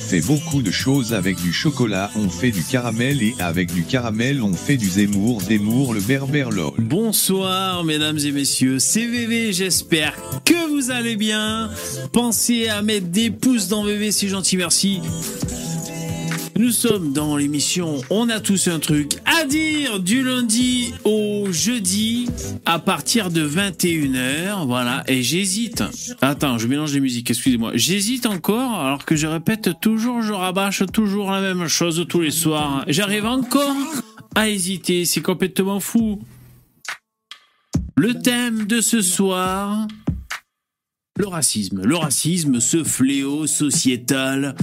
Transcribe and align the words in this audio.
fait 0.00 0.20
beaucoup 0.22 0.62
de 0.62 0.70
choses 0.70 1.14
avec 1.14 1.40
du 1.40 1.52
chocolat, 1.52 2.10
on 2.16 2.28
fait 2.28 2.50
du 2.50 2.64
caramel 2.64 3.22
et 3.22 3.34
avec 3.38 3.72
du 3.72 3.84
caramel 3.84 4.42
on 4.42 4.54
fait 4.54 4.76
du 4.76 4.88
Zemmour, 4.88 5.42
Zemmour 5.42 5.94
le 5.94 6.00
berbère. 6.00 6.50
Bonsoir 6.78 7.84
mesdames 7.84 8.18
et 8.18 8.32
messieurs, 8.32 8.78
c'est 8.78 9.06
VV, 9.06 9.52
j'espère 9.52 10.14
que 10.44 10.68
vous 10.70 10.90
allez 10.90 11.16
bien. 11.16 11.70
Pensez 12.12 12.68
à 12.68 12.82
mettre 12.82 13.06
des 13.08 13.30
pouces 13.30 13.68
dans 13.68 13.84
VV, 13.84 14.10
c'est 14.10 14.28
gentil, 14.28 14.56
merci. 14.56 15.00
Nous 16.60 16.72
sommes 16.72 17.14
dans 17.14 17.38
l'émission 17.38 18.02
On 18.10 18.28
a 18.28 18.38
tous 18.38 18.68
un 18.68 18.80
truc 18.80 19.16
à 19.24 19.46
dire 19.46 19.98
du 19.98 20.22
lundi 20.22 20.92
au 21.04 21.50
jeudi 21.50 22.28
à 22.66 22.78
partir 22.78 23.30
de 23.30 23.48
21h. 23.48 24.66
Voilà, 24.66 25.02
et 25.08 25.22
j'hésite. 25.22 25.82
Attends, 26.20 26.58
je 26.58 26.66
mélange 26.66 26.92
les 26.92 27.00
musiques, 27.00 27.30
excusez-moi. 27.30 27.70
J'hésite 27.76 28.26
encore 28.26 28.78
alors 28.78 29.06
que 29.06 29.16
je 29.16 29.26
répète 29.26 29.70
toujours, 29.80 30.20
je 30.20 30.34
rabâche 30.34 30.82
toujours 30.92 31.30
la 31.30 31.40
même 31.40 31.66
chose 31.66 32.04
tous 32.06 32.20
les 32.20 32.30
soirs. 32.30 32.84
J'arrive 32.88 33.24
encore 33.24 33.74
à 34.34 34.50
hésiter, 34.50 35.06
c'est 35.06 35.22
complètement 35.22 35.80
fou. 35.80 36.20
Le 37.96 38.20
thème 38.20 38.66
de 38.66 38.82
ce 38.82 39.00
soir, 39.00 39.88
le 41.18 41.26
racisme. 41.26 41.80
Le 41.84 41.96
racisme, 41.96 42.60
ce 42.60 42.84
fléau 42.84 43.46
sociétal 43.46 44.54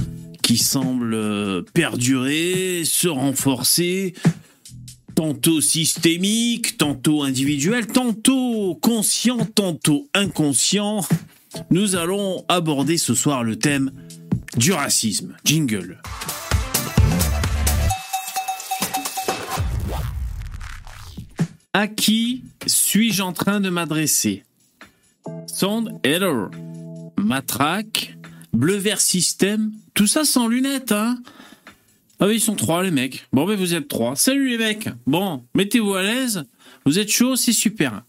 qui 0.47 0.57
semble 0.57 1.13
euh, 1.13 1.61
perdurer, 1.73 2.83
se 2.85 3.09
renforcer, 3.09 4.13
tantôt 5.13 5.59
systémique, 5.59 6.77
tantôt 6.77 7.23
individuel, 7.23 7.85
tantôt 7.85 8.79
conscient, 8.81 9.39
tantôt 9.39 10.07
inconscient. 10.13 11.01
Nous 11.69 11.97
allons 11.97 12.45
aborder 12.47 12.97
ce 12.97 13.13
soir 13.13 13.43
le 13.43 13.59
thème 13.59 13.91
du 14.55 14.71
racisme. 14.71 15.35
Jingle. 15.43 16.01
À 21.73 21.89
qui 21.89 22.45
suis-je 22.65 23.21
en 23.21 23.33
train 23.33 23.59
de 23.59 23.67
m'adresser? 23.67 24.45
Sound 25.45 25.91
Error, 26.05 26.51
Matraque, 27.17 28.17
Bleu 28.53 28.77
Vert 28.77 29.01
Système, 29.01 29.73
tout 29.97 30.05
ça 30.05 30.25
sans 30.25 30.47
lunettes, 30.47 30.91
hein 30.91 31.17
Ah 32.19 32.27
oui, 32.27 32.35
ils 32.35 32.39
sont 32.39 32.53
trois, 32.53 32.83
les 32.83 32.91
mecs. 32.91 33.27
Bon, 33.33 33.47
mais 33.47 33.55
vous 33.55 33.73
êtes 33.73 33.87
trois. 33.87 34.15
Salut, 34.15 34.49
les 34.49 34.59
mecs 34.59 34.89
Bon, 35.07 35.43
mettez-vous 35.55 35.95
à 35.95 36.03
l'aise. 36.03 36.45
Vous 36.85 36.99
êtes 36.99 37.09
chaud, 37.09 37.35
c'est 37.35 37.51
super. 37.51 38.03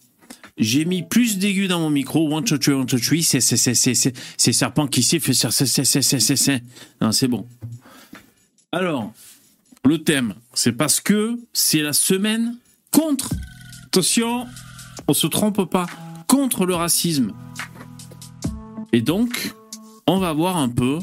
J'ai 0.59 0.85
mis 0.85 1.03
plus 1.03 1.39
d'aigus 1.39 1.67
dans 1.67 1.81
mon 1.81 1.89
micro. 1.89 2.31
One, 2.31 2.45
two, 2.45 2.59
three, 2.59 2.75
one, 2.75 2.85
two, 2.85 2.99
three. 2.99 3.23
C'est, 3.23 3.41
c'est, 3.41 3.57
c'est, 3.57 3.73
c'est, 3.73 4.13
c'est, 4.37 4.53
Serpent 4.53 4.87
qui 4.87 5.03
siffle. 5.03 5.33
C'est, 5.33 5.51
c'est, 5.51 5.85
c'est, 5.85 6.03
c'est, 6.03 6.37
c'est. 6.37 6.63
Non, 7.01 7.11
c'est 7.11 7.27
bon. 7.27 7.47
Alors, 8.71 9.11
le 9.83 9.97
thème, 9.97 10.35
c'est 10.53 10.73
parce 10.73 11.01
que 11.01 11.39
c'est 11.55 11.81
la 11.81 11.95
semaine 11.95 12.59
contre. 12.93 13.31
Attention, 13.87 14.47
on 15.07 15.15
se 15.15 15.27
trompe 15.27 15.65
pas. 15.71 15.87
Contre 16.27 16.67
le 16.67 16.75
racisme. 16.75 17.33
Et 18.93 19.01
donc, 19.01 19.55
on 20.07 20.19
va 20.19 20.35
voir 20.35 20.59
un 20.59 20.69
peu, 20.69 20.99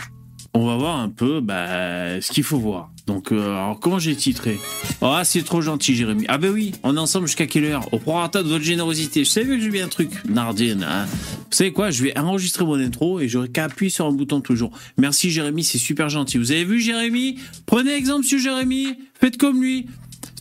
on 0.55 0.65
va 0.65 0.77
voir 0.77 0.99
un 0.99 1.09
peu 1.09 1.41
bah, 1.41 2.21
ce 2.21 2.31
qu'il 2.31 2.43
faut 2.43 2.57
voir. 2.57 2.89
Donc, 3.07 3.31
euh, 3.31 3.49
alors 3.49 3.79
comment 3.79 3.99
j'ai 3.99 4.15
titré? 4.15 4.57
Ah, 5.01 5.23
c'est 5.25 5.43
trop 5.43 5.61
gentil, 5.61 5.93
Jérémy. 5.93 6.25
Ah 6.29 6.37
ben 6.37 6.49
oui, 6.51 6.71
on 6.81 6.95
est 6.95 6.99
ensemble 6.99 7.27
jusqu'à 7.27 7.45
quelle 7.45 7.65
heure? 7.65 7.93
Au 7.93 7.99
prorata 7.99 8.41
de 8.41 8.47
votre 8.47 8.63
générosité. 8.63 9.25
Je 9.25 9.29
savais 9.29 9.47
que 9.47 9.59
j'ai 9.59 9.69
bien 9.69 9.85
un 9.85 9.89
truc, 9.89 10.09
Nardine. 10.27 10.83
Hein 10.83 11.05
Vous 11.07 11.45
savez 11.51 11.73
quoi? 11.73 11.91
Je 11.91 12.03
vais 12.03 12.17
enregistrer 12.17 12.63
mon 12.63 12.79
intro 12.79 13.19
et 13.19 13.27
j'aurai 13.27 13.49
qu'à 13.49 13.65
appuyer 13.65 13.89
sur 13.89 14.05
un 14.05 14.13
bouton 14.13 14.39
toujours. 14.39 14.71
Merci, 14.97 15.29
Jérémy, 15.29 15.63
c'est 15.63 15.77
super 15.77 16.07
gentil. 16.07 16.37
Vous 16.37 16.51
avez 16.51 16.63
vu, 16.63 16.79
Jérémy? 16.79 17.37
Prenez 17.65 17.93
exemple 17.93 18.25
sur 18.25 18.39
Jérémy, 18.39 18.97
faites 19.19 19.37
comme 19.37 19.61
lui. 19.61 19.87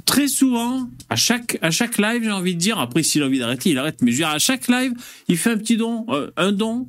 Très 0.07 0.29
souvent, 0.29 0.89
à 1.11 1.17
chaque, 1.17 1.59
à 1.61 1.71
chaque 1.71 1.99
live, 1.99 2.23
j'ai 2.23 2.31
envie 2.31 2.55
de 2.55 2.61
dire, 2.61 2.79
après 2.79 3.03
s'il 3.03 3.23
a 3.23 3.27
envie 3.27 3.39
d'arrêter, 3.39 3.71
il 3.71 3.79
arrête, 3.79 4.03
mais 4.03 4.13
je 4.13 4.19
dire, 4.19 4.29
à 4.29 4.39
chaque 4.39 4.69
live, 4.69 4.93
il 5.29 5.39
fait 5.39 5.51
un 5.51 5.57
petit 5.57 5.79
don, 5.79 6.05
euh, 6.11 6.31
un 6.37 6.53
don, 6.53 6.87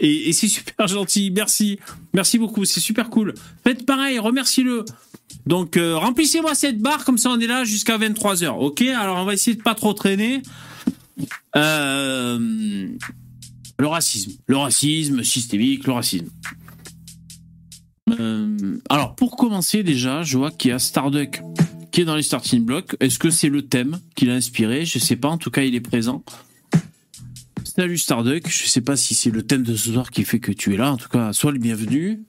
et, 0.00 0.32
c'est 0.32 0.48
super 0.48 0.86
gentil. 0.86 1.30
Merci. 1.30 1.78
Merci 2.12 2.38
beaucoup. 2.38 2.64
C'est 2.64 2.80
super 2.80 3.10
cool. 3.10 3.34
Faites 3.62 3.86
pareil. 3.86 4.18
Remerciez-le. 4.18 4.84
Donc, 5.46 5.76
euh, 5.76 5.96
remplissez-moi 5.96 6.54
cette 6.54 6.78
barre. 6.78 7.04
Comme 7.04 7.18
ça, 7.18 7.30
on 7.30 7.38
est 7.38 7.46
là 7.46 7.64
jusqu'à 7.64 7.98
23h. 7.98 8.48
OK 8.58 8.82
Alors, 8.82 9.18
on 9.18 9.24
va 9.24 9.34
essayer 9.34 9.56
de 9.56 9.62
pas 9.62 9.74
trop 9.74 9.92
traîner. 9.92 10.42
Euh, 11.56 12.88
le 13.78 13.86
racisme. 13.86 14.32
Le 14.46 14.56
racisme 14.56 15.22
systémique. 15.22 15.86
Le 15.86 15.92
racisme. 15.92 16.28
Euh, 18.18 18.78
alors, 18.90 19.14
pour 19.14 19.36
commencer, 19.36 19.82
déjà, 19.82 20.22
je 20.22 20.36
vois 20.36 20.50
qu'il 20.50 20.70
y 20.70 20.74
a 20.74 20.78
Starduck 20.78 21.40
qui 21.90 22.00
est 22.00 22.04
dans 22.04 22.16
les 22.16 22.22
starting 22.22 22.64
blocks. 22.64 22.96
Est-ce 22.98 23.20
que 23.20 23.30
c'est 23.30 23.48
le 23.48 23.62
thème 23.62 24.00
qui 24.16 24.26
l'a 24.26 24.34
inspiré? 24.34 24.84
Je 24.84 24.98
sais 24.98 25.14
pas. 25.14 25.28
En 25.28 25.38
tout 25.38 25.52
cas, 25.52 25.62
il 25.62 25.76
est 25.76 25.80
présent. 25.80 26.24
Salut 27.76 27.98
Starduck, 27.98 28.48
je 28.48 28.68
sais 28.68 28.82
pas 28.82 28.94
si 28.94 29.16
c'est 29.16 29.30
le 29.30 29.42
thème 29.42 29.64
de 29.64 29.74
ce 29.74 29.90
soir 29.90 30.12
qui 30.12 30.22
fait 30.22 30.38
que 30.38 30.52
tu 30.52 30.74
es 30.74 30.76
là. 30.76 30.92
En 30.92 30.96
tout 30.96 31.08
cas, 31.08 31.32
sois 31.32 31.50
le 31.50 31.58
bienvenu. 31.58 32.20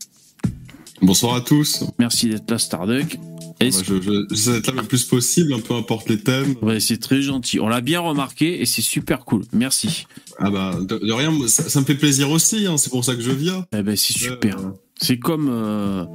Bonsoir 1.03 1.35
à 1.35 1.41
tous. 1.41 1.83
Merci 1.99 2.29
d'être 2.29 2.49
là, 2.49 2.57
Starduck. 2.57 3.19
Bah, 3.59 3.67
je, 3.69 4.01
je, 4.01 4.25
j'essaie 4.31 4.53
d'être 4.53 4.73
là 4.73 4.81
le 4.81 4.87
plus 4.87 5.05
possible, 5.05 5.55
peu 5.61 5.75
importe 5.75 6.09
les 6.09 6.19
thèmes. 6.19 6.55
Ouais, 6.63 6.79
c'est 6.79 6.97
très 6.97 7.21
gentil. 7.21 7.59
On 7.59 7.67
l'a 7.67 7.81
bien 7.81 7.99
remarqué 7.99 8.59
et 8.59 8.65
c'est 8.65 8.81
super 8.81 9.23
cool. 9.23 9.43
Merci. 9.53 10.07
Ah 10.39 10.49
bah 10.49 10.79
de, 10.81 10.97
de 10.97 11.13
rien, 11.13 11.31
ça, 11.47 11.69
ça, 11.69 11.79
me 11.79 11.85
fait 11.85 11.93
plaisir 11.93 12.31
aussi. 12.31 12.65
Hein, 12.65 12.77
c'est 12.77 12.89
pour 12.89 13.05
ça 13.05 13.13
que 13.13 13.21
je 13.21 13.31
viens. 13.31 13.67
Eh 13.71 13.83
ben 13.83 13.95
c'est 13.95 14.13
super. 14.13 14.57
Euh... 14.57 14.71
C'est 14.99 15.19
comme. 15.19 15.49
Euh... 15.51 16.05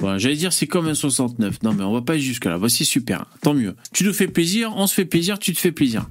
Voilà, 0.00 0.16
j'allais 0.16 0.36
dire 0.36 0.54
c'est 0.54 0.66
comme 0.66 0.88
un 0.88 0.94
69. 0.94 1.62
Non 1.62 1.74
mais 1.74 1.84
on 1.84 1.92
va 1.92 2.00
pas 2.00 2.16
jusqu'à 2.16 2.48
là. 2.48 2.56
Voici 2.56 2.86
super. 2.86 3.26
Tant 3.42 3.52
mieux. 3.52 3.76
Tu 3.92 4.04
nous 4.04 4.14
fais 4.14 4.28
plaisir, 4.28 4.72
on 4.76 4.86
se 4.86 4.94
fait 4.94 5.04
plaisir, 5.04 5.38
tu 5.38 5.52
te 5.52 5.60
fais 5.60 5.72
plaisir. 5.72 6.06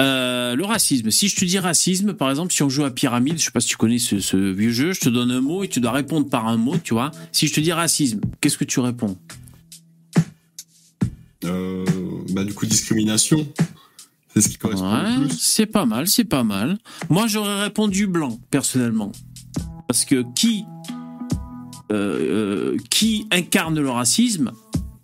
Euh, 0.00 0.54
le 0.56 0.64
racisme. 0.64 1.10
Si 1.10 1.28
je 1.28 1.36
te 1.36 1.44
dis 1.44 1.58
racisme, 1.58 2.14
par 2.14 2.30
exemple, 2.30 2.52
si 2.52 2.62
on 2.62 2.68
joue 2.68 2.84
à 2.84 2.90
pyramide, 2.90 3.38
je 3.38 3.44
sais 3.44 3.50
pas 3.50 3.60
si 3.60 3.68
tu 3.68 3.76
connais 3.76 3.98
ce, 3.98 4.20
ce, 4.20 4.36
vieux 4.36 4.72
jeu, 4.72 4.92
je 4.92 5.00
te 5.00 5.08
donne 5.08 5.30
un 5.30 5.40
mot 5.40 5.64
et 5.64 5.68
tu 5.68 5.80
dois 5.80 5.92
répondre 5.92 6.28
par 6.28 6.46
un 6.48 6.56
mot, 6.56 6.76
tu 6.82 6.94
vois. 6.94 7.10
Si 7.32 7.46
je 7.46 7.54
te 7.54 7.60
dis 7.60 7.72
racisme, 7.72 8.20
qu'est-ce 8.40 8.58
que 8.58 8.64
tu 8.64 8.80
réponds? 8.80 9.16
Euh, 11.44 11.84
Bah 12.30 12.44
du 12.44 12.54
coup 12.54 12.66
discrimination. 12.66 13.46
C'est 14.32 14.40
ce 14.40 14.48
qui 14.48 14.56
correspond 14.56 14.92
ouais, 14.92 15.16
le 15.16 15.26
plus. 15.28 15.38
C'est 15.38 15.66
pas 15.66 15.86
mal, 15.86 16.08
c'est 16.08 16.24
pas 16.24 16.42
mal. 16.42 16.78
Moi, 17.08 17.26
j'aurais 17.28 17.62
répondu 17.62 18.06
blanc 18.06 18.40
personnellement, 18.50 19.12
parce 19.86 20.04
que 20.04 20.24
qui 20.34 20.64
euh, 21.92 22.76
qui 22.90 23.26
incarne 23.30 23.78
le 23.78 23.90
racisme? 23.90 24.52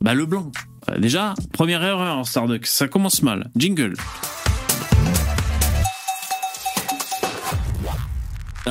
Bah 0.01 0.15
le 0.15 0.27
blanc. 0.27 0.51
Déjà, 0.99 1.35
première 1.53 1.85
erreur 1.85 2.17
en 2.17 2.25
Starduck, 2.25 2.67
ça 2.67 2.89
commence 2.89 3.23
mal. 3.23 3.51
Jingle. 3.55 3.95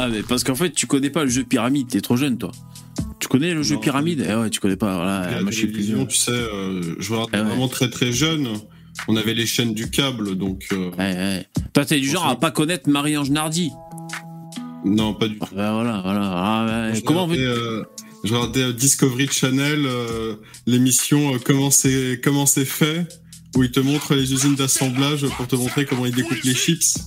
Ah, 0.01 0.07
mais 0.07 0.23
parce 0.23 0.45
qu'en 0.45 0.55
fait, 0.55 0.71
tu 0.71 0.87
connais 0.87 1.09
pas 1.09 1.25
le 1.25 1.29
jeu 1.29 1.43
pyramide, 1.43 1.89
t'es 1.89 1.99
trop 1.99 2.15
jeune, 2.15 2.37
toi. 2.37 2.51
Tu 3.19 3.27
connais 3.27 3.53
le 3.53 3.63
jeu 3.63 3.77
pyramide? 3.77 4.25
Eh 4.29 4.33
ouais, 4.33 4.49
tu 4.49 4.61
connais 4.61 4.77
pas. 4.77 4.95
Voilà, 4.95 5.29
la 5.29 5.41
moi, 5.41 5.51
télévision, 5.51 6.05
tu 6.05 6.15
sais, 6.15 6.31
euh, 6.31 6.95
je 6.99 7.11
regardais 7.11 7.31
Ah 7.37 7.41
ouais. 7.41 7.49
vraiment 7.49 7.67
très 7.67 7.89
très 7.89 8.13
jeune. 8.13 8.47
On 9.09 9.17
avait 9.17 9.33
les 9.33 9.45
chaînes 9.45 9.73
du 9.73 9.89
câble, 9.89 10.37
donc 10.37 10.67
euh, 10.71 10.89
Ouais, 10.91 11.13
ouais. 11.15 11.45
Toi, 11.73 11.83
t'es 11.85 11.99
du 11.99 12.07
genre 12.09 12.27
à 12.27 12.39
pas 12.39 12.51
connaître 12.51 12.89
Marie-Ange 12.89 13.29
Nardi? 13.29 13.71
non, 14.85 15.13
pas 15.13 15.27
du 15.27 15.37
tout. 15.37 15.43
Ouais, 15.53 15.71
voilà, 15.71 15.99
voilà. 16.01 16.21
Ah, 16.33 16.89
ouais. 16.93 17.01
Comment 17.01 17.25
regardais, 17.25 17.43
veux 17.45 17.57
euh, 17.79 17.83
je 18.23 18.33
regardais 18.33 18.63
euh, 18.63 18.73
Discovery 18.73 19.27
Channel, 19.29 19.85
l'émission 20.65 21.33
Comment 21.43 21.71
c'est 21.71 22.21
comment 22.23 22.45
c'est 22.45 22.63
fait, 22.65 23.05
où 23.57 23.63
ils 23.63 23.71
te 23.71 23.81
montrent 23.81 24.15
les 24.15 24.31
usines 24.31 24.55
d'assemblage 24.55 25.27
pour 25.35 25.45
te 25.47 25.57
montrer 25.57 25.85
comment 25.85 26.05
ils 26.05 26.15
découpent 26.15 26.43
les 26.43 26.55
chips. 26.55 26.97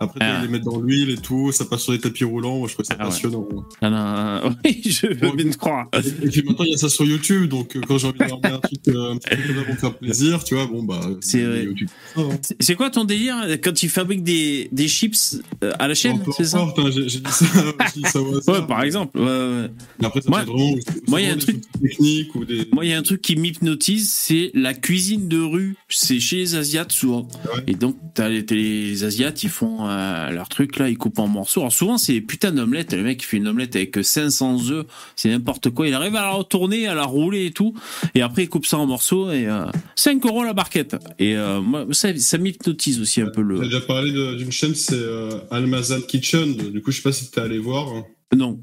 Après, 0.00 0.18
Ah. 0.22 0.38
ils 0.40 0.46
les 0.46 0.52
mettent 0.52 0.64
dans 0.64 0.80
l'huile 0.80 1.10
et 1.10 1.16
tout, 1.16 1.52
ça 1.52 1.64
passe 1.64 1.82
sur 1.82 1.92
les 1.92 1.98
tapis 2.00 2.24
roulants. 2.24 2.58
Moi, 2.58 2.68
je 2.68 2.74
trouve 2.74 2.84
ça 2.86 2.94
Ah 2.98 3.04
ouais. 3.04 3.10
passionnant. 3.10 3.46
Ah, 3.80 4.40
non, 4.44 4.54
Oui, 4.64 4.82
je 4.84 5.06
veux 5.06 5.32
bien 5.36 5.50
te 5.50 5.56
croire. 5.56 5.86
Et 6.22 6.28
puis 6.28 6.42
maintenant, 6.42 6.64
il 6.64 6.72
y 6.72 6.74
a 6.74 6.78
ça 6.78 6.88
sur 6.88 7.04
YouTube, 7.04 7.48
donc 7.48 7.76
euh, 7.76 7.80
quand 7.86 7.98
j'ai 7.98 8.08
envie 8.08 8.18
de 8.18 8.24
regarder 8.24 8.48
un 8.48 8.58
truc 8.58 8.80
euh, 8.88 9.12
un 9.12 9.16
petit 9.16 9.36
peu 9.36 9.54
ça 9.54 9.62
pour 9.64 9.74
faire 9.76 9.94
plaisir, 9.94 10.44
tu 10.44 10.54
vois, 10.54 10.66
bon 10.66 10.82
bah. 10.82 11.00
C'est 11.20 11.42
euh, 11.42 11.48
vrai. 11.50 11.64
YouTube. 11.64 11.88
Ah, 12.16 12.20
hein. 12.20 12.38
C'est- 12.42 12.56
C'est 12.60 12.74
quoi 12.74 12.90
ton 12.90 13.04
délire 13.04 13.36
quand 13.62 13.82
ils 13.82 13.88
fabriquent 13.88 14.24
des, 14.24 14.68
des 14.72 14.88
chips 14.88 15.38
à 15.78 15.88
la 15.88 15.94
chaîne 15.94 16.22
C'est 16.36 16.44
ça 16.44 16.60
hein, 16.60 16.90
j'ai 16.90 17.04
dit 17.04 17.20
ça, 17.30 17.44
dit 17.96 18.02
ça 18.02 18.20
au 18.20 18.36
hasard. 18.36 18.54
Ouais, 18.60 18.66
par 18.66 18.82
exemple. 18.82 19.18
Ouais, 19.18 19.24
ouais. 19.24 19.70
Après, 20.04 20.20
ça 20.20 20.30
Moi- 20.30 20.44
vraiment, 20.44 20.74
moi, 21.08 21.20
il 21.20 21.26
y 21.26 21.30
a 21.30 21.32
un 21.32 21.36
des 21.36 21.42
truc- 21.42 21.56
outils 21.56 21.80
techniques 21.88 22.34
ou 22.34 22.44
des. 22.44 22.68
Moi, 22.72 22.84
il 22.84 22.90
y 22.90 22.94
a 22.94 22.98
un 22.98 23.02
truc 23.02 23.22
qui 23.22 23.36
m'hypnotise, 23.36 24.10
c'est 24.10 24.50
la 24.54 24.74
cuisine 24.74 25.28
de 25.28 25.40
rue. 25.40 25.76
C'est 25.88 26.20
chez 26.20 26.36
les 26.36 26.54
Asiates 26.54 26.92
souvent. 26.92 27.28
Ouais. 27.54 27.62
Et 27.68 27.74
donc, 27.74 27.96
t'as 28.14 28.28
les, 28.28 28.42
les 28.42 29.04
Asiates, 29.04 29.42
ils 29.42 29.48
font 29.48 29.85
euh, 29.88 30.30
leur 30.30 30.48
truc 30.48 30.78
là, 30.78 30.88
ils 30.88 30.96
coupent 30.98 31.18
en 31.18 31.26
morceaux. 31.28 31.60
Alors 31.60 31.72
souvent, 31.72 31.98
c'est 31.98 32.12
des 32.14 32.20
putains 32.20 32.52
d'omelettes. 32.52 32.92
Le 32.92 33.02
mec, 33.02 33.22
il 33.22 33.26
fait 33.26 33.36
une 33.38 33.48
omelette 33.48 33.74
avec 33.76 33.98
500 34.02 34.70
œufs, 34.70 34.86
c'est 35.16 35.28
n'importe 35.30 35.70
quoi. 35.70 35.88
Il 35.88 35.94
arrive 35.94 36.16
à 36.16 36.22
la 36.22 36.30
retourner, 36.30 36.86
à 36.86 36.94
la 36.94 37.04
rouler 37.04 37.46
et 37.46 37.50
tout. 37.50 37.74
Et 38.14 38.22
après, 38.22 38.44
il 38.44 38.48
coupe 38.48 38.66
ça 38.66 38.78
en 38.78 38.86
morceaux 38.86 39.30
et 39.30 39.46
euh, 39.46 39.64
5 39.96 40.24
euros 40.26 40.44
la 40.44 40.52
barquette. 40.52 40.96
Et 41.18 41.36
euh, 41.36 41.60
moi, 41.60 41.86
ça, 41.92 42.16
ça 42.18 42.38
m'hypnotise 42.38 43.00
aussi 43.00 43.20
un 43.20 43.26
peu 43.30 43.42
J'ai 43.42 43.60
le. 43.60 43.60
déjà 43.64 43.80
parlé 43.80 44.12
d'une 44.12 44.52
chaîne, 44.52 44.74
c'est 44.74 44.94
euh, 44.94 45.38
Almazan 45.50 46.00
Kitchen. 46.02 46.54
Du 46.56 46.82
coup, 46.82 46.90
je 46.90 46.96
sais 46.96 47.02
pas 47.02 47.12
si 47.12 47.30
t'es 47.30 47.40
allé 47.40 47.58
voir. 47.58 47.86
Non. 48.34 48.58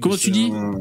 Comment 0.00 0.16
tu 0.16 0.30
dis 0.30 0.50
un- 0.52 0.74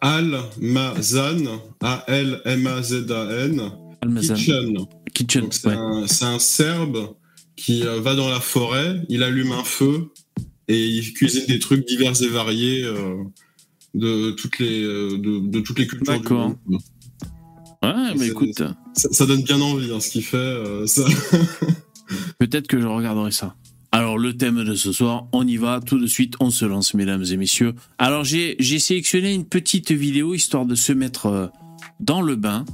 Al-Mazan, 0.00 1.60
A-L-M-A-Z-A-N, 1.80 3.70
Almazan. 4.02 4.34
Kitchen. 4.34 4.76
Kitchen. 5.14 5.42
Donc 5.42 5.54
c'est 5.54 5.68
ouais. 5.68 5.74
un, 5.74 6.06
c'est 6.06 6.24
un 6.24 6.38
Serbe 6.38 7.14
qui 7.58 7.84
euh, 7.86 8.00
va 8.00 8.14
dans 8.14 8.28
la 8.30 8.40
forêt, 8.40 9.02
il 9.08 9.22
allume 9.22 9.52
un 9.52 9.64
feu 9.64 10.08
et 10.68 10.86
il 10.86 11.12
cuisine 11.12 11.44
des 11.46 11.58
trucs 11.58 11.86
divers 11.86 12.20
et 12.22 12.28
variés 12.28 12.84
euh, 12.84 13.16
de 13.94 14.30
toutes 14.32 14.58
les 14.60 14.82
euh, 14.82 15.18
de, 15.18 15.46
de 15.48 15.60
toutes 15.60 15.78
les 15.78 15.86
cultures 15.86 16.14
D'accord. 16.18 16.54
Ouais, 17.82 18.14
mais 18.16 18.28
écoute, 18.28 18.62
Ça, 18.94 19.08
ça 19.12 19.26
donne 19.26 19.42
bien 19.42 19.60
envie 19.60 19.90
hein, 19.92 20.00
ce 20.00 20.10
qu'il 20.10 20.24
fait. 20.24 20.36
euh, 20.36 20.86
ça. 20.86 21.02
peut-être 22.38 22.66
que 22.66 22.80
je 22.80 22.86
regarderai 22.86 23.30
ça. 23.30 23.54
Alors, 23.92 24.18
le 24.18 24.36
thème 24.36 24.64
de 24.64 24.74
ce 24.74 24.92
soir, 24.92 25.26
on 25.32 25.46
y 25.46 25.56
va 25.56 25.80
tout 25.80 25.98
de 25.98 26.06
suite, 26.06 26.34
on 26.40 26.50
se 26.50 26.64
lance, 26.66 26.92
mesdames 26.94 27.24
et 27.30 27.36
messieurs. 27.38 27.74
Alors, 27.98 28.22
j'ai 28.24 28.54
j'ai 28.58 28.78
sélectionné 28.78 29.32
une 29.32 29.46
petite 29.46 29.92
vidéo 29.92 30.34
histoire 30.34 30.66
de 30.66 30.74
se 30.74 30.92
mettre 30.92 31.50
dans 32.00 32.20
le 32.20 32.36
bain. 32.36 32.64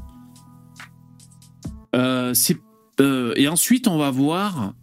Euh, 1.94 2.34
c'est- 2.34 2.58
euh, 3.00 3.32
et 3.36 3.48
ensuite, 3.48 3.88
on 3.88 3.98
va 3.98 4.10
voir 4.10 4.74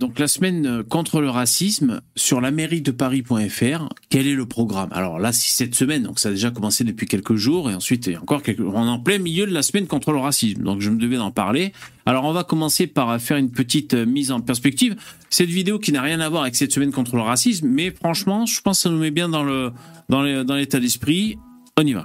donc 0.00 0.18
la 0.18 0.28
semaine 0.28 0.82
contre 0.88 1.20
le 1.20 1.28
racisme 1.28 2.00
sur 2.16 2.40
la 2.40 2.50
mairie 2.50 2.80
de 2.80 2.90
Paris.fr. 2.90 3.88
Quel 4.08 4.26
est 4.26 4.34
le 4.34 4.46
programme? 4.46 4.88
Alors 4.92 5.18
là, 5.18 5.32
c'est 5.32 5.50
cette 5.50 5.74
semaine, 5.74 6.02
donc 6.02 6.18
ça 6.18 6.30
a 6.30 6.32
déjà 6.32 6.50
commencé 6.50 6.84
depuis 6.84 7.06
quelques 7.06 7.34
jours, 7.34 7.70
et 7.70 7.74
ensuite, 7.74 8.10
encore 8.20 8.42
on 8.58 8.86
est 8.86 8.90
en 8.90 8.98
plein 8.98 9.18
milieu 9.18 9.46
de 9.46 9.52
la 9.52 9.62
semaine 9.62 9.86
contre 9.86 10.12
le 10.12 10.18
racisme, 10.18 10.62
donc 10.62 10.80
je 10.80 10.90
me 10.90 10.98
devais 10.98 11.16
d'en 11.16 11.30
parler. 11.30 11.72
Alors 12.06 12.24
on 12.24 12.32
va 12.32 12.44
commencer 12.44 12.86
par 12.86 13.20
faire 13.20 13.36
une 13.36 13.50
petite 13.50 13.94
euh, 13.94 14.06
mise 14.06 14.32
en 14.32 14.40
perspective. 14.40 14.96
Cette 15.30 15.50
vidéo 15.50 15.78
qui 15.78 15.92
n'a 15.92 16.02
rien 16.02 16.20
à 16.20 16.28
voir 16.28 16.42
avec 16.42 16.56
cette 16.56 16.72
semaine 16.72 16.92
contre 16.92 17.16
le 17.16 17.22
racisme, 17.22 17.68
mais 17.68 17.90
franchement, 17.90 18.46
je 18.46 18.60
pense 18.60 18.78
que 18.78 18.82
ça 18.82 18.90
nous 18.90 18.98
met 18.98 19.10
bien 19.10 19.28
dans 19.28 19.42
le 19.42 19.72
dans 20.08 20.22
l'état 20.22 20.80
d'esprit. 20.80 21.38
On 21.78 21.86
y 21.86 21.92
va. 21.92 22.04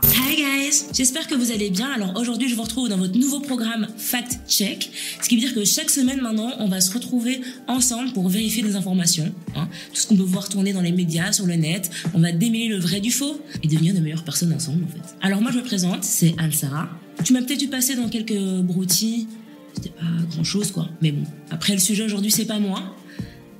J'espère 0.93 1.27
que 1.27 1.35
vous 1.35 1.51
allez 1.51 1.69
bien. 1.69 1.89
Alors 1.89 2.15
aujourd'hui, 2.15 2.49
je 2.49 2.55
vous 2.55 2.61
retrouve 2.61 2.89
dans 2.89 2.97
votre 2.97 3.17
nouveau 3.17 3.39
programme 3.39 3.87
Fact 3.97 4.39
Check, 4.47 4.91
ce 5.21 5.27
qui 5.27 5.35
veut 5.35 5.41
dire 5.41 5.53
que 5.53 5.65
chaque 5.65 5.89
semaine 5.89 6.21
maintenant, 6.21 6.51
on 6.59 6.67
va 6.67 6.81
se 6.81 6.93
retrouver 6.93 7.41
ensemble 7.67 8.11
pour 8.13 8.29
vérifier 8.29 8.63
des 8.63 8.75
informations, 8.75 9.33
hein. 9.55 9.67
tout 9.93 9.99
ce 10.01 10.07
qu'on 10.07 10.15
peut 10.15 10.23
voir 10.23 10.49
tourner 10.49 10.73
dans 10.73 10.81
les 10.81 10.91
médias, 10.91 11.31
sur 11.31 11.45
le 11.45 11.55
net. 11.55 11.89
On 12.13 12.19
va 12.19 12.31
démêler 12.31 12.67
le 12.67 12.77
vrai 12.77 12.99
du 12.99 13.11
faux 13.11 13.39
et 13.63 13.67
devenir 13.67 13.93
de 13.93 13.99
meilleures 13.99 14.23
personnes 14.23 14.53
ensemble 14.53 14.83
en 14.83 14.87
fait. 14.87 15.15
Alors 15.21 15.41
moi, 15.41 15.51
je 15.51 15.57
me 15.57 15.63
présente, 15.63 16.03
c'est 16.03 16.35
Anne-Sara. 16.37 16.89
Tu 17.23 17.33
m'as 17.33 17.41
peut-être 17.41 17.61
vu 17.61 17.67
passer 17.67 17.95
dans 17.95 18.09
quelques 18.09 18.61
broutilles, 18.61 19.27
c'était 19.73 19.89
pas 19.89 20.05
grand 20.31 20.43
chose 20.43 20.71
quoi. 20.71 20.89
Mais 21.01 21.11
bon, 21.11 21.23
après 21.49 21.73
le 21.73 21.79
sujet 21.79 22.03
aujourd'hui, 22.03 22.31
c'est 22.31 22.45
pas 22.45 22.59
moi. 22.59 22.95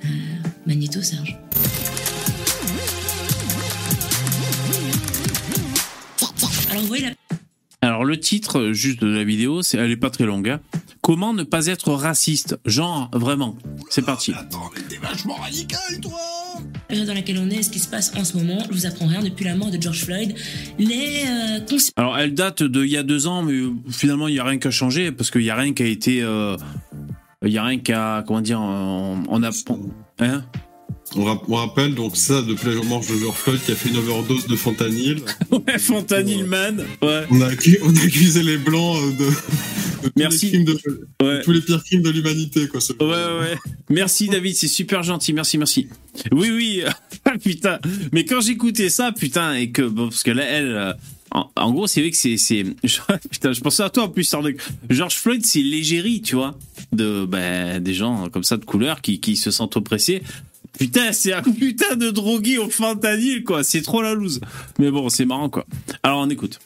Euh, 0.06 0.08
Magnéto 0.66 1.02
Serge. 1.02 1.38
Alors 7.82 8.06
la 8.06 8.06
le 8.06 8.20
titre 8.20 8.60
euh, 8.60 8.74
juste 8.74 9.00
de 9.02 9.08
la 9.08 9.24
vidéo, 9.24 9.62
c'est 9.62 9.78
elle 9.78 9.92
est 9.92 9.98
pas 9.98 10.10
très 10.10 10.26
longue. 10.26 10.50
hein. 10.50 10.60
Comment 11.02 11.34
ne 11.34 11.44
pas 11.44 11.68
être 11.68 11.94
raciste? 11.94 12.60
Genre 12.66 13.10
vraiment. 13.14 13.56
C'est 13.90 14.06
parti. 14.06 14.34
Attends, 14.34 14.70
mais 14.76 14.82
t'es 14.82 14.98
vachement 14.98 15.36
radical, 15.36 16.00
toi 16.02 16.20
période 16.88 17.08
dans 17.08 17.14
laquelle 17.14 17.38
on 17.38 17.50
est, 17.50 17.64
ce 17.64 17.70
qui 17.70 17.80
se 17.80 17.88
passe 17.88 18.14
en 18.16 18.24
ce 18.24 18.38
moment, 18.38 18.60
je 18.70 18.74
vous 18.74 18.86
apprends 18.86 19.08
rien 19.08 19.22
depuis 19.22 19.46
la 19.46 19.56
mort 19.56 19.72
de 19.72 19.82
George 19.82 20.04
Floyd. 20.04 20.36
Les 20.80 21.26
euh, 21.28 21.78
Alors 21.96 22.18
elle 22.18 22.34
date 22.34 22.64
de 22.64 22.84
il 22.84 22.92
y 22.92 22.98
a 22.98 23.04
deux 23.04 23.28
ans, 23.28 23.44
mais 23.44 23.54
euh, 23.54 23.72
finalement 23.90 24.28
il 24.28 24.36
y 24.36 24.40
a 24.40 24.44
rien 24.44 24.58
qui 24.58 24.68
a 24.68 24.72
changé 24.72 25.12
parce 25.12 25.32
qu'il 25.32 25.44
y 25.44 25.50
a 25.50 25.56
rien 25.56 25.74
qui 25.74 25.84
a 25.84 25.88
été, 25.88 26.22
euh, 26.24 26.56
il 27.46 27.52
y 27.52 27.58
a 27.58 27.64
rien 27.64 27.80
qui 27.80 27.94
a 27.94 28.24
comment 28.26 28.42
dire, 28.42 28.60
on, 28.60 29.24
on 29.28 29.44
a, 29.44 29.50
hein? 30.20 30.46
On, 31.16 31.24
rap- 31.24 31.44
on 31.48 31.56
rappelle 31.56 31.96
donc 31.96 32.18
ça 32.18 32.42
depuis 32.42 32.76
la 32.76 32.84
mort 32.84 33.00
de 33.02 33.16
George 33.18 33.38
Floyd 33.38 33.60
qui 33.66 33.72
a 33.72 33.76
fait 33.76 33.90
une 33.90 33.98
overdose 33.98 34.46
de 34.48 34.56
fentanyl. 34.56 35.22
Ouais, 35.52 35.80
Fontanil 35.80 36.44
Man. 36.46 36.86
Ouais. 37.02 37.24
On 37.32 37.42
a, 37.42 37.50
accu- 37.50 37.80
on 37.84 37.96
a 37.96 38.02
accusé 38.02 38.44
les 38.44 38.58
blancs 38.58 38.98
euh, 39.02 39.12
de, 39.12 40.10
de 40.10 40.10
tous, 40.10 40.44
les 40.44 40.50
crimes 40.50 40.64
de, 40.66 40.78
Ouais. 41.24 41.42
tous 41.44 41.52
les 41.54 41.62
pires 41.62 41.84
crimes 41.84 42.02
de 42.02 42.10
l'humanité 42.10 42.68
quoi. 42.68 42.82
ce 42.82 42.92
Ouais, 42.94 43.06
ouais, 43.06 43.40
ouais. 43.52 43.58
Merci 43.90 44.28
David, 44.28 44.56
c'est 44.56 44.68
super 44.68 45.02
gentil. 45.04 45.32
Merci, 45.34 45.58
merci. 45.58 45.88
Oui, 46.32 46.50
oui. 46.52 46.84
Ah, 47.30 47.38
putain. 47.44 47.80
Mais 48.14 48.24
quand 48.24 48.40
j'écoutais 48.40 48.88
ça, 48.90 49.12
putain, 49.12 49.54
et 49.56 49.72
que 49.72 49.82
bon, 49.82 50.08
parce 50.08 50.24
que 50.24 50.32
là, 50.32 50.44
elle, 50.46 50.72
euh, 50.78 50.94
en, 51.32 51.50
en 51.58 51.72
gros, 51.74 51.86
c'est 51.86 52.00
vrai 52.00 52.10
que 52.12 52.16
c'est, 52.16 52.38
putain, 53.32 53.52
je 53.52 53.60
pensais 53.60 53.84
à 53.84 53.90
toi 53.90 54.04
en 54.04 54.08
plus. 54.10 54.34
George 54.90 55.16
Floyd, 55.16 55.46
c'est 55.46 55.60
l'égérie, 55.62 56.22
tu 56.22 56.36
vois, 56.36 56.58
de, 56.94 57.26
ben, 57.26 57.84
des 57.84 57.94
gens 57.94 58.30
comme 58.30 58.44
ça 58.46 58.56
de 58.56 58.64
couleur 58.64 59.02
qui, 59.02 59.20
qui 59.20 59.36
se 59.36 59.52
sentent 59.52 59.76
oppressés. 59.76 60.22
Putain, 60.78 61.12
c'est 61.12 61.34
un 61.34 61.42
putain 61.42 61.96
de 61.96 62.12
drogué 62.12 62.58
au 62.58 62.70
fentanyl, 62.70 63.44
quoi. 63.44 63.64
C'est 63.64 63.82
trop 63.82 64.02
la 64.02 64.14
loose. 64.14 64.40
Mais 64.80 64.92
bon, 64.92 65.10
c'est 65.10 65.26
marrant, 65.26 65.50
quoi. 65.50 65.66
Alors, 66.04 66.20
on 66.20 66.30
écoute. 66.30 66.60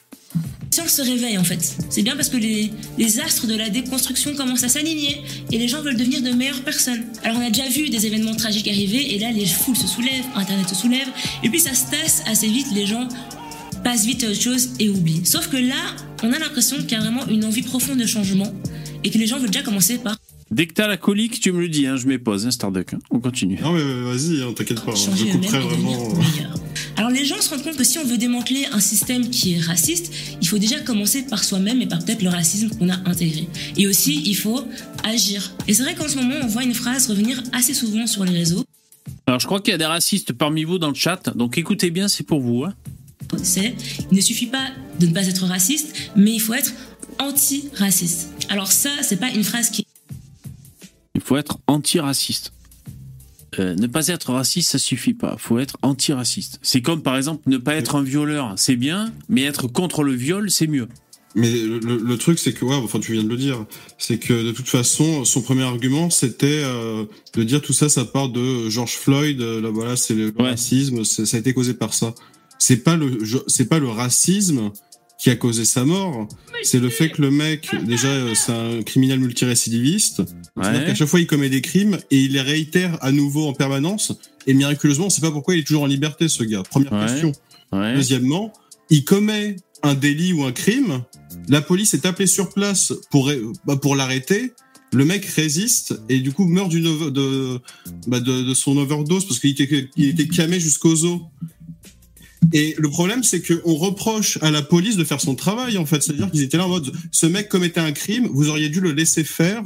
se 0.70 1.02
réveillent 1.02 1.38
en 1.38 1.44
fait. 1.44 1.76
C'est 1.90 2.02
bien 2.02 2.16
parce 2.16 2.28
que 2.28 2.36
les, 2.36 2.70
les 2.98 3.20
astres 3.20 3.46
de 3.46 3.54
la 3.54 3.68
déconstruction 3.70 4.34
commencent 4.34 4.64
à 4.64 4.68
s'aligner 4.68 5.22
et 5.50 5.58
les 5.58 5.68
gens 5.68 5.82
veulent 5.82 5.96
devenir 5.96 6.22
de 6.22 6.30
meilleures 6.30 6.62
personnes. 6.62 7.04
Alors 7.22 7.38
on 7.38 7.46
a 7.46 7.50
déjà 7.50 7.68
vu 7.68 7.88
des 7.88 8.06
événements 8.06 8.34
tragiques 8.34 8.68
arriver 8.68 9.14
et 9.14 9.18
là 9.18 9.30
les 9.30 9.46
foules 9.46 9.76
se 9.76 9.86
soulèvent, 9.86 10.24
Internet 10.34 10.68
se 10.68 10.74
soulève 10.74 11.08
et 11.42 11.48
puis 11.48 11.60
ça 11.60 11.74
se 11.74 11.90
tasse 11.90 12.22
assez 12.26 12.48
vite, 12.48 12.66
les 12.74 12.86
gens 12.86 13.06
passent 13.84 14.06
vite 14.06 14.24
à 14.24 14.28
autre 14.28 14.40
chose 14.40 14.70
et 14.78 14.88
oublient. 14.88 15.24
Sauf 15.24 15.48
que 15.48 15.56
là, 15.56 15.96
on 16.22 16.32
a 16.32 16.38
l'impression 16.38 16.76
qu'il 16.78 16.92
y 16.92 16.94
a 16.94 17.00
vraiment 17.00 17.26
une 17.26 17.44
envie 17.44 17.62
profonde 17.62 17.98
de 17.98 18.06
changement 18.06 18.52
et 19.04 19.10
que 19.10 19.18
les 19.18 19.26
gens 19.26 19.38
veulent 19.38 19.50
déjà 19.50 19.62
commencer 19.64 19.98
par 19.98 20.16
Dès 20.52 20.66
que 20.66 20.74
t'as 20.74 20.86
la 20.86 20.98
colique, 20.98 21.40
tu 21.40 21.50
me 21.50 21.60
le 21.60 21.68
dis, 21.70 21.86
hein, 21.86 21.96
je 21.96 22.06
m'épose, 22.06 22.46
hein, 22.46 22.50
Starduck. 22.50 22.92
hein. 22.92 22.98
On 23.10 23.20
continue. 23.20 23.58
Non 23.62 23.72
mais 23.72 23.82
vas-y, 23.82 24.42
hein, 24.42 24.52
t'inquiète 24.54 24.84
pas, 24.84 24.94
je 24.94 25.08
couperai 25.32 25.58
vraiment. 25.60 26.08
meilleurs. 26.14 26.54
Alors 26.98 27.10
les 27.10 27.24
gens 27.24 27.40
se 27.40 27.48
rendent 27.48 27.62
compte 27.62 27.76
que 27.78 27.84
si 27.84 27.98
on 27.98 28.04
veut 28.04 28.18
démanteler 28.18 28.66
un 28.70 28.78
système 28.78 29.30
qui 29.30 29.54
est 29.54 29.60
raciste, 29.60 30.12
il 30.42 30.46
faut 30.46 30.58
déjà 30.58 30.78
commencer 30.80 31.22
par 31.22 31.42
soi-même 31.42 31.80
et 31.80 31.86
par 31.86 32.04
peut-être 32.04 32.20
le 32.22 32.28
racisme 32.28 32.68
qu'on 32.68 32.90
a 32.90 32.96
intégré. 33.08 33.48
Et 33.78 33.86
aussi, 33.86 34.22
il 34.26 34.34
faut 34.34 34.62
agir. 35.04 35.52
Et 35.68 35.72
c'est 35.72 35.84
vrai 35.84 35.94
qu'en 35.94 36.06
ce 36.06 36.16
moment, 36.16 36.34
on 36.42 36.46
voit 36.48 36.64
une 36.64 36.74
phrase 36.74 37.08
revenir 37.08 37.42
assez 37.52 37.72
souvent 37.72 38.06
sur 38.06 38.22
les 38.26 38.32
réseaux. 38.32 38.64
Alors, 39.26 39.40
je 39.40 39.46
crois 39.46 39.58
qu'il 39.60 39.72
y 39.72 39.74
a 39.74 39.78
des 39.78 39.86
racistes 39.86 40.34
parmi 40.34 40.64
vous 40.64 40.78
dans 40.78 40.88
le 40.90 40.94
chat, 40.94 41.30
donc 41.34 41.56
écoutez 41.56 41.90
bien, 41.90 42.08
c'est 42.08 42.24
pour 42.24 42.40
vous. 42.42 42.64
Hein. 42.64 42.74
C'est, 43.42 43.74
il 44.10 44.16
ne 44.16 44.20
suffit 44.20 44.46
pas 44.46 44.68
de 45.00 45.06
ne 45.06 45.12
pas 45.12 45.26
être 45.26 45.46
raciste, 45.46 45.94
mais 46.14 46.32
il 46.34 46.40
faut 46.40 46.52
être 46.52 46.72
anti-raciste. 47.18 48.28
Alors 48.50 48.70
ça, 48.70 48.90
c'est 49.02 49.16
pas 49.18 49.30
une 49.30 49.44
phrase 49.44 49.70
qui 49.70 49.86
Il 51.14 51.20
faut 51.20 51.36
être 51.36 51.58
antiraciste. 51.66 52.52
Euh, 53.58 53.74
ne 53.74 53.86
pas 53.86 54.08
être 54.08 54.32
raciste, 54.32 54.70
ça 54.70 54.78
suffit 54.78 55.12
pas. 55.12 55.36
faut 55.38 55.58
être 55.58 55.76
antiraciste. 55.82 56.58
C'est 56.62 56.80
comme 56.80 57.02
par 57.02 57.16
exemple 57.18 57.42
ne 57.50 57.58
pas 57.58 57.74
être 57.74 57.96
un 57.96 58.02
violeur, 58.02 58.54
c'est 58.56 58.76
bien, 58.76 59.12
mais 59.28 59.42
être 59.42 59.66
contre 59.68 60.02
le 60.04 60.14
viol, 60.14 60.50
c'est 60.50 60.66
mieux. 60.66 60.88
Mais 61.34 61.50
le, 61.50 61.78
le- 61.78 61.96
le 61.98 62.18
truc, 62.18 62.38
c'est 62.38 62.52
que, 62.52 62.64
ouais, 62.64 62.74
enfin, 62.76 62.98
tu 63.00 63.12
viens 63.12 63.22
de 63.24 63.28
le 63.28 63.36
dire, 63.36 63.64
c'est 63.98 64.18
que 64.18 64.42
de 64.44 64.52
toute 64.52 64.68
façon, 64.68 65.24
son 65.26 65.40
premier 65.42 65.62
argument, 65.62 66.08
c'était 66.10 66.62
euh, 66.64 67.04
de 67.34 67.42
dire 67.42 67.60
tout 67.62 67.72
ça, 67.74 67.88
ça 67.90 68.04
part 68.06 68.28
de 68.30 68.68
George 68.70 68.92
Floyd. 68.96 69.40
euh, 69.40 69.60
là, 69.60 69.70
voilà, 69.70 69.96
c'est 69.96 70.14
le 70.14 70.26
Ouais. 70.38 70.50
racisme, 70.50 71.04
ça 71.04 71.36
a 71.36 71.40
été 71.40 71.52
causé 71.54 71.74
par 71.74 71.92
ça. 71.94 72.14
C'est 72.58 72.78
pas 72.78 72.96
le, 72.96 73.18
c'est 73.48 73.66
pas 73.66 73.78
le 73.78 73.88
racisme 73.88 74.70
qui 75.22 75.30
a 75.30 75.36
causé 75.36 75.64
sa 75.64 75.84
mort. 75.84 76.26
C'est 76.64 76.80
le 76.80 76.88
fait 76.88 77.10
que 77.10 77.22
le 77.22 77.30
mec, 77.30 77.70
déjà, 77.86 78.08
euh, 78.08 78.34
c'est 78.34 78.50
un 78.50 78.82
criminel 78.82 79.20
multirécidiviste. 79.20 80.22
C'est-à-dire 80.56 80.80
Ouais. 80.80 80.86
qu'à 80.88 80.94
chaque 80.96 81.06
fois, 81.06 81.20
il 81.20 81.28
commet 81.28 81.48
des 81.48 81.60
crimes 81.60 81.96
et 82.10 82.22
il 82.22 82.32
les 82.32 82.40
réitère 82.40 82.98
à 83.02 83.12
nouveau 83.12 83.46
en 83.46 83.52
permanence. 83.52 84.12
Et 84.48 84.54
miraculeusement, 84.54 85.06
on 85.06 85.10
sait 85.10 85.20
pas 85.20 85.30
pourquoi 85.30 85.54
il 85.54 85.60
est 85.60 85.62
toujours 85.64 85.82
en 85.84 85.86
liberté, 85.86 86.28
ce 86.28 86.42
gars. 86.42 86.64
Première 86.68 86.92
Ouais. 86.92 87.06
question. 87.06 87.30
Ouais. 87.70 87.94
Deuxièmement, 87.94 88.52
il 88.90 89.04
commet 89.04 89.54
un 89.84 89.94
délit 89.94 90.32
ou 90.32 90.42
un 90.42 90.50
crime, 90.52 91.02
la 91.48 91.60
police 91.60 91.94
est 91.94 92.04
appelée 92.04 92.26
sur 92.26 92.50
place 92.52 92.92
pour, 93.12 93.30
bah, 93.64 93.76
pour 93.76 93.94
l'arrêter, 93.94 94.52
le 94.92 95.04
mec 95.04 95.24
résiste 95.24 95.94
et 96.08 96.18
du 96.18 96.32
coup 96.32 96.46
meurt 96.46 96.68
d'une 96.68 96.82
de, 97.10 97.60
bah, 98.08 98.18
de, 98.20 98.42
de 98.42 98.54
son 98.54 98.76
overdose 98.76 99.24
parce 99.26 99.38
qu'il 99.38 99.50
était, 99.50 99.88
il 99.96 100.08
était 100.08 100.26
camé 100.28 100.58
jusqu'aux 100.60 101.04
os. 101.04 101.20
Et 102.52 102.74
le 102.78 102.88
problème, 102.90 103.22
c'est 103.22 103.40
qu'on 103.40 103.74
reproche 103.74 104.38
à 104.42 104.50
la 104.50 104.62
police 104.62 104.96
de 104.96 105.04
faire 105.04 105.20
son 105.20 105.34
travail, 105.34 105.78
en 105.78 105.86
fait. 105.86 106.02
C'est-à-dire 106.02 106.30
qu'ils 106.30 106.42
étaient 106.42 106.56
là 106.58 106.66
en 106.66 106.68
mode, 106.68 106.92
ce 107.10 107.26
mec 107.26 107.48
commettait 107.48 107.80
un 107.80 107.92
crime, 107.92 108.28
vous 108.32 108.48
auriez 108.48 108.68
dû 108.68 108.80
le 108.80 108.92
laisser 108.92 109.24
faire 109.24 109.62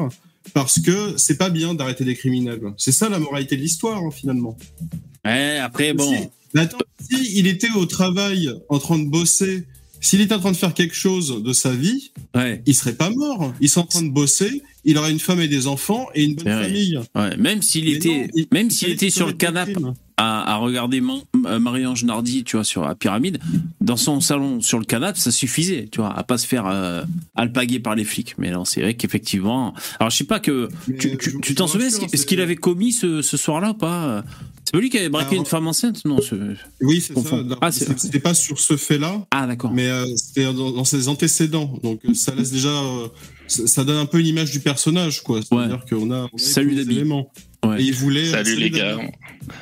parce 0.55 0.79
que 0.81 1.15
c'est 1.17 1.37
pas 1.39 1.51
bien 1.51 1.75
d'arrêter 1.75 2.05
des 2.05 2.15
criminels. 2.15 2.61
C'est 2.77 2.93
ça 2.93 3.09
la 3.09 3.19
moralité 3.19 3.57
de 3.57 3.63
l'histoire, 3.63 3.99
hein, 4.03 4.11
finalement. 4.11 4.57
Ouais, 5.25 5.59
après, 5.59 5.93
bon. 5.93 6.13
Si- 6.13 6.59
attends, 6.59 6.79
si 7.11 7.39
il 7.39 7.47
était 7.49 7.71
au 7.75 7.87
travail 7.87 8.51
en 8.69 8.79
train 8.79 8.99
de 8.99 9.09
bosser, 9.09 9.65
s'il 10.01 10.21
était 10.21 10.35
en 10.35 10.39
train 10.41 10.53
de 10.53 10.57
faire 10.57 10.73
quelque 10.75 10.95
chose 10.95 11.43
de 11.43 11.53
sa 11.53 11.73
vie, 11.73 12.13
Ouais. 12.35 12.63
il 12.67 12.75
serait 12.75 12.95
pas 12.95 13.11
mort. 13.11 13.53
Il 13.61 13.69
serait 13.69 13.81
en 13.81 13.87
train 13.87 14.03
de 14.03 14.11
bosser, 14.11 14.63
il 14.85 14.97
aurait 14.99 15.11
une 15.11 15.19
femme 15.19 15.41
et 15.41 15.49
des 15.49 15.67
enfants 15.67 16.07
et 16.15 16.23
une 16.25 16.35
bonne 16.37 16.63
famille. 16.63 17.01
Ouais, 17.17 17.37
même 17.39 17.63
s'il 17.63 17.89
était, 17.89 18.09
non, 18.09 18.29
il- 18.37 18.47
même 18.53 18.67
il 18.69 18.73
s'il 18.73 18.91
était 18.91 19.11
sur 19.11 19.27
le 19.27 19.33
canapé, 19.33 19.73
crimes. 19.73 19.95
À, 20.19 20.55
à 20.55 20.57
regarder 20.57 21.03
euh, 21.47 21.59
Marie-Ange 21.59 22.05
Nardi, 22.05 22.43
tu 22.45 22.57
vois, 22.57 22.65
sur 22.65 22.83
la 22.83 22.95
pyramide, 22.95 23.39
dans 23.81 23.97
son 23.99 24.21
salon, 24.21 24.61
sur 24.63 24.79
le 24.79 24.85
canapé, 24.87 25.19
ça 25.21 25.31
suffisait, 25.31 25.89
tu 25.93 26.01
vois, 26.01 26.17
à 26.17 26.23
pas 26.23 26.39
se 26.39 26.47
faire 26.47 26.67
euh, 26.67 27.03
alpaguer 27.35 27.81
par 27.81 27.95
les 27.95 28.05
flics. 28.05 28.35
Mais 28.39 28.51
non, 28.51 28.65
c'est 28.65 28.81
vrai 28.81 28.95
qu'effectivement. 28.95 29.75
Alors, 30.01 30.11
je 30.11 30.17
sais 30.17 30.25
pas 30.25 30.41
que. 30.41 30.69
Mais, 30.89 30.97
Tu 30.97 31.09
euh, 31.11 31.55
t'en 31.55 31.67
souviens 31.67 31.89
rassure, 31.91 32.09
ce 32.13 32.25
qu'il- 32.27 32.41
avait 32.41 32.57
commis 32.57 32.93
ce, 32.93 33.21
ce 33.23 33.37
soir-là 33.37 33.71
ou 33.71 33.75
pas? 33.75 34.23
C'est 34.65 34.73
pas 34.73 34.79
lui 34.81 34.91
qui 34.91 34.99
avait 34.99 35.09
braqué 35.09 35.31
Alors- 35.33 35.41
une 35.41 35.47
femme 35.47 35.67
enceinte 35.69 36.05
Non. 36.05 36.21
ce- 36.21 36.35
Oui, 36.81 37.01
c'est 37.01 37.15
ça. 37.19 37.37
Ah, 37.61 37.71
C'était 37.71 38.19
pas 38.21 38.35
sur 38.35 38.59
ce 38.59 38.77
fait-là, 38.77 39.25
Ah, 39.31 39.47
d'accord. 39.47 39.71
mais 39.73 39.87
euh, 39.89 40.05
c'était 40.17 40.45
dans, 40.53 40.71
dans 40.73 40.85
ses 40.85 41.09
antécédents. 41.09 41.79
Donc 41.83 42.01
ça 42.15 42.35
laisse 42.35 42.51
déjà, 42.51 42.69
euh, 42.71 43.07
ça, 43.47 43.67
ça 43.67 43.85
donne 43.85 43.99
un 43.99 44.07
peu 44.07 44.19
une 44.19 44.27
image 44.27 44.51
du 44.51 44.61
personnage, 44.61 45.23
quoi. 45.23 45.41
C'est-à-dire 45.43 45.85
qu'on 45.89 46.11
a, 46.11 46.23
on 46.33 46.37
a 46.37 46.39
Salut, 46.39 46.75
Ouais. 47.65 47.81
Et 47.81 47.85
il 47.85 47.95
voulait. 47.95 48.27
Salut 48.31 48.57
les 48.57 48.71
gars. 48.71 48.99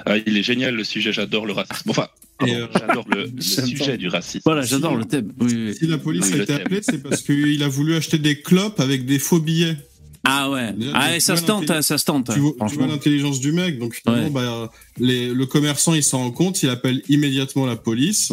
Ah, 0.06 0.16
il 0.16 0.36
est 0.36 0.42
génial 0.42 0.74
le 0.74 0.84
sujet, 0.84 1.12
j'adore 1.12 1.46
le 1.46 1.52
racisme. 1.52 1.90
Enfin, 1.90 2.08
euh, 2.42 2.66
j'adore 2.72 3.06
le, 3.08 3.30
sujet 3.40 3.96
du 3.96 4.08
racisme. 4.08 4.42
Voilà, 4.44 4.62
j'adore 4.62 4.96
le 4.96 5.04
thème. 5.04 5.32
Oui, 5.40 5.52
oui. 5.54 5.74
Si 5.74 5.86
la 5.86 5.98
police 5.98 6.30
Oui, 6.32 6.40
a 6.40 6.42
été 6.42 6.52
appelée, 6.54 6.80
c'est 6.82 7.02
parce 7.02 7.22
qu'il 7.22 7.62
a 7.62 7.68
voulu 7.68 7.94
acheter 7.94 8.18
des 8.18 8.40
clopes 8.40 8.80
avec 8.80 9.04
des 9.04 9.18
faux 9.18 9.40
billets. 9.40 9.76
Ah 10.24 10.50
ouais. 10.50 10.72
Déjà, 10.72 10.92
Ah, 10.94 11.20
ça 11.20 11.36
se 11.36 11.44
tente, 11.44 11.66
ça 11.82 11.98
se 11.98 12.04
tente. 12.04 12.30
tu 12.32 12.40
vois, 12.40 12.86
l'intelligence 12.86 13.40
du 13.40 13.52
mec. 13.52 13.78
Donc 13.78 13.94
finalement, 13.94 14.24
Ouais. 14.24 14.30
bah, 14.30 14.70
les, 14.98 15.28
le 15.28 15.46
commerçant, 15.46 15.92
il 15.94 16.02
s'en 16.02 16.18
rend 16.18 16.30
compte, 16.30 16.62
il 16.62 16.70
appelle 16.70 17.02
immédiatement 17.08 17.66
la 17.66 17.76
police. 17.76 18.32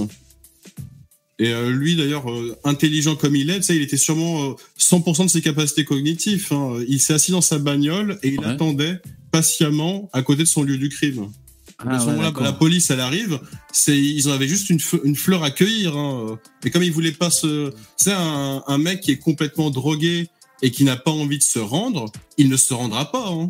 Et 1.44 1.52
euh, 1.54 1.72
lui, 1.72 1.96
d'ailleurs, 1.96 2.30
euh, 2.30 2.56
intelligent 2.64 3.16
comme 3.16 3.36
il 3.36 3.50
est, 3.50 3.68
il 3.70 3.82
était 3.82 3.98
sûrement 3.98 4.52
euh, 4.52 4.54
100% 4.80 5.24
de 5.24 5.28
ses 5.30 5.42
capacités 5.42 5.86
cognitives. 5.86 6.48
hein. 6.52 6.76
Il 6.88 7.02
s'est 7.02 7.14
assis 7.16 7.32
dans 7.32 7.42
sa 7.42 7.58
bagnole 7.58 8.20
et 8.22 8.28
il 8.30 8.40
Ouais. 8.40 8.46
attendait 8.46 9.02
patiemment 9.32 10.10
à 10.14 10.22
côté 10.22 10.44
de 10.44 10.48
son 10.48 10.62
lieu 10.62 10.78
du 10.78 10.90
crime. 10.90 11.32
Ah 11.80 11.96
à 11.96 12.00
ce 12.00 12.06
ouais, 12.06 12.12
moment-là, 12.12 12.32
la 12.42 12.54
police, 12.54 12.92
elle 12.92 13.00
arrive. 13.00 13.40
C'est, 13.72 13.98
ils 13.98 14.30
en 14.30 14.34
avaient 14.34 14.48
juste 14.48 14.70
une 14.70 15.16
fleur 15.16 15.44
à 15.44 15.50
cueillir. 15.50 15.98
Hein. 15.98 16.40
Et 16.64 16.70
comme 16.70 16.84
ils 16.84 16.92
voulaient 16.92 17.12
pas 17.12 17.32
se, 17.32 17.74
c'est 17.98 18.12
un, 18.14 18.64
un 18.68 18.78
mec 18.78 19.02
qui 19.02 19.10
est 19.12 19.18
complètement 19.18 19.72
drogué 19.72 20.28
et 20.62 20.70
qui 20.70 20.84
n'a 20.84 20.96
pas 20.96 21.10
envie 21.10 21.40
de 21.40 21.44
se 21.44 21.58
rendre, 21.58 22.12
il 22.38 22.50
ne 22.50 22.58
se 22.58 22.76
rendra 22.76 23.12
pas. 23.12 23.30
Hein. 23.30 23.50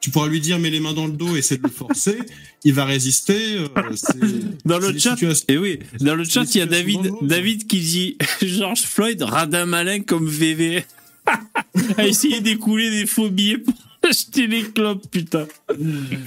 Tu 0.00 0.10
pourras 0.10 0.28
lui 0.28 0.40
dire 0.40 0.58
mets 0.58 0.70
les 0.70 0.78
mains 0.78 0.92
dans 0.92 1.06
le 1.06 1.12
dos 1.12 1.34
et 1.34 1.40
essaie 1.40 1.56
de 1.56 1.64
le 1.64 1.68
forcer, 1.68 2.18
il 2.64 2.72
va 2.74 2.84
résister. 2.84 3.56
euh, 3.56 3.68
Dans 4.64 4.78
le 4.78 4.96
chat, 4.98 5.16
et 5.48 5.58
oui, 5.58 5.80
dans 6.00 6.14
le 6.14 6.24
chat, 6.24 6.44
il 6.54 6.58
y 6.58 6.60
a 6.60 6.66
David. 6.66 7.10
David 7.22 7.66
qui 7.66 7.80
dit 7.80 8.16
George 8.42 8.82
Floyd, 8.82 9.20
radin 9.22 9.66
malin 9.66 10.00
comme 10.00 10.28
VV, 10.28 10.84
a 11.98 12.06
essayé 12.06 12.40
d'écouler 12.40 12.90
des 12.90 13.06
faux 13.06 13.30
billets 13.30 13.58
pour 13.58 13.74
acheter 14.08 14.46
les 14.48 14.62
clopes, 14.62 15.10
putain. 15.10 15.46
Ouais, 15.70 15.76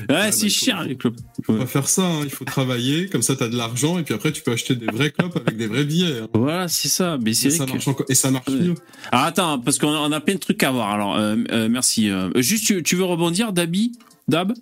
bah, 0.08 0.32
c'est 0.32 0.50
faut- 0.50 0.66
cher 0.66 0.84
les 0.84 0.96
clopes. 0.96 1.18
faut 1.44 1.58
pas 1.58 1.66
faire 1.66 1.88
ça. 1.88 2.04
hein. 2.06 2.22
Il 2.24 2.30
faut 2.30 2.46
travailler, 2.46 3.08
comme 3.10 3.22
ça, 3.22 3.36
t'as 3.36 3.48
de 3.48 3.56
l'argent 3.58 3.98
et 4.00 4.04
puis 4.04 4.14
après, 4.14 4.32
tu 4.32 4.42
peux 4.44 4.52
acheter 4.52 4.76
des 4.76 4.86
vrais 4.88 5.12
clopes 5.12 5.36
avec 5.38 5.58
des 5.58 5.68
vrais 5.68 5.86
billets. 5.86 6.20
hein. 6.22 6.28
Voilà, 6.34 6.68
c'est 6.68 6.88
ça. 6.90 7.18
Mais 7.24 7.34
c'est 7.34 7.50
ça 7.50 7.66
que. 7.66 7.72
marche 7.74 7.88
encore- 7.88 8.06
et 8.10 8.16
ça 8.16 8.32
marche 8.32 8.48
Ouais. 8.48 8.56
mieux. 8.56 8.76
Alors 9.12 9.26
attends, 9.26 9.60
parce 9.60 9.78
qu'on 9.78 9.94
a, 9.94 9.98
on 9.98 10.12
a 10.12 10.20
plein 10.22 10.36
de 10.36 10.40
trucs 10.40 10.62
à 10.64 10.72
voir. 10.72 10.90
Alors, 10.92 11.16
euh, 11.18 11.36
euh, 11.52 11.70
merci. 11.70 12.10
euh, 12.10 12.30
juste, 12.42 12.66
tu, 12.68 12.84
tu 12.84 12.96
veux 12.96 13.04
rebondir, 13.06 13.54
Dabi? 13.54 13.94
Dab? 14.28 14.54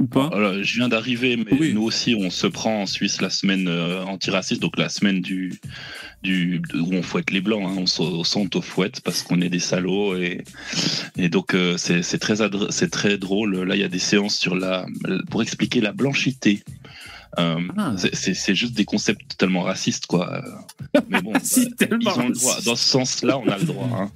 Ou 0.00 0.06
pas? 0.06 0.28
Alors, 0.34 0.62
je 0.62 0.74
viens 0.76 0.88
d'arriver, 0.88 1.36
mais 1.36 1.46
Oui. 1.58 1.72
nous 1.72 1.82
aussi, 1.82 2.14
on 2.14 2.28
se 2.30 2.46
prend 2.46 2.82
en 2.82 2.86
Suisse 2.86 3.20
la 3.22 3.30
semaine 3.30 3.68
euh, 3.68 4.02
antiraciste, 4.04 4.60
donc 4.60 4.76
la 4.76 4.88
semaine 4.90 5.20
du, 5.22 5.58
du 6.22 6.60
où 6.74 6.92
on 6.94 7.02
fouette 7.02 7.30
les 7.30 7.40
blancs, 7.40 7.62
hein, 7.64 7.74
on 7.78 8.24
s'auto-fouette 8.24 9.00
parce 9.02 9.22
qu'on 9.22 9.40
est 9.40 9.48
des 9.50 9.60
salauds 9.60 10.16
et, 10.16 10.44
et 11.16 11.28
donc 11.28 11.54
euh, 11.54 11.76
c'est 11.76 12.02
très 12.18 12.40
très 12.88 13.18
drôle. 13.18 13.62
Là, 13.62 13.76
il 13.76 13.80
y 13.80 13.84
a 13.84 13.88
des 13.88 13.98
séances 14.00 14.36
sur 14.36 14.56
la 14.56 14.86
pour 15.30 15.42
expliquer 15.42 15.80
la 15.80 15.92
blanchité. 15.92 16.62
Euh, 17.38 17.60
Ah. 17.76 17.94
c'est- 17.96 18.54
juste 18.54 18.74
des 18.74 18.84
concepts 18.86 19.20
totalement 19.28 19.62
racistes, 19.62 20.06
quoi. 20.06 20.42
Mais 21.10 21.20
bon, 21.20 21.32
C'est 21.42 21.60
bah, 21.60 21.66
ils 21.70 21.76
tellement 21.88 22.16
ont 22.16 22.28
le 22.28 22.34
droit. 22.34 22.56
Dans 22.64 22.74
ce 22.76 22.88
sens-là, 22.88 23.38
on 23.38 23.46
a 23.48 23.58
le 23.58 23.64
droit. 23.64 23.88
hein. 23.92 24.10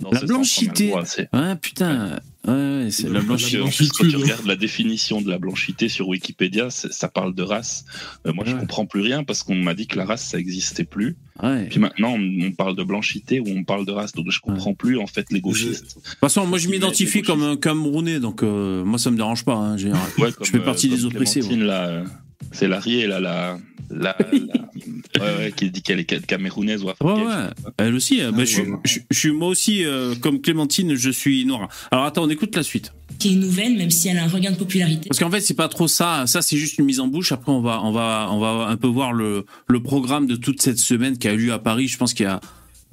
Dans 0.00 0.10
La 0.12 0.20
blanchité. 0.20 0.88
droit, 0.88 1.02
Ah 1.32 1.56
putain. 1.56 2.20
Ouais, 2.48 2.88
c'est 2.90 3.08
la 3.10 3.20
blanchité. 3.20 3.58
plus, 3.58 3.90
quand 3.90 4.08
tu 4.08 4.16
regardes 4.16 4.46
la 4.46 4.56
définition 4.56 5.20
de 5.20 5.28
la 5.28 5.38
blanchité 5.38 5.88
sur 5.88 6.08
Wikipédia, 6.08 6.70
ça 6.70 7.08
parle 7.08 7.34
de 7.34 7.42
race. 7.42 7.84
Euh, 8.26 8.32
moi, 8.32 8.44
je 8.46 8.54
Ouais. 8.54 8.60
comprends 8.60 8.86
plus 8.86 9.00
rien 9.02 9.22
parce 9.24 9.42
qu'on 9.42 9.54
m'a 9.56 9.74
dit 9.74 9.86
que 9.86 9.96
la 9.98 10.04
race, 10.06 10.24
ça 10.24 10.38
existait 10.38 10.84
plus. 10.84 11.16
Ouais. 11.42 11.66
Puis 11.68 11.78
maintenant, 11.78 12.14
on, 12.18 12.50
parle 12.52 12.74
de 12.76 12.82
blanchité 12.82 13.40
ou 13.40 13.46
on 13.48 13.64
parle 13.64 13.84
de 13.86 13.92
race. 13.92 14.12
Donc, 14.12 14.30
je 14.30 14.40
comprends 14.40 14.74
plus, 14.74 14.98
en 14.98 15.06
fait, 15.06 15.26
les 15.30 15.40
gauchistes. 15.40 15.96
De 15.98 16.02
toute 16.02 16.18
façon, 16.20 16.46
moi, 16.46 16.58
je 16.58 16.68
m'identifie 16.68 17.22
comme 17.22 17.42
un 17.42 17.56
Camerounais, 17.56 18.18
donc 18.20 18.42
euh, 18.42 18.84
moi, 18.84 18.98
ça 18.98 19.10
me 19.10 19.16
dérange 19.16 19.44
pas. 19.44 19.54
hein, 19.54 19.76
j'ai- 19.76 19.92
Ouais, 19.92 20.32
comme, 20.32 20.46
Je 20.46 20.50
fais 20.50 20.58
euh, 20.58 20.64
partie 20.64 20.88
des 20.88 20.96
comme 20.96 21.06
oppressés, 21.06 21.42
là, 21.42 22.04
c'est 22.52 22.68
l'Arié, 22.68 23.06
là, 23.06 23.20
la. 23.20 23.58
la, 23.90 24.16
la- 24.20 25.20
ouais, 25.24 25.36
ouais, 25.38 25.52
qui 25.56 25.70
dit 25.70 25.82
qu'elle 25.82 26.00
est 26.00 26.26
camerounaise 26.26 26.82
ou 26.82 26.86
Ouais, 26.86 26.92
africaine. 27.00 27.26
ouais. 27.26 27.72
Elle 27.78 27.94
aussi. 27.94 28.20
euh, 28.22 28.30
bah, 28.30 28.38
Ah, 28.40 28.44
je, 28.44 28.50
suis- 28.52 28.62
ouais. 28.62 28.78
je- 28.84 28.98
je 29.10 29.18
suis 29.18 29.32
moi 29.32 29.48
aussi, 29.48 29.84
euh, 29.84 30.14
comme 30.16 30.40
Clémentine, 30.40 30.94
je 30.94 31.10
suis 31.10 31.44
noir. 31.44 31.68
Alors 31.90 32.04
attends, 32.04 32.24
on 32.24 32.30
écoute 32.30 32.54
la 32.56 32.62
suite. 32.62 32.92
qui 33.18 33.32
est 33.32 33.36
nouvelle, 33.36 33.76
même 33.76 33.90
si 33.90 34.08
elle 34.08 34.18
a 34.18 34.24
un 34.24 34.28
regain 34.28 34.52
de 34.52 34.56
popularité. 34.56 35.08
Parce 35.08 35.18
qu'en 35.18 35.30
fait, 35.30 35.40
c'est 35.40 35.54
pas 35.54 35.68
trop 35.68 35.88
ça. 35.88 36.24
Ça, 36.26 36.40
c'est 36.42 36.56
juste 36.56 36.78
une 36.78 36.84
mise 36.84 37.00
en 37.00 37.08
bouche. 37.08 37.32
Après, 37.32 37.50
on 37.50 37.60
va, 37.60 37.80
on 37.82 37.90
va, 37.90 38.28
on 38.30 38.38
va 38.38 38.66
un 38.68 38.76
peu 38.76 38.86
voir 38.86 39.12
le, 39.12 39.44
le 39.66 39.82
programme 39.82 40.26
de 40.26 40.36
toute 40.36 40.62
cette 40.62 40.78
semaine 40.78 41.18
qui 41.18 41.26
a 41.26 41.32
eu 41.32 41.38
lieu 41.46 41.52
à 41.52 41.58
Paris. 41.58 41.88
Je 41.88 41.96
pense 41.96 42.14
qu'il 42.14 42.26
y 42.26 42.28
a, 42.28 42.40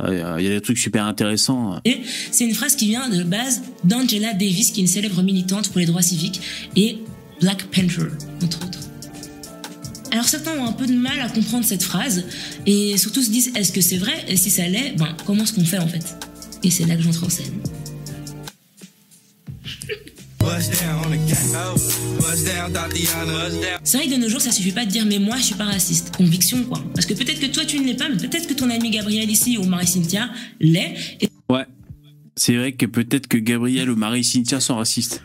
euh, 0.01 0.35
il 0.39 0.43
y 0.45 0.47
a 0.47 0.51
des 0.51 0.61
trucs 0.61 0.79
super 0.79 1.05
intéressants. 1.05 1.79
Et 1.85 1.99
c'est 2.31 2.45
une 2.45 2.55
phrase 2.55 2.75
qui 2.75 2.87
vient 2.87 3.07
de 3.07 3.21
base 3.23 3.61
d'Angela 3.83 4.33
Davis, 4.33 4.71
qui 4.71 4.79
est 4.79 4.83
une 4.83 4.87
célèbre 4.89 5.21
militante 5.21 5.69
pour 5.69 5.77
les 5.79 5.85
droits 5.85 6.01
civiques, 6.01 6.41
et 6.75 6.97
Black 7.41 7.63
Panther, 7.65 8.07
entre 8.43 8.65
autres. 8.65 8.79
Alors 10.15 10.29
certains 10.29 10.57
ont 10.57 10.65
un 10.65 10.71
peu 10.71 10.85
de 10.85 10.93
mal 10.93 11.19
à 11.19 11.27
comprendre 11.27 11.65
cette 11.65 11.83
phrase, 11.83 12.23
et 12.65 12.95
surtout 12.97 13.21
se 13.21 13.29
disent 13.29 13.51
est-ce 13.53 13.73
que 13.73 13.81
c'est 13.81 13.97
vrai? 13.97 14.13
Et 14.29 14.37
si 14.37 14.49
ça 14.49 14.65
l'est, 14.65 14.93
ben, 14.97 15.09
comment 15.25 15.43
est-ce 15.43 15.51
qu'on 15.51 15.65
fait 15.65 15.77
en 15.77 15.89
fait? 15.89 16.15
Et 16.63 16.71
c'est 16.71 16.85
là 16.85 16.95
que 16.95 17.01
j'entre 17.01 17.25
en 17.25 17.29
scène. 17.29 17.51
C'est 23.83 23.97
vrai 23.97 24.07
que 24.07 24.11
de 24.11 24.15
nos 24.15 24.29
jours, 24.29 24.39
ça 24.39 24.53
suffit 24.53 24.71
pas 24.71 24.85
de 24.85 24.89
dire 24.89 25.05
mais 25.05 25.19
moi 25.19 25.35
je 25.35 25.43
suis 25.43 25.55
pas 25.55 25.65
raciste. 25.65 26.15
Conviction 26.15 26.63
quoi. 26.63 26.81
Parce 26.93 27.05
que 27.05 27.13
peut-être 27.13 27.41
que 27.41 27.47
toi 27.47 27.65
tu 27.65 27.77
ne 27.81 27.85
l'es 27.85 27.95
pas, 27.95 28.07
mais 28.07 28.15
peut-être 28.15 28.47
que 28.47 28.53
ton 28.53 28.69
ami 28.69 28.91
Gabriel 28.91 29.29
ici 29.29 29.57
ou 29.57 29.65
Marie-Cynthia 29.65 30.29
l'est. 30.61 30.95
Et 31.19 31.27
Ouais. 31.49 31.65
C'est 32.37 32.55
vrai 32.55 32.71
que 32.71 32.85
peut-être 32.85 33.27
que 33.27 33.37
Gabriel 33.37 33.89
ou 33.89 33.97
Marie-Cynthia 33.97 34.61
sont 34.61 34.77
racistes. 34.77 35.21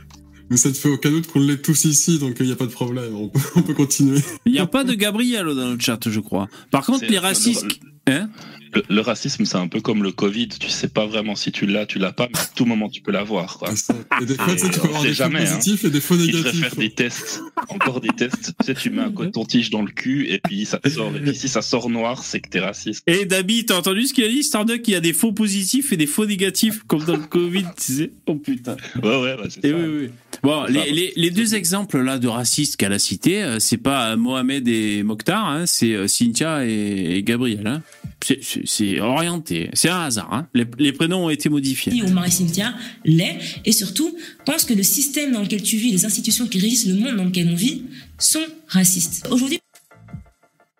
Mais 0.50 0.56
ça 0.56 0.70
te 0.70 0.76
fait 0.76 0.88
aucun 0.88 1.10
doute 1.10 1.28
qu'on 1.28 1.40
l'ait 1.40 1.58
tous 1.58 1.84
ici, 1.84 2.18
donc 2.18 2.36
il 2.40 2.46
n'y 2.46 2.52
a 2.52 2.56
pas 2.56 2.66
de 2.66 2.72
problème. 2.72 3.14
On 3.14 3.28
peut, 3.28 3.38
on 3.56 3.62
peut 3.62 3.74
continuer. 3.74 4.20
Il 4.46 4.52
n'y 4.52 4.58
a 4.58 4.66
pas 4.66 4.84
de 4.84 4.94
Gabriel 4.94 5.46
dans 5.46 5.70
le 5.70 5.78
chat, 5.78 5.98
je 6.08 6.20
crois. 6.20 6.48
Par 6.70 6.84
contre, 6.84 7.04
les 7.08 7.18
racistes. 7.18 7.66
Hein? 8.06 8.28
Le, 8.72 8.84
le 8.88 9.00
racisme, 9.00 9.44
c'est 9.44 9.56
un 9.56 9.66
peu 9.66 9.80
comme 9.80 10.02
le 10.04 10.12
Covid. 10.12 10.48
Tu 10.48 10.68
sais 10.70 10.86
pas 10.88 11.04
vraiment 11.04 11.34
si 11.34 11.50
tu 11.50 11.66
l'as, 11.66 11.86
tu 11.86 11.98
l'as 11.98 12.12
pas, 12.12 12.28
mais 12.32 12.38
à 12.38 12.44
tout 12.54 12.64
moment, 12.64 12.88
tu 12.88 13.00
peux 13.02 13.10
l'avoir. 13.10 13.58
Quoi. 13.58 13.74
Ça. 13.74 13.94
Et 14.22 14.26
des 14.26 14.34
fois, 14.36 14.52
tu 14.54 14.60
sais, 14.60 14.70
tu 14.70 14.78
peux 14.80 14.86
avoir 14.86 15.02
des 15.02 15.08
faux 15.08 15.14
jamais, 15.14 15.40
hein. 15.40 15.56
positifs 15.56 15.84
et 15.84 15.90
des 15.90 16.00
faux 16.00 16.14
Il 16.16 16.26
négatifs. 16.36 16.60
faire 16.60 16.76
des 16.76 16.90
tests, 16.90 17.42
encore 17.68 18.00
des 18.00 18.08
tests. 18.16 18.54
Tu 18.60 18.66
sais, 18.66 18.74
tu 18.74 18.90
mets 18.90 19.02
un 19.02 19.10
coton-tige 19.10 19.70
dans 19.70 19.82
le 19.82 19.90
cul 19.90 20.26
et 20.28 20.38
puis 20.38 20.64
ça 20.66 20.78
sort. 20.88 21.14
Et 21.16 21.20
puis 21.20 21.34
si 21.36 21.48
ça 21.48 21.62
sort 21.62 21.90
noir, 21.90 22.22
c'est 22.24 22.40
que 22.40 22.48
t'es 22.48 22.60
raciste. 22.60 23.02
Et 23.08 23.24
Dabi, 23.24 23.66
t'as 23.66 23.76
entendu 23.76 24.06
ce 24.06 24.14
qu'il 24.14 24.24
a 24.24 24.28
dit 24.28 24.42
Starduck, 24.44 24.86
il 24.86 24.92
y 24.92 24.94
a 24.96 25.00
des 25.00 25.12
faux 25.14 25.32
positifs 25.32 25.92
et 25.92 25.96
des 25.96 26.06
faux 26.06 26.26
négatifs, 26.26 26.82
comme 26.86 27.04
dans 27.04 27.16
le 27.16 27.26
Covid, 27.26 27.64
tu 27.76 27.92
sais. 27.92 28.12
Oh 28.26 28.36
putain. 28.36 28.76
Ouais, 29.02 29.20
ouais, 29.20 29.36
bah, 29.36 29.44
c'est 29.48 29.64
Et 29.64 29.70
ça. 29.70 29.76
oui, 29.76 29.84
oui. 30.02 30.10
Bon, 30.42 30.64
ça. 30.66 30.72
les, 30.72 30.90
les, 30.92 31.12
les 31.16 31.30
deux 31.30 31.54
exemples 31.54 32.00
là 32.00 32.18
de 32.18 32.28
racistes 32.28 32.76
qu'elle 32.76 32.92
a 32.92 32.98
cités, 32.98 33.42
euh, 33.42 33.58
c'est 33.58 33.76
pas 33.76 34.16
Mohamed 34.16 34.66
et 34.68 35.02
Mokhtar, 35.02 35.46
hein, 35.46 35.66
c'est 35.66 35.92
euh, 35.92 36.08
Cynthia 36.08 36.64
et, 36.66 37.16
et 37.16 37.22
Gabriel. 37.22 37.66
Hein. 37.66 37.82
C'est- 38.22 39.00
orienté, 39.00 39.70
c'est 39.72 39.88
un 39.88 40.00
hasard. 40.00 40.28
Hein. 40.32 40.46
Les, 40.54 40.66
les 40.78 40.92
prénoms 40.92 41.24
ont 41.26 41.30
été 41.30 41.48
modifiés. 41.48 42.02
ou 42.02 42.08
Marie-Cynthia 42.08 42.74
l'est. 43.04 43.38
Et 43.64 43.72
surtout, 43.72 44.14
pense 44.44 44.64
que 44.64 44.74
le 44.74 44.82
système 44.82 45.32
dans 45.32 45.40
lequel 45.42 45.62
tu 45.62 45.76
vis, 45.76 45.90
les 45.90 46.04
institutions 46.04 46.46
qui 46.46 46.58
régissent 46.58 46.86
le 46.86 46.94
monde 46.94 47.16
dans 47.16 47.24
lequel 47.24 47.48
on 47.50 47.54
vit, 47.54 47.84
sont 48.18 48.44
racistes. 48.68 49.26
Aujourd'hui, 49.30 49.58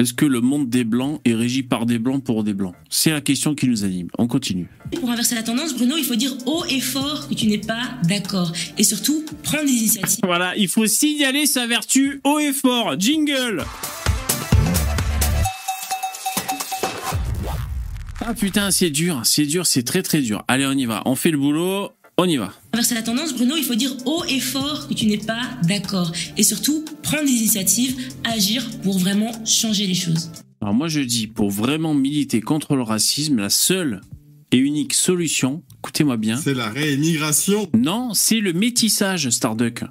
Est-ce 0.00 0.14
que 0.14 0.24
le 0.24 0.40
monde 0.40 0.70
des 0.70 0.84
blancs 0.84 1.20
est 1.26 1.34
régi 1.34 1.62
par 1.62 1.84
des 1.84 1.98
blancs 1.98 2.24
pour 2.24 2.42
des 2.42 2.54
blancs? 2.54 2.74
C'est 2.88 3.10
la 3.10 3.20
question 3.20 3.54
qui 3.54 3.68
nous 3.68 3.84
anime. 3.84 4.08
On 4.16 4.28
continue. 4.28 4.66
pour 4.98 5.10
inverser 5.10 5.34
la 5.34 5.42
tendance, 5.42 5.74
Bruno, 5.74 5.94
il 5.98 6.04
faut 6.04 6.14
dire 6.14 6.32
haut 6.46 6.64
et 6.70 6.80
fort 6.80 7.28
que 7.28 7.34
tu 7.34 7.46
n'es 7.48 7.58
pas 7.58 7.82
d'accord. 8.04 8.50
Et 8.78 8.82
surtout, 8.82 9.22
prendre 9.42 9.66
des 9.66 9.72
initiatives. 9.72 10.20
Voilà, 10.24 10.56
il 10.56 10.68
faut 10.68 10.86
signaler 10.86 11.44
sa 11.44 11.66
vertu 11.66 12.22
haut 12.24 12.38
et 12.38 12.54
fort. 12.54 12.98
Jingle 12.98 13.62
Ah 18.22 18.32
putain, 18.32 18.70
c'est 18.70 18.88
dur, 18.88 19.20
c'est 19.24 19.44
dur, 19.44 19.66
c'est 19.66 19.82
très 19.82 20.00
très 20.00 20.22
dur. 20.22 20.42
Allez, 20.48 20.64
on 20.64 20.72
y 20.72 20.86
va. 20.86 21.02
On 21.04 21.14
fait 21.14 21.30
le 21.30 21.36
boulot, 21.36 21.90
on 22.22 22.28
y 22.28 22.36
va. 22.36 22.52
Inverser 22.72 22.94
la 22.94 23.02
tendance, 23.02 23.34
Bruno, 23.34 23.54
il 23.56 23.64
faut 23.64 23.74
dire 23.74 23.94
haut 24.06 24.24
et 24.28 24.40
fort 24.40 24.88
que 24.88 24.94
tu 24.94 25.06
n'es 25.06 25.18
pas 25.18 25.42
d'accord. 25.64 26.12
Et 26.36 26.42
surtout, 26.42 26.84
prendre 27.02 27.24
des 27.24 27.30
initiatives, 27.32 27.96
agir 28.24 28.64
pour 28.82 28.98
vraiment 28.98 29.32
changer 29.44 29.86
les 29.86 29.94
choses. 29.94 30.30
Alors 30.62 30.74
moi 30.74 30.88
je 30.88 31.00
dis, 31.00 31.26
pour 31.26 31.50
vraiment 31.50 31.94
militer 31.94 32.40
contre 32.40 32.76
le 32.76 32.82
racisme, 32.82 33.38
la 33.38 33.50
seule 33.50 34.00
et 34.52 34.58
unique 34.58 34.92
solution, 34.94 35.62
écoutez-moi 35.78 36.16
bien, 36.16 36.36
C'est 36.36 36.54
la 36.54 36.68
réémigration. 36.68 37.68
non, 37.74 38.12
c'est 38.14 38.40
le 38.40 38.52
métissage, 38.52 39.30
Starduck. 39.30 39.84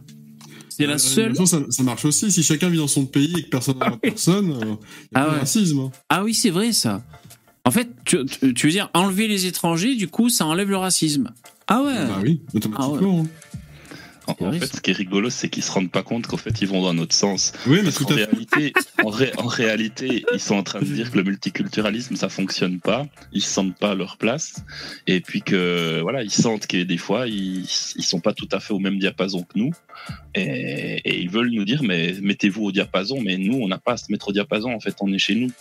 C'est 0.70 0.86
la 0.86 0.94
Euh, 0.94 0.98
seule. 0.98 1.30
toute 1.34 1.40
façon, 1.40 1.66
ça, 1.66 1.72
ça 1.72 1.84
marche 1.84 2.06
aussi. 2.06 2.32
Si 2.32 2.42
chacun 2.44 2.70
vit 2.70 2.78
dans 2.78 2.88
son 2.88 3.06
pays 3.06 3.34
et 3.38 3.44
que 3.44 3.50
personne 3.50 3.80
n'a 3.80 3.92
personne, 3.92 4.52
euh, 4.52 4.66
y 4.66 5.18
a 5.18 5.24
Ah 5.26 5.30
ouais. 5.30 5.40
racisme. 5.40 5.80
hein. 5.80 5.92
Ah 6.10 6.24
oui, 6.24 6.34
c'est 6.34 6.52
vrai 6.52 6.72
ça. 6.72 7.04
En 7.66 7.72
fait, 7.72 7.90
tu, 8.06 8.18
tu- 8.26 8.54
tu 8.54 8.68
veux 8.68 8.72
dire 8.72 8.90
enlever 8.94 9.28
les 9.28 9.46
étrangers, 9.46 9.96
du 9.96 10.08
coup, 10.08 10.30
ça 10.30 10.46
enlève 10.46 10.70
le 10.70 10.78
racisme. 10.78 11.32
Ah 11.70 11.82
ouais. 11.84 11.94
Bah 12.08 12.20
oui, 12.24 12.42
automatiquement. 12.54 13.20
hein. 13.22 13.22
En, 13.22 13.26
C'est 13.49 13.49
en 14.40 14.52
fait, 14.60 14.76
ce 14.76 14.82
qui 14.82 14.92
est 14.92 14.94
rigolo, 14.94 15.30
c'est 15.30 15.50
qu'ils 15.50 15.64
se 15.64 15.72
rendent 15.72 15.92
pas 15.92 16.04
compte 16.04 16.28
qu'en 16.28 16.38
fait, 16.38 16.62
ils 16.62 16.68
vont 16.68 16.82
dans 16.82 16.94
notre 16.94 17.14
sens. 17.16 17.52
Oui, 17.68 17.80
mais 17.84 17.92
tout 17.92 18.06
qu'en 18.06 18.14
à 18.14 18.18
fait. 18.18 18.26
réalité, 18.26 18.74
en, 19.04 19.10
ré- 19.10 19.32
en 19.38 19.48
réalité, 19.48 20.26
ils 20.34 20.40
sont 20.40 20.56
en 20.56 20.64
train 20.64 20.80
de 20.80 20.86
dire 20.86 21.12
que 21.12 21.18
le 21.18 21.24
multiculturalisme, 21.24 22.16
ça 22.16 22.30
fonctionne 22.30 22.80
pas. 22.80 23.08
Ils 23.34 23.42
se 23.42 23.50
sentent 23.50 23.78
pas 23.78 23.92
à 23.92 23.96
leur 23.96 24.18
place. 24.18 24.64
Et 25.08 25.20
puis 25.22 25.42
que, 25.42 26.00
voilà, 26.02 26.24
ils 26.24 26.32
sentent 26.32 26.68
que 26.68 26.84
des 26.84 26.98
fois, 26.98 27.28
ils, 27.28 27.64
ils 27.64 28.04
sont 28.04 28.20
pas 28.20 28.34
tout 28.34 28.50
à 28.52 28.60
fait 28.60 28.74
au 28.74 28.80
même 28.80 29.00
diapason 29.00 29.44
que 29.44 29.58
nous. 29.58 29.72
Et, 30.36 31.02
et 31.06 31.20
ils 31.22 31.30
veulent 31.30 31.52
nous 31.52 31.66
dire, 31.66 31.84
mais 31.84 32.14
mettez-vous 32.22 32.66
au 32.66 32.72
diapason. 32.72 33.22
Mais 33.22 33.38
nous, 33.38 33.56
on 33.58 33.68
n'a 33.68 33.78
pas 33.80 33.94
à 33.94 33.98
se 33.98 34.12
mettre 34.12 34.30
au 34.30 34.32
diapason. 34.32 34.72
En 34.74 34.80
fait, 34.80 34.96
on 35.02 35.12
est 35.14 35.20
chez 35.20 35.36
nous. 35.36 35.52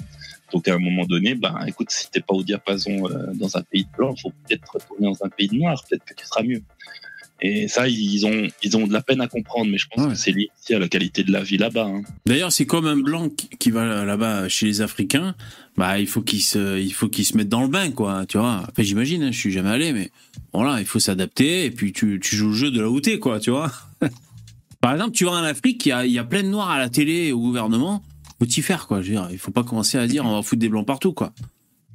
Donc, 0.52 0.66
à 0.66 0.74
un 0.74 0.78
moment 0.78 1.04
donné, 1.04 1.34
ben, 1.34 1.58
écoute, 1.66 1.90
si 1.90 2.10
t'es 2.10 2.20
pas 2.20 2.34
au 2.34 2.42
diapason 2.42 3.06
euh, 3.10 3.34
dans 3.34 3.56
un 3.58 3.62
pays 3.62 3.84
de 3.84 3.90
blanc, 3.96 4.14
faut 4.16 4.32
peut-être 4.46 4.70
retourner 4.72 5.06
dans 5.06 5.26
un 5.26 5.28
pays 5.28 5.48
de 5.48 5.56
noir. 5.56 5.84
Peut-être 5.88 6.04
que 6.06 6.14
tu 6.14 6.24
seras 6.24 6.42
mieux. 6.42 6.62
Et 7.40 7.68
ça, 7.68 7.86
ils 7.88 8.26
ont, 8.26 8.48
ils 8.64 8.76
ont 8.76 8.86
de 8.86 8.92
la 8.92 9.00
peine 9.00 9.20
à 9.20 9.28
comprendre, 9.28 9.70
mais 9.70 9.78
je 9.78 9.86
pense 9.88 10.04
Ouais. 10.04 10.10
que 10.12 10.18
c'est 10.18 10.32
lié 10.32 10.48
aussi 10.60 10.74
à 10.74 10.78
la 10.80 10.88
qualité 10.88 11.22
de 11.22 11.30
la 11.32 11.42
vie 11.42 11.56
là-bas. 11.56 11.86
hein. 11.86 12.02
D'ailleurs, 12.26 12.50
c'est 12.50 12.66
comme 12.66 12.86
un 12.86 12.96
blanc 12.96 13.28
qui- 13.60 13.70
va 13.70 14.04
là-bas 14.04 14.48
chez 14.48 14.66
les 14.66 14.80
Africains. 14.80 15.34
Bah, 15.76 16.00
il 16.00 16.08
faut 16.08 16.22
qu'il 16.22 16.42
se, 16.42 16.80
il 16.80 16.92
faut 16.92 17.08
qu'il 17.08 17.24
se 17.24 17.36
mette 17.36 17.48
dans 17.48 17.62
le 17.62 17.68
bain, 17.68 17.90
quoi. 17.92 18.26
Tu 18.26 18.38
vois. 18.38 18.62
Enfin, 18.68 18.82
j'imagine. 18.82 19.22
hein, 19.22 19.30
je 19.32 19.38
suis 19.38 19.52
jamais 19.52 19.70
allé, 19.70 19.92
mais 19.92 20.10
voilà, 20.52 20.80
il 20.80 20.86
faut 20.86 20.98
s'adapter. 20.98 21.64
Et 21.66 21.70
puis 21.70 21.92
tu, 21.92 22.18
tu 22.20 22.34
joues 22.34 22.48
le 22.48 22.54
jeu 22.54 22.70
de 22.72 22.80
la 22.80 22.88
où 22.90 23.00
t'es, 23.00 23.18
quoi. 23.20 23.38
Tu 23.38 23.50
vois. 23.50 23.70
Par 24.80 24.92
exemple, 24.94 25.12
tu 25.12 25.24
vas 25.24 25.32
en 25.32 25.44
Afrique, 25.44 25.84
il 25.86 25.90
y 25.90 25.92
a, 25.92 26.06
y 26.06 26.18
a 26.18 26.24
plein 26.24 26.42
de 26.42 26.48
noirs 26.48 26.70
à 26.70 26.78
la 26.78 26.88
télé 26.88 27.30
au 27.32 27.38
gouvernement. 27.40 28.02
Faut 28.40 28.46
t'y 28.46 28.62
faire, 28.62 28.86
quoi. 28.86 29.02
Je 29.02 29.08
veux 29.08 29.12
dire, 29.14 29.28
il 29.32 29.38
faut 29.38 29.50
pas 29.50 29.64
commencer 29.64 29.98
à 29.98 30.06
dire 30.06 30.24
on 30.24 30.34
va 30.34 30.42
foutre 30.42 30.60
des 30.60 30.68
blancs 30.68 30.86
partout, 30.86 31.12
quoi. 31.12 31.32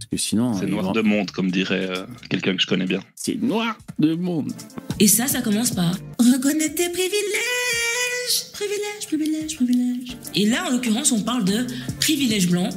Parce 0.10 0.22
que 0.22 0.30
sinon, 0.30 0.54
C'est 0.60 0.66
noir 0.66 0.92
de 0.92 1.02
monde, 1.02 1.32
comme 1.32 1.50
dirait 1.50 1.88
euh, 1.90 2.06
quelqu'un 2.30 2.56
que 2.56 2.62
je 2.62 2.68
connais 2.68 2.86
bien. 2.86 3.00
c'est 3.16 3.42
noir 3.42 3.78
de 4.00 4.16
monde. 4.16 4.52
Et 5.00 5.08
ça, 5.08 5.28
ça 5.28 5.42
commence 5.42 5.72
par 5.72 5.92
reconnaître 6.20 6.76
tes 6.76 6.90
privilèges, 6.90 8.52
privilèges, 8.52 9.08
privilèges, 9.08 9.56
privilèges. 9.56 10.18
Et 10.36 10.46
là, 10.46 10.66
en 10.68 10.72
l'occurrence, 10.72 11.12
on 11.14 11.22
parle 11.22 11.46
de 11.46 11.66
privilège 12.02 12.50
blanc, 12.50 12.68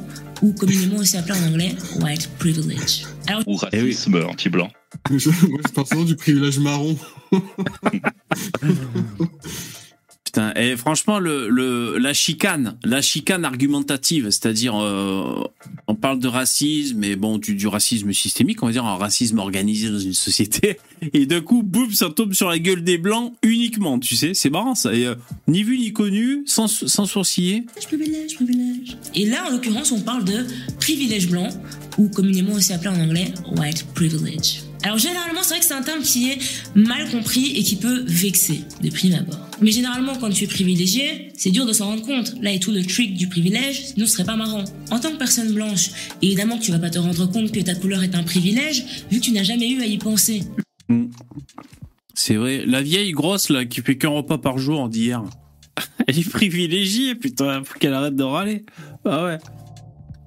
ou 0.41 0.53
communément 0.53 0.97
aussi 0.97 1.17
appelé 1.17 1.37
en 1.39 1.47
anglais 1.47 1.75
white 2.01 2.29
privilege. 2.39 3.03
Alors, 3.27 3.43
Ou 3.45 3.57
Eh 3.73 3.81
oui. 3.81 3.89
racisme 3.91 4.23
anti-blanc. 4.29 4.69
Je- 5.13 5.29
moi, 5.47 5.59
je 5.67 5.71
parle 5.73 5.87
souvent 5.87 6.05
du 6.05 6.15
privilège 6.15 6.59
marron. 6.59 6.97
Putain, 10.37 10.53
et 10.53 10.77
franchement, 10.77 11.19
la 11.19 12.13
chicane, 12.13 12.77
la 12.83 13.01
chicane 13.01 13.43
argumentative, 13.43 14.25
c'est-à-dire, 14.29 14.75
euh, 14.79 15.43
on 15.87 15.95
parle 15.95 16.19
de 16.19 16.27
racisme, 16.27 16.99
mais 16.99 17.15
bon, 17.15 17.39
du, 17.39 17.55
du 17.55 17.65
racisme 17.65 18.13
systémique, 18.13 18.61
on 18.61 18.67
va 18.67 18.71
dire 18.71 18.85
un 18.85 18.97
racisme 18.97 19.39
organisé 19.39 19.89
dans 19.89 19.97
une 19.97 20.13
société, 20.13 20.77
et 21.13 21.25
d'un 21.25 21.41
coup, 21.41 21.63
boum, 21.63 21.91
ça 21.91 22.11
tombe 22.11 22.33
sur 22.33 22.49
la 22.49 22.59
gueule 22.59 22.83
des 22.83 22.99
blancs 22.99 23.33
uniquement, 23.41 23.97
tu 23.97 24.15
sais, 24.15 24.35
c'est 24.35 24.51
marrant 24.51 24.75
ça, 24.75 24.89
euh, 24.89 25.15
ni 25.47 25.63
vu 25.63 25.79
ni 25.79 25.91
connu, 25.91 26.43
sans, 26.45 26.67
sourciller. 26.67 27.65
Et 29.15 29.25
là, 29.25 29.43
en 29.47 29.53
l'occurrence, 29.53 29.91
on 29.91 30.01
parle 30.01 30.23
de 30.23 30.45
privilège 30.79 31.29
blanc, 31.29 31.49
ou 31.97 32.09
communément 32.09 32.53
aussi 32.53 32.73
appelé 32.73 32.89
en 32.89 32.99
anglais 32.99 33.33
white 33.55 33.87
privilege. 33.95 34.66
Alors 34.83 34.97
généralement, 34.97 35.41
c'est 35.41 35.49
vrai 35.49 35.59
que 35.59 35.65
c'est 35.65 35.73
un 35.73 35.81
terme 35.81 36.01
qui 36.01 36.29
est 36.29 36.37
mal 36.75 37.09
compris 37.09 37.53
et 37.55 37.63
qui 37.63 37.75
peut 37.75 38.03
vexer 38.07 38.61
de 38.81 38.89
prime 38.89 39.13
abord. 39.13 39.39
Mais 39.61 39.71
généralement, 39.71 40.15
quand 40.15 40.29
tu 40.29 40.43
es 40.43 40.47
privilégié, 40.47 41.31
c'est 41.35 41.49
dur 41.49 41.65
de 41.65 41.73
s'en 41.73 41.87
rendre 41.87 42.05
compte. 42.05 42.35
Là 42.41 42.53
est 42.53 42.59
tout 42.59 42.71
le 42.71 42.83
trick 42.85 43.15
du 43.15 43.27
privilège, 43.27 43.87
sinon 43.87 44.05
ce 44.05 44.13
serait 44.13 44.25
pas 44.25 44.35
marrant. 44.35 44.63
En 44.91 44.99
tant 44.99 45.11
que 45.11 45.17
personne 45.17 45.51
blanche, 45.51 45.89
évidemment 46.21 46.57
tu 46.59 46.71
vas 46.71 46.79
pas 46.79 46.89
te 46.89 46.99
rendre 46.99 47.25
compte 47.31 47.51
que 47.51 47.59
ta 47.59 47.75
couleur 47.75 48.03
est 48.03 48.15
un 48.15 48.23
privilège, 48.23 48.85
vu 49.11 49.19
que 49.19 49.25
tu 49.25 49.31
n'as 49.31 49.43
jamais 49.43 49.69
eu 49.69 49.81
à 49.81 49.85
y 49.85 49.97
penser. 49.97 50.43
C'est 52.13 52.35
vrai, 52.35 52.63
la 52.65 52.81
vieille 52.81 53.11
grosse, 53.11 53.49
là, 53.49 53.65
qui 53.65 53.81
fait 53.81 53.97
qu'un 53.97 54.09
repas 54.09 54.37
par 54.37 54.57
jour 54.57 54.89
d'hier, 54.89 55.23
elle 56.07 56.19
est 56.19 56.29
privilégiée, 56.29 57.15
putain, 57.15 57.63
faut 57.63 57.77
qu'elle 57.79 57.93
arrête 57.93 58.15
de 58.15 58.23
râler. 58.23 58.65
Ah 59.05 59.25
ouais. 59.25 59.37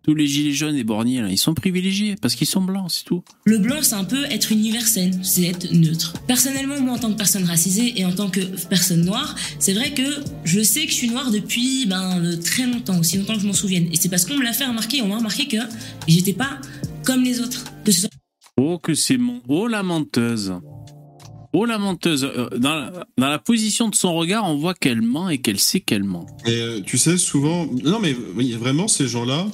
Tous 0.02 0.14
les 0.14 0.26
gilets 0.26 0.52
jaunes 0.52 0.76
et 0.76 0.84
borniers, 0.84 1.20
là, 1.22 1.28
ils 1.30 1.38
sont 1.38 1.54
privilégiés, 1.54 2.16
parce 2.20 2.34
qu'ils 2.34 2.46
sont 2.46 2.62
blancs, 2.62 2.90
c'est 2.90 3.04
tout. 3.04 3.22
Le 3.44 3.58
blanc, 3.58 3.76
c'est 3.82 3.94
un 3.94 4.04
peu 4.04 4.24
être 4.24 4.52
universel, 4.52 5.12
c'est 5.22 5.44
être 5.44 5.72
neutre. 5.72 6.14
Personnellement, 6.26 6.80
moi, 6.80 6.94
en 6.94 6.98
tant 6.98 7.10
que 7.12 7.16
personne 7.18 7.44
racisée 7.44 7.98
et 8.00 8.04
en 8.04 8.12
tant 8.12 8.30
que 8.30 8.40
personne 8.68 9.04
noire, 9.04 9.34
c'est 9.58 9.74
vrai 9.74 9.92
que 9.92 10.02
je 10.44 10.60
sais 10.62 10.84
que 10.86 10.90
je 10.90 10.96
suis 10.96 11.08
noire 11.10 11.30
depuis 11.30 11.86
ben, 11.86 12.20
de 12.20 12.34
très 12.34 12.66
longtemps, 12.66 12.98
aussi 12.98 13.18
longtemps 13.18 13.34
que 13.34 13.40
je 13.40 13.46
m'en 13.46 13.52
souvienne. 13.52 13.88
Et 13.92 13.96
c'est 13.96 14.08
parce 14.08 14.24
qu'on 14.24 14.36
me 14.36 14.42
l'a 14.44 14.52
fait 14.52 14.66
remarquer, 14.66 15.02
on 15.02 15.08
m'a 15.08 15.16
remarqué 15.18 15.46
que 15.48 15.58
j'étais 16.08 16.32
pas 16.32 16.58
comme 17.04 17.22
les 17.24 17.40
autres. 17.40 17.64
Que 17.84 17.92
ce 17.92 18.00
soit 18.00 18.10
Oh, 18.56 18.78
que 18.78 18.94
c'est 18.94 19.16
mon. 19.16 19.40
Oh, 19.48 19.66
la 19.68 19.82
menteuse. 19.82 20.52
Oh, 21.52 21.64
la 21.64 21.78
menteuse. 21.78 22.24
Euh, 22.24 22.48
Dans 22.58 22.74
la, 22.74 23.06
dans 23.16 23.28
la 23.28 23.38
position 23.38 23.88
de 23.88 23.94
son 23.94 24.14
regard, 24.14 24.44
on 24.44 24.56
voit 24.56 24.74
qu'elle 24.74 25.00
ment 25.02 25.28
et 25.30 25.38
qu'elle 25.38 25.58
sait 25.58 25.80
qu'elle 25.80 26.04
ment. 26.04 26.26
Et 26.46 26.50
euh, 26.60 26.80
tu 26.84 26.98
sais, 26.98 27.16
souvent. 27.16 27.66
Non, 27.84 27.98
mais 28.00 28.14
oui, 28.36 28.52
vraiment, 28.52 28.86
ces 28.86 29.08
gens-là, 29.08 29.46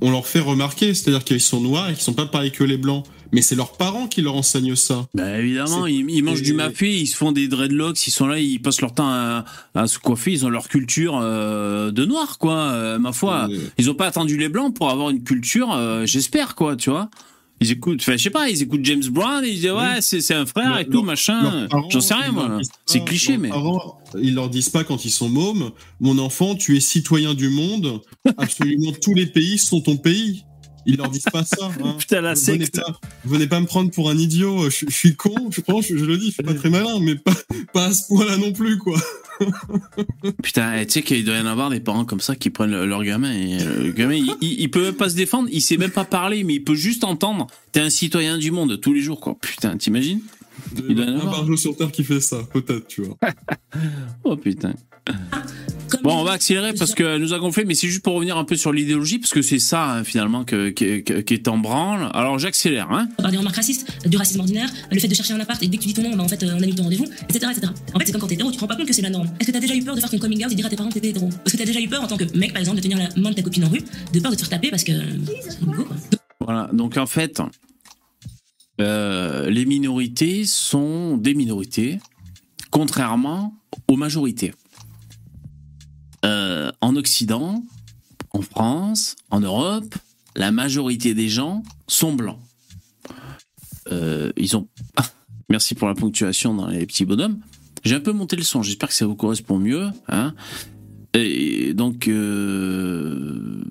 on 0.00 0.10
leur 0.10 0.26
fait 0.26 0.40
remarquer. 0.40 0.94
C'est-à-dire 0.94 1.24
qu'ils 1.24 1.40
sont 1.40 1.60
noirs 1.60 1.90
et 1.90 1.94
qu'ils 1.94 2.02
sont 2.02 2.12
pas 2.14 2.26
pareils 2.26 2.52
que 2.52 2.64
les 2.64 2.76
blancs. 2.76 3.04
Mais 3.32 3.42
c'est 3.42 3.56
leurs 3.56 3.72
parents 3.72 4.06
qui 4.06 4.22
leur 4.22 4.36
enseignent 4.36 4.76
ça. 4.76 5.08
Bah 5.12 5.38
évidemment, 5.40 5.86
ils, 5.86 6.08
ils 6.08 6.22
mangent 6.22 6.40
et- 6.40 6.44
du 6.44 6.52
mafé, 6.52 6.96
ils 6.96 7.08
se 7.08 7.16
font 7.16 7.32
des 7.32 7.48
dreadlocks, 7.48 8.06
ils 8.06 8.12
sont 8.12 8.28
là, 8.28 8.38
ils 8.38 8.60
passent 8.62 8.80
leur 8.80 8.94
temps 8.94 9.08
à, 9.08 9.44
à 9.74 9.86
se 9.88 9.98
coiffer, 9.98 10.30
ils 10.32 10.46
ont 10.46 10.48
leur 10.48 10.68
culture 10.68 11.18
euh, 11.20 11.90
de 11.90 12.04
noir, 12.04 12.38
quoi. 12.38 12.54
euh, 12.56 12.98
ma 13.00 13.10
foi, 13.12 13.48
ils 13.78 13.90
ont 13.90 13.94
pas 13.94 14.06
attendu 14.06 14.38
les 14.38 14.48
blancs 14.48 14.74
pour 14.76 14.90
avoir 14.90 15.10
une 15.10 15.24
culture, 15.24 15.72
euh, 15.74 16.06
j'espère, 16.06 16.54
quoi, 16.54 16.76
tu 16.76 16.90
vois. 16.90 17.10
Ils 17.60 17.70
écoutent, 17.72 18.00
enfin, 18.02 18.12
je 18.18 18.22
sais 18.22 18.30
pas, 18.30 18.50
ils 18.50 18.62
écoutent 18.62 18.84
James 18.84 19.02
Brown 19.10 19.42
et 19.44 19.48
ils 19.48 19.60
disent 19.60 19.70
ouais, 19.70 20.00
c'est 20.00 20.34
un 20.34 20.44
frère 20.44 20.68
Leur- 20.70 20.78
et 20.80 20.88
tout, 20.88 21.02
machin. 21.02 21.66
J'en 21.90 22.00
sais 22.02 22.14
rien, 22.14 22.30
moi. 22.32 22.58
C'est 22.84 23.02
cliché, 23.04 23.38
mais. 23.38 23.48
parents, 23.48 23.98
ils 24.20 24.34
leur 24.34 24.50
disent 24.50 24.68
pas 24.68 24.84
quand 24.84 25.04
ils 25.06 25.10
sont 25.10 25.28
mômes, 25.30 25.70
mon 26.00 26.18
enfant, 26.18 26.54
tu 26.54 26.76
es 26.76 26.80
citoyen 26.80 27.32
du 27.34 27.48
monde. 27.48 28.02
Absolument 28.36 28.92
tous 29.00 29.14
les 29.14 29.26
pays 29.26 29.56
sont 29.58 29.80
ton 29.80 29.96
pays. 29.96 30.44
Ils 30.88 30.98
leur 30.98 31.08
disent 31.10 31.24
pas 31.32 31.44
ça. 31.44 31.70
hein. 31.82 31.94
Putain, 31.98 32.20
la 32.20 32.34
Venez 32.34 32.66
pas, 32.66 33.00
venez 33.24 33.46
pas 33.48 33.58
me 33.60 33.66
prendre 33.66 33.90
pour 33.90 34.08
un 34.10 34.16
idiot. 34.18 34.70
Je, 34.70 34.84
je 34.88 34.94
suis 34.94 35.16
con. 35.16 35.34
Je 35.50 35.60
pense, 35.62 35.86
je, 35.86 35.96
je 35.96 36.04
le 36.04 36.16
dis, 36.18 36.26
je 36.28 36.34
suis 36.34 36.42
pas 36.44 36.54
très 36.54 36.70
malin, 36.70 37.00
mais 37.00 37.16
pas, 37.16 37.34
pas 37.72 37.86
à 37.86 37.92
ce 37.92 38.06
point-là 38.06 38.36
non 38.36 38.52
plus, 38.52 38.78
quoi. 38.78 38.96
Putain, 40.42 40.74
eh, 40.78 40.86
tu 40.86 40.92
sais 40.92 41.02
qu'il 41.02 41.24
doit 41.24 41.36
y 41.36 41.40
en 41.40 41.46
avoir 41.46 41.70
des 41.70 41.80
parents 41.80 42.04
comme 42.04 42.20
ça 42.20 42.34
qui 42.36 42.50
prennent 42.50 42.70
le- 42.70 42.86
leur 42.86 43.04
gamin 43.04 43.32
et 43.32 43.60
euh, 43.60 43.84
le 43.84 43.92
gamin, 43.92 44.14
il, 44.14 44.34
il, 44.40 44.60
il 44.60 44.70
peut 44.70 44.82
même 44.82 44.94
pas 44.94 45.08
se 45.10 45.16
défendre, 45.16 45.48
il 45.52 45.60
sait 45.60 45.76
même 45.76 45.90
pas 45.90 46.04
parler, 46.04 46.44
mais 46.44 46.54
il 46.54 46.64
peut 46.64 46.74
juste 46.74 47.04
entendre. 47.04 47.46
T'es 47.72 47.80
un 47.80 47.90
citoyen 47.90 48.38
du 48.38 48.50
monde 48.50 48.80
tous 48.80 48.92
les 48.92 49.00
jours, 49.00 49.20
quoi. 49.20 49.36
Putain, 49.40 49.76
t'imagines? 49.76 50.20
Il 50.88 50.94
doit 50.94 51.04
y 51.04 51.08
en 51.10 51.20
un 51.20 51.24
barjot 51.30 51.56
sur 51.56 51.76
terre 51.76 51.92
qui 51.92 52.02
fait 52.02 52.20
ça, 52.20 52.38
peut-être, 52.52 52.86
tu 52.86 53.02
vois. 53.02 53.16
Oh 54.24 54.36
putain. 54.36 54.72
Comme 55.96 56.12
Bon, 56.12 56.18
on 56.20 56.24
va 56.24 56.32
accélérer 56.32 56.72
parce 56.74 56.94
qu'elle 56.94 57.20
nous 57.20 57.32
a 57.34 57.38
gonflé, 57.38 57.64
mais 57.64 57.74
c'est 57.74 57.88
juste 57.88 58.02
pour 58.02 58.14
revenir 58.14 58.36
un 58.36 58.44
peu 58.44 58.56
sur 58.56 58.72
l'idéologie, 58.72 59.18
parce 59.18 59.32
que 59.32 59.42
c'est 59.42 59.58
ça, 59.58 59.84
hein, 59.90 60.04
finalement, 60.04 60.44
que, 60.44 60.70
que- 60.70 61.00
que- 61.00 61.20
qui 61.20 61.34
est 61.34 61.48
en 61.48 61.58
branle. 61.58 62.10
Alors 62.14 62.38
j'accélère, 62.38 62.90
hein. 62.90 63.08
par 63.18 63.30
des 63.30 63.36
remarques 63.38 63.56
racistes, 63.56 63.86
du 64.06 64.16
racisme 64.16 64.40
ordinaire, 64.40 64.70
le 64.90 64.98
fait 65.00 65.08
de 65.08 65.14
chercher 65.14 65.34
un 65.34 65.40
appart 65.40 65.62
et 65.62 65.68
dès 65.68 65.76
que 65.76 65.82
tu 65.82 65.88
dis 65.88 65.94
ton 65.94 66.02
nom, 66.02 66.16
bah, 66.16 66.22
en 66.24 66.28
fait, 66.28 66.42
euh, 66.42 66.54
on 66.56 66.62
annule 66.62 66.74
ton 66.74 66.84
rendez-vous, 66.84 67.06
etc., 67.28 67.46
etc. 67.52 67.72
En 67.94 67.98
fait, 67.98 68.06
c'est 68.06 68.12
comme 68.12 68.20
quand 68.20 68.26
t'es 68.28 68.34
hétéro, 68.34 68.50
tu 68.50 68.56
te 68.56 68.60
rends 68.60 68.66
pas 68.68 68.76
compte 68.76 68.86
que 68.86 68.92
c'est 68.92 69.02
la 69.02 69.10
norme. 69.10 69.28
Est-ce 69.40 69.48
que 69.48 69.52
t'as 69.52 69.60
déjà 69.60 69.74
eu 69.74 69.82
peur 69.82 69.94
de 69.94 70.00
faire 70.00 70.10
ton 70.10 70.18
coming 70.18 70.44
out 70.44 70.52
et 70.52 70.54
dire 70.54 70.66
à 70.66 70.68
tes 70.70 70.76
parents 70.76 70.88
que 70.88 70.94
t'étais 70.94 71.08
hétéro? 71.10 71.28
Est-ce 71.44 71.52
que 71.52 71.58
t'as 71.58 71.64
déjà 71.64 71.80
eu 71.80 71.88
peur 71.88 72.02
en 72.02 72.06
tant 72.06 72.16
que 72.16 72.24
mec, 72.36 72.52
par 72.52 72.60
exemple, 72.60 72.76
de 72.78 72.82
tenir 72.82 72.98
la 72.98 73.08
main 73.16 73.30
de 73.30 73.34
ta 73.34 73.42
copine 73.42 73.64
en 73.64 73.68
rue, 73.68 73.82
de 74.12 74.20
peur 74.20 74.30
de 74.30 74.36
te 74.36 74.40
faire 74.40 74.50
taper 74.50 74.70
parce 74.70 74.84
que 74.84 74.92
quoi. 75.74 75.96
Voilà. 76.40 76.68
Donc 76.72 76.96
en 76.96 77.06
fait, 77.06 77.40
euh, 78.80 79.48
les 79.50 79.64
minorités 79.64 80.44
sont 80.44 81.16
des 81.16 81.34
minorités, 81.34 81.98
contrairement 82.70 83.54
aux 83.88 83.96
majorités. 83.96 84.52
Euh, 86.26 86.72
en 86.80 86.96
Occident, 86.96 87.64
en 88.32 88.42
France, 88.42 89.16
en 89.30 89.40
Europe, 89.40 89.94
la 90.34 90.50
majorité 90.50 91.14
des 91.14 91.28
gens 91.28 91.62
sont 91.86 92.12
blancs. 92.12 92.38
Euh, 93.92 94.32
ils 94.36 94.56
ont. 94.56 94.68
Merci 95.48 95.74
pour 95.76 95.86
la 95.86 95.94
ponctuation 95.94 96.54
dans 96.54 96.66
les 96.66 96.84
petits 96.86 97.04
bonhommes. 97.04 97.38
J'ai 97.84 97.94
un 97.94 98.00
peu 98.00 98.12
monté 98.12 98.34
le 98.34 98.42
son. 98.42 98.62
J'espère 98.62 98.88
que 98.88 98.94
ça 98.96 99.06
vous 99.06 99.14
correspond 99.14 99.58
mieux. 99.58 99.88
Hein 100.08 100.34
Et 101.14 101.72
donc. 101.74 102.08
euh, 102.08 103.62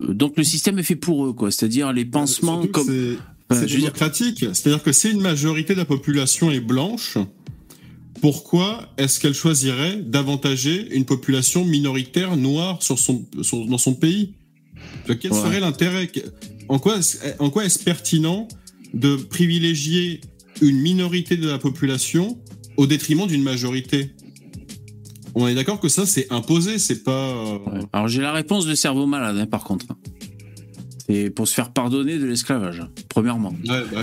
donc 0.00 0.36
le 0.36 0.44
système 0.44 0.78
est 0.78 0.84
fait 0.84 0.96
pour 0.96 1.26
eux, 1.26 1.32
quoi. 1.32 1.50
C'est-à-dire 1.50 1.92
les 1.92 2.04
pansements 2.04 2.66
comme. 2.66 2.86
C'est 2.86 3.18
Enfin, 3.52 3.64
dire-. 3.64 3.92
C'est-à-dire 3.96 4.82
que 4.82 4.92
si 4.92 5.10
une 5.10 5.20
majorité 5.20 5.74
de 5.74 5.78
la 5.80 5.84
population 5.84 6.52
est 6.52 6.60
blanche, 6.60 7.18
pourquoi 8.20 8.88
est-ce 8.98 9.18
qu'elle 9.20 9.34
choisirait 9.34 9.96
d'avantager 9.96 10.94
une 10.94 11.04
population 11.04 11.64
minoritaire 11.64 12.36
noire 12.36 12.82
sur 12.82 12.98
son, 12.98 13.24
sur- 13.42 13.66
dans 13.66 13.78
son 13.78 13.94
pays? 13.94 14.34
Quel 15.20 15.32
Ouais. 15.32 15.38
serait 15.40 15.60
l'intérêt? 15.60 16.10
En 16.68 16.78
quoi, 16.78 16.98
est-ce- 16.98 17.18
en 17.38 17.50
quoi 17.50 17.64
est-ce 17.64 17.82
pertinent 17.82 18.46
de 18.94 19.16
privilégier 19.16 20.20
une 20.60 20.78
minorité 20.78 21.36
de 21.36 21.48
la 21.48 21.58
population 21.58 22.38
au 22.76 22.86
détriment 22.86 23.26
d'une 23.26 23.42
majorité? 23.42 24.12
On 25.34 25.46
est 25.48 25.54
d'accord 25.54 25.80
que 25.80 25.88
ça, 25.88 26.06
c'est 26.06 26.26
imposé, 26.32 26.78
c'est 26.78 27.02
pas. 27.04 27.12
euh, 27.12 27.58
Ouais. 27.58 27.80
Alors 27.92 28.08
j'ai 28.08 28.20
la 28.20 28.32
réponse 28.32 28.66
de 28.66 28.74
cerveau 28.74 29.06
malade, 29.06 29.36
hein, 29.38 29.46
par 29.46 29.64
contre. 29.64 29.86
C'est 31.08 31.30
pour 31.30 31.48
se 31.48 31.54
faire 31.54 31.72
pardonner 31.72 32.18
de 32.18 32.24
l'esclavage, 32.26 32.82
premièrement. 33.08 33.50
ouais, 33.68 33.82
bah, 33.92 34.02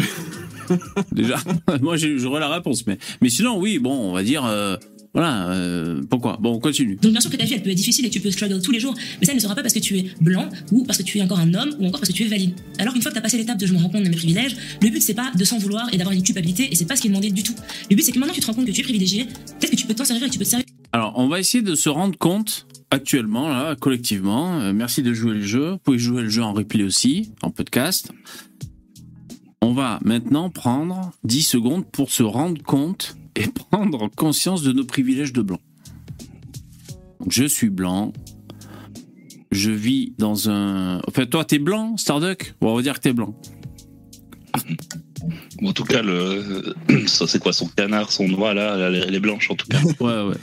Déjà, 1.12 1.38
moi 1.82 1.98
j'aurais 1.98 2.40
la 2.40 2.50
réponse, 2.50 2.86
mais 2.88 2.98
mais 3.22 3.30
sinon 3.30 3.60
oui, 3.60 3.80
bon, 3.80 3.92
on 3.92 4.14
va 4.14 4.24
dire, 4.24 4.46
euh, 4.46 4.76
voilà, 5.14 5.50
euh, 5.50 6.02
pourquoi? 6.10 6.38
Bon, 6.40 6.54
on 6.54 6.60
continue. 6.60 6.98
Donc 7.02 7.12
bien 7.12 7.22
sûr 7.22 7.32
que 7.32 7.38
ta 7.38 7.46
vie 7.46 7.54
elle 7.54 7.64
peut 7.64 7.70
être 7.70 7.76
difficile 7.76 8.06
et 8.06 8.10
que 8.10 8.14
tu 8.14 8.20
peux 8.20 8.32
struggle 8.32 8.62
tous 8.62 8.72
les 8.72 8.80
jours, 8.80 8.94
mais 9.20 9.26
ça 9.26 9.34
ne 9.34 9.40
sera 9.40 9.56
pas 9.56 9.62
parce 9.62 9.74
que 9.74 9.80
tu 9.80 9.98
es 9.98 10.06
blanc 10.22 10.50
ou 10.72 10.84
parce 10.84 11.00
que 11.00 11.04
tu 11.04 11.18
es 11.18 11.22
encore 11.22 11.40
un 11.40 11.54
homme 11.54 11.72
ou 11.80 11.88
encore 11.88 12.00
parce 12.00 12.12
que 12.12 12.16
tu 12.16 12.24
es 12.24 12.28
valide. 12.28 12.54
Alors 12.78 12.94
qu'une 12.94 13.02
fois 13.02 13.12
que 13.12 13.16
tu 13.16 13.20
as 13.20 13.24
passé 13.24 13.38
l'étape 13.38 13.58
de 13.58 13.66
je 13.66 13.74
me 13.74 13.80
rends 13.80 13.90
compte 13.90 14.04
de 14.04 14.10
mes 14.10 14.16
privilèges, 14.16 14.56
le 14.82 14.90
but 14.90 15.02
c'est 15.02 15.14
pas 15.14 15.32
de 15.36 15.44
s'en 15.44 15.58
vouloir 15.58 15.92
et 15.94 15.98
d'avoir 15.98 16.14
une 16.16 16.24
culpabilité 16.24 16.70
et 16.72 16.76
c'est 16.76 16.86
pas 16.86 16.96
ce 16.96 17.02
qui 17.02 17.08
est 17.08 17.10
demandé 17.10 17.32
du 17.32 17.44
tout. 17.44 17.56
Le 17.90 17.96
but 17.96 18.04
c'est 18.04 18.12
que 18.12 18.20
maintenant 18.20 18.34
que 18.34 18.40
tu 18.40 18.42
te 18.42 18.48
rends 18.48 18.54
compte 18.54 18.66
que 18.66 18.72
tu 18.72 18.82
es 18.82 18.84
privilégié, 18.84 19.26
peut-être 19.26 19.72
que 19.72 19.76
tu 19.76 19.88
peux 19.88 19.94
t'en 19.94 20.06
servir 20.06 20.24
et 20.24 20.28
que 20.28 20.34
tu 20.34 20.40
peux 20.40 20.46
te 20.46 20.50
servir 20.50 20.66
Alors, 20.94 21.14
on 21.18 21.28
va 21.28 21.40
essayer 21.40 21.64
de 21.64 21.76
se 21.76 21.90
rendre 21.90 22.18
compte 22.18 22.68
actuellement, 22.92 23.50
là, 23.50 23.76
collectivement. 23.76 24.60
Euh, 24.60 24.74
merci 24.74 25.02
de 25.02 25.14
jouer 25.14 25.34
le 25.34 25.42
jeu. 25.42 25.72
Vous 25.72 25.78
pouvez 25.78 26.00
jouer 26.00 26.22
le 26.22 26.30
jeu 26.30 26.44
en 26.44 26.54
replay 26.54 26.84
aussi, 26.84 27.32
en 27.42 27.50
podcast. 27.50 28.12
On 29.62 29.74
va 29.74 30.00
maintenant 30.04 30.50
prendre 30.50 31.12
10 31.24 31.42
secondes 31.44 31.86
pour 31.86 32.12
se 32.12 32.24
rendre 32.24 32.62
compte 32.64 33.16
et 33.36 33.48
prendre 33.72 34.10
conscience 34.16 34.62
de 34.64 34.72
nos 34.72 34.86
privilèges 34.86 35.34
de 35.34 35.42
blanc. 35.42 35.60
Je 37.30 37.44
suis 37.46 37.70
blanc. 37.70 38.14
Je 39.52 39.72
vis 39.72 40.14
dans 40.18 40.50
un. 40.50 41.02
Enfin, 41.08 41.26
toi, 41.26 41.44
t'es 41.46 41.58
blanc, 41.60 41.98
Starduck? 41.98 42.54
On 42.62 42.76
va 42.76 42.82
dire 42.82 42.96
que 42.96 43.00
t'es 43.00 43.14
blanc. 43.14 43.36
En 45.64 45.74
tout 45.74 45.84
cas, 45.84 46.02
le, 46.02 46.76
ça 47.08 47.28
c'est 47.28 47.40
quoi 47.40 47.54
son 47.54 47.68
canard, 47.68 48.12
son 48.12 48.28
noix 48.28 48.54
là, 48.54 48.76
elle 48.90 49.16
est- 49.16 49.20
blanche 49.20 49.50
en 49.50 49.56
tout 49.56 49.66
cas. 49.68 49.80
Ouais, 50.00 50.30
ouais. 50.30 50.36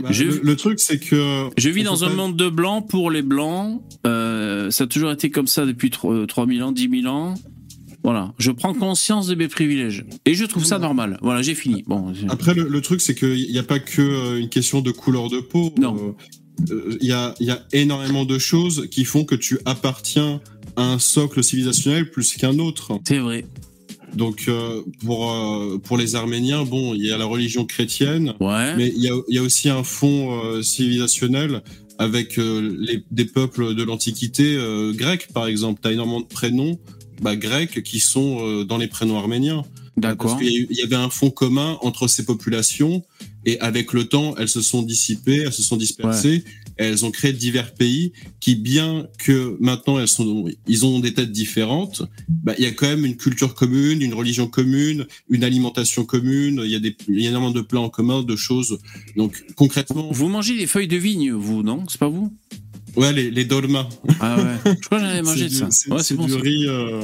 bah, 0.00 0.08
Je- 0.10 0.24
le, 0.24 0.40
le 0.42 0.56
truc, 0.56 0.80
c'est 0.80 0.98
que. 0.98 1.48
Je 1.56 1.68
vis 1.68 1.84
dans 1.84 2.04
un 2.04 2.08
pas- 2.08 2.14
monde 2.14 2.36
de 2.36 2.48
blancs 2.48 2.88
pour 2.88 3.10
les 3.10 3.22
blancs. 3.22 3.82
Euh, 4.06 4.70
ça 4.70 4.84
a 4.84 4.86
toujours 4.86 5.12
été 5.12 5.30
comme 5.30 5.46
ça 5.46 5.64
depuis 5.66 5.90
tro- 5.90 6.12
euh, 6.12 6.26
3000 6.26 6.62
ans, 6.64 6.72
10 6.72 7.02
000 7.02 7.06
ans. 7.14 7.34
Voilà, 8.06 8.32
je 8.38 8.52
prends 8.52 8.72
conscience 8.72 9.26
de 9.26 9.34
mes 9.34 9.48
privilèges. 9.48 10.04
Et 10.26 10.34
je 10.34 10.44
trouve 10.44 10.64
ça 10.64 10.78
normal. 10.78 11.18
Voilà, 11.22 11.42
j'ai 11.42 11.56
fini. 11.56 11.82
Bon, 11.88 12.12
Après, 12.28 12.54
le, 12.54 12.68
le 12.68 12.80
truc, 12.80 13.00
c'est 13.00 13.16
qu'il 13.16 13.50
n'y 13.50 13.58
a 13.58 13.64
pas 13.64 13.80
que 13.80 14.00
euh, 14.00 14.38
une 14.38 14.48
question 14.48 14.80
de 14.80 14.92
couleur 14.92 15.28
de 15.28 15.40
peau. 15.40 15.74
Non. 15.76 16.14
Euh, 16.70 16.72
euh, 16.72 16.96
Il 17.00 17.08
y, 17.08 17.12
a, 17.12 17.34
y 17.40 17.50
a 17.50 17.66
énormément 17.72 18.24
de 18.24 18.38
choses 18.38 18.86
qui 18.92 19.04
font 19.04 19.24
que 19.24 19.34
tu 19.34 19.58
appartiens 19.64 20.40
à 20.76 20.84
un 20.84 21.00
socle 21.00 21.42
civilisationnel 21.42 22.08
plus 22.12 22.34
qu'un 22.34 22.60
autre. 22.60 22.92
c'est 23.08 23.18
vrai. 23.18 23.44
Donc, 24.14 24.44
euh, 24.46 24.82
pour, 25.04 25.28
euh, 25.32 25.78
pour 25.82 25.98
les 25.98 26.14
Arméniens, 26.14 26.62
bon, 26.64 26.94
il 26.94 27.04
y 27.04 27.10
a 27.10 27.18
la 27.18 27.24
religion 27.24 27.64
chrétienne, 27.66 28.34
Ouais. 28.38 28.76
mais 28.76 28.92
il 28.96 29.02
y 29.02 29.08
a, 29.08 29.14
y 29.28 29.38
a 29.38 29.42
aussi 29.42 29.68
un 29.68 29.82
fond 29.82 30.62
civilisationnel 30.62 31.60
avec 31.98 32.36
les, 32.36 33.02
des 33.10 33.24
peuples 33.24 33.74
de 33.74 33.82
l'Antiquité 33.82 34.56
grecs, 34.94 35.26
par 35.34 35.48
exemple. 35.48 35.80
Tu 35.82 35.88
as 35.88 35.92
énormément 35.92 36.20
de 36.20 36.26
prénoms 36.26 36.78
bah, 37.20 37.36
grecs 37.36 37.82
qui 37.82 38.00
sont 38.00 38.38
euh, 38.40 38.64
dans 38.64 38.78
les 38.78 38.88
prénoms 38.88 39.18
arméniens. 39.18 39.64
D'accord. 39.96 40.32
Parce 40.32 40.42
qu'il 40.42 40.66
y, 40.70 40.82
avait 40.82 40.96
un 40.96 41.08
fond 41.08 41.30
commun 41.30 41.78
entre 41.80 42.06
ces 42.06 42.26
populations 42.26 43.02
et 43.46 43.58
avec 43.60 43.94
le 43.94 44.04
temps, 44.04 44.34
elles 44.36 44.48
se 44.48 44.60
sont 44.60 44.82
dissipées, 44.82 45.38
elles 45.38 45.52
se 45.52 45.62
sont 45.62 45.78
dispersées, 45.78 46.44
et 46.78 46.84
elles 46.84 47.06
ont 47.06 47.10
créé 47.10 47.32
divers 47.32 47.72
pays 47.72 48.12
qui, 48.40 48.56
bien 48.56 49.06
que 49.18 49.56
maintenant 49.60 49.98
elles 49.98 50.08
sont, 50.08 50.46
ils 50.66 50.84
ont 50.84 51.00
des 51.00 51.14
têtes 51.14 51.32
différentes, 51.32 52.02
bah, 52.28 52.54
il 52.58 52.64
y 52.64 52.66
a 52.66 52.72
quand 52.72 52.88
même 52.88 53.06
une 53.06 53.16
culture 53.16 53.54
commune, 53.54 54.02
une 54.02 54.12
religion 54.12 54.48
commune, 54.48 55.06
une 55.30 55.44
alimentation 55.44 56.04
commune, 56.04 56.60
il 56.64 56.70
y 56.70 56.74
a 56.74 56.80
des, 56.80 56.94
il 57.08 57.20
y 57.20 57.26
a 57.26 57.30
énormément 57.30 57.52
de 57.52 57.62
plans 57.62 57.84
en 57.84 57.88
commun, 57.88 58.22
de 58.22 58.36
choses. 58.36 58.78
Donc 59.16 59.44
concrètement, 59.54 60.10
Vous 60.12 60.28
mangez 60.28 60.58
des 60.58 60.66
feuilles 60.66 60.88
de 60.88 60.98
vigne, 60.98 61.32
vous, 61.32 61.62
non? 61.62 61.84
C'est 61.88 62.00
pas 62.00 62.08
vous? 62.08 62.36
Ouais, 62.96 63.12
les, 63.12 63.30
les 63.30 63.44
dolmas. 63.44 63.88
Ah 64.20 64.36
ouais. 64.36 64.72
Je 64.80 64.86
crois 64.86 64.98
que 64.98 65.04
j'en 65.04 65.10
avais 65.10 65.22
mangé 65.30 65.44
de 65.44 65.50
ça. 65.52 65.68
C'est 65.70 65.90
Ouais, 65.90 65.98
c'est 65.98 66.04
c'est 66.04 66.14
bon. 66.14 66.26
du 66.26 66.34
riz. 66.34 66.66
euh, 66.66 67.02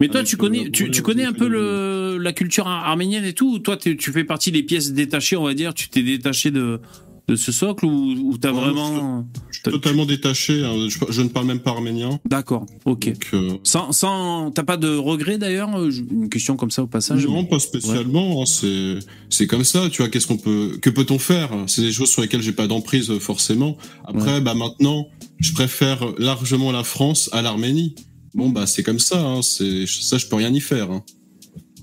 Mais 0.00 0.08
toi, 0.08 0.22
tu 0.24 0.36
connais, 0.36 0.70
tu, 0.70 0.90
connais 1.02 1.24
un 1.24 1.32
peu 1.32 1.48
le, 1.48 2.18
la 2.18 2.32
culture 2.32 2.66
ar- 2.66 2.86
arménienne 2.88 3.24
et 3.24 3.32
tout 3.32 3.52
ou 3.54 3.58
toi, 3.58 3.76
tu 3.76 3.96
fais 4.12 4.24
partie 4.24 4.52
des 4.52 4.62
pièces 4.62 4.92
détachées, 4.92 5.36
on 5.36 5.44
va 5.44 5.54
dire 5.54 5.74
Tu 5.74 5.88
t'es 5.88 6.02
détaché 6.02 6.50
de, 6.50 6.80
de 7.28 7.36
ce 7.36 7.52
socle 7.52 7.84
ou, 7.86 8.36
t'as 8.40 8.50
Ouais, 8.52 8.60
vraiment. 8.60 9.26
je 9.50 9.54
suis 9.58 9.62
totalement 9.70 10.06
détaché. 10.06 10.64
hein, 10.64 10.88
je, 10.88 10.98
je 11.12 11.20
ne 11.22 11.28
parle 11.28 11.46
même 11.46 11.60
pas 11.60 11.70
arménien. 11.72 12.18
D'accord, 12.24 12.64
ok. 12.86 13.06
Donc, 13.06 13.26
euh, 13.34 13.50
Sans, 13.62 13.92
sans, 13.92 14.50
t'as 14.50 14.62
pas 14.64 14.76
de 14.78 14.88
regret 14.96 15.36
d'ailleurs 15.38 15.76
euh, 15.78 15.90
Une 16.10 16.28
question 16.30 16.56
comme 16.56 16.70
ça 16.70 16.82
au 16.82 16.86
passage? 16.86 17.26
Non, 17.26 17.44
pas 17.44 17.58
spécialement. 17.58 18.40
hein, 18.42 18.46
C'est 18.46 18.98
c'est 19.28 19.46
comme 19.46 19.64
ça. 19.64 19.88
Tu 19.90 19.98
vois, 20.02 20.08
qu'est-ce 20.08 20.26
qu'on 20.26 20.38
peut 20.38 20.78
que 20.80 20.88
peut-on 20.90 21.18
faire? 21.18 21.50
C'est 21.66 21.82
des 21.82 21.92
choses 21.92 22.08
sur 22.10 22.22
lesquelles 22.22 22.42
j'ai 22.42 22.52
pas 22.52 22.66
d'emprise 22.66 23.12
forcément. 23.18 23.76
Après, 24.06 24.40
bah 24.40 24.54
maintenant, 24.54 25.06
je 25.40 25.52
préfère 25.52 26.06
largement 26.18 26.70
la 26.70 26.84
France 26.84 27.30
à 27.32 27.42
l'Arménie. 27.42 27.94
Bon, 28.34 28.50
bah 28.50 28.66
c'est 28.66 28.82
comme 28.82 28.98
ça. 28.98 29.18
Hein, 29.18 29.42
c'est 29.42 29.86
ça, 29.86 30.18
je 30.18 30.26
peux 30.26 30.36
rien 30.36 30.52
y 30.52 30.60
faire. 30.60 30.90
Hein. 30.90 31.02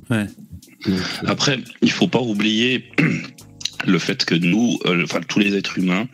Ouais. 0.10 0.28
Donc, 0.86 1.00
Après, 1.26 1.60
il 1.82 1.92
faut 1.92 2.08
pas 2.08 2.22
oublier 2.22 2.86
le 3.86 4.00
fait 4.00 4.24
que 4.26 4.36
nous, 4.36 4.80
euh, 4.86 5.04
enfin 5.04 5.22
tous 5.28 5.40
les 5.40 5.56
êtres 5.56 5.78
humains, 5.78 6.08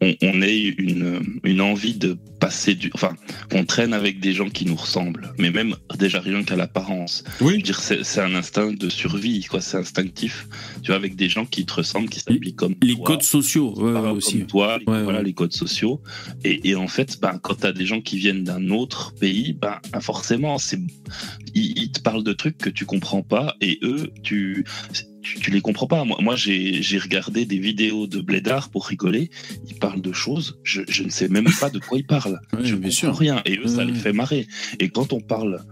on, 0.00 0.14
on 0.22 0.42
ait 0.42 0.60
une, 0.78 1.20
une 1.42 1.60
envie 1.60 1.94
de 1.94 2.16
passer 2.44 2.74
du, 2.74 2.90
enfin, 2.92 3.16
qu'on 3.50 3.64
traîne 3.64 3.94
avec 3.94 4.20
des 4.20 4.34
gens 4.34 4.50
qui 4.50 4.66
nous 4.66 4.74
ressemblent, 4.76 5.32
mais 5.38 5.50
même 5.50 5.76
déjà 5.98 6.20
rien 6.20 6.44
qu'à 6.44 6.56
l'apparence. 6.56 7.24
Oui, 7.40 7.62
dire, 7.62 7.80
c'est 7.80 8.20
un 8.20 8.34
instinct 8.34 8.70
de 8.72 8.90
survie, 8.90 9.44
quoi. 9.44 9.62
C'est 9.62 9.78
instinctif. 9.78 10.46
Tu 10.82 10.88
vois, 10.88 10.96
avec 10.96 11.16
des 11.16 11.30
gens 11.30 11.46
qui 11.46 11.64
te 11.64 11.72
ressemblent, 11.72 12.10
qui 12.10 12.20
s'habillent 12.20 12.54
comme 12.54 12.74
Les 12.82 12.96
toi, 12.96 13.06
codes 13.06 13.22
sociaux, 13.22 13.72
ouais, 13.78 13.84
ouais, 13.84 13.92
parlent 13.94 14.16
aussi. 14.18 14.38
comme 14.40 14.46
toi, 14.46 14.78
Ouais, 14.86 15.02
voilà 15.02 15.22
les 15.22 15.32
codes 15.32 15.54
sociaux. 15.54 16.02
Et, 16.44 16.68
et 16.68 16.74
en 16.74 16.86
fait, 16.86 17.18
ben, 17.18 17.38
quand 17.42 17.60
tu 17.60 17.66
as 17.66 17.72
des 17.72 17.86
gens 17.86 18.02
qui 18.02 18.18
viennent 18.18 18.44
d'un 18.44 18.68
autre 18.68 19.14
pays, 19.14 19.54
ben, 19.54 19.80
forcément, 20.02 20.58
c'est 20.58 20.78
ils, 21.54 21.78
ils 21.78 21.92
te 21.92 22.00
parlent 22.00 22.24
de 22.24 22.34
trucs 22.34 22.58
que 22.58 22.68
tu 22.68 22.84
comprends 22.84 23.22
pas 23.22 23.56
et 23.62 23.78
eux, 23.82 24.10
tu 24.22 24.66
tu, 25.24 25.40
tu 25.40 25.50
les 25.50 25.60
comprends 25.60 25.86
pas. 25.86 26.04
Moi, 26.04 26.18
moi 26.20 26.36
j'ai 26.36 26.98
regardé 26.98 27.46
des 27.46 27.58
vidéos 27.58 28.06
de 28.06 28.20
Blédard 28.20 28.68
pour 28.70 28.86
rigoler. 28.86 29.30
Ils 29.66 29.74
parlent 29.76 30.02
de 30.02 30.12
choses, 30.12 30.58
je, 30.62 30.82
je 30.88 31.02
ne 31.02 31.08
sais 31.08 31.28
même 31.28 31.48
pas 31.58 31.70
de 31.70 31.78
quoi 31.78 31.98
ils 31.98 32.06
je 32.62 32.74
bien 32.76 32.90
sûr. 32.90 33.16
rien. 33.16 33.42
Et 33.44 33.58
eux, 33.58 33.66
ça 33.66 33.84
les 33.84 33.92
ouais. 33.92 33.98
fait 33.98 34.12
marrer. 34.12 34.46
Et 34.80 34.88
quand 34.88 35.12
on 35.12 35.20
parle 35.20 35.64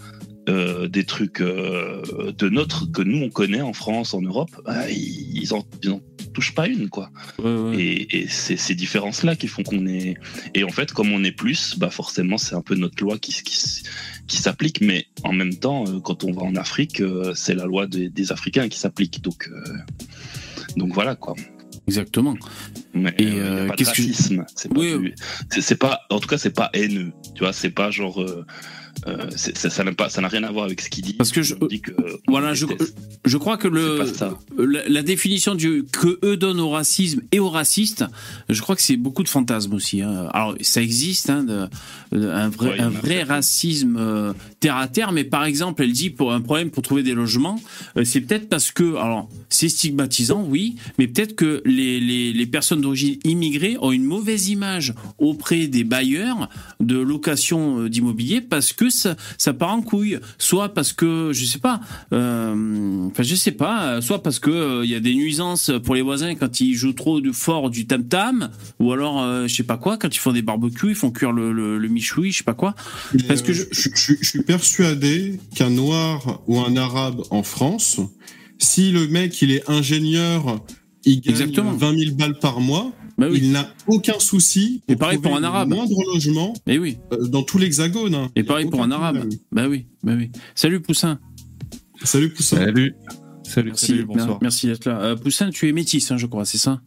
euh, 0.48 0.88
des 0.88 1.04
trucs 1.04 1.40
euh, 1.40 2.02
de 2.36 2.48
notre 2.48 2.90
que 2.90 3.02
nous 3.02 3.18
on 3.18 3.30
connaît 3.30 3.60
en 3.60 3.72
France, 3.72 4.12
en 4.14 4.22
Europe, 4.22 4.50
bah, 4.64 4.90
ils, 4.90 5.54
en, 5.54 5.64
ils 5.82 5.90
en 5.90 6.00
touchent 6.34 6.54
pas 6.54 6.66
une, 6.66 6.88
quoi. 6.88 7.10
Ouais, 7.38 7.54
ouais. 7.54 7.76
Et, 7.80 8.22
et 8.22 8.28
c'est 8.28 8.56
ces 8.56 8.74
différences-là 8.74 9.36
qui 9.36 9.46
font 9.46 9.62
qu'on 9.62 9.86
est. 9.86 10.16
Et 10.54 10.64
en 10.64 10.70
fait, 10.70 10.92
comme 10.92 11.12
on 11.12 11.22
est 11.22 11.32
plus, 11.32 11.78
bah 11.78 11.90
forcément, 11.90 12.38
c'est 12.38 12.54
un 12.54 12.62
peu 12.62 12.74
notre 12.74 13.02
loi 13.02 13.18
qui, 13.18 13.32
qui, 13.32 13.84
qui 14.26 14.36
s'applique. 14.36 14.80
Mais 14.80 15.06
en 15.22 15.32
même 15.32 15.54
temps, 15.54 15.84
euh, 15.86 16.00
quand 16.00 16.24
on 16.24 16.32
va 16.32 16.42
en 16.42 16.56
Afrique, 16.56 17.02
c'est 17.34 17.54
la 17.54 17.66
loi 17.66 17.86
des, 17.86 18.08
des 18.08 18.32
Africains 18.32 18.68
qui 18.68 18.78
s'applique. 18.78 19.22
Donc, 19.22 19.48
euh, 19.52 19.74
donc 20.76 20.92
voilà 20.92 21.14
quoi. 21.14 21.34
Exactement. 21.88 22.36
Mais 22.94 23.14
Et, 23.18 23.26
euh, 23.26 23.66
euh, 23.66 23.70
qu'est-ce 23.76 23.90
que- 23.92 24.02
racisme. 24.02 24.44
C'est 24.54 24.68
pas, 24.72 24.80
Oui, 24.80 24.98
du- 24.98 25.14
pas. 25.76 26.00
En 26.10 26.20
tout 26.20 26.28
cas, 26.28 26.38
c'est 26.38 26.54
pas 26.54 26.70
haineux. 26.74 27.12
Tu 27.34 27.40
vois, 27.42 27.52
c'est 27.52 27.70
pas 27.70 27.90
genre. 27.90 28.20
Euh, 29.06 29.16
euh, 29.24 29.30
ça 29.36 29.84
n'a 29.84 30.08
ça 30.08 30.28
rien 30.28 30.44
à 30.44 30.52
voir 30.52 30.66
avec 30.66 30.80
ce 30.80 30.88
qu'il 30.90 31.04
dit. 31.04 31.14
Parce 31.14 31.32
que 31.32 31.42
je- 31.42 31.54
dit 31.68 31.80
que, 31.80 31.90
euh, 31.92 32.16
Voilà, 32.28 32.50
on 32.50 32.54
je, 32.54 32.66
je 33.24 33.36
crois 33.36 33.56
que 33.56 33.68
le, 33.68 34.04
la, 34.58 34.88
la 34.88 35.02
définition 35.02 35.54
du, 35.54 35.84
que 35.90 36.18
eux 36.24 36.36
donnent 36.36 36.60
au 36.60 36.70
racisme 36.70 37.20
et 37.32 37.38
aux 37.40 37.50
racistes, 37.50 38.04
je 38.48 38.60
crois 38.60 38.76
que 38.76 38.82
c'est 38.82 38.96
beaucoup 38.96 39.22
de 39.22 39.28
fantasmes 39.28 39.74
aussi. 39.74 40.02
hein. 40.02 40.28
Alors, 40.32 40.54
ça 40.60 40.80
existe, 40.82 41.30
hein, 41.30 41.42
de- 41.44 42.16
de- 42.16 42.28
un 42.28 42.48
vrai, 42.48 42.70
Ouais, 42.70 42.80
un 42.80 42.90
racisme 43.24 43.96
euh, 43.98 44.32
terre 44.60 44.76
à 44.76 44.88
terre, 44.88 45.12
mais 45.12 45.24
par 45.24 45.44
exemple, 45.44 45.82
elle 45.82 45.92
dit 45.92 46.10
pour 46.10 46.32
un 46.32 46.40
problème 46.40 46.70
pour 46.70 46.82
trouver 46.82 47.02
des 47.02 47.14
logements, 47.14 47.60
euh, 47.96 48.04
c'est 48.04 48.20
peut-être 48.20 48.48
parce 48.48 48.72
que, 48.72 48.96
alors, 48.96 49.28
c'est 49.48 49.68
stigmatisant, 49.68 50.44
oui, 50.48 50.76
mais 50.98 51.06
peut-être 51.08 51.34
que 51.34 51.62
les, 51.64 52.00
les, 52.00 52.32
les 52.32 52.46
personnes 52.46 52.80
d'origine 52.80 53.16
immigrée 53.24 53.76
ont 53.80 53.92
une 53.92 54.04
mauvaise 54.04 54.48
image 54.48 54.94
auprès 55.18 55.66
des 55.66 55.84
bailleurs 55.84 56.48
de 56.80 56.98
location 56.98 57.80
euh, 57.80 57.88
d'immobilier 57.88 58.40
parce 58.40 58.72
que 58.72 58.81
ça, 58.90 59.16
ça 59.38 59.52
part 59.52 59.70
en 59.72 59.82
couille. 59.82 60.18
Soit 60.38 60.74
parce 60.74 60.92
que, 60.92 61.30
je 61.32 61.44
sais 61.44 61.58
pas, 61.58 61.80
euh, 62.12 63.06
enfin, 63.08 63.22
je 63.22 63.34
sais 63.34 63.52
pas, 63.52 63.84
euh, 63.84 64.00
soit 64.00 64.22
parce 64.22 64.38
que 64.38 64.50
euh, 64.50 64.84
il 64.84 64.90
y 64.90 64.94
a 64.94 65.00
des 65.00 65.14
nuisances 65.14 65.70
pour 65.84 65.94
les 65.94 66.02
voisins 66.02 66.34
quand 66.34 66.60
ils 66.60 66.74
jouent 66.74 66.92
trop 66.92 67.20
de 67.20 67.32
fort 67.32 67.70
du 67.70 67.86
tam-tam, 67.86 68.50
ou 68.78 68.92
alors, 68.92 69.22
euh, 69.22 69.46
je 69.46 69.54
sais 69.54 69.62
pas 69.62 69.76
quoi, 69.76 69.96
quand 69.96 70.14
ils 70.14 70.18
font 70.18 70.32
des 70.32 70.42
barbecues, 70.42 70.90
ils 70.90 70.94
font 70.94 71.10
cuire 71.10 71.32
le, 71.32 71.52
le, 71.52 71.78
le 71.78 71.88
michoui, 71.88 72.32
je 72.32 72.38
sais 72.38 72.44
pas 72.44 72.54
quoi. 72.54 72.74
Mais, 73.14 73.22
Parce 73.24 73.42
que 73.42 73.52
euh, 73.52 73.54
je- 73.54 73.64
je, 73.72 73.88
je- 73.94 74.14
je 74.20 74.28
suis 74.28 74.42
persuadé 74.42 75.40
qu'un 75.54 75.70
noir 75.70 76.42
ou 76.46 76.60
un 76.60 76.76
arabe 76.76 77.22
en 77.30 77.42
France, 77.42 78.00
si 78.58 78.92
le 78.92 79.08
mec 79.08 79.40
il 79.42 79.50
est 79.50 79.68
ingénieur, 79.68 80.60
il 81.04 81.20
gagne 81.20 81.32
Exactement. 81.32 81.72
20 81.72 81.98
000 81.98 82.14
balles 82.16 82.38
par 82.38 82.60
mois, 82.60 82.92
Bah 83.18 83.26
oui. 83.30 83.40
il 83.42 83.52
n'a 83.52 83.68
aucun 83.86 84.18
souci. 84.18 84.82
Et 84.88 84.96
pareil 84.96 85.18
pour 85.18 85.36
un 85.36 85.42
arabe. 85.42 85.68
Moindre 85.70 85.96
logement 86.14 86.54
Et 86.66 86.78
oui. 86.78 86.98
euh, 87.12 87.26
dans 87.28 87.42
tout 87.42 87.58
l'hexagone. 87.58 88.14
hein. 88.14 88.30
Et 88.36 88.42
pareil 88.44 88.66
pour 88.70 88.82
un 88.82 88.90
arabe. 88.90 89.18
problème. 89.18 89.38
Bah 89.52 89.68
oui, 89.68 89.86
bah 90.02 90.14
oui. 90.16 90.30
Salut 90.54 90.80
Poussin. 90.80 91.18
Salut 92.04 92.30
Poussin. 92.30 92.56
Salut. 92.56 92.94
Salut, 93.44 93.68
Merci, 93.70 93.86
salut, 93.88 94.04
bonsoir. 94.06 94.38
merci 94.40 94.66
d'être 94.66 94.86
là. 94.86 94.98
Euh, 95.02 95.16
Poussin, 95.16 95.50
tu 95.50 95.68
es 95.68 95.72
métis, 95.72 96.10
hein, 96.10 96.16
je 96.16 96.26
crois, 96.26 96.44
c'est 96.46 96.58
ça? 96.58 96.80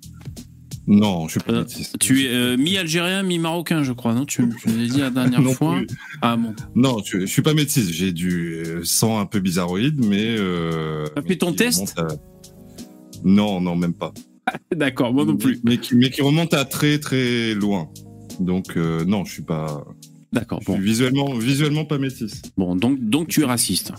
Non, 0.88 1.26
je 1.28 1.32
suis 1.32 1.40
pas 1.40 1.52
Euh, 1.54 1.60
métis. 1.62 1.92
Tu 2.00 2.26
es 2.26 2.30
euh, 2.30 2.58
mi-algérien, 2.58 3.24
mi-marocain, 3.24 3.84
je 3.84 3.92
crois, 3.92 4.14
non? 4.14 4.26
Tu, 4.26 4.44
tu 4.62 4.68
l'as 4.70 4.88
dit 4.88 5.00
la 5.00 5.10
dernière 5.10 5.42
Non 5.42 5.54
fois. 5.54 5.78
plus. 5.78 5.88
Ah 6.22 6.38
bon. 6.38 6.54
Non, 6.76 6.98
je, 7.04 7.20
je 7.22 7.26
suis 7.26 7.42
pas 7.42 7.54
métis. 7.54 7.90
J'ai 7.92 8.12
du 8.12 8.54
euh, 8.66 8.84
sang 8.84 9.20
un 9.20 9.26
peu 9.26 9.40
bizarroïde, 9.40 10.04
mais. 10.06 10.36
Euh, 10.38 11.06
T'as 11.16 11.22
fait 11.24 11.38
ton 11.38 11.54
test? 11.54 11.94
à- 11.98 12.08
Non, 13.26 13.60
non, 13.60 13.76
même 13.76 13.94
pas. 13.94 14.14
D'accord, 14.76 15.14
moi 15.14 15.26
non 15.26 15.36
plus. 15.36 15.60
Mais, 15.64 15.78
qui, 15.78 15.96
mais 15.96 16.10
qui 16.10 16.22
remonte 16.22 16.54
à 16.54 16.64
très 16.66 17.00
très 17.00 17.54
loin. 17.56 17.90
Donc 18.40 18.78
euh, 18.78 19.04
non, 19.06 19.26
je 19.26 19.32
suis 19.34 19.42
pas. 19.42 19.84
D'accord, 20.34 20.60
bon. 20.66 20.78
visuellement, 20.78 21.34
visuellement 21.36 21.86
pas 21.86 21.98
métis. 21.98 22.42
Bon, 22.58 22.76
donc, 22.76 23.00
donc 23.00 23.30
tu 23.30 23.42
es 23.42 23.46
raciste. 23.46 23.94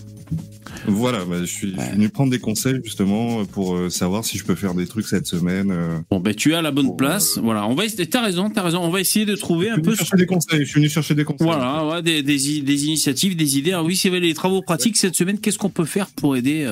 Voilà, 0.86 1.24
bah, 1.24 1.36
je, 1.40 1.46
suis, 1.46 1.74
je 1.74 1.80
suis 1.80 1.92
venu 1.92 2.08
prendre 2.10 2.30
des 2.30 2.38
conseils 2.38 2.78
justement 2.84 3.46
pour 3.46 3.74
euh, 3.74 3.88
savoir 3.88 4.22
si 4.24 4.36
je 4.36 4.44
peux 4.44 4.54
faire 4.54 4.74
des 4.74 4.86
trucs 4.86 5.06
cette 5.06 5.26
semaine. 5.26 5.70
euh. 5.70 5.98
Bon, 6.10 6.20
ben 6.20 6.34
tu 6.34 6.52
es 6.52 6.54
à 6.54 6.60
la 6.62 6.72
bonne 6.72 6.88
Bon, 6.88 6.96
place. 6.96 7.38
Voilà, 7.38 7.66
on 7.66 7.74
va 7.74 7.86
essayer. 7.86 8.06
T'as 8.06 8.20
raison, 8.20 8.50
t'as 8.50 8.62
raison. 8.62 8.80
On 8.82 8.90
va 8.90 9.00
essayer 9.00 9.24
de 9.24 9.34
trouver 9.34 9.68
Je 9.68 9.70
un 9.70 9.74
suis 9.76 9.82
peu. 9.82 9.88
venu 9.90 9.96
chercher 9.96 10.16
des 10.18 10.26
conseils. 10.26 10.60
Je 10.60 10.64
suis 10.66 10.74
venu 10.80 10.88
chercher 10.90 11.14
des 11.14 11.24
conseils. 11.24 11.46
Voilà, 11.46 11.86
ouais, 11.86 12.02
des, 12.02 12.22
des, 12.22 12.84
initiatives, 12.86 13.34
des 13.34 13.56
idées. 13.58 13.72
Alors 13.72 13.86
oui, 13.86 13.96
c'est 13.96 14.10
les 14.10 14.34
travaux 14.34 14.60
pratiques 14.60 14.96
cette 14.98 15.14
semaine. 15.14 15.38
Qu'est-ce 15.40 15.58
qu'on 15.58 15.70
peut 15.70 15.86
faire 15.86 16.08
pour 16.08 16.36
aider 16.36 16.66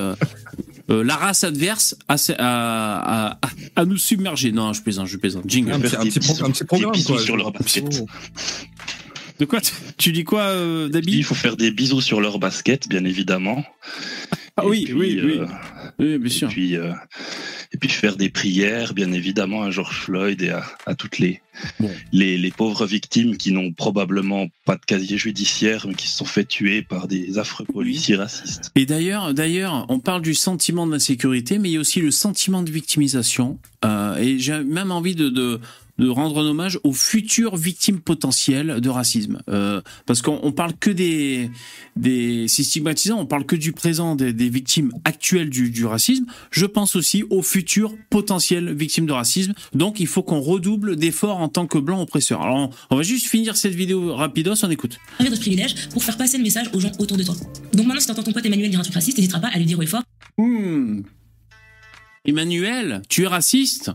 euh, 0.89 0.93
euh, 0.99 1.03
la 1.03 1.15
race 1.15 1.43
adverse 1.43 1.95
à, 2.07 2.15
à, 2.37 3.31
à, 3.31 3.49
à 3.75 3.85
nous 3.85 3.97
submerger 3.97 4.51
Non, 4.51 4.73
je 4.73 4.81
plaisante, 4.81 5.07
je 5.07 5.17
plaisante. 5.17 5.43
Jingle. 5.47 5.71
Un 5.73 5.79
petit, 5.79 5.95
un 5.95 5.99
petit, 6.05 6.19
pro- 6.19 6.45
un 6.45 6.51
petit 6.51 6.63
programme 6.63 7.03
quoi. 7.03 7.19
sur 7.19 7.37
leur 7.37 7.51
basket. 7.51 7.85
De 9.39 9.45
quoi 9.45 9.59
tu, 9.97 10.11
dis 10.13 10.23
quoi, 10.23 10.41
euh, 10.43 10.85
Il 10.87 10.91
Dabi 10.91 11.21
faut 11.23 11.35
faire 11.35 11.57
des 11.57 11.69
bisous 11.71 11.99
sur 12.01 12.21
leur 12.21 12.39
basket, 12.39 12.87
bien 12.87 13.03
évidemment. 13.03 13.65
Ah 14.57 14.63
Et 14.63 14.67
oui, 14.67 14.83
puis, 14.85 14.93
oui, 14.93 15.21
oui. 15.23 15.39
Euh, 15.99 16.13
Oui, 16.13 16.17
bien 16.17 16.27
Et 16.27 16.29
sûr. 16.29 16.47
puis, 16.49 16.75
euh, 16.75 16.91
et 17.71 17.77
puis 17.77 17.89
faire 17.89 18.15
des 18.15 18.29
prières, 18.29 18.93
bien 18.93 19.11
évidemment, 19.11 19.63
à 19.63 19.71
George 19.71 19.95
Floyd 20.01 20.41
et 20.41 20.49
à, 20.49 20.63
à 20.85 20.95
toutes 20.95 21.19
les, 21.19 21.41
Bon. 21.79 21.89
les, 22.11 22.37
les 22.37 22.51
pauvres 22.51 22.85
victimes 22.85 23.37
qui 23.37 23.51
n'ont 23.51 23.71
probablement 23.71 24.47
pas 24.65 24.75
de 24.75 24.83
casier 24.85 25.17
judiciaire, 25.17 25.85
mais 25.87 25.93
qui 25.95 26.07
se 26.07 26.17
sont 26.17 26.25
fait 26.25 26.43
tuer 26.45 26.81
par 26.81 27.07
des 27.07 27.37
affreux 27.37 27.65
policiers 27.65 28.15
racistes. 28.17 28.71
Et 28.75 28.85
d'ailleurs, 28.85 29.33
d'ailleurs, 29.33 29.85
on 29.89 29.99
parle 29.99 30.21
du 30.21 30.33
sentiment 30.33 30.85
d'insécurité, 30.87 31.57
mais 31.57 31.69
il 31.69 31.73
y 31.73 31.77
a 31.77 31.79
aussi 31.79 32.01
le 32.01 32.11
sentiment 32.11 32.61
de 32.61 32.71
victimisation. 32.71 33.57
Euh, 33.85 34.17
et 34.17 34.37
j'ai 34.39 34.63
même 34.63 34.91
envie 34.91 35.15
de, 35.15 35.29
de, 35.29 35.59
de 35.97 36.09
rendre 36.09 36.39
un 36.41 36.45
hommage 36.45 36.79
aux 36.83 36.91
futures 36.91 37.55
victimes 37.55 37.99
potentielles 37.99 38.81
de 38.81 38.89
racisme, 38.89 39.41
euh, 39.49 39.81
parce 40.05 40.21
qu'on 40.21 40.39
on 40.43 40.51
parle 40.51 40.73
que 40.77 40.89
des, 40.89 41.49
des, 41.95 42.47
c'est 42.47 42.63
stigmatisant, 42.63 43.19
on 43.19 43.25
parle 43.25 43.45
que 43.45 43.55
du 43.55 43.71
présent 43.71 44.15
des, 44.15 44.33
des 44.33 44.49
victimes 44.49 44.91
actuelles 45.05 45.49
du, 45.49 45.69
du 45.69 45.85
racisme. 45.85 46.25
Je 46.51 46.65
pense 46.65 46.95
aussi 46.95 47.23
aux 47.29 47.41
futures 47.41 47.95
potentielles 48.09 48.73
victimes 48.73 49.05
de 49.05 49.13
racisme. 49.13 49.53
Donc, 49.73 49.99
il 49.99 50.07
faut 50.07 50.23
qu'on 50.23 50.41
redouble 50.41 50.95
d'efforts 50.97 51.37
en 51.37 51.47
tant 51.47 51.65
que 51.67 51.77
blanc 51.77 52.01
oppresseur. 52.01 52.41
Alors, 52.41 52.57
on, 52.57 52.69
on 52.89 52.97
va 52.97 53.03
juste 53.03 53.27
finir 53.27 53.55
cette 53.55 53.75
vidéo 53.75 54.15
rapidos, 54.15 54.63
on 54.63 54.69
écoute. 54.69 54.99
servir 55.17 55.31
de 55.31 55.39
privilège 55.39 55.89
pour 55.89 56.03
faire 56.03 56.17
passer 56.17 56.37
le 56.37 56.43
message 56.43 56.67
aux 56.73 56.79
gens 56.79 56.91
autour 56.99 57.17
de 57.17 57.23
toi. 57.23 57.35
Donc 57.73 57.85
maintenant, 57.85 58.01
si 58.01 58.07
t'entends 58.07 58.23
ton 58.23 58.33
pote 58.33 58.45
Emmanuel 58.45 58.69
dire 58.69 58.79
un 58.79 58.83
truc 58.83 58.95
raciste, 58.95 59.17
n'hésitera 59.17 59.39
pas 59.39 59.47
à 59.47 59.57
lui 59.57 59.65
dire 59.65 59.81
et 59.81 59.85
fort 59.85 60.03
Hmm. 60.37 61.03
Emmanuel, 62.25 63.01
tu 63.07 63.23
es 63.23 63.27
raciste? 63.27 63.91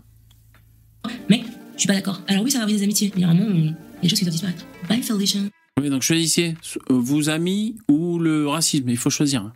Mais 1.29 1.43
je 1.81 1.85
suis 1.85 1.89
pas 1.89 1.95
d'accord. 1.95 2.21
Alors 2.29 2.45
oui, 2.45 2.51
ça 2.51 2.59
va 2.59 2.65
arriver 2.65 2.77
des 2.77 2.85
amitiés. 2.85 3.11
Mais 3.15 3.23
il 3.23 3.23
y 3.23 3.25
a 3.25 3.31
un 3.31 3.35
moment 3.35 3.55
il 3.55 3.65
y 3.65 3.69
a 3.71 3.73
des 4.03 4.09
choses 4.11 4.19
qui 4.19 4.25
doivent 4.27 4.33
disparaître. 4.33 4.67
Bye 4.87 5.03
Felicia. 5.03 5.41
Oui, 5.81 5.89
donc 5.89 6.03
choisissez 6.03 6.55
euh, 6.91 6.95
vos 6.95 7.31
amis 7.31 7.79
ou 7.89 8.19
le 8.19 8.47
racisme. 8.47 8.91
Il 8.91 8.99
faut 8.99 9.09
choisir. 9.09 9.51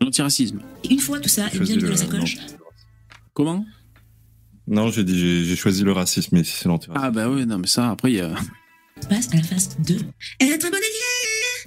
L'antiracisme. 0.00 0.60
Une 0.88 1.00
fois 1.00 1.18
tout 1.18 1.28
ça 1.28 1.48
est 1.48 1.50
bien 1.50 1.58
Choisis 1.58 1.76
mis 1.76 1.82
dans 1.82 1.90
la 1.90 1.96
sacoche, 1.96 2.36
Comment? 3.34 3.64
Non, 4.68 4.92
j'ai 4.92 5.02
dit 5.02 5.44
j'ai 5.44 5.56
choisi 5.56 5.82
le 5.82 5.90
racisme, 5.90 6.36
mais 6.36 6.44
c'est 6.44 6.68
l'antiracisme. 6.68 7.04
Ah 7.04 7.10
bah 7.10 7.28
oui, 7.28 7.44
non 7.46 7.58
mais 7.58 7.66
ça, 7.66 7.90
après 7.90 8.12
il 8.12 8.18
y 8.18 8.20
a... 8.20 8.32
passe 9.08 9.28
à 9.32 9.36
la 9.36 9.42
phase 9.42 9.76
2. 9.80 9.94
Être 9.94 10.66
un 10.66 10.70
bon 10.70 10.76
allié 10.76 11.09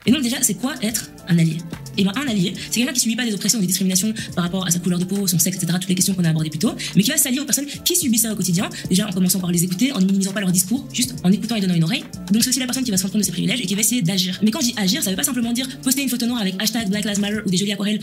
Et 0.05 0.11
donc 0.11 0.21
déjà, 0.21 0.41
c'est 0.41 0.55
quoi 0.55 0.73
être 0.81 1.09
un 1.27 1.37
allié? 1.37 1.57
Et 1.97 2.03
ben 2.03 2.11
un 2.15 2.27
allié, 2.27 2.53
c'est 2.55 2.79
quelqu'un 2.79 2.93
qui 2.93 2.99
subit 2.99 3.15
pas 3.15 3.25
des 3.25 3.33
oppressions 3.33 3.59
des 3.59 3.67
discriminations 3.67 4.13
par 4.35 4.43
rapport 4.43 4.65
à 4.65 4.71
sa 4.71 4.79
couleur 4.79 4.99
de 4.99 5.05
peau, 5.05 5.27
son 5.27 5.37
sexe, 5.39 5.57
etc. 5.57 5.73
Toutes 5.79 5.89
les 5.89 5.95
questions 5.95 6.13
qu'on 6.13 6.23
a 6.23 6.29
abordées 6.29 6.49
plus 6.49 6.59
tôt, 6.59 6.73
mais 6.95 7.03
qui 7.03 7.11
va 7.11 7.17
s'allier 7.17 7.39
aux 7.39 7.45
personnes 7.45 7.67
qui 7.67 7.95
subissent 7.95 8.23
ça 8.23 8.33
au 8.33 8.35
quotidien. 8.35 8.69
Déjà 8.89 9.07
en 9.07 9.11
commençant 9.11 9.39
par 9.39 9.51
les 9.51 9.63
écouter, 9.63 9.91
en 9.91 9.99
ne 9.99 10.05
minimisant 10.05 10.33
pas 10.33 10.41
leur 10.41 10.51
discours, 10.51 10.87
juste 10.91 11.15
en 11.23 11.31
écoutant 11.31 11.55
et 11.55 11.61
donnant 11.61 11.75
une 11.75 11.83
oreille. 11.83 12.03
Donc 12.31 12.43
c'est 12.43 12.49
aussi 12.49 12.59
la 12.59 12.65
personne 12.65 12.83
qui 12.83 12.91
va 12.91 12.97
se 12.97 13.03
rendre 13.03 13.13
compte 13.13 13.21
de 13.21 13.25
ses 13.25 13.31
privilèges 13.31 13.61
et 13.61 13.65
qui 13.65 13.75
va 13.75 13.81
essayer 13.81 14.01
d'agir. 14.01 14.39
Mais 14.41 14.51
quand 14.51 14.61
je 14.61 14.67
dis 14.67 14.75
agir, 14.77 15.03
ça 15.03 15.09
veut 15.09 15.15
pas 15.15 15.23
simplement 15.23 15.53
dire 15.53 15.67
poster 15.81 16.01
une 16.01 16.09
photo 16.09 16.25
noire 16.25 16.41
avec 16.41 16.55
hashtag 16.61 16.89
Black 16.89 17.05
Lives 17.05 17.19
Matter 17.19 17.41
ou 17.45 17.49
des 17.49 17.57
jolies 17.57 17.73
aquarelles 17.73 17.99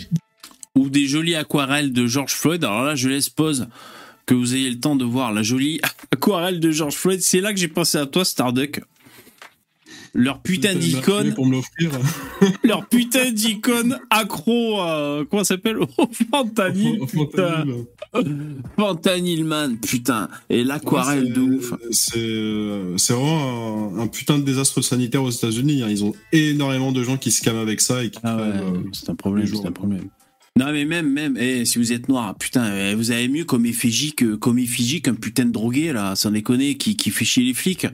Ou 0.76 0.88
des 0.88 1.06
jolies 1.06 1.34
aquarelles 1.34 1.92
de 1.92 2.06
George 2.06 2.32
Floyd. 2.32 2.62
Alors 2.64 2.84
là, 2.84 2.94
je 2.94 3.08
laisse 3.08 3.28
pause 3.28 3.66
que 4.26 4.34
vous 4.34 4.54
ayez 4.54 4.70
le 4.70 4.78
temps 4.78 4.94
de 4.94 5.04
voir 5.04 5.32
la 5.32 5.42
jolie 5.42 5.80
aquarelle 6.12 6.60
de 6.60 6.70
George 6.70 6.94
Floyd. 6.94 7.20
C'est 7.20 7.40
là 7.40 7.52
que 7.52 7.58
j'ai 7.58 7.68
pensé 7.68 7.98
à 7.98 8.06
toi, 8.06 8.24
Starduck. 8.24 8.80
Leur 10.12 10.40
putain 10.42 10.74
d'icône, 10.74 11.34
Pour 11.34 11.46
me 11.46 11.52
l'offrir. 11.52 11.90
leur 12.64 12.86
putain 12.88 13.30
d'icône 13.30 13.98
accro, 14.10 14.80
à- 14.80 15.22
comment 15.30 15.44
ça 15.44 15.54
s'appelle 15.54 15.78
Au 15.78 15.86
fentanyl, 16.32 16.98
putain. 17.06 17.64
Fentanyl, 18.76 19.44
man, 19.44 19.76
putain. 19.78 20.28
Et 20.48 20.64
l'aquarelle 20.64 21.24
Ouais, 21.24 21.30
de 21.30 21.40
ouf. 21.40 21.74
c'est- 21.90 22.10
C'est 22.20 22.96
c'est 22.96 23.12
vraiment 23.12 23.94
un, 23.96 24.00
un 24.00 24.06
putain 24.08 24.38
de 24.38 24.42
désastre 24.44 24.80
sanitaire 24.82 25.22
aux 25.22 25.30
États-Unis. 25.30 25.82
hein. 25.82 25.88
Ils 25.90 26.04
ont 26.04 26.12
énormément 26.32 26.92
de 26.92 27.02
gens 27.02 27.16
qui 27.16 27.30
se 27.30 27.40
calment 27.42 27.60
avec 27.60 27.80
ça 27.80 28.02
et 28.04 28.10
qui 28.10 28.18
Ah 28.22 28.36
ouais, 28.36 28.42
euh, 28.42 28.78
c'est 28.92 29.08
un 29.10 29.14
problème, 29.14 29.46
c'est 29.46 29.66
un 29.66 29.72
problème. 29.72 30.08
Non 30.58 30.72
mais 30.72 30.84
même, 30.84 31.08
même, 31.10 31.36
eh, 31.38 31.64
si 31.64 31.78
vous 31.78 31.92
êtes 31.92 32.08
noir, 32.08 32.36
putain, 32.36 32.74
eh, 32.74 32.94
vous 32.94 33.12
avez 33.12 33.28
mieux 33.28 33.44
comme 33.44 33.64
effigie 33.66 34.12
que 34.12 34.34
comme 34.34 34.58
effigie 34.58 35.00
qu'un 35.00 35.14
putain 35.14 35.44
de 35.44 35.52
drogué 35.52 35.92
là, 35.92 36.16
sans 36.16 36.32
déconner, 36.32 36.76
qui 36.76 36.96
qui 36.96 37.10
fait 37.10 37.24
chier 37.24 37.44
les 37.44 37.54
flics. 37.54 37.86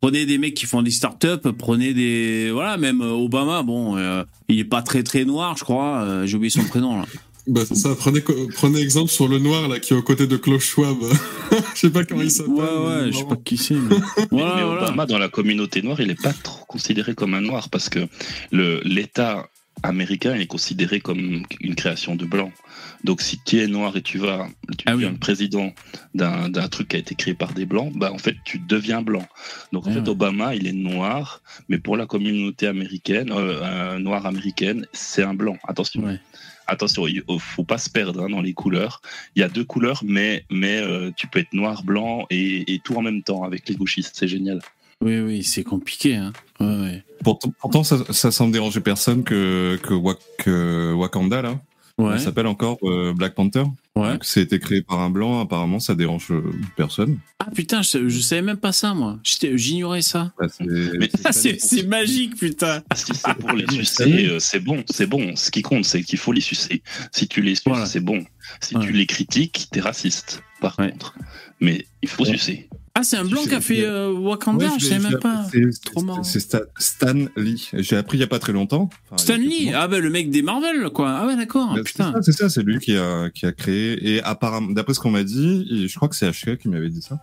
Prenez 0.00 0.24
des 0.24 0.38
mecs 0.38 0.54
qui 0.54 0.64
font 0.66 0.80
des 0.82 0.90
startups, 0.90 1.52
prenez 1.58 1.92
des, 1.92 2.50
voilà, 2.50 2.78
même 2.78 3.02
euh, 3.02 3.10
Obama, 3.12 3.62
bon, 3.62 3.98
euh, 3.98 4.24
il 4.48 4.58
est 4.58 4.64
pas 4.64 4.80
très 4.80 5.02
très 5.02 5.26
noir, 5.26 5.56
je 5.58 5.64
crois. 5.64 6.02
euh, 6.04 6.26
J'ai 6.26 6.36
oublié 6.36 6.48
son 6.50 6.64
prénom 6.64 6.96
là. 6.98 7.06
Bah, 7.46 7.62
c'est 7.66 7.74
ça, 7.74 7.94
prenez, 7.98 8.22
prenez 8.54 8.80
exemple 8.80 9.10
sur 9.10 9.28
le 9.28 9.38
noir 9.38 9.68
là 9.68 9.78
qui 9.78 9.92
est 9.92 9.96
aux 9.96 10.02
côtés 10.02 10.26
de 10.26 10.36
Klaus 10.36 10.62
Schwab. 10.62 10.96
Je 11.74 11.80
sais 11.80 11.90
pas 11.90 12.04
comment 12.04 12.22
il 12.22 12.30
s'appelle. 12.30 12.52
Ouais 12.54 12.62
mais 12.78 12.86
ouais, 13.06 13.12
je 13.12 13.16
sais 13.18 13.24
pas 13.24 13.36
qui 13.36 13.56
c'est. 13.56 13.74
Mais... 13.74 13.96
Voilà, 14.30 14.56
Mais 14.56 14.62
voilà. 14.64 14.82
Obama, 14.84 15.06
dans 15.06 15.18
la 15.18 15.28
communauté 15.28 15.82
noire, 15.82 16.00
il 16.00 16.06
n'est 16.08 16.14
pas 16.14 16.32
trop 16.32 16.64
considéré 16.66 17.14
comme 17.14 17.34
un 17.34 17.40
noir 17.40 17.68
parce 17.70 17.88
que 17.88 18.00
le- 18.52 18.80
l'État 18.84 19.48
américain 19.82 20.34
est 20.34 20.46
considéré 20.46 21.00
comme 21.00 21.42
une 21.60 21.74
création 21.74 22.14
de 22.14 22.24
blancs. 22.24 22.52
Donc 23.04 23.22
si 23.22 23.38
tu 23.44 23.58
es 23.60 23.66
noir 23.66 23.96
et 23.96 24.02
tu 24.02 24.18
vas, 24.18 24.46
tu 24.76 24.84
Ah 24.86 24.90
oui. 24.90 24.96
deviens 24.98 25.10
le 25.12 25.18
président 25.18 25.72
d'un 26.14 26.48
d'un 26.48 26.68
truc 26.68 26.88
qui 26.88 26.96
a 26.96 26.98
été 26.98 27.14
créé 27.14 27.34
par 27.34 27.52
des 27.54 27.64
blancs, 27.66 27.92
bah 27.96 28.12
en 28.12 28.18
fait 28.18 28.36
tu 28.44 28.58
deviens 28.58 29.00
blanc. 29.02 29.26
Donc 29.72 29.86
en 29.86 29.90
Ah 29.90 29.94
fait 29.94 30.00
ouais. 30.00 30.08
Obama 30.10 30.54
il 30.54 30.66
est 30.66 30.72
noir, 30.72 31.42
mais 31.68 31.78
pour 31.78 31.96
la 31.96 32.06
communauté 32.06 32.66
américaine, 32.66 33.30
euh, 33.32 33.60
euh, 33.62 33.98
noire 33.98 34.26
américaine, 34.26 34.86
c'est 34.92 35.22
un 35.22 35.34
blanc. 35.34 35.56
Attention. 35.66 36.02
Ouais. 36.04 36.20
Attention, 36.66 37.08
il 37.08 37.22
faut 37.40 37.64
pas 37.64 37.78
se 37.78 37.90
perdre 37.90 38.22
hein, 38.22 38.28
dans 38.30 38.40
les 38.42 38.52
couleurs. 38.52 39.02
Il 39.34 39.40
y 39.40 39.42
a 39.42 39.48
deux 39.48 39.64
couleurs, 39.64 40.02
mais, 40.04 40.44
mais 40.50 40.76
euh, 40.78 41.10
tu 41.16 41.26
peux 41.26 41.40
être 41.40 41.52
noir, 41.52 41.82
blanc 41.82 42.26
et, 42.30 42.72
et 42.72 42.78
tout 42.78 42.94
en 42.94 43.02
même 43.02 43.22
temps 43.24 43.42
avec 43.42 43.68
les 43.68 43.74
gauchistes. 43.74 44.12
C'est 44.14 44.28
génial. 44.28 44.60
Oui 45.02 45.18
oui, 45.18 45.42
c'est 45.42 45.64
compliqué. 45.64 46.14
Hein. 46.16 46.32
Ouais, 46.60 46.66
ouais. 46.80 47.02
Pourtant, 47.24 47.52
pourtant, 47.60 47.82
ça, 47.82 47.96
ça 48.12 48.30
semble 48.30 48.52
déranger 48.52 48.80
personne 48.80 49.24
que, 49.24 49.80
que, 49.82 49.94
Wak- 49.94 50.18
que 50.38 50.92
Wakanda, 50.92 51.42
là. 51.42 51.60
Ouais. 52.00 52.18
Ça 52.18 52.26
s'appelle 52.26 52.46
encore 52.46 52.78
euh, 52.84 53.12
Black 53.14 53.34
Panther. 53.34 53.64
ouais. 53.96 54.12
Donc, 54.12 54.24
C'est 54.24 54.40
été 54.42 54.58
créé 54.58 54.80
par 54.82 55.00
un 55.00 55.10
blanc, 55.10 55.40
apparemment, 55.40 55.78
ça 55.80 55.94
dérange 55.94 56.30
euh, 56.30 56.42
personne. 56.76 57.18
Ah 57.38 57.48
putain, 57.54 57.82
je, 57.82 58.08
je 58.08 58.20
savais 58.20 58.42
même 58.42 58.56
pas 58.56 58.72
ça 58.72 58.94
moi. 58.94 59.18
J'étais- 59.22 59.56
J'ignorais 59.58 60.02
ça. 60.02 60.32
Bah, 60.38 60.46
c'est- 60.48 60.64
Mais- 60.98 61.10
Ah, 61.24 61.32
c'est 61.32 61.60
c'est 61.60 61.82
magique 61.86 62.36
putain. 62.36 62.82
Si 62.94 63.12
c'est 63.14 63.34
pour 63.34 63.52
les 63.52 63.66
sucer, 63.70 64.26
euh, 64.28 64.38
c'est 64.38 64.60
bon, 64.60 64.82
c'est 64.88 65.06
bon. 65.06 65.34
Ce 65.36 65.50
qui 65.50 65.62
compte, 65.62 65.84
c'est 65.84 66.02
qu'il 66.02 66.18
faut 66.18 66.32
les 66.32 66.40
sucer. 66.40 66.82
Si 67.12 67.28
tu 67.28 67.42
les 67.42 67.54
suces, 67.54 67.64
Voilà. 67.66 67.86
c'est 67.86 68.00
bon. 68.00 68.24
Si 68.60 68.76
Ouais. 68.76 68.86
tu 68.86 68.92
les 68.92 69.06
critiques, 69.06 69.68
t'es 69.70 69.80
raciste, 69.80 70.42
par 70.60 70.78
Ouais. 70.78 70.90
contre. 70.92 71.14
Mais 71.60 71.86
il 72.02 72.08
faut 72.08 72.24
Ouais. 72.24 72.30
sucer. 72.32 72.68
Ah 72.94 73.04
c'est 73.04 73.16
un 73.16 73.24
blanc 73.24 73.42
qui 73.44 73.54
a 73.54 73.60
fait 73.60 73.84
euh, 73.84 74.12
Wakanda, 74.12 74.66
Ouais, 74.66 74.72
je 74.78 74.90
l'ai 74.90 74.98
même 74.98 75.18
pas. 75.20 75.46
c'est- 76.24 76.40
Stan, 76.40 76.58
Stan 76.78 77.14
Lee. 77.36 77.68
J'ai 77.72 77.96
appris 77.96 78.18
il 78.18 78.20
y 78.20 78.24
a 78.24 78.26
pas 78.26 78.40
très 78.40 78.52
longtemps. 78.52 78.90
Enfin, 79.10 79.24
quelques 79.36 79.70
mois. 79.70 79.80
ah 79.80 79.88
ben 79.88 80.02
le 80.02 80.10
mec 80.10 80.30
des 80.30 80.42
Marvel 80.42 80.90
quoi. 80.92 81.10
Ah 81.10 81.26
ouais 81.26 81.36
d'accord. 81.36 81.68
Bah, 81.68 81.74
c'est 81.76 81.82
putain. 81.84 82.12
ça, 82.14 82.22
C'est 82.22 82.32
ça, 82.32 82.48
c'est 82.48 82.62
lui 82.62 82.78
qui 82.80 82.96
a, 82.96 83.30
qui 83.30 83.46
a 83.46 83.52
créé. 83.52 84.14
Et 84.16 84.22
apparemment, 84.22 84.72
d'après 84.72 84.94
ce 84.94 85.00
qu'on 85.00 85.10
m'a 85.12 85.22
dit, 85.22 85.88
je 85.88 85.94
crois 85.94 86.08
que 86.08 86.16
c'est 86.16 86.28
HK 86.30 86.56
qui 86.58 86.68
m'avait 86.68 86.90
dit 86.90 87.00
ça. 87.02 87.20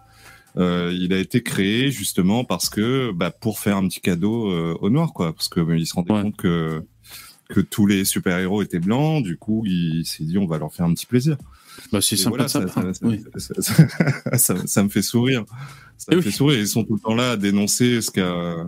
euh, 0.58 0.91
il 0.97 1.12
a 1.13 1.17
été 1.19 1.43
créé 1.43 1.91
justement 1.91 2.43
parce 2.45 2.69
que 2.69 3.12
bah, 3.12 3.30
pour 3.30 3.60
faire 3.60 3.77
un 3.77 3.88
petit 3.88 3.99
cadeau 4.01 4.49
euh, 4.49 4.75
au 4.82 4.89
noir, 4.89 5.12
quoi, 5.13 5.34
parce 5.34 5.49
que 5.49 5.60
bah, 5.60 5.75
il 5.75 5.86
se 5.86 5.93
rendait 5.93 6.13
Ouais. 6.13 6.21
compte 6.23 6.38
que 6.38 6.82
que 7.49 7.60
tous 7.62 7.86
les 7.86 8.03
super 8.06 8.38
héros 8.39 8.62
étaient 8.62 8.80
blancs. 8.80 9.21
Du 9.23 9.38
coup, 9.38 9.63
il 9.65 10.06
s'est 10.06 10.23
dit 10.23 10.38
on 10.38 10.47
va 10.47 10.58
leur 10.58 10.73
faire 10.73 10.86
un 10.86 10.93
petit 10.93 11.06
plaisir. 11.06 11.38
Bah 11.91 12.01
c'est 12.01 12.15
sympa 12.17 12.29
voilà, 12.29 12.47
ça, 12.47 12.67
ça, 12.67 12.83
Oui. 13.03 13.23
ça- 13.37 14.37
ça- 14.37 14.67
ça 14.67 14.83
me 14.83 14.89
fait 14.89 15.01
sourire. 15.01 15.45
Ça 15.97 16.11
me 16.11 16.17
Oui. 16.17 16.23
fait 16.23 16.31
sourire. 16.31 16.59
Ils 16.59 16.67
sont 16.67 16.83
tout 16.83 16.95
le 16.95 16.99
temps 16.99 17.15
là 17.15 17.31
à 17.31 17.37
dénoncer 17.37 18.01
ce 18.01 18.11
qu'a 18.11 18.65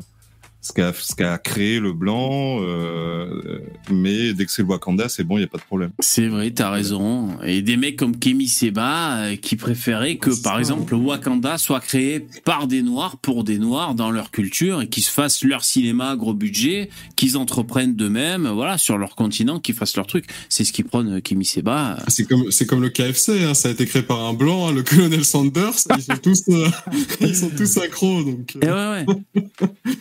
ce 0.62 0.74
qu'a 0.74 0.94
ce 0.94 1.16
qu'a 1.16 1.38
créé 1.38 1.80
le 1.80 1.94
blanc. 1.94 2.62
euh, 2.62 3.60
mais 3.92 4.34
dès 4.34 4.46
que 4.46 4.52
c'est 4.52 4.62
le 4.62 4.68
Wakanda, 4.68 5.10
c'est 5.10 5.24
bon, 5.24 5.38
il 5.38 5.42
y 5.42 5.44
a 5.44 5.48
pas 5.48 5.58
de 5.58 5.64
problème. 5.64 5.92
C'est 6.00 6.28
vrai, 6.28 6.52
t'as 6.52 6.70
raison. 6.70 7.30
Et 7.44 7.62
des 7.62 7.78
mecs 7.78 7.96
comme 7.98 8.18
Kemi 8.18 8.48
Seba 8.48 9.18
euh, 9.18 9.36
qui 9.36 9.56
préféraient 9.56 10.18
que, 10.18 10.30
par 10.42 10.54
ça, 10.54 10.60
exemple, 10.60 10.94
le 10.94 11.00
Wakanda 11.00 11.58
soit 11.58 11.80
créé 11.80 12.26
par 12.46 12.68
des 12.68 12.82
Noirs 12.82 13.18
pour 13.18 13.44
des 13.44 13.58
Noirs 13.58 13.96
dans 13.96 14.12
leur 14.12 14.32
culture 14.32 14.82
et 14.82 14.90
qu'ils 14.90 15.04
se 15.04 15.12
fassent 15.12 15.44
leur 15.44 15.64
cinéma 15.64 16.12
à 16.12 16.16
gros 16.16 16.34
budget, 16.34 16.90
qu'ils 17.16 17.38
entreprennent 17.38 17.96
d'eux-mêmes, 17.96 18.48
voilà, 18.48 18.78
sur 18.78 18.98
leur 18.98 19.16
continent, 19.16 19.60
qu'ils 19.60 19.76
fassent 19.76 19.96
leur 19.96 20.08
truc. 20.08 20.26
C'est 20.50 20.64
ce 20.64 20.74
qui 20.74 20.84
prône 20.84 21.18
euh, 21.18 21.22
Kemi 21.22 21.46
Seba. 21.46 21.98
C'est 22.08 22.26
comme, 22.26 22.52
c'est 22.52 22.66
comme 22.66 22.82
le 22.82 22.90
KFC, 22.90 23.44
hein, 23.44 23.54
ça 23.54 23.70
a 23.70 23.72
été 23.72 23.86
créé 23.86 24.02
par 24.02 24.26
un 24.26 24.34
blanc, 24.34 24.68
hein, 24.68 24.74
le 24.74 24.84
colonel 24.84 25.24
Sanders, 25.24 25.74
ils 25.98 26.04
sont 26.04 26.18
tous, 26.22 26.44
euh, 26.50 26.68
ils 27.22 27.36
sont 27.36 27.50
tous 27.50 27.78
accros, 27.78 28.24
donc. 28.24 28.58
Eh 28.62 28.68
euh, 28.68 29.06
ouais, 29.06 29.06
ouais. 29.06 29.46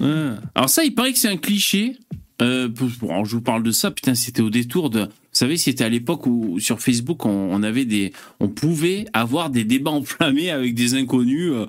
Ouais. 0.00 0.34
Alors 0.54 0.68
ça, 0.68 0.84
il 0.84 0.94
paraît 0.94 1.12
que 1.12 1.18
c'est 1.18 1.28
un 1.28 1.36
cliché. 1.36 1.96
Euh, 2.40 2.68
je 2.78 3.34
vous 3.34 3.40
parle 3.40 3.62
de 3.62 3.72
ça, 3.72 3.90
putain, 3.90 4.14
c'était 4.14 4.42
au 4.42 4.50
détour 4.50 4.90
de. 4.90 5.00
Vous 5.00 5.06
savez, 5.32 5.56
c'était 5.56 5.84
à 5.84 5.88
l'époque 5.88 6.26
où 6.26 6.58
sur 6.60 6.80
Facebook, 6.80 7.26
on, 7.26 7.30
on 7.30 7.62
avait 7.62 7.84
des, 7.84 8.12
on 8.40 8.48
pouvait 8.48 9.06
avoir 9.12 9.50
des 9.50 9.64
débats 9.64 9.90
enflammés 9.90 10.50
avec 10.50 10.74
des 10.74 10.94
inconnus, 10.94 11.50
euh, 11.52 11.66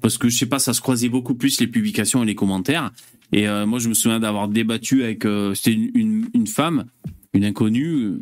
parce 0.00 0.18
que 0.18 0.28
je 0.28 0.36
sais 0.36 0.46
pas, 0.46 0.58
ça 0.58 0.72
se 0.72 0.80
croisait 0.80 1.08
beaucoup 1.08 1.34
plus 1.34 1.60
les 1.60 1.66
publications 1.68 2.22
et 2.22 2.26
les 2.26 2.34
commentaires. 2.34 2.92
Et 3.32 3.46
euh, 3.48 3.66
moi, 3.66 3.78
je 3.78 3.88
me 3.88 3.94
souviens 3.94 4.20
d'avoir 4.20 4.48
débattu 4.48 5.04
avec, 5.04 5.24
euh, 5.24 5.54
c'était 5.54 5.72
une, 5.72 5.90
une, 5.94 6.28
une 6.34 6.46
femme, 6.46 6.86
une 7.32 7.44
inconnue, 7.44 8.14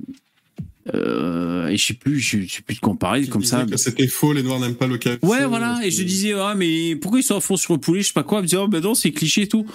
et 0.93 1.77
je 1.77 1.85
sais 1.85 1.95
plus, 1.95 2.21
je, 2.21 2.47
sais 2.47 2.63
plus 2.63 2.77
de 2.77 2.81
comparer 2.81 3.27
comme 3.27 3.43
ça. 3.43 3.67
C'était 3.75 4.07
faux, 4.07 4.33
les 4.33 4.43
Noirs 4.43 4.61
n'aiment 4.61 4.77
pas 4.77 4.87
le 4.87 4.99
KFC. 4.99 5.19
Ouais, 5.23 5.45
voilà. 5.45 5.81
Et 5.83 5.91
je 5.91 6.03
disais, 6.05 6.33
ah, 6.35 6.55
mais 6.57 6.95
pourquoi 6.95 7.19
ils 7.21 7.25
sont 7.25 7.37
à 7.37 7.41
fond 7.41 7.57
sur 7.57 7.75
le 7.75 7.81
poulet 7.81 8.03
Je 8.03 8.09
sais 8.09 8.13
pas 8.13 8.23
quoi. 8.23 8.39
Elle 8.39 8.45
me 8.45 8.49
disait, 8.49 8.63
oh, 8.63 8.69
ben 8.69 8.81
non, 8.81 8.95
c'est 8.95 9.11
cliché 9.11 9.43
et 9.43 9.49
tout. 9.49 9.67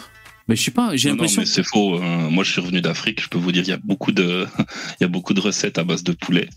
Mais 0.52 0.56
je 0.56 0.64
sais 0.64 0.72
pas, 0.72 0.96
j'ai 0.96 1.10
Non, 1.10 1.16
non, 1.16 1.22
l'impression. 1.24 1.42
mais 1.42 1.48
c'est 1.48 1.64
faux. 1.64 1.96
hein. 2.02 2.30
Moi, 2.30 2.44
je 2.44 2.52
suis 2.52 2.62
revenu 2.62 2.82
d'Afrique. 2.82 3.22
Je 3.22 3.28
peux 3.28 3.38
vous 3.38 3.52
dire, 3.52 3.64
il 3.64 3.70
y 3.70 3.74
a 3.74 3.78
beaucoup 3.84 4.12
de, 4.12 4.46
il 5.00 5.02
y 5.02 5.06
a 5.06 5.08
beaucoup 5.08 5.34
de 5.34 5.40
recettes 5.42 5.78
à 5.80 5.84
base 5.84 6.04
de 6.04 6.12
poulet. 6.14 6.48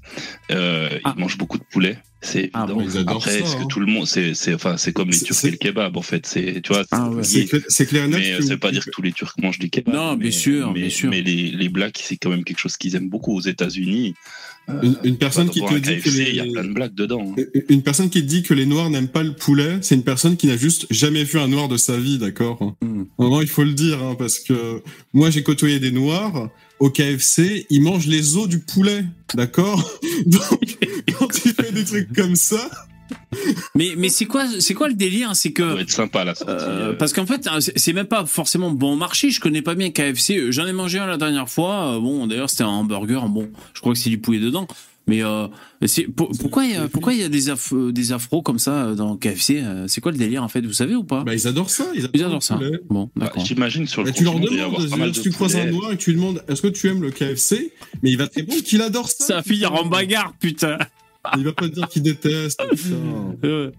Euh, 0.51 0.89
Ah. 1.05 1.15
Ils 1.17 1.21
mangent 1.21 1.39
beaucoup 1.39 1.59
de 1.59 1.65
poulet. 1.65 1.99
C'est 2.21 2.51
Ah 2.55 2.65
bon, 2.67 2.81
Après, 3.07 3.41
est-ce 3.41 3.55
hein. 3.57 3.63
que 3.65 3.67
tout 3.69 3.81
le 3.81 3.87
monde, 3.87 4.07
c'est, 4.07 4.33
c'est, 4.33 4.55
enfin, 4.55 4.79
c'est 4.79 4.95
comme 4.95 5.09
les 5.09 5.13
C'est- 5.17 5.27
Turcs 5.27 5.37
c'est- 5.37 5.49
et 5.49 5.51
le 5.51 5.57
kebab, 5.59 5.97
en 5.97 6.03
fait. 6.03 6.27
C'est, 6.27 6.63
tu 6.63 6.73
vois. 6.73 6.85
Ah 6.91 7.11
ouais. 7.11 7.23
c'est- 7.23 7.47
C'est 7.69 7.85
clair, 7.87 8.09
c'est 8.11 8.19
mais 8.19 8.33
euh, 8.33 8.39
que- 8.39 8.45
ça 8.45 8.51
veut 8.55 8.59
pas 8.59 8.71
dire 8.73 8.83
que 8.85 8.91
tous 8.91 9.03
les 9.03 9.13
Turcs 9.13 9.35
mangent 9.43 9.59
du 9.59 9.69
kebab. 9.69 9.95
Non, 9.95 10.15
bien 10.17 10.31
sûr, 10.31 10.73
mais, 10.73 10.81
bien 10.81 10.91
sûr. 10.91 11.11
Mais 11.11 11.21
les, 11.21 11.51
les 11.51 11.69
blacks, 11.69 12.01
c'est 12.03 12.17
quand 12.17 12.31
même 12.31 12.45
quelque 12.45 12.59
chose 12.61 12.77
qu'ils 12.79 12.97
aiment 12.97 13.11
beaucoup 13.11 13.35
aux 13.37 13.43
États-Unis. 13.43 14.15
Une, 14.83 14.97
une 15.05 15.17
personne 15.19 15.51
qui 15.51 15.61
te 15.61 15.75
dit 15.75 16.01
que 16.01 16.09
les... 16.11 16.31
il 16.31 16.37
y 16.37 16.41
a 16.41 16.45
plein 16.45 16.65
de 16.65 16.73
blagues 16.73 16.95
dedans. 16.95 17.35
hein. 17.39 17.43
Une 17.69 17.83
personne 17.83 18.09
qui 18.09 18.23
te 18.23 18.27
dit 18.27 18.43
que 18.43 18.55
les 18.55 18.65
Noirs 18.67 18.89
n'aiment 18.89 19.09
pas 19.09 19.23
le 19.23 19.35
poulet, 19.35 19.79
c'est 19.83 19.95
une 19.95 20.05
personne 20.05 20.37
qui 20.39 20.47
n'a 20.47 20.57
juste 20.57 20.87
jamais 20.91 21.25
vu 21.25 21.39
un 21.39 21.49
Noir 21.49 21.69
de 21.69 21.77
sa 21.77 21.99
vie, 21.99 22.17
d'accord. 22.19 22.75
Vraiment, 23.19 23.41
il 23.43 23.49
faut 23.49 23.65
le 23.65 23.75
dire, 23.75 24.03
hein, 24.03 24.15
parce 24.19 24.39
que 24.39 24.83
moi, 25.13 25.29
j'ai 25.31 25.43
côtoyé 25.43 25.81
des 25.81 25.91
Noirs. 25.91 26.49
Au 26.81 26.91
KFC, 26.91 27.67
ils 27.71 27.81
mangent 27.83 28.07
les 28.09 28.37
os 28.37 28.49
du 28.49 28.59
poulet, 28.59 29.05
d'accord 29.35 29.99
Donc, 30.27 30.79
quand 31.19 31.29
tu 31.29 31.51
fais 31.51 31.71
des 31.71 31.85
trucs 31.85 32.13
comme 32.15 32.35
ça, 32.35 32.69
Mais, 33.75 33.95
mais 33.97 34.09
c'est 34.09 34.25
quoi, 34.27 34.45
c'est 34.61 34.75
quoi 34.75 34.89
le 34.89 34.95
délire 34.95 35.31
C'est 35.35 35.49
Ça 35.49 35.55
que. 35.55 35.63
doit 35.73 35.81
être 35.81 35.91
sympa 35.91 36.25
la 36.25 36.35
sortie. 36.35 36.53
euh, 36.53 36.91
euh, 36.91 36.93
parce 36.95 37.13
qu'en 37.13 37.27
fait, 37.27 37.47
hein, 37.47 37.61
c'est 37.61 37.79
c'est 37.79 37.93
même 37.93 38.07
pas 38.07 38.25
forcément 38.27 38.71
bon 38.71 38.97
marché. 38.97 39.31
Je 39.31 39.41
connais 39.41 39.63
pas 39.63 39.75
bien 39.75 39.91
KFC. 39.91 40.37
Euh, 40.39 40.53
J'en 40.53 40.67
ai 40.67 40.73
mangé 40.73 40.99
un 40.99 41.07
la 41.07 41.17
dernière 41.17 41.49
fois. 41.49 41.99
Bon, 42.01 42.27
d'ailleurs, 42.27 42.51
c'était 42.51 42.63
un 42.65 42.69
hamburger. 42.69 43.29
Bon, 43.29 43.51
je 43.75 43.81
crois 43.81 43.93
que 43.93 43.99
c'est 43.99 44.11
du 44.11 44.19
poulet 44.19 44.39
dedans. 44.41 44.67
Mais 45.07 45.23
euh, 45.23 45.49
c'est 45.85 46.05
pour- 46.05 46.31
pourquoi 46.41 46.65
il 46.65 46.71
y 46.71 46.77
a, 46.77 46.89
pourquoi 46.89 47.13
il 47.13 47.21
y 47.21 47.25
a 47.25 47.29
des, 47.29 47.51
af- 47.51 47.93
des 47.93 48.13
afros 48.13 48.41
comme 48.41 48.59
ça 48.59 48.95
dans 48.95 49.19
KFC 49.19 49.63
C'est 49.87 50.01
quoi 50.01 50.13
le 50.13 50.17
délire 50.17 50.43
en 50.43 50.49
fait 50.49 50.63
Vous 50.65 50.73
savez 50.73 50.95
ou 50.95 51.05
pas? 51.05 51.25
Bah, 51.25 51.35
ils 51.35 51.47
adorent 51.47 51.69
ça. 51.69 51.85
Ils 51.95 51.99
adorent, 52.07 52.11
Ils 52.15 52.25
adorent 52.25 52.43
ça. 52.43 52.55
poulet. 52.55 52.81
Bon, 52.89 53.11
bah, 53.15 53.27
d'accord. 53.27 53.45
J'imagine 53.45 53.87
sur 53.87 54.03
le 54.03 54.11
Bah, 54.11 54.17
tu 54.17 54.25
leur 54.25 54.41
demandes, 54.41 55.11
de 55.11 55.13
si 55.13 55.21
tu 55.21 55.31
croises 55.31 55.57
un. 55.57 55.67
Noir 55.67 55.93
et 55.93 55.97
que 55.99 56.01
tu 56.03 56.13
lui 56.13 56.17
demandes 56.21 56.43
est-ce 56.49 56.63
que 56.63 56.69
tu 56.69 56.89
aimes 56.89 57.03
le 57.03 57.11
KFC, 57.11 57.73
mais 58.03 58.13
il 58.13 58.17
va 58.17 58.29
te 58.29 58.37
répondre 58.37 58.63
qu'il 58.63 58.81
adore 58.81 59.11
ça. 59.11 59.27
Ça 59.27 59.35
va 59.37 59.43
finir 59.43 59.75
en 59.75 59.85
bagarre, 59.85 60.33
putain. 60.41 60.79
Il 61.37 61.45
va 61.45 61.53
pas 61.53 61.69
dire 61.69 61.89
qu'il 61.89 62.03
déteste. 62.03 62.61
Euh. 63.45 63.71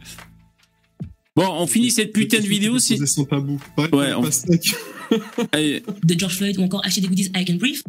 Bon, 1.36 1.48
on 1.50 1.68
finit 1.68 1.92
cette 1.92 2.14
putain 2.14 2.38
de 2.40 2.48
vidéo. 2.48 2.80
C'est 2.80 3.04
son 3.06 3.26
tabou. 3.26 3.60
Ouais, 3.78 3.90
pour 3.90 4.00
on- 4.00 4.22
de 5.54 6.20
George 6.20 6.38
Floyd 6.38 6.58
ou 6.58 6.64
encore 6.64 6.86
acheter 6.86 7.02
des 7.02 7.08
goodies 7.08 7.32
I 7.36 7.44
can 7.46 7.56
breathe. 7.56 7.82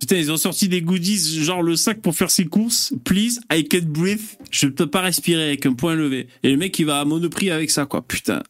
Putain, 0.00 0.16
ils 0.16 0.30
ont 0.30 0.36
sorti 0.36 0.68
des 0.68 0.80
goodies, 0.80 1.42
genre 1.42 1.62
le 1.62 1.74
sac 1.74 2.00
pour 2.00 2.14
faire 2.14 2.30
ses 2.30 2.44
courses. 2.44 2.94
Please, 3.04 3.40
I 3.52 3.64
can't 3.64 3.86
breathe. 3.86 4.20
Je 4.50 4.66
ne 4.66 4.70
peux 4.70 4.86
pas 4.86 5.00
respirer 5.00 5.42
avec 5.48 5.66
un 5.66 5.72
point 5.74 5.94
levé. 5.96 6.28
Et 6.44 6.50
le 6.50 6.56
mec, 6.56 6.78
il 6.78 6.86
va 6.86 7.00
à 7.00 7.04
Monoprix 7.04 7.50
avec 7.50 7.70
ça, 7.70 7.84
quoi. 7.84 8.02
Putain. 8.06 8.42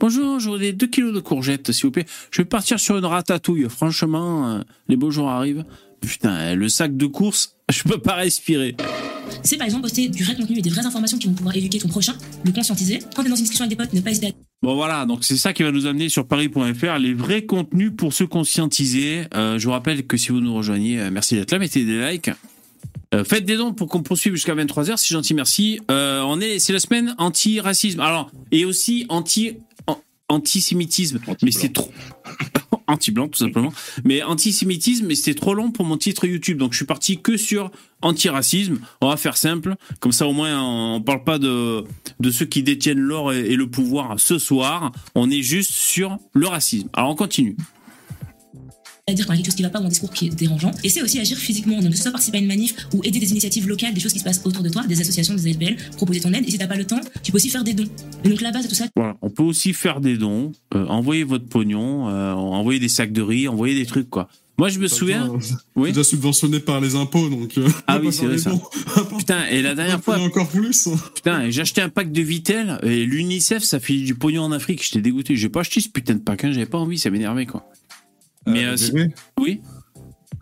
Bonjour, 0.00 0.40
j'aurais 0.40 0.72
2 0.72 0.86
kilos 0.88 1.14
de 1.14 1.20
courgettes, 1.20 1.72
s'il 1.72 1.86
vous 1.86 1.90
plaît. 1.92 2.04
Je 2.32 2.42
vais 2.42 2.46
partir 2.46 2.80
sur 2.80 2.98
une 2.98 3.04
ratatouille. 3.04 3.66
Franchement, 3.70 4.48
euh, 4.50 4.60
les 4.88 4.96
beaux 4.96 5.10
jours 5.10 5.30
arrivent. 5.30 5.64
Putain, 6.00 6.54
le 6.54 6.68
sac 6.68 6.96
de 6.96 7.06
courses, 7.06 7.55
je 7.70 7.82
peux 7.82 7.98
pas 7.98 8.14
respirer. 8.14 8.76
C'est 9.42 9.56
par 9.56 9.66
exemple 9.66 9.82
poster 9.82 10.08
du 10.08 10.22
vrai 10.24 10.34
contenu 10.36 10.58
et 10.58 10.62
des 10.62 10.70
vraies 10.70 10.86
informations 10.86 11.18
qui 11.18 11.26
vont 11.26 11.34
pouvoir 11.34 11.56
éduquer 11.56 11.78
ton 11.78 11.88
prochain, 11.88 12.14
le 12.44 12.52
conscientiser. 12.52 13.00
Quand 13.14 13.22
tu 13.22 13.28
es 13.28 13.30
dans 13.30 13.36
une 13.36 13.42
discussion 13.42 13.64
avec 13.64 13.76
des 13.76 13.84
potes, 13.84 13.92
ne 13.92 14.00
pas 14.00 14.10
hésiter 14.10 14.28
à 14.28 14.30
Bon 14.62 14.74
voilà, 14.74 15.04
donc 15.04 15.24
c'est 15.24 15.36
ça 15.36 15.52
qui 15.52 15.62
va 15.62 15.70
nous 15.70 15.86
amener 15.86 16.08
sur 16.08 16.26
paris.fr, 16.26 16.98
les 16.98 17.12
vrais 17.12 17.42
contenus 17.42 17.92
pour 17.96 18.12
se 18.12 18.24
conscientiser. 18.24 19.24
Euh, 19.34 19.58
je 19.58 19.66
vous 19.66 19.72
rappelle 19.72 20.06
que 20.06 20.16
si 20.16 20.28
vous 20.30 20.40
nous 20.40 20.54
rejoignez, 20.54 20.98
euh, 21.00 21.10
merci 21.12 21.34
d'être 21.34 21.50
là, 21.52 21.58
mettez 21.58 21.84
des 21.84 22.10
likes. 22.10 22.30
Euh, 23.14 23.22
faites 23.22 23.44
des 23.44 23.56
dons 23.56 23.72
pour 23.74 23.88
qu'on 23.88 24.02
poursuive 24.02 24.34
jusqu'à 24.34 24.54
23h, 24.54 24.96
c'est 24.96 25.12
gentil, 25.12 25.34
merci. 25.34 25.78
On 25.88 26.40
est, 26.40 26.58
c'est 26.58 26.72
la 26.72 26.80
semaine 26.80 27.14
anti-racisme. 27.18 28.00
Alors, 28.00 28.30
et 28.50 28.64
aussi 28.64 29.06
anti, 29.08 29.50
an- 29.50 29.54
antisémitisme. 30.28 31.20
Mais 31.42 31.50
c'est 31.50 31.72
trop. 31.72 31.90
anti-blanc, 32.86 33.28
tout 33.28 33.38
simplement. 33.38 33.72
Mais 34.04 34.22
antisémitisme, 34.22 35.06
mais 35.06 35.14
c'était 35.14 35.38
trop 35.38 35.54
long 35.54 35.70
pour 35.70 35.84
mon 35.84 35.96
titre 35.96 36.26
YouTube. 36.26 36.58
Donc 36.58 36.72
je 36.72 36.78
suis 36.78 36.86
parti 36.86 37.20
que 37.20 37.36
sur 37.36 37.70
antiracisme. 38.02 38.78
On 39.00 39.08
va 39.08 39.16
faire 39.16 39.36
simple. 39.36 39.74
Comme 40.00 40.12
ça, 40.12 40.26
au 40.26 40.32
moins, 40.32 40.60
on 40.62 41.00
parle 41.00 41.24
pas 41.24 41.38
de, 41.38 41.84
de 42.20 42.30
ceux 42.30 42.46
qui 42.46 42.62
détiennent 42.62 43.00
l'or 43.00 43.32
et, 43.32 43.40
et 43.40 43.56
le 43.56 43.68
pouvoir 43.68 44.18
ce 44.18 44.38
soir. 44.38 44.92
On 45.14 45.30
est 45.30 45.42
juste 45.42 45.72
sur 45.72 46.18
le 46.32 46.46
racisme. 46.46 46.88
Alors 46.92 47.10
on 47.10 47.16
continue. 47.16 47.56
Dire 49.14 49.24
quand 49.26 49.34
il 49.34 49.36
y 49.36 49.38
a 49.38 49.42
quelque 49.44 49.52
chose 49.52 49.54
qui 49.54 49.62
va 49.62 49.70
pas 49.70 49.80
ou 49.80 49.84
un 49.84 49.88
discours 49.88 50.10
qui 50.10 50.26
est 50.26 50.34
dérangeant. 50.34 50.72
Et 50.82 50.88
c'est 50.88 51.00
aussi 51.00 51.20
agir 51.20 51.38
physiquement, 51.38 51.80
donc 51.80 51.90
que 51.92 51.96
ce 51.96 52.02
soit 52.02 52.10
participer 52.10 52.38
à 52.38 52.40
une 52.40 52.48
manif 52.48 52.74
ou 52.92 53.00
aider 53.04 53.20
des 53.20 53.30
initiatives 53.30 53.68
locales, 53.68 53.94
des 53.94 54.00
choses 54.00 54.12
qui 54.12 54.18
se 54.18 54.24
passent 54.24 54.40
autour 54.44 54.64
de 54.64 54.68
toi, 54.68 54.84
des 54.84 55.00
associations, 55.00 55.34
des 55.34 55.46
AFBL, 55.50 55.76
proposer 55.96 56.18
ton 56.20 56.32
aide. 56.32 56.44
Et 56.46 56.50
si 56.50 56.58
t'as 56.58 56.66
pas 56.66 56.74
le 56.74 56.84
temps, 56.84 57.00
tu 57.22 57.30
peux 57.30 57.36
aussi 57.36 57.48
faire 57.48 57.62
des 57.62 57.72
dons. 57.74 57.86
Et 58.24 58.28
donc 58.28 58.40
la 58.40 58.50
base 58.50 58.64
de 58.64 58.68
tout 58.68 58.74
ça, 58.74 58.86
Voilà. 58.96 59.16
On 59.22 59.30
peut 59.30 59.44
aussi 59.44 59.74
faire 59.74 60.00
des 60.00 60.16
dons, 60.16 60.50
euh, 60.74 60.86
envoyer 60.86 61.22
votre 61.22 61.46
pognon, 61.46 62.08
euh, 62.08 62.32
envoyer 62.32 62.80
des 62.80 62.88
sacs 62.88 63.12
de 63.12 63.22
riz, 63.22 63.46
envoyer 63.46 63.76
des 63.76 63.86
trucs, 63.86 64.10
quoi. 64.10 64.28
Moi, 64.58 64.70
je 64.70 64.78
me 64.78 64.88
souviens. 64.88 65.30
Oui. 65.76 65.90
C'est 65.90 65.92
déjà 65.92 66.02
subventionné 66.04 66.58
par 66.60 66.80
les 66.80 66.96
impôts, 66.96 67.28
donc. 67.28 67.58
euh, 67.58 67.68
Ah 67.86 68.00
oui, 68.02 68.08
c'est 68.12 68.24
vrai, 68.24 68.38
ça. 68.38 68.50
Putain, 69.18 69.46
et 69.50 69.60
la 69.62 69.74
dernière 69.74 69.98
On 69.98 70.02
fois, 70.02 70.18
encore 70.18 70.48
plus. 70.48 70.88
Putain, 71.14 71.48
j'ai 71.50 71.60
acheté 71.60 71.80
un 71.82 71.90
pack 71.90 72.10
de 72.10 72.22
Vitel 72.22 72.80
et 72.82 73.04
l'UNICEF, 73.04 73.62
ça 73.62 73.78
fait 73.78 73.98
du 73.98 74.14
pognon 74.16 74.42
en 74.42 74.52
Afrique. 74.52 74.82
J'étais 74.82 75.02
dégoûté. 75.02 75.36
J'ai 75.36 75.50
pas 75.50 75.60
acheté 75.60 75.80
ce 75.80 75.90
putain 75.90 76.14
de 76.14 76.20
pack, 76.20 76.42
hein. 76.44 76.52
j'avais 76.52 76.64
pas 76.66 76.78
envie, 76.78 76.98
ça 76.98 77.10
m'énervait 77.10 77.44
quoi. 77.46 77.68
Mais 78.46 78.64
Euh, 78.64 78.72
euh, 78.72 78.76
si- 78.76 78.92
oui. 79.40 79.60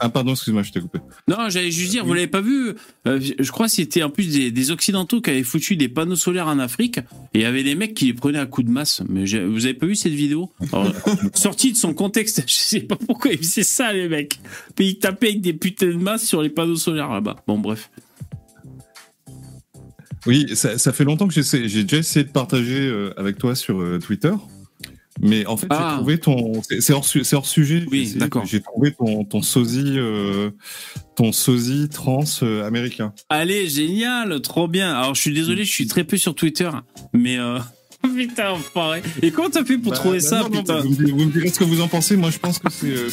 Ah 0.01 0.09
pardon, 0.09 0.33
excuse-moi, 0.33 0.63
je 0.65 0.73
t'ai 0.73 0.81
coupé. 0.81 0.99
Non, 1.29 1.37
j'allais 1.51 1.71
juste 1.71 1.93
dire, 1.93 2.05
vous 2.05 2.15
l'avez 2.15 2.27
pas 2.27 2.41
vu 2.41 2.75
euh, 3.07 3.21
Je 3.21 3.51
crois 3.53 3.67
que 3.67 3.73
c'était 3.73 4.03
en 4.03 4.11
plus 4.11 4.33
des, 4.33 4.51
des 4.51 4.71
Occidentaux 4.73 5.21
qui 5.21 5.31
avaient 5.31 5.45
foutu 5.45 5.77
des 5.77 5.89
panneaux 5.89 6.17
solaires 6.17 6.49
en 6.49 6.59
Afrique 6.59 6.99
et 7.33 7.39
il 7.39 7.41
y 7.43 7.45
avait 7.45 7.63
des 7.63 7.77
mecs 7.77 7.95
qui 7.95 8.07
les 8.07 8.13
prenaient 8.13 8.41
à 8.41 8.47
coups 8.47 8.67
de 8.67 8.73
masse. 8.73 9.03
Mais 9.09 9.25
vous 9.25 9.65
avez 9.67 9.75
pas 9.75 9.87
vu 9.87 9.95
cette 9.95 10.13
vidéo 10.13 10.51
Alors, 10.73 10.93
Sortie 11.35 11.71
de 11.71 11.77
son 11.77 11.95
contexte, 11.95 12.43
je 12.49 12.53
sais 12.55 12.81
pas 12.81 12.97
pourquoi 12.97 13.31
ils 13.33 13.39
faisaient 13.39 13.63
ça 13.63 13.93
les 13.93 14.09
mecs. 14.09 14.41
Mais 14.79 14.87
ils 14.89 14.99
tapaient 14.99 15.29
avec 15.29 15.41
des 15.43 15.53
putains 15.53 15.87
de 15.87 15.93
masses 15.93 16.25
sur 16.27 16.43
les 16.43 16.51
panneaux 16.51 16.75
solaires 16.77 17.11
là-bas. 17.11 17.37
Bon 17.47 17.59
bref. 17.59 17.89
Oui, 20.27 20.47
ça, 20.57 20.77
ça 20.79 20.93
fait 20.93 21.05
longtemps 21.05 21.29
que 21.29 21.35
j'ai 21.41 21.83
déjà 21.85 21.99
essayé 21.99 22.25
de 22.25 22.31
partager 22.31 22.81
euh, 22.89 23.13
avec 23.19 23.37
toi 23.39 23.55
sur 23.55 23.81
euh, 23.81 23.99
Twitter. 23.99 24.33
Mais 25.21 25.47
en 25.47 25.57
fait, 25.57 25.67
Ah. 25.71 25.91
j'ai 25.91 25.97
trouvé 25.97 26.19
ton. 26.19 26.63
C'est 26.81 26.93
hors, 26.93 27.47
sujet. 27.47 27.85
Oui, 27.91 28.15
d'accord. 28.17 28.45
J'ai 28.47 28.61
trouvé 28.61 28.93
ton, 28.93 29.25
ton 29.25 29.43
sosie, 29.43 29.95
euh, 29.97 30.51
ton 31.17 31.33
sosie 31.33 31.89
trans 31.89 32.25
euh, 32.43 32.67
américain. 32.67 33.13
Allez, 33.29 33.69
génial, 33.69 34.41
trop 34.41 34.67
bien. 34.69 34.93
Alors, 34.95 35.15
je 35.15 35.21
suis 35.21 35.33
désolé, 35.33 35.65
je 35.65 35.73
suis 35.73 35.87
très 35.87 36.05
peu 36.05 36.17
sur 36.17 36.35
Twitter, 36.35 36.71
mais 37.13 37.39
euh... 37.39 37.59
putain, 38.17 38.51
enfoiré. 38.53 39.03
Et 39.23 39.31
comment 39.31 39.51
t'as 39.51 39.65
fait 39.65 39.79
pour 39.79 39.93
Bah, 39.93 39.97
trouver 39.99 40.19
bah 40.19 40.23
ça, 40.25 40.41
non, 40.41 40.51
putain 40.51 40.81
vous, 40.81 40.91
me, 40.91 40.95
direz- 40.95 41.13
vous 41.13 41.25
me 41.27 41.33
direz 41.33 41.49
ce 41.49 41.59
que 41.59 41.65
vous 41.65 41.81
en 41.81 41.89
pensez. 41.89 42.17
Moi, 42.17 42.31
je 42.31 42.39
pense 42.39 42.59
que 42.59 42.69
c'est 42.71 42.87
euh, 42.89 43.09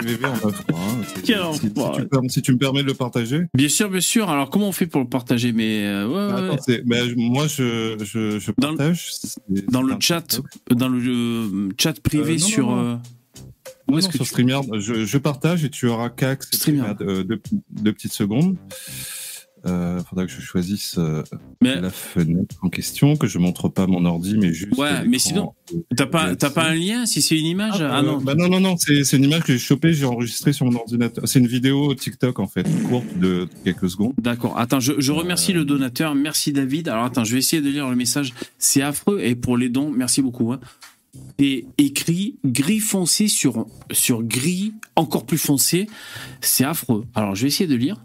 TVV 0.00 0.26
en 0.26 0.34
œuvre. 0.34 0.62
Hein. 0.70 0.74
Si, 1.14 1.60
si 1.60 1.68
tu, 1.68 1.70
permets- 2.08 2.28
si 2.28 2.42
tu 2.42 2.52
me 2.52 2.58
permets 2.58 2.82
de 2.82 2.88
le 2.88 2.94
partager. 2.94 3.42
Bien 3.54 3.68
sûr, 3.68 3.90
bien 3.90 4.00
sûr. 4.00 4.28
Alors, 4.30 4.50
comment 4.50 4.68
on 4.68 4.72
fait 4.72 4.86
pour 4.86 5.00
le 5.00 5.08
partager? 5.08 5.52
Mais 5.52 5.84
euh, 5.86 6.06
ouais, 6.08 6.14
Bah, 6.48 6.52
attends, 6.54 6.62
bah, 6.86 6.96
moi, 7.16 7.46
je, 7.46 7.96
je, 8.02 8.38
je 8.38 8.50
partage. 8.52 9.10
dans 9.70 9.82
le 9.82 9.94
chat, 10.00 10.40
dans 10.70 10.88
le 10.88 11.00
euh, 11.08 11.68
chat 11.78 12.00
privé 12.00 12.34
Euh, 12.34 12.38
non, 12.38 12.46
sur. 12.46 12.70
non, 12.70 13.00
Où 13.88 13.98
est-ce 13.98 14.08
que 14.08 14.14
sur 14.16 14.24
tu- 14.24 14.30
StreamYard, 14.30 14.66
je, 14.80 15.04
je 15.04 15.18
partage 15.18 15.64
et 15.64 15.70
tu 15.70 15.88
auras 15.88 16.08
qu'à 16.10 16.36
deux, 16.98 17.24
deux 17.70 17.92
petites 17.92 18.12
secondes. 18.12 18.56
Euh, 19.64 20.00
faudra 20.02 20.26
que 20.26 20.32
je 20.32 20.40
choisisse 20.40 20.96
euh, 20.98 21.22
Mais 21.60 21.80
la 21.80 21.90
fenêtre 21.90 22.56
en 22.62 22.68
question, 22.68 23.16
que 23.16 23.28
je 23.28 23.38
montre 23.38 23.68
pas 23.68 23.86
mon 23.86 24.04
ordi, 24.04 24.36
mais 24.36 24.52
juste. 24.52 24.76
Ouais, 24.76 25.04
mais 25.06 25.18
sinon, 25.20 25.54
T'as 25.96 26.06
pas, 26.06 26.34
t'as 26.34 26.50
pas 26.50 26.64
un 26.64 26.74
lien 26.74 27.06
si 27.06 27.22
c'est 27.22 27.38
une 27.38 27.46
image? 27.46 27.80
Ah, 27.80 28.00
Euh, 28.00 28.02
non. 28.02 28.18
bah 28.18 28.34
non, 28.34 28.48
non, 28.48 28.58
non, 28.60 28.76
c'est 28.76 29.04
c'est 29.04 29.16
une 29.18 29.24
image 29.24 29.44
que 29.44 29.52
j'ai 29.52 29.58
chopée, 29.60 29.92
j'ai 29.92 30.04
enregistrée 30.04 30.52
sur 30.52 30.66
mon 30.66 30.76
ordinateur. 30.76 31.28
C'est 31.28 31.38
une 31.38 31.46
vidéo 31.46 31.94
TikTok 31.94 32.40
en 32.40 32.46
fait, 32.48 32.66
courte 32.88 33.16
de 33.18 33.48
quelques 33.64 33.88
secondes. 33.88 34.14
D'accord. 34.18 34.58
Attends, 34.58 34.80
je, 34.80 34.94
je 34.98 35.12
remercie 35.12 35.52
le 35.52 35.64
donateur. 35.64 36.14
Merci 36.16 36.52
David. 36.52 36.88
Alors 36.88 37.04
attends, 37.04 37.22
je 37.24 37.32
vais 37.32 37.38
essayer 37.38 37.62
de 37.62 37.68
lire 37.70 37.88
le 37.88 37.94
message. 37.96 38.34
C'est 38.58 38.82
affreux. 38.82 39.20
Et 39.22 39.34
pour 39.36 39.56
les 39.56 39.68
dons, 39.68 39.90
merci 39.90 40.22
beaucoup. 40.22 40.52
hein. 40.52 40.58
Et 41.38 41.66
écrit 41.78 42.36
gris 42.44 42.80
foncé 42.80 43.28
sur, 43.28 43.66
sur 43.90 44.22
gris 44.22 44.72
encore 44.96 45.24
plus 45.26 45.38
foncé. 45.38 45.86
C'est 46.40 46.64
affreux. 46.64 47.04
Alors 47.14 47.34
je 47.34 47.42
vais 47.42 47.48
essayer 47.48 47.66
de 47.68 47.74
lire. 47.76 47.96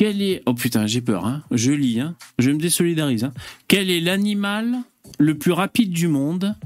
Quel 0.00 0.22
est. 0.22 0.42
Oh 0.46 0.54
putain, 0.54 0.86
j'ai 0.86 1.02
peur. 1.02 1.26
Hein. 1.26 1.42
Je 1.50 1.72
lis. 1.72 2.00
Hein. 2.00 2.16
Je 2.38 2.50
me 2.50 2.58
désolidarise. 2.58 3.24
Hein. 3.24 3.34
Quel 3.68 3.90
est 3.90 4.00
l'animal 4.00 4.78
le 5.18 5.36
plus 5.36 5.52
rapide 5.52 5.90
du 5.90 6.08
monde? 6.08 6.56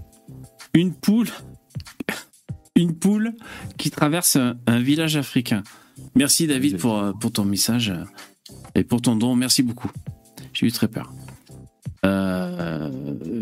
Une 0.72 0.94
poule. 0.94 1.30
Une 2.76 2.94
poule 2.94 3.32
qui 3.76 3.90
traverse 3.90 4.36
un, 4.36 4.54
un 4.68 4.78
village 4.78 5.16
africain. 5.16 5.64
Merci 6.14 6.46
David 6.46 6.78
pour, 6.78 6.96
euh, 6.96 7.10
pour 7.10 7.32
ton 7.32 7.44
message 7.44 7.90
euh, 7.90 8.04
et 8.76 8.84
pour 8.84 9.02
ton 9.02 9.16
don. 9.16 9.34
Merci 9.34 9.64
beaucoup. 9.64 9.90
J'ai 10.52 10.66
eu 10.66 10.72
très 10.72 10.86
peur. 10.86 11.12
Euh, 12.06 12.88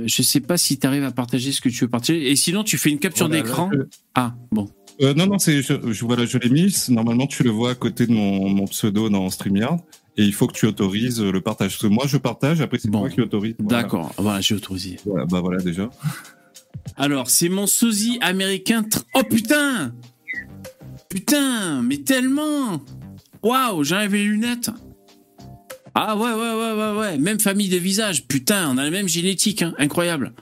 je 0.07 0.23
sais 0.23 0.41
pas 0.41 0.57
si 0.57 0.79
tu 0.79 0.87
arrives 0.87 1.05
à 1.05 1.11
partager 1.11 1.53
ce 1.53 1.61
que 1.61 1.69
tu 1.69 1.85
veux 1.85 1.91
partager. 1.91 2.31
Et 2.31 2.37
sinon, 2.37 2.65
tu 2.65 2.79
fais 2.79 2.89
une 2.89 2.99
capture 2.99 3.29
d'écran. 3.29 3.71
Ah, 4.15 4.35
bon. 4.53 4.71
Euh, 5.03 5.15
non, 5.15 5.27
non, 5.27 5.39
c'est, 5.39 5.63
je, 5.63 5.75
je- 5.93 6.05
voilà, 6.05 6.25
je 6.27 6.39
l'ai 6.39 6.49
mis. 6.49 6.75
Normalement, 6.89 7.27
tu 7.27 7.43
le 7.43 7.51
vois 7.51 7.71
à 7.73 7.75
côté 7.75 8.07
de 8.07 8.13
mon, 8.13 8.49
mon 8.49 8.67
pseudo 8.67 9.09
dans 9.09 9.29
StreamYard. 9.31 9.81
Et 10.17 10.25
il 10.25 10.33
faut 10.35 10.47
que 10.47 10.53
tu 10.53 10.67
autorises 10.67 11.21
le 11.23 11.41
partage. 11.41 11.73
Parce 11.73 11.83
que 11.83 11.87
moi, 11.89 12.05
je 12.07 12.19
partage, 12.19 12.61
après, 12.61 12.79
c'est 12.79 12.91
Bon. 12.91 13.01
toi 13.01 13.09
qui 13.11 13.21
autorise. 13.21 13.55
Voilà. 13.59 13.83
D'accord. 13.83 14.13
Voilà, 14.19 14.41
j'ai 14.41 14.55
autorisé. 14.55 14.99
Voilà, 15.07 15.25
bah 15.27 15.41
voilà, 15.41 15.63
déjà. 15.63 15.89
Alors, 16.97 17.31
c'est 17.31 17.49
mon 17.49 17.67
sosie 17.67 18.19
américain. 18.21 18.83
tr- 18.83 19.03
Oh 19.15 19.23
putain 19.29 19.93
Putain, 21.09 21.83
mais 21.83 21.99
tellement 21.99 22.81
Waouh, 23.43 23.83
j'enlève 23.85 24.13
les 24.15 24.25
lunettes. 24.25 24.71
Ah 25.95 26.17
ouais, 26.17 26.23
ouais, 26.23 26.33
ouais, 26.33 26.73
ouais, 26.73 26.99
ouais. 26.99 27.19
Même 27.19 27.41
famille 27.41 27.69
de 27.69 27.77
visage. 27.77 28.27
Putain, 28.27 28.71
on 28.71 28.79
a 28.79 28.85
la 28.85 28.91
même 28.91 29.09
génétique. 29.09 29.63
hein. 29.63 29.75
Incroyable. 29.79 30.33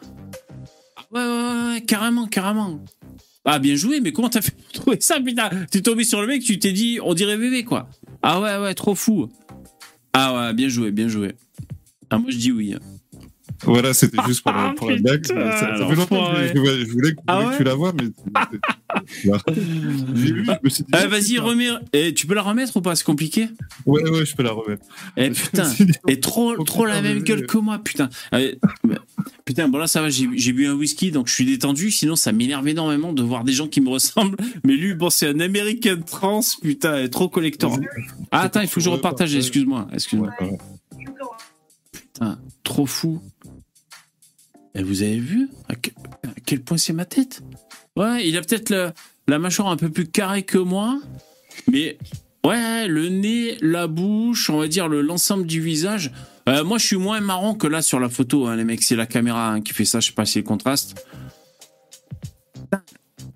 Ah 0.96 1.02
Ouais, 1.12 1.20
ouais, 1.20 1.26
ouais, 1.26 1.72
ouais, 1.74 1.80
carrément, 1.82 2.26
carrément. 2.26 2.80
Ah, 3.44 3.58
bien 3.58 3.74
joué, 3.74 4.00
mais 4.00 4.12
comment 4.12 4.28
t'as 4.28 4.42
fait 4.42 4.54
pour 4.54 4.72
trouver 4.72 4.98
ça, 5.00 5.20
putain? 5.20 5.48
T'es 5.70 5.80
tombé 5.80 6.04
sur 6.04 6.20
le 6.20 6.26
mec, 6.26 6.42
tu 6.42 6.58
t'es 6.58 6.72
dit, 6.72 6.98
on 7.02 7.14
dirait 7.14 7.38
bébé, 7.38 7.64
quoi. 7.64 7.88
Ah 8.22 8.40
ouais, 8.40 8.58
ouais, 8.58 8.74
trop 8.74 8.94
fou. 8.94 9.30
Ah 10.12 10.34
ouais, 10.34 10.54
bien 10.54 10.68
joué, 10.68 10.90
bien 10.90 11.08
joué. 11.08 11.34
Ah, 12.10 12.18
moi, 12.18 12.30
je 12.30 12.36
dis 12.36 12.52
oui. 12.52 12.74
Voilà, 13.64 13.92
c'était 13.94 14.18
juste 14.26 14.42
pour, 14.42 14.52
Ah, 14.54 14.68
la- 14.68 14.72
pour 14.74 14.90
la 14.90 14.96
blague. 14.96 15.26
Ça, 15.26 15.34
ça 15.78 15.86
fait 15.86 15.94
longtemps 15.94 16.32
que 16.32 16.38
je, 16.46 16.46
je- 16.54 16.84
je 16.86 16.90
voulais, 16.92 17.12
que- 17.12 17.20
Ah 17.26 17.42
que 17.44 17.48
ouais 17.50 17.56
tu 17.58 17.64
la 17.64 17.74
vois, 17.74 17.92
mais. 17.92 18.08
J'ai 20.14 20.32
vu, 20.32 20.44
je 20.46 20.52
me 20.64 20.68
suis 20.70 20.84
dit, 20.84 20.92
Eh, 21.02 21.06
vas-y, 21.06 21.38
remets. 21.38 21.68
Eh, 21.92 22.14
tu 22.14 22.26
peux 22.26 22.34
la 22.34 22.42
remettre 22.42 22.76
ou 22.76 22.80
pas? 22.80 22.96
C'est 22.96 23.04
compliqué? 23.04 23.48
Ouais, 23.86 24.08
ouais, 24.08 24.24
je 24.24 24.34
peux 24.34 24.42
la 24.42 24.52
remettre. 24.52 24.84
Eh 25.16 25.30
putain, 25.30 25.70
et 26.08 26.20
trop, 26.20 26.56
trop 26.64 26.86
la 26.86 27.00
même 27.02 27.20
gueule 27.22 27.46
que 27.46 27.58
moi, 27.58 27.78
putain. 27.78 28.08
Euh, 28.34 28.54
putain, 29.44 29.68
bon 29.68 29.78
là 29.78 29.86
ça 29.86 30.00
va, 30.02 30.10
j'ai 30.10 30.28
j'ai 30.34 30.52
bu 30.52 30.66
un 30.66 30.74
whisky, 30.74 31.10
donc 31.10 31.28
je 31.28 31.34
suis 31.34 31.44
détendu. 31.44 31.90
Sinon, 31.90 32.16
ça 32.16 32.32
m'énerve 32.32 32.66
énormément 32.68 33.12
de 33.12 33.22
voir 33.22 33.44
des 33.44 33.52
gens 33.52 33.68
qui 33.68 33.80
me 33.80 33.88
ressemblent. 33.90 34.36
Mais 34.64 34.74
lui, 34.74 34.94
bon, 34.94 35.10
c'est 35.10 35.28
un 35.28 35.40
American 35.40 35.98
trans, 36.06 36.40
putain, 36.62 36.96
est 36.98 37.08
trop 37.10 37.28
collector. 37.28 37.78
Ah, 38.30 38.42
attends, 38.42 38.60
il 38.62 38.68
faut 38.68 38.80
que 38.80 38.84
je 38.84 38.90
repartage, 38.90 39.34
excuse-moi, 39.34 39.86
excuse-moi. 39.92 40.30
Ouais, 40.40 40.50
ouais. 40.50 40.58
Putain, 41.92 42.38
trop 42.64 42.86
fou. 42.86 43.20
Et 44.74 44.82
vous 44.82 45.02
avez 45.02 45.18
vu 45.18 45.48
à 45.68 45.74
que- 45.74 45.90
à 46.24 46.40
quel 46.46 46.60
point 46.62 46.76
c'est 46.78 46.92
ma 46.92 47.04
tête 47.04 47.42
Ouais, 47.96 48.26
il 48.28 48.36
a 48.36 48.40
peut-être 48.40 48.92
la 49.26 49.38
mâchoire 49.38 49.68
un 49.68 49.76
peu 49.76 49.90
plus 49.90 50.06
carrée 50.06 50.42
que 50.44 50.58
moi, 50.58 51.00
mais 51.70 51.98
ouais, 52.44 52.86
le 52.88 53.08
nez, 53.08 53.56
la 53.60 53.86
bouche, 53.88 54.48
on 54.50 54.58
va 54.58 54.68
dire 54.68 54.88
le- 54.88 55.02
l'ensemble 55.02 55.46
du 55.46 55.60
visage. 55.60 56.12
Euh, 56.48 56.64
moi, 56.64 56.78
je 56.78 56.86
suis 56.86 56.96
moins 56.96 57.20
marrant 57.20 57.54
que 57.54 57.66
là 57.66 57.82
sur 57.82 58.00
la 58.00 58.08
photo, 58.08 58.46
hein, 58.46 58.56
les 58.56 58.64
mecs. 58.64 58.82
C'est 58.82 58.96
la 58.96 59.06
caméra 59.06 59.50
hein, 59.52 59.60
qui 59.60 59.72
fait 59.74 59.84
ça. 59.84 60.00
Je 60.00 60.06
sais 60.08 60.12
pas 60.12 60.24
si 60.24 60.38
le 60.38 60.44
contraste. 60.44 61.04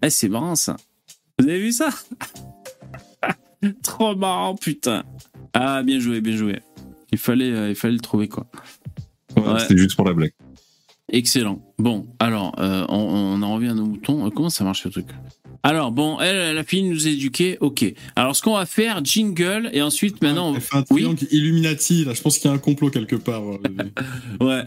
Eh, 0.02 0.10
c'est 0.10 0.28
marrant 0.28 0.54
ça. 0.54 0.76
Vous 1.38 1.48
avez 1.48 1.58
vu 1.60 1.72
ça 1.72 1.90
Trop 3.82 4.14
marrant, 4.14 4.54
putain. 4.56 5.04
Ah, 5.52 5.82
bien 5.82 5.98
joué, 5.98 6.20
bien 6.20 6.36
joué. 6.36 6.60
Il 7.12 7.18
fallait, 7.18 7.50
euh, 7.52 7.68
il 7.70 7.74
fallait 7.74 7.94
le 7.94 8.00
trouver 8.00 8.28
quoi. 8.28 8.46
Ouais, 9.36 9.42
Ouais. 9.42 9.60
C'était 9.60 9.76
juste 9.76 9.96
pour 9.96 10.04
la 10.04 10.12
blague. 10.14 10.32
Excellent. 11.14 11.62
Bon, 11.78 12.06
alors, 12.18 12.56
euh, 12.58 12.84
on, 12.88 12.96
on 12.96 13.42
en 13.42 13.54
revient 13.54 13.68
à 13.68 13.74
nos 13.74 13.86
moutons. 13.86 14.26
Euh, 14.26 14.30
Comment 14.30 14.50
ça 14.50 14.64
marche 14.64 14.82
ce 14.82 14.88
truc? 14.88 15.06
Alors, 15.62 15.92
bon, 15.92 16.18
elle, 16.20 16.34
elle 16.34 16.58
a 16.58 16.64
fini 16.64 16.88
de 16.88 16.92
nous 16.94 17.06
éduquer. 17.06 17.56
Ok. 17.60 17.84
Alors, 18.16 18.34
ce 18.34 18.42
qu'on 18.42 18.54
va 18.56 18.66
faire, 18.66 19.00
jingle, 19.04 19.70
et 19.72 19.80
ensuite, 19.80 20.20
maintenant, 20.22 20.50
on... 20.50 20.54
Elle 20.56 20.60
fait 20.60 20.76
un 20.76 20.84
Oui? 20.90 21.02
triangle 21.02 21.26
Illuminati, 21.30 22.04
là. 22.04 22.14
Je 22.14 22.20
pense 22.20 22.38
qu'il 22.38 22.50
y 22.50 22.52
a 22.52 22.56
un 22.56 22.58
complot 22.58 22.90
quelque 22.90 23.14
part. 23.14 23.42
euh, 23.44 23.58
ouais. 24.44 24.64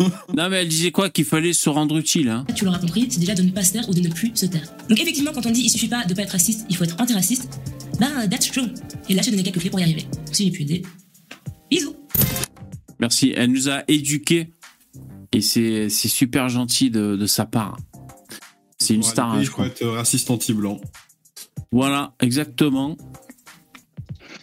non, 0.34 0.48
mais 0.48 0.62
elle 0.62 0.68
disait 0.68 0.90
quoi? 0.90 1.10
Qu'il 1.10 1.26
fallait 1.26 1.52
se 1.52 1.68
rendre 1.68 1.98
utile. 1.98 2.30
Hein 2.30 2.46
Tu 2.56 2.64
l'auras 2.64 2.78
compris, 2.78 3.06
c'est 3.10 3.20
déjà 3.20 3.34
de 3.34 3.42
ne 3.42 3.50
pas 3.50 3.62
se 3.62 3.74
taire 3.74 3.86
ou 3.88 3.92
de 3.92 4.00
ne 4.00 4.08
plus 4.08 4.32
se 4.34 4.46
taire. 4.46 4.72
Donc 4.88 4.98
effectivement, 4.98 5.32
quand 5.34 5.44
on 5.44 5.50
dit 5.50 5.60
il 5.60 5.68
suffit 5.70 5.88
pas 5.88 6.04
de 6.06 6.14
pas 6.14 6.22
être 6.22 6.32
raciste, 6.32 6.64
il 6.70 6.76
faut 6.76 6.84
être 6.84 6.98
antiraciste, 6.98 7.60
ben 8.00 8.26
that's 8.30 8.50
true. 8.50 8.62
Et 9.10 9.14
là, 9.14 9.20
je 9.22 9.30
te 9.30 9.34
donne 9.36 9.44
quelques 9.44 9.60
clés 9.60 9.70
pour 9.70 9.80
y 9.80 9.82
arriver. 9.82 10.06
Si 10.32 10.46
j'ai 10.46 10.50
pu 10.50 10.62
aider, 10.62 10.82
bisous. 11.70 11.94
Merci. 12.98 13.34
Elle 13.36 13.52
nous 13.52 13.68
a 13.68 13.84
éduqués. 13.86 14.48
Et 15.34 15.40
c'est 15.40 15.88
super 15.90 16.48
gentil 16.48 16.90
de, 16.90 17.16
de 17.16 17.26
sa 17.26 17.44
part. 17.44 17.76
C'est 18.78 18.94
une 18.94 19.02
star, 19.02 19.32
hein, 19.32 19.42
je 19.42 19.50
crois. 19.50 19.66
être 19.66 19.84
raciste 19.84 20.30
anti-blanc. 20.30 20.80
Voilà, 21.72 22.14
exactement. 22.20 22.96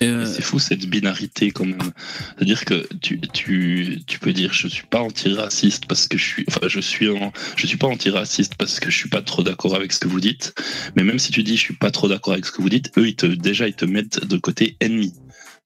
Euh, 0.04 0.26
C'est 0.26 0.42
fou 0.42 0.60
cette 0.60 0.86
binarité 0.88 1.52
quand 1.52 1.64
même. 1.64 1.92
C'est-à-dire 2.36 2.66
que 2.66 2.88
tu, 3.02 3.22
tu, 3.22 4.02
tu 4.06 4.20
peux 4.20 4.34
dire 4.34 4.52
je 4.52 4.68
suis 4.68 4.86
pas 4.86 5.00
antiraciste 5.00 5.86
parce 5.86 6.08
que 6.08 6.18
je 6.18 6.26
suis 6.26 6.46
enfin 6.50 6.68
je 6.68 6.80
suis 6.82 7.08
en, 7.10 7.32
je 7.56 7.68
suis 7.68 7.78
pas 7.78 7.88
antiraciste 7.88 8.56
parce 8.56 8.80
que 8.80 8.89
je 8.89 8.98
suis 8.98 9.10
pas 9.10 9.22
trop 9.22 9.44
d'accord 9.44 9.76
avec 9.76 9.94
ce 9.94 10.00
que 10.00 10.10
vous 10.10 10.20
dites. 10.20 10.54
Mais 10.98 11.04
même 11.04 11.20
si 11.20 11.32
tu 11.32 11.44
dis 11.44 11.56
je 11.56 11.62
suis 11.62 11.76
pas 11.76 11.92
trop 11.92 12.10
d'accord 12.10 12.34
avec 12.34 12.46
ce 12.46 12.52
que 12.52 12.62
vous 12.62 12.70
dites, 12.70 12.92
eux 12.98 13.08
ils 13.08 13.16
te 13.16 13.28
déjà 13.28 13.68
ils 13.68 13.76
te 13.76 13.86
mettent 13.86 14.26
de 14.26 14.38
côté 14.38 14.76
ennemi. 14.82 15.14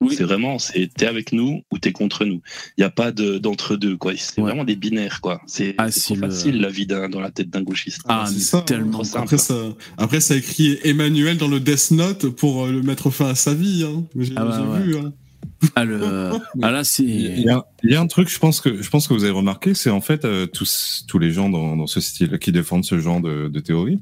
Oui. 0.02 0.14
C'est 0.16 0.24
vraiment 0.24 0.58
c'est 0.58 0.90
t'es 0.94 1.06
avec 1.06 1.32
nous 1.32 1.62
ou 1.72 1.78
t'es 1.78 1.90
contre 1.92 2.24
nous. 2.26 2.42
Il 2.76 2.82
y 2.82 2.84
a 2.84 2.90
pas 2.90 3.12
de 3.12 3.38
d'entre 3.38 3.76
deux 3.76 3.96
quoi. 3.96 4.12
C'est 4.16 4.36
Ouais. 4.38 4.44
vraiment 4.48 4.64
des 4.64 4.76
binaires 4.76 5.20
quoi. 5.22 5.40
C'est 5.46 5.74
Ah, 5.78 5.90
c'est 5.90 6.00
c'est 6.00 6.14
trop 6.14 6.26
le- 6.26 6.30
facile 6.30 6.60
la 6.60 6.68
vie 6.68 6.86
d'un- 6.86 7.08
dans 7.08 7.20
la 7.20 7.30
tête 7.30 7.48
d'un 7.48 7.62
gauchiste. 7.62 8.02
Ah, 8.06 8.26
c'est 8.30 8.38
ça, 8.40 8.58
hein. 8.58 8.62
tellement. 8.62 9.00
Après 9.14 9.38
ça, 9.38 9.54
après, 9.96 10.20
ça 10.20 10.34
a 10.34 10.36
écrit 10.36 10.78
Emmanuel 10.84 11.38
dans 11.38 11.48
le 11.48 11.60
Death 11.60 11.92
Note 11.92 12.28
pour 12.28 12.66
euh, 12.66 12.72
le 12.72 12.82
mettre 12.82 13.08
fin 13.10 13.28
à 13.30 13.34
sa 13.34 13.54
vie. 13.54 13.84
Hein. 13.88 14.04
J'ai 14.18 14.34
Ah 14.36 14.44
ouais, 14.46 14.52
j'ai 14.54 14.62
ouais. 14.68 14.80
vu. 14.82 14.96
Hein. 14.98 15.12
Ah, 15.74 15.84
le- 15.86 15.98
ah, 16.62 16.70
là, 16.70 16.82
Il 16.98 17.40
y, 17.40 17.48
a, 17.48 17.64
il 17.82 17.90
y 17.90 17.94
a 17.94 18.00
un 18.00 18.06
truc, 18.06 18.28
je 18.28 18.38
pense 18.38 18.60
que 18.60 18.82
je 18.82 18.90
pense 18.90 19.08
que 19.08 19.14
vous 19.14 19.24
avez 19.24 19.32
remarqué, 19.32 19.72
c'est 19.72 19.88
en 19.88 20.02
fait 20.02 20.26
euh, 20.26 20.44
tous 20.44 21.04
tous 21.08 21.18
les 21.18 21.30
gens 21.32 21.48
dans, 21.48 21.74
dans 21.74 21.86
ce 21.86 22.00
style 22.02 22.38
qui 22.38 22.52
défendent 22.52 22.84
ce 22.84 22.98
genre 23.00 23.22
de, 23.22 23.48
de 23.48 23.60
théorie, 23.60 23.98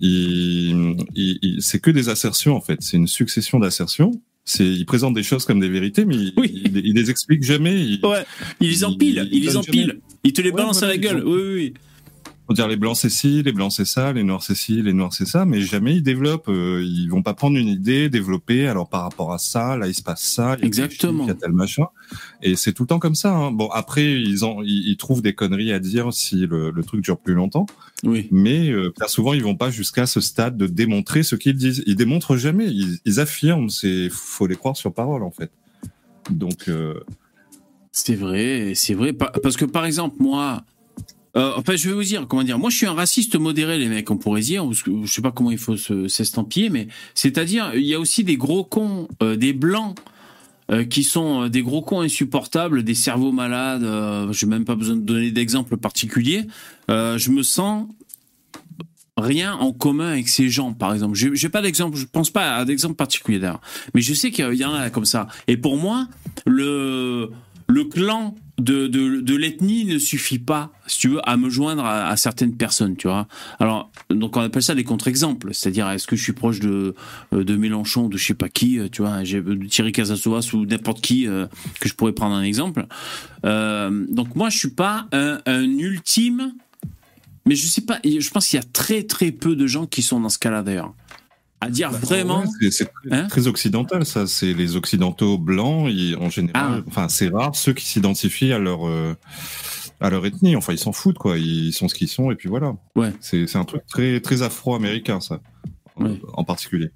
ils, 0.00 0.96
ils- 1.14 1.38
ils- 1.42 1.62
c'est 1.62 1.80
que 1.80 1.90
des 1.90 2.08
assertions 2.08 2.56
en 2.56 2.60
fait. 2.62 2.78
C'est 2.80 2.96
une 2.96 3.06
succession 3.08 3.58
d'assertions. 3.58 4.12
C'est 4.48 4.64
ils 4.64 4.86
présentent 4.86 5.14
des 5.14 5.24
choses 5.24 5.44
comme 5.44 5.58
des 5.58 5.68
vérités, 5.68 6.04
mais 6.04 6.14
ils, 6.14 6.32
Oui. 6.36 6.62
ils 6.72 6.94
les 6.94 7.10
expliquent 7.10 7.42
jamais. 7.42 7.74
Ils, 7.80 8.00
Ouais, 8.04 8.24
il 8.60 8.68
les 8.70 8.84
empile, 8.84 9.28
il, 9.32 9.38
il 9.38 9.44
les 9.44 9.56
empile. 9.56 9.98
Il 10.22 10.32
te 10.32 10.40
les 10.40 10.50
Ouais, 10.50 10.56
balance 10.56 10.78
voilà, 10.78 10.92
à 10.92 10.96
la 10.96 11.02
gueule. 11.02 11.24
ont- 11.26 11.30
Oui, 11.32 11.40
oui, 11.42 11.54
oui. 11.54 11.74
Faut 12.46 12.54
dire 12.54 12.68
les 12.68 12.76
blancs 12.76 12.96
c'est 12.96 13.10
ci, 13.10 13.42
les 13.42 13.50
blancs 13.52 13.72
c'est 13.72 13.84
ça, 13.84 14.12
les 14.12 14.22
noirs 14.22 14.40
c'est 14.42 14.54
ci, 14.54 14.80
les 14.80 14.92
noirs 14.92 15.12
c'est 15.12 15.26
ça, 15.26 15.44
mais 15.44 15.60
jamais 15.62 15.96
ils 15.96 16.02
développent. 16.02 16.48
euh, 16.48 16.80
ils 16.84 17.08
vont 17.08 17.22
pas 17.22 17.34
prendre 17.34 17.56
une 17.58 17.66
idée, 17.66 18.08
développer. 18.08 18.68
Alors 18.68 18.88
par 18.88 19.02
rapport 19.02 19.32
à 19.32 19.38
ça, 19.38 19.76
là 19.76 19.88
il 19.88 19.94
se 19.94 20.02
passe 20.02 20.22
ça. 20.22 20.54
il 20.58 20.60
y 20.60 20.64
a 20.64 20.66
Exactement. 20.66 21.24
Il 21.24 21.28
y 21.28 21.30
a 21.30 21.34
tel 21.34 21.50
machin. 21.52 21.86
Et 22.42 22.54
c'est 22.54 22.72
tout 22.72 22.84
le 22.84 22.86
temps 22.86 23.00
comme 23.00 23.16
ça. 23.16 23.34
Hein. 23.34 23.50
Bon 23.50 23.68
après 23.70 24.12
ils 24.20 24.44
ont, 24.44 24.62
ils, 24.62 24.88
ils 24.88 24.96
trouvent 24.96 25.22
des 25.22 25.34
conneries 25.34 25.72
à 25.72 25.80
dire 25.80 26.12
si 26.12 26.46
le, 26.46 26.70
le 26.70 26.82
truc 26.84 27.00
dure 27.02 27.18
plus 27.18 27.34
longtemps. 27.34 27.66
Oui. 28.04 28.28
Mais 28.30 28.70
euh, 28.70 28.92
bien 28.96 29.08
souvent 29.08 29.32
ils 29.32 29.42
vont 29.42 29.56
pas 29.56 29.70
jusqu'à 29.70 30.06
ce 30.06 30.20
stade 30.20 30.56
de 30.56 30.68
démontrer 30.68 31.24
ce 31.24 31.34
qu'ils 31.34 31.56
disent. 31.56 31.82
Ils 31.86 31.96
démontrent 31.96 32.36
jamais. 32.36 32.66
Ils, 32.66 32.98
ils 33.04 33.18
affirment. 33.18 33.70
C'est 33.70 34.08
faut 34.08 34.46
les 34.46 34.54
croire 34.56 34.76
sur 34.76 34.94
parole 34.94 35.24
en 35.24 35.32
fait. 35.32 35.50
Donc 36.30 36.68
euh, 36.68 37.00
C'est 37.90 38.14
vrai, 38.14 38.72
c'est 38.76 38.94
vrai. 38.94 39.12
Pa- 39.12 39.32
Parce 39.42 39.56
que 39.56 39.64
par 39.64 39.84
exemple, 39.84 40.16
moi. 40.20 40.62
Euh, 41.36 41.52
enfin, 41.56 41.76
je 41.76 41.88
vais 41.88 41.94
vous 41.94 42.02
dire, 42.02 42.26
comment 42.28 42.42
dire. 42.42 42.58
Moi, 42.58 42.70
je 42.70 42.76
suis 42.76 42.86
un 42.86 42.94
raciste 42.94 43.36
modéré, 43.36 43.78
les 43.78 43.88
mecs, 43.88 44.10
on 44.10 44.16
pourrait 44.16 44.40
dire. 44.40 44.64
Je 44.72 45.06
sais 45.10 45.20
pas 45.22 45.32
comment 45.32 45.50
il 45.50 45.58
faut 45.58 45.76
se- 45.76 46.08
s'estampiller, 46.08 46.70
mais 46.70 46.88
c'est-à-dire, 47.14 47.72
il 47.74 47.84
y 47.84 47.94
a 47.94 48.00
aussi 48.00 48.24
des 48.24 48.36
gros 48.36 48.64
cons, 48.64 49.08
euh, 49.22 49.36
des 49.36 49.52
blancs. 49.52 49.96
euh, 50.72 50.82
qui 50.84 51.04
sont 51.04 51.42
euh, 51.44 51.48
des 51.48 51.62
gros 51.62 51.80
cons 51.80 52.00
insupportables, 52.00 52.82
des 52.82 52.96
cerveaux 52.96 53.30
malades. 53.30 53.84
Euh, 53.84 54.32
J'ai 54.32 54.46
même 54.46 54.64
pas 54.64 54.74
besoin 54.74 54.96
de 54.96 55.00
donner 55.02 55.30
d'exemple 55.30 55.76
particulier. 55.76 56.44
Euh, 56.90 57.18
je 57.18 57.30
me 57.30 57.44
sens 57.44 57.86
rien 59.16 59.54
en 59.54 59.72
commun 59.72 60.08
avec 60.08 60.28
ces 60.28 60.48
gens, 60.50 60.72
par 60.72 60.92
exemple. 60.92 61.14
J'ai 61.14 61.30
j'ai 61.34 61.48
pas 61.48 61.62
d'exemple, 61.62 61.96
je 61.96 62.04
pense 62.04 62.30
pas 62.30 62.56
à 62.56 62.64
d'exemple 62.64 62.96
particulier 62.96 63.38
d'ailleurs. 63.38 63.60
Mais 63.94 64.00
je 64.00 64.12
sais 64.12 64.30
qu'il 64.32 64.54
y 64.54 64.64
en 64.64 64.74
a 64.74 64.90
comme 64.90 65.04
ça. 65.04 65.28
Et 65.46 65.56
pour 65.56 65.76
moi, 65.76 66.08
le, 66.46 67.30
le 67.68 67.84
clan 67.84 68.34
de, 68.58 68.86
de, 68.86 69.36
l'ethnie 69.36 69.84
ne 69.84 69.98
suffit 69.98 70.38
pas, 70.38 70.70
si 70.86 71.00
tu 71.00 71.08
veux, 71.08 71.28
à 71.28 71.36
me 71.36 71.50
joindre 71.50 71.84
à, 71.84 72.16
certaines 72.16 72.56
personnes, 72.56 72.96
tu 72.96 73.06
vois. 73.06 73.28
Alors, 73.60 73.90
donc 74.08 74.36
on 74.36 74.40
appelle 74.40 74.62
ça 74.62 74.74
des 74.74 74.84
contre-exemples. 74.84 75.52
C'est-à-dire, 75.52 75.88
est-ce 75.90 76.06
que 76.06 76.16
je 76.16 76.22
suis 76.22 76.32
proche 76.32 76.60
de, 76.60 76.94
euh, 77.34 77.44
de 77.44 77.56
Mélenchon, 77.56 78.08
de 78.08 78.16
je 78.16 78.24
sais 78.24 78.34
pas 78.34 78.48
qui, 78.48 78.78
euh, 78.78 78.88
tu 78.90 79.02
vois, 79.02 79.24
j'ai 79.24 79.42
de 79.42 79.66
Thierry 79.66 79.92
Casasovas 79.92 80.50
ou 80.54 80.64
n'importe 80.64 81.02
qui 81.02 81.26
euh, 81.26 81.46
que 81.80 81.88
je 81.88 81.94
pourrais 81.94 82.12
prendre 82.12 82.34
un 82.34 82.42
exemple. 82.42 82.86
Euh, 83.44 84.06
donc 84.08 84.34
moi, 84.34 84.48
je 84.48 84.56
suis 84.56 84.70
pas 84.70 85.06
un, 85.12 85.38
un 85.44 85.64
ultime, 85.64 86.54
mais 87.44 87.54
je 87.54 87.66
sais 87.66 87.82
pas, 87.82 88.00
je 88.04 88.30
pense 88.30 88.48
qu'il 88.48 88.58
y 88.58 88.62
a 88.62 88.66
très 88.72 89.02
très 89.02 89.32
peu 89.32 89.54
de 89.54 89.66
gens 89.66 89.86
qui 89.86 90.02
sont 90.02 90.20
dans 90.20 90.30
ce 90.30 90.38
cas-là 90.38 90.62
d'ailleurs. 90.62 90.94
À 91.66 91.70
dire 91.70 91.90
vraiment. 91.90 92.40
Ouais, 92.60 92.70
c'est- 92.70 92.90
Hein 93.10 93.26
très 93.28 93.46
occidental, 93.46 94.04
ça. 94.04 94.26
C'est 94.26 94.52
les 94.54 94.76
occidentaux 94.76 95.38
blancs, 95.38 95.88
ils- 95.90 96.16
en 96.16 96.30
général. 96.30 96.78
Ah. 96.78 96.84
Enfin, 96.88 97.08
c'est 97.08 97.28
rare 97.28 97.54
ceux 97.54 97.72
qui 97.72 97.84
s'identifient 97.86 98.52
à 98.52 98.58
leur 98.58 98.86
euh, 98.86 99.14
à 100.00 100.10
leur 100.10 100.24
ethnie. 100.26 100.56
Enfin, 100.56 100.72
ils 100.72 100.78
s'en 100.78 100.92
foutent, 100.92 101.18
quoi. 101.18 101.38
Ils 101.38 101.72
sont 101.72 101.88
ce 101.88 101.94
qu'ils 101.94 102.08
sont, 102.08 102.30
et 102.30 102.34
puis 102.34 102.48
voilà. 102.48 102.74
Ouais. 102.96 103.12
C'est 103.20 103.56
un 103.56 103.64
truc 103.64 103.82
très 103.86 104.20
très 104.20 104.42
afro-américain, 104.42 105.20
ça, 105.20 105.40
euh, 106.00 106.04
Ouais. 106.04 106.20
en 106.34 106.44
particulier. 106.44 106.90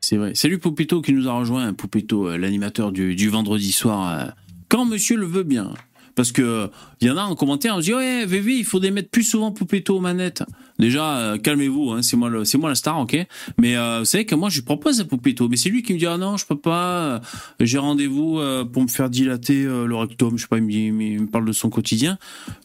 C'est 0.00 0.16
vrai. 0.16 0.34
Salut 0.34 0.58
Poupito 0.58 1.00
qui 1.00 1.12
nous 1.12 1.28
a 1.28 1.32
rejoint, 1.32 1.72
Poupito, 1.74 2.28
euh, 2.28 2.36
l'animateur 2.36 2.90
du, 2.92 3.14
du 3.14 3.28
vendredi 3.28 3.70
soir. 3.72 4.32
quand 4.68 4.84
monsieur 4.86 5.16
le 5.16 5.26
veut 5.26 5.42
bien. 5.44 5.74
Parce 6.14 6.32
que 6.32 6.70
il 7.00 7.08
y 7.08 7.10
en 7.10 7.16
a 7.16 7.22
en 7.22 7.34
commentaire, 7.34 7.74
on 7.76 7.80
dit 7.80 7.94
ouais, 7.94 8.26
Vévé, 8.26 8.56
il 8.56 8.64
faudrait 8.64 8.90
mettre 8.90 9.10
plus 9.10 9.22
souvent 9.22 9.50
Poupito 9.52 9.96
aux 9.96 10.00
manettes. 10.00 10.42
Déjà, 10.78 11.18
euh, 11.18 11.38
calmez-vous, 11.38 11.92
hein, 11.92 12.02
c'est 12.02 12.16
moi 12.16 12.30
c'est 12.44 12.58
moi 12.58 12.68
la 12.68 12.74
star, 12.74 12.98
ok. 12.98 13.16
Mais 13.58 13.76
euh, 13.76 14.00
vous 14.00 14.04
savez 14.04 14.24
que 14.24 14.34
moi 14.34 14.48
je 14.48 14.60
propose 14.60 15.00
à 15.00 15.04
Poupito, 15.04 15.48
mais 15.48 15.56
c'est 15.56 15.68
lui 15.68 15.82
qui 15.82 15.94
me 15.94 15.98
dit 15.98 16.06
ah 16.06 16.18
non, 16.18 16.36
je 16.36 16.46
peux 16.46 16.56
pas, 16.56 16.98
euh, 16.98 17.20
j'ai 17.60 17.78
rendez-vous 17.78 18.38
euh, 18.38 18.64
pour 18.64 18.82
me 18.82 18.88
faire 18.88 19.08
dilater 19.08 19.64
le 19.64 19.94
rectum, 19.94 20.36
je 20.36 20.42
sais 20.42 20.48
pas, 20.48 20.58
il 20.58 20.92
me, 20.92 21.26
parle 21.26 21.44
de 21.44 21.52
son 21.52 21.70
quotidien. 21.70 22.18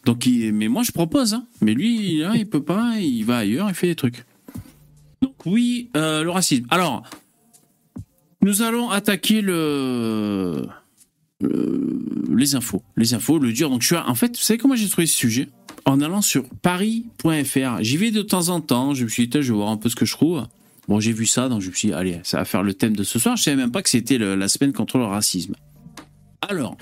Donc, 0.04 0.26
mais 0.26 0.68
moi 0.68 0.82
je 0.82 0.92
propose, 0.92 1.34
hein. 1.34 1.46
Mais 1.60 1.74
lui, 1.74 2.18
là, 2.18 2.32
il 2.34 2.48
peut 2.48 2.62
pas, 2.62 2.94
il 2.98 3.24
va 3.24 3.38
ailleurs, 3.38 3.68
il 3.68 3.74
fait 3.74 3.88
des 3.88 3.94
trucs. 3.94 4.24
Donc 5.22 5.34
oui, 5.46 5.90
le 5.94 6.28
racisme. 6.28 6.66
Alors, 6.70 7.04
nous 8.42 8.62
allons 8.62 8.90
attaquer 8.90 9.40
le- 9.40 10.66
les 11.40 12.54
infos, 12.54 12.82
les 12.96 13.14
infos, 13.14 13.38
le 13.38 13.52
dur. 13.52 13.70
Donc 13.70 13.82
je 13.82 13.88
suis, 13.88 13.96
en 13.96 14.14
fait, 14.14 14.36
vous 14.36 14.42
savez 14.42 14.58
comment 14.58 14.76
j'ai 14.76 14.88
trouvé 14.88 15.06
ce 15.06 15.16
sujet? 15.16 15.48
En 15.84 16.00
allant 16.00 16.22
sur 16.22 16.44
paris.fr. 16.62 17.78
J'y 17.80 17.96
vais 17.96 18.10
de 18.10 18.22
temps 18.22 18.48
en 18.48 18.60
temps. 18.60 18.94
Je 18.94 19.04
me 19.04 19.08
suis 19.08 19.28
dit, 19.28 19.38
je 19.40 19.52
vais 19.52 19.56
voir 19.56 19.70
un 19.70 19.76
peu 19.76 19.88
ce 19.88 19.96
que 19.96 20.04
je 20.04 20.12
trouve. 20.12 20.46
Bon, 20.88 21.00
j'ai 21.00 21.12
vu 21.12 21.26
ça, 21.26 21.48
donc 21.48 21.60
je 21.60 21.68
me 21.68 21.74
suis 21.74 21.88
dit, 21.88 21.94
allez, 21.94 22.20
ça 22.24 22.38
va 22.38 22.44
faire 22.44 22.62
le 22.62 22.74
thème 22.74 22.96
de 22.96 23.04
ce 23.04 23.18
soir. 23.18 23.36
Je 23.36 23.42
savais 23.42 23.56
même 23.56 23.70
pas 23.70 23.82
que 23.82 23.90
c'était 23.90 24.18
la 24.18 24.48
semaine 24.48 24.72
contre 24.72 24.98
le 24.98 25.04
racisme. 25.04 25.54
Alors, 26.48 26.76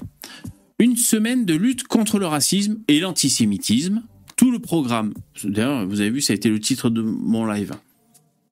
une 0.79 0.97
semaine 0.97 1.45
de 1.45 1.55
lutte 1.55 1.85
contre 1.85 2.19
le 2.19 2.27
racisme 2.27 2.79
et 2.89 3.01
l'antisémitisme. 3.01 4.03
Tout 4.37 4.51
le 4.51 4.59
programme. 4.59 5.15
D'ailleurs, 5.45 5.87
vous 5.87 6.01
avez 6.01 6.11
vu, 6.11 6.21
ça 6.21 6.35
a 6.35 6.37
été 6.37 6.51
le 6.51 6.61
titre 6.61 6.91
de 6.91 7.01
mon 7.01 7.47
live. 7.47 7.73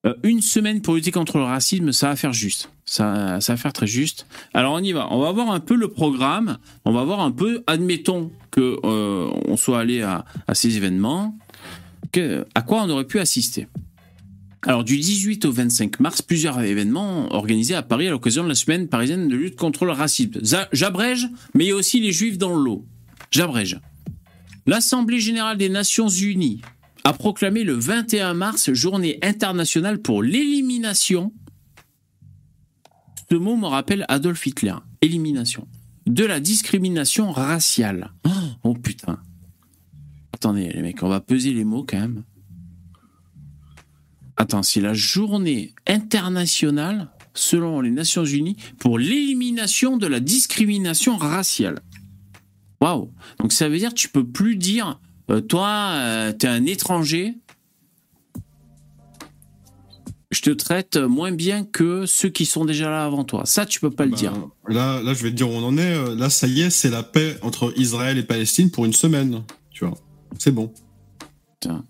Euh, 0.06 0.14
une 0.22 0.40
semaine 0.40 0.80
pour 0.80 0.94
lutter 0.94 1.10
contre 1.10 1.38
le 1.38 1.44
racisme, 1.44 1.92
ça 1.92 2.08
va 2.08 2.16
faire 2.16 2.32
juste. 2.32 2.70
Ça, 2.86 3.40
ça 3.40 3.54
va 3.54 3.56
faire 3.56 3.72
très 3.72 3.86
juste. 3.86 4.26
Alors 4.52 4.74
on 4.74 4.78
y 4.80 4.92
va. 4.92 5.08
On 5.10 5.20
va 5.20 5.32
voir 5.32 5.50
un 5.50 5.60
peu 5.60 5.74
le 5.74 5.88
programme. 5.88 6.58
On 6.84 6.92
va 6.92 7.02
voir 7.04 7.20
un 7.20 7.30
peu, 7.30 7.62
admettons 7.66 8.30
que 8.50 8.78
euh, 8.84 9.30
on 9.48 9.56
soit 9.56 9.80
allé 9.80 10.02
à, 10.02 10.24
ces 10.52 10.76
événements, 10.76 11.36
que- 12.12 12.44
à 12.54 12.62
quoi 12.62 12.82
on 12.82 12.90
aurait 12.90 13.06
pu 13.06 13.18
assister. 13.20 13.68
Alors 14.66 14.84
du 14.84 14.96
18 14.98 15.44
au 15.46 15.52
25 15.52 16.00
mars, 16.00 16.22
plusieurs 16.22 16.60
événements 16.60 17.32
organisés 17.34 17.74
à 17.74 17.82
Paris 17.82 18.06
à 18.06 18.10
l'occasion 18.10 18.44
de 18.44 18.48
la 18.48 18.54
semaine 18.54 18.88
parisienne 18.88 19.28
de 19.28 19.36
lutte 19.36 19.56
contre 19.56 19.84
le 19.84 19.92
racisme. 19.92 20.40
J'abrège, 20.72 21.28
mais 21.54 21.64
il 21.64 21.68
y 21.68 21.72
a 21.72 21.76
aussi 21.76 22.00
les 22.00 22.12
juifs 22.12 22.38
dans 22.38 22.54
le 22.56 22.62
lot. 22.64 22.86
J'abrège. 23.30 23.78
L'Assemblée 24.66 25.20
générale 25.20 25.58
des 25.58 25.68
Nations 25.68 26.08
unies 26.08 26.62
a 27.04 27.12
proclamé 27.12 27.64
le 27.64 27.74
21 27.74 28.32
mars 28.32 28.72
journée 28.72 29.18
internationale 29.22 30.00
pour 30.00 30.22
l'élimination. 30.22 31.32
Ce 33.30 33.36
mot 33.36 33.56
me 33.56 33.66
rappelle 33.66 34.04
Adolf 34.08 34.46
Hitler. 34.46 34.74
Élimination. 35.00 35.66
De 36.06 36.24
la 36.24 36.40
discrimination 36.40 37.32
raciale. 37.32 38.12
Oh, 38.26 38.30
oh, 38.64 38.74
putain. 38.74 39.18
Attendez 40.32 40.70
les 40.72 40.82
mecs, 40.82 41.02
on 41.02 41.08
va 41.08 41.20
peser 41.20 41.52
les 41.52 41.64
mots 41.64 41.86
quand 41.88 42.00
même. 42.00 42.22
Attends, 44.36 44.62
c'est 44.62 44.80
la 44.80 44.94
journée 44.94 45.74
internationale, 45.86 47.10
selon 47.34 47.80
les 47.80 47.90
Nations 47.90 48.24
Unies, 48.24 48.56
pour 48.78 48.98
l'élimination 48.98 49.96
de 49.96 50.06
la 50.06 50.20
discrimination 50.20 51.16
raciale. 51.16 51.80
Waouh 52.80 53.12
Donc 53.38 53.52
ça 53.52 53.68
veut 53.68 53.78
dire 53.78 53.90
que 53.90 53.98
tu 53.98 54.08
peux 54.08 54.26
plus 54.26 54.56
dire 54.56 55.00
euh, 55.30 55.40
toi, 55.40 55.92
euh, 55.94 56.32
t'es 56.32 56.48
un 56.48 56.66
étranger, 56.66 57.36
je 60.34 60.42
te 60.42 60.50
traite 60.50 60.96
moins 60.96 61.32
bien 61.32 61.64
que 61.64 62.04
ceux 62.06 62.28
qui 62.28 62.44
sont 62.46 62.64
déjà 62.64 62.90
là 62.90 63.04
avant 63.04 63.24
toi. 63.24 63.42
Ça, 63.46 63.64
tu 63.66 63.80
peux 63.80 63.90
pas 63.90 64.04
le 64.04 64.10
Bah, 64.10 64.16
dire. 64.16 64.32
Là, 64.68 65.02
là, 65.02 65.14
je 65.14 65.22
vais 65.22 65.30
te 65.30 65.36
dire 65.36 65.48
où 65.48 65.52
on 65.52 65.62
en 65.64 65.78
est. 65.78 66.14
Là, 66.16 66.28
ça 66.30 66.46
y 66.46 66.60
est, 66.62 66.70
c'est 66.70 66.90
la 66.90 67.02
paix 67.02 67.36
entre 67.42 67.72
Israël 67.76 68.18
et 68.18 68.22
Palestine 68.22 68.70
pour 68.70 68.84
une 68.84 68.92
semaine. 68.92 69.42
Tu 69.70 69.84
vois, 69.86 69.96
c'est 70.38 70.50
bon. 70.52 70.72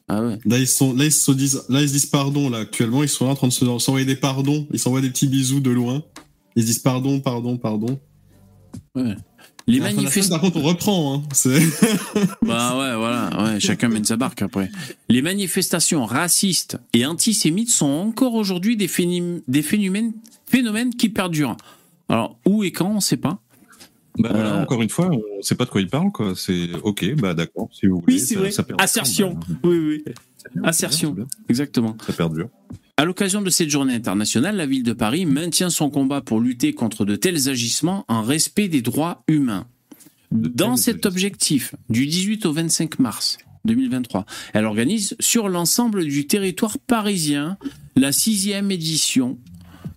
Ah 0.09 0.23
ouais. 0.23 0.39
Là, 0.45 0.59
ils 0.59 0.69
sont, 0.69 0.95
là, 0.95 1.05
ils 1.05 1.11
se 1.13 1.33
disent, 1.33 1.65
là, 1.69 1.83
ils 1.83 1.89
se 1.89 1.95
disent 1.95 2.07
pardon. 2.07 2.49
Là, 2.49 2.59
actuellement, 2.59 3.03
ils 3.03 3.09
sont 3.09 3.25
là 3.25 3.33
en 3.33 3.35
train 3.35 3.49
de 3.49 3.53
se- 3.53 3.79
s'envoyer 3.81 4.07
des 4.07 4.15
pardons. 4.15 4.69
Ils 4.73 4.79
s'envoient 4.79 5.01
des 5.01 5.11
petits 5.11 5.27
bisous 5.27 5.59
de 5.61 5.71
loin. 5.71 6.03
Ils 6.55 6.63
se 6.63 6.67
disent 6.69 6.79
pardon, 6.79 7.19
pardon, 7.21 7.57
pardon. 7.57 7.99
ouais. 8.95 9.17
Les. 9.67 9.81
Par 9.81 10.41
contre, 10.41 10.57
on 10.59 10.63
reprend. 10.63 11.15
Hein. 11.15 11.23
C'est 11.33 11.59
Bah 12.43 12.79
ouais, 12.79 12.97
voilà, 12.97 13.31
ouais, 13.45 13.61
chacun 13.61 13.89
mène 13.89 14.05
sa 14.05 14.17
barque 14.17 14.43
après. 14.43 14.71
Les 15.09 15.23
manifestations 15.23 16.05
racistes 16.05 16.79
et 16.93 17.07
antisémites 17.07 17.71
sont 17.71 17.87
encore 17.87 18.35
aujourd'hui 18.35 18.77
des, 18.77 18.89
phénomènes, 18.89 20.13
phénomènes 20.47 20.95
qui 20.95 21.09
perdurent. 21.09 21.57
Alors, 22.09 22.39
où 22.45 22.63
et 22.63 22.73
quand, 22.73 22.91
on 22.91 23.01
sait 23.01 23.17
pas. 23.17 23.41
Bah, 24.19 24.31
Euh, 24.35 24.63
encore 24.63 24.83
une 24.83 24.91
fois, 24.91 25.11
on 25.11 25.43
sait 25.43 25.55
pas 25.55 25.65
de 25.65 25.71
quoi 25.71 25.81
il 25.81 25.89
parle, 25.89 26.13
quoi. 26.13 26.35
C'est 26.37 26.69
ok, 26.83 27.15
bah 27.17 27.35
d'accord, 27.35 27.69
si 27.73 27.87
vous 27.87 28.01
voulez. 28.01 28.19
ça- 28.19 28.51
ça 28.51 28.63
perdure, 28.63 28.85
Assertion. 28.85 29.35
bah, 29.35 29.57
Oui, 29.65 29.79
oui. 29.79 30.05
c'est 30.37 30.53
Assertion. 30.63 31.17
c'est 31.19 31.51
Exactement. 31.51 31.97
Ça 32.07 32.13
perdure. 32.13 32.49
À 32.97 33.05
l'occasion 33.05 33.43
de 33.43 33.51
cette 33.51 33.71
journée 33.71 33.95
internationale, 33.95 34.57
la 34.57 34.67
ville 34.67 34.85
de 34.85 34.93
Paris 34.93 35.27
maintient 35.27 35.69
son 35.69 35.91
combat 35.91 36.21
pour 36.21 36.41
lutter 36.41 36.73
contre 36.75 37.05
de 37.05 37.17
tels 37.17 37.49
agissements 37.49 38.05
en 38.07 38.23
respect 38.23 38.69
des 38.69 38.83
droits 38.83 39.25
humains. 39.27 39.67
Dans 40.31 40.77
cet 40.77 41.05
objectif, 41.05 41.75
du 41.91 42.07
18 42.07 42.47
au 42.47 42.53
25 42.53 43.01
mars 43.01 43.39
2023, 43.65 44.27
elle 44.53 44.65
organise 44.65 45.17
sur 45.19 45.49
l'ensemble 45.49 46.05
du 46.05 46.27
territoire 46.29 46.79
parisien 46.79 47.57
la 47.97 48.13
sixième 48.13 48.71
édition. 48.71 49.39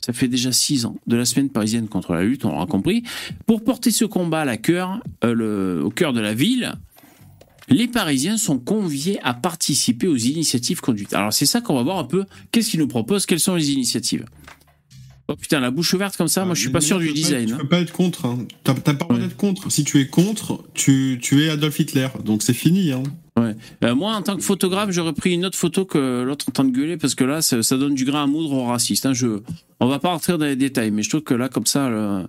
Ça 0.02 0.14
fait 0.14 0.28
déjà 0.28 0.52
six 0.52 0.86
ans 0.86 0.96
de 1.06 1.18
la 1.18 1.26
semaine 1.26 1.50
parisienne 1.50 1.88
contre 1.88 2.14
la 2.14 2.24
lutte, 2.24 2.46
on 2.46 2.50
l'aura 2.52 2.66
compris. 2.66 3.04
Pour 3.46 3.64
porter 3.64 3.92
ce 3.92 4.06
combat 4.06 4.42
à 4.42 4.46
la 4.46 4.58
cœur, 4.58 5.02
euh, 5.24 5.34
le- 5.34 5.82
au 5.84 5.90
cœur 5.90 6.14
de 6.14 6.20
la 6.22 6.34
ville, 6.34 6.74
les 7.70 7.88
Parisiens 7.88 8.38
sont 8.38 8.60
conviés 8.60 9.20
à 9.24 9.34
participer 9.34 10.08
aux 10.08 10.16
initiatives 10.18 10.80
conduites. 10.82 11.14
Alors 11.14 11.34
c'est 11.34 11.46
ça 11.46 11.62
qu'on 11.62 11.76
va 11.76 11.84
voir 11.84 11.98
un 12.00 12.04
peu. 12.06 12.26
Qu'est-ce 12.52 12.70
qu'ils 12.72 12.80
nous 12.80 12.88
proposent? 12.88 13.26
Quelles 13.26 13.40
sont 13.40 13.56
les 13.56 13.72
initiatives? 13.72 14.26
Oh 15.30 15.36
putain, 15.36 15.60
la 15.60 15.72
bouche 15.72 15.94
ouverte 15.94 16.16
comme 16.16 16.30
ça, 16.30 16.46
moi 16.46 16.56
je 16.56 16.62
suis 16.62 16.70
pas 16.70 16.80
sûr 16.80 17.00
du 17.00 17.08
pas- 17.08 17.14
design. 17.14 17.48
Tu 17.48 17.54
hein. 17.54 17.58
peux 17.60 17.68
pas 17.68 17.82
être 17.82 17.92
contre. 17.92 18.26
Hein. 18.26 18.46
T'as 18.64 18.74
pas 18.74 18.94
le 18.94 18.98
droit 18.98 19.16
Ouais. 19.16 19.22
d'être 19.22 19.36
contre. 19.36 19.70
Si 19.70 19.84
tu 19.84 20.00
es 20.00 20.08
contre, 20.08 20.64
tu, 20.74 21.20
tu 21.22 21.44
es 21.44 21.50
Adolf 21.50 21.78
Hitler. 21.80 22.08
Donc 22.24 22.44
c'est 22.44 22.54
fini. 22.54 22.92
Hein. 22.94 23.04
Euh, 23.84 23.94
moi, 23.94 24.16
en 24.16 24.22
tant 24.24 24.36
que 24.38 24.42
photographe, 24.42 24.90
j'aurais 24.92 25.14
pris 25.14 25.34
une 25.34 25.46
autre 25.46 25.58
photo 25.58 25.84
que 25.86 26.24
l'autre 26.24 26.46
en 26.50 26.52
train 26.54 26.64
de 26.64 26.72
gueuler 26.72 26.96
parce 26.98 27.14
que 27.14 27.24
là, 27.26 27.42
ça, 27.42 27.62
ça 27.62 27.78
donne 27.78 27.94
du 27.94 28.06
grain 28.06 28.24
à 28.24 28.28
moudre 28.28 28.54
aux 28.54 28.66
racistes. 28.66 29.06
hein. 29.06 29.14
Je, 29.14 29.42
on 29.82 29.88
va 29.88 30.00
pas 30.00 30.10
rentrer 30.10 30.38
dans 30.38 30.46
les 30.46 30.56
détails, 30.56 30.92
mais 30.92 31.04
je 31.04 31.10
trouve 31.10 31.22
que 31.24 31.34
là, 31.34 31.50
comme 31.50 31.66
ça, 31.68 31.90
le- 31.90 32.24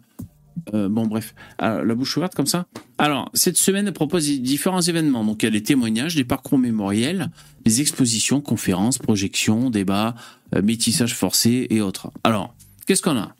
euh, 0.74 0.88
bon, 0.88 1.06
bref, 1.06 1.34
Euh, 1.62 1.84
la 1.84 1.94
bouche 1.94 2.16
ouverte 2.16 2.34
comme 2.34 2.46
ça. 2.46 2.66
Alors, 2.98 3.30
cette 3.34 3.56
semaine 3.56 3.90
propose 3.92 4.28
différents 4.40 4.80
événements. 4.80 5.24
Donc, 5.24 5.42
il 5.42 5.46
y 5.46 5.48
a 5.48 5.52
des 5.52 5.62
témoignages, 5.62 6.14
des 6.14 6.24
parcours 6.24 6.58
mémoriels, 6.58 7.30
des 7.64 7.80
expositions, 7.80 8.40
conférences, 8.40 8.98
projections, 8.98 9.70
débats, 9.70 10.14
euh, 10.54 10.62
métissage 10.62 11.14
forcé 11.14 11.66
et 11.70 11.80
autres. 11.80 12.10
Alors, 12.24 12.54
qu'est-ce 12.86 13.02
qu'on 13.02 13.16
a? 13.16 13.34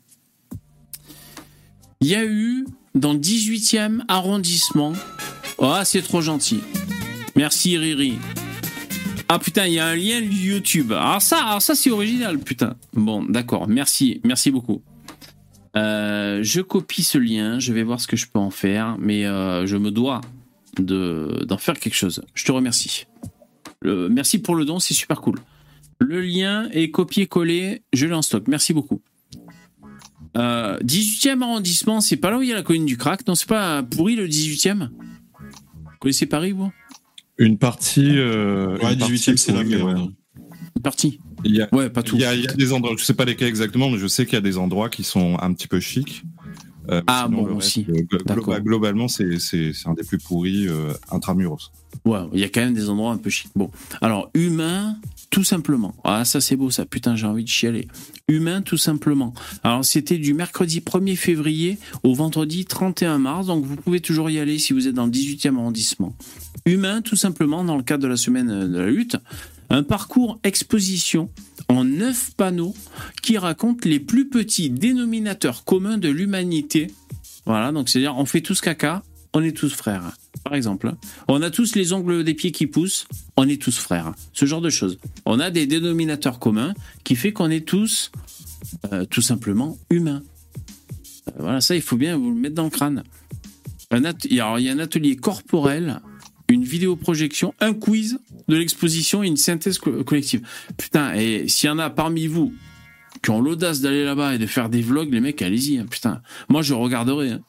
Il 2.01 2.07
y 2.07 2.15
a 2.15 2.25
eu 2.25 2.65
dans 2.95 3.13
le 3.13 3.19
18e 3.19 4.03
arrondissement. 4.07 4.93
Oh, 5.57 5.75
c'est 5.83 6.01
trop 6.01 6.21
gentil. 6.21 6.61
Merci 7.35 7.77
Riri. 7.77 8.17
Ah 9.31 9.37
putain, 9.37 9.67
il 9.67 9.73
y 9.73 9.79
a 9.79 9.85
un 9.85 9.95
lien 9.95 10.19
YouTube. 10.19 10.91
Alors 10.91 11.21
ça, 11.21 11.37
alors 11.43 11.61
ça 11.61 11.75
c'est 11.75 11.91
original, 11.91 12.39
putain. 12.39 12.75
Bon, 12.93 13.23
d'accord. 13.23 13.67
Merci, 13.67 14.21
merci 14.23 14.49
beaucoup. 14.49 14.81
Euh, 15.75 16.39
je 16.41 16.61
copie 16.61 17.03
ce 17.03 17.17
lien. 17.17 17.59
Je 17.59 17.73
vais 17.73 17.83
voir 17.83 17.99
ce 17.99 18.07
que 18.07 18.17
je 18.17 18.27
peux 18.27 18.39
en 18.39 18.49
faire, 18.49 18.97
mais 18.99 19.25
euh, 19.25 19.65
je 19.65 19.77
me 19.77 19.91
dois 19.91 20.21
de 20.77 21.45
d'en 21.47 21.57
faire 21.57 21.79
quelque 21.79 21.95
chose. 21.95 22.21
Je 22.33 22.43
te 22.45 22.51
remercie. 22.51 23.05
Euh, 23.85 24.09
merci 24.11 24.39
pour 24.39 24.55
le 24.55 24.65
don, 24.65 24.79
c'est 24.79 24.93
super 24.93 25.21
cool. 25.21 25.39
Le 25.99 26.21
lien 26.21 26.69
est 26.71 26.91
copié-collé, 26.91 27.83
je 27.93 28.05
l'ai 28.07 28.13
en 28.13 28.21
stock. 28.21 28.47
Merci 28.47 28.73
beaucoup. 28.73 29.01
Euh, 30.37 30.77
18e 30.79 31.41
arrondissement, 31.41 32.01
c'est 32.01 32.17
pas 32.17 32.29
là 32.29 32.37
où 32.37 32.41
il 32.41 32.49
y 32.49 32.51
a 32.51 32.55
la 32.55 32.61
colline 32.63 32.85
du 32.85 32.97
crack 32.97 33.25
Non, 33.27 33.35
c'est 33.35 33.47
pas 33.49 33.83
pourri 33.83 34.15
le 34.15 34.27
18e 34.27 34.89
Vous 34.89 35.89
connaissez 35.99 36.25
Paris, 36.25 36.51
vous? 36.51 36.71
Une 37.37 37.57
partie. 37.57 38.17
Euh, 38.17 38.77
Ouais, 38.77 38.93
une 38.93 38.99
partie 38.99 39.13
18e, 39.13 39.37
c'est 39.37 39.51
la. 39.53 39.61
Une 39.61 40.13
partie 40.83 41.19
Il 41.43 41.55
y 41.55 41.61
a, 41.61 41.69
Ouais, 41.73 41.89
pas 41.89 42.03
tout. 42.03 42.15
il 42.15 42.21
y, 42.21 42.25
a, 42.25 42.33
il 42.35 42.43
y 42.43 42.47
a 42.47 42.53
des 42.53 42.73
endroits, 42.73 42.93
je 42.97 43.03
sais 43.05 43.13
pas 43.13 43.25
lesquels 43.25 43.47
exactement, 43.47 43.89
mais 43.89 43.97
je 43.97 44.07
sais 44.07 44.25
qu'il 44.25 44.33
y 44.33 44.37
a 44.37 44.41
des 44.41 44.57
endroits 44.57 44.89
qui 44.89 45.03
sont 45.03 45.37
un 45.41 45.53
petit 45.53 45.67
peu 45.67 45.79
chics. 45.79 46.23
Euh, 46.89 47.01
Ah, 47.07 47.25
sinon, 47.27 47.43
bon, 47.43 47.55
aussi. 47.57 47.85
euh, 47.89 48.01
glo- 48.25 48.61
globalement, 48.63 49.07
c'est 49.07 49.37
un 49.85 49.93
des 49.93 50.03
plus 50.03 50.17
pourris 50.17 50.67
euh, 50.67 50.91
intramuros. 51.11 51.71
Ouais, 52.05 52.19
il 52.33 52.39
y 52.39 52.43
a 52.43 52.49
quand 52.49 52.61
même 52.61 52.73
des 52.73 52.89
endroits 52.89 53.11
un 53.11 53.17
peu 53.17 53.29
chics. 53.29 53.51
Bon, 53.55 53.69
alors 54.01 54.31
humain, 54.33 54.97
tout 55.29 55.43
simplement. 55.43 55.93
Ah, 56.03 56.25
ça 56.25 56.41
c'est 56.41 56.55
beau 56.55 56.71
ça, 56.71 56.85
putain, 56.85 57.15
j'ai 57.15 57.27
envie 57.27 57.43
de 57.43 57.49
chialer. 57.49 57.87
Humain, 58.27 58.61
tout 58.63 58.77
simplement. 58.77 59.33
Alors 59.63 59.85
c'était 59.85 60.17
du 60.17 60.33
mercredi 60.33 60.79
1er 60.79 61.15
février 61.15 61.77
au 62.03 62.15
vendredi 62.15 62.65
31 62.65 63.19
mars, 63.19 63.45
donc 63.47 63.65
vous 63.65 63.75
pouvez 63.75 63.99
toujours 63.99 64.29
y 64.31 64.39
aller 64.39 64.57
si 64.57 64.73
vous 64.73 64.87
êtes 64.87 64.95
dans 64.95 65.05
le 65.05 65.11
18e 65.11 65.57
arrondissement. 65.57 66.15
Humain, 66.65 67.01
tout 67.03 67.15
simplement, 67.15 67.63
dans 67.63 67.77
le 67.77 67.83
cadre 67.83 68.01
de 68.03 68.07
la 68.07 68.17
semaine 68.17 68.47
de 68.67 68.77
la 68.79 68.87
lutte, 68.89 69.17
un 69.69 69.83
parcours 69.83 70.39
exposition 70.43 71.29
en 71.67 71.83
neuf 71.83 72.31
panneaux 72.35 72.75
qui 73.21 73.37
raconte 73.37 73.85
les 73.85 73.99
plus 73.99 74.27
petits 74.29 74.69
dénominateurs 74.69 75.63
communs 75.63 75.97
de 75.97 76.09
l'humanité. 76.09 76.91
Voilà, 77.45 77.71
donc 77.71 77.89
c'est-à-dire 77.89 78.17
on 78.17 78.25
fait 78.25 78.41
tous 78.41 78.61
caca, 78.61 79.03
on 79.33 79.43
est 79.43 79.55
tous 79.55 79.73
frères, 79.73 80.11
par 80.43 80.55
exemple. 80.55 80.93
On 81.27 81.41
a 81.41 81.51
tous 81.51 81.75
les 81.75 81.93
ongles 81.93 82.23
des 82.23 82.33
pieds 82.33 82.51
qui 82.51 82.67
poussent, 82.67 83.07
on 83.37 83.47
est 83.47 83.61
tous 83.61 83.77
frères. 83.77 84.13
Ce 84.33 84.45
genre 84.45 84.61
de 84.61 84.69
choses. 84.69 84.97
On 85.25 85.39
a 85.39 85.51
des 85.51 85.67
dénominateurs 85.67 86.39
communs 86.39 86.73
qui 87.03 87.15
fait 87.15 87.31
qu'on 87.31 87.49
est 87.49 87.67
tous 87.67 88.11
euh, 88.91 89.05
tout 89.05 89.21
simplement 89.21 89.77
humains. 89.89 90.23
Euh, 91.27 91.31
voilà, 91.39 91.61
ça, 91.61 91.75
il 91.75 91.81
faut 91.81 91.97
bien 91.97 92.17
vous 92.17 92.29
le 92.29 92.35
mettre 92.35 92.55
dans 92.55 92.65
le 92.65 92.69
crâne. 92.69 93.03
Alors, 93.91 94.59
il 94.59 94.65
y 94.65 94.69
a 94.69 94.73
un 94.73 94.79
atelier 94.79 95.15
corporel, 95.15 95.99
une 96.49 96.63
vidéoprojection, 96.63 97.53
un 97.59 97.73
quiz 97.73 98.19
de 98.47 98.55
l'exposition 98.55 99.23
et 99.23 99.27
une 99.27 99.37
synthèse 99.37 99.77
co- 99.77 100.03
collective. 100.03 100.41
Putain, 100.77 101.13
et 101.13 101.47
s'il 101.47 101.67
y 101.67 101.71
en 101.71 101.79
a 101.79 101.89
parmi 101.89 102.27
vous 102.27 102.53
qui 103.23 103.29
ont 103.31 103.41
l'audace 103.41 103.81
d'aller 103.81 104.03
là-bas 104.03 104.35
et 104.35 104.37
de 104.39 104.45
faire 104.47 104.69
des 104.69 104.81
vlogs, 104.81 105.11
les 105.13 105.19
mecs, 105.21 105.41
allez-y. 105.41 105.77
hein, 105.77 105.85
putain, 105.89 106.21
moi, 106.49 106.61
je 106.61 106.73
regarderai. 106.73 107.31
hein. 107.31 107.41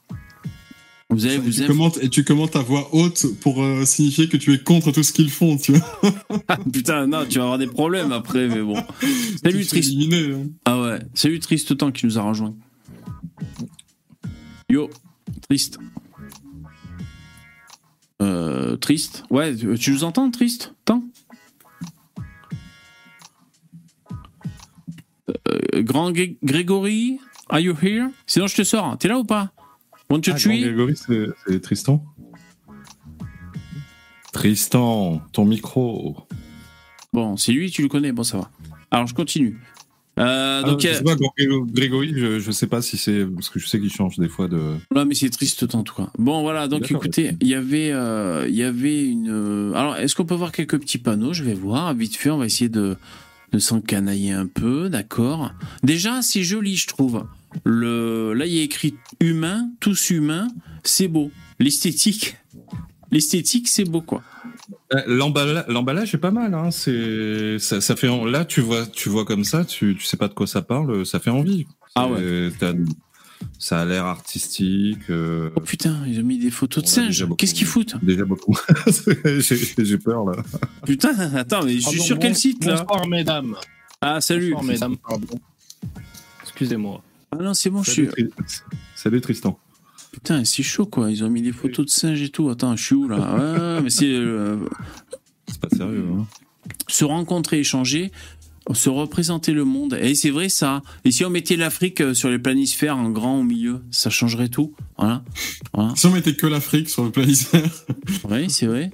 Vous 1.12 1.26
allez 1.26 1.38
vous 1.38 1.50
tu, 1.50 1.66
commentes, 1.66 1.98
et 2.02 2.08
tu 2.08 2.22
commentes 2.22 2.54
à 2.54 2.60
voix 2.60 2.88
haute 2.94 3.26
pour 3.40 3.64
euh, 3.64 3.84
signifier 3.84 4.28
que 4.28 4.36
tu 4.36 4.52
es 4.52 4.58
contre 4.58 4.92
tout 4.92 5.02
ce 5.02 5.12
qu'ils 5.12 5.28
font, 5.30 5.56
tu 5.56 5.72
vois. 5.72 6.14
Putain, 6.72 7.08
non, 7.08 7.26
tu 7.28 7.38
vas 7.38 7.44
avoir 7.44 7.58
des 7.58 7.66
problèmes 7.66 8.12
après, 8.12 8.46
mais 8.46 8.62
bon. 8.62 8.76
Salut 8.76 8.84
Tu 9.42 9.50
te 9.50 9.52
fais 9.56 9.64
Trist. 9.80 9.88
éliminer, 9.92 10.34
hein. 10.34 10.46
Ah 10.66 10.80
ouais, 10.80 10.98
salut 11.14 11.40
Triste 11.40 11.76
Temps 11.76 11.90
qui 11.90 12.06
nous 12.06 12.16
a 12.16 12.22
rejoint. 12.22 12.54
Yo, 14.68 14.88
Triste. 15.48 15.78
Euh, 18.20 18.76
triste. 18.76 19.24
Ouais, 19.30 19.54
tu 19.56 19.90
nous 19.92 20.04
entends, 20.04 20.30
Triste? 20.30 20.74
Euh, 25.28 25.82
Grand 25.82 26.10
Gré- 26.12 26.36
Grégory, 26.42 27.18
are 27.48 27.60
you 27.60 27.74
here? 27.80 28.08
Sinon, 28.26 28.46
je 28.46 28.56
te 28.56 28.62
sors. 28.64 28.98
T'es 28.98 29.08
là 29.08 29.18
ou 29.18 29.24
pas? 29.24 29.52
Want 30.10 30.20
to 30.20 30.32
Ah, 30.34 30.38
Grand 30.38 30.50
Grégory, 30.60 30.94
c'est 30.96 31.60
Tristan 31.60 32.04
Tristan, 34.32 35.22
ton 35.32 35.44
micro. 35.44 36.16
Bon, 37.12 37.36
c'est 37.36 37.52
lui, 37.52 37.70
tu 37.70 37.82
le 37.82 37.88
connais. 37.88 38.12
Bon, 38.12 38.22
ça 38.22 38.38
va. 38.38 38.50
Alors, 38.90 39.06
je 39.06 39.14
continue. 39.14 39.60
Euh, 40.20 40.60
Ah, 40.62 40.68
donc, 40.68 40.80
je 40.82 40.92
sais 40.92 41.02
pas, 41.02 41.14
Grand 41.16 41.32
Gré- 41.36 41.48
Grégory, 41.72 42.12
je, 42.14 42.38
je 42.40 42.50
sais 42.50 42.66
pas 42.66 42.82
si 42.82 42.96
c'est. 42.98 43.24
Parce 43.24 43.48
que 43.48 43.58
je 43.58 43.66
sais 43.66 43.80
qu'il 43.80 43.90
change 43.92 44.18
des 44.18 44.28
fois 44.28 44.48
de. 44.48 44.58
Non, 44.94 45.04
mais 45.06 45.14
c'est 45.14 45.30
triste 45.30 45.74
en 45.74 45.82
tout 45.82 45.94
cas. 45.94 46.10
Bon, 46.18 46.42
voilà. 46.42 46.68
Donc, 46.68 46.90
écoutez, 46.90 47.32
il 47.40 47.48
y 47.48 47.54
avait, 47.54 47.90
euh, 47.92 48.46
il 48.48 48.54
y 48.54 48.62
avait 48.62 49.04
une. 49.04 49.30
euh, 49.30 49.72
Alors, 49.74 49.96
est-ce 49.96 50.14
qu'on 50.14 50.26
peut 50.26 50.34
voir 50.34 50.52
quelques 50.52 50.78
petits 50.78 50.98
panneaux? 50.98 51.32
Je 51.32 51.42
vais 51.42 51.54
voir. 51.54 51.94
Vite 51.94 52.16
fait, 52.16 52.30
on 52.30 52.38
va 52.38 52.46
essayer 52.46 52.68
de, 52.68 52.96
de 53.52 53.58
s'encanailler 53.58 54.32
un 54.32 54.46
peu, 54.46 54.88
d'accord? 54.90 55.52
Déjà, 55.82 56.20
c'est 56.22 56.42
joli, 56.42 56.76
je 56.76 56.86
trouve. 56.86 57.24
Le, 57.64 58.32
là, 58.34 58.46
il 58.46 58.52
y 58.54 58.60
a 58.60 58.62
écrit 58.62 58.94
humain, 59.20 59.70
tous 59.80 60.10
humains. 60.10 60.48
C'est 60.84 61.08
beau. 61.08 61.30
L'esthétique, 61.58 62.36
l'esthétique, 63.10 63.68
c'est 63.68 63.84
beau, 63.84 64.00
quoi. 64.02 64.22
Euh, 64.94 65.02
l'emballa- 65.06 65.64
L'emballage 65.68 66.14
est 66.14 66.18
pas 66.18 66.30
mal, 66.30 66.54
hein. 66.54 66.70
C'est 66.70 67.58
ça, 67.58 67.80
ça 67.80 67.96
fait 67.96 68.08
en- 68.08 68.24
là 68.24 68.44
tu 68.44 68.60
vois 68.60 68.86
tu 68.86 69.08
vois 69.08 69.24
comme 69.24 69.44
ça, 69.44 69.64
tu 69.64 69.96
tu 69.98 70.04
sais 70.04 70.16
pas 70.16 70.28
de 70.28 70.34
quoi 70.34 70.46
ça 70.46 70.62
parle, 70.62 71.04
ça 71.06 71.18
fait 71.20 71.30
envie. 71.30 71.66
Ah 71.94 72.08
t'as- 72.58 72.72
Ça 73.58 73.80
a 73.80 73.84
l'air 73.86 74.04
artistique. 74.04 75.08
euh, 75.08 75.48
Oh 75.56 75.60
putain, 75.60 75.96
ils 76.06 76.20
ont 76.20 76.24
mis 76.24 76.38
des 76.38 76.50
photos 76.50 76.84
de 76.84 76.88
singes. 76.88 77.26
Qu'est-ce 77.38 77.54
qu'ils 77.54 77.66
foutent 77.66 77.94
Déjà 78.02 78.24
beaucoup. 78.26 78.54
J'ai 79.78 79.98
peur 79.98 80.24
là. 80.26 80.42
Putain, 80.84 81.14
attends, 81.36 81.64
mais 81.64 81.78
je 81.78 81.88
suis 81.88 82.00
sur 82.00 82.18
quel 82.18 82.36
site 82.36 82.64
là 82.66 82.84
Bonsoir 82.84 83.06
mesdames. 83.06 83.56
Ah, 84.02 84.20
salut. 84.20 84.50
Bonsoir 84.52 84.64
mesdames, 84.64 84.96
pardon. 84.98 85.40
Excusez-moi. 86.42 87.02
Ah 87.32 87.36
non, 87.36 87.54
c'est 87.54 87.70
bon, 87.70 87.82
je 87.82 87.90
suis. 87.90 88.08
Tri- 88.08 88.28
Salut 88.94 89.20
Tristan. 89.20 89.58
Putain, 90.12 90.44
c'est 90.44 90.62
chaud 90.62 90.86
quoi. 90.86 91.10
Ils 91.10 91.24
ont 91.24 91.30
mis 91.30 91.42
des 91.42 91.52
photos 91.52 91.86
de 91.86 91.90
singes 91.90 92.22
et 92.22 92.28
tout. 92.28 92.48
Attends, 92.50 92.76
je 92.76 92.84
suis 92.84 92.94
où 92.94 93.08
là 93.08 93.16
Ouais, 93.76 93.82
mais 93.82 93.90
c'est 93.90 94.06
euh, 94.06 94.56
C'est 95.46 95.60
pas 95.60 95.68
sérieux. 95.68 96.06
Hein. 96.12 96.26
se 96.88 97.04
rencontrer, 97.04 97.60
échanger, 97.60 98.10
se 98.72 98.88
représenter 98.88 99.52
le 99.52 99.64
monde. 99.64 99.98
Et 100.00 100.14
c'est 100.14 100.30
vrai 100.30 100.48
ça. 100.48 100.82
Et 101.04 101.10
si 101.10 101.24
on 101.24 101.30
mettait 101.30 101.56
l'Afrique 101.56 102.00
euh, 102.00 102.14
sur 102.14 102.28
les 102.28 102.38
planisphères 102.38 102.96
en 102.96 103.10
grand 103.10 103.40
au 103.40 103.42
milieu, 103.42 103.82
ça 103.90 104.10
changerait 104.10 104.48
tout. 104.48 104.74
Voilà. 104.98 105.22
voilà. 105.72 105.92
Si 105.96 106.06
on 106.06 106.10
mettait 106.10 106.34
que 106.34 106.46
l'Afrique 106.46 106.88
sur 106.88 107.04
le 107.04 107.10
planisphère. 107.10 107.70
Oui, 108.28 108.50
c'est 108.50 108.66
vrai. 108.66 108.90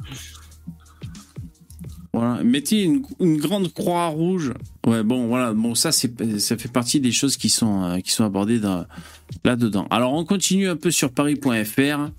Mettez 2.45 2.83
une, 2.83 3.37
grande 3.39 3.73
croix 3.73 4.07
rouge. 4.07 4.53
Ouais, 4.87 5.03
bon, 5.03 5.27
voilà. 5.27 5.53
Bon, 5.53 5.75
ça, 5.75 5.93
c'est, 5.93 6.39
ça 6.39 6.57
fait 6.57 6.71
partie 6.71 7.01
des 7.01 7.13
choses 7.13 7.37
qui 7.37 7.49
sont, 7.49 7.85
euh, 7.85 8.25
abordées 8.25 8.59
dans- 8.59 8.85
là-dedans. 9.45 9.87
Alors, 9.91 10.13
on 10.15 10.25
continue 10.25 10.69
un 10.69 10.77
peu 10.77 10.91
sur 10.91 11.11
paris.fr. 11.11 12.11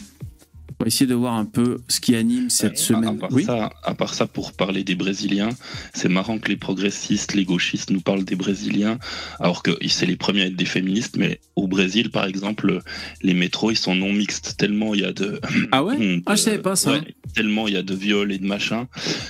On 0.80 0.84
va 0.84 0.88
essayer 0.88 1.07
de 1.07 1.15
voir 1.15 1.34
un 1.34 1.45
peu 1.45 1.80
ce 1.88 1.99
qui 1.99 2.15
anime 2.15 2.49
cette 2.49 2.74
À 2.74 2.76
semaine. 2.76 3.18
part, 3.18 3.30
Oui. 3.32 3.43
ça, 3.45 3.72
à 3.84 3.95
part 3.95 4.13
ça, 4.13 4.28
pour 4.28 4.53
parler 4.53 4.84
des 4.84 4.95
Brésiliens, 4.95 5.49
c'est 5.93 6.09
marrant 6.09 6.38
que 6.39 6.49
les 6.49 6.57
progressistes, 6.57 7.34
les 7.34 7.45
gauchistes 7.45 7.89
nous 7.89 8.01
parlent 8.01 8.24
des 8.26 8.36
Brésiliens, 8.36 8.99
alors 9.39 9.63
que 9.63 9.72
c'est 9.88 10.05
les 10.05 10.15
premiers 10.18 10.43
à 10.43 10.45
être 10.47 10.55
des 10.55 10.65
féministes, 10.65 11.18
mais 11.18 11.39
au 11.55 11.68
Brésil, 11.68 12.11
par 12.11 12.26
exemple, 12.26 12.82
les 13.24 13.34
métros, 13.34 13.72
ils 13.72 13.78
sont 13.78 13.95
non 13.95 14.13
mixtes, 14.13 14.55
tellement 14.57 14.93
il 14.93 15.01
y 15.01 15.05
a 15.05 15.13
de... 15.13 15.39
Ah 15.72 15.84
ouais? 15.84 15.97
De- 15.97 16.22
Ah, 16.28 16.36
je 16.36 16.41
savais 16.41 16.59
pas 16.59 16.76
ça. 16.76 16.91
ouais, 16.91 17.15
tellement 17.34 17.68
il 17.68 17.74
y 17.74 17.78
a 17.78 17.84
de 17.84 17.95
viols 17.95 18.32
et 18.32 18.38
de 18.38 18.45
machins. 18.45 18.86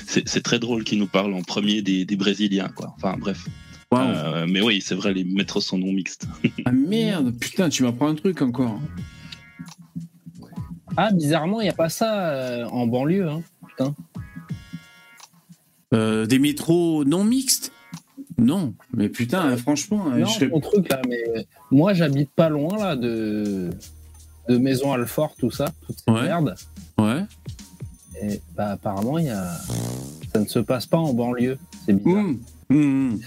C'est 0.07 0.43
très 0.43 0.59
drôle 0.59 0.83
qu'ils 0.83 0.99
nous 0.99 1.07
parlent 1.07 1.33
en 1.33 1.43
premier 1.43 1.81
des, 1.81 2.03
des 2.03 2.15
Brésiliens, 2.15 2.69
quoi. 2.75 2.93
Enfin, 2.97 3.15
bref. 3.17 3.45
Waouh. 3.91 4.05
Euh, 4.09 4.45
mais 4.49 4.59
oui, 4.61 4.81
c'est 4.85 4.95
vrai, 4.95 5.13
les 5.13 5.23
métros 5.23 5.61
sont 5.61 5.77
non 5.77 5.93
mixtes. 5.93 6.27
Ah 6.65 6.71
merde, 6.73 7.33
putain, 7.39 7.69
tu 7.69 7.83
m'apprends 7.83 8.09
un 8.09 8.15
truc 8.15 8.41
encore. 8.41 8.81
Ah, 10.97 11.11
bizarrement, 11.11 11.61
il 11.61 11.65
n'y 11.65 11.69
a 11.69 11.73
pas 11.73 11.89
ça 11.89 12.31
euh, 12.31 12.65
en 12.65 12.87
banlieue. 12.87 13.29
Hein. 13.29 13.43
Euh, 15.93 16.25
des 16.25 16.39
métros 16.39 17.05
non 17.05 17.23
mixtes? 17.23 17.71
Non, 18.39 18.73
mais 18.93 19.07
putain, 19.09 19.55
franchement, 19.57 20.07
euh, 20.11 20.19
non, 20.19 20.25
je 20.27 20.45
ton 20.45 20.59
truc 20.59 20.89
là, 20.89 21.01
mais 21.07 21.47
moi 21.71 21.93
j'habite 21.93 22.29
pas 22.31 22.49
loin 22.49 22.77
là 22.77 22.95
de, 22.95 23.71
de 24.47 24.57
Maison 24.57 24.91
Alfort, 24.91 25.35
tout 25.37 25.49
ça, 25.49 25.71
toute 25.85 25.97
cette 25.97 26.13
Ouais. 26.13 26.23
merde. 26.23 26.55
Ouais. 26.99 27.23
Et 28.21 28.41
bah, 28.55 28.71
apparemment, 28.71 29.17
il 29.17 29.25
y 29.25 29.29
a... 29.29 29.51
ça 30.33 30.39
ne 30.39 30.45
se 30.45 30.59
passe 30.59 30.85
pas 30.85 30.97
en 30.97 31.13
banlieue. 31.13 31.57
C'est 31.85 31.93
bizarre. 31.93 32.23
Mmh. 32.23 32.39
Mmh. 32.69 33.19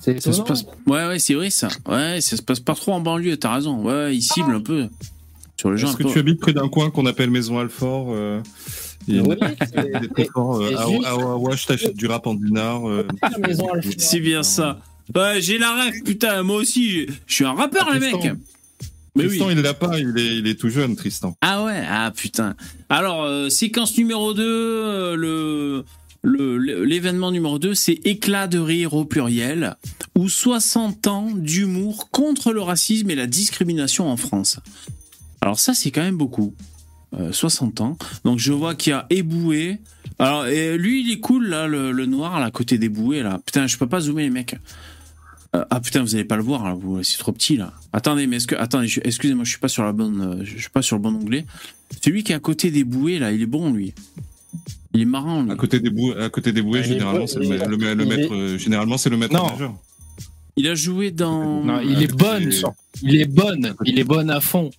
C'est 0.00 0.20
Ça 0.20 0.32
se 0.32 0.42
passe... 0.42 0.64
Ouais, 0.86 1.06
ouais, 1.06 1.18
c'est 1.18 1.34
vrai 1.34 1.50
ça. 1.50 1.68
Ouais, 1.88 2.20
ça 2.20 2.36
se 2.36 2.42
passe 2.42 2.60
pas 2.60 2.74
trop 2.74 2.92
en 2.92 3.00
banlieue, 3.00 3.36
t'as 3.36 3.54
raison. 3.54 3.84
Ouais, 3.84 4.14
ils 4.14 4.22
ciblent 4.22 4.54
un 4.54 4.60
peu 4.60 4.88
sur. 5.56 5.72
Est-ce 5.74 5.96
que 5.96 6.02
peu- 6.04 6.10
tu 6.10 6.18
habites 6.18 6.40
près 6.40 6.52
d'un 6.52 6.68
coin 6.68 6.90
qu'on 6.90 7.06
appelle 7.06 7.30
Maison 7.30 7.58
Alfort 7.58 8.08
euh, 8.10 8.40
Oui, 9.08 9.20
c'est- 9.60 10.08
très 10.14 10.24
fort. 10.32 10.60
euh, 10.60 10.74
Awash, 11.04 11.66
t'achètes 11.66 11.96
du 11.96 12.06
rap 12.06 12.26
en 12.26 12.34
dinar. 12.34 12.88
euh, 12.88 13.06
la 13.22 13.38
Maison 13.48 13.68
Alfort. 13.72 13.92
C'est 13.98 14.20
bien 14.20 14.42
ça. 14.42 14.80
Ouais, 15.14 15.40
j'ai 15.40 15.58
la 15.58 15.72
rêve, 15.74 16.02
putain, 16.04 16.42
moi 16.42 16.56
aussi. 16.56 17.06
Je 17.26 17.34
suis 17.34 17.44
un 17.44 17.54
rappeur, 17.54 17.86
Ah, 17.90 17.94
les 17.94 18.00
mecs. 18.00 18.32
Mais 19.14 19.22
oui. 19.22 19.28
Tristan, 19.28 19.50
il 19.50 19.60
l'a 19.62 19.72
pas, 19.72 19.98
il 19.98 20.12
est, 20.18 20.36
il 20.38 20.46
est 20.46 20.60
tout 20.60 20.68
jeune, 20.68 20.94
Tristan. 20.94 21.34
Ah 21.40 21.64
ouais, 21.64 21.82
ah 21.88 22.12
putain. 22.14 22.54
Alors, 22.90 23.22
euh, 23.22 23.48
séquence 23.48 23.96
numéro 23.96 24.34
2, 24.34 24.42
euh, 24.44 25.16
le 25.16 25.84
le- 26.22 26.84
l'événement 26.84 27.30
numéro 27.30 27.58
2, 27.60 27.72
c'est 27.74 28.00
éclat 28.04 28.48
de 28.48 28.58
rire 28.58 28.94
au 28.94 29.04
pluriel, 29.04 29.76
ou 30.18 30.28
60 30.28 31.06
ans 31.06 31.28
d'humour 31.32 32.10
contre 32.10 32.52
le 32.52 32.60
racisme 32.62 33.08
et 33.10 33.14
la 33.14 33.28
discrimination 33.28 34.10
en 34.10 34.16
France. 34.16 34.58
Alors 35.46 35.60
ça, 35.60 35.74
c'est 35.74 35.92
quand 35.92 36.02
même 36.02 36.16
beaucoup. 36.16 36.54
euh, 37.20 37.30
60 37.30 37.80
ans. 37.80 37.96
Donc 38.24 38.40
je 38.40 38.52
vois 38.52 38.74
qu'il 38.74 38.90
y 38.90 38.94
a 38.94 39.06
Eboué. 39.10 39.78
Alors 40.18 40.46
et 40.48 40.76
lui, 40.76 41.02
il 41.06 41.12
est 41.12 41.20
cool 41.20 41.46
là, 41.46 41.68
le, 41.68 41.92
le 41.92 42.04
noir 42.06 42.40
là, 42.40 42.46
à 42.46 42.50
côté 42.50 42.78
des 42.78 42.88
bouées 42.88 43.22
là. 43.22 43.38
Putain, 43.46 43.68
je 43.68 43.76
peux 43.78 43.86
pas 43.86 44.00
zoomer 44.00 44.24
les 44.24 44.30
mecs. 44.30 44.56
Euh, 45.54 45.64
ah 45.70 45.78
putain, 45.80 46.02
vous 46.02 46.16
allez 46.16 46.24
pas 46.24 46.34
le 46.36 46.42
voir 46.42 46.64
là, 46.64 46.74
vous- 46.74 47.00
c'est 47.04 47.18
trop 47.18 47.30
petit 47.30 47.56
là. 47.56 47.72
Attendez, 47.92 48.26
mais 48.26 48.36
est-ce 48.38 48.48
que 48.48 48.56
attendez, 48.56 48.88
je- 48.88 49.00
excusez-moi, 49.04 49.44
je 49.44 49.50
suis 49.50 49.60
pas 49.60 49.68
sur 49.68 49.84
la 49.84 49.92
bonne, 49.92 50.20
euh, 50.20 50.44
je 50.44 50.58
suis 50.58 50.68
pas 50.68 50.82
sur 50.82 50.96
le 50.96 51.02
bon 51.02 51.14
onglet. 51.14 51.46
Celui 52.04 52.24
qui 52.24 52.32
est 52.32 52.34
à 52.34 52.40
côté 52.40 52.72
des 52.72 52.82
bouées 52.82 53.20
là, 53.20 53.30
il 53.30 53.40
est 53.40 53.46
bon 53.46 53.72
lui. 53.72 53.94
Il 54.94 55.02
est 55.02 55.04
marrant 55.04 55.44
lui. 55.44 55.52
À 55.52 55.54
côté 55.56 55.78
des 55.78 55.90
bouées, 55.90 56.16
à 56.20 56.28
côté 56.28 56.50
des 56.52 56.60
bouées, 56.62 56.80
Ah, 56.82 56.88
généralement, 56.88 57.20
bon, 57.20 57.26
c'est 57.28 57.38
le, 57.38 57.44
il 57.44 57.48
ma- 57.50 57.54
est- 57.54 57.68
le 57.68 57.76
ma- 57.76 57.94
le 57.94 58.02
il 58.02 58.08
maître. 58.08 58.32
est- 58.32 58.36
euh, 58.36 58.58
Généralement, 58.58 58.98
c'est 58.98 59.10
le 59.10 59.16
maître 59.16 59.32
Non. 59.32 59.76
Il 60.56 60.66
a 60.66 60.74
joué 60.74 61.12
dans. 61.12 61.62
Non, 61.62 61.80
il 61.82 62.02
est 62.02 62.12
bonne, 62.12 62.50
il 63.02 63.14
est 63.20 63.26
bonne, 63.30 63.74
il 63.84 63.98
est 63.98 64.04
bonne 64.04 64.30
à 64.30 64.40
fond. 64.40 64.70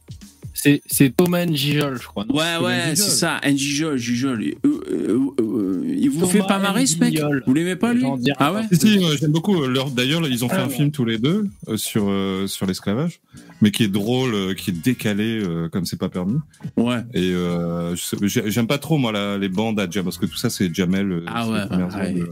C'est 0.59 0.81
c'est 0.87 1.15
Thomas 1.15 1.45
Gijol, 1.45 1.99
je 2.01 2.07
crois. 2.07 2.25
non 2.25 2.35
Ouais, 2.35 2.57
ouais, 2.65 2.95
c'est 2.95 3.09
ça, 3.11 3.39
Njijol, 3.45 3.95
Jijol. 3.97 4.43
Euh, 4.43 4.81
euh, 4.89 5.19
euh, 5.39 5.83
il 5.99 6.09
vous 6.09 6.21
Thomas 6.21 6.31
fait 6.31 6.39
pas 6.39 6.57
marrer 6.57 6.87
ce 6.87 6.97
mec 6.97 7.11
Njijol. 7.13 7.43
Vous 7.45 7.53
l'aimez 7.53 7.75
pas 7.75 7.93
lui 7.93 8.03
Ah 8.39 8.53
ouais 8.53 8.63
Si, 8.71 8.79
si, 8.79 8.97
euh, 9.05 9.15
j'aime 9.19 9.31
beaucoup. 9.31 9.61
euh, 9.61 9.67
leur- 9.67 9.91
D'ailleurs, 9.91 10.27
ils 10.27 10.43
ont 10.43 10.49
fait 10.49 10.55
Ah, 10.57 10.63
un 10.63 10.67
ouais. 10.67 10.73
film 10.73 10.89
tous 10.91 11.05
les 11.05 11.19
deux 11.19 11.45
euh, 11.69 11.77
sur 11.77 12.05
euh, 12.09 12.47
sur 12.47 12.65
l'esclavage, 12.65 13.19
mais 13.61 13.69
qui 13.69 13.83
est 13.83 13.87
drôle, 13.87 14.33
euh, 14.33 14.53
qui 14.55 14.71
est 14.71 14.73
décalé 14.83 15.39
euh, 15.43 15.69
comme 15.69 15.85
c'est 15.85 15.99
pas 15.99 16.09
permis. 16.09 16.39
Ouais. 16.75 17.01
Et 17.13 17.33
euh, 17.35 17.95
j'aime 18.25 18.65
pas 18.67 18.79
trop 18.79 18.97
moi 18.97 19.11
la- 19.11 19.37
les 19.37 19.49
bandes 19.49 19.79
à 19.79 19.87
Jamel 19.87 20.05
parce 20.05 20.17
que 20.17 20.25
tout 20.25 20.37
ça 20.37 20.49
c'est 20.49 20.73
Jamel. 20.73 21.21
Ah 21.27 21.47
ouais, 21.47 21.59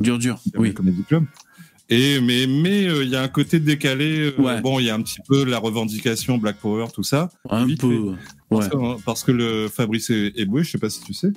dur, 0.01 0.17
dur. 0.17 0.39
Jamel 0.51 0.59
Oui. 0.69 0.73
Comedy 0.73 1.03
Club. 1.07 1.25
Et 1.89 2.19
mais 2.19 2.47
mais 2.47 2.85
euh, 2.87 3.03
il 3.03 3.09
y 3.09 3.15
a 3.15 3.21
un 3.21 3.27
côté 3.27 3.59
décalé. 3.59 4.31
euh, 4.37 4.41
Ouais. 4.41 4.59
Bon, 4.61 4.79
il 4.79 4.85
y 4.85 4.89
a 4.89 4.95
un 4.95 5.01
petit 5.01 5.19
peu 5.27 5.43
la 5.45 5.59
revendication 5.59 6.37
Black 6.39 6.57
Power, 6.59 6.87
tout 6.93 7.03
ça. 7.03 7.29
Un 7.49 7.65
Vite 7.65 7.81
peu. 7.81 8.13
Parce, 8.49 8.65
Ouais. 8.65 8.71
que, 8.71 8.77
hein, 8.77 8.97
parce 9.05 9.23
que 9.23 9.31
le 9.31 9.67
Fabrice 9.67 10.09
Eboué, 10.09 10.63
je 10.63 10.71
sais 10.71 10.77
pas 10.77 10.89
si 10.89 11.01
tu 11.01 11.13
sais, 11.13 11.31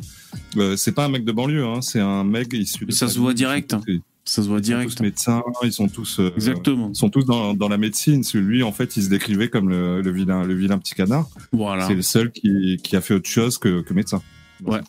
euh, 0.57 0.77
c'est 0.77 0.93
pas 0.93 1.05
un 1.05 1.09
mec 1.09 1.25
de 1.25 1.33
banlieue, 1.33 1.65
hein, 1.65 1.81
c'est 1.83 2.01
un 2.01 2.25
mec 2.25 2.53
issu. 2.53 2.87
de 2.87 2.93
Ça 2.93 3.09
se 3.09 3.19
voit 3.19 3.35
direct, 3.35 3.75
hein. 3.75 3.81
Ils 3.87 4.01
Ça 4.25 4.43
se 4.43 4.49
voit 4.49 4.59
sont 4.59 4.63
direct. 4.63 4.95
tous 4.97 5.03
médecins, 5.03 5.43
ils 5.65 5.73
sont 5.73 5.89
tous. 5.89 6.21
euh, 6.21 6.33
Exactement. 6.37 6.91
ils 6.95 6.97
sont 6.97 7.09
tous 7.11 7.25
dans, 7.25 7.55
dans 7.55 7.69
la 7.69 7.79
médecine. 7.79 8.23
Celui, 8.23 8.63
en 8.63 8.73
fait, 8.73 8.97
il 8.97 9.03
se 9.03 9.09
décrivait 9.09 9.49
comme 9.49 9.69
le, 9.71 10.01
le 10.03 10.11
vilain, 10.11 10.45
le 10.45 10.55
vilain 10.55 10.79
petit 10.79 10.95
canard. 10.95 11.29
Voilà. 11.53 11.87
C'est 11.87 11.95
le 11.95 12.03
seul 12.03 12.31
qui, 12.31 12.77
qui 12.83 12.95
a 12.97 13.01
fait 13.01 13.15
autre 13.15 13.29
chose 13.29 13.57
que, 13.59 13.81
que 13.83 13.93
médecin. 13.95 14.23
Ouais. 14.65 14.81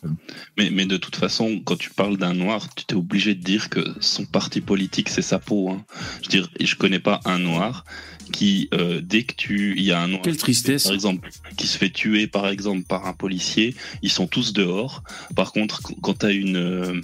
Mais, 0.58 0.70
mais 0.70 0.86
de 0.86 0.96
toute 0.96 1.16
façon, 1.16 1.60
quand 1.64 1.76
tu 1.76 1.90
parles 1.90 2.16
d'un 2.16 2.34
noir, 2.34 2.68
tu 2.74 2.84
t'es 2.84 2.94
obligé 2.94 3.34
de 3.34 3.42
dire 3.42 3.68
que 3.70 3.80
son 4.00 4.24
parti 4.24 4.60
politique, 4.60 5.08
c'est 5.08 5.22
sa 5.22 5.38
peau. 5.38 5.70
Hein. 5.70 5.84
Je 6.22 6.26
veux 6.26 6.42
dire, 6.42 6.50
je 6.60 6.74
connais 6.74 6.98
pas 7.00 7.20
un 7.24 7.38
noir 7.38 7.84
qui, 8.32 8.68
euh, 8.74 9.00
dès 9.02 9.24
que 9.24 9.34
tu, 9.34 9.74
il 9.76 9.82
y 9.84 9.92
a 9.92 10.00
un 10.00 10.08
noir, 10.08 10.22
Quelle 10.22 10.36
tristesse. 10.36 10.84
par 10.84 10.92
exemple, 10.92 11.28
qui 11.56 11.66
se 11.66 11.76
fait 11.78 11.90
tuer, 11.90 12.26
par 12.26 12.48
exemple, 12.48 12.82
par 12.84 13.06
un 13.06 13.12
policier, 13.12 13.74
ils 14.02 14.10
sont 14.10 14.26
tous 14.26 14.52
dehors. 14.52 15.02
Par 15.34 15.52
contre, 15.52 15.82
qu- 15.82 15.94
quand 16.00 16.18
tu 16.20 16.26
as 16.26 16.30
une, 16.32 16.56
euh, 16.56 17.00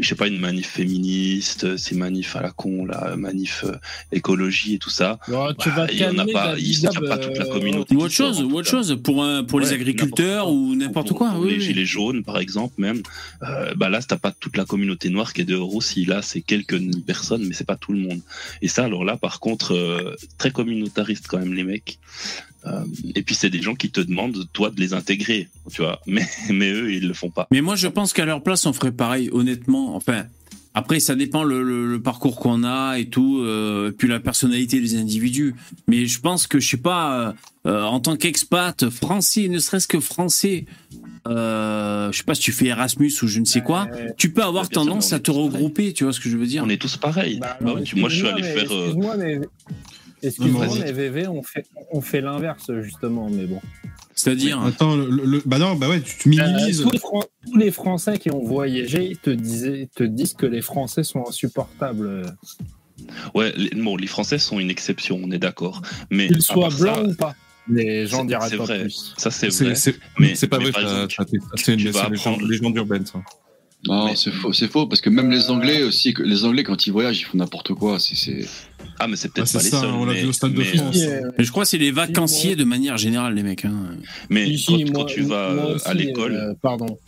je 0.00 0.08
sais 0.08 0.14
pas, 0.14 0.28
une 0.28 0.38
manif 0.38 0.68
féministe, 0.68 1.76
ces 1.76 1.94
manifs 1.94 2.36
à 2.36 2.42
la 2.42 2.50
con, 2.50 2.86
la 2.86 3.16
manif 3.16 3.64
euh, 3.66 3.72
écologie 4.12 4.74
et 4.74 4.78
tout 4.78 4.90
ça, 4.90 5.18
Oh, 5.32 5.48
tu 5.58 5.68
bah, 5.70 5.74
vas 5.76 5.86
te 5.86 5.92
il 5.92 5.98
y 6.00 6.04
en 6.06 6.18
a 6.18 6.26
pas, 6.26 6.54
il 6.58 6.78
y 6.80 6.86
a 6.86 6.90
pas 6.92 7.18
toute 7.18 7.36
la 7.38 7.44
euh, 7.46 7.52
communauté. 7.52 7.94
Ou 7.94 8.00
autre 8.02 8.14
chose, 8.14 8.42
ou 8.42 8.52
autre 8.54 8.68
chose, 8.68 8.98
pour, 9.02 9.24
un, 9.24 9.44
pour 9.44 9.60
les 9.60 9.72
agriculteurs 9.72 10.46
n'importe 10.46 10.54
ou 10.70 10.74
n'importe 10.76 11.08
pour- 11.08 11.18
quoi. 11.18 11.30
pour 11.30 11.40
oui, 11.40 11.50
les 11.50 11.56
oui. 11.56 11.60
gilets 11.62 11.84
jaunes, 11.86 12.22
par 12.24 12.38
exemple, 12.38 12.74
même. 12.78 13.02
Euh, 13.42 13.74
bah 13.74 13.88
là, 13.88 14.00
t'as 14.02 14.16
pas 14.16 14.32
toute 14.32 14.56
la 14.56 14.64
communauté 14.64 15.08
noire 15.10 15.32
qui 15.32 15.40
est 15.42 15.44
dehors 15.44 15.74
aussi. 15.74 16.04
Là, 16.04 16.22
c'est 16.22 16.40
quelques 16.42 16.78
personnes, 17.06 17.44
mais 17.46 17.54
c'est 17.54 17.64
pas 17.66 17.76
tout 17.76 17.92
le 17.92 17.98
monde. 18.00 18.20
Et 18.62 18.68
ça, 18.68 18.84
alors 18.84 19.04
là, 19.04 19.16
par 19.16 19.40
contre, 19.40 19.74
euh, 19.74 20.14
très 20.38 20.50
communautariste 20.50 21.26
quand 21.28 21.38
même, 21.38 21.54
les 21.54 21.64
mecs. 21.64 21.98
Euh, 22.66 22.84
et 23.14 23.22
puis, 23.22 23.34
c'est 23.34 23.50
des 23.50 23.60
gens 23.62 23.74
qui 23.74 23.90
te 23.90 24.00
demandent, 24.00 24.46
toi, 24.52 24.70
de 24.70 24.80
les 24.80 24.92
intégrer, 24.94 25.48
tu 25.72 25.82
vois. 25.82 26.00
Mais, 26.06 26.26
mais 26.50 26.70
eux, 26.72 26.92
ils 26.92 27.08
le 27.08 27.14
font 27.14 27.30
pas. 27.30 27.46
Mais 27.50 27.60
moi, 27.60 27.74
je 27.76 27.88
pense 27.88 28.12
qu'à 28.12 28.24
leur 28.24 28.42
place, 28.42 28.64
on 28.66 28.72
ferait 28.72 28.92
pareil, 28.92 29.28
honnêtement. 29.32 29.96
Enfin, 29.96 30.24
après, 30.74 31.00
ça 31.00 31.14
dépend 31.16 31.42
le, 31.44 31.62
le- 31.62 31.86
le 31.90 32.00
parcours 32.00 32.36
qu'on 32.36 32.62
a 32.64 32.98
et 32.98 33.06
tout, 33.06 33.40
euh, 33.40 33.88
et 33.90 33.92
puis 33.92 34.08
la 34.08 34.20
personnalité 34.20 34.80
des 34.80 34.96
individus. 34.96 35.54
Mais 35.88 36.06
je 36.06 36.20
pense 36.20 36.46
que, 36.46 36.60
je 36.60 36.68
sais 36.68 36.76
pas, 36.76 37.34
euh, 37.66 37.82
en 37.82 37.98
tant 38.00 38.16
qu'expat 38.16 38.88
français, 38.90 39.48
ne 39.48 39.58
serait-ce 39.58 39.86
que 39.88 40.00
français, 40.00 40.64
euh, 41.28 42.10
je 42.12 42.18
sais 42.18 42.24
pas 42.24 42.34
si 42.34 42.40
tu 42.42 42.52
fais 42.52 42.66
Erasmus 42.66 43.12
ou 43.22 43.26
je 43.26 43.40
ne 43.40 43.44
sais 43.44 43.60
quoi, 43.60 43.86
tu 44.16 44.30
peux 44.32 44.42
avoir 44.42 44.68
tendance 44.68 45.12
à 45.12 45.20
te 45.20 45.30
regrouper, 45.30 45.92
tu 45.92 46.04
vois 46.04 46.12
ce 46.12 46.20
que 46.20 46.28
je 46.28 46.36
veux 46.36 46.46
dire 46.46 46.62
On 46.64 46.68
est 46.68 46.80
tous 46.80 46.96
pareils. 46.96 47.38
Bah, 47.38 47.58
Bah 47.60 47.66
non, 47.70 47.74
oui, 47.76 47.82
tu- 47.84 47.96
moi, 47.96 48.08
je 48.08 48.16
suis 48.16 48.26
allé 48.28 48.42
mais- 48.42 48.54
faire. 48.54 48.72
euh, 48.72 49.40
Excuse-moi, 50.22 50.66
mais. 50.80 50.92
VV, 50.92 51.26
on 51.28 51.42
fait, 51.42 51.66
on 51.90 52.00
fait 52.00 52.20
l'inverse, 52.20 52.70
justement, 52.82 53.28
mais 53.30 53.46
bon. 53.46 53.60
C'est-à-dire, 54.14 54.60
Attends, 54.62 54.94
le, 54.96 55.06
le- 55.24 55.42
bah 55.44 55.58
non, 55.58 55.74
bah 55.74 55.88
ouais, 55.88 56.00
tu, 56.00 56.16
tu 56.18 56.28
minimises. 56.28 56.80
Euh, 56.80 56.84
tous, 56.84 56.90
les 56.92 56.98
Fran- 56.98 57.24
tous 57.50 57.56
les 57.56 57.70
Français 57.70 58.18
qui 58.18 58.30
ont 58.30 58.42
voyagé 58.44 59.16
te, 59.20 59.30
disaient, 59.30 59.88
te 59.96 60.04
disent 60.04 60.34
que 60.34 60.46
les 60.46 60.62
Français 60.62 61.02
sont 61.02 61.24
insupportables. 61.26 62.24
Ouais, 63.34 63.52
les, 63.56 63.70
bon, 63.70 63.96
les 63.96 64.06
Français 64.06 64.38
sont 64.38 64.60
une 64.60 64.70
exception, 64.70 65.20
on 65.22 65.30
est 65.32 65.38
d'accord. 65.38 65.82
Mais 66.10 66.28
Qu'ils 66.28 66.42
soient 66.42 66.70
ça, 66.70 66.76
blancs 66.78 67.08
ou 67.08 67.14
pas. 67.14 67.34
Mais 67.68 68.06
j'en 68.06 68.20
c'est- 68.20 68.26
dirai 68.26 68.48
c'est 68.48 68.56
pas 68.56 68.64
vrai. 68.64 68.80
plus. 68.82 69.14
Ça, 69.16 69.30
c'est 69.30 69.50
C'est 69.50 69.64
vrai. 69.64 69.74
c'est- 69.74 69.98
Mais- 70.18 70.34
c'est 70.34 70.46
pas 70.48 70.58
mais 70.58 70.70
vrai, 70.70 71.08
c'est 71.56 71.74
une 72.34 72.48
légende 72.48 72.76
urbaine, 72.76 73.06
ça. 73.06 73.20
Non, 73.84 74.14
c'est 74.14 74.30
faux, 74.30 74.52
c'est 74.52 74.68
faux, 74.70 74.86
parce 74.86 75.00
que 75.00 75.10
même 75.10 75.30
les 75.30 75.50
Anglais 75.50 75.82
aussi, 75.82 76.14
les 76.24 76.44
Anglais 76.44 76.62
quand 76.62 76.86
ils 76.86 76.92
voyagent, 76.92 77.18
ils 77.20 77.24
font 77.24 77.38
n'importe 77.38 77.74
quoi. 77.74 77.98
C'est, 77.98 78.14
c'est... 78.14 78.46
Ah, 78.98 79.08
mais 79.08 79.16
c'est 79.16 79.28
Ah, 79.28 79.32
peut-être 79.34 79.48
c'est 79.48 79.58
pas 79.58 79.64
les 79.64 79.70
ça, 79.70 79.80
seuls. 79.80 79.90
on 79.90 80.04
l'a 80.04 80.12
vu 80.14 80.26
au 80.26 80.32
Stade 80.32 80.54
de 80.54 80.62
France. 80.62 80.96
Euh, 81.00 81.30
mais 81.38 81.44
je 81.44 81.50
crois 81.50 81.64
que 81.64 81.68
c'est 81.70 81.78
les 81.78 81.90
vacanciers 81.90 82.56
de 82.56 82.64
manière 82.64 82.96
générale, 82.96 83.34
les 83.34 83.42
mecs. 83.42 83.64
Hein. 83.64 83.96
Mais 84.30 84.46
si, 84.56 84.64
quand, 84.66 84.76
si, 84.78 84.84
quand 84.84 84.92
moi- 84.92 85.04
tu 85.06 85.20
vas 85.22 85.66
aussi, 85.74 85.88
à 85.88 85.94
l'école, 85.94 86.34
euh, 86.34 86.54
pardon. 86.60 86.98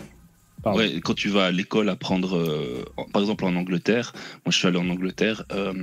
Pardon. 0.62 0.78
Ouais, 0.78 0.98
quand 1.04 1.12
tu 1.12 1.28
vas 1.28 1.44
à 1.44 1.50
l'école 1.50 1.90
apprendre, 1.90 2.38
euh, 2.38 2.84
par 3.12 3.20
exemple 3.20 3.44
en 3.44 3.54
Angleterre, 3.54 4.14
moi 4.46 4.50
je 4.50 4.56
suis 4.56 4.66
allé 4.66 4.78
en 4.78 4.88
Angleterre, 4.88 5.44
euh, 5.52 5.74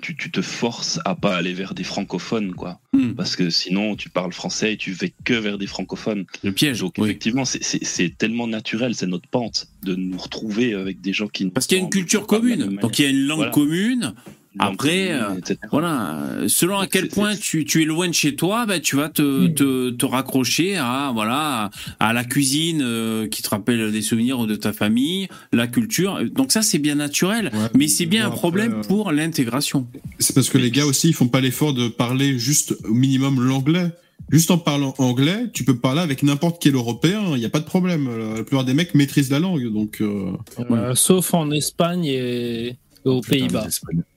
tu, 0.00 0.16
tu 0.16 0.30
te 0.30 0.40
forces 0.42 1.00
à 1.04 1.16
pas 1.16 1.34
aller 1.36 1.52
vers 1.52 1.74
des 1.74 1.82
francophones, 1.82 2.54
quoi. 2.54 2.78
Hmm. 2.92 3.14
Parce 3.14 3.34
que 3.34 3.50
sinon 3.50 3.96
tu 3.96 4.10
parles 4.10 4.32
français 4.32 4.74
et 4.74 4.76
tu 4.76 4.92
vas 4.92 5.08
que 5.24 5.34
vers 5.34 5.58
des 5.58 5.66
francophones. 5.66 6.24
Le 6.44 6.52
piège. 6.52 6.78
Donc 6.78 6.94
oui. 6.98 7.08
effectivement, 7.08 7.44
c'est- 7.44 8.16
tellement 8.16 8.46
naturel, 8.46 8.94
c'est 8.94 9.08
notre 9.08 9.26
pente 9.28 9.66
de 9.82 9.96
nous 9.96 10.18
retrouver 10.18 10.72
avec 10.74 11.00
des 11.00 11.12
gens 11.12 11.26
qui... 11.26 11.46
Parce 11.46 11.66
qu'il 11.66 11.78
y 11.78 11.80
a 11.80 11.84
une 11.84 11.90
culture 11.90 12.28
commune. 12.28 12.76
Donc 12.80 13.00
il 13.00 13.02
y 13.02 13.08
a 13.08 13.10
une 13.10 13.26
langue 13.26 13.38
Voilà. 13.38 13.50
commune. 13.50 14.14
Après, 14.58 15.12
euh, 15.12 15.34
Voilà, 15.70 16.28
selon 16.46 16.78
à 16.78 16.86
quel 16.86 17.08
point 17.08 17.34
tu, 17.36 17.64
tu 17.64 17.82
es 17.82 17.84
loin 17.84 18.08
de 18.08 18.12
chez 18.12 18.36
toi, 18.36 18.66
ben, 18.66 18.80
tu 18.80 18.96
vas 18.96 19.08
te, 19.08 19.46
te, 19.48 19.90
te 19.90 20.06
raccrocher 20.06 20.76
à 20.76 21.10
voilà 21.14 21.70
à 22.00 22.12
la 22.12 22.24
cuisine 22.24 22.80
euh, 22.82 23.28
qui 23.28 23.42
te 23.42 23.48
rappelle 23.48 23.90
des 23.92 24.02
souvenirs 24.02 24.46
de 24.46 24.54
ta 24.54 24.72
famille, 24.72 25.28
la 25.52 25.66
culture. 25.66 26.20
Donc 26.34 26.52
ça 26.52 26.62
c'est 26.62 26.78
bien 26.78 26.96
naturel, 26.96 27.50
Ouais, 27.52 27.68
mais 27.76 27.88
c'est 27.88 28.06
bien 28.06 28.24
un 28.24 28.26
après, 28.28 28.38
problème 28.38 28.72
euh, 28.74 28.82
pour 28.82 29.10
l'intégration. 29.12 29.86
C'est 30.18 30.34
parce 30.34 30.48
que 30.50 30.58
les 30.58 30.70
gars 30.70 30.84
aussi, 30.86 31.08
ils 31.08 31.14
font 31.14 31.28
pas 31.28 31.40
l'effort 31.40 31.72
de 31.72 31.88
parler 31.88 32.38
juste 32.38 32.76
au 32.88 32.92
minimum 32.94 33.42
l'anglais. 33.42 33.90
Juste 34.30 34.50
en 34.50 34.56
parlant 34.58 34.94
anglais, 34.98 35.46
tu 35.52 35.64
peux 35.64 35.76
parler 35.76 36.00
avec 36.00 36.22
n'importe 36.22 36.62
quel 36.62 36.74
Européen, 36.74 37.20
il 37.34 37.38
n'y 37.38 37.44
a 37.44 37.50
pas 37.50 37.58
de 37.60 37.64
problème. 37.64 38.08
La 38.36 38.42
plupart 38.44 38.64
des 38.64 38.72
mecs 38.72 38.94
maîtrisent 38.94 39.30
la 39.30 39.40
langue, 39.40 39.70
donc. 39.72 40.00
euh, 40.00 40.32
Euh, 40.70 40.94
sauf 40.94 41.34
en 41.34 41.50
Espagne 41.50 42.04
et 42.06 42.76
aux 43.04 43.20
Pays-Bas. 43.20 43.66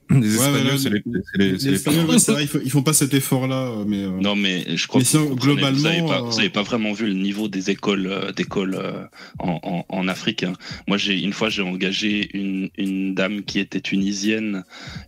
Les 0.08 0.34
Espagnols, 0.36 0.66
Ouais, 0.66 0.78
c'est 0.78 0.90
les- 0.90 1.02
les, 1.04 1.20
c'est 1.32 1.38
les, 1.38 1.58
c'est 1.58 1.64
les 1.64 1.70
les 1.70 1.74
Espagnols, 1.74 2.06
ouais, 2.06 2.18
c'est 2.18 2.32
vrai, 2.32 2.44
ils 2.44 2.48
font, 2.48 2.60
ils 2.64 2.70
font 2.70 2.82
pas 2.82 2.92
cet 2.92 3.12
effort-là, 3.14 3.84
mais. 3.86 4.04
euh, 4.04 4.10
Non, 4.20 4.36
mais 4.36 4.76
je 4.76 4.86
crois 4.86 5.00
Mais 5.00 5.04
que 5.04 5.10
sinon, 5.10 5.34
globalement, 5.34 5.78
vous 5.78 5.86
avez 5.86 6.00
pas, 6.02 6.18
euh, 6.18 6.22
vous 6.22 6.38
avez 6.38 6.50
pas 6.50 6.62
vraiment 6.62 6.92
vu 6.92 7.06
le 7.06 7.14
niveau 7.14 7.48
des 7.48 7.70
écoles, 7.70 8.06
euh, 8.06 8.32
d'écoles 8.32 8.76
euh, 8.76 9.04
en, 9.40 9.58
en, 9.62 9.84
en 9.88 10.08
Afrique. 10.08 10.44
hein. 10.44 10.52
Moi, 10.86 10.96
j'ai 10.96 11.20
une 11.20 11.32
fois, 11.32 11.48
j'ai 11.48 11.62
engagé 11.62 12.28
une, 12.36 12.68
une 12.78 13.14
dame 13.14 13.42
qui 13.42 13.58
était 13.58 13.80
tunisienne, 13.80 14.64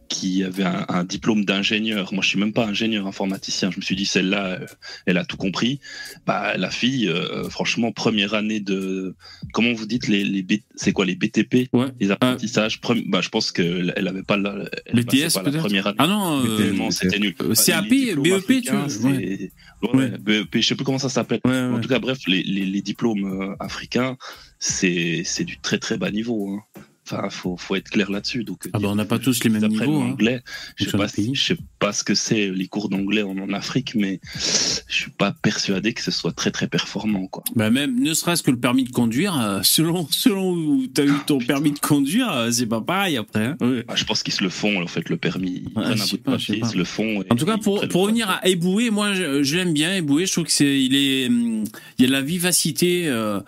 qui 0.09 0.43
avait 0.43 0.65
un, 0.65 0.85
un 0.89 1.05
diplôme 1.05 1.45
d'ingénieur. 1.45 2.13
Moi, 2.13 2.23
je 2.23 2.31
suis 2.31 2.39
même 2.41 2.53
pas 2.53 2.67
ingénieur 2.67 3.07
informaticien. 3.07 3.71
Je 3.71 3.77
me 3.77 3.83
suis 3.83 3.95
dit, 3.95 4.07
celle-là, 4.07 4.47
euh, 4.47 4.67
elle 5.07 5.19
a 5.19 5.25
tout 5.25 5.37
compris. 5.37 5.81
Bah, 6.27 6.57
la 6.57 6.71
fille, 6.71 7.09
euh, 7.09 7.49
franchement, 7.51 7.93
première 7.93 8.35
année 8.35 8.61
de, 8.61 9.15
comment 9.53 9.73
vous 9.73 9.87
dites 9.87 10.09
les, 10.09 10.25
les 10.25 10.43
B- 10.43 10.63
c'est 10.75 10.93
quoi 10.93 11.05
les 11.05 11.15
BTP, 11.15 11.69
Ouais. 11.73 11.87
les 12.01 12.11
apprentissages. 12.11 12.81
Premi- 12.81 13.05
bah, 13.07 13.21
je 13.21 13.29
pense 13.29 13.53
qu'elle 13.53 13.93
elle 13.97 14.09
avait 14.09 14.23
pas 14.23 14.37
la, 14.37 14.55
BTS, 14.95 15.35
la 15.37 15.43
peut-être. 15.51 15.63
Ah 15.99 16.07
non, 16.07 16.43
euh, 16.45 16.73
c'était 16.91 17.19
nul. 17.19 17.35
euh, 17.41 17.49
Bah, 17.49 17.55
CAP, 17.67 17.89
BEP, 18.23 18.47
tu 18.63 18.69
c'est- 18.89 19.53
ouais, 19.95 20.09
BEP, 20.19 20.57
je 20.61 20.67
sais 20.67 20.75
plus 20.75 20.85
comment 20.85 20.99
ça 20.99 21.09
s'appelle. 21.09 21.41
ouais. 21.45 21.61
En 21.75 21.81
tout 21.81 21.89
cas, 21.89 21.99
bref, 21.99 22.19
les, 22.27 22.43
les, 22.43 22.65
les 22.65 22.83
diplômes 22.83 23.25
euh, 23.43 23.55
africains, 23.61 24.17
c'est 24.59 25.23
c'est 25.25 25.45
du 25.45 25.59
très 25.59 25.79
très 25.79 25.99
bas 25.99 26.11
niveau. 26.11 26.49
hein. 26.51 26.81
Enfin, 27.11 27.29
faut, 27.31 27.57
faut 27.57 27.75
être 27.77 27.89
clair 27.91 28.11
là-dessus. 28.11 28.45
Donc, 28.45 28.69
Ah 28.73 28.79
bah, 28.79 28.89
on 28.91 28.95
n'a 28.95 29.05
pas 29.05 29.19
tous 29.19 29.43
les 29.45 29.51
mêmes 29.51 29.67
niveaux. 29.69 30.01
hein. 30.01 30.09
l'anglais, 30.11 30.43
je 30.77 30.85
sais 30.85 30.99
pays. 31.09 31.31
je 31.35 31.43
sais 31.55 31.57
pas 31.79 31.93
ce 31.93 32.05
que 32.05 32.15
c'est 32.15 32.51
les 32.51 32.67
cours 32.67 32.89
d'anglais 32.89 33.23
en, 33.23 33.37
en 33.39 33.53
Afrique, 33.53 33.95
mais 33.95 34.21
je 34.35 34.95
suis 34.95 35.11
pas 35.11 35.33
persuadé 35.33 35.93
que 35.95 36.03
ce 36.03 36.11
soit 36.11 36.33
très 36.33 36.51
très 36.51 36.67
performant, 36.69 37.27
quoi. 37.27 37.43
Bah 37.57 37.71
même, 37.71 37.99
ne 38.01 38.13
serait-ce 38.15 38.43
que 38.43 38.51
le 38.51 38.59
permis 38.59 38.85
de 38.85 38.91
conduire, 38.93 39.39
euh, 39.41 39.61
selon 39.63 40.07
selon 40.11 40.53
où 40.53 40.87
t'as 40.87 41.05
eu 41.05 41.13
ton 41.27 41.39
permis 41.39 41.73
de 41.73 41.79
conduire, 41.79 42.31
euh, 42.31 42.51
c'est 42.51 42.67
pas 42.67 42.81
pareil 42.81 43.17
après. 43.17 43.45
hein. 43.47 43.57
Ouais. 43.61 43.85
Ah, 43.89 43.97
je 43.97 44.05
pense 44.05 44.23
qu'ils 44.23 44.35
se 44.35 44.43
le 44.43 44.51
font, 44.51 44.83
en 44.83 44.87
fait, 44.87 45.09
le 45.09 45.17
permis. 45.17 45.65
Ils 45.77 45.79
un 45.79 45.97
sais 45.97 46.03
de 46.03 46.07
sais 46.09 46.17
papier, 46.19 46.59
ils 46.63 46.67
se 46.67 46.77
le 46.77 46.85
font. 46.85 47.25
En 47.31 47.37
tout 47.37 47.47
cas, 47.47 47.57
pour, 47.59 47.87
pour 47.89 48.03
revenir 48.03 48.29
à 48.29 48.47
Eboué, 48.47 48.91
moi, 48.91 49.15
je, 49.15 49.43
je 49.43 49.57
l'aime 49.57 49.73
bien. 49.73 49.95
Eboué, 49.97 50.27
je 50.27 50.33
trouve 50.33 50.45
que 50.45 50.53
c'est, 50.53 50.81
il 50.83 50.95
est, 50.95 51.27
hum, 51.29 51.65
il 51.99 52.03
y 52.03 52.05
a 52.05 52.09
de 52.09 52.13
la 52.13 52.23
vivacité 52.23 53.09
euh, 53.09 53.41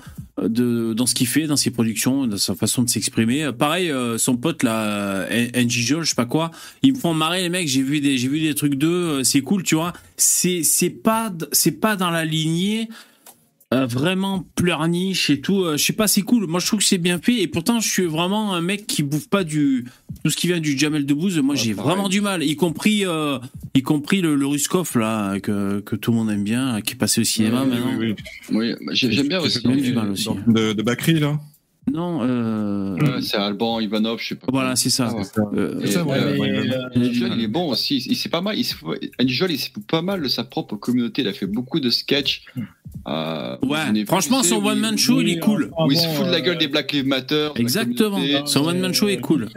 de, 0.48 0.94
dans 0.94 1.06
ce 1.06 1.14
qu'il 1.14 1.26
fait, 1.26 1.46
dans 1.46 1.56
ses 1.56 1.70
productions, 1.70 2.26
dans 2.26 2.36
sa 2.36 2.54
façon 2.54 2.82
de 2.82 2.88
s'exprimer. 2.88 3.50
Pareil, 3.52 3.90
euh, 3.90 4.18
son 4.18 4.36
pote 4.36 4.62
là, 4.62 5.26
NG 5.30 5.70
Jol, 5.70 6.04
je 6.04 6.10
sais 6.10 6.14
pas 6.14 6.26
quoi, 6.26 6.50
ils 6.82 6.92
me 6.94 6.98
font 6.98 7.14
marrer 7.14 7.42
les 7.42 7.48
mecs. 7.48 7.68
J'ai 7.68 7.82
vu 7.82 8.00
des, 8.00 8.16
j'ai 8.18 8.28
vu 8.28 8.40
des 8.40 8.54
trucs 8.54 8.74
d'eux, 8.76 8.88
euh, 9.20 9.24
c'est 9.24 9.40
cool, 9.42 9.62
tu 9.62 9.74
vois. 9.74 9.92
C'est, 10.16 10.62
c'est 10.62 10.90
pas, 10.90 11.32
c'est 11.52 11.80
pas 11.80 11.96
dans 11.96 12.10
la 12.10 12.24
lignée. 12.24 12.88
euh, 13.72 13.86
vraiment 13.86 14.44
pleurniche 14.56 15.30
et 15.30 15.40
tout, 15.40 15.64
je 15.72 15.76
sais 15.76 15.92
pas, 15.92 16.08
c'est 16.08 16.22
cool. 16.22 16.46
Moi, 16.46 16.58
je 16.58 16.66
trouve 16.66 16.80
que 16.80 16.84
c'est 16.84 16.98
bien 16.98 17.20
fait. 17.20 17.40
Et 17.40 17.46
pourtant, 17.46 17.78
je 17.78 17.88
suis 17.88 18.04
vraiment 18.06 18.52
un 18.52 18.60
mec 18.60 18.86
qui 18.86 19.02
bouffe 19.04 19.28
pas 19.28 19.44
du 19.44 19.84
tout 20.24 20.30
ce 20.30 20.36
qui 20.36 20.46
vient 20.46 20.60
du 20.60 20.76
Jamel 20.78 21.06
Debbouze. 21.06 21.38
Moi, 21.38 21.54
j'ai 21.54 21.72
vraiment 21.72 22.08
du 22.08 22.20
mal, 22.20 22.42
y 22.42 22.56
compris, 22.56 23.04
euh, 23.06 23.38
y 23.74 23.82
compris 23.82 24.20
le, 24.20 24.34
le 24.36 24.46
Ruskov 24.46 24.90
là 24.96 25.38
que, 25.40 25.80
que 25.80 25.96
tout 25.96 26.10
le 26.10 26.16
monde 26.18 26.30
aime 26.30 26.44
bien, 26.44 26.80
qui 26.80 26.94
est 26.94 26.96
passé 26.98 27.20
au 27.20 27.24
cinéma 27.24 27.62
Oui, 27.64 27.70
maintenant. 27.70 27.86
oui, 27.98 28.14
oui. 28.50 28.56
Oui, 28.56 28.74
bah, 28.86 28.92
j'ai- 28.94 29.10
j'aime 29.12 29.28
bien 29.28 29.40
aussi. 29.40 29.66
même 29.66 29.80
du 29.80 29.92
mal 29.92 30.10
aussi. 30.10 30.28
De, 30.46 30.72
de 30.72 30.82
Bakri, 30.82 31.18
là 31.20 31.38
Non, 31.92 32.20
euh, 32.22 32.94
Ouais, 32.96 33.22
c'est 33.22 33.36
Alban 33.38 33.80
Ivanov, 33.80 34.18
je 34.20 34.28
sais 34.28 34.34
pas. 34.34 34.46
voilà, 34.50 34.76
c'est 34.76 34.90
ça. 34.90 35.08
Ah. 35.10 35.40
Euh, 35.54 35.80
euh, 35.82 36.88
il 37.34 37.42
est 37.42 37.48
bon 37.48 37.70
aussi. 37.70 37.96
Il 38.08 38.14
c'est 38.16 38.28
pas 38.28 38.40
mal. 38.42 38.58
Il 38.58 38.64
se 38.64 38.74
il 39.18 39.82
pas 39.88 40.02
mal 40.02 40.22
de 40.22 40.28
sa 40.28 40.44
propre 40.44 40.76
communauté. 40.76 41.22
Il 41.22 41.28
a 41.28 41.32
fait 41.32 41.46
beaucoup 41.46 41.80
de 41.80 41.88
sketchs. 41.90 42.44
Euh, 43.08 43.56
ouais, 43.62 44.04
franchement, 44.06 44.42
son 44.42 44.56
one 44.64 44.78
man 44.80 44.98
show, 44.98 45.20
il 45.20 45.30
est 45.30 45.38
cool. 45.38 45.70
Où 45.78 45.90
il 45.90 45.96
se 45.96 46.06
fout 46.08 46.26
de 46.26 46.30
la 46.30 46.40
gueule 46.42 46.58
des 46.58 46.68
Black 46.68 46.92
Lives 46.92 47.06
Matter. 47.06 47.48
Exactement. 47.56 48.20
Son 48.46 48.60
one 48.66 48.78
man 48.80 48.92
show 48.92 49.08
est 49.08 49.20
cool. 49.20 49.48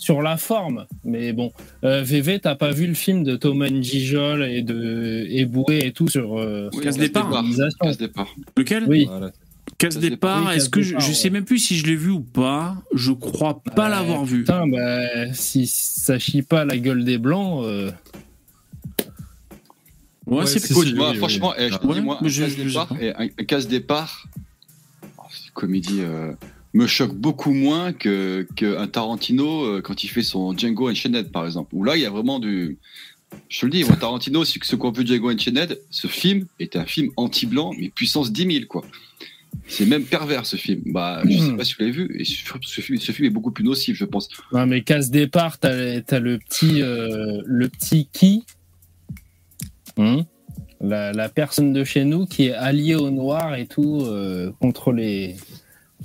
Sur 0.00 0.22
la 0.22 0.38
forme, 0.38 0.86
mais 1.04 1.34
bon. 1.34 1.52
Euh, 1.84 2.02
VV, 2.02 2.38
t'as 2.40 2.54
pas 2.54 2.70
vu 2.70 2.86
le 2.86 2.94
film 2.94 3.22
de 3.22 3.36
Thomas 3.36 3.68
Njijol 3.68 4.44
et 4.44 4.62
de 4.62 5.26
Eboué 5.28 5.84
et 5.84 5.92
tout 5.92 6.08
sur 6.08 6.38
euh, 6.38 6.70
Oui, 6.72 6.82
Casse 6.82 6.96
départ. 6.96 7.44
Casse 7.82 7.98
départ. 7.98 8.34
Lequel 8.56 8.84
Oui, 8.88 9.04
Voilà. 9.04 9.30
Casse 9.76 9.98
départ. 9.98 10.50
Est-ce 10.52 10.70
que 10.70 10.80
je, 10.80 10.98
sais 11.12 11.28
même 11.28 11.44
plus 11.44 11.58
si 11.58 11.76
je 11.76 11.84
l'ai 11.86 11.96
vu 11.96 12.08
ou 12.10 12.20
pas. 12.20 12.76
Je 12.94 13.12
crois 13.12 13.62
pas 13.62 13.88
Euh, 13.88 13.90
l'avoir 13.90 14.24
vu. 14.24 14.38
Putain, 14.38 14.66
bah, 14.68 15.34
si 15.34 15.66
ça 15.66 16.18
chie 16.18 16.40
pas 16.40 16.64
la 16.64 16.78
gueule 16.78 17.04
des 17.04 17.18
blancs, 17.18 17.62
euh, 17.66 17.90
Ouais, 20.26 20.38
Ouais, 20.40 20.46
c'est 20.46 20.60
si, 20.60 20.94
moi, 20.94 21.12
franchement, 21.14 21.52
eh, 21.58 21.70
je 21.70 21.76
te 21.76 21.86
Ouais, 21.86 21.94
dis, 21.94 22.00
moi, 22.02 22.18
un 22.22 22.28
je- 22.28 22.42
casse 22.42 22.52
je- 22.56 22.62
départ, 22.62 22.88
je- 22.98 23.04
et 23.04 23.14
un, 23.16 23.24
un 23.38 23.44
casse 23.44 23.66
départ, 23.68 24.28
oh, 25.18 25.22
c'est 25.30 25.46
une 25.46 25.52
comédie 25.54 26.00
euh, 26.02 26.32
me 26.74 26.86
choque 26.86 27.14
beaucoup 27.14 27.52
moins 27.52 27.92
que 27.92 28.46
qu'un 28.56 28.86
Tarantino 28.86 29.64
euh, 29.64 29.80
quand 29.82 30.04
il 30.04 30.08
fait 30.08 30.22
son 30.22 30.56
Django 30.56 30.88
Unchained, 30.88 31.30
par 31.32 31.46
exemple. 31.46 31.74
Où 31.74 31.84
là, 31.84 31.96
il 31.96 32.02
y 32.02 32.06
a 32.06 32.10
vraiment 32.10 32.38
du. 32.38 32.78
Je 33.48 33.60
te 33.60 33.66
le 33.66 33.72
dis, 33.72 33.84
moi, 33.84 33.96
Tarantino, 33.96 34.44
ce 34.44 34.76
qu'on 34.76 34.90
vu 34.90 35.06
Django 35.06 35.28
Unchained, 35.28 35.80
ce 35.90 36.06
film 36.06 36.46
est 36.58 36.76
un 36.76 36.84
film 36.84 37.10
anti-blanc, 37.16 37.72
mais 37.78 37.88
puissance 37.88 38.32
10 38.32 38.52
000, 38.52 38.66
quoi. 38.68 38.84
C'est 39.66 39.86
même 39.86 40.04
pervers 40.04 40.46
ce 40.46 40.56
film. 40.56 40.82
Bah, 40.86 41.22
je 41.24 41.38
sais 41.38 41.56
pas 41.56 41.64
si 41.64 41.74
vous 41.74 41.80
l'avez 41.80 41.92
vu. 41.92 42.16
Et 42.18 42.24
ce, 42.24 42.36
ce 42.62 42.80
film, 42.80 42.98
ce 42.98 43.12
film 43.12 43.26
est 43.26 43.30
beaucoup 43.30 43.50
plus 43.50 43.64
nocif, 43.64 43.96
je 43.96 44.04
pense. 44.04 44.28
non 44.52 44.66
mais 44.66 44.82
casse 44.82 45.10
départ, 45.10 45.58
t'as 45.58 46.00
as 46.08 46.18
le 46.20 46.38
petit, 46.38 46.82
euh, 46.82 47.42
le 47.46 47.68
petit 47.68 48.08
qui, 48.12 48.44
Hein 49.96 50.24
la, 50.80 51.12
la 51.12 51.28
personne 51.28 51.72
de 51.72 51.84
chez 51.84 52.04
nous 52.04 52.26
qui 52.26 52.46
est 52.46 52.54
alliée 52.54 52.94
au 52.94 53.10
noir 53.10 53.54
et 53.54 53.66
tout 53.66 54.00
euh, 54.02 54.50
contre 54.60 54.92
les, 54.92 55.36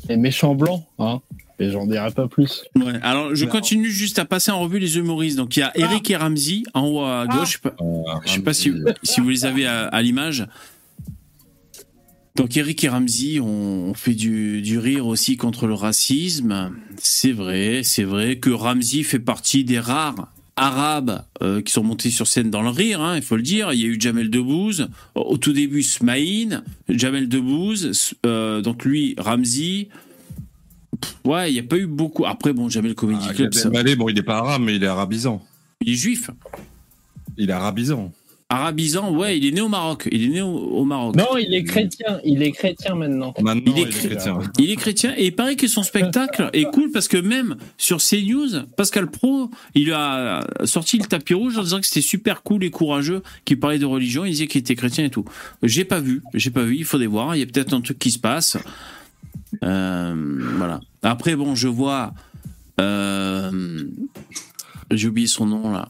les 0.10 0.18
méchants 0.18 0.56
blancs, 0.56 0.84
hein. 1.00 1.22
Et 1.58 1.72
j'en 1.72 1.88
dirai 1.88 2.12
pas 2.12 2.28
plus. 2.28 2.66
Ouais, 2.76 3.00
alors 3.02 3.34
je 3.34 3.46
continue 3.46 3.90
juste 3.90 4.20
à 4.20 4.26
passer 4.26 4.52
en 4.52 4.60
revue 4.60 4.78
les 4.78 4.98
humoristes. 4.98 5.38
Donc 5.38 5.56
il 5.56 5.62
y 5.62 5.64
a 5.64 5.72
Eric 5.76 6.12
et 6.12 6.18
Ramsey 6.18 6.64
en 6.74 6.86
haut 6.86 7.02
à 7.06 7.28
gauche. 7.28 7.48
Je 7.48 7.54
sais 7.54 7.60
pas, 7.60 7.76
je 8.26 8.32
sais 8.32 8.42
pas 8.42 8.54
si, 8.54 8.74
si 9.04 9.22
vous 9.22 9.30
les 9.30 9.46
avez 9.46 9.66
à, 9.66 9.88
à 9.88 10.02
l'image. 10.02 10.46
Donc 12.36 12.58
Eric 12.58 12.84
et 12.84 12.90
Ramsey 12.90 13.40
ont 13.40 13.94
fait 13.94 14.16
du, 14.16 14.62
du 14.62 14.78
rire 14.78 15.08
aussi 15.08 15.38
contre 15.38 15.68
le 15.68 15.74
racisme. 15.76 16.74
C'est 16.98 17.32
vrai, 17.32 17.82
c'est 17.84 18.04
vrai 18.04 18.38
que 18.40 18.50
Ramsey 18.50 19.04
fait 19.04 19.20
partie 19.20 19.64
des 19.64 19.80
rares 19.80 20.28
arabes 20.58 21.24
euh, 21.42 21.62
qui 21.62 21.72
sont 21.74 21.84
montés 21.84 22.10
sur 22.10 22.28
scène 22.28 22.50
dans 22.50 22.62
le 22.62 22.70
rire, 22.70 23.02
hein, 23.02 23.16
il 23.18 23.22
faut 23.22 23.36
le 23.36 23.42
dire. 23.42 23.74
Il 23.74 23.80
y 23.82 23.84
a 23.84 23.88
eu 23.88 24.00
Jamel 24.00 24.30
Debbouze, 24.30 24.88
au 25.16 25.38
tout 25.38 25.52
début 25.54 25.84
Smaïn, 25.84 26.64
Jamel 26.90 27.28
Debbouze, 27.28 28.14
euh, 28.26 28.62
donc 28.62 28.86
lui 28.86 29.16
Ramsey. 29.18 29.90
Ouais, 31.26 31.52
il 31.52 31.54
n'y 31.54 31.60
a 31.60 31.64
pas 31.64 31.78
eu 31.78 31.88
beaucoup. 31.88 32.26
Après, 32.26 32.54
bon, 32.54 32.70
Jamel 32.70 32.96
Comedy 32.96 33.26
Ah, 33.30 33.34
Club, 33.34 33.54
ça- 33.54 33.68
Elmaleh, 33.68 33.96
bon, 33.96 34.08
il 34.10 34.18
est 34.18 34.24
pas 34.24 34.38
arabe, 34.38 34.62
mais 34.62 34.76
il 34.78 34.84
est 34.84 34.88
arabisant. 34.88 35.44
il 35.82 35.90
est 35.92 35.96
juif. 35.96 36.30
Il 37.38 37.50
est 37.50 37.54
arabisant. 37.54 38.14
Arabisant, 38.48 39.12
ouais, 39.12 39.38
il 39.40 39.46
est 39.48 39.52
né 39.52 39.62
au 39.62 39.68
Maroc. 39.70 40.08
Il 40.12 40.24
est 40.26 40.28
né 40.28 40.42
au, 40.44 40.50
au 40.56 40.86
Maroc. 40.86 41.16
Non, 41.16 41.36
il 41.36 41.52
est 41.56 41.64
chrétien. 41.64 42.20
Il 42.24 42.44
est 42.44 42.52
chrétien 42.52 42.94
maintenant. 42.94 43.34
Maintenant, 43.42 43.74
Il 43.76 43.80
est 43.80 43.82
il 43.82 43.88
est, 43.88 43.92
cré- 43.92 44.08
chrétien. 44.10 44.40
Il 44.60 44.72
est 44.72 44.76
chrétien 44.76 45.14
et 45.18 45.26
il 45.26 45.36
paraît 45.36 45.56
que 45.56 45.68
son 45.68 45.82
spectacle 45.82 46.52
est 46.54 46.66
cool 46.66 46.92
parce 46.92 47.08
que 47.08 47.18
même 47.18 47.58
sur 47.78 47.98
CNews, 47.98 48.62
Pascal 48.78 49.10
Pro, 49.10 49.50
il 49.74 49.92
a 49.94 50.46
sorti 50.66 51.00
le 51.00 51.06
tapis 51.06 51.34
rouge 51.34 51.58
en 51.58 51.64
disant 51.64 51.80
que 51.80 51.88
c'était 51.88 52.02
super 52.02 52.44
cool 52.44 52.64
et 52.64 52.70
courageux, 52.70 53.24
qu'il 53.46 53.60
parlait 53.60 53.80
de 53.80 53.86
religion, 53.86 54.26
il 54.26 54.32
disait 54.32 54.46
qu'il 54.48 54.60
était 54.60 54.76
chrétien 54.76 55.06
et 55.06 55.10
tout. 55.10 55.26
J'ai 55.64 55.84
pas 55.84 56.00
vu, 56.00 56.22
j'ai 56.36 56.52
pas 56.52 56.62
vu, 56.64 56.76
il 56.78 56.86
faudrait 56.86 57.08
voir, 57.08 57.36
il 57.36 57.40
y 57.40 57.44
a 57.44 57.48
peut-être 57.48 57.74
un 57.74 57.82
truc 57.82 57.98
qui 57.98 58.12
se 58.12 58.20
passe. 58.20 58.58
Euh, 59.64 60.14
voilà. 60.58 60.82
Après, 61.02 61.36
bon, 61.36 61.56
je 61.56 61.68
vois. 61.68 62.14
euh, 62.80 63.84
J'ai 64.92 65.08
oublié 65.08 65.26
son 65.28 65.48
nom 65.48 65.72
là. 65.72 65.90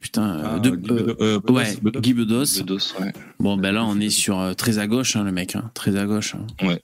Putain, 0.00 0.38
euh, 0.38 0.42
Ah, 0.54 0.58
de- 0.58 0.70
Guy 0.70 0.90
euh, 0.90 0.96
Bedos- 0.96 1.16
euh, 1.20 1.38
Bedos- 1.40 1.52
ouais, 1.54 1.76
Bedos. 1.82 2.00
Guy 2.00 2.12
Bedos. 2.14 2.44
Bedos, 2.58 2.78
ouais. 3.00 3.12
Bon, 3.40 3.56
ben 3.56 3.72
là, 3.72 3.84
on 3.84 3.98
est 4.00 4.10
sur 4.10 4.40
euh, 4.40 4.54
très 4.54 4.78
à 4.78 4.86
gauche, 4.86 5.16
hein, 5.16 5.24
le 5.24 5.32
mec, 5.32 5.54
hein, 5.56 5.70
très 5.74 5.96
à 5.96 6.04
gauche. 6.06 6.34
hein. 6.34 6.76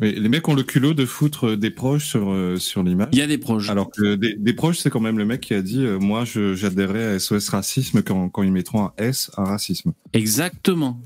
Mais 0.00 0.10
les 0.10 0.28
mecs 0.28 0.48
ont 0.48 0.54
le 0.54 0.64
culot 0.64 0.92
de 0.92 1.06
foutre 1.06 1.56
des 1.56 1.70
proches 1.70 2.04
sur, 2.06 2.28
euh, 2.32 2.56
sur 2.56 2.82
l'image. 2.82 3.10
Il 3.12 3.18
y 3.18 3.22
a 3.22 3.28
des 3.28 3.38
proches. 3.38 3.70
Alors 3.70 3.90
que 3.92 4.16
des, 4.16 4.34
des 4.34 4.52
proches, 4.52 4.78
c'est 4.78 4.90
quand 4.90 4.98
même 4.98 5.18
le 5.18 5.24
mec 5.24 5.40
qui 5.40 5.54
a 5.54 5.62
dit 5.62 5.84
euh, 5.84 6.00
Moi, 6.00 6.24
j'adhérais 6.24 7.04
à 7.14 7.18
SOS 7.20 7.48
Racisme 7.50 8.02
quand, 8.02 8.28
quand 8.28 8.42
ils 8.42 8.50
mettront 8.50 8.86
un 8.86 8.92
S 8.98 9.30
à 9.36 9.44
racisme. 9.44 9.92
Exactement. 10.12 11.00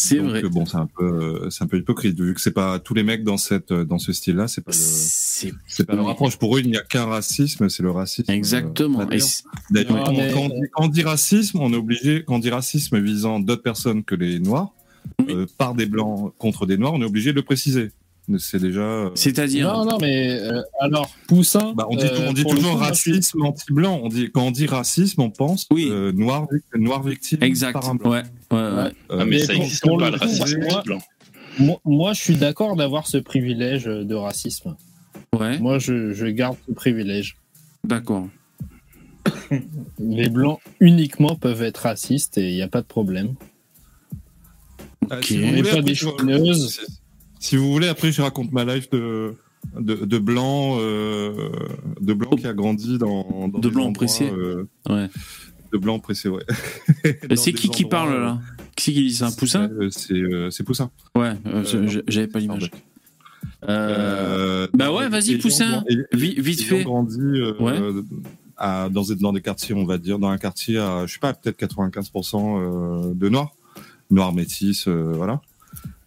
C'est 0.00 0.18
vrai. 0.18 0.42
bon, 0.42 0.64
c'est 0.64 0.76
un, 0.76 0.86
peu, 0.86 1.04
euh, 1.04 1.50
c'est 1.50 1.64
un 1.64 1.66
peu 1.66 1.76
hypocrite. 1.76 2.18
Vu 2.20 2.32
que 2.32 2.40
c'est 2.40 2.52
pas 2.52 2.78
tous 2.78 2.94
les 2.94 3.02
mecs 3.02 3.24
dans, 3.24 3.36
cette, 3.36 3.72
dans 3.72 3.98
ce 3.98 4.12
style-là, 4.12 4.46
c'est 4.46 4.60
pas, 4.60 4.70
le, 4.70 4.76
C'est 5.66 5.84
pas 5.84 5.96
leur 5.96 6.08
approche. 6.08 6.36
Pour 6.36 6.56
eux, 6.56 6.60
il 6.60 6.70
n'y 6.70 6.76
a 6.76 6.82
qu'un 6.82 7.06
racisme, 7.06 7.68
c'est 7.68 7.82
le 7.82 7.90
racisme. 7.90 8.30
exactement. 8.30 9.00
euh, 9.00 9.18
d'ailleurs. 9.70 10.04
quand, 10.04 10.12
on 10.12 10.48
dit, 10.48 10.68
quand 10.72 10.84
on 10.84 10.88
dit 10.88 11.02
racisme, 11.02 11.58
on 11.60 11.72
est 11.72 11.76
obligé, 11.76 12.22
quand 12.24 12.36
on 12.36 12.38
dit 12.38 12.50
racisme 12.50 13.00
visant 13.00 13.40
d'autres 13.40 13.62
personnes 13.62 14.04
que 14.04 14.14
les 14.14 14.38
noirs, 14.38 14.72
Oui. 15.18 15.26
euh, 15.34 15.46
par 15.58 15.74
des 15.74 15.86
blancs 15.86 16.32
contre 16.38 16.64
des 16.64 16.76
noirs, 16.78 16.92
on 16.94 17.02
est 17.02 17.06
obligé 17.06 17.30
de 17.32 17.36
le 17.36 17.42
préciser. 17.42 17.90
C'est 18.38 18.58
déjà. 18.60 18.80
euh, 18.80 19.10
C'est-à-dire. 19.14 19.72
Non, 19.72 19.84
non, 19.86 19.98
mais 20.00 20.28
euh, 20.38 20.60
alors, 20.80 21.08
Poussin. 21.28 21.72
Bah, 21.74 21.86
on 21.88 21.96
dit, 21.96 22.04
euh, 22.04 22.26
on 22.28 22.32
dit 22.34 22.44
toujours 22.44 22.72
coup, 22.72 22.76
racisme 22.76 23.42
anti-blanc. 23.42 24.00
On 24.02 24.08
dit, 24.08 24.30
quand 24.30 24.42
on 24.42 24.50
dit 24.50 24.66
racisme, 24.66 25.22
on 25.22 25.30
pense 25.30 25.66
Oui. 25.70 25.88
euh, 25.90 26.12
noir, 26.12 26.46
noir 26.76 27.02
victime 27.02 27.42
Exact. 27.42 27.72
par 27.72 27.88
un 27.88 27.94
blanc. 27.94 28.10
Ouais, 28.10 28.22
ouais, 28.50 28.56
ouais. 28.58 28.60
Euh, 28.60 28.90
Ah, 29.10 29.16
mais 29.16 29.24
mais 29.24 29.38
ça 29.38 29.54
pour- 29.54 29.62
existe 29.62 29.82
pour 29.82 29.98
pas, 29.98 30.10
le 30.10 30.16
racisme 30.16 30.60
moi- 30.60 30.82
blanc. 30.84 30.98
Moi, 31.58 31.80
moi, 31.86 32.12
je 32.12 32.20
suis 32.20 32.36
d'accord 32.36 32.76
d'avoir 32.76 33.06
ce 33.06 33.16
privilège 33.18 33.84
de 33.84 34.14
racisme. 34.14 34.76
ouais. 35.38 35.58
Moi, 35.58 35.78
je, 35.78 36.12
je 36.12 36.26
garde 36.26 36.56
ce 36.68 36.72
privilège. 36.74 37.36
D'accord. 37.84 38.28
Les 39.98 40.28
blancs 40.28 40.60
uniquement 40.80 41.34
peuvent 41.34 41.62
être 41.62 41.78
racistes 41.78 42.36
et 42.38 42.48
il 42.50 42.54
n'y 42.54 42.62
a 42.62 42.68
pas 42.68 42.80
de 42.82 42.86
problème. 42.86 43.34
si, 45.22 45.40
On 45.44 45.52
n'est 45.52 45.62
pas 45.62 45.80
des 45.80 45.94
chouineuses. 45.94 46.80
Si- 47.40 47.56
vous 47.56 47.70
voulez, 47.72 47.88
après, 47.88 48.12
je 48.12 48.22
raconte 48.22 48.52
ma 48.52 48.64
life 48.64 48.90
de, 48.90 49.34
de, 49.78 49.94
de 50.04 50.18
blanc, 50.18 50.76
euh, 50.80 51.32
de 52.00 52.12
blanc 52.14 52.30
qui 52.30 52.46
a 52.46 52.52
grandi 52.54 52.98
dans, 52.98 53.48
dans 53.48 53.58
De 53.58 53.68
blanc 53.68 53.86
endroits, 53.86 54.06
euh, 54.22 54.64
Ouais. 54.88 55.08
de 55.72 55.78
blanc 55.78 55.98
pressé, 55.98 56.28
ouais. 56.28 56.44
C'est 57.36 57.52
qui 57.52 57.68
qui 57.68 57.84
parle 57.84 58.18
là 58.20 58.38
Qui 58.76 58.84
c'est 58.84 58.92
qui 58.92 59.02
dit 59.04 59.14
ça 59.14 59.26
Un 59.26 59.32
poussin 59.32 59.68
Euh, 59.80 59.88
C'est 59.90 60.14
euh, 60.14 60.50
c'est 60.50 60.64
Poussin. 60.64 60.90
Ouais, 61.16 61.32
euh, 61.46 62.00
j'avais 62.06 62.26
pas 62.28 62.38
l'image. 62.38 62.70
Euh, 63.68 64.68
bah 64.74 64.92
ouais, 64.92 65.08
vas-y, 65.08 65.36
Poussin. 65.38 65.84
vite 66.12 66.60
ayant 66.60 66.68
fait. 66.78 66.84
grandi 66.84 67.18
euh, 67.20 67.54
Ouais. 67.60 67.78
à, 68.56 68.88
dans, 68.90 69.02
dans 69.20 69.32
des 69.32 69.40
quartiers, 69.40 69.74
on 69.74 69.84
va 69.84 69.98
dire, 69.98 70.18
dans 70.18 70.28
un 70.28 70.38
quartier 70.38 70.78
à, 70.78 71.06
je 71.06 71.12
sais 71.12 71.18
pas, 71.18 71.32
peut-être 71.34 71.58
95% 71.58 72.58
euh, 73.10 73.14
de 73.14 73.28
noirs, 73.28 73.54
noirs 74.10 74.32
métis, 74.32 74.86
euh, 74.88 75.12
voilà. 75.14 75.40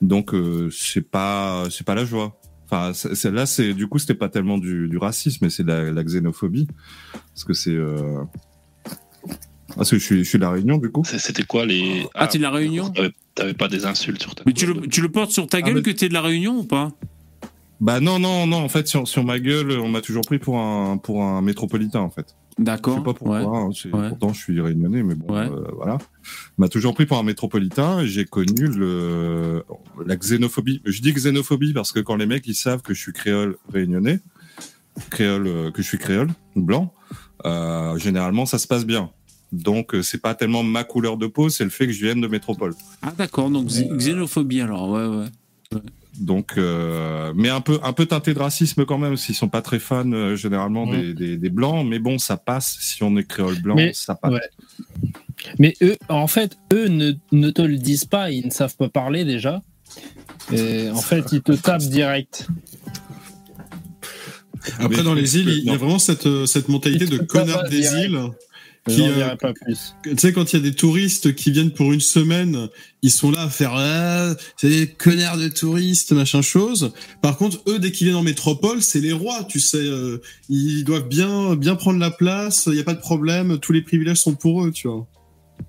Donc 0.02 0.34
euh, 0.34 0.70
c'est 0.72 1.02
pas 1.10 1.66
c'est 1.70 1.86
pas 1.86 1.96
la 1.96 2.06
joie. 2.06 2.40
Enfin, 2.66 2.94
c'est- 2.94 3.16
c'est- 3.16 3.32
là, 3.32 3.46
c'est 3.46 3.74
du 3.74 3.88
coup, 3.88 4.00
c'était 4.00 4.14
pas 4.16 4.30
tellement 4.30 4.58
du, 4.58 4.88
du 4.88 4.98
racisme, 4.98 5.40
mais 5.46 5.50
c'est 5.50 5.64
de 5.64 5.68
la, 5.68 5.92
la 5.92 6.04
xénophobie, 6.04 6.68
parce 7.14 7.44
que 7.44 7.54
c'est. 7.54 7.72
Euh... 7.76 8.24
Ah, 9.72 9.74
parce 9.78 9.92
que 9.92 9.98
je 10.00 10.04
suis, 10.04 10.18
je 10.24 10.30
suis 10.30 10.38
de 10.38 10.44
la 10.44 10.52
Réunion, 10.52 10.78
du 10.78 10.90
coup. 10.90 11.04
C'était 11.06 11.44
quoi 11.44 11.66
les. 11.66 12.06
Ah, 12.14 12.28
t'es 12.28 12.38
de 12.38 12.44
la 12.44 12.50
Réunion? 12.50 12.90
T'avais 12.90 13.12
t'avais 13.36 13.54
pas 13.54 13.68
des 13.70 13.86
insultes 13.86 14.22
sur 14.22 14.36
ta 14.36 14.44
Mais 14.46 14.54
tu 14.54 14.66
le, 14.66 14.88
tu 14.88 15.02
le 15.02 15.10
portes 15.10 15.32
sur 15.32 15.48
ta 15.48 15.58
Ah, 15.58 15.62
gueule 15.62 15.76
mais- 15.76 15.82
que 15.82 15.92
t'es 15.92 16.10
de 16.10 16.14
la 16.14 16.22
Réunion 16.22 16.60
ou 16.60 16.64
pas? 16.64 16.92
Bah 17.82 18.00
non, 18.00 18.20
non, 18.20 18.46
non. 18.48 18.58
En 18.58 18.70
fait, 18.70 18.88
sur, 18.88 19.08
sur 19.08 19.24
ma 19.24 19.40
gueule, 19.40 19.72
on 19.80 19.90
m'a 19.90 20.02
toujours 20.02 20.22
pris 20.24 20.38
pour 20.40 20.60
un 20.60 20.98
pour 20.98 21.24
un 21.24 21.42
métropolitain, 21.42 22.00
en 22.00 22.10
fait. 22.12 22.36
Je 22.60 22.64
D'accord. 22.64 22.98
sais 23.00 23.04
pas 23.04 23.14
pourquoi. 23.14 23.40
ouais. 23.42 23.46
hein, 23.58 23.70
Ouais. 23.98 24.10
Pourtant, 24.10 24.34
je 24.34 24.40
suis 24.40 24.62
réunionnais, 24.62 25.02
mais 25.04 25.16
bon, 25.16 25.34
Ouais. 25.34 25.50
euh, 25.50 25.64
voilà. 25.76 25.98
On 26.58 26.62
m'a 26.62 26.68
toujours 26.70 26.94
pris 26.94 27.06
pour 27.08 27.18
un 27.18 27.24
métropolitain. 27.24 28.06
J'ai 28.06 28.26
connu 28.26 28.68
le 28.68 29.64
la 30.06 30.16
xénophobie. 30.16 30.82
Je 30.86 31.02
dis 31.02 31.12
xénophobie 31.12 31.74
parce 31.74 31.92
que 31.92 32.00
quand 32.00 32.16
les 32.18 32.26
mecs 32.28 32.46
ils 32.48 32.54
savent 32.56 32.82
que 32.84 32.94
je 32.94 33.00
suis 33.02 33.14
créole 33.14 33.58
réunionnais, 33.74 34.20
créole 35.10 35.48
euh, 35.48 35.72
que 35.72 35.82
je 35.82 35.88
suis 35.88 35.98
créole 35.98 36.30
blanc, 36.56 36.94
euh, 37.46 37.98
généralement 37.98 38.46
ça 38.46 38.60
se 38.60 38.68
passe 38.68 38.86
bien. 38.86 39.10
Donc 39.54 39.96
euh, 39.96 40.02
c'est 40.04 40.22
pas 40.22 40.36
tellement 40.36 40.62
ma 40.64 40.84
couleur 40.84 41.18
de 41.18 41.26
peau, 41.28 41.50
c'est 41.50 41.64
le 41.64 41.70
fait 41.72 41.88
que 41.88 41.94
je 41.94 42.06
vienne 42.06 42.22
de 42.22 42.28
métropole. 42.28 42.74
Ah 43.02 43.14
d'accord, 43.18 43.50
donc 43.50 43.68
xé- 43.70 43.90
xénophobie 43.98 44.62
alors, 44.62 44.90
ouais, 44.90 45.08
ouais. 45.08 45.80
Donc, 46.22 46.54
euh, 46.58 47.34
mais 47.36 47.50
un 47.50 47.62
peu, 47.62 47.80
un 47.84 47.94
peu 47.94 48.06
teinté 48.06 48.34
de 48.34 48.40
racisme 48.40 48.86
quand 48.86 48.98
même, 49.00 49.18
s'ils 49.18 49.36
sont 49.36 49.50
pas 49.50 49.62
très 49.62 49.80
fans 49.80 50.10
euh, 50.12 50.36
généralement 50.36 50.86
des, 50.86 51.14
des, 51.14 51.36
des 51.36 51.50
blancs. 51.50 51.86
Mais 51.88 52.00
bon, 52.00 52.18
ça 52.20 52.38
passe 52.38 52.78
si 52.80 53.02
on 53.04 53.18
est 53.18 53.24
créole 53.28 53.60
blanc, 53.62 53.76
Mais- 53.76 53.92
ça 53.94 54.16
passe. 54.16 54.32
ouais. 54.34 54.40
Mais 55.58 55.74
eux, 55.82 55.98
en 56.10 56.28
fait, 56.28 56.58
eux 56.72 56.88
ne, 56.88 57.14
ne 57.32 57.50
te 57.50 57.64
le 57.64 57.78
disent 57.78 58.06
pas, 58.06 58.30
ils 58.30 58.46
ne 58.46 58.52
savent 58.52 58.76
pas 58.78 58.90
parler 58.90 59.26
déjà. 59.26 59.64
Et 60.54 60.90
en 60.92 61.02
fait, 61.02 61.26
ils 61.32 61.42
te 61.42 61.52
tapent 61.54 61.82
direct. 61.82 62.48
Après, 64.80 64.98
Mais- 64.98 65.04
dans 65.04 65.16
les 65.16 65.38
îles, 65.38 65.50
il 65.50 65.64
y 65.66 65.70
a 65.72 65.78
vraiment 65.78 65.98
cette, 66.00 66.28
euh, 66.28 66.46
cette 66.46 66.70
mentalité 66.70 67.08
de 67.08 67.18
connard 67.18 67.68
des 67.70 67.94
îles. 67.96 68.20
Qui, 68.90 69.04
euh, 69.04 69.14
dirai 69.14 69.38
pas 69.38 69.54
plus. 69.54 69.94
Tu 70.04 70.18
sais, 70.18 70.34
quand 70.34 70.52
il 70.52 70.56
y 70.56 70.60
a 70.60 70.64
des 70.64 70.74
touristes 70.74 71.36
qui 71.36 71.52
viennent 71.52 71.70
pour 71.70 71.94
une 71.94 72.00
semaine, 72.00 72.68
ils 73.04 73.12
sont 73.12 73.30
là 73.30 73.44
à 73.44 73.50
faire 73.50 73.74
ah, 73.76 74.34
c'est 74.58 74.70
des 74.70 74.88
connards 74.88 75.38
de 75.38 75.50
touristes, 75.50 76.14
machin 76.14 76.42
chose. 76.42 76.92
Par 77.22 77.38
contre, 77.38 77.62
eux, 77.68 77.78
dès 77.78 77.92
qu'ils 77.92 78.08
viennent 78.08 78.18
en 78.18 78.24
métropole, 78.24 78.82
c'est 78.82 79.00
les 79.00 79.14
rois, 79.14 79.44
tu 79.44 79.60
sais. 79.60 79.78
euh, 79.78 80.20
ils 80.50 80.84
doivent 80.84 81.08
bien, 81.08 81.56
bien 81.56 81.76
prendre 81.76 82.00
la 82.00 82.10
place. 82.10 82.64
Il 82.66 82.74
n'y 82.74 82.80
a 82.80 82.84
pas 82.84 82.96
de 82.96 83.00
problème. 83.00 83.60
Tous 83.60 83.72
les 83.72 83.84
privilèges 83.84 84.18
sont 84.18 84.34
pour 84.34 84.66
eux, 84.66 84.72
tu 84.72 84.88
vois. 84.88 85.08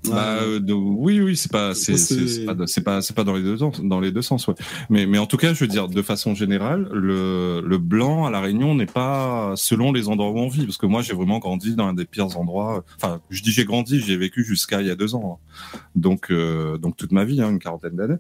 Bah, 0.09 0.38
Euh, 0.43 0.61
de- 0.61 0.72
oui, 0.72 1.20
oui, 1.20 1.36
c'est 1.36 1.51
pas, 1.51 1.74
c'est, 1.74 1.97
C'est- 1.97 2.45
pas, 2.47 2.55
c'est 2.66 2.80
pas, 2.82 3.03
c'est 3.03 3.14
pas 3.14 3.24
dans 3.24 3.34
les 3.34 3.43
deux 3.43 3.57
sens, 3.59 3.80
dans 3.82 4.01
les 4.01 4.12
deux 4.12 4.22
sens, 4.22 4.47
ouais. 4.49 4.55
Mais, 4.90 5.07
mais 5.07 5.18
en 5.18 5.26
tout 5.26 5.36
cas, 5.36 5.53
je 5.55 5.61
veux 5.61 5.68
dire, 5.68 5.88
de 5.88 6.03
façon 6.03 6.34
générale, 6.34 6.88
le, 6.93 7.62
le 7.64 7.78
blanc 7.78 8.24
à 8.26 8.30
la 8.30 8.40
Réunion 8.40 8.74
n'est 8.74 8.86
pas 8.86 9.53
selon 9.57 9.93
les 9.93 10.09
endroits 10.09 10.30
où 10.30 10.38
on 10.38 10.49
vit, 10.49 10.64
parce 10.64 10.78
que 10.78 10.86
moi, 10.86 11.03
j'ai 11.03 11.14
vraiment 11.14 11.38
grandi 11.38 11.74
dans 11.74 11.86
un 11.86 11.95
des 11.95 12.05
pires 12.05 12.36
endroits. 12.38 12.84
Enfin, 12.97 13.20
je 13.30 13.43
dis 13.43 13.51
j'ai 13.53 13.64
grandi, 13.64 14.01
j'ai 14.01 14.16
vécu 14.16 14.45
jusqu'à 14.45 14.80
il 14.80 14.86
y 14.86 14.90
a 14.90 14.97
deux 14.97 15.14
ans, 15.14 15.40
hein. 15.55 15.78
donc, 15.97 16.30
euh, 16.30 16.78
donc 16.78 16.97
toute 16.97 17.12
ma 17.12 17.24
vie, 17.24 17.40
hein, 17.43 17.51
une 17.51 17.59
quarantaine 17.59 17.97
d'années. 17.97 18.16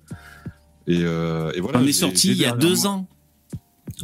Et, 0.88 1.00
euh, 1.02 1.52
et 1.54 1.60
voilà. 1.60 1.78
On 1.80 1.86
est 1.86 1.92
sorti 1.92 2.28
il 2.32 2.36
y 2.38 2.44
a 2.44 2.52
deux 2.56 2.86
ans. 2.86 3.06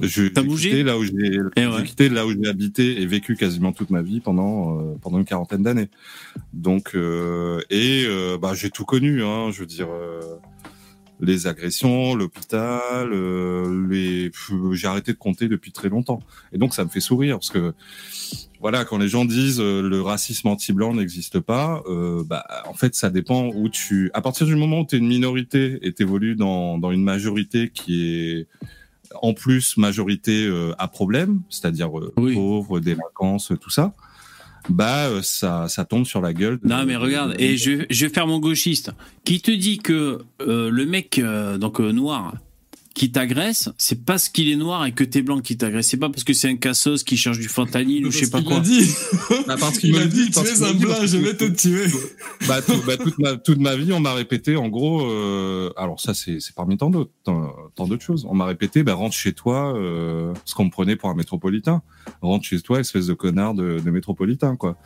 J'ai 0.02 0.30
quitté 0.32 0.82
là 0.82 0.98
où 0.98 1.04
j'ai, 1.04 1.40
Eh 1.56 1.66
ouais. 1.66 1.82
quitté 1.84 2.08
là 2.08 2.26
où 2.26 2.30
j'ai 2.30 2.48
habité 2.48 3.00
et 3.00 3.06
vécu 3.06 3.36
quasiment 3.36 3.72
toute 3.72 3.90
ma 3.90 4.02
vie 4.02 4.20
pendant 4.20 4.78
euh, 4.80 4.94
pendant 5.00 5.18
une 5.18 5.24
quarantaine 5.24 5.62
d'années. 5.62 5.88
Donc 6.52 6.94
euh, 6.94 7.60
et 7.70 8.04
euh, 8.06 8.38
bah 8.38 8.52
j'ai 8.54 8.70
tout 8.70 8.84
connu, 8.84 9.22
hein, 9.22 9.50
je 9.50 9.60
veux 9.60 9.66
dire 9.66 9.88
euh, 9.90 10.20
les 11.20 11.48
agressions, 11.48 12.14
l'hôpital, 12.14 13.10
euh, 13.12 13.86
les 13.90 14.30
j'ai 14.72 14.86
arrêté 14.86 15.12
de 15.12 15.18
compter 15.18 15.48
depuis 15.48 15.72
très 15.72 15.88
longtemps. 15.88 16.20
Et 16.52 16.58
donc 16.58 16.74
ça 16.74 16.84
me 16.84 16.88
fait 16.90 17.00
sourire 17.00 17.36
parce 17.38 17.50
que 17.50 17.72
voilà 18.60 18.84
quand 18.84 18.98
les 18.98 19.08
gens 19.08 19.24
disent 19.24 19.60
euh, 19.60 19.82
le 19.82 20.00
racisme 20.00 20.48
anti-blanc 20.48 20.94
n'existe 20.94 21.40
pas, 21.40 21.82
euh, 21.88 22.22
bah 22.24 22.44
en 22.66 22.74
fait 22.74 22.94
ça 22.94 23.10
dépend 23.10 23.48
où 23.54 23.68
tu 23.68 24.10
à 24.14 24.20
partir 24.20 24.46
du 24.46 24.54
moment 24.54 24.80
où 24.80 24.86
tu 24.86 24.96
es 24.96 24.98
une 24.98 25.08
minorité 25.08 25.78
et 25.82 25.92
t'évolues 25.92 26.36
dans 26.36 26.78
dans 26.78 26.92
une 26.92 27.02
majorité 27.04 27.70
qui 27.72 28.02
est 28.06 28.46
en 29.22 29.32
plus 29.34 29.76
majorité 29.76 30.46
euh, 30.46 30.72
à 30.78 30.88
problème, 30.88 31.40
c'est-à-dire 31.50 31.98
euh, 31.98 32.12
Oui. 32.16 32.34
pauvres, 32.34 32.80
délinquance, 32.80 33.52
tout 33.60 33.70
ça, 33.70 33.92
bah 34.68 35.06
euh, 35.06 35.20
ça 35.22 35.66
ça 35.68 35.84
tombe 35.84 36.04
sur 36.04 36.20
la 36.20 36.32
gueule. 36.32 36.58
de- 36.62 36.68
Non 36.68 36.84
mais 36.84 36.96
regarde, 36.96 37.34
et 37.38 37.56
je, 37.56 37.84
je 37.88 38.06
vais 38.06 38.12
faire 38.12 38.26
mon 38.26 38.38
gauchiste. 38.38 38.92
Qui 39.24 39.40
te 39.40 39.50
dit 39.50 39.78
que 39.78 40.18
le 40.40 40.84
mec 40.84 41.20
donc 41.58 41.80
noir 41.80 42.34
qui 42.98 43.12
t'agresse, 43.12 43.68
c'est 43.78 44.04
parce 44.04 44.28
qu'il 44.28 44.50
est 44.50 44.56
noir 44.56 44.84
et 44.84 44.92
que 44.92 45.04
t'es 45.04 45.22
blanc 45.22 45.40
qui 45.40 45.56
t'agresse. 45.56 45.86
C'est 45.86 45.96
pas 45.96 46.08
parce 46.10 46.24
que 46.24 46.32
c'est 46.32 46.48
un 46.48 46.56
cassos 46.56 47.04
qui 47.04 47.16
cherche 47.16 47.38
du 47.38 47.46
fentanyl 47.48 48.04
ou 48.06 48.10
je 48.10 48.18
sais 48.18 48.30
pas 48.30 48.42
quoi. 48.42 48.58
dit. 48.60 48.90
Bah, 49.46 49.54
parce 49.58 49.78
qu'il 49.78 49.90
Il 49.90 49.94
me 49.94 50.00
a 50.00 50.04
le 50.04 50.08
dit, 50.10 50.26
dit, 50.26 50.30
tu 50.32 50.40
es 50.40 50.62
un 50.64 50.72
blanc, 50.74 50.94
je 51.04 51.16
vais 51.18 51.34
te 51.34 51.44
tuer. 51.44 51.86
bah, 52.48 52.60
tout- 52.60 52.82
bah, 52.86 52.96
toute, 52.96 53.18
ma, 53.18 53.36
toute 53.36 53.58
ma 53.58 53.76
vie, 53.76 53.92
on 53.92 54.00
m'a 54.00 54.12
répété, 54.14 54.56
en 54.56 54.68
gros, 54.68 55.02
euh, 55.10 55.70
alors 55.76 56.00
ça, 56.00 56.12
c'est 56.12 56.40
c'est 56.40 56.54
parmi 56.54 56.76
tant 56.76 56.90
d'autres, 56.90 57.12
tant, 57.24 57.52
tant 57.76 57.86
d'autres 57.86 58.02
choses. 58.04 58.26
On 58.28 58.34
m'a 58.34 58.46
répété, 58.46 58.82
bah, 58.82 58.94
rentre 58.94 59.14
chez 59.14 59.32
toi, 59.32 59.74
euh, 59.78 60.34
ce 60.44 60.54
qu'on 60.56 60.64
me 60.64 60.70
prenait 60.70 60.96
pour 60.96 61.08
un 61.08 61.14
métropolitain. 61.14 61.82
Rentre 62.20 62.44
chez 62.46 62.60
toi, 62.60 62.80
espèce 62.80 63.06
de 63.06 63.14
connard 63.14 63.54
de, 63.54 63.78
de 63.78 63.90
métropolitain, 63.90 64.56
quoi. 64.56 64.76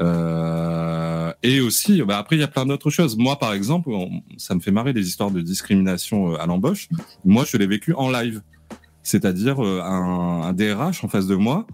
Euh, 0.00 1.32
et 1.42 1.60
aussi, 1.60 2.02
bah, 2.02 2.18
après, 2.18 2.36
il 2.36 2.40
y 2.40 2.44
a 2.44 2.48
plein 2.48 2.66
d'autres 2.66 2.90
choses. 2.90 3.16
Moi, 3.16 3.38
par 3.38 3.52
exemple, 3.54 3.90
on- 3.90 4.22
ça 4.36 4.54
me 4.54 4.60
fait 4.60 4.70
marrer 4.70 4.92
les 4.92 5.06
histoires 5.06 5.30
de 5.30 5.40
discrimination 5.40 6.34
à 6.36 6.46
l'embauche. 6.46 6.88
Moi, 7.24 7.44
je 7.50 7.51
l'ai 7.56 7.66
vécu 7.66 7.92
en 7.94 8.10
live. 8.10 8.42
C'est-à-dire 9.02 9.64
euh, 9.64 9.80
un, 9.82 10.42
un 10.42 10.52
DRH 10.52 11.04
en 11.04 11.08
face 11.08 11.26
de 11.26 11.34
moi 11.34 11.66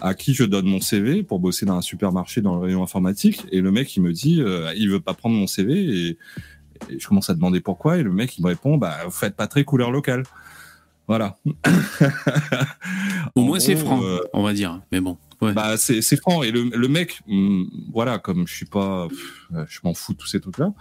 à 0.00 0.14
qui 0.14 0.34
je 0.34 0.44
donne 0.44 0.66
mon 0.66 0.80
CV 0.80 1.22
pour 1.22 1.38
bosser 1.38 1.66
dans 1.66 1.76
un 1.76 1.80
supermarché 1.82 2.40
dans 2.40 2.56
le 2.56 2.60
rayon 2.60 2.82
informatique 2.82 3.44
et 3.52 3.60
le 3.60 3.70
mec 3.70 3.96
il 3.96 4.02
me 4.02 4.12
dit 4.12 4.42
euh, 4.42 4.72
il 4.76 4.90
veut 4.90 5.00
pas 5.00 5.14
prendre 5.14 5.36
mon 5.36 5.46
CV 5.46 6.08
et, 6.08 6.18
et 6.90 6.98
je 6.98 7.06
commence 7.06 7.30
à 7.30 7.34
demander 7.34 7.60
pourquoi 7.60 7.98
et 7.98 8.02
le 8.02 8.10
mec 8.12 8.36
il 8.36 8.42
me 8.42 8.48
répond 8.48 8.76
bah 8.76 8.98
vous 9.04 9.12
faites 9.12 9.36
pas 9.36 9.46
très 9.46 9.62
couleur 9.64 9.92
locale 9.92 10.24
voilà 11.06 11.36
Au 13.36 13.42
moins 13.44 13.60
c'est 13.60 13.76
franc, 13.76 14.02
euh, 14.02 14.18
on 14.32 14.42
va 14.42 14.52
dire. 14.52 14.80
Mais 14.90 15.00
bon. 15.00 15.18
Ouais. 15.40 15.52
bah 15.52 15.76
c'est 15.76 16.16
franc 16.16 16.42
et 16.42 16.50
le, 16.50 16.62
le 16.74 16.88
mec 16.88 17.20
hum, 17.28 17.68
voilà 17.92 18.18
comme 18.18 18.46
je 18.46 18.54
suis 18.54 18.66
pas 18.66 19.08
pff, 19.08 19.48
je 19.68 19.80
m'en 19.84 19.92
fous 19.92 20.12
de 20.14 20.18
tous 20.18 20.28
ces 20.28 20.40
trucs 20.40 20.58
là 20.58 20.72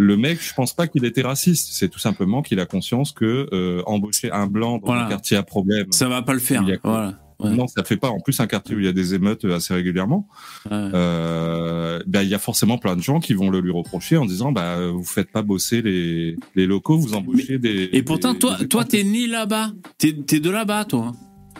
le 0.00 0.16
mec 0.16 0.40
je 0.40 0.54
pense 0.54 0.72
pas 0.74 0.86
qu'il 0.86 1.04
était 1.04 1.22
raciste 1.22 1.70
c'est 1.72 1.88
tout 1.88 1.98
simplement 1.98 2.40
qu'il 2.40 2.60
a 2.60 2.66
conscience 2.66 3.10
que 3.12 3.48
euh, 3.52 3.82
embaucher 3.84 4.30
un 4.30 4.46
blanc 4.46 4.78
dans 4.78 4.86
Voilà. 4.86 5.06
un 5.06 5.08
quartier 5.08 5.36
à 5.36 5.42
problème 5.42 5.86
ça 5.90 6.08
va 6.08 6.22
pas 6.22 6.32
le 6.34 6.38
faire. 6.38 6.62
A 6.62 6.72
Voilà. 6.84 7.18
Ouais. 7.40 7.50
non 7.54 7.66
ça 7.68 7.84
fait 7.84 7.96
pas 7.96 8.08
en 8.08 8.18
plus 8.20 8.38
un 8.40 8.46
quartier 8.48 8.74
où 8.74 8.78
il 8.80 8.84
y 8.84 8.88
a 8.88 8.92
des 8.92 9.14
émeutes 9.14 9.44
euh, 9.44 9.56
assez 9.56 9.74
régulièrement 9.74 10.26
Ouais. 10.70 10.72
euh, 10.94 12.00
ben, 12.06 12.22
il 12.22 12.28
y 12.28 12.34
a 12.34 12.38
forcément 12.38 12.78
plein 12.78 12.96
de 12.96 13.00
gens 13.02 13.18
qui 13.20 13.34
vont 13.34 13.50
le 13.50 13.60
lui 13.60 13.70
reprocher 13.72 14.16
en 14.16 14.24
disant 14.24 14.52
bah 14.52 14.86
vous 14.88 15.04
faites 15.04 15.30
pas 15.30 15.42
bosser 15.42 15.82
les, 15.82 16.36
les 16.54 16.66
locaux, 16.66 16.96
vous 16.96 17.14
embauchez 17.14 17.58
des. 17.58 17.90
Et 17.92 18.02
pourtant, 18.02 18.32
des- 18.34 18.38
toi, 18.38 18.56
des 18.58 18.68
toi, 18.68 18.84
t'es 18.84 19.02
né 19.04 19.26
là-bas. 19.26 19.72
T'es, 19.98 20.12
t'es 20.12 20.40
de 20.40 20.50
là-bas, 20.50 20.84
toi. 20.84 21.12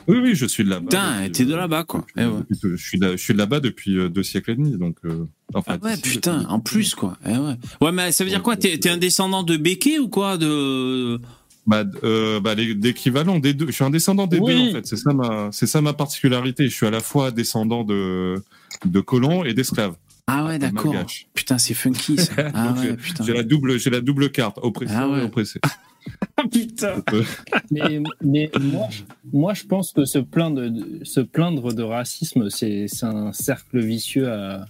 Oui, 0.08 0.16
oui, 0.22 0.34
je 0.34 0.46
suis 0.46 0.64
de 0.64 0.70
là-bas. 0.70 0.86
Putain, 0.86 1.28
t'es 1.30 1.44
de 1.44 1.52
euh, 1.52 1.56
là-bas, 1.56 1.84
quoi. 1.84 2.06
Eh 2.16 2.24
ouais. 2.24 2.40
je 2.62 2.76
suis 2.76 2.98
là, 2.98 3.12
je 3.12 3.16
suis 3.16 3.34
de 3.34 3.38
là-bas 3.38 3.60
depuis 3.60 3.98
euh, 3.98 4.08
deux 4.08 4.22
siècles 4.22 4.52
et 4.52 4.54
demi, 4.56 4.76
donc. 4.78 4.96
euh, 5.04 5.26
enfin, 5.54 5.78
Ah 5.80 5.84
ouais, 5.84 5.96
putain, 5.98 6.46
en 6.48 6.60
plus, 6.60 6.94
quoi. 6.94 7.18
Eh 7.26 7.36
ouais. 7.36 7.54
ouais, 7.82 7.92
mais 7.92 8.10
ça 8.10 8.24
veut 8.24 8.30
dire 8.30 8.42
quoi? 8.42 8.56
T'es, 8.56 8.88
un 8.88 8.96
descendant 8.96 9.42
de 9.42 9.56
Béquet 9.58 9.98
ou 9.98 10.08
quoi? 10.08 10.38
De... 10.38 11.20
Bah, 11.66 11.84
euh, 12.02 12.40
bah 12.40 12.54
d'équivalent 12.54 13.38
des 13.38 13.52
deux. 13.52 13.66
Je 13.66 13.72
suis 13.72 13.84
un 13.84 13.90
descendant 13.90 14.26
des 14.26 14.38
Oui. 14.38 14.54
deux 14.54 14.68
en 14.70 14.72
fait. 14.72 14.86
C'est 14.86 14.96
ça 14.96 15.12
ma, 15.12 15.50
c'est 15.52 15.66
ça 15.66 15.82
ma 15.82 15.92
particularité. 15.92 16.64
Je 16.68 16.74
suis 16.74 16.86
à 16.86 16.90
la 16.90 17.00
fois 17.00 17.30
descendant 17.30 17.84
de 17.84 18.36
de 18.86 19.00
colons 19.00 19.44
et 19.44 19.52
d'esclaves. 19.52 19.94
Ah 20.30 20.44
ouais, 20.44 20.58
d'accord. 20.58 20.94
Putain, 21.34 21.56
c'est 21.58 21.74
funky, 21.74 22.16
ça. 22.18 22.32
Ah 22.54 22.68
Donc, 22.68 22.78
ouais, 22.78 22.90
euh, 22.90 22.96
putain. 22.96 23.24
J'ai 23.24 23.32
la 23.32 23.42
double, 23.42 23.78
j'ai 23.78 23.90
la 23.90 24.00
double 24.02 24.30
carte, 24.30 24.58
oppresseur 24.62 24.96
Ah 25.00 25.08
ouais. 25.08 25.20
et 25.20 25.24
oppressé. 25.24 25.58
Ah 26.38 26.44
putain 26.50 27.02
Mais, 27.70 28.00
mais 28.22 28.50
moi, 28.60 28.88
moi, 29.32 29.52
je 29.54 29.64
pense 29.64 29.92
que 29.92 30.04
se 30.06 30.18
plaindre 30.18 30.62
de, 30.70 31.04
se 31.04 31.20
plaindre 31.20 31.72
de 31.74 31.82
racisme, 31.82 32.48
c'est 32.48 32.86
c'est 32.88 33.04
un 33.04 33.32
cercle 33.32 33.80
vicieux 33.80 34.30
à, 34.30 34.60
à 34.62 34.66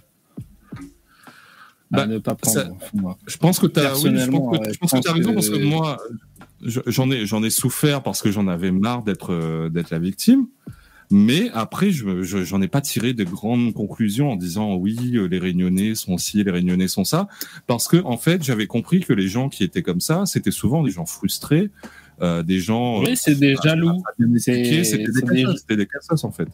Bah, 1.91 2.07
ne 2.07 2.17
pas 2.17 2.35
prendre. 2.35 2.57
ça- 2.59 2.69
moi. 2.93 3.17
Je 3.27 3.37
pense 3.37 3.59
que 3.59 3.67
tu 3.67 3.79
as, 3.79 3.95
oui, 3.99 4.11
je 4.17 4.29
pense 4.29 4.57
que, 4.57 4.61
ouais, 4.63 4.73
je 4.73 4.77
pense 4.79 4.91
que 4.91 5.11
raison 5.11 5.29
que- 5.29 5.35
parce 5.35 5.49
que 5.49 5.63
moi, 5.63 5.97
je- 6.61 6.81
j'en 6.87 7.09
ai, 7.09 7.25
j'en 7.25 7.41
ai 7.43 7.49
souffert 7.49 8.03
parce 8.03 8.21
que 8.21 8.31
j'en 8.31 8.47
avais 8.47 8.71
marre 8.71 9.03
d'être, 9.03 9.31
euh, 9.33 9.69
d'être 9.69 9.91
la 9.91 9.99
victime. 9.99 10.47
Mais 11.11 11.49
après, 11.53 11.89
je, 11.91 12.21
je- 12.21 12.43
j'en 12.43 12.61
ai 12.61 12.67
pas 12.67 12.81
tiré 12.81 13.13
de 13.13 13.23
grandes 13.23 13.73
conclusions 13.73 14.31
en 14.31 14.35
disant 14.35 14.75
oui, 14.75 14.97
euh, 15.15 15.27
les 15.27 15.39
Réunionnais 15.39 15.95
sont 15.95 16.17
ci, 16.19 16.43
les 16.43 16.51
Réunionnais 16.51 16.87
sont 16.87 17.03
ça, 17.03 17.27
parce 17.65 17.87
que 17.87 17.97
en 18.03 18.17
fait, 18.17 18.43
j'avais 18.43 18.67
compris 18.67 18.99
que 18.99 19.13
les 19.13 19.27
gens 19.27 19.49
qui 19.49 19.63
étaient 19.63 19.81
comme 19.81 20.01
ça, 20.01 20.25
c'était 20.27 20.51
souvent 20.51 20.83
des 20.83 20.91
gens 20.91 21.07
frustrés, 21.07 21.71
euh, 22.21 22.43
des 22.43 22.59
gens. 22.59 23.01
Oui, 23.01 23.15
c'est 23.15 23.35
des 23.39 23.55
jaloux. 23.63 24.01
pas 24.03 24.11
C'était 24.37 24.83
des 24.83 25.45
des- 25.67 25.75
des 25.77 25.87
cassos, 25.87 26.23
en 26.23 26.31
fait. 26.31 26.47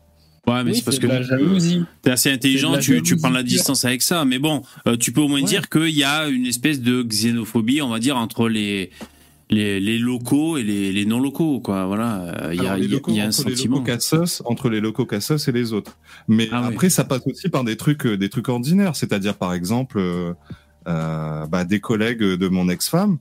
Ouais, 0.48 0.64
mais 0.64 0.70
Oui, 0.72 0.76
c'est 0.78 0.86
parce 0.86 1.00
que 1.00 1.08
de 1.08 1.12
la 1.12 1.22
jalousie. 1.24 1.82
t'es 2.04 2.12
assez 2.12 2.32
intelligent, 2.32 2.78
tu, 2.78 3.02
tu 3.02 3.18
prends 3.18 3.32
la 3.32 3.42
distance 3.42 3.84
avec 3.84 4.04
ça. 4.04 4.26
Mais 4.26 4.38
bon, 4.38 4.62
euh, 4.88 4.96
tu 4.96 5.12
peux 5.12 5.22
au 5.22 5.28
moins 5.28 5.42
Ouais. 5.42 5.48
dire 5.48 5.70
qu'il 5.70 5.90
y 5.90 6.04
a 6.04 6.28
une 6.28 6.46
espèce 6.46 6.82
de 6.82 7.02
xénophobie, 7.02 7.82
on 7.82 7.90
va 7.90 7.98
dire, 8.00 8.16
entre 8.16 8.48
les 8.48 8.92
les, 9.50 9.80
les 9.80 9.98
locaux 10.00 10.58
et 10.58 10.64
les, 10.64 10.92
les 10.92 11.06
non 11.06 11.20
locaux, 11.20 11.60
quoi. 11.60 11.86
Voilà, 11.86 12.50
il 12.54 12.62
y 12.64 12.68
a, 12.68 12.78
les 12.78 12.88
locaux, 12.88 13.12
y 13.12 13.22
un 13.22 13.28
entre 13.28 13.48
les 13.50 13.56
sentiment. 13.56 13.76
locaux 13.78 13.86
Cassos, 13.86 14.42
entre 14.46 14.70
les 14.70 14.80
locaux 14.82 15.06
Cassos 15.06 15.48
et 15.48 15.52
les 15.52 15.72
autres. 15.74 15.98
Mais 16.28 16.48
Ah 16.52 16.62
oui. 16.68 16.74
après, 16.74 16.90
ça 16.90 17.04
passe 17.04 17.22
aussi 17.28 17.50
par 17.50 17.64
des 17.64 17.78
trucs, 17.78 18.06
euh, 18.06 18.18
des 18.18 18.30
trucs 18.30 18.50
ordinaires. 18.50 18.96
C'est-à-dire, 18.96 19.38
par 19.38 19.54
exemple, 19.54 19.98
euh, 20.00 20.34
euh, 20.88 21.46
bah, 21.48 21.64
des 21.64 21.80
collègues 21.80 22.24
de 22.24 22.48
mon 22.48 22.70
ex-femme 22.70 23.18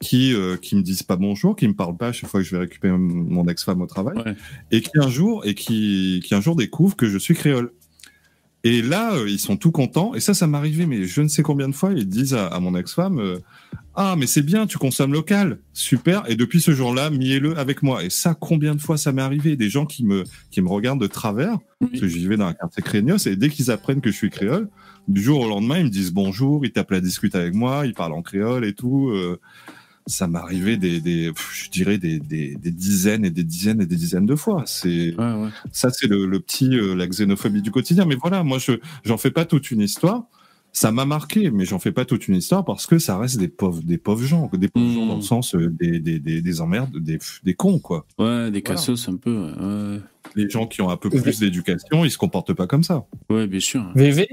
qui 0.00 0.34
euh, 0.34 0.56
qui 0.56 0.74
me 0.76 0.82
disent 0.82 1.02
pas 1.04 1.16
bonjour, 1.16 1.54
qui 1.56 1.66
me 1.68 1.72
parlent 1.74 1.96
pas 1.96 2.08
à 2.08 2.12
chaque 2.12 2.28
fois 2.28 2.40
que 2.40 2.46
je 2.46 2.50
vais 2.54 2.60
récupérer 2.62 2.98
mon 2.98 3.46
ex-femme 3.46 3.80
au 3.80 3.86
travail, 3.86 4.16
Ouais. 4.18 4.34
et 4.72 4.80
qui 4.80 4.90
un 4.96 5.08
jour 5.08 5.46
et 5.46 5.54
qui 5.54 6.20
qui 6.24 6.34
un 6.34 6.40
jour 6.40 6.56
découvrent 6.56 6.96
que 6.96 7.08
je 7.08 7.16
suis 7.16 7.34
créole. 7.34 7.70
Et 8.64 8.82
là, 8.82 9.14
euh, 9.14 9.28
ils 9.28 9.38
sont 9.38 9.56
tout 9.56 9.70
contents. 9.72 10.14
Et 10.14 10.20
ça, 10.20 10.32
ça 10.34 10.46
m'est 10.46 10.56
arrivé, 10.58 10.86
mais 10.86 11.04
je 11.04 11.20
ne 11.22 11.28
sais 11.28 11.42
combien 11.42 11.68
de 11.68 11.74
fois, 11.74 11.92
ils 11.92 12.08
disent 12.08 12.34
à, 12.34 12.46
à 12.46 12.60
mon 12.60 12.74
ex-femme, 12.74 13.18
euh, 13.18 13.38
ah, 13.96 14.16
mais 14.18 14.26
c'est 14.26 14.42
bien, 14.42 14.66
tu 14.66 14.78
consommes 14.78 15.12
local, 15.12 15.58
super. 15.72 16.24
Et 16.28 16.34
depuis 16.36 16.60
ce 16.60 16.72
jour-là, 16.72 17.10
miez-le 17.10 17.56
avec 17.58 17.82
moi. 17.82 18.02
Et 18.04 18.10
ça, 18.10 18.34
combien 18.34 18.74
de 18.74 18.80
fois 18.80 18.96
ça 18.96 19.12
m'est 19.12 19.22
arrivé? 19.22 19.56
Des 19.56 19.70
gens 19.70 19.86
qui 19.86 20.04
me 20.04 20.24
qui 20.50 20.60
me 20.62 20.68
regardent 20.68 21.00
de 21.00 21.06
travers, 21.06 21.58
parce 21.80 22.00
que 22.00 22.08
j'y 22.08 22.18
vivais 22.18 22.36
dans 22.36 22.46
un 22.46 22.54
quartier 22.54 22.82
craignos, 22.82 23.26
et 23.26 23.36
dès 23.36 23.48
qu'ils 23.50 23.70
apprennent 23.70 24.00
que 24.00 24.10
je 24.10 24.16
suis 24.16 24.30
créole, 24.30 24.68
du 25.06 25.22
jour 25.22 25.40
au 25.40 25.48
lendemain, 25.48 25.78
ils 25.78 25.84
me 25.84 25.90
disent 25.90 26.12
bonjour, 26.12 26.64
ils 26.64 26.72
tapent 26.72 26.90
la 26.92 27.00
discute 27.00 27.34
avec 27.34 27.54
moi, 27.54 27.86
ils 27.86 27.94
parlent 27.94 28.14
en 28.14 28.22
créole 28.22 28.64
et 28.64 28.74
tout. 28.74 29.10
euh, 29.10 29.38
ça 30.06 30.28
m'est 30.28 30.38
arrivé 30.38 30.76
des, 30.76 31.00
des 31.00 31.32
je 31.54 31.70
dirais 31.70 31.96
des, 31.98 32.18
des, 32.20 32.56
des 32.56 32.70
dizaines 32.72 33.24
et 33.24 33.30
des 33.30 33.44
dizaines 33.44 33.80
et 33.80 33.86
des 33.86 33.96
dizaines 33.96 34.26
de 34.26 34.36
fois. 34.36 34.62
C'est 34.66 35.14
Ouais, 35.18 35.32
ouais. 35.34 35.48
ça, 35.72 35.88
c'est 35.90 36.06
le, 36.08 36.26
le 36.26 36.40
petit 36.40 36.76
euh, 36.76 36.94
la 36.94 37.06
xénophobie 37.06 37.62
du 37.62 37.70
quotidien. 37.70 38.04
Mais 38.04 38.16
voilà, 38.16 38.42
moi, 38.44 38.58
je 38.58 38.72
j'en 39.04 39.16
fais 39.18 39.30
pas 39.30 39.44
toute 39.46 39.70
une 39.70 39.80
histoire. 39.80 40.24
Ça 40.76 40.90
m'a 40.90 41.04
marqué, 41.04 41.52
mais 41.52 41.64
j'en 41.64 41.78
fais 41.78 41.92
pas 41.92 42.04
toute 42.04 42.26
une 42.26 42.34
histoire 42.34 42.64
parce 42.64 42.86
que 42.86 42.98
ça 42.98 43.16
reste 43.16 43.38
des 43.38 43.46
pauvres, 43.46 43.80
des 43.82 43.96
pauvres 43.96 44.24
gens, 44.24 44.50
des 44.52 44.66
pauvres 44.68 44.90
gens 44.92 45.06
dans 45.06 45.14
le 45.16 45.22
sens 45.22 45.54
euh, 45.54 45.70
des, 45.70 46.00
des, 46.00 46.18
des, 46.18 46.42
des 46.42 46.60
emmerdes, 46.60 46.98
des, 46.98 47.18
des 47.44 47.54
cons, 47.54 47.78
quoi. 47.78 48.06
Ouais, 48.18 48.50
des 48.50 48.60
cassos 48.60 49.08
un 49.08 49.14
peu. 49.16 49.52
ouais, 49.52 50.00
Les 50.34 50.50
gens 50.50 50.66
qui 50.66 50.82
ont 50.82 50.90
un 50.90 50.96
peu 50.96 51.10
plus 51.10 51.38
d'éducation, 51.38 52.04
ils 52.04 52.10
se 52.10 52.18
comportent 52.18 52.52
pas 52.54 52.66
comme 52.66 52.82
ça. 52.82 53.06
ouais 53.30 53.46
bien 53.46 53.60
sûr. 53.60 53.84
VV, 53.94 54.26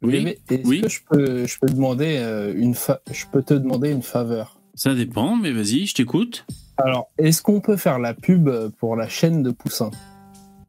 Oui, 0.00 0.12
VV, 0.24 0.38
est-ce 0.48 0.66
oui. 0.66 0.80
que 0.80 0.88
je 0.88 1.00
peux, 1.08 1.46
je 1.46 1.58
peux 1.60 1.68
demander 1.68 2.16
euh, 2.18 2.54
une 2.56 2.74
fa- 2.74 3.02
je 3.12 3.26
peux 3.30 3.42
te 3.42 3.52
demander 3.52 3.90
une 3.90 4.02
faveur? 4.02 4.58
Ça 4.74 4.94
dépend, 4.94 5.36
mais 5.36 5.52
vas-y, 5.52 5.84
je 5.84 5.94
t'écoute. 5.94 6.46
Alors, 6.78 7.10
est-ce 7.18 7.42
qu'on 7.42 7.60
peut 7.60 7.76
faire 7.76 7.98
la 7.98 8.14
pub 8.14 8.48
pour 8.78 8.96
la 8.96 9.06
chaîne 9.08 9.42
de 9.42 9.50
Poussin? 9.50 9.90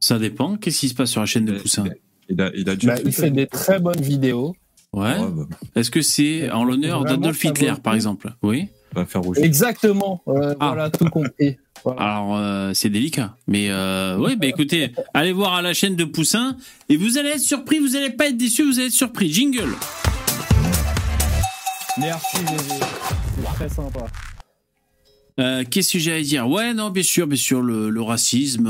Ça 0.02 0.20
dépend. 0.20 0.58
Qu'est-ce 0.58 0.80
qui 0.82 0.90
se 0.90 0.94
passe 0.94 1.10
sur 1.12 1.22
la 1.22 1.26
chaîne 1.26 1.46
de 1.46 1.54
Mais- 1.54 1.60
Poussin? 1.60 1.86
Il 2.28 2.42
a, 2.42 2.52
il 2.54 2.70
a 2.70 2.76
bah, 2.76 2.96
Il 3.06 3.14
fait 3.14 3.32
des 3.32 3.48
très 3.48 3.80
bonnes 3.80 4.02
vidéos. 4.02 4.56
Ouais. 4.96 5.18
Ouais, 5.20 5.28
bah, 5.32 5.58
Est-ce 5.76 5.92
que 5.92 6.02
c'est 6.02 6.50
en 6.52 6.64
l'honneur 6.64 7.04
d'Adolf 7.04 7.44
Hitler, 7.44 7.72
le 7.72 7.76
par 7.78 7.94
exemple? 7.94 8.34
Oui. 8.42 8.68
va 8.94 9.06
faire 9.06 9.22
rougir. 9.22 9.44
Exactement. 9.44 10.22
euh, 10.28 10.54
Ah. 10.60 10.68
Voilà, 10.70 10.90
tout 10.90 11.06
compris. 11.10 11.58
Voilà. 11.84 12.02
Alors, 12.02 12.36
euh, 12.38 12.72
c'est 12.74 12.90
délicat. 12.90 13.36
Mais 13.48 13.68
euh, 13.70 14.18
oui, 14.18 14.36
bah 14.38 14.48
écoutez, 14.48 14.92
allez 15.14 15.34
voir 15.34 15.54
à 15.54 15.62
la 15.62 15.74
chaîne 15.74 15.96
de 15.96 16.06
Poussin 16.06 16.56
et 16.90 16.98
vous 16.98 17.18
allez 17.18 17.30
être 17.30 17.40
surpris, 17.42 17.80
vous 17.80 17.96
allez 17.96 18.10
pas 18.10 18.28
être 18.28 18.38
déçus, 18.38 18.64
vous 18.64 18.80
allez 18.80 18.88
être 18.88 18.94
surpris. 18.94 19.32
Jingle 19.32 19.70
Merci. 21.98 22.38
C'est 23.38 23.44
très 23.56 23.70
sympa. 23.70 24.06
Euh, 25.40 25.64
Qu'est-ce 25.70 25.94
que 25.94 26.00
j'ai 26.00 26.14
à 26.14 26.22
dire? 26.22 26.48
Ouais, 26.50 26.74
non, 26.74 26.90
bien 26.90 27.04
sûr, 27.04 27.28
bien 27.28 27.38
sûr, 27.38 27.62
le, 27.62 27.90
le 27.90 28.02
racisme. 28.02 28.66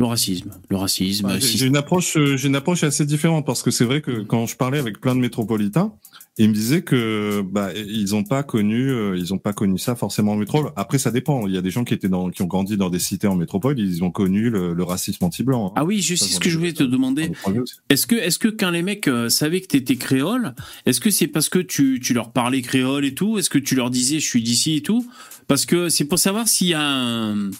Le 0.00 0.06
racisme. 0.06 0.52
Le 0.68 0.76
racisme. 0.76 1.40
Si- 1.40 1.58
j'ai 1.58 1.66
une 1.66 1.76
approche, 1.76 2.16
euh, 2.16 2.36
j'ai 2.36 2.46
une 2.46 2.54
approche 2.54 2.84
assez 2.84 3.04
différente 3.04 3.44
parce 3.44 3.62
que 3.64 3.72
c'est 3.72 3.84
vrai 3.84 4.00
que 4.00 4.20
quand 4.22 4.46
je 4.46 4.56
parlais 4.56 4.78
avec 4.78 5.00
plein 5.00 5.16
de 5.16 5.20
métropolitains, 5.20 5.92
ils 6.40 6.48
me 6.48 6.54
disaient 6.54 6.82
que 6.82 7.42
bah 7.42 7.70
ils 7.74 8.14
ont 8.14 8.22
pas 8.22 8.44
connu, 8.44 8.90
euh, 8.90 9.16
ils 9.18 9.34
ont 9.34 9.38
pas 9.38 9.52
connu 9.52 9.76
ça 9.76 9.96
forcément 9.96 10.34
en 10.34 10.36
métropole. 10.36 10.70
Après, 10.76 10.98
ça 10.98 11.10
dépend. 11.10 11.48
Il 11.48 11.54
y 11.54 11.58
a 11.58 11.62
des 11.62 11.72
gens 11.72 11.82
qui 11.82 11.94
étaient 11.94 12.08
dans, 12.08 12.30
qui 12.30 12.42
ont 12.42 12.46
grandi 12.46 12.76
dans 12.76 12.90
des 12.90 13.00
cités 13.00 13.26
en 13.26 13.34
métropole, 13.34 13.76
ils 13.76 14.04
ont 14.04 14.12
connu 14.12 14.50
le, 14.50 14.72
le 14.72 14.84
racisme 14.84 15.24
anti-blanc. 15.24 15.66
hein. 15.70 15.72
Ah 15.74 15.84
oui, 15.84 16.00
je 16.00 16.14
sais 16.14 16.26
ce 16.26 16.38
que 16.38 16.48
je 16.48 16.58
voulais 16.58 16.72
te 16.74 16.84
demander. 16.84 17.32
Est-ce 17.90 18.06
que, 18.06 18.14
est-ce 18.14 18.38
que 18.38 18.46
quand 18.46 18.70
les 18.70 18.82
mecs 18.82 19.08
euh, 19.08 19.28
savaient 19.28 19.60
que 19.62 19.66
t'étais 19.66 19.96
créole, 19.96 20.54
est-ce 20.86 21.00
que 21.00 21.10
c'est 21.10 21.26
parce 21.26 21.48
que 21.48 21.58
tu, 21.58 21.98
tu 22.00 22.14
leur 22.14 22.30
parlais 22.30 22.62
créole 22.62 23.04
et 23.04 23.14
tout? 23.14 23.36
Est-ce 23.36 23.50
que 23.50 23.58
tu 23.58 23.74
leur 23.74 23.90
disais 23.90 24.20
je 24.20 24.26
suis 24.28 24.44
d'ici 24.44 24.76
et 24.76 24.80
tout? 24.82 25.04
Parce 25.48 25.66
que 25.66 25.88
c'est 25.88 26.04
pour 26.04 26.20
savoir 26.20 26.46
s'il 26.46 26.68
y 26.68 26.74
a 26.74 26.82
un... 26.88 27.50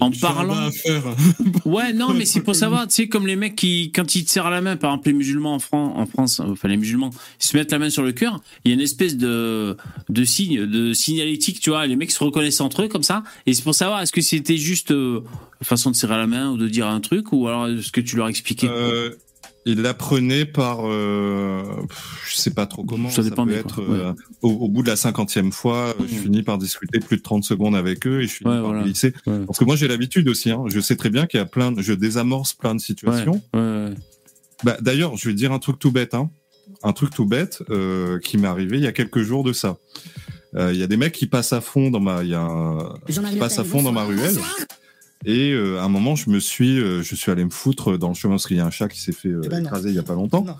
En 0.00 0.10
parlant-. 0.10 0.70
Ouais, 1.64 1.92
non, 1.92 2.14
mais 2.14 2.24
c'est 2.24 2.40
pour 2.40 2.54
savoir, 2.64 2.86
tu 2.88 2.94
sais, 2.94 3.08
comme 3.08 3.26
les 3.26 3.36
mecs 3.36 3.56
qui, 3.56 3.92
quand 3.92 4.14
ils 4.14 4.24
te 4.24 4.30
serrent 4.30 4.50
la 4.50 4.60
main, 4.60 4.76
par 4.76 4.90
exemple 4.92 5.08
les 5.08 5.14
musulmans 5.14 5.54
en, 5.54 5.58
Fran- 5.58 5.94
en 5.96 6.06
France, 6.06 6.40
enfin 6.40 6.68
les 6.68 6.76
musulmans, 6.76 7.10
ils 7.40 7.46
se 7.46 7.56
mettent 7.56 7.72
la 7.72 7.78
main 7.78 7.90
sur 7.90 8.02
le 8.02 8.12
cœur, 8.12 8.40
il 8.64 8.70
y 8.70 8.72
a 8.72 8.74
une 8.74 8.80
espèce 8.80 9.16
de, 9.16 9.76
de 10.08 10.24
signe, 10.24 10.66
de 10.66 10.92
signalétique, 10.92 11.60
tu 11.60 11.70
vois, 11.70 11.86
les 11.86 11.96
mecs 11.96 12.10
se 12.10 12.22
reconnaissent 12.22 12.60
entre 12.60 12.82
eux 12.82 12.88
comme 12.88 13.02
ça, 13.02 13.22
et 13.46 13.54
c'est 13.54 13.62
pour 13.62 13.74
savoir, 13.74 14.00
est-ce 14.02 14.12
que 14.12 14.20
c'était 14.22 14.56
juste 14.56 14.90
euh, 14.90 15.20
façon 15.62 15.90
de 15.90 15.96
serrer 15.96 16.16
la 16.16 16.26
main 16.26 16.50
ou 16.50 16.56
de 16.56 16.68
dire 16.68 16.86
un 16.88 17.00
truc, 17.00 17.32
ou 17.32 17.46
alors 17.48 17.68
est-ce 17.68 17.92
que 17.92 18.00
tu 18.00 18.16
leur 18.16 18.28
expliquais 18.28 18.68
Euh, 18.68 19.10
il 19.70 19.82
l'apprenait 19.82 20.44
par, 20.44 20.80
euh, 20.82 21.62
je 22.26 22.36
sais 22.36 22.50
pas 22.52 22.66
trop 22.66 22.84
comment. 22.84 23.10
Ça 23.10 23.22
dépend 23.22 23.46
peut 23.46 23.52
être 23.52 23.82
euh, 23.82 24.14
au, 24.42 24.50
au 24.50 24.68
bout 24.68 24.82
de 24.82 24.88
la 24.88 24.96
cinquantième 24.96 25.52
fois, 25.52 25.94
euh, 26.00 26.04
je 26.08 26.14
finis 26.14 26.42
par 26.42 26.58
discuter 26.58 27.00
plus 27.00 27.16
de 27.18 27.22
30 27.22 27.44
secondes 27.44 27.76
avec 27.76 28.06
eux 28.06 28.20
et 28.22 28.26
je 28.26 28.32
finis 28.34 28.50
Ouais, 28.50 28.56
par 28.56 28.66
voilà. 28.68 28.82
glisser. 28.82 29.12
Ouais. 29.26 29.44
Parce 29.46 29.58
que 29.58 29.64
moi 29.64 29.76
j'ai 29.76 29.86
l'habitude 29.88 30.28
aussi. 30.28 30.50
Hein, 30.50 30.64
je 30.66 30.80
sais 30.80 30.96
très 30.96 31.10
bien 31.10 31.26
qu'il 31.26 31.38
y 31.38 31.42
a 31.42 31.46
plein, 31.46 31.70
de, 31.72 31.82
je 31.82 31.92
désamorce 31.92 32.54
plein 32.54 32.74
de 32.74 32.80
situations. 32.80 33.42
Ouais, 33.54 33.60
ouais. 33.60 33.94
Bah, 34.64 34.76
D'ailleurs, 34.80 35.16
je 35.16 35.28
vais 35.28 35.34
dire 35.34 35.52
un 35.52 35.58
truc 35.58 35.78
tout 35.78 35.92
bête. 35.92 36.14
Hein. 36.14 36.30
Un 36.82 36.92
truc 36.92 37.10
tout 37.10 37.26
bête 37.26 37.62
euh, 37.70 38.18
qui 38.20 38.38
m'est 38.38 38.48
arrivé 38.48 38.76
il 38.78 38.84
y 38.84 38.86
a 38.86 38.92
quelques 38.92 39.22
jours 39.22 39.44
de 39.44 39.52
ça. 39.52 39.76
Euh, 40.54 40.72
Il 40.72 40.78
y 40.78 40.82
a 40.82 40.86
des 40.86 40.96
mecs 40.96 41.12
qui 41.12 41.26
passent 41.26 41.52
à 41.52 41.60
fond 41.60 41.90
dans 41.90 42.00
ma, 42.00 42.22
il 42.24 42.30
y 42.30 42.34
a 42.34 42.40
un, 42.40 42.94
qui 43.06 43.36
passent 43.38 43.58
à 43.58 43.64
fond 43.64 43.82
dans 43.82 43.92
ma 43.92 44.04
ruelle. 44.04 44.34
Et 45.24 45.52
euh, 45.52 45.80
à 45.80 45.84
un 45.84 45.88
moment, 45.88 46.14
je 46.14 46.30
me 46.30 46.38
suis, 46.38 46.78
euh, 46.78 47.02
je 47.02 47.14
suis 47.14 47.30
allé 47.30 47.44
me 47.44 47.50
foutre 47.50 47.98
dans 47.98 48.08
le 48.08 48.14
chemin 48.14 48.34
parce 48.34 48.46
qu'il 48.46 48.56
y 48.56 48.60
a 48.60 48.66
un 48.66 48.70
chat 48.70 48.88
qui 48.88 49.00
s'est 49.00 49.12
fait 49.12 49.28
euh, 49.28 49.42
Eh 49.44 49.48
ben 49.48 49.64
écraser 49.64 49.88
il 49.90 49.94
y 49.94 49.98
a 49.98 50.04
pas 50.04 50.14
longtemps. 50.14 50.44
Non. 50.44 50.56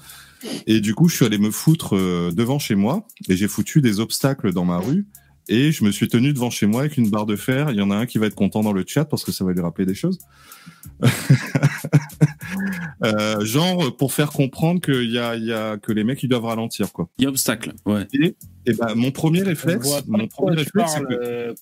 Et 0.66 0.80
du 0.80 0.94
coup, 0.94 1.08
je 1.08 1.16
suis 1.16 1.24
allé 1.24 1.38
me 1.38 1.50
foutre 1.50 1.96
euh, 1.96 2.30
devant 2.32 2.58
chez 2.58 2.74
moi 2.74 3.06
et 3.28 3.36
j'ai 3.36 3.48
foutu 3.48 3.80
des 3.80 4.00
obstacles 4.00 4.52
dans 4.52 4.64
ma 4.64 4.78
rue. 4.78 5.06
Et 5.48 5.72
je 5.72 5.82
me 5.84 5.90
suis 5.90 6.08
tenu 6.08 6.32
devant 6.32 6.50
chez 6.50 6.66
moi 6.66 6.82
avec 6.82 6.96
une 6.98 7.08
barre 7.10 7.26
de 7.26 7.36
fer. 7.36 7.70
Il 7.70 7.76
y 7.76 7.80
en 7.82 7.90
a 7.90 7.96
un 7.96 8.06
qui 8.06 8.18
va 8.18 8.26
être 8.26 8.34
content 8.34 8.62
dans 8.62 8.72
le 8.72 8.84
chat 8.86 9.04
parce 9.06 9.24
que 9.24 9.32
ça 9.32 9.44
va 9.44 9.52
lui 9.52 9.60
rappeler 9.60 9.86
des 9.86 9.94
choses. 9.94 10.18
Euh, 13.04 13.44
genre 13.44 13.94
pour 13.96 14.12
faire 14.12 14.30
comprendre 14.30 14.80
qu'il 14.80 15.10
y 15.10 15.18
a, 15.18 15.36
y 15.36 15.52
a 15.52 15.76
que 15.76 15.92
les 15.92 16.02
mecs 16.02 16.22
ils 16.22 16.28
doivent 16.28 16.46
ralentir 16.46 16.92
quoi. 16.92 17.08
Il 17.18 17.24
y 17.24 17.26
a 17.26 17.30
obstacle, 17.30 17.72
ouais. 17.86 18.06
Et 18.12 18.72
ben 18.74 18.94
mon 18.96 19.10
premier 19.12 19.42
réflexe, 19.42 19.88
mon 20.08 20.26
premier 20.26 20.56
réflexe, 20.56 20.92
c'est 20.94 21.02
parles, 21.02 21.54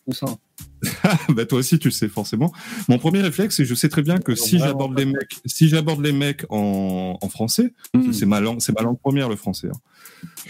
que 1.29 1.33
bah 1.33 1.45
toi 1.45 1.59
aussi 1.59 1.79
tu 1.79 1.89
le 1.89 1.93
sais 1.93 2.09
forcément. 2.09 2.53
Mon 2.89 2.99
premier 2.99 3.21
réflexe, 3.21 3.57
c'est 3.57 3.65
que 3.65 3.69
je 3.69 3.75
sais 3.75 3.89
très 3.89 4.03
bien 4.03 4.19
que 4.19 4.35
si 4.35 4.59
j'aborde 4.59 4.99
les 4.99 5.05
mecs, 5.05 5.37
si 5.45 5.69
j'aborde 5.69 6.03
les 6.05 6.13
mecs 6.13 6.45
en, 6.49 7.19
en 7.21 7.29
français, 7.29 7.75
Mm. 7.95 8.13
c'est 8.13 8.27
ma 8.27 8.41
langue, 8.41 8.61
c'est 8.61 8.75
ma 8.75 8.83
langue 8.83 8.99
première 8.99 9.29
le 9.29 9.37
français. 9.37 9.69
hein. 9.69 9.79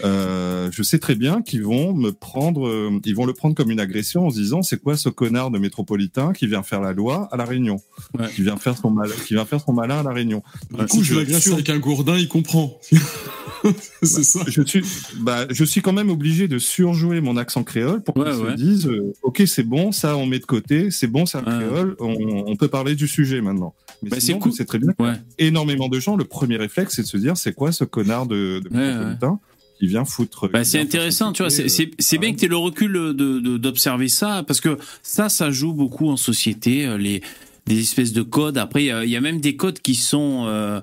Euh, 0.03 0.69
je 0.71 0.83
sais 0.83 0.99
très 0.99 1.15
bien 1.15 1.41
qu'ils 1.41 1.63
vont 1.63 1.93
me 1.93 2.11
prendre, 2.11 2.67
euh, 2.67 2.99
ils 3.05 3.15
vont 3.15 3.25
le 3.25 3.33
prendre 3.33 3.55
comme 3.55 3.71
une 3.71 3.79
agression 3.79 4.27
en 4.27 4.29
se 4.29 4.35
disant 4.37 4.61
c'est 4.61 4.79
quoi 4.81 4.95
ce 4.97 5.09
connard 5.09 5.49
de 5.51 5.57
métropolitain 5.59 6.33
qui 6.33 6.45
vient 6.47 6.61
faire 6.63 6.81
la 6.81 6.93
loi 6.93 7.27
à 7.31 7.37
la 7.37 7.45
Réunion, 7.45 7.77
Ouais. 8.17 8.27
qui 8.35 8.43
vient 8.43 8.57
faire 8.57 8.77
son 8.77 8.91
mal, 8.91 9.09
qui 9.25 9.33
vient 9.33 9.45
faire 9.45 9.59
son 9.61 9.73
malin 9.73 9.99
à 9.99 10.03
la 10.03 10.11
Réunion. 10.11 10.43
Du 10.71 10.85
si 10.87 10.97
tu 10.99 11.03
je 11.03 11.15
l'agresses 11.15 11.43
sur- 11.43 11.53
avec 11.53 11.69
un 11.69 11.79
gourdin, 11.79 12.17
il 12.17 12.27
comprend. 12.27 12.77
c'est 14.03 14.23
ça. 14.23 14.41
je 14.47 14.61
suis, 14.61 14.83
bah, 15.19 15.45
je 15.49 15.63
suis 15.63 15.81
quand 15.81 15.93
même 15.93 16.09
obligé 16.09 16.47
de 16.47 16.59
surjouer 16.59 17.21
mon 17.21 17.37
accent 17.37 17.63
créole 17.63 18.01
pour 18.03 18.13
qu'ils 18.13 18.23
Ouais, 18.23 18.51
se 18.51 18.55
disent, 18.55 18.87
euh, 18.87 19.13
ok, 19.23 19.41
c'est 19.47 19.63
bon, 19.63 19.91
ça 19.91 20.15
on 20.15 20.25
met 20.27 20.39
de 20.39 20.45
côté, 20.45 20.91
c'est 20.91 21.07
bon, 21.07 21.23
Ouais. 21.23 21.41
créole, 21.43 21.95
on, 21.99 22.43
on 22.47 22.55
peut 22.55 22.67
parler 22.67 22.95
du 22.95 23.07
sujet 23.07 23.41
maintenant. 23.41 23.73
Mais 24.03 24.09
Bah, 24.11 24.17
c'est 24.19 24.37
cool. 24.37 24.53
très 24.53 24.77
bien. 24.79 24.93
Énormément 25.39 25.89
de 25.89 25.99
gens, 25.99 26.15
le 26.15 26.23
premier 26.25 26.57
réflexe, 26.57 26.95
c'est 26.95 27.01
de 27.01 27.07
se 27.07 27.17
dire, 27.17 27.35
c'est 27.35 27.53
quoi 27.53 27.71
ce 27.71 27.83
connard 27.83 28.27
de, 28.27 28.61
métropolitain 28.69 29.39
qui 29.79 29.87
vient 29.87 30.05
foutre. 30.05 30.47
Bah, 30.49 30.63
c'est 30.63 30.79
intéressant, 30.79 31.31
tu 31.33 31.43
vois. 31.43 31.49
C'est, 31.49 32.17
bien 32.17 32.33
que 32.33 32.39
tu 32.39 32.45
aies 32.45 32.49
le 32.49 32.57
recul 32.57 32.93
de, 32.93 33.11
de- 33.13 33.57
d'observer 33.57 34.07
ça, 34.09 34.43
parce 34.47 34.61
que 34.61 34.77
ça, 35.03 35.29
ça 35.29 35.51
joue 35.51 35.73
beaucoup 35.73 36.09
en 36.09 36.17
société, 36.17 36.85
euh, 36.85 36.97
les, 36.97 37.21
des 37.65 37.79
espèces 37.79 38.13
de 38.13 38.21
codes. 38.21 38.57
Après, 38.57 38.83
il 38.83 38.87
y 38.87 38.91
a- 38.91 39.03
il 39.05 39.09
y, 39.11 39.15
a 39.15 39.21
même 39.21 39.39
des 39.39 39.55
codes 39.55 39.79
qui 39.79 39.95
sont 39.95 40.45
euh, 40.47 40.81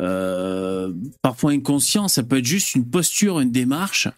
euh, 0.00 0.92
parfois 1.22 1.52
inconscients. 1.52 2.08
Ça 2.08 2.22
peut 2.22 2.38
être 2.38 2.44
juste 2.44 2.74
une 2.74 2.88
posture, 2.88 3.40
une 3.40 3.50
démarche. 3.50 4.08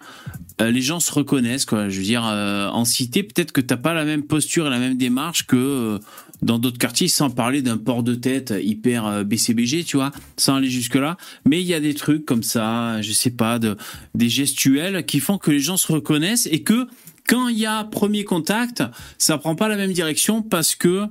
Euh, 0.61 0.71
les 0.71 0.81
gens 0.81 1.01
se 1.01 1.13
reconnaissent, 1.13 1.65
quoi. 1.65 1.89
Je 1.89 1.99
veux 1.99 2.05
dire, 2.05 2.25
euh, 2.27 2.69
en 2.69 2.85
cité, 2.85 3.23
peut-être 3.23 3.53
que 3.53 3.61
t'as 3.61 3.77
pas 3.77 3.95
la 3.95 4.05
même 4.05 4.23
posture 4.23 4.67
et 4.67 4.71
la 4.71 4.79
même 4.79 4.97
démarche 4.97 5.47
que 5.47 5.99
dans 6.43 6.59
d'autres 6.59 6.79
quartiers, 6.79 7.09
sans 7.09 7.31
parler 7.31 7.63
d'un 7.63 7.79
port 7.79 8.03
de 8.03 8.15
tête 8.15 8.53
hyper 8.61 9.25
BCBG, 9.25 9.85
tu 9.85 9.97
vois, 9.97 10.11
sans 10.37 10.57
aller 10.57 10.71
jusque-là. 10.71 11.17
Mais 11.47 11.61
il 11.61 11.67
y 11.67 11.75
a 11.75 11.81
des 11.81 11.95
trucs 11.95 12.25
comme 12.25 12.43
ça, 12.43 13.01
je 13.01 13.13
sais 13.13 13.31
pas, 13.31 13.59
de, 13.59 13.77
des 14.15 14.29
gestuels 14.29 15.07
qui 15.07 15.21
font 15.21 15.39
que 15.39 15.51
les 15.51 15.61
gens 15.61 15.77
se 15.77 15.93
reconnaissent 15.93 16.49
et 16.51 16.63
que 16.63 16.89
quand 17.29 17.49
il 17.49 17.59
y 17.59 17.67
a 17.67 17.85
premier 17.85 18.25
contact, 18.25 18.83
ça 19.19 19.39
prend 19.39 19.55
pas 19.55 19.69
la 19.69 19.77
même 19.77 19.93
direction 19.93 20.43
parce 20.43 20.75
que 20.75 21.07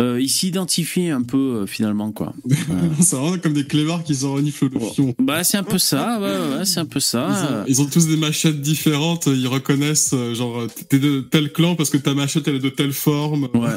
euh, 0.00 0.20
il 0.20 0.28
s'identifie 0.28 1.08
un 1.08 1.22
peu 1.22 1.36
euh, 1.62 1.66
finalement 1.66 2.12
quoi. 2.12 2.32
c'est 3.00 3.16
vraiment 3.16 3.38
comme 3.38 3.52
des 3.54 3.66
clébards 3.66 4.04
qui 4.04 4.14
s'en 4.14 4.34
reniflent 4.34 4.68
le 4.72 4.80
fion. 4.80 5.14
Bah 5.18 5.44
c'est 5.44 5.56
un 5.56 5.62
peu 5.62 5.78
ça, 5.78 6.18
ouais, 6.20 6.26
ouais, 6.26 6.58
ouais, 6.58 6.64
c'est 6.64 6.80
un 6.80 6.86
peu 6.86 6.98
Ils 6.98 7.02
ça. 7.02 7.28
ont, 7.28 7.64
ils 7.66 7.82
ont 7.82 7.86
tous 7.86 8.06
des 8.06 8.16
machettes 8.16 8.60
différentes, 8.60 9.26
ils 9.26 9.48
reconnaissent, 9.48 10.12
euh, 10.14 10.34
genre, 10.34 10.66
t'es 10.88 10.98
de 10.98 11.20
tel 11.20 11.52
clan 11.52 11.74
parce 11.76 11.90
que 11.90 11.96
ta 11.98 12.14
machette 12.14 12.46
elle 12.48 12.56
est 12.56 12.60
de 12.60 12.68
telle 12.68 12.92
forme. 12.92 13.48
Ouais. 13.54 13.70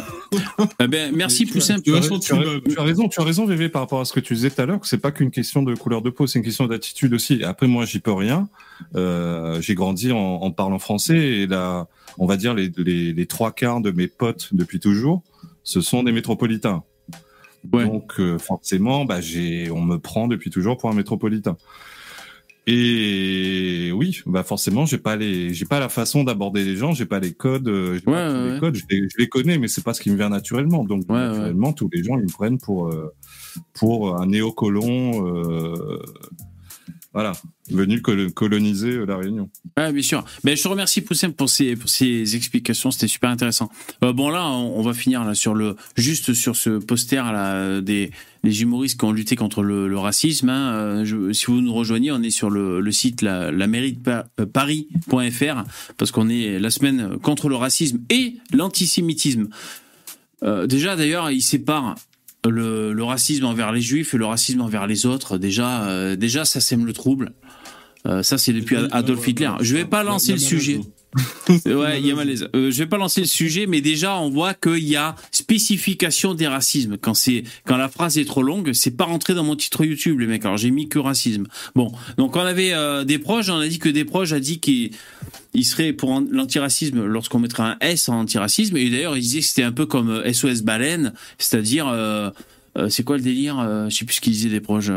Eh 0.81 0.87
ben, 0.87 1.13
merci 1.15 1.45
Poussin. 1.45 1.75
vois, 1.87 2.01
tu 2.01 2.13
as, 2.13 2.19
tribal. 2.19 2.61
tu 2.67 2.77
as 2.79 2.83
raison, 2.83 3.07
tu 3.07 3.21
as 3.21 3.23
raison, 3.23 3.45
VV, 3.45 3.69
par 3.69 3.81
rapport 3.81 4.01
à 4.01 4.05
ce 4.05 4.13
que 4.13 4.19
tu 4.19 4.33
disais 4.33 4.49
tout 4.49 4.61
à 4.61 4.65
l'heure, 4.65 4.79
que 4.79 4.87
c'est 4.87 4.97
pas 4.97 5.11
qu'une 5.11 5.31
question 5.31 5.63
de 5.63 5.73
couleur 5.75 6.01
de 6.01 6.09
peau, 6.09 6.27
c'est 6.27 6.39
une 6.39 6.45
question 6.45 6.67
d'attitude 6.67 7.13
aussi. 7.13 7.43
Après, 7.43 7.67
moi, 7.67 7.85
j'y 7.85 7.99
peux 7.99 8.13
rien. 8.13 8.49
Euh, 8.95 9.59
j'ai 9.61 9.75
grandi 9.75 10.11
en, 10.11 10.17
en 10.17 10.51
parlant 10.51 10.79
français 10.79 11.17
et 11.17 11.47
là, 11.47 11.87
on 12.17 12.25
va 12.25 12.37
dire 12.37 12.53
les, 12.53 12.71
les, 12.77 13.13
les 13.13 13.25
trois 13.25 13.51
quarts 13.51 13.81
de 13.81 13.91
mes 13.91 14.07
potes 14.07 14.49
depuis 14.53 14.79
toujours, 14.79 15.21
ce 15.69 15.81
sont 15.81 16.01
des 16.01 16.11
métropolitains. 16.11 16.83
Ouais. 17.71 17.85
Donc, 17.85 18.19
euh, 18.19 18.39
forcément, 18.39 19.05
bah, 19.05 19.21
j'ai, 19.21 19.69
on 19.69 19.81
me 19.81 19.97
prend 19.97 20.27
depuis 20.27 20.49
toujours 20.49 20.77
pour 20.77 20.89
un 20.89 20.95
métropolitain. 20.95 21.57
Et 22.65 23.91
oui, 23.95 24.21
bah 24.27 24.43
forcément, 24.43 24.85
j'ai 24.85 24.99
pas 24.99 25.15
les, 25.15 25.53
j'ai 25.53 25.65
pas 25.65 25.79
la 25.79 25.89
façon 25.89 26.23
d'aborder 26.23 26.63
les 26.63 26.75
gens, 26.75 26.93
j'ai 26.93 27.05
pas 27.05 27.19
les 27.19 27.33
codes, 27.33 27.67
euh, 27.67 27.99
Ouais, 28.05 28.13
pas 28.13 28.33
ouais, 28.33 28.53
les 28.53 28.59
codes, 28.59 28.75
je 28.75 28.83
les, 28.89 29.09
je 29.09 29.17
les 29.17 29.27
connais, 29.27 29.57
mais 29.57 29.67
c'est 29.67 29.83
pas 29.83 29.95
ce 29.95 30.01
qui 30.01 30.11
me 30.11 30.17
vient 30.17 30.29
naturellement. 30.29 30.83
Donc 30.83 31.09
ouais. 31.09 31.15
naturellement, 31.15 31.73
tous 31.73 31.89
les 31.91 32.03
gens 32.03 32.17
ils 32.17 32.25
me 32.25 32.31
prennent 32.31 32.59
pour 32.59 32.89
euh, 32.89 33.11
pour 33.73 34.19
un 34.21 34.27
néocolon, 34.27 35.25
euh, 35.25 35.99
voilà, 37.11 37.31
venu 37.71 38.01
colo- 38.01 38.29
coloniser 38.31 38.91
euh, 38.91 39.05
la 39.05 39.17
Réunion. 39.17 39.49
Ouais, 39.77 39.91
bien 39.91 40.03
sûr. 40.03 40.23
Ben, 40.43 40.55
je 40.55 40.61
te 40.61 40.67
remercie 40.67 41.01
Poussin 41.01 41.31
pour 41.31 41.49
ces, 41.49 41.75
pour 41.75 41.89
ces 41.89 42.35
explications, 42.35 42.91
c'était 42.91 43.07
super 43.07 43.31
intéressant. 43.31 43.69
Euh, 44.03 44.13
bon 44.13 44.29
là, 44.29 44.47
on, 44.47 44.81
va 44.83 44.93
finir 44.93 45.25
là 45.25 45.33
sur 45.33 45.55
le 45.55 45.75
juste 45.97 46.33
sur 46.33 46.55
ce 46.55 46.69
poster 46.77 47.15
là 47.31 47.81
des, 47.81 48.11
humoristes 48.43 48.99
qui 48.99 49.05
ont 49.05 49.11
lutté 49.11 49.35
contre 49.35 49.63
le, 49.63 49.97
racisme. 49.97 50.49
hein. 50.49 50.73
Euh, 50.73 51.33
si 51.33 51.47
vous 51.47 51.61
nous 51.61 51.73
rejoignez, 51.73 52.11
on 52.11 52.21
est 52.21 52.29
sur 52.29 52.51
le, 52.51 52.91
site 52.91 53.23
la, 53.23 53.51
la 53.51 53.65
mairie 53.65 53.93
de 53.93 53.99
Pa- 53.99 54.27
euh, 54.39 54.45
Paris.fr 54.45 55.63
parce 55.97 56.11
qu'on 56.11 56.29
est 56.29 56.59
la 56.59 56.69
semaine 56.69 57.17
contre 57.17 57.49
le 57.49 57.55
racisme 57.55 58.01
et 58.11 58.35
l'antisémitisme. 58.53 59.47
Déjà 60.67 60.95
d'ailleurs, 60.95 61.31
ils 61.31 61.41
séparent 61.41 61.95
le, 62.47 62.93
le 62.93 63.03
racisme 63.03 63.45
envers 63.45 63.71
les 63.71 63.81
juifs 63.81 64.13
et 64.13 64.17
le 64.17 64.25
racisme 64.25 64.61
envers 64.61 64.87
les 64.87 65.05
autres. 65.05 65.37
Déjà, 65.37 65.83
euh, 65.87 66.15
déjà 66.15 66.45
ça 66.45 66.59
sème 66.61 66.85
le 66.85 66.93
trouble. 66.93 67.33
Euh, 68.05 68.23
ça, 68.23 68.37
c'est 68.37 68.53
depuis 68.53 68.77
Adolf 68.91 69.27
Hitler. 69.27 69.51
Je 69.59 69.75
vais 69.75 69.85
pas 69.85 70.03
lancer 70.03 70.31
le 70.31 70.37
sujet. 70.39 70.79
Ouais, 71.65 71.99
il 71.99 72.05
y 72.05 72.11
a 72.11 72.15
malaise. 72.15 72.47
Euh, 72.55 72.69
je 72.69 72.77
vais 72.77 72.85
pas 72.85 72.97
lancer 72.97 73.21
le 73.21 73.27
sujet, 73.27 73.65
mais 73.65 73.81
déjà 73.81 74.17
on 74.19 74.29
voit 74.29 74.53
qu'il 74.53 74.83
y 74.87 74.95
a 74.95 75.15
spécification 75.31 76.35
des 76.35 76.47
racismes. 76.47 76.97
Quand 77.01 77.15
c'est 77.15 77.43
quand 77.65 77.77
la 77.77 77.89
phrase 77.89 78.17
est 78.19 78.25
trop 78.25 78.43
longue, 78.43 78.73
c'est 78.73 78.95
pas 78.95 79.05
rentré 79.05 79.33
dans 79.33 79.43
mon 79.43 79.55
titre 79.55 79.83
YouTube, 79.83 80.19
les 80.19 80.27
mecs. 80.27 80.45
Alors 80.45 80.57
j'ai 80.57 80.69
mis 80.71 80.87
que 80.87 80.99
racisme. 80.99 81.47
Bon, 81.75 81.91
donc 82.17 82.35
on 82.35 82.39
avait 82.41 82.73
euh, 82.73 83.03
des 83.03 83.17
proches, 83.17 83.49
on 83.49 83.57
a 83.57 83.67
dit 83.67 83.79
que 83.79 83.89
des 83.89 84.05
proches 84.05 84.31
a 84.33 84.39
dit 84.39 84.59
qu'il 84.59 84.91
il 85.55 85.65
serait 85.65 85.93
pour 85.93 86.11
an- 86.11 86.25
l'antiracisme 86.29 87.03
lorsqu'on 87.03 87.39
mettrait 87.39 87.63
un 87.63 87.77
S 87.81 88.07
en 88.07 88.19
antiracisme. 88.19 88.77
Et 88.77 88.89
d'ailleurs, 88.91 89.17
il 89.17 89.21
disait 89.21 89.39
que 89.39 89.45
c'était 89.45 89.63
un 89.63 89.71
peu 89.71 89.87
comme 89.87 90.09
euh, 90.11 90.31
SOS 90.31 90.61
baleine, 90.61 91.13
c'est-à-dire 91.39 91.87
euh, 91.87 92.29
euh, 92.77 92.87
c'est 92.89 93.03
quoi 93.03 93.17
le 93.17 93.23
délire 93.23 93.57
euh, 93.59 93.89
Je 93.89 93.95
sais 93.95 94.05
plus 94.05 94.15
ce 94.15 94.21
qu'ils 94.21 94.33
disaient 94.33 94.49
des 94.49 94.61
proches. 94.61 94.91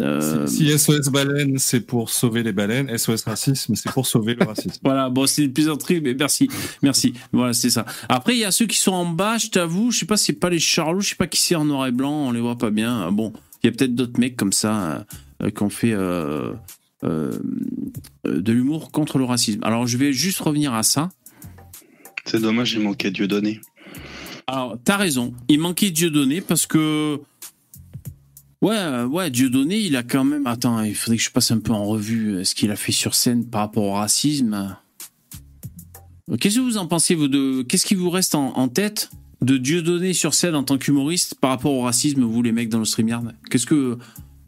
Euh, 0.00 0.46
Si 0.46 0.76
SOS 0.78 1.08
baleine, 1.08 1.58
c'est 1.58 1.80
pour 1.80 2.10
sauver 2.10 2.42
les 2.42 2.52
baleines, 2.52 2.96
SOS 2.96 3.24
racisme, 3.24 3.74
c'est 3.74 3.90
pour 3.92 4.06
sauver 4.06 4.34
le 4.34 4.44
racisme. 4.44 4.78
Voilà, 4.84 5.10
bon, 5.10 5.26
c'est 5.26 5.44
une 5.44 5.52
plaisanterie, 5.52 6.00
mais 6.00 6.14
merci, 6.14 6.48
merci. 6.82 7.14
Voilà, 7.32 7.52
c'est 7.52 7.70
ça. 7.70 7.84
Après, 8.08 8.34
il 8.34 8.40
y 8.40 8.44
a 8.44 8.50
ceux 8.50 8.66
qui 8.66 8.78
sont 8.78 8.92
en 8.92 9.06
bas, 9.06 9.38
je 9.38 9.48
t'avoue, 9.48 9.90
je 9.90 10.00
sais 10.00 10.06
pas, 10.06 10.16
c'est 10.16 10.32
pas 10.32 10.50
les 10.50 10.58
Charlots, 10.58 11.00
je 11.00 11.10
sais 11.10 11.16
pas 11.16 11.26
qui 11.26 11.40
c'est 11.40 11.54
en 11.54 11.64
noir 11.64 11.86
et 11.86 11.92
blanc, 11.92 12.28
on 12.28 12.32
les 12.32 12.40
voit 12.40 12.58
pas 12.58 12.70
bien. 12.70 13.10
Bon, 13.12 13.32
il 13.62 13.66
y 13.66 13.68
a 13.68 13.72
peut-être 13.72 13.94
d'autres 13.94 14.18
mecs 14.20 14.36
comme 14.36 14.52
ça 14.52 14.76
euh, 14.76 15.00
euh, 15.42 15.50
qui 15.50 15.62
ont 15.62 15.70
fait 15.70 15.92
euh, 15.92 16.52
euh, 17.04 17.32
euh, 18.26 18.40
de 18.40 18.52
l'humour 18.52 18.90
contre 18.90 19.18
le 19.18 19.24
racisme. 19.24 19.60
Alors, 19.62 19.86
je 19.86 19.96
vais 19.96 20.12
juste 20.12 20.40
revenir 20.40 20.74
à 20.74 20.82
ça. 20.82 21.10
C'est 22.24 22.40
dommage, 22.40 22.72
il 22.72 22.80
manquait 22.80 23.12
Dieu 23.12 23.28
donné. 23.28 23.60
Alors, 24.48 24.78
t'as 24.82 24.96
raison, 24.96 25.34
il 25.48 25.60
manquait 25.60 25.90
Dieudonné 25.90 26.40
parce 26.40 26.66
que. 26.66 27.20
Ouais, 28.60 28.74
euh, 28.76 29.06
ouais, 29.06 29.30
Dieudonné, 29.30 29.78
il 29.78 29.94
a 29.96 30.02
quand 30.02 30.24
même. 30.24 30.46
Attends, 30.46 30.82
il 30.82 30.94
faudrait 30.94 31.16
que 31.16 31.22
je 31.22 31.30
passe 31.30 31.50
un 31.52 31.60
peu 31.60 31.72
en 31.72 31.84
revue 31.84 32.34
euh, 32.36 32.44
ce 32.44 32.54
qu'il 32.56 32.70
a 32.72 32.76
fait 32.76 32.90
sur 32.92 33.14
scène 33.14 33.46
par 33.46 33.60
rapport 33.62 33.84
au 33.84 33.92
racisme. 33.92 34.76
Euh, 36.30 36.36
Qu'est-ce 36.36 36.56
que 36.56 36.60
vous 36.60 36.76
en 36.76 36.86
pensez, 36.86 37.14
vous, 37.14 37.28
de. 37.28 37.62
Qu'est-ce 37.62 37.86
qui 37.86 37.94
vous 37.94 38.10
reste 38.10 38.34
en, 38.34 38.56
en 38.58 38.68
tête 38.68 39.10
de 39.42 39.56
Dieudonné 39.56 40.12
sur 40.12 40.34
scène 40.34 40.56
en 40.56 40.64
tant 40.64 40.76
qu'humoriste 40.76 41.36
par 41.36 41.50
rapport 41.50 41.72
au 41.72 41.82
racisme, 41.82 42.22
vous, 42.24 42.42
les 42.42 42.52
mecs 42.52 42.68
dans 42.68 42.80
le 42.80 42.84
StreamYard? 42.84 43.34
Qu'est-ce 43.50 43.66
que. 43.66 43.96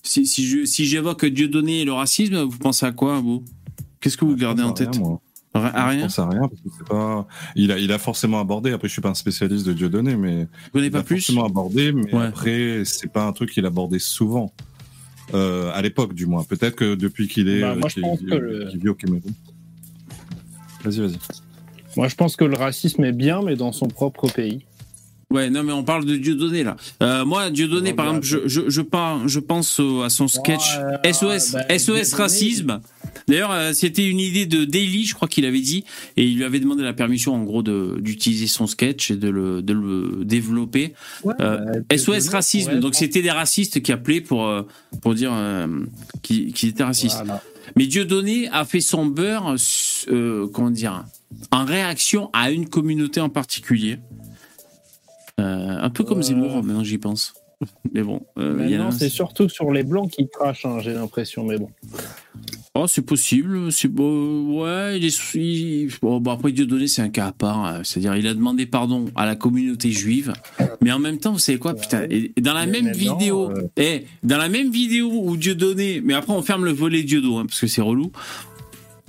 Si, 0.03 0.27
si 0.27 0.45
je- 0.47 0.65
si 0.65 0.87
j'évoque 0.87 1.25
Dieudonné 1.27 1.83
et 1.83 1.85
le 1.85 1.93
racisme, 1.93 2.41
vous 2.43 2.59
pensez 2.59 2.87
à 2.87 2.93
quoi, 2.93 3.21
vous? 3.21 3.45
Qu'est-ce 4.01 4.17
que 4.17 4.25
vous 4.25 4.35
gardez 4.35 4.63
en 4.63 4.73
tête? 4.73 4.89
rien, 4.97 5.01
moi. 5.01 5.21
À 5.53 5.61
Je 5.91 5.91
rien 5.97 6.03
pense 6.03 6.19
à 6.21 6.29
rien 6.29 6.41
parce 6.43 6.61
que 6.61 6.69
c'est 6.79 6.87
pas. 6.89 7.27
Il 7.57 7.73
a, 7.73 7.79
il 7.79 7.91
a 7.91 7.99
forcément 7.99 8.39
abordé. 8.41 8.71
Après, 8.73 8.87
je 8.87 8.93
suis 8.93 9.03
pas 9.03 9.09
un 9.09 9.15
spécialiste 9.15 9.67
de 9.67 9.73
Dieudonné, 9.73 10.15
mais 10.17 10.47
il 10.75 10.91
pas 10.93 11.01
a 11.01 11.03
plus 11.03 11.17
forcément 11.17 11.45
abordé. 11.45 11.91
Mais 11.93 12.15
Ouais. 12.15 12.27
après, 12.27 12.83
c'est 12.85 13.11
pas 13.13 13.25
un 13.27 13.33
truc 13.33 13.51
qu'il 13.51 13.67
abordait 13.67 13.99
souvent. 13.99 14.53
Euh, 15.35 15.71
à 15.75 15.83
l'époque, 15.83 16.15
du 16.15 16.27
moins. 16.27 16.45
Peut-être 16.45 16.77
que 16.77 16.95
depuis 16.95 17.27
qu'il 17.29 17.49
est, 17.49 17.61
Bah, 17.63 17.75
moi, 17.75 17.87
euh, 17.87 17.89
je 17.89 17.95
qu'il- 17.95 18.03
pense 18.03 18.21
que 18.21 18.77
vit 18.77 18.89
au 18.89 18.95
Cameroun. 18.95 19.23
Vas-y, 20.85 21.01
vas-y. 21.01 21.19
Moi, 21.97 22.09
je 22.09 22.15
pense 22.15 22.37
que 22.37 22.45
le 22.45 22.57
racisme 22.57 23.03
est 23.05 23.13
bien, 23.13 23.43
mais 23.43 23.57
dans 23.57 23.73
son 23.73 23.89
propre 23.89 24.29
pays. 24.33 24.65
Ouais, 25.33 25.49
non, 25.49 25.63
mais 25.63 25.73
on 25.73 25.85
parle 25.85 26.05
de 26.05 26.17
Dieudonné 26.17 26.65
là. 26.65 26.77
Euh, 27.05 27.25
moi, 27.25 27.51
Dieudonné, 27.51 27.93
par 27.93 28.07
bah, 28.07 28.19
exemple, 28.19 28.27
je, 28.27 28.49
je, 28.49 28.69
je, 28.69 28.83
je 29.27 29.39
pense 29.39 29.79
au- 29.79 30.03
à 30.03 30.11
son 30.11 30.27
sketch 30.27 30.77
Ouais, 31.05 31.13
SOS, 31.13 31.53
bah, 31.53 31.79
SOS 31.79 31.85
Dieudonné, 31.85 32.15
racisme. 32.17 32.81
D'ailleurs, 33.29 33.53
euh, 33.53 33.73
c'était 33.73 34.07
une 34.09 34.19
idée 34.19 34.47
de 34.47 34.65
Daily, 34.65 35.05
je 35.05 35.15
crois 35.15 35.29
qu'il 35.29 35.45
avait 35.45 35.61
dit, 35.61 35.85
et 36.17 36.25
il 36.25 36.37
lui 36.37 36.43
avait 36.45 36.59
demandé 36.59 36.83
la 36.83 36.93
permission, 36.95 37.33
en 37.35 37.45
gros, 37.45 37.63
d'utiliser 37.63 38.49
son 38.49 38.67
sketch 38.67 39.13
et 39.13 39.17
de 39.17 39.29
le, 39.29 39.63
de 39.63 39.73
le 39.73 40.25
développer. 40.25 40.95
Ouais, 41.23 41.35
Euh, 41.41 41.81
bah, 41.89 41.97
SOS 41.97 42.29
racisme. 42.31 42.81
Donc 42.81 42.97
c'était 42.97 43.23
des 43.23 43.31
racistes 43.31 43.83
qui 43.83 43.93
appelaient 43.93 44.21
pour 44.21 44.49
euh, 44.49 44.63
pour 45.01 45.15
dire 45.15 45.31
euh, 45.33 45.67
qu'ils 46.23 46.53
étaient 46.69 46.83
racistes. 46.83 47.19
Voilà. 47.25 47.41
Mais 47.77 47.87
Dieudonné 47.87 48.49
a 48.51 48.65
fait 48.65 48.81
son 48.81 49.07
beurre, 49.07 49.55
euh, 50.09 50.49
comment 50.53 50.71
dire, 50.71 51.05
en 51.53 51.65
réaction 51.65 52.31
à 52.33 52.51
une 52.51 52.69
communauté 52.69 53.21
en 53.21 53.29
particulier. 53.29 53.99
Euh, 55.41 55.79
un 55.81 55.91
peu 55.91 56.05
comme 56.05 56.19
Euh. 56.19 56.23
Zemmour, 56.23 56.63
maintenant 56.63 56.85
j'y 56.85 56.99
pense. 56.99 57.33
Mais 57.93 58.03
bon, 58.03 58.23
euh, 58.39 58.55
Maintenant, 58.57 58.87
un- 58.87 58.91
c'est 58.91 59.11
surtout 59.11 59.49
sur 59.51 59.71
les 59.71 59.83
blancs 59.83 60.11
qui 60.11 60.27
crachent, 60.29 60.65
hein, 60.65 60.79
j'ai 60.81 60.95
l'impression, 60.95 61.45
mais 61.45 61.59
bon. 61.59 61.69
Oh, 62.75 62.87
c'est 62.87 63.03
possible. 63.03 63.71
C'est 63.73 63.89
beau. 63.89 64.63
Ouais, 64.63 64.97
il 64.99 65.05
est. 65.05 65.35
il- 65.35 65.91
Bon, 66.01 66.21
bon, 66.21 66.31
après, 66.31 66.53
Dieudonné, 66.53 66.87
c'est 66.87 67.03
un 67.03 67.09
cas 67.11 67.27
à 67.27 67.33
part. 67.33 67.59
hein. 67.67 67.81
C'est-à-dire, 67.83 68.15
il 68.17 68.27
a 68.29 68.33
demandé 68.33 68.65
pardon 68.65 69.07
à 69.17 69.27
la 69.27 69.35
communauté 69.37 69.91
juive. 69.91 70.33
Mais 70.81 70.91
en 70.93 70.99
même 71.01 71.19
temps, 71.19 71.33
vous 71.33 71.39
savez 71.41 71.59
quoi, 71.59 71.75
putain, 71.75 72.05
et 72.09 72.33
dans 72.41 72.55
la 72.55 72.65
Mais 72.67 72.81
même 72.81 72.93
vidéo, 72.95 73.51
euh, 73.51 73.69
eh, 73.77 74.07
dans 74.23 74.39
la 74.39 74.49
même 74.49 74.71
vidéo 74.71 75.11
où 75.13 75.37
Dieudonné, 75.37 76.01
mais 76.03 76.15
après, 76.15 76.33
on 76.33 76.43
ferme 76.43 76.65
le 76.65 76.73
volet 76.73 77.03
Diodo, 77.03 77.39
hein, 77.39 77.47
parce 77.47 77.61
que 77.61 77.67
c'est 77.67 77.83
relou. 77.83 78.11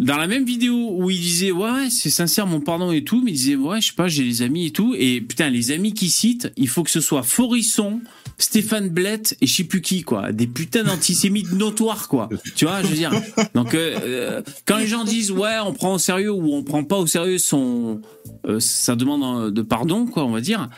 Dans 0.01 0.17
la 0.17 0.25
même 0.25 0.45
vidéo 0.45 0.95
où 0.97 1.11
il 1.11 1.19
disait, 1.19 1.51
ouais, 1.51 1.91
c'est 1.91 2.09
sincère, 2.09 2.47
mon 2.47 2.59
pardon 2.59 2.91
et 2.91 3.03
tout, 3.03 3.21
mais 3.23 3.29
il 3.29 3.35
disait, 3.35 3.55
ouais, 3.55 3.79
je 3.81 3.89
sais 3.89 3.93
pas, 3.93 4.07
j'ai 4.07 4.23
les 4.23 4.41
amis 4.41 4.65
et 4.65 4.71
tout. 4.71 4.95
Et 4.97 5.21
putain, 5.21 5.51
les 5.51 5.69
amis 5.69 5.93
qui 5.93 6.09
citent, 6.09 6.51
il 6.57 6.67
faut 6.67 6.81
que 6.81 6.89
ce 6.89 7.01
soit 7.01 7.21
Forisson, 7.21 8.01
Stéphane 8.43 8.89
Blett 8.89 9.35
et 9.41 9.47
je 9.47 9.55
sais 9.55 9.63
plus 9.63 9.81
qui, 9.81 10.03
quoi. 10.03 10.31
Des 10.31 10.47
putains 10.47 10.83
d'antisémites 10.83 11.51
notoires, 11.53 12.07
quoi. 12.07 12.29
Tu 12.55 12.65
vois, 12.65 12.81
je 12.81 12.87
veux 12.87 12.95
dire. 12.95 13.11
Donc, 13.53 13.73
euh, 13.73 13.97
euh, 14.03 14.41
quand 14.65 14.77
les 14.77 14.87
gens 14.87 15.03
disent, 15.03 15.31
ouais, 15.31 15.57
on 15.65 15.73
prend 15.73 15.95
au 15.95 15.99
sérieux 15.99 16.31
ou 16.31 16.53
on 16.53 16.63
prend 16.63 16.83
pas 16.83 16.97
au 16.97 17.07
sérieux 17.07 17.37
son, 17.37 18.01
euh, 18.45 18.59
sa 18.59 18.95
demande 18.95 19.23
euh, 19.47 19.51
de 19.51 19.61
pardon, 19.61 20.05
quoi, 20.05 20.23
on 20.25 20.31
va 20.31 20.41
dire. 20.41 20.69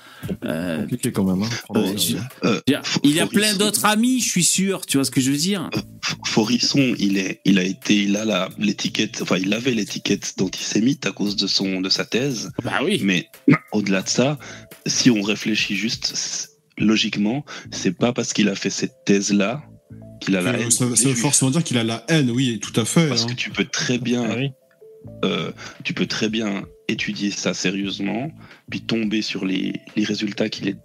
Euh, 0.46 0.86
quand 1.14 1.24
même. 1.24 1.44
Hein, 1.44 1.50
Euh, 1.76 1.98
je- 1.98 2.18
euh, 2.48 2.60
dire, 2.68 2.82
il 3.04 3.20
a 3.20 3.28
plein 3.28 3.56
d'autres 3.56 3.86
amis, 3.86 4.20
je 4.22 4.30
suis 4.30 4.44
sûr. 4.44 4.86
Tu 4.86 4.98
vois 4.98 5.06
ce 5.06 5.12
que 5.12 5.22
je 5.22 5.32
veux 5.32 5.38
dire 5.38 5.70
Forisson, 6.26 6.94
il 6.98 7.18
est, 7.18 7.40
il 7.46 7.60
a 7.60 7.64
été, 7.64 8.04
il 8.04 8.16
a 8.18 8.26
la, 8.26 8.50
l'étiquette, 8.58 9.20
enfin, 9.22 9.38
il 9.38 9.54
avait 9.54 9.72
l'étiquette 9.72 10.34
d'antisémite 10.38 11.06
à 11.06 11.12
cause 11.12 11.36
de 11.36 11.48
son, 11.48 11.82
de 11.82 11.90
sa 11.90 12.06
thèse. 12.06 12.52
Bah 12.64 12.80
oui. 12.84 13.00
Mais 13.04 13.28
au-delà 13.72 14.02
de 14.02 14.10
ça, 14.10 14.38
si 14.86 15.10
on 15.10 15.22
réfléchit 15.22 15.76
juste 15.76 16.14
logiquement, 16.78 17.46
c'est 17.72 17.98
pas 17.98 18.14
parce 18.14 18.34
qu'il 18.34 18.50
a 18.50 18.56
fait 18.56 18.70
cette 18.70 19.06
thèse-là 19.06 19.64
qu'il 20.20 20.36
a 20.38 20.42
la 20.42 20.58
haine. 20.58 20.72
ça, 20.72 20.86
ça 20.96 21.10
veut 21.10 21.16
forcément 21.16 21.52
dire 21.52 21.64
qu'il 21.64 21.78
a 21.78 21.84
la 21.84 22.04
haine, 22.08 22.32
oui, 22.32 22.60
tout 22.60 22.78
à 22.80 22.86
fait. 22.86 23.08
Parce 23.08 23.24
hein. 23.24 23.28
que 23.28 23.34
tu 23.34 23.50
peux 23.50 23.66
très 23.66 23.98
bien, 23.98 24.24
Ah 24.30 24.36
oui. 24.38 24.52
euh, 25.26 25.52
tu 25.84 25.94
peux 25.94 26.06
très 26.08 26.30
bien 26.30 26.64
étudier 26.94 27.32
ça 27.32 27.54
sérieusement 27.54 28.32
puis 28.70 28.82
tomber 28.82 29.22
sur 29.22 29.46
les, 29.46 29.74
les 29.96 30.04
résultats 30.06 30.50
qu'il 30.50 30.68
est 30.70 30.78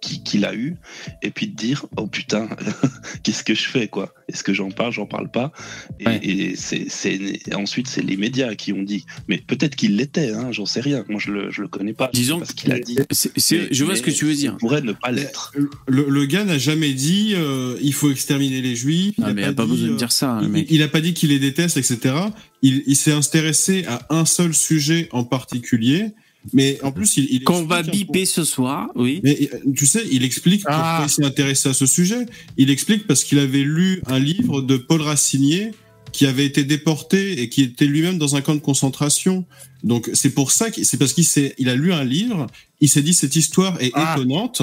qui- 0.00 0.22
qu'il 0.22 0.44
a 0.44 0.54
eu 0.54 0.76
et 1.22 1.30
puis 1.30 1.50
te 1.52 1.56
dire 1.56 1.86
oh 1.96 2.06
putain 2.06 2.48
qu'est-ce 3.22 3.42
que 3.44 3.54
je 3.54 3.68
fais 3.68 3.88
quoi? 3.88 4.14
Est-ce 4.28 4.42
que 4.44 4.52
j'en 4.54 4.70
parle? 4.70 4.92
J'en 4.92 5.06
parle 5.06 5.30
pas 5.30 5.52
et, 6.00 6.06
Ouais. 6.06 6.20
et 6.22 6.56
c'est 6.56 6.86
c'est 6.88 7.54
ensuite 7.54 7.88
c'est 7.88 8.02
les 8.02 8.16
médias 8.16 8.54
qui 8.54 8.72
ont 8.72 8.82
dit 8.82 9.04
mais 9.28 9.38
peut-être 9.38 9.76
qu'il 9.76 9.96
l'était 9.96 10.30
hein, 10.30 10.50
j'en 10.52 10.66
sais 10.66 10.80
rien 10.80 11.04
moi 11.08 11.20
je 11.24 11.30
le 11.30 11.50
je 11.50 11.62
le 11.62 11.68
connais 11.68 11.92
pas 11.94 12.10
Disons 12.12 12.38
parce 12.38 12.52
qu'il 12.54 12.72
a 12.72 12.78
dit 12.78 12.96
C'est- 13.10 13.32
c'est- 13.38 13.72
je 13.72 13.84
vois 13.84 13.94
Mais 13.94 13.98
ce 13.98 14.02
que 14.04 14.10
tu 14.10 14.24
veux 14.24 14.34
dire. 14.34 14.52
il 14.56 14.58
pourrait 14.58 14.82
ne 14.82 14.92
pas 14.92 15.10
l'être 15.12 15.52
Le, 15.86 16.06
le 16.08 16.26
gars 16.26 16.44
n'a 16.44 16.58
jamais 16.58 16.92
dit 16.94 17.32
euh, 17.34 17.76
il 17.82 17.92
faut 17.94 18.10
exterminer 18.10 18.60
les 18.62 18.74
juifs. 18.76 19.18
Non, 19.18 19.32
mais 19.34 19.42
il 19.42 19.44
a 19.44 19.52
pas 19.52 19.64
dit, 19.64 19.70
besoin 19.70 19.88
de 19.88 19.92
euh, 19.92 19.96
dire 19.96 20.12
ça, 20.12 20.38
le 20.40 20.46
il, 20.46 20.52
mec. 20.52 20.66
il 20.70 20.82
a 20.82 20.88
pas 20.88 21.00
dit 21.00 21.12
qu'il 21.14 21.30
les 21.30 21.38
déteste, 21.38 21.76
etc. 21.76 22.14
Il, 22.62 22.82
il 22.86 22.94
s'est 22.96 23.12
intéressé 23.12 23.84
à 23.86 24.06
un 24.10 24.24
seul 24.24 24.54
sujet 24.54 25.08
en 25.12 25.24
particulier, 25.24 25.41
mais 26.52 26.78
en 26.82 26.90
plus 26.92 27.16
il, 27.16 27.28
il 27.30 27.44
Qu'on 27.44 27.64
va 27.64 27.82
biper 27.82 28.24
ce 28.26 28.42
soir, 28.44 28.90
oui. 28.96 29.20
Mais 29.22 29.48
euh, 29.52 29.58
tu 29.76 29.86
sais, 29.86 30.02
il 30.10 30.24
explique 30.24 30.62
pourquoi 30.62 30.82
Ah. 30.82 31.04
il 31.06 31.10
s'est 31.10 31.24
intéressé 31.24 31.68
à 31.68 31.74
ce 31.74 31.86
sujet. 31.86 32.26
Il 32.56 32.68
explique 32.70 33.06
parce 33.06 33.22
qu'il 33.24 33.38
avait 33.38 33.62
lu 33.62 34.02
un 34.06 34.18
livre 34.18 34.60
de 34.60 34.76
Paul 34.76 35.02
Racinier 35.02 35.70
qui 36.12 36.26
avait 36.26 36.44
été 36.44 36.64
déporté 36.64 37.40
et 37.40 37.48
qui 37.48 37.62
était 37.62 37.86
lui-même 37.86 38.18
dans 38.18 38.34
un 38.36 38.40
camp 38.42 38.54
de 38.54 38.60
concentration. 38.60 39.44
Donc 39.84 40.10
c'est 40.14 40.30
pour 40.34 40.50
ça 40.52 40.70
que 40.70 40.82
c'est 40.84 40.96
parce 40.98 41.12
qu'il 41.12 41.24
s'est, 41.24 41.54
il 41.58 41.68
a 41.68 41.74
lu 41.76 41.92
un 41.92 42.04
livre, 42.04 42.46
il 42.80 42.88
s'est 42.88 43.02
dit 43.02 43.14
cette 43.14 43.36
histoire 43.36 43.80
est 43.80 43.92
Ah. 43.94 44.14
étonnante 44.16 44.62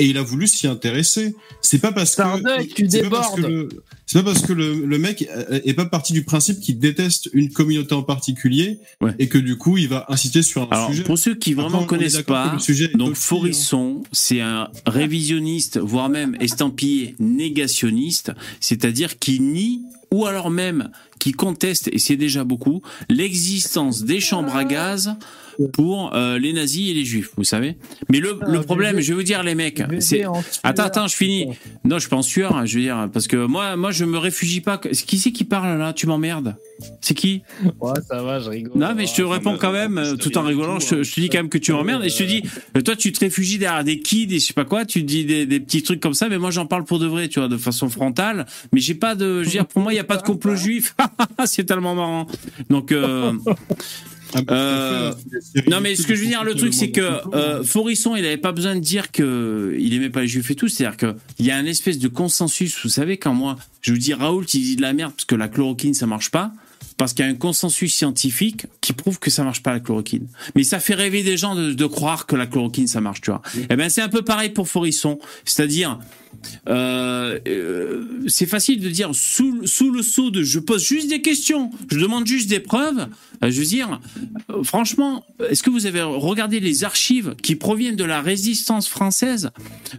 et 0.00 0.06
il 0.06 0.16
a 0.18 0.22
voulu 0.22 0.46
s'y 0.46 0.66
intéresser. 0.66 1.34
C'est 1.62 1.78
pas 1.78 1.92
parce 1.92 2.16
que 2.16 2.22
c'est 2.22 3.02
pas 3.02 3.10
parce 3.10 3.34
que 3.36 3.40
débordes. 3.40 3.40
le- 3.40 3.68
c'est 4.06 4.18
pas 4.18 4.24
parce 4.32 4.44
que 4.44 4.52
le, 4.52 4.84
le 4.86 4.98
mec 4.98 5.28
euh, 5.30 5.60
est 5.64 5.74
pas 5.74 5.84
parti 5.86 6.12
du 6.12 6.24
principe 6.24 6.58
qu'il 6.60 6.78
déteste 6.80 7.30
une 7.32 7.50
communauté 7.52 7.94
en 7.94 8.02
particulier 8.02 8.78
Ouais. 9.00 9.12
et 9.20 9.28
que 9.28 9.38
du 9.38 9.56
coup 9.56 9.76
il 9.78 9.88
va 9.88 10.06
inciter 10.08 10.42
sur 10.42 10.62
un 10.62 10.68
Alors, 10.70 10.90
sujet. 10.90 11.04
pour 11.04 11.16
ceux 11.18 11.34
qui 11.36 11.52
vraiment 11.54 11.84
connaissent 11.84 12.22
pas, 12.22 12.52
le 12.54 12.58
sujet 12.58 12.86
est 12.92 12.96
donc 12.96 13.10
aussi, 13.12 13.20
hein. 13.20 13.22
Forisson, 13.28 14.02
c'est 14.10 14.40
un 14.40 14.68
révisionniste, 14.86 15.78
voire 15.78 16.08
même 16.08 16.36
estampillé 16.40 17.14
négationniste, 17.20 18.32
c'est-à-dire 18.60 19.18
qui 19.18 19.38
nie 19.40 19.82
ou 20.12 20.26
alors 20.26 20.50
même 20.50 20.90
qui 21.20 21.30
conteste, 21.32 21.88
et 21.92 21.98
c'est 21.98 22.16
déjà 22.16 22.42
beaucoup, 22.42 22.82
l'existence 23.08 24.02
des 24.02 24.18
chambres 24.20 24.56
à 24.56 24.64
gaz 24.64 25.14
pour 25.68 26.14
euh, 26.14 26.38
les 26.38 26.52
nazis 26.52 26.90
et 26.90 26.94
les 26.94 27.04
juifs, 27.04 27.30
vous 27.36 27.44
savez. 27.44 27.76
Mais 28.08 28.20
le, 28.20 28.38
Ah, 28.40 28.46
le 28.48 28.60
problème, 28.62 29.00
je 29.00 29.08
vais 29.08 29.14
vous 29.14 29.22
dire 29.22 29.42
les 29.42 29.54
mecs, 29.54 29.82
c'est 30.00 30.24
Attends, 30.62 30.82
attends, 30.84 31.06
je 31.06 31.16
finis. 31.16 31.46
Non, 31.84 31.96
je 31.96 32.00
suis 32.00 32.10
pas 32.10 32.16
en 32.16 32.22
sueur, 32.22 32.56
hein, 32.56 32.66
je 32.66 32.76
veux 32.76 32.82
dire, 32.82 33.08
parce 33.12 33.26
que 33.26 33.36
moi, 33.36 33.76
moi, 33.76 33.90
je 33.90 34.04
me 34.04 34.18
réfugie 34.18 34.60
pas. 34.60 34.78
Qui 34.78 35.18
c'est 35.18 35.32
qui 35.32 35.44
parle 35.44 35.78
là? 35.78 35.92
Tu 35.92 36.06
m'emmerdes 36.06 36.56
C'est 37.00 37.14
qui? 37.14 37.42
Ouais, 37.80 37.92
ça 38.06 38.22
va, 38.22 38.40
je 38.40 38.48
rigole. 38.50 38.72
Non, 38.78 38.94
mais 38.96 39.06
je 39.06 39.14
te 39.14 39.22
réponds 39.22 39.56
quand 39.58 39.72
même, 39.72 39.98
euh, 39.98 40.16
tout 40.16 40.36
en 40.38 40.42
rigolant. 40.42 40.78
tout, 40.78 40.86
Je, 40.88 40.94
hein. 40.96 41.02
je 41.02 41.14
te 41.14 41.20
dis 41.20 41.28
quand 41.28 41.38
même 41.38 41.48
que 41.48 41.58
tu 41.58 41.72
m'emmerdes 41.72 42.04
et 42.04 42.08
je 42.08 42.16
te 42.18 42.22
dis, 42.22 42.42
euh, 42.76 42.80
toi, 42.80 42.96
tu 42.96 43.12
te 43.12 43.20
réfugies 43.20 43.58
derrière 43.58 43.84
des 43.84 44.00
kids 44.00 44.34
et 44.34 44.38
je 44.38 44.44
sais 44.46 44.52
pas 44.54 44.64
quoi. 44.64 44.84
Tu 44.84 45.00
te 45.02 45.06
dis 45.06 45.24
des, 45.24 45.46
des 45.46 45.60
petits 45.60 45.82
trucs 45.82 46.00
comme 46.00 46.14
ça, 46.14 46.28
mais 46.28 46.38
moi, 46.38 46.50
j'en 46.50 46.66
parle 46.66 46.84
pour 46.84 46.98
de 46.98 47.06
vrai, 47.06 47.28
tu 47.28 47.38
vois, 47.40 47.48
de 47.48 47.56
façon 47.56 47.88
frontale. 47.88 48.46
Mais 48.72 48.80
j'ai 48.80 48.94
pas 48.94 49.14
de, 49.14 49.40
je 49.40 49.44
veux 49.46 49.50
dire, 49.50 49.66
pour 49.66 49.82
moi, 49.82 49.92
il 49.92 49.96
y 49.96 50.00
a 50.00 50.04
pas 50.04 50.16
de 50.16 50.22
complot 50.22 50.56
juif. 50.56 50.94
c'est 51.44 51.64
tellement 51.64 51.94
marrant. 51.94 52.26
Donc. 52.68 52.92
Euh, 52.92 53.32
Ah, 54.34 54.42
bah, 54.42 54.54
Euh, 54.54 55.12
séries 55.54 55.68
non 55.70 55.80
mais 55.80 55.94
ce 55.96 56.06
que 56.06 56.14
je 56.14 56.20
veux 56.22 56.26
dire, 56.28 56.44
le 56.44 56.54
truc 56.54 56.72
c'est 56.74 56.90
que 56.90 57.00
euh, 57.34 57.62
Forisson, 57.64 58.16
il 58.16 58.24
avait 58.24 58.36
pas 58.36 58.52
besoin 58.52 58.74
de 58.74 58.80
dire 58.80 59.10
que 59.10 59.76
il 59.78 59.94
aimait 59.94 60.10
pas 60.10 60.22
les 60.22 60.28
juifs 60.28 60.50
et 60.50 60.54
tout. 60.54 60.68
C'est-à-dire 60.68 60.96
que 60.96 61.16
il 61.38 61.46
y 61.46 61.50
a 61.50 61.56
un 61.56 61.66
espèce 61.66 61.98
de 61.98 62.08
consensus. 62.08 62.78
Vous 62.82 62.88
savez 62.88 63.16
quand 63.16 63.34
moi 63.34 63.56
je 63.82 63.92
vous 63.92 63.98
dis 63.98 64.14
Raoul, 64.14 64.44
il 64.54 64.62
dit 64.62 64.76
de 64.76 64.82
la 64.82 64.92
merde 64.92 65.12
parce 65.12 65.24
que 65.24 65.34
la 65.34 65.48
chloroquine 65.48 65.94
ça 65.94 66.06
marche 66.06 66.30
pas. 66.30 66.52
Parce 66.96 67.14
qu'il 67.14 67.24
y 67.24 67.28
a 67.28 67.30
un 67.30 67.34
consensus 67.34 67.94
scientifique 67.94 68.66
qui 68.82 68.92
prouve 68.92 69.18
que 69.18 69.30
ça 69.30 69.42
marche 69.42 69.62
pas 69.62 69.72
la 69.72 69.80
chloroquine. 69.80 70.26
Mais 70.54 70.64
ça 70.64 70.80
fait 70.80 70.94
rêver 70.94 71.22
des 71.22 71.38
gens 71.38 71.54
de, 71.54 71.72
de 71.72 71.86
croire 71.86 72.26
que 72.26 72.36
la 72.36 72.46
chloroquine 72.46 72.86
ça 72.88 73.00
marche, 73.00 73.22
tu 73.22 73.30
vois. 73.30 73.40
Eh 73.70 73.76
ben 73.76 73.88
c'est 73.88 74.02
un 74.02 74.10
peu 74.10 74.20
pareil 74.22 74.50
pour 74.50 74.68
Forisson. 74.68 75.18
C'est-à-dire, 75.46 75.98
euh, 76.68 77.38
euh, 77.46 78.24
c'est 78.28 78.46
facile 78.46 78.80
de 78.80 78.88
dire 78.88 79.10
sous, 79.12 79.52
le 79.52 80.02
sceau 80.02 80.30
de 80.30 80.42
je 80.42 80.58
pose 80.58 80.84
juste 80.84 81.08
des 81.08 81.22
questions, 81.22 81.70
je 81.90 81.98
demande 81.98 82.26
juste 82.26 82.48
des 82.48 82.60
preuves. 82.60 83.08
Euh, 83.42 83.50
je 83.50 83.60
veux 83.60 83.66
dire, 83.66 84.00
franchement, 84.62 85.24
est-ce 85.48 85.62
que 85.62 85.70
vous 85.70 85.86
avez 85.86 86.02
regardé 86.02 86.60
les 86.60 86.84
archives 86.84 87.34
qui 87.42 87.56
proviennent 87.56 87.96
de 87.96 88.04
la 88.04 88.20
résistance 88.20 88.88
française 88.88 89.50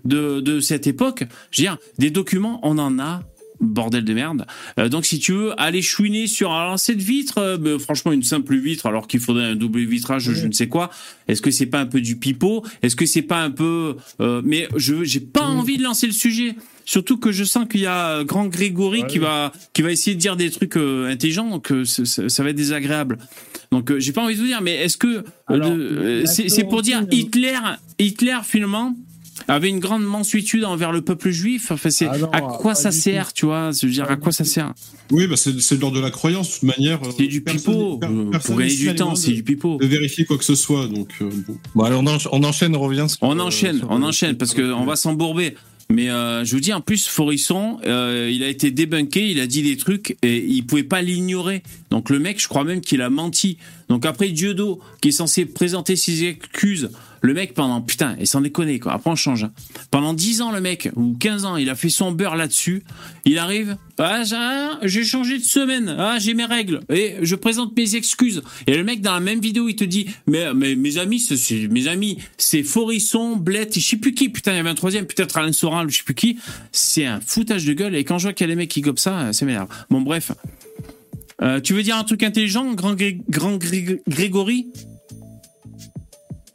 de 0.06 0.60
cette 0.60 0.88
époque? 0.88 1.24
Je 1.52 1.62
veux 1.62 1.68
dire, 1.68 1.78
des 1.98 2.12
documents, 2.12 2.60
on 2.64 2.78
en 2.78 3.00
a. 3.00 3.24
Bordel 3.62 4.04
de 4.04 4.14
merde. 4.14 4.46
Euh, 4.80 4.90
donc, 4.90 5.06
si 5.06 5.20
tu 5.20 5.34
veux 5.34 5.60
aller 5.62 5.82
chouiner 5.82 6.28
sur 6.28 6.52
alors, 6.52 6.80
cette 6.80 7.02
vitre, 7.02 7.38
euh, 7.38 7.80
franchement, 7.80 8.12
une 8.12 8.24
simple 8.24 8.56
vitre, 8.58 8.88
alors 8.88 9.08
qu'il 9.08 9.20
faudrait 9.20 9.46
un 9.46 9.56
double 9.56 9.82
vitrage, 9.82 10.32
je 10.32 10.48
ne 10.48 10.52
sais 10.52 10.68
quoi. 10.68 10.90
Est-ce 11.28 11.42
que 11.42 11.52
c'est 11.52 11.68
pas 11.68 11.80
un 11.80 11.86
peu 11.86 12.02
du 12.02 12.18
pipeau? 12.18 12.66
Est-ce 12.82 12.96
que 12.96 13.06
c'est 13.06 13.22
pas 13.22 13.42
un 13.42 13.52
peu 13.52 13.96
euh, 14.20 14.42
Mais 14.44 14.68
je 14.76 15.04
j'ai 15.04 15.20
pas 15.20 15.44
envie 15.44 15.78
de 15.78 15.84
lancer 15.84 16.08
le 16.08 16.14
sujet. 16.14 16.56
Surtout 16.86 17.18
que 17.18 17.32
je 17.32 17.44
sens 17.44 17.68
qu'il 17.70 17.82
y 17.82 17.86
a 17.86 18.24
grand 18.24 18.48
Grégory 18.48 19.06
qui 19.08 19.20
va 19.20 19.54
qui 19.74 19.82
va 19.84 19.92
essayer 19.92 20.16
de 20.16 20.20
dire 20.20 20.36
des 20.36 20.50
trucs 20.50 20.76
intelligents, 20.76 21.50
donc 21.50 21.72
ça- 21.86 22.44
va 22.44 22.50
être 22.50 22.56
désagréable. 22.56 23.18
Donc 23.72 23.98
j'ai 24.00 24.12
pas 24.12 24.24
envie 24.24 24.36
de 24.36 24.40
vous 24.42 24.48
dire, 24.48 24.62
mais 24.62 24.76
est-ce 24.76 24.98
que 24.98 25.24
c'est 26.26 26.64
pour 26.64 26.82
dire 26.82 27.06
Hitler 27.12 27.60
Hitler 28.00 28.40
finalement 28.44 28.96
avait 29.48 29.70
une 29.70 29.80
grande 29.80 30.04
mansuétude 30.04 30.64
envers 30.64 30.92
le 30.92 31.02
peuple 31.02 31.30
juif. 31.32 31.72
Enfin, 31.72 31.90
c'est 31.90 32.08
Ah 32.08 32.18
non, 32.18 32.30
à 32.32 32.42
quoi 32.42 32.76
ça 32.76 32.92
sert, 32.92 33.34
tu 33.34 33.46
vois 33.46 33.72
Je 33.72 33.86
veux 33.86 33.92
dire, 33.92 34.10
à 34.10 34.16
quoi 34.16 34.32
ça 34.32 34.44
sert? 34.44 34.74
Oui, 35.12 35.28
bah 35.28 35.36
c'est 35.38 35.60
c'est 35.62 35.76
de 35.76 35.82
l'ordre 35.82 35.98
de 35.98 36.02
la 36.02 36.12
croyance, 36.12 36.48
de 36.48 36.54
toute 36.54 36.78
manière. 36.78 37.00
C'est 37.18 37.28
du 37.28 37.42
pipeau. 37.42 38.00
euh, 38.04 38.32
Pour 38.46 38.58
gagner 38.58 38.76
du 38.76 38.96
temps, 38.96 39.16
c'est 39.16 39.32
du 39.34 39.44
pipeau. 39.44 39.78
de 39.78 39.86
vérifier 39.86 40.26
quoi 40.26 40.38
que 40.38 40.44
ce 40.46 40.56
soit. 40.56 40.88
Donc, 40.88 41.10
euh, 41.22 41.30
bon. 41.48 41.58
Bon, 41.76 41.84
allez, 41.84 41.96
on, 41.96 42.04
encha- 42.04 42.30
on 42.32 42.44
enchaîne, 42.44 42.76
on 42.76 42.80
revient. 42.80 43.06
sur- 43.10 43.18
On 43.22 43.38
euh, 43.40 43.44
enchaîne, 43.44 43.78
sur- 43.80 43.88
on 43.92 44.02
enchaîne 44.04 44.36
parce 44.38 44.54
que 44.54 44.72
on 44.74 44.86
va 44.86 44.96
s'embourber. 44.96 45.56
Mais 45.94 46.10
euh, 46.10 46.46
je 46.46 46.54
vous 46.56 46.62
dis 46.62 46.72
en 46.72 46.80
plus, 46.80 47.06
Forisson, 47.10 47.78
euh, 47.86 48.30
il 48.32 48.44
a 48.44 48.48
été 48.48 48.72
débunké, 48.72 49.30
il 49.30 49.42
a 49.42 49.46
dit 49.48 49.62
des 49.62 49.76
trucs 49.76 50.16
et 50.22 50.38
il 50.38 50.66
pouvait 50.66 50.84
pas 50.84 51.02
l'ignorer. 51.02 51.64
Donc 51.90 52.10
le 52.10 52.18
mec, 52.18 52.42
je 52.42 52.48
crois 52.48 52.64
même 52.64 52.80
qu'il 52.80 53.02
a 53.02 53.10
menti. 53.10 53.58
Donc 53.92 54.06
après 54.06 54.30
Dieudo, 54.30 54.80
qui 55.02 55.10
est 55.10 55.12
censé 55.12 55.46
présenter 55.46 55.98
ses 55.98 56.24
excuses, 56.24 56.92
le 57.22 57.34
mec 57.34 57.54
pendant 57.54 57.82
putain, 57.82 58.16
et 58.22 58.26
sans 58.26 58.40
déconner 58.40 58.80
quoi. 58.80 58.94
Après 58.94 59.10
on 59.12 59.18
change. 59.18 59.44
hein. 59.44 59.52
Pendant 59.92 60.14
10 60.14 60.42
ans 60.42 60.54
le 60.54 60.62
mec 60.62 60.90
ou 60.96 61.14
15 61.20 61.44
ans, 61.44 61.58
il 61.58 61.70
a 61.70 61.76
fait 61.76 61.90
son 61.90 62.14
beurre 62.14 62.38
là-dessus. 62.38 62.84
Il 63.26 63.38
arrive, 63.38 63.76
ah 64.00 64.24
j'ai- 64.84 65.04
changé 65.04 65.38
de 65.40 65.44
semaine, 65.44 65.94
ah 66.00 66.20
j'ai 66.20 66.34
mes 66.34 66.46
règles 66.46 66.80
et 66.90 67.16
je 67.22 67.36
présente 67.36 67.76
mes 67.76 67.96
excuses. 67.96 68.42
Et 68.66 68.78
le 68.78 68.86
mec 68.86 69.02
dans 69.02 69.12
la 69.14 69.20
même 69.20 69.42
vidéo, 69.42 69.68
il 69.68 69.76
te 69.76 69.84
dit 69.84 70.08
mais, 70.26 70.54
mes 70.54 70.98
amis, 70.98 71.20
c'est- 71.20 71.36
c'est 71.36 71.68
mes 71.68 71.90
amis, 71.90 72.18
c'est 72.38 72.64
Forisson, 72.64 73.36
Blette, 73.36 73.78
je 73.78 73.86
sais 73.86 73.98
plus 73.98 74.14
qui. 74.14 74.30
Putain, 74.30 74.54
il 74.54 74.56
y 74.56 74.60
avait 74.62 74.70
un 74.70 74.76
troisième, 74.76 75.06
peut-être 75.06 75.36
Alain 75.38 75.52
Soral, 75.52 75.90
je 75.90 75.98
sais 75.98 76.04
plus 76.04 76.16
qui. 76.16 76.38
C'est 76.72 77.06
un 77.06 77.20
foutage 77.20 77.66
de 77.66 77.74
gueule. 77.74 77.94
Et 77.96 78.06
quand 78.06 78.20
je 78.20 78.24
vois 78.28 78.34
qu'il 78.34 78.48
y 78.48 78.50
a 78.50 78.54
des 78.54 78.58
mecs 78.58 78.70
qui 78.70 78.80
gobent 78.80 78.98
ça, 79.00 79.20
euh, 79.20 79.32
ça 79.34 79.46
m'énerve. 79.46 79.68
Bon 79.90 80.00
bref. 80.00 80.32
Euh, 81.44 81.60
tu 81.60 81.74
veux 81.74 81.82
dire 81.84 81.96
un 81.98 82.04
truc 82.04 82.22
intelligent, 82.24 82.72
grand, 82.74 82.94
Gré- 82.94 83.20
grand 83.30 83.58
Gré- 83.58 84.02
Grégory? 84.08 84.68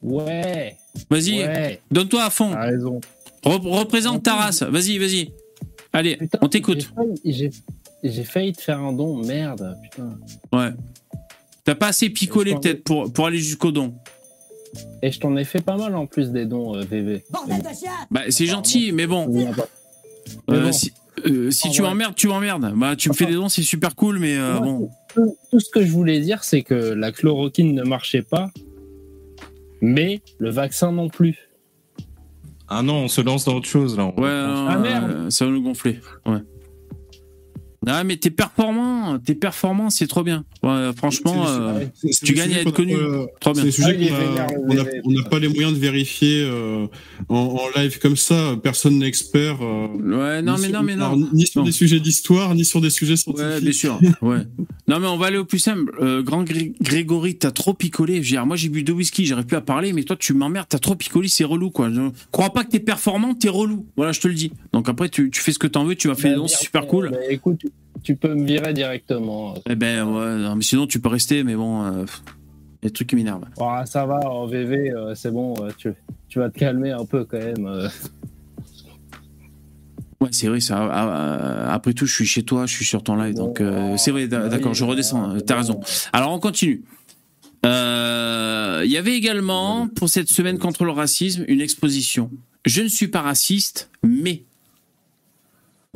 Ouais, 0.03 0.77
Vas-y, 1.11 1.39
ouais, 1.41 1.81
donne-toi 1.91 2.23
à 2.25 2.31
fond. 2.31 2.53
t'as 2.53 2.67
raison. 2.67 3.01
Re- 3.45 3.69
représente 3.79 4.23
ta 4.23 4.35
race. 4.37 4.63
Vas-y, 4.63 4.99
vas-y. 4.99 5.33
Allez, 5.93 6.17
Putain, 6.17 6.39
on 6.43 6.49
t'écoute. 6.49 6.93
j'ai 7.25 7.51
failli- 8.25 8.53
te 8.53 8.61
faire 8.63 8.81
un 8.81 8.93
don, 8.93 9.17
merde, 9.17 9.77
putain. 9.83 10.19
Ouais. 10.53 10.71
T'as 11.65 11.75
pas 11.75 11.89
assez 11.89 12.11
picolé 12.11 12.55
peut-être 12.55 12.85
pour, 12.85 13.13
pour 13.13 13.27
aller 13.27 13.39
jusqu'au 13.39 13.73
don. 13.73 13.95
Et 15.03 15.11
je 15.11 15.19
t'en 15.19 15.35
ai 15.37 15.45
fait 15.45 15.61
pas 15.61 15.77
mal 15.77 15.97
en 15.97 16.07
plus 16.07 16.31
des 16.31 16.45
dons, 16.45 16.77
euh, 16.77 16.83
VV. 16.83 17.25
Bah, 18.11 18.23
c'est 18.29 18.47
gentil, 18.47 18.93
mais 18.93 19.07
bon. 19.07 19.27
Mais 19.29 19.47
euh, 20.51 20.63
bon. 20.67 20.73
si 20.73 20.93
euh, 21.27 21.51
si 21.51 21.69
En 21.69 21.71
tu 21.71 21.81
vrai. 21.83 21.91
m'emmerdes, 21.91 22.15
tu 22.15 22.29
m'emmerdes. 22.29 22.73
Bah, 22.77 22.95
tu 22.97 23.09
me 23.09 23.15
fais 23.15 23.27
des 23.27 23.35
dons, 23.35 23.49
c'est 23.49 23.63
super 23.63 23.95
cool, 23.95 24.19
mais 24.19 24.37
euh, 24.37 24.59
Moi, 24.59 24.61
bon. 24.61 24.91
tout, 25.15 25.37
tout 25.51 25.61
ce 25.61 25.71
que 25.71 25.85
je 25.85 25.91
voulais 25.91 26.21
dire, 26.21 26.45
c'est 26.45 26.63
que 26.63 26.75
la 26.75 27.13
chloroquine 27.13 27.75
ne 27.75 27.83
marchait 27.83 28.23
pas, 28.23 28.51
mais 29.81 30.21
le 30.39 30.51
vaccin 30.51 30.93
non 30.93 31.09
plus. 31.09 31.37
Ah 32.69 32.83
non, 32.83 33.05
on 33.05 33.09
se 33.09 33.21
lance 33.21 33.45
dans 33.45 33.55
autre 33.55 33.69
chose 33.69 33.97
là. 33.97 34.07
On- 34.07 34.21
Ouais, 34.21 34.29
on- 34.29 34.67
Ah, 34.69 34.79
merde. 34.79 35.11
euh, 35.11 35.31
ça 35.31 35.45
va 35.47 35.51
nous 35.53 35.63
gonfler. 35.63 36.01
Ouais. 36.27 36.39
Ah, 37.87 38.03
mais 38.03 38.17
t'es 38.17 38.31
performant, 38.31 39.19
t'es 39.21 39.37
performant, 39.37 39.91
c'est 39.91 40.09
trop 40.09 40.25
bien. 40.25 40.45
Ouais, 40.67 40.91
franchement, 40.97 41.45
euh, 41.49 41.81
c'est- 41.95 42.13
c'est 42.13 42.27
tu 42.27 42.35
gagnes 42.35 42.55
à 42.55 42.61
être 42.61 42.71
connu. 42.73 42.95
pas- 42.95 43.27
trop 43.41 43.55
C'est 43.55 43.61
bien. 43.61 43.65
des 43.65 43.71
sujets 43.71 43.89
Ah, 43.91 43.93
vénère, 43.93 44.47
on 44.67 44.75
n'a 44.75 44.83
le 44.83 44.91
on 45.05 45.11
n'a 45.11 45.23
pas 45.23 45.39
les 45.39 45.49
moyens 45.49 45.73
de 45.75 45.79
vérifier 45.79 46.43
euh, 46.43 46.87
en, 47.29 47.37
en 47.37 47.81
live 47.81 47.99
comme 47.99 48.17
ça. 48.17 48.57
Personne 48.63 48.99
n'est 48.99 49.07
expert. 49.07 49.59
euh, 49.63 49.87
Ouais, 49.89 50.43
non, 50.43 50.55
ni 50.57 50.61
mais 50.63 50.69
sur- 50.69 50.73
non, 50.79 50.83
mais 50.83 50.97
non. 50.97 51.29
Ni 51.33 51.47
sur 51.47 51.61
Non. 51.61 51.67
des 51.67 51.73
sujets 51.73 52.01
d'histoire, 52.01 52.55
ni 52.55 52.65
sur 52.65 52.81
des 52.81 52.91
sujets 52.91 53.13
Ouais, 53.13 53.17
scientifiques. 53.17 53.63
bien 53.63 53.73
sûr. 53.73 53.99
Ouais. 54.23 54.39
Non, 54.89 55.01
mais 55.01 55.07
on 55.07 55.17
va 55.17 55.27
aller 55.27 55.39
au 55.39 55.45
plus 55.45 55.59
simple. 55.59 55.93
Euh, 56.01 56.23
grand 56.23 56.43
Gré- 56.45 56.73
Grégory, 56.81 57.37
t'as 57.37 57.51
trop 57.51 57.75
picolé. 57.75 58.15
Je 58.17 58.19
veux 58.21 58.25
dire, 58.27 58.47
moi, 58.47 58.57
j'ai 58.57 58.69
bu 58.69 58.83
deux 58.83 58.93
whisky, 58.93 59.27
j'aurais 59.27 59.45
pu 59.45 59.55
à 59.57 59.61
parler, 59.61 59.93
mais 59.93 60.03
toi, 60.05 60.17
tu 60.17 60.33
m'emmerdes, 60.35 60.67
t'as 60.69 60.79
trop 60.79 60.95
picolé, 60.95 61.29
c'est 61.29 61.45
relou, 61.45 61.71
quoi. 61.71 61.91
Je 61.91 62.01
crois 62.33 62.51
pas 62.51 62.65
que 62.65 62.71
t'es 62.71 62.81
performant, 62.81 63.35
t'es 63.35 63.49
relou. 63.49 63.87
Voilà, 63.97 64.13
je 64.13 64.21
te 64.21 64.29
le 64.29 64.35
dis. 64.35 64.53
Donc 64.73 64.89
après, 64.89 65.09
tu, 65.09 65.31
tu 65.31 65.41
fais 65.41 65.53
ce 65.53 65.59
que 65.59 65.67
t'en 65.67 65.85
veux, 65.85 65.95
tu 65.95 66.09
vas 66.09 66.15
faire 66.15 66.31
des 66.33 66.37
dons, 66.37 66.49
c'est 66.49 66.65
super 66.65 66.87
cool. 66.87 67.11
Bah, 67.11 67.19
écoute, 67.31 67.61
tu- 68.03 68.17
peux 68.17 68.35
me 68.35 68.45
virer 68.47 68.73
directement. 68.73 69.55
Eh 69.69 69.75
ben, 69.75 70.05
ouais, 70.05 70.37
non, 70.37 70.57
mais 70.57 70.63
sinon, 70.63 70.87
tu 70.87 71.01
peux 71.01 71.09
rester, 71.09 71.43
mais 71.45 71.55
bon. 71.55 71.83
euh, 71.85 72.05
des 72.83 72.91
trucs 72.91 73.09
qui 73.09 73.17
m'énervent. 73.17 73.45
Ah, 73.61 73.85
ça 73.87 74.07
va, 74.07 74.21
en 74.31 74.47
VV, 74.47 74.93
euh, 74.93 75.15
c'est 75.15 75.31
bon, 75.33 75.55
euh, 75.63 75.71
tu, 75.77 75.91
tu 76.29 76.39
vas 76.39 76.51
te 76.51 76.59
calmer 76.59 76.91
un 76.93 77.05
peu 77.05 77.25
quand 77.25 77.39
même. 77.39 77.67
euh. 77.67 77.89
Ouais, 80.21 80.29
c'est 80.33 80.49
vrai, 80.49 80.61
ça. 80.61 80.89
ah, 80.91 81.73
après 81.73 81.93
tout, 81.93 82.07
je 82.07 82.15
suis 82.15 82.25
chez 82.27 82.43
toi, 82.43 82.65
je 82.67 82.73
suis 82.75 82.85
sur 82.87 83.03
ton 83.03 83.17
live, 83.17 83.35
donc 83.35 83.63
c'est 83.99 84.11
vrai, 84.11 84.27
d'a- 84.29 84.49
d'accord, 84.49 84.73
je 84.75 84.85
redescends, 84.85 85.35
euh, 85.35 85.41
t'as 85.41 85.57
raison. 85.57 85.81
Alors, 86.13 86.33
on 86.33 86.39
continue. 86.41 86.83
Il 87.65 88.91
y 88.93 88.97
avait 88.97 89.15
également, 89.17 89.89
pour 89.89 90.09
cette 90.09 90.29
semaine 90.29 90.59
contre 90.59 90.85
le 90.85 90.93
racisme, 90.93 91.45
une 91.49 91.61
exposition. 91.61 92.31
Je 92.65 92.83
ne 92.83 92.89
suis 92.89 93.09
pas 93.09 93.23
raciste, 93.23 93.91
mais. 94.03 94.45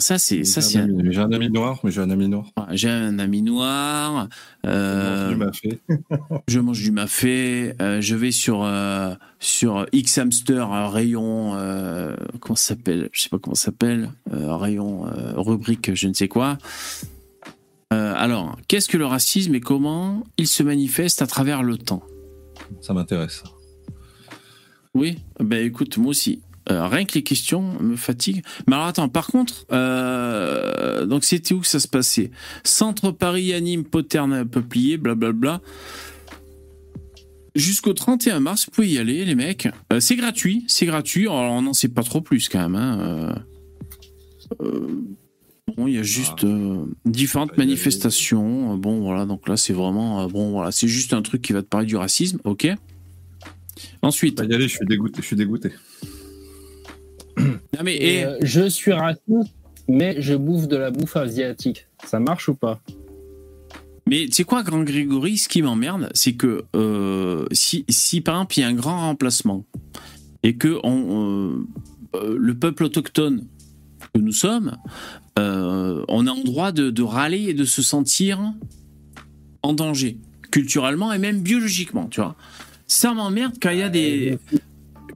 Ça, 0.01 0.18
c'est. 0.18 0.43
Ça, 0.44 0.60
J'ai 0.60 0.78
un, 0.81 0.82
un- 0.82 0.98
ami- 0.98 1.12
j'ai 1.12 1.20
un 1.20 1.31
ami 1.32 1.48
noir, 1.51 1.78
mais 1.85 1.90
j'ai 1.93 2.01
un 2.01 2.10
ami 2.10 2.28
noir. 2.28 2.47
J'ai 2.72 2.89
un 2.89 3.18
ami 3.18 3.43
noir. 3.43 4.28
euh, 4.66 5.28
Il 5.31 5.36
m'a 5.36 5.52
fait. 5.52 5.78
je 6.48 6.59
mange 6.59 6.81
du 6.82 6.90
mafé, 6.90 7.74
euh, 7.81 8.01
je 8.01 8.16
vais 8.16 8.32
sur 8.32 8.64
euh, 8.64 9.14
sur 9.39 9.86
X 9.93 10.18
Hamster 10.18 10.72
euh, 10.72 10.89
rayon 10.89 11.52
comment 12.40 12.56
ça 12.56 12.68
s'appelle, 12.74 13.09
je 13.12 13.20
sais 13.20 13.28
pas 13.28 13.39
comment 13.39 13.55
ça 13.55 13.66
s'appelle, 13.66 14.10
rayon 14.32 15.05
rubrique 15.36 15.94
je 15.94 16.09
ne 16.09 16.14
sais 16.14 16.28
quoi. 16.28 16.59
Alors, 17.90 18.56
qu'est-ce 18.68 18.89
que 18.89 18.97
le 18.98 19.06
racisme 19.06 19.55
et 19.55 19.60
comment 19.60 20.24
il 20.39 20.47
se 20.47 20.62
manifeste 20.62 21.22
à 21.22 21.27
travers 21.27 21.62
le 21.62 21.77
temps? 21.77 22.02
Ça 22.81 22.93
m'intéresse. 22.94 23.43
Oui, 24.94 25.18
ben 25.40 25.64
écoute, 25.64 25.97
moi 25.98 26.10
aussi. 26.10 26.40
Euh, 26.70 26.86
rien 26.86 27.05
que 27.05 27.14
les 27.14 27.22
questions 27.22 27.80
me 27.80 27.97
fatiguent. 27.97 28.42
Mais 28.66 28.74
alors 28.74 28.86
attends, 28.86 29.09
par 29.09 29.26
contre, 29.26 29.66
euh, 29.72 31.05
donc 31.06 31.24
c'était 31.24 31.55
où 31.55 31.60
que 31.60 31.66
ça 31.66 31.80
se 31.80 31.88
passait? 31.88 32.30
Centre 32.64 33.10
Paris 33.10 33.52
anime 33.52 33.84
Poterne 33.84 34.44
Peuplier, 34.44 34.97
blablabla. 34.97 35.60
Jusqu'au 37.56 37.92
31 37.92 38.38
mars, 38.40 38.66
vous 38.66 38.70
pouvez 38.70 38.88
y 38.88 38.98
aller, 38.98 39.24
les 39.24 39.34
mecs. 39.34 39.68
Euh, 39.92 39.98
c'est 39.98 40.14
gratuit, 40.16 40.64
c'est 40.68 40.86
gratuit. 40.86 41.26
Alors 41.26 41.52
on 41.52 41.62
n'en 41.62 41.72
sait 41.72 41.88
pas 41.88 42.05
trop 42.05 42.20
plus 42.20 42.48
quand 42.48 42.68
même. 42.68 42.76
hein. 42.76 43.34
Bon, 45.76 45.86
il 45.86 45.94
y 45.94 45.98
a 45.98 46.02
juste 46.02 46.44
euh, 46.44 46.84
différentes 47.05 47.56
manifestations. 47.56 48.76
Bon, 48.76 49.01
voilà, 49.01 49.24
donc 49.26 49.48
là 49.48 49.56
c'est 49.56 49.72
vraiment 49.72 50.22
euh, 50.22 50.26
bon, 50.28 50.51
voilà, 50.51 50.72
c'est 50.72 50.88
juste 50.88 51.12
un 51.12 51.22
truc 51.22 51.42
qui 51.42 51.52
va 51.52 51.62
te 51.62 51.68
parler 51.68 51.86
du 51.86 51.97
racisme, 51.97 52.38
ok? 52.44 52.68
Ensuite, 54.02 54.36
Pas 54.36 54.44
y 54.44 54.55
aller, 54.55 54.68
je 54.68 54.76
suis 54.76 54.86
dégoûté. 54.86 55.20
Je 55.22 55.26
suis 55.26 55.36
dégoûté. 55.36 55.70
non 57.39 57.82
mais 57.85 57.94
Et, 57.97 58.19
et- 58.20 58.24
euh, 58.24 58.36
je 58.43 58.69
suis 58.69 58.93
raciste, 58.93 59.55
mais 59.89 60.20
je 60.20 60.35
bouffe 60.35 60.69
de 60.69 60.77
la 60.77 60.90
bouffe 60.90 61.16
asiatique. 61.16 61.86
Ça 62.05 62.20
marche 62.20 62.48
ou 62.48 62.55
pas? 62.55 62.81
Mais 64.09 64.27
tu 64.27 64.32
sais 64.32 64.44
quoi, 64.44 64.62
Grand 64.62 64.82
Grégory, 64.82 65.39
ce 65.39 65.48
qui 65.48 65.62
m'emmerde, 65.62 66.11
c'est 66.15 66.32
que 66.32 66.65
euh, 66.74 67.47
si, 67.52 67.85
si 67.89 68.20
par 68.20 68.35
exemple 68.36 68.59
il 68.59 68.61
y 68.62 68.65
a 68.65 68.69
un 68.69 68.73
grand 68.74 68.98
remplacement 68.98 69.65
et 70.43 70.57
que 70.57 70.78
on, 70.82 71.65
euh, 72.16 72.36
le 72.39 72.55
peuple 72.55 72.85
autochtone 72.85 73.47
que 74.12 74.20
nous 74.20 74.32
sommes, 74.32 74.77
on 75.36 76.27
a 76.27 76.31
en 76.31 76.43
droit 76.43 76.73
de, 76.73 76.90
de 76.90 77.02
râler 77.02 77.44
et 77.48 77.55
de 77.55 77.65
se 77.65 77.81
sentir 77.82 78.40
en 79.62 79.73
danger, 79.73 80.19
culturellement 80.51 81.12
et 81.12 81.19
même 81.19 81.40
biologiquement, 81.40 82.07
tu 82.09 82.20
vois. 82.20 82.35
Ça 82.86 83.15
m'emmerde 83.15 83.55
quand 83.62 83.70
il 83.70 83.78
y 83.78 83.82
a 83.82 83.89
des 83.89 84.39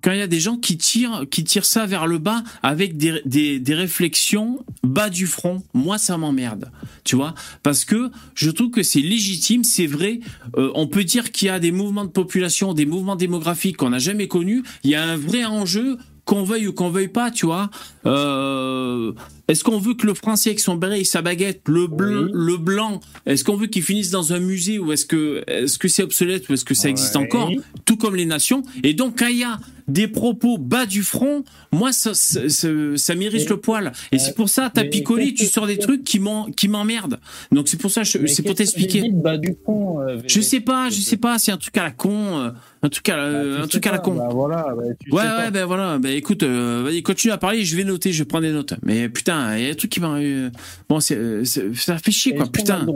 quand 0.05 0.12
il 0.12 0.18
y 0.18 0.22
a 0.22 0.26
des 0.26 0.39
gens 0.39 0.59
qui 0.59 0.76
tirent, 0.76 1.24
qui 1.31 1.44
tirent 1.44 1.64
ça 1.64 1.86
vers 1.86 2.06
le 2.06 2.18
bas 2.18 2.44
avec 2.62 2.98
des, 2.98 3.22
des, 3.24 3.59
des 3.59 3.74
réflexions 3.74 4.62
bas 4.82 5.09
du 5.09 5.26
front, 5.26 5.62
moi 5.72 5.97
ça 5.97 6.18
m'emmerde, 6.18 6.70
tu 7.05 7.16
vois, 7.16 7.35
parce 7.62 7.86
que 7.86 8.10
je 8.35 8.51
trouve 8.51 8.70
que 8.70 8.82
c'est 8.82 9.01
légitime, 9.01 9.64
c'est 9.64 9.86
vrai. 9.86 10.20
euh, 10.59 10.70
on 10.74 10.86
peut 10.89 11.05
dire 11.05 11.32
qu'il 11.32 11.47
y 11.47 11.51
a 11.51 11.59
des 11.59 11.72
mouvements 11.72 12.05
de 12.05 12.10
population, 12.10 12.74
des 12.74 12.85
mouvements 12.85 13.16
démographiques 13.16 13.78
qu'on 13.78 13.89
n'a 13.90 13.98
jamais 13.98 14.28
connus. 14.28 14.62
Il 14.82 14.90
y 14.90 14.94
a 14.94 15.02
un 15.02 15.16
vrai 15.16 15.47
enjeu, 15.47 15.97
qu'on 16.26 16.43
veuille 16.44 16.66
ou 16.68 16.72
qu'on 16.72 16.89
veuille 16.90 17.09
pas, 17.09 17.31
tu 17.31 17.44
vois. 17.47 17.70
Euh, 18.06 19.12
est-ce 19.48 19.62
qu'on 19.64 19.78
veut 19.78 19.94
que 19.94 20.06
le 20.06 20.14
français 20.14 20.51
avec 20.51 20.60
son 20.60 20.74
béret 20.74 21.01
et 21.01 21.05
sa 21.05 21.20
baguette, 21.22 21.62
le 21.66 21.86
bleu, 21.86 22.26
Oui. 22.26 22.31
le 22.35 22.56
blanc, 22.56 23.01
est-ce 23.26 23.44
qu'on 23.44 23.56
veut 23.56 23.66
qu'il 23.66 23.82
finisse 23.82 24.10
dans 24.10 24.32
un 24.32 24.39
musée 24.40 24.78
ou 24.78 24.93
est-ce 24.93 25.05
que 25.06 25.43
est-ce 25.47 25.78
que 25.78 25.89
c'est 25.89 26.02
obsolète 26.02 26.48
ou 26.48 26.55
est-ce 26.55 26.64
que 26.64 26.74
ça 26.74 26.89
existe 26.89 27.16
Ouais. 27.16 27.24
encore? 27.24 27.51
Tout 27.85 27.97
comme 27.97 28.16
les 28.16 28.24
nations. 28.26 28.62
Et 28.82 28.94
donc, 28.94 29.18
quand 29.18 29.26
il 29.26 29.39
y 29.39 29.44
a 29.44 29.59
des 29.89 30.09
propos 30.09 30.59
bas 30.59 30.86
du 30.86 31.02
front, 31.02 31.44
moi, 31.73 31.93
ça, 31.93 32.15
ça, 32.15 32.48
ça, 32.48 32.69
ça 32.97 33.15
m'irrite 33.15 33.48
le 33.48 33.56
poil. 33.59 33.93
Et 34.12 34.19
c'est 34.19 34.35
pour 34.35 34.48
ça, 34.48 34.70
t'as 34.73 34.85
picolé, 34.85 35.35
tu 35.35 35.47
sors 35.47 35.66
des 35.66 35.78
trucs 35.78 36.05
qui 36.05 36.19
m'emmerdent. 36.20 37.20
Donc, 37.52 37.69
c'est 37.69 37.81
pour 37.81 37.90
ça, 37.90 38.05
c'est 38.05 38.43
pour 38.43 38.55
t'expliquer. 38.55 39.11
bas 39.12 39.39
du 39.39 39.56
euh, 39.69 40.20
Je 40.27 40.40
sais 40.40 40.61
pas, 40.61 40.90
je 40.90 41.01
sais 41.01 41.16
pas, 41.16 41.39
c'est 41.39 41.52
un 41.52 41.56
truc 41.56 41.77
à 41.77 41.85
la 41.85 41.90
con, 41.90 42.39
euh, 42.39 42.51
un 42.82 42.89
truc 42.89 43.09
à 43.09 43.16
Bah, 43.16 43.62
un 43.62 43.66
truc 43.66 43.86
à 43.86 43.93
la 43.93 43.98
pas, 43.98 44.05
con. 44.05 44.15
bah, 44.15 44.28
voilà, 44.31 44.74
bah, 44.77 44.82
Ouais, 45.11 45.23
ouais, 45.23 45.51
ben 45.51 45.65
voilà, 45.65 45.98
ben 45.98 46.12
écoute, 46.12 46.43
euh, 46.43 46.82
vas-y, 46.85 47.02
continue 47.02 47.32
à 47.32 47.39
parler, 47.39 47.65
je 47.65 47.77
vais 47.77 47.85
noter, 47.85 48.12
je 48.12 48.20
vais 48.20 48.28
prendre 48.28 48.47
des 48.47 48.52
notes. 48.52 48.74
Mais 48.82 49.09
putain, 49.09 49.56
il 49.56 49.62
y 49.62 49.66
a 49.66 49.70
des 49.70 49.77
trucs 49.77 49.90
qui 49.90 50.01
euh, 50.02 50.51
Bon, 50.89 51.01
c'est, 51.01 51.16
euh, 51.16 51.44
ça 51.44 51.98
fait 51.98 52.12
chier, 52.12 52.35
quoi, 52.35 52.47
putain. 52.47 52.86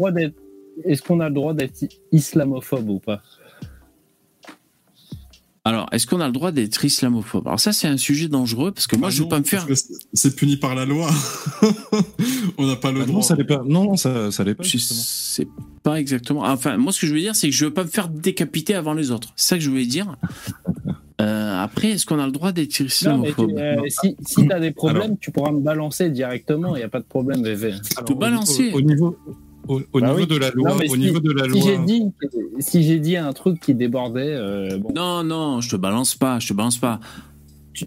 Est-ce 0.84 1.02
qu'on 1.02 1.20
a 1.20 1.28
le 1.28 1.34
droit 1.34 1.54
d'être 1.54 1.84
islamophobe 2.12 2.88
ou 2.88 2.98
pas? 3.00 3.20
Alors, 5.68 5.86
est-ce 5.92 6.06
qu'on 6.06 6.20
a 6.20 6.26
le 6.26 6.32
droit 6.32 6.50
d'être 6.50 6.82
islamophobe? 6.82 7.46
Alors, 7.46 7.60
ça, 7.60 7.72
c'est 7.72 7.88
un 7.88 7.98
sujet 7.98 8.28
dangereux 8.28 8.72
parce 8.72 8.86
que 8.86 8.96
moi, 8.96 9.08
Ah 9.08 9.10
je 9.10 9.18
veux 9.18 9.24
non, 9.24 9.28
pas 9.28 9.38
me 9.40 9.44
faire. 9.44 9.66
c'est- 9.74 9.92
C'est 10.14 10.34
puni 10.34 10.56
par 10.56 10.74
la 10.74 10.86
loi. 10.86 11.10
On 12.58 12.66
n'a 12.66 12.76
pas 12.76 12.90
le 12.90 13.02
Ah 13.02 13.04
droit. 13.04 13.16
non, 13.16 13.22
ça 13.22 13.34
l'est 13.36 13.44
pas. 13.44 13.62
Non, 13.66 13.94
ça, 13.96 14.30
ça 14.30 14.44
l'est 14.44 14.54
pas. 14.54 14.64
Sais 14.64 15.46
pas 15.82 16.00
exactement. 16.00 16.42
Enfin, 16.44 16.78
moi, 16.78 16.90
ce 16.92 17.00
que 17.02 17.06
je 17.06 17.12
veux 17.12 17.20
dire, 17.20 17.36
c'est 17.36 17.50
que 17.50 17.54
je 17.54 17.66
veux 17.66 17.72
pas 17.74 17.84
me 17.84 17.88
faire 17.90 18.08
décapiter 18.08 18.74
avant 18.74 18.94
les 18.94 19.10
autres. 19.10 19.28
C'est 19.36 19.48
ça 19.50 19.56
que 19.56 19.62
je 19.62 19.70
voulais 19.70 19.86
dire. 19.86 20.16
Euh, 21.20 21.60
après, 21.64 21.88
est-ce 21.88 22.06
qu'on 22.06 22.20
a 22.20 22.26
le 22.26 22.30
droit 22.30 22.52
d'être 22.52 22.68
Non, 22.78 22.84
mais 22.84 22.86
tu- 22.86 22.94
islamophobe? 22.94 23.58
euh, 23.58 23.76
si, 23.88 24.14
si 24.24 24.46
t'as 24.46 24.60
des 24.60 24.70
problèmes, 24.70 25.18
tu 25.18 25.32
pourras 25.32 25.50
me 25.50 25.58
balancer 25.58 26.10
directement, 26.10 26.76
il 26.76 26.78
n'y 26.78 26.84
a 26.84 26.88
pas 26.88 27.00
de 27.00 27.06
problème, 27.06 27.42
VV. 27.42 27.72
te 28.06 28.12
balancer. 28.12 28.70
Au, 28.72 28.76
au 28.78 28.80
niveau, 28.82 29.18
au, 29.68 29.80
au 29.92 30.00
Bah 30.00 30.08
niveau 30.08 30.20
oui. 30.20 30.26
de 30.26 30.36
la 30.36 30.50
loi, 30.50 30.70
Non, 30.70 30.76
au 30.76 30.94
si- 30.94 30.98
niveau 30.98 31.20
de 31.20 31.32
la 31.32 31.44
Si 31.44 31.50
loi. 31.50 31.60
j'ai 31.64 31.78
dit, 31.78 32.02
si 32.58 32.82
j'ai 32.82 32.98
dit 32.98 33.16
un 33.16 33.32
truc 33.32 33.60
qui 33.60 33.74
débordait, 33.74 34.32
euh, 34.34 34.78
bon, 34.78 34.92
Non, 34.94 35.22
non, 35.24 35.60
je 35.60 35.68
te 35.70 35.76
balance 35.76 36.14
pas, 36.14 36.38
je 36.40 36.48
te 36.48 36.54
balance 36.54 36.78
pas. 36.78 37.00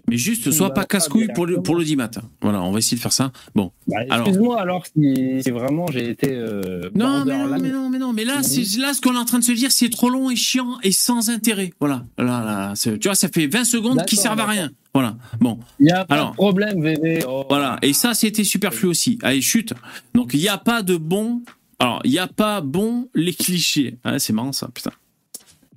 Mais 0.08 0.16
juste, 0.16 0.50
sois 0.52 0.72
pas 0.72 0.86
casse-couille 0.86 1.28
pour 1.34 1.44
le, 1.44 1.60
pour 1.60 1.76
le 1.76 1.84
10 1.84 1.96
matin. 1.96 2.22
Voilà, 2.40 2.62
on 2.62 2.72
va 2.72 2.78
essayer 2.78 2.96
de 2.96 3.02
faire 3.02 3.12
ça. 3.12 3.30
Bon. 3.54 3.72
bah, 3.86 3.96
excuse-moi 4.06 4.58
alors 4.58 4.86
si, 4.86 5.42
si 5.42 5.50
vraiment 5.50 5.86
j'ai 5.92 6.08
été 6.08 6.30
euh, 6.32 6.80
Non, 6.94 7.26
mais 7.26 7.36
non, 7.36 7.58
mais 7.60 7.68
non, 7.70 7.90
mais 7.90 7.98
non, 7.98 8.12
mais 8.14 8.24
là, 8.24 8.42
c'est, 8.42 8.62
là, 8.78 8.94
ce 8.94 9.02
qu'on 9.02 9.12
est 9.14 9.18
en 9.18 9.26
train 9.26 9.38
de 9.38 9.44
se 9.44 9.52
dire, 9.52 9.70
c'est 9.70 9.90
trop 9.90 10.08
long 10.08 10.30
et 10.30 10.36
chiant 10.36 10.78
et 10.82 10.92
sans 10.92 11.28
intérêt. 11.28 11.74
Voilà. 11.78 12.06
Là, 12.16 12.24
là, 12.24 12.72
tu 12.74 12.98
vois, 13.06 13.14
ça 13.14 13.28
fait 13.28 13.46
20 13.46 13.64
secondes 13.64 14.02
qui 14.06 14.16
servent 14.16 14.40
à 14.40 14.46
rien. 14.46 14.70
Voilà. 14.94 15.16
Bon. 15.40 15.58
Il 15.78 15.84
n'y 15.84 15.92
a 15.92 16.06
pas 16.06 16.14
Alors. 16.14 16.30
de 16.30 16.36
problème, 16.36 16.82
VV. 16.82 17.24
Oh. 17.28 17.44
Voilà, 17.50 17.78
et 17.82 17.92
ça 17.92 18.14
c'était 18.14 18.44
superflu 18.44 18.88
aussi. 18.88 19.18
Allez, 19.22 19.42
chute. 19.42 19.74
Donc 20.14 20.30
il 20.32 20.40
n'y 20.40 20.48
a 20.48 20.56
pas 20.56 20.80
de 20.80 20.96
bon. 20.96 21.42
Alors, 21.82 22.00
il 22.04 22.10
n'y 22.12 22.18
a 22.20 22.28
pas 22.28 22.60
bon 22.60 23.08
les 23.14 23.32
clichés. 23.34 23.96
Ah, 24.04 24.18
c'est 24.20 24.32
marrant 24.32 24.52
ça, 24.52 24.68
putain. 24.72 24.92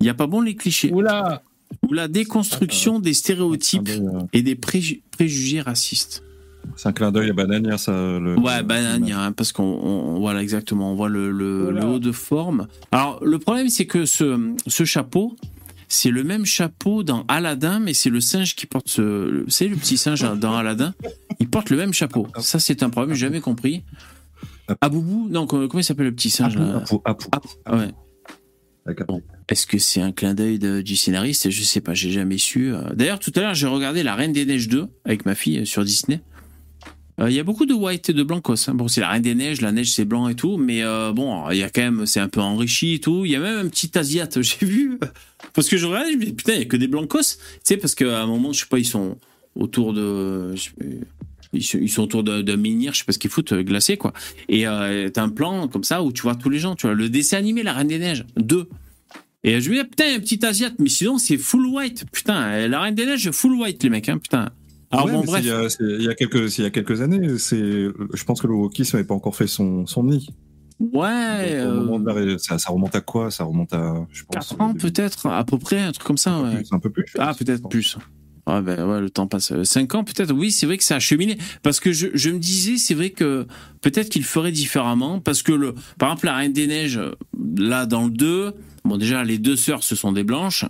Il 0.00 0.04
n'y 0.04 0.08
a 0.08 0.14
pas 0.14 0.26
bon 0.28 0.40
les 0.40 0.54
clichés. 0.54 0.92
Oula 0.92 1.42
Ou 1.88 1.92
la 1.92 2.06
déconstruction 2.06 3.00
des 3.00 3.12
stéréotypes 3.12 3.82
d'œil, 3.82 4.02
et 4.32 4.42
des 4.42 4.54
préju- 4.54 5.02
préjugés 5.10 5.60
racistes. 5.60 6.22
euh, 6.22 6.68
C'est 6.76 6.88
un 6.88 6.92
clin 6.92 7.10
d'œil 7.10 7.30
à 7.30 7.32
Banania, 7.32 7.76
ça. 7.76 7.90
Le, 7.92 8.36
Ouais, 8.38 8.58
le- 8.58 8.62
banania, 8.62 9.20
hein, 9.20 9.32
parce 9.32 9.50
qu'on 9.50 9.64
on- 9.64 10.20
voilà 10.20 10.42
exactement, 10.42 10.92
on 10.92 10.94
voit 10.94 11.08
le, 11.08 11.32
le, 11.32 11.64
Voilà. 11.64 11.80
le 11.80 11.86
haut 11.88 11.98
de 11.98 12.12
forme. 12.12 12.68
Alors, 12.92 13.18
le 13.24 13.38
problème, 13.40 13.68
c'est 13.68 13.86
que 13.86 14.06
ce, 14.06 14.54
ce 14.68 14.84
chapeau, 14.84 15.36
c'est 15.88 16.10
le 16.10 16.22
même 16.22 16.44
chapeau 16.44 17.02
dans 17.02 17.24
Aladdin, 17.26 17.80
mais 17.80 17.94
c'est 17.94 18.10
le 18.10 18.20
singe 18.20 18.54
qui 18.54 18.66
porte 18.66 18.88
ce. 18.88 19.44
C'est 19.48 19.66
le 19.66 19.74
petit 19.76 19.96
singe 19.96 20.20
dans 20.38 20.54
Aladdin. 20.56 20.94
Il 21.40 21.48
porte 21.48 21.70
le 21.70 21.76
même 21.76 21.92
chapeau. 21.92 22.28
Ça, 22.38 22.58
c'est 22.60 22.82
un 22.84 22.90
problème, 22.90 23.14
j'ai 23.14 23.26
jamais 23.26 23.40
compris. 23.40 23.82
Aboubou 24.80 25.28
Non, 25.30 25.46
comment 25.46 25.68
il 25.76 25.84
s'appelle 25.84 26.06
le 26.06 26.14
petit 26.14 26.30
singe 26.30 26.56
là? 26.56 26.78
Apu, 26.78 26.94
Apu, 27.04 27.26
Apu. 27.32 27.48
Ah 27.64 27.76
ouais. 27.76 27.88
Un- 28.88 29.18
Est-ce 29.48 29.66
que 29.66 29.78
c'est 29.78 30.00
un 30.00 30.12
clin 30.12 30.34
d'œil 30.34 30.58
du 30.60 30.96
scénariste? 30.96 31.50
Je 31.50 31.62
sais 31.64 31.80
pas, 31.80 31.92
j'ai 31.94 32.10
jamais 32.12 32.38
su. 32.38 32.72
Euh, 32.72 32.82
D'ailleurs, 32.94 33.18
tout 33.18 33.32
à 33.36 33.40
l'heure, 33.40 33.54
j'ai 33.54 33.66
regardé 33.66 34.02
La 34.04 34.14
Reine 34.14 34.32
des 34.32 34.44
Neiges 34.46 34.68
2 34.68 34.86
avec 35.04 35.26
ma 35.26 35.34
fille 35.34 35.58
euh, 35.58 35.64
sur 35.64 35.84
Disney. 35.84 36.20
Euh, 37.20 37.28
Il 37.30 37.34
y 37.34 37.40
a 37.40 37.42
beaucoup 37.42 37.66
de 37.66 37.74
white 37.74 38.10
et 38.10 38.12
de 38.12 38.22
blancos. 38.22 38.68
hein. 38.68 38.74
Bon, 38.74 38.86
c'est 38.86 39.00
la 39.00 39.08
Reine 39.08 39.22
des 39.22 39.34
Neiges, 39.34 39.60
la 39.60 39.72
neige 39.72 39.90
c'est 39.92 40.04
blanc 40.04 40.28
et 40.28 40.34
tout, 40.36 40.56
mais 40.56 40.82
euh, 40.84 41.12
bon, 41.12 41.50
il 41.50 41.56
y 41.58 41.62
a 41.64 41.70
quand 41.70 41.80
même, 41.82 42.06
c'est 42.06 42.20
un 42.20 42.28
peu 42.28 42.40
enrichi 42.40 42.94
et 42.94 43.00
tout. 43.00 43.24
Il 43.24 43.32
y 43.32 43.36
a 43.36 43.40
même 43.40 43.66
un 43.66 43.68
petit 43.68 43.96
asiate, 43.98 44.40
j'ai 44.42 44.64
vu. 44.66 44.98
Parce 45.52 45.68
que 45.68 45.76
je 45.76 45.86
regardais, 45.86 46.12
je 46.12 46.18
me 46.18 46.24
dis, 46.26 46.32
putain, 46.32 46.52
il 46.52 46.58
y 46.60 46.62
a 46.62 46.66
que 46.66 46.76
des 46.76 46.88
blancos. 46.88 47.38
Tu 47.38 47.42
sais, 47.64 47.76
parce 47.78 47.94
qu'à 47.96 48.22
un 48.22 48.26
moment, 48.26 48.52
je 48.52 48.60
sais 48.60 48.66
pas, 48.66 48.78
ils 48.78 48.84
sont 48.86 49.18
autour 49.56 49.94
de. 49.94 50.54
je 50.54 50.62
sais 50.62 50.70
pas, 50.78 50.84
Ils 51.52 51.62
sont, 51.62 51.78
ils 51.80 51.88
sont 51.88 52.02
autour 52.02 52.22
de 52.22 52.56
menhir, 52.56 52.92
je 52.92 52.98
sais 52.98 53.04
pas 53.04 53.12
ce 53.12 53.18
qu'ils 53.18 53.30
foutent, 53.30 53.52
euh, 53.52 53.62
glacé, 53.62 53.96
quoi. 53.96 54.12
Et 54.48 54.66
euh, 54.66 55.08
t'as 55.08 55.22
un 55.22 55.28
plan 55.28 55.68
comme 55.68 55.84
ça 55.84 56.02
où 56.02 56.12
tu 56.12 56.22
vois 56.22 56.34
tous 56.34 56.50
les 56.50 56.58
gens. 56.58 56.74
Tu 56.74 56.86
vois 56.86 56.94
le 56.94 57.08
dessin 57.08 57.38
animé, 57.38 57.62
La 57.62 57.72
Reine 57.72 57.88
des 57.88 57.98
Neiges 57.98 58.24
2. 58.36 58.68
Et 59.44 59.60
je 59.60 59.70
me 59.70 59.74
dis, 59.76 59.80
ah, 59.80 59.84
putain, 59.84 60.04
un 60.16 60.18
petit 60.18 60.44
Asiate, 60.44 60.74
mais 60.78 60.88
sinon, 60.88 61.18
c'est 61.18 61.38
full 61.38 61.66
white. 61.66 62.04
Putain, 62.10 62.42
euh, 62.42 62.68
la 62.68 62.80
Reine 62.80 62.94
des 62.94 63.06
Neiges, 63.06 63.30
full 63.30 63.54
white, 63.54 63.82
les 63.82 63.90
mecs, 63.90 64.08
hein, 64.08 64.18
putain. 64.18 64.50
Alors 64.90 65.06
Ouais, 65.06 65.12
bon, 65.12 65.24
bref. 65.24 65.42
Il 65.44 65.48
y, 65.48 65.50
a, 65.52 65.68
il 65.80 66.02
y 66.02 66.08
a 66.08 66.14
quelques, 66.14 66.58
il 66.58 66.62
y 66.62 66.66
a 66.66 66.70
quelques 66.70 67.00
années, 67.00 67.38
c'est, 67.38 67.56
je 67.56 68.24
pense 68.24 68.40
que 68.40 68.46
le 68.46 68.54
wokisme 68.54 68.96
n'avait 68.96 69.06
pas 69.06 69.14
encore 69.14 69.36
fait 69.36 69.46
son, 69.46 69.86
son 69.86 70.04
nid. 70.04 70.28
Ouais, 70.78 71.08
euh, 71.08 71.98
la 72.04 72.38
ça, 72.38 72.58
ça 72.58 72.70
remonte 72.70 72.94
à 72.94 73.00
quoi? 73.00 73.30
Ça 73.30 73.44
remonte 73.44 73.72
à, 73.72 74.06
je 74.10 74.24
pense, 74.24 74.50
4 74.50 74.60
ans 74.60 74.74
peut-être, 74.74 75.26
à 75.26 75.42
peu 75.44 75.58
près, 75.58 75.80
un 75.80 75.92
truc 75.92 76.06
comme 76.06 76.18
ça. 76.18 76.42
Ouais. 76.42 76.62
C'est 76.64 76.74
un 76.74 76.78
peu 76.78 76.90
plus. 76.90 77.06
Ah, 77.18 77.32
peut-être 77.38 77.66
plus. 77.68 77.96
Ah 78.48 78.60
ben 78.62 78.84
ouais, 78.88 79.00
le 79.00 79.10
temps 79.10 79.26
passe. 79.26 79.52
5 79.64 79.94
ans 79.96 80.04
peut-être, 80.04 80.32
oui, 80.32 80.52
c'est 80.52 80.66
vrai 80.66 80.78
que 80.78 80.84
ça 80.84 80.96
a 80.96 81.00
cheminé. 81.00 81.36
Parce 81.62 81.80
que 81.80 81.92
je, 81.92 82.06
je 82.14 82.30
me 82.30 82.38
disais, 82.38 82.76
c'est 82.76 82.94
vrai 82.94 83.10
que 83.10 83.46
peut-être 83.80 84.08
qu'il 84.08 84.22
ferait 84.24 84.52
différemment. 84.52 85.18
Parce 85.20 85.42
que, 85.42 85.52
le, 85.52 85.74
par 85.98 86.10
exemple, 86.10 86.26
la 86.26 86.36
Reine 86.36 86.52
des 86.52 86.66
Neiges, 86.68 87.00
là, 87.58 87.86
dans 87.86 88.04
le 88.04 88.10
2, 88.10 88.52
bon, 88.84 88.96
déjà, 88.98 89.24
les 89.24 89.38
deux 89.38 89.56
sœurs, 89.56 89.82
ce 89.82 89.96
sont 89.96 90.12
des 90.12 90.22
blanches, 90.22 90.64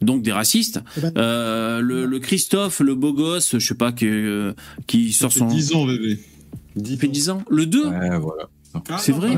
donc 0.00 0.22
des 0.22 0.32
racistes. 0.32 0.80
Eh 0.96 1.00
ben- 1.02 1.12
Euh, 1.18 1.80
le, 1.80 2.06
le 2.06 2.18
Christophe, 2.18 2.80
le 2.80 2.94
beau 2.94 3.12
gosse, 3.12 3.58
je 3.58 3.66
sais 3.66 3.74
pas, 3.74 3.92
qui, 3.92 4.06
euh, 4.06 4.54
qui 4.86 5.12
sort 5.12 5.30
son. 5.30 5.48
10 5.48 5.74
ans, 5.74 5.84
bébé. 5.86 6.18
Il 6.76 6.96
fait 6.98 7.08
10 7.08 7.28
ans. 7.28 7.42
Le 7.50 7.66
2 7.66 7.88
Ouais, 7.88 8.18
voilà. 8.18 8.48
Ah, 8.74 8.98
C'est 8.98 9.12
vrai 9.12 9.34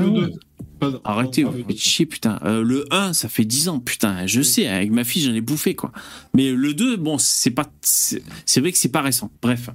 Arrêtez, 1.03 1.43
vous 1.43 1.63
faites 1.67 1.77
chier, 1.77 2.05
putain. 2.07 2.39
Euh, 2.43 2.63
le 2.63 2.85
1, 2.91 3.13
ça 3.13 3.29
fait 3.29 3.45
10 3.45 3.69
ans, 3.69 3.79
putain. 3.79 4.25
Je 4.25 4.41
sais, 4.41 4.67
avec 4.67 4.91
ma 4.91 5.03
fille, 5.03 5.21
j'en 5.23 5.33
ai 5.33 5.41
bouffé, 5.41 5.75
quoi. 5.75 5.91
Mais 6.35 6.51
le 6.51 6.73
2, 6.73 6.97
bon, 6.97 7.17
c'est 7.19 7.51
pas. 7.51 7.71
C'est 7.81 8.21
vrai 8.59 8.71
que 8.71 8.77
c'est 8.79 8.89
pas 8.89 9.01
récent. 9.01 9.29
Bref. 9.43 9.69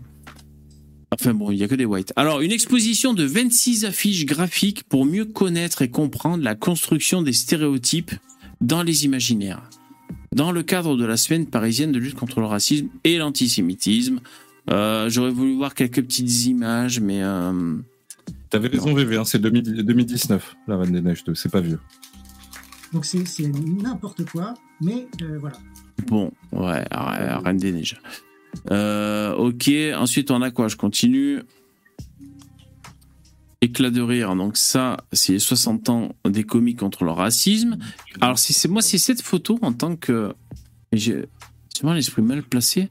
Enfin 1.13 1.33
bon, 1.33 1.53
il 1.53 1.59
y 1.59 1.63
a 1.63 1.69
que 1.69 1.77
des 1.77 1.85
whites. 1.85 2.13
Alors, 2.17 2.41
une 2.41 2.51
exposition 2.51 3.15
de 3.15 3.25
26 3.25 3.85
affiches 3.85 4.27
graphiques 4.27 4.83
pour 4.85 5.07
mieux 5.07 5.25
connaître 5.25 5.83
et 5.83 5.89
comprendre 5.89 6.43
la 6.43 6.57
construction 6.57 7.23
des 7.23 7.33
stéréotypes 7.33 8.11
dans 8.61 8.83
les 8.83 9.05
imaginaires. 9.05 9.63
Dans 10.35 10.51
le 10.51 10.65
cadre 10.65 10.97
de 10.97 11.05
la 11.05 11.17
semaine 11.17 11.47
parisienne 11.47 11.93
de 11.93 12.01
lutte 12.01 12.17
contre 12.17 12.41
le 12.41 12.47
racisme 12.47 12.89
et 13.05 13.17
l'antisémitisme. 13.19 14.19
Euh, 14.71 15.09
J'aurais 15.09 15.31
voulu 15.31 15.55
voir 15.55 15.75
quelques 15.75 16.03
petites 16.03 16.47
images, 16.47 16.99
mais. 16.99 17.23
euh, 17.23 17.77
T'avais 18.51 18.69
raison, 18.69 18.95
VV, 18.95 19.17
hein, 19.19 19.25
c'est 19.25 19.39
2000 19.41 19.85
2019, 19.85 20.57
la 20.69 20.77
Reine 20.79 20.93
des 20.93 21.01
Neiges 21.03 21.25
2, 21.25 21.35
c'est 21.35 21.51
pas 21.51 21.61
vieux. 21.61 21.81
Donc 22.93 23.05
c'est 23.05 23.27
c'est 23.27 23.49
n'importe 23.49 24.25
quoi, 24.31 24.55
mais 24.81 25.09
euh, 25.23 25.39
voilà. 25.39 25.57
Bon, 26.07 26.31
ouais, 26.53 26.85
Re- 26.91 27.43
Reine 27.45 27.57
des 27.57 27.73
Neiges. 27.73 28.01
Euh, 28.71 29.35
ok, 29.35 29.71
ensuite 29.97 30.31
on 30.31 30.41
a 30.43 30.51
quoi? 30.51 30.69
Je 30.69 30.77
continue. 30.77 31.41
Éclat 33.63 33.91
de 33.91 34.03
rire, 34.03 34.37
donc 34.37 34.57
ça, 34.57 34.99
c'est 35.13 35.33
les 35.33 35.39
60 35.39 35.89
ans 35.89 36.15
des 36.29 36.45
comiques 36.45 36.79
contre 36.79 37.05
le 37.05 37.11
racisme. 37.11 37.79
Alors, 38.21 38.39
c'est 38.39 38.53
c'est- 38.53 38.69
moi, 38.69 38.83
c'est 38.83 38.99
cette 38.99 39.23
photo 39.23 39.59
en 39.63 39.73
tant 39.73 39.97
que. 39.97 40.35
J'ai 40.93 41.25
c'est 41.75 41.83
moi 41.83 41.95
l'esprit 41.95 42.23
mal 42.23 42.43
placé. 42.43 42.91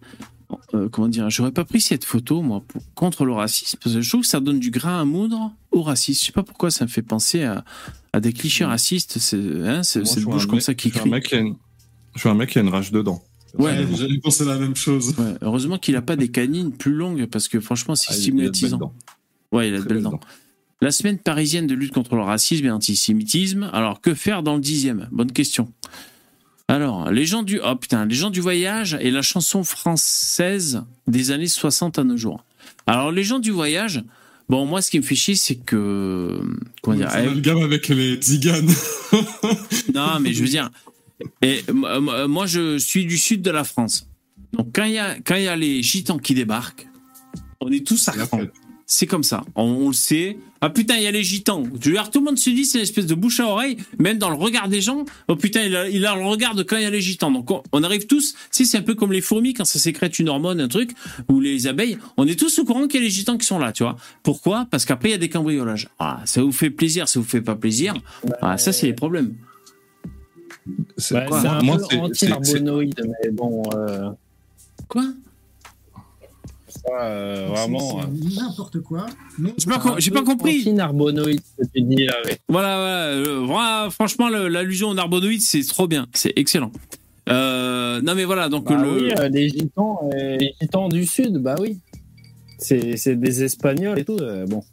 Euh, 0.73 0.89
comment 0.89 1.07
dire 1.07 1.29
J'aurais 1.29 1.51
pas 1.51 1.65
pris 1.65 1.81
cette 1.81 2.05
photo, 2.05 2.41
moi, 2.41 2.63
pour- 2.67 2.81
contre 2.95 3.25
le 3.25 3.33
racisme, 3.33 3.77
parce 3.81 3.95
que 3.95 4.01
je 4.01 4.09
trouve 4.09 4.21
que 4.21 4.27
ça 4.27 4.39
donne 4.39 4.59
du 4.59 4.71
grain 4.71 4.99
à 5.01 5.05
moudre 5.05 5.51
au 5.71 5.81
racisme. 5.81 6.19
Je 6.21 6.25
sais 6.27 6.31
pas 6.31 6.43
pourquoi 6.43 6.71
ça 6.71 6.85
me 6.85 6.89
fait 6.89 7.01
penser 7.01 7.43
à, 7.43 7.63
à 8.13 8.19
des 8.19 8.33
clichés 8.33 8.65
racistes, 8.65 9.17
c'est 9.19 9.37
hein, 9.37 9.83
c'est- 9.83 10.05
cette 10.05 10.23
bouche 10.23 10.45
comme 10.47 10.55
mec- 10.55 10.63
ça 10.63 10.73
qui 10.73 10.89
crie. 10.91 11.09
une- 11.09 11.55
Je 12.15 12.19
suis 12.19 12.29
un 12.29 12.35
mec 12.35 12.49
qui 12.49 12.59
a 12.59 12.61
une 12.61 12.69
rage 12.69 12.91
dedans. 12.91 13.21
Ouais, 13.57 13.85
J'allais 13.97 14.19
penser 14.19 14.43
la 14.45 14.57
même 14.57 14.75
chose. 14.75 15.13
Ouais, 15.17 15.35
heureusement 15.41 15.77
qu'il 15.77 15.95
a 15.95 16.01
pas 16.01 16.15
des 16.17 16.27
canines 16.29 16.71
plus 16.73 16.93
longues 16.93 17.25
parce 17.27 17.47
que 17.47 17.59
franchement 17.61 17.95
c'est 17.95 18.07
Ah, 18.09 18.13
stigmatisant. 18.13 18.93
Ouais, 19.53 19.69
il 19.69 19.75
a 19.75 19.79
de 19.79 19.83
belles 19.85 20.01
dents. 20.01 20.19
La 20.81 20.91
semaine 20.91 21.17
parisienne 21.17 21.65
de 21.65 21.73
lutte 21.73 21.93
contre 21.93 22.15
le 22.15 22.21
racisme 22.21 22.65
et 22.65 22.67
l'antisémitisme. 22.67 23.69
Alors 23.71 24.01
que 24.01 24.13
faire 24.13 24.43
dans 24.43 24.55
le 24.55 24.59
dixième? 24.61 25.07
Bonne 25.11 25.31
question. 25.31 25.71
Alors, 26.67 27.11
les 27.11 27.25
gens 27.25 27.43
du 27.43 27.59
oh 27.63 27.75
putain, 27.75 28.05
les 28.05 28.15
gens 28.15 28.31
du 28.31 28.41
voyage 28.41 28.97
et 28.99 29.11
la 29.11 29.21
chanson 29.21 29.63
française 29.63 30.83
des 31.07 31.31
années 31.31 31.47
60 31.47 31.99
à 31.99 32.03
nos 32.03 32.17
jours. 32.17 32.43
Alors 32.87 33.11
les 33.11 33.23
gens 33.23 33.39
du 33.39 33.51
voyage, 33.51 34.03
bon 34.49 34.65
moi 34.65 34.81
ce 34.81 34.89
qui 34.89 34.97
me 34.99 35.03
fait 35.03 35.15
chier 35.15 35.35
c'est 35.35 35.55
que 35.55 36.39
comment 36.81 36.97
dire, 36.97 37.09
C'est 37.11 37.25
le 37.25 37.39
gamme 37.39 37.61
avec 37.61 37.87
les 37.89 38.15
tziganes. 38.15 38.69
non, 39.93 40.19
mais 40.19 40.33
je 40.33 40.41
veux 40.41 40.49
dire, 40.49 40.69
et, 41.41 41.63
moi- 41.71 42.45
je 42.47 42.77
suis 42.79 43.05
du 43.05 43.17
sud 43.17 43.41
de 43.43 43.51
la 43.51 43.63
France. 43.63 44.07
Donc 44.53 44.69
quand 44.73 44.85
il 44.85 44.93
y 44.93 44.99
a 44.99 45.19
quand 45.19 45.35
y 45.35 45.47
a 45.47 45.55
les 45.55 45.83
gitans 45.83 46.17
qui 46.17 46.33
débarquent, 46.33 46.87
on 47.59 47.71
est 47.71 47.85
tous 47.85 48.07
à. 48.07 48.13
C'est 48.87 49.07
comme 49.07 49.23
ça, 49.23 49.43
on, 49.55 49.63
on 49.63 49.87
le 49.89 49.93
sait. 49.93 50.37
Ah 50.65 50.71
putain, 50.71 50.95
il 50.97 51.03
y 51.03 51.07
a 51.07 51.11
les 51.11 51.21
gitans. 51.21 51.61
Tu 51.79 51.91
dire, 51.91 52.09
tout 52.09 52.17
le 52.21 52.25
monde 52.25 52.39
se 52.39 52.49
dit 52.49 52.65
c'est 52.65 52.79
une 52.79 52.83
espèce 52.83 53.05
de 53.05 53.13
bouche 53.13 53.39
à 53.39 53.45
oreille, 53.45 53.77
même 53.99 54.17
dans 54.17 54.31
le 54.31 54.35
regard 54.35 54.67
des 54.67 54.81
gens. 54.81 55.05
Oh 55.27 55.35
putain, 55.35 55.61
il 55.61 55.75
a, 55.75 55.87
il 55.87 56.03
a 56.07 56.15
le 56.15 56.25
regard 56.25 56.55
de 56.55 56.63
quand 56.63 56.75
il 56.77 56.81
y 56.81 56.87
a 56.87 56.89
les 56.89 57.01
gitans. 57.01 57.29
Donc 57.29 57.51
on, 57.51 57.61
on 57.71 57.83
arrive 57.83 58.07
tous, 58.07 58.33
tu 58.33 58.39
sais, 58.49 58.65
c'est 58.65 58.77
un 58.79 58.81
peu 58.81 58.95
comme 58.95 59.11
les 59.13 59.21
fourmis 59.21 59.53
quand 59.53 59.63
ça 59.63 59.77
sécrète 59.77 60.17
une 60.17 60.27
hormone, 60.27 60.59
un 60.59 60.67
truc, 60.67 60.89
ou 61.29 61.39
les 61.39 61.67
abeilles. 61.67 61.99
On 62.17 62.25
est 62.25 62.39
tous 62.39 62.57
au 62.57 62.65
courant 62.65 62.87
qu'il 62.87 62.99
y 62.99 63.03
a 63.03 63.05
les 63.05 63.11
gitans 63.11 63.37
qui 63.37 63.45
sont 63.45 63.59
là, 63.59 63.71
tu 63.73 63.83
vois. 63.83 63.95
Pourquoi? 64.23 64.67
Parce 64.71 64.85
qu'après 64.85 65.09
il 65.09 65.11
y 65.11 65.15
a 65.15 65.19
des 65.19 65.29
cambriolages. 65.29 65.87
Ah, 65.99 66.23
ça 66.25 66.41
vous 66.41 66.51
fait 66.51 66.71
plaisir, 66.71 67.07
ça 67.07 67.19
vous 67.19 67.27
fait 67.27 67.41
pas 67.41 67.55
plaisir. 67.55 67.93
Ah, 68.41 68.57
ça 68.57 68.73
c'est 68.73 68.87
les 68.87 68.93
problèmes. 68.93 69.35
C'est 70.97 71.13
Bah, 71.13 71.59
un 71.59 71.61
Moi, 71.61 71.77
peu 71.77 71.95
anti-arbonoïde, 71.97 72.99
mais 73.23 73.29
bon, 73.29 73.61
euh, 73.75 74.09
Quoi? 74.87 75.05
Euh, 76.93 77.47
vraiment. 77.49 77.99
euh, 78.01 78.03
n'importe 78.39 78.79
quoi, 78.81 79.05
J'ai 79.57 79.69
pas, 79.69 79.79
com- 79.79 79.97
pas 80.13 80.23
compris. 80.23 80.61
Ce 80.63 80.69
que 80.69 81.67
tu 81.73 81.81
dis 81.81 82.05
là. 82.05 82.13
Voilà, 82.47 82.75
voilà, 82.77 83.05
euh, 83.07 83.39
voilà, 83.45 83.89
franchement, 83.91 84.29
l'allusion 84.29 84.89
au 84.89 84.93
narbonoïde, 84.93 85.41
c'est 85.41 85.63
trop 85.65 85.87
bien, 85.87 86.07
c'est 86.13 86.33
excellent. 86.35 86.71
Euh, 87.29 88.01
non, 88.01 88.13
mais 88.15 88.23
voilà, 88.25 88.49
donc 88.49 88.65
Bah 88.65 88.81
le. 88.81 88.91
oui, 89.07 89.13
euh, 89.17 89.29
les 89.29 89.49
gitans, 89.49 89.99
euh, 90.13 90.37
les 90.37 90.53
gitans 90.61 90.89
du 90.89 91.05
sud, 91.07 91.37
bah 91.37 91.55
oui. 91.59 91.79
C'est 92.59 92.97
c'est 92.97 93.15
des 93.15 93.43
espagnols 93.43 93.99
et 93.99 94.05
tout. 94.05 94.17
euh, 94.21 94.45
bon. 94.45 94.63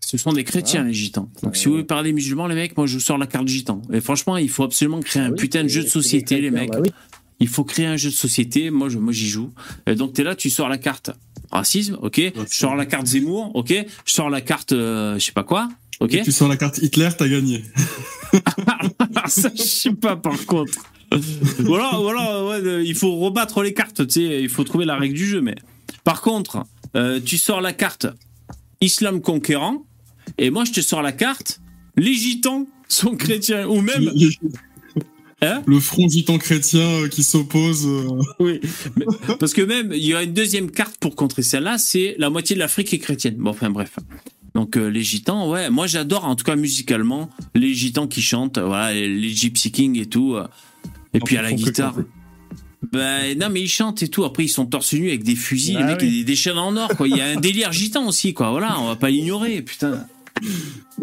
Ce 0.00 0.18
sont 0.18 0.32
des 0.32 0.42
chrétiens, 0.42 0.82
les 0.82 0.92
gitans. 0.92 1.30
Donc, 1.42 1.52
Ouais. 1.52 1.58
si 1.58 1.68
vous 1.68 1.84
parler 1.84 2.12
musulmans, 2.12 2.48
les 2.48 2.56
mecs, 2.56 2.76
moi, 2.76 2.86
je 2.86 2.94
vous 2.94 3.00
sors 3.00 3.16
la 3.16 3.28
carte 3.28 3.46
gitan. 3.46 3.80
Et 3.92 4.00
franchement, 4.00 4.36
il 4.38 4.48
faut 4.48 4.64
absolument 4.64 4.98
créer 4.98 5.22
un 5.22 5.26
Ah 5.26 5.30
oui, 5.30 5.36
putain 5.36 5.62
de 5.62 5.68
jeu 5.68 5.84
de 5.84 5.88
société, 5.88 6.40
les 6.40 6.50
mecs. 6.50 6.70
bah 6.72 6.80
oui. 6.82 6.90
Il 7.40 7.48
faut 7.48 7.64
créer 7.64 7.86
un 7.86 7.96
jeu 7.96 8.10
de 8.10 8.14
société. 8.14 8.70
Moi, 8.70 8.88
je, 8.88 8.98
moi, 8.98 9.12
j'y 9.12 9.28
joue. 9.28 9.50
Et 9.86 9.94
donc, 9.94 10.12
t'es 10.12 10.22
là, 10.22 10.34
tu 10.34 10.50
sors 10.50 10.68
la 10.68 10.78
carte 10.78 11.10
racisme, 11.50 11.98
ok. 12.00 12.20
Je 12.20 12.54
sors 12.54 12.76
la 12.76 12.86
carte 12.86 13.06
Zemmour, 13.06 13.50
ok. 13.54 13.74
Je 14.04 14.12
sors 14.12 14.30
la 14.30 14.40
carte, 14.40 14.72
euh, 14.72 15.18
je 15.18 15.24
sais 15.24 15.32
pas 15.32 15.42
quoi, 15.42 15.68
ok. 16.00 16.22
Tu 16.22 16.32
sors 16.32 16.48
la 16.48 16.56
carte 16.56 16.78
Hitler, 16.78 17.08
t'as 17.16 17.28
gagné. 17.28 17.64
Ah, 19.22 19.28
ça, 19.28 19.50
je 19.54 19.62
sais 19.62 19.92
pas, 19.92 20.16
par 20.16 20.46
contre. 20.46 20.72
ouais, 21.12 21.18
euh, 21.18 22.82
il 22.84 22.94
faut 22.94 23.16
rebattre 23.16 23.62
les 23.62 23.74
cartes, 23.74 24.06
tu 24.06 24.14
sais, 24.14 24.42
il 24.42 24.48
faut 24.48 24.62
trouver 24.62 24.84
la 24.84 24.96
règle 24.96 25.14
du 25.14 25.26
jeu. 25.26 25.40
Mais 25.40 25.56
par 26.04 26.20
contre, 26.20 26.64
euh, 26.94 27.18
tu 27.24 27.36
sors 27.36 27.60
la 27.60 27.72
carte 27.72 28.06
Islam 28.80 29.20
conquérant, 29.20 29.84
et 30.38 30.50
moi 30.50 30.64
je 30.64 30.70
te 30.72 30.80
sors 30.80 31.02
la 31.02 31.10
carte 31.10 31.60
les 31.96 32.14
gitans 32.14 32.66
sont 32.88 33.16
chrétiens, 33.16 33.68
ou 33.68 33.80
même. 33.80 34.10
Hein 35.42 35.62
le 35.66 35.80
front 35.80 36.06
gitan 36.08 36.36
chrétien 36.38 36.80
euh, 36.80 37.08
qui 37.08 37.22
s'oppose. 37.22 37.86
euh, 37.86 38.08
Oui, 38.40 38.60
mais- 38.96 39.06
parce 39.40 39.54
que 39.54 39.62
même 39.62 39.90
il 39.94 40.04
y 40.06 40.14
a 40.14 40.22
une 40.22 40.34
deuxième 40.34 40.70
carte 40.70 40.96
pour 41.00 41.16
contrer 41.16 41.42
celle-là, 41.42 41.78
c'est 41.78 42.14
la 42.18 42.28
moitié 42.30 42.54
de 42.54 42.60
l'Afrique 42.60 42.92
est 42.92 42.98
chrétienne. 42.98 43.36
Bon, 43.38 43.50
enfin 43.50 43.70
bref. 43.70 43.96
Donc 44.54 44.76
euh, 44.76 44.88
les 44.88 45.02
gitans, 45.02 45.48
ouais, 45.50 45.70
moi 45.70 45.86
j'adore 45.86 46.24
en 46.26 46.34
tout 46.36 46.44
cas 46.44 46.56
musicalement 46.56 47.30
les 47.54 47.72
gitans 47.72 48.06
qui 48.06 48.20
chantent, 48.20 48.58
voilà, 48.58 48.92
les, 48.92 49.08
les 49.08 49.28
Gypsy 49.30 49.70
King 49.72 49.98
et 49.98 50.06
tout. 50.06 50.34
euh. 50.34 50.46
Et 51.14 51.20
puis 51.20 51.36
à 51.36 51.42
la 51.42 51.52
guitare. 51.52 51.94
Ben 52.92 53.38
non 53.38 53.48
mais 53.50 53.60
ils 53.62 53.68
chantent 53.68 54.02
et 54.02 54.08
tout. 54.08 54.24
Après 54.24 54.44
ils 54.44 54.48
sont 54.48 54.66
torse 54.66 54.92
nu 54.94 55.08
avec 55.08 55.22
des 55.22 55.36
fusils, 55.36 55.76
Ah 55.78 55.80
les 55.80 55.86
mecs 55.86 56.00
oui. 56.02 56.08
et 56.08 56.10
des, 56.18 56.24
des 56.24 56.36
chaînes 56.36 56.58
en 56.58 56.76
or 56.76 56.88
quoi. 56.96 57.08
Il 57.08 57.16
y 57.16 57.20
a 57.20 57.26
un 57.26 57.36
délire 57.36 57.72
gitan 57.72 58.06
aussi 58.08 58.34
quoi. 58.34 58.50
Voilà, 58.50 58.78
on 58.80 58.86
va 58.88 58.96
pas 58.96 59.10
l'ignorer, 59.10 59.62
putain. 59.62 60.06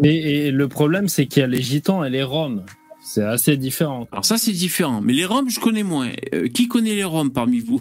Et, 0.02 0.46
et 0.46 0.50
le 0.50 0.68
problème, 0.68 1.08
c'est 1.08 1.26
qu'il 1.26 1.40
y 1.40 1.44
a 1.44 1.46
les 1.46 1.62
gitans 1.62 2.04
et 2.04 2.10
les 2.10 2.22
roms. 2.24 2.64
C'est 3.10 3.24
assez 3.24 3.56
différent. 3.56 4.06
Alors 4.12 4.24
ça 4.26 4.36
c'est 4.36 4.52
différent. 4.52 5.00
Mais 5.00 5.14
les 5.14 5.24
Roms 5.24 5.48
je 5.48 5.60
connais 5.60 5.82
moins. 5.82 6.10
Euh, 6.34 6.48
qui 6.48 6.68
connaît 6.68 6.94
les 6.94 7.04
Roms 7.04 7.30
parmi 7.32 7.58
vous? 7.60 7.80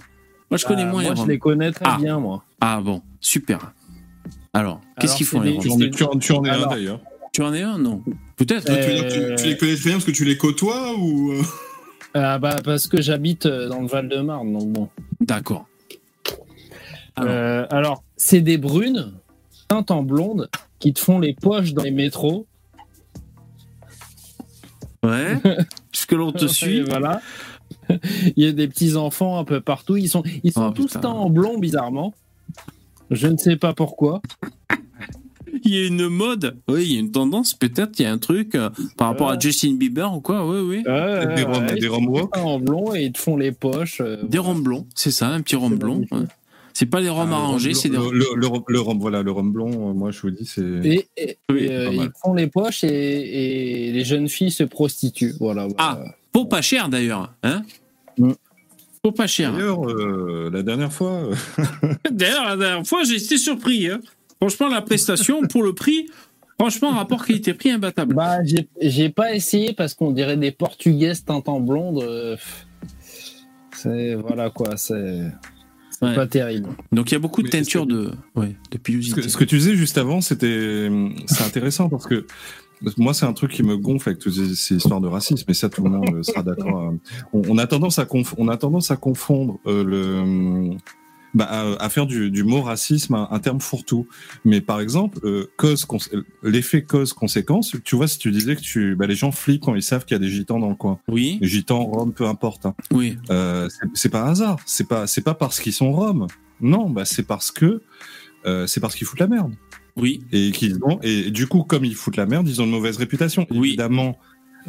Moi 0.49 0.57
je 0.57 0.65
connais 0.65 0.85
Bah, 0.85 0.91
moins 0.91 1.01
moi, 1.03 1.09
les 1.11 1.15
je 1.17 1.21
Roms. 1.21 1.29
les 1.29 1.39
connais 1.39 1.71
très 1.71 1.85
Ah. 1.85 1.97
bien, 1.99 2.19
moi. 2.19 2.43
Ah 2.61 2.79
bon, 2.81 3.01
super. 3.19 3.73
Alors, 4.53 4.79
qu'est-ce 4.99 5.17
qu'ils 5.17 5.25
font 5.25 5.41
les 5.41 5.51
Roms? 5.51 5.69
en 5.71 5.81
es, 5.81 5.89
tu 5.91 6.03
en- 6.03 6.17
tu 6.17 6.31
en 6.31 6.45
es 6.45 6.49
un 6.49 6.67
d'ailleurs. 6.67 7.01
Tu 7.33 7.41
en 7.43 7.53
es 7.53 7.61
un 7.61 7.77
Non? 7.77 8.01
Peut-être. 8.37 8.65
toi, 8.65 8.75
tu, 8.77 8.81
Euh, 8.89 9.35
les 9.43 9.57
connais 9.57 9.75
très 9.75 9.83
bien 9.89 9.91
parce 9.93 10.05
que 10.05 10.11
tu 10.11 10.23
les 10.25 10.37
côtoies 10.37 10.93
ou 10.97 11.33
euh, 11.33 11.41
Ah 12.13 12.39
bah, 12.39 12.55
parce 12.63 12.87
que 12.87 13.01
j'habite 13.01 13.45
euh, 13.45 13.67
dans 13.67 13.81
le 13.81 13.87
Val-de-Marne, 13.87 14.53
donc 14.53 14.69
bon. 14.71 14.89
D'accord. 15.19 15.67
Alors. 17.15 17.29
Euh, 17.31 17.65
alors, 17.69 18.03
c'est 18.15 18.41
des 18.41 18.57
brunes 18.57 19.11
teintes 19.67 19.91
en 19.91 20.03
blonde 20.03 20.49
qui 20.79 20.93
te 20.93 20.99
font 20.99 21.19
les 21.19 21.33
poches 21.33 21.73
dans 21.73 21.83
les 21.83 21.91
métros. 21.91 22.47
Ouais. 25.07 25.37
Puisque 25.91 26.11
l'on 26.13 26.31
te 26.31 26.45
suit. 26.47 26.81
voilà. 26.81 27.21
Il 27.89 28.43
y 28.43 28.47
a 28.47 28.51
des 28.51 28.67
petits 28.67 28.95
enfants 28.95 29.39
un 29.39 29.43
peu 29.43 29.61
partout. 29.61 29.97
Ils 29.97 30.09
sont, 30.09 30.23
ils 30.43 30.51
sont 30.51 30.67
Oh, 30.69 30.71
tous 30.73 30.93
putain. 30.93 31.09
en 31.09 31.29
blond, 31.29 31.57
bizarrement. 31.57 32.13
Je 33.11 33.27
ne 33.27 33.37
sais 33.37 33.55
pas 33.55 33.73
pourquoi. 33.73 34.21
Il 35.63 35.73
y 35.73 35.83
a 35.83 35.87
une 35.87 36.07
mode. 36.07 36.57
Oui, 36.67 36.83
il 36.85 36.93
y 36.93 36.97
a 36.97 36.99
une 36.99 37.11
tendance, 37.11 37.53
peut-être. 37.53 37.99
Il 37.99 38.03
y 38.03 38.05
a 38.05 38.11
un 38.11 38.17
truc 38.17 38.55
euh, 38.55 38.69
par 38.97 39.07
rapport 39.07 39.29
à. 39.31 39.39
Justin 39.39 39.73
Bieber 39.75 40.13
ou 40.13 40.21
quoi. 40.21 40.45
Oui, 40.47 40.59
oui. 40.59 40.83
Des 40.83 40.89
ouais, 40.89 41.43
roms- 41.43 41.65
ouais, 41.67 41.79
des 41.79 41.87
en 41.89 42.59
blond 42.59 42.93
et 42.93 43.03
ils 43.05 43.11
te 43.11 43.17
font 43.17 43.37
les 43.37 43.51
poches. 43.51 44.01
euh, 44.01 44.17
Des 44.23 44.37
roms 44.37 44.61
blonds, 44.61 44.85
c'est 44.95 45.11
ça, 45.11 45.27
un 45.29 45.41
petit 45.41 45.55
C'est 45.55 45.77
blond. 45.79 46.05
ouais. 46.11 46.25
C'est 46.79 46.85
pas 46.85 47.01
des 47.01 47.09
rhums 47.09 47.21
Ah, 47.21 47.25
le 47.29 47.33
arrangés, 47.33 47.69
rhum 47.69 47.75
c'est 47.75 47.89
des 47.89 47.97
blond- 47.97 48.11
le, 48.11 48.19
le, 48.19 48.35
le 48.35 48.47
rhum- 48.47 48.63
le 48.67 48.79
rhum, 48.79 48.99
voilà, 48.99 49.23
le 49.23 49.31
rhum 49.31 49.51
blond, 49.51 49.89
euh, 49.89 49.93
moi 49.93 50.11
je 50.11 50.21
vous 50.21 50.29
dis, 50.29 50.45
c'est. 50.45 50.61
Et, 50.61 51.07
et- 51.17 51.37
Oui, 51.51 51.63
et, 51.63 51.71
euh, 51.75 51.89
ils 51.91 52.11
font 52.23 52.35
les 52.35 52.45
poches 52.45 52.83
et, 52.83 53.87
et 53.87 53.91
les 53.91 54.03
jeunes 54.05 54.27
filles 54.29 54.51
se 54.51 54.63
prostituent. 54.63 55.33
Voilà. 55.39 55.67
Ah. 55.79 55.99
Pour 56.31 56.49
pas 56.49 56.61
cher 56.61 56.87
d'ailleurs. 56.89 57.33
Hein 57.41 57.63
Mm. 58.19 58.33
Pour 59.01 59.13
pas 59.15 59.25
cher. 59.25 59.53
D'ailleurs, 59.53 59.89
euh, 59.89 60.49
la 60.53 60.61
dernière 60.61 60.93
fois, 60.93 61.29
D'ailleurs, 62.11 62.45
la 62.45 62.57
dernière 62.57 62.85
fois, 62.85 63.03
j'ai 63.05 63.15
été 63.15 63.37
surpris. 63.39 63.87
hein. 63.89 63.99
Franchement, 64.39 64.67
la 64.67 64.81
prestation 64.83 65.41
pour 65.47 65.63
le 65.63 65.73
prix, 65.73 66.07
franchement, 66.59 66.91
rapport 66.91 67.25
qualité-prix 67.25 67.71
imbattable. 67.71 68.13
Bah, 68.13 68.43
j'ai- 68.43 68.67
j'ai 68.81 69.09
pas 69.09 69.33
essayé 69.33 69.73
parce 69.73 69.95
qu'on 69.95 70.11
dirait 70.11 70.37
des 70.37 70.51
portugaises 70.51 71.25
teintes 71.25 71.49
en 71.49 71.59
blonde. 71.59 72.03
euh, 72.03 72.37
c'est 73.75 74.13
voilà 74.13 74.51
quoi, 74.51 74.77
c'est 74.77 75.31
Ouais. 76.01 76.15
pas 76.15 76.27
terrible. 76.27 76.69
Donc 76.91 77.09
il 77.11 77.13
y 77.13 77.17
a 77.17 77.19
beaucoup 77.19 77.41
de 77.41 77.47
Mais 77.47 77.51
teintures 77.51 77.85
de, 77.87 78.11
ouais, 78.35 78.47
de 78.49 78.53
ce 78.73 78.77
pilosité. 78.77 79.21
que, 79.21 79.27
ce 79.29 79.37
que 79.37 79.43
tu 79.43 79.57
disais 79.57 79.75
juste 79.75 79.97
avant, 79.97 80.21
c'était, 80.21 80.89
c'est 81.25 81.43
intéressant 81.43 81.89
parce 81.89 82.05
que 82.05 82.25
moi, 82.97 83.13
c'est 83.15 83.25
un 83.25 83.33
truc 83.33 83.51
qui 83.51 83.63
me 83.63 83.75
gonfle 83.77 84.09
avec 84.09 84.21
toutes 84.21 84.33
ces, 84.33 84.75
histoires 84.75 85.01
de 85.01 85.07
racisme, 85.07 85.49
et 85.49 85.53
ça, 85.55 85.67
tout 85.67 85.83
le 85.83 85.89
monde 85.89 86.23
sera 86.23 86.43
d'accord. 86.43 86.93
On, 87.33 87.41
on 87.49 87.57
a 87.57 87.65
tendance 87.65 87.97
à 87.97 88.03
conf- 88.05 88.35
on 88.37 88.47
a 88.49 88.57
tendance 88.57 88.91
à 88.91 88.97
confondre 88.97 89.59
euh, 89.65 89.83
le, 89.83 90.77
bah, 91.33 91.45
à, 91.45 91.83
à 91.83 91.89
faire 91.89 92.05
du, 92.07 92.31
du 92.31 92.43
mot 92.43 92.61
racisme 92.61 93.13
un, 93.15 93.27
un 93.31 93.39
terme 93.39 93.59
fourre-tout. 93.61 94.07
Mais 94.45 94.61
par 94.61 94.79
exemple, 94.79 95.19
euh, 95.23 95.49
cause, 95.57 95.85
cons- 95.85 95.97
l'effet 96.43 96.83
cause-conséquence, 96.83 97.75
tu 97.83 97.95
vois, 97.95 98.07
si 98.07 98.17
tu 98.19 98.31
disais 98.31 98.55
que 98.55 98.61
tu, 98.61 98.95
bah, 98.95 99.07
les 99.07 99.15
gens 99.15 99.31
flippent 99.31 99.63
quand 99.63 99.75
ils 99.75 99.83
savent 99.83 100.05
qu'il 100.05 100.15
y 100.15 100.19
a 100.19 100.19
des 100.19 100.29
gitans 100.29 100.59
dans 100.59 100.69
le 100.69 100.75
coin. 100.75 100.99
Oui, 101.07 101.37
Les 101.41 101.47
gitans, 101.47 101.83
roms, 101.83 102.13
peu 102.13 102.25
importe. 102.25 102.65
hein. 102.65 102.75
oui. 102.91 103.17
Euh, 103.29 103.67
c'est- 103.93 104.09
pas 104.09 104.23
un 104.23 104.31
hasard. 104.31 104.57
C'est 104.65 104.87
pas, 104.87 105.05
c'est 105.07 105.21
pas 105.21 105.33
parce 105.33 105.59
qu'ils 105.59 105.73
sont 105.73 105.91
roms. 105.91 106.27
Non, 106.61 106.89
bah 106.89 107.05
c'est 107.05 107.23
parce 107.27 107.51
que 107.51 107.81
euh, 108.45 108.65
c'est 108.67 108.79
parce 108.79 108.95
qu'ils 108.95 109.05
foutent 109.05 109.19
la 109.19 109.27
merde. 109.27 109.53
Oui, 109.95 110.21
Et 110.31 110.51
qu'ils 110.51 110.77
ont 110.83 110.99
et 111.03 111.31
du 111.31 111.47
coup, 111.47 111.63
comme 111.63 111.83
ils 111.85 111.95
foutent 111.95 112.17
la 112.17 112.25
merde, 112.25 112.47
ils 112.47 112.61
ont 112.61 112.65
une 112.65 112.71
mauvaise 112.71 112.97
réputation. 112.97 113.45
Oui. 113.51 113.69
Évidemment, 113.69 114.17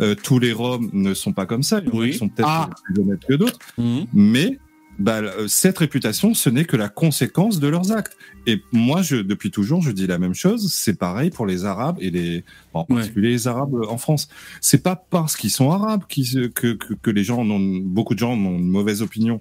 euh, 0.01 0.15
tous 0.15 0.39
les 0.39 0.53
roms 0.53 0.91
ne 0.93 1.13
sont 1.15 1.33
pas 1.33 1.47
comme 1.47 1.63
ça. 1.63 1.81
Il 1.81 1.87
y 1.87 1.89
en 1.91 1.93
a 1.93 2.01
Oui. 2.01 2.11
qui 2.13 2.19
sont 2.19 2.29
peut-être 2.29 2.49
Ah. 2.49 2.71
plus 2.85 3.01
honnêtes 3.03 3.25
que 3.29 3.35
d'autres. 3.35 3.59
Mhm. 3.79 4.07
Mais 4.13 4.59
bah, 4.99 5.19
euh, 5.21 5.47
cette 5.49 5.79
réputation, 5.79 6.35
ce 6.35 6.51
n'est 6.51 6.65
que 6.65 6.77
la 6.77 6.89
conséquence 6.89 7.61
de 7.61 7.69
leurs 7.69 7.93
actes. 7.93 8.17
Et 8.47 8.63
moi, 8.73 9.03
je, 9.03 9.17
depuis 9.17 9.51
toujours, 9.51 9.81
je 9.83 9.91
dis 9.91 10.07
la 10.07 10.19
même 10.19 10.35
chose. 10.35 10.73
C'est 10.73 10.99
pareil 10.99 11.31
pour 11.31 11.47
les 11.47 11.65
Arabes 11.65 11.99
et 12.01 12.11
les, 12.11 12.45
en 12.75 12.81
Ouais. 12.89 12.97
particulier 12.97 13.31
les 13.31 13.47
Arabes 13.47 13.75
en 13.89 13.99
France. 13.99 14.29
C'est 14.61 14.83
pas 14.83 14.97
parce 14.97 15.37
qu'ils 15.37 15.51
sont 15.51 15.71
Arabes 15.71 16.03
que, 16.09 16.49
que, 16.49 16.73
que 16.95 17.11
les 17.11 17.25
gens 17.25 17.39
en 17.41 17.51
ont, 17.51 17.61
beaucoup 17.83 18.15
de 18.15 18.19
gens 18.19 18.33
en 18.33 18.45
ont 18.45 18.59
une 18.59 18.69
mauvaise 18.71 19.03
opinion. 19.03 19.41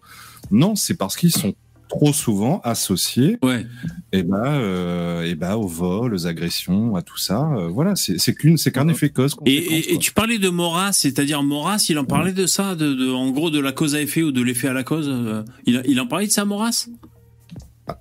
Non, 0.51 0.75
c'est 0.75 0.95
parce 0.95 1.15
qu'ils 1.15 1.31
sont 1.31 1.55
trop 1.89 2.11
souvent 2.13 2.59
associés 2.63 3.37
ouais. 3.43 3.65
et 4.11 4.23
ben 4.23 4.43
euh, 4.45 5.23
et 5.23 5.35
ben 5.35 5.55
aux 5.55 5.67
vols, 5.67 6.13
aux 6.13 6.27
agressions, 6.27 6.95
à 6.95 7.01
tout 7.01 7.17
ça. 7.17 7.49
Euh, 7.57 7.67
voilà, 7.67 7.95
c'est 7.95 8.33
qu'une 8.35 8.57
c'est 8.57 8.71
qu'un 8.71 8.87
effet 8.89 9.09
cause. 9.09 9.35
Et, 9.45 9.53
et- 9.55 9.93
et 9.93 9.97
tu 9.97 10.11
parlais 10.13 10.37
de 10.37 10.49
Maurras, 10.49 10.91
c'est-à-dire 10.93 11.41
Maurras, 11.43 11.85
il 11.89 11.97
en 11.97 12.05
parlait 12.05 12.33
de 12.33 12.45
ça, 12.45 12.75
de, 12.75 12.93
de- 12.93 13.09
en 13.11 13.29
gros 13.31 13.49
de 13.49 13.59
la 13.59 13.71
cause 13.71 13.95
à 13.95 14.01
effet 14.01 14.23
ou 14.23 14.31
de 14.31 14.41
l'effet 14.41 14.67
à 14.67 14.73
la 14.73 14.83
cause. 14.83 15.07
euh, 15.09 15.43
il, 15.65 15.81
il 15.87 15.99
en 16.01 16.07
parlait 16.07 16.27
de 16.27 16.31
ça, 16.31 16.45
Maurras 16.45 16.87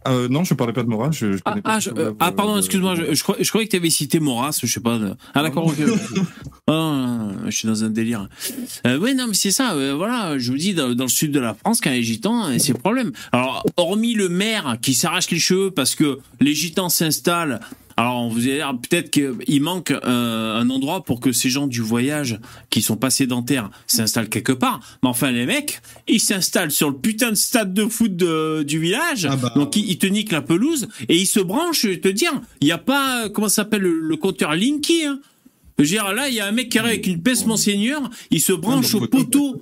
Euh, 0.09 0.29
non, 0.29 0.43
je 0.45 0.55
parlais 0.55 0.73
pas 0.73 0.83
de 0.83 0.89
morale. 0.89 1.13
Je, 1.13 1.33
je 1.37 1.39
ah, 1.45 1.55
ah, 1.65 1.79
je- 1.81 1.91
euh, 1.91 2.13
ah, 2.19 2.33
pardon, 2.33 2.55
euh, 2.57 2.59
excuse-moi, 2.59 2.95
je, 2.97 3.15
je, 3.15 3.23
je 3.41 3.49
croyais 3.51 3.67
que 3.67 3.71
tu 3.71 3.77
avais 3.77 3.91
cité 3.91 4.19
Maurras, 4.21 4.59
je 4.63 4.67
sais 4.67 4.81
pas. 4.81 4.99
de- 4.99 5.15
Ah 5.35 5.43
d'accord, 5.43 5.67
ok. 5.67 5.77
Ah, 6.69 7.29
je 7.45 7.51
suis 7.53 7.69
dans 7.69 7.85
un 7.85 7.91
délire. 7.91 8.29
Euh, 8.87 8.99
oui, 9.01 9.15
non, 9.15 9.27
mais 9.29 9.35
c'est 9.35 9.53
ça. 9.53 9.75
euh, 9.75 9.95
voilà, 9.95 10.37
je 10.39 10.51
vous 10.51 10.59
dis, 10.59 10.75
dans, 10.75 10.93
dans 10.95 11.05
le 11.05 11.09
sud 11.11 11.31
de 11.31 11.39
la 11.39 11.55
France, 11.55 11.81
quand 11.81 11.91
les 11.91 12.03
gitans, 12.03 12.49
euh, 12.49 12.59
c'est 12.59 12.75
problème. 12.75 13.13
Alors, 13.31 13.65
hormis 13.77 14.15
le 14.15 14.29
maire 14.29 14.77
qui 14.83 14.95
s'arrache 14.95 15.31
les 15.31 15.39
cheveux 15.39 15.71
parce 15.71 15.95
que 15.95 16.19
les 16.41 16.55
gitans 16.55 16.89
s'installent. 16.89 17.61
Alors, 17.99 18.17
on 18.23 18.29
vous 18.29 18.41
dire 18.41 18.77
peut-être 18.89 19.11
qu'il 19.11 19.63
manque 19.63 19.91
euh, 19.91 20.55
un 20.61 20.69
endroit 20.69 21.03
pour 21.03 21.19
que 21.19 21.33
ces 21.33 21.49
gens 21.49 21.67
du 21.67 21.81
voyage 21.81 22.39
qui 22.69 22.83
sont 22.83 22.97
pas 22.97 23.09
sédentaires 23.09 23.71
s'installent 23.87 24.29
quelque 24.29 24.53
part. 24.53 24.81
Mais 25.03 25.09
enfin, 25.09 25.31
les 25.31 25.47
mecs, 25.47 25.81
ils 26.07 26.21
s'installent 26.21 26.71
sur 26.73 26.91
le 26.91 26.97
putain 26.97 27.31
de 27.31 27.37
stade 27.37 27.73
de 27.73 27.87
foot 27.87 28.15
de- 28.15 28.63
du 28.65 28.79
village. 28.79 29.27
Ah 29.31 29.37
bah. 29.37 29.53
Donc, 29.57 29.77
ils, 29.77 29.89
ils 29.89 29.97
te 29.99 30.07
niquent 30.07 30.33
la 30.33 30.43
pelouse 30.43 30.89
et 31.09 31.17
ils 31.17 31.27
se 31.27 31.41
branchent. 31.41 31.83
Je 31.83 31.89
vais 31.89 32.01
te 32.01 32.09
dire, 32.09 32.33
il 32.61 32.67
n'y 32.67 32.73
a 32.73 32.77
pas, 32.79 33.25
euh, 33.25 33.29
comment 33.31 33.49
ça 33.49 33.57
s'appelle, 33.63 33.81
le, 33.83 33.99
le 34.01 34.17
compteur 34.17 34.55
Linky. 34.55 35.05
Hein. 35.07 35.19
Je 35.79 35.85
veux 35.85 35.89
dire, 35.89 36.13
là, 36.13 36.29
il 36.29 36.35
y 36.35 36.41
a 36.41 36.47
un 36.47 36.53
mec 36.53 36.69
qui 36.71 36.79
arrive 36.79 36.91
avec 36.93 37.07
une 37.07 37.23
peste 37.23 37.47
monseigneur, 37.47 38.01
il 38.31 38.41
se 38.41 38.53
branche 38.53 38.93
Non, 38.93 38.99
au 38.99 39.03
mais- 39.03 39.09
poteau. 39.09 39.57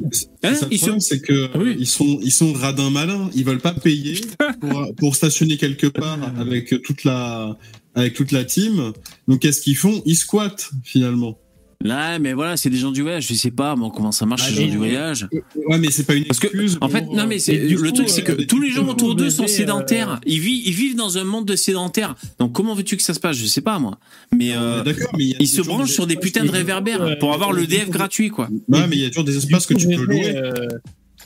Hein, 0.44 0.54
ça, 0.54 0.66
le 0.70 0.76
problème, 0.76 1.00
se- 1.00 1.08
c'est 1.08 1.20
que 1.20 1.50
Ah 1.54 1.58
oui. 1.58 1.76
ils 1.78 1.86
sont 1.86 2.18
ils 2.22 2.30
sont 2.32 2.52
radins 2.52 2.90
malins. 2.90 3.30
Ils 3.34 3.44
veulent 3.44 3.58
pas 3.60 3.74
payer 3.74 4.20
pour, 4.60 4.94
pour 4.96 5.14
stationner 5.16 5.56
quelque 5.56 5.86
part 5.86 6.18
avec 6.38 6.82
toute 6.82 7.02
la 7.04 7.56
avec 7.94 8.14
toute 8.14 8.32
la 8.32 8.44
team. 8.44 8.92
Donc 9.28 9.40
qu'est-ce 9.40 9.60
qu'ils 9.60 9.76
font? 9.76 10.02
Ils 10.06 10.16
squattent 10.16 10.70
finalement. 10.82 11.38
Là, 11.80 12.18
mais 12.18 12.32
voilà, 12.32 12.56
c'est 12.56 12.70
des 12.70 12.78
gens 12.78 12.92
du 12.92 13.02
voyage. 13.02 13.26
Je 13.28 13.34
sais 13.34 13.50
pas, 13.50 13.76
moi, 13.76 13.90
comment 13.94 14.10
ça 14.12 14.24
marche, 14.24 14.42
Ah, 14.46 14.50
les 14.52 14.56
gens 14.64 14.70
du 14.70 14.78
voyage. 14.78 15.28
Ouais, 15.68 15.76
mais 15.76 15.90
c'est 15.90 16.04
pas 16.04 16.14
une 16.14 16.24
Parce 16.24 16.38
que, 16.40 16.46
excuse. 16.46 16.78
en 16.80 16.88
fait, 16.88 17.02
pour, 17.02 17.14
non, 17.14 17.24
euh, 17.24 17.26
mais 17.26 17.38
c'est, 17.38 17.56
et 17.56 17.66
du 17.66 17.74
le 17.76 17.90
coup, 17.90 17.96
truc, 17.96 18.08
c'est 18.08 18.22
que 18.22 18.32
euh, 18.32 18.46
tous 18.46 18.58
les 18.58 18.70
gens 18.70 18.86
autour 18.88 19.14
d'eux 19.14 19.28
sont 19.28 19.42
devez, 19.42 19.52
sédentaires. 19.54 20.12
euh, 20.12 20.16
Ils 20.24 20.40
vivent, 20.40 20.62
ils 20.66 20.72
vivent 20.72 20.96
dans 20.96 21.18
un 21.18 21.24
monde 21.24 21.44
de 21.46 21.56
sédentaires. 21.56 22.14
Donc, 22.38 22.52
comment 22.52 22.74
veux-tu 22.74 22.96
que 22.96 23.02
ça 23.02 23.12
se 23.12 23.20
passe? 23.20 23.36
Je 23.36 23.44
sais 23.44 23.60
pas, 23.60 23.78
moi. 23.78 23.98
Mais, 24.34 24.56
euh, 24.56 24.82
D'accord, 24.82 25.10
mais 25.18 25.24
il 25.24 25.30
y 25.32 25.34
a 25.34 25.36
ils 25.40 25.46
se 25.48 25.60
branchent 25.60 25.88
des 25.88 25.92
sur 25.92 26.06
des 26.06 26.16
putains 26.16 26.44
de 26.44 26.50
réverbères 26.50 27.02
euh, 27.02 27.16
pour 27.16 27.34
avoir 27.34 27.52
le 27.52 27.66
DF 27.66 27.90
gratuit, 27.90 28.30
quoi. 28.30 28.48
Ouais, 28.68 28.86
mais 28.86 28.96
il 28.96 29.02
y 29.02 29.04
a 29.04 29.08
toujours 29.10 29.24
des 29.24 29.36
espaces 29.36 29.66
que 29.66 29.74
tu 29.74 29.86
peux 29.88 30.04
louer. 30.04 30.34
euh, 30.36 30.52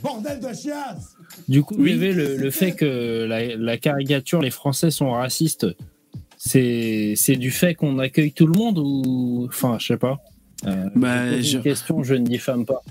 Bordel 0.02 0.40
de 0.40 0.46
chiasse 0.48 1.14
Du 1.48 1.62
coup, 1.62 1.76
Oui. 1.78 1.92
Le, 1.92 2.36
le 2.36 2.50
fait 2.50 2.72
que 2.72 3.26
la, 3.28 3.54
la 3.56 3.78
caricature, 3.78 4.40
les 4.42 4.50
Français 4.50 4.90
sont 4.90 5.12
racistes, 5.12 5.66
c'est 6.38 7.12
c'est 7.16 7.36
du 7.36 7.50
fait 7.50 7.74
qu'on 7.74 7.98
accueille 7.98 8.32
tout 8.32 8.46
le 8.46 8.52
monde 8.58 8.78
ou. 8.78 9.46
Enfin, 9.48 9.76
je 9.78 9.86
sais 9.88 9.96
pas. 9.98 10.18
Euh, 10.66 10.88
Bah, 10.96 11.40
je 11.40 11.58
une 11.58 11.62
question, 11.62 12.02
je 12.02 12.14
ne 12.14 12.24
diffame 12.26 12.64
pas. 12.64 12.82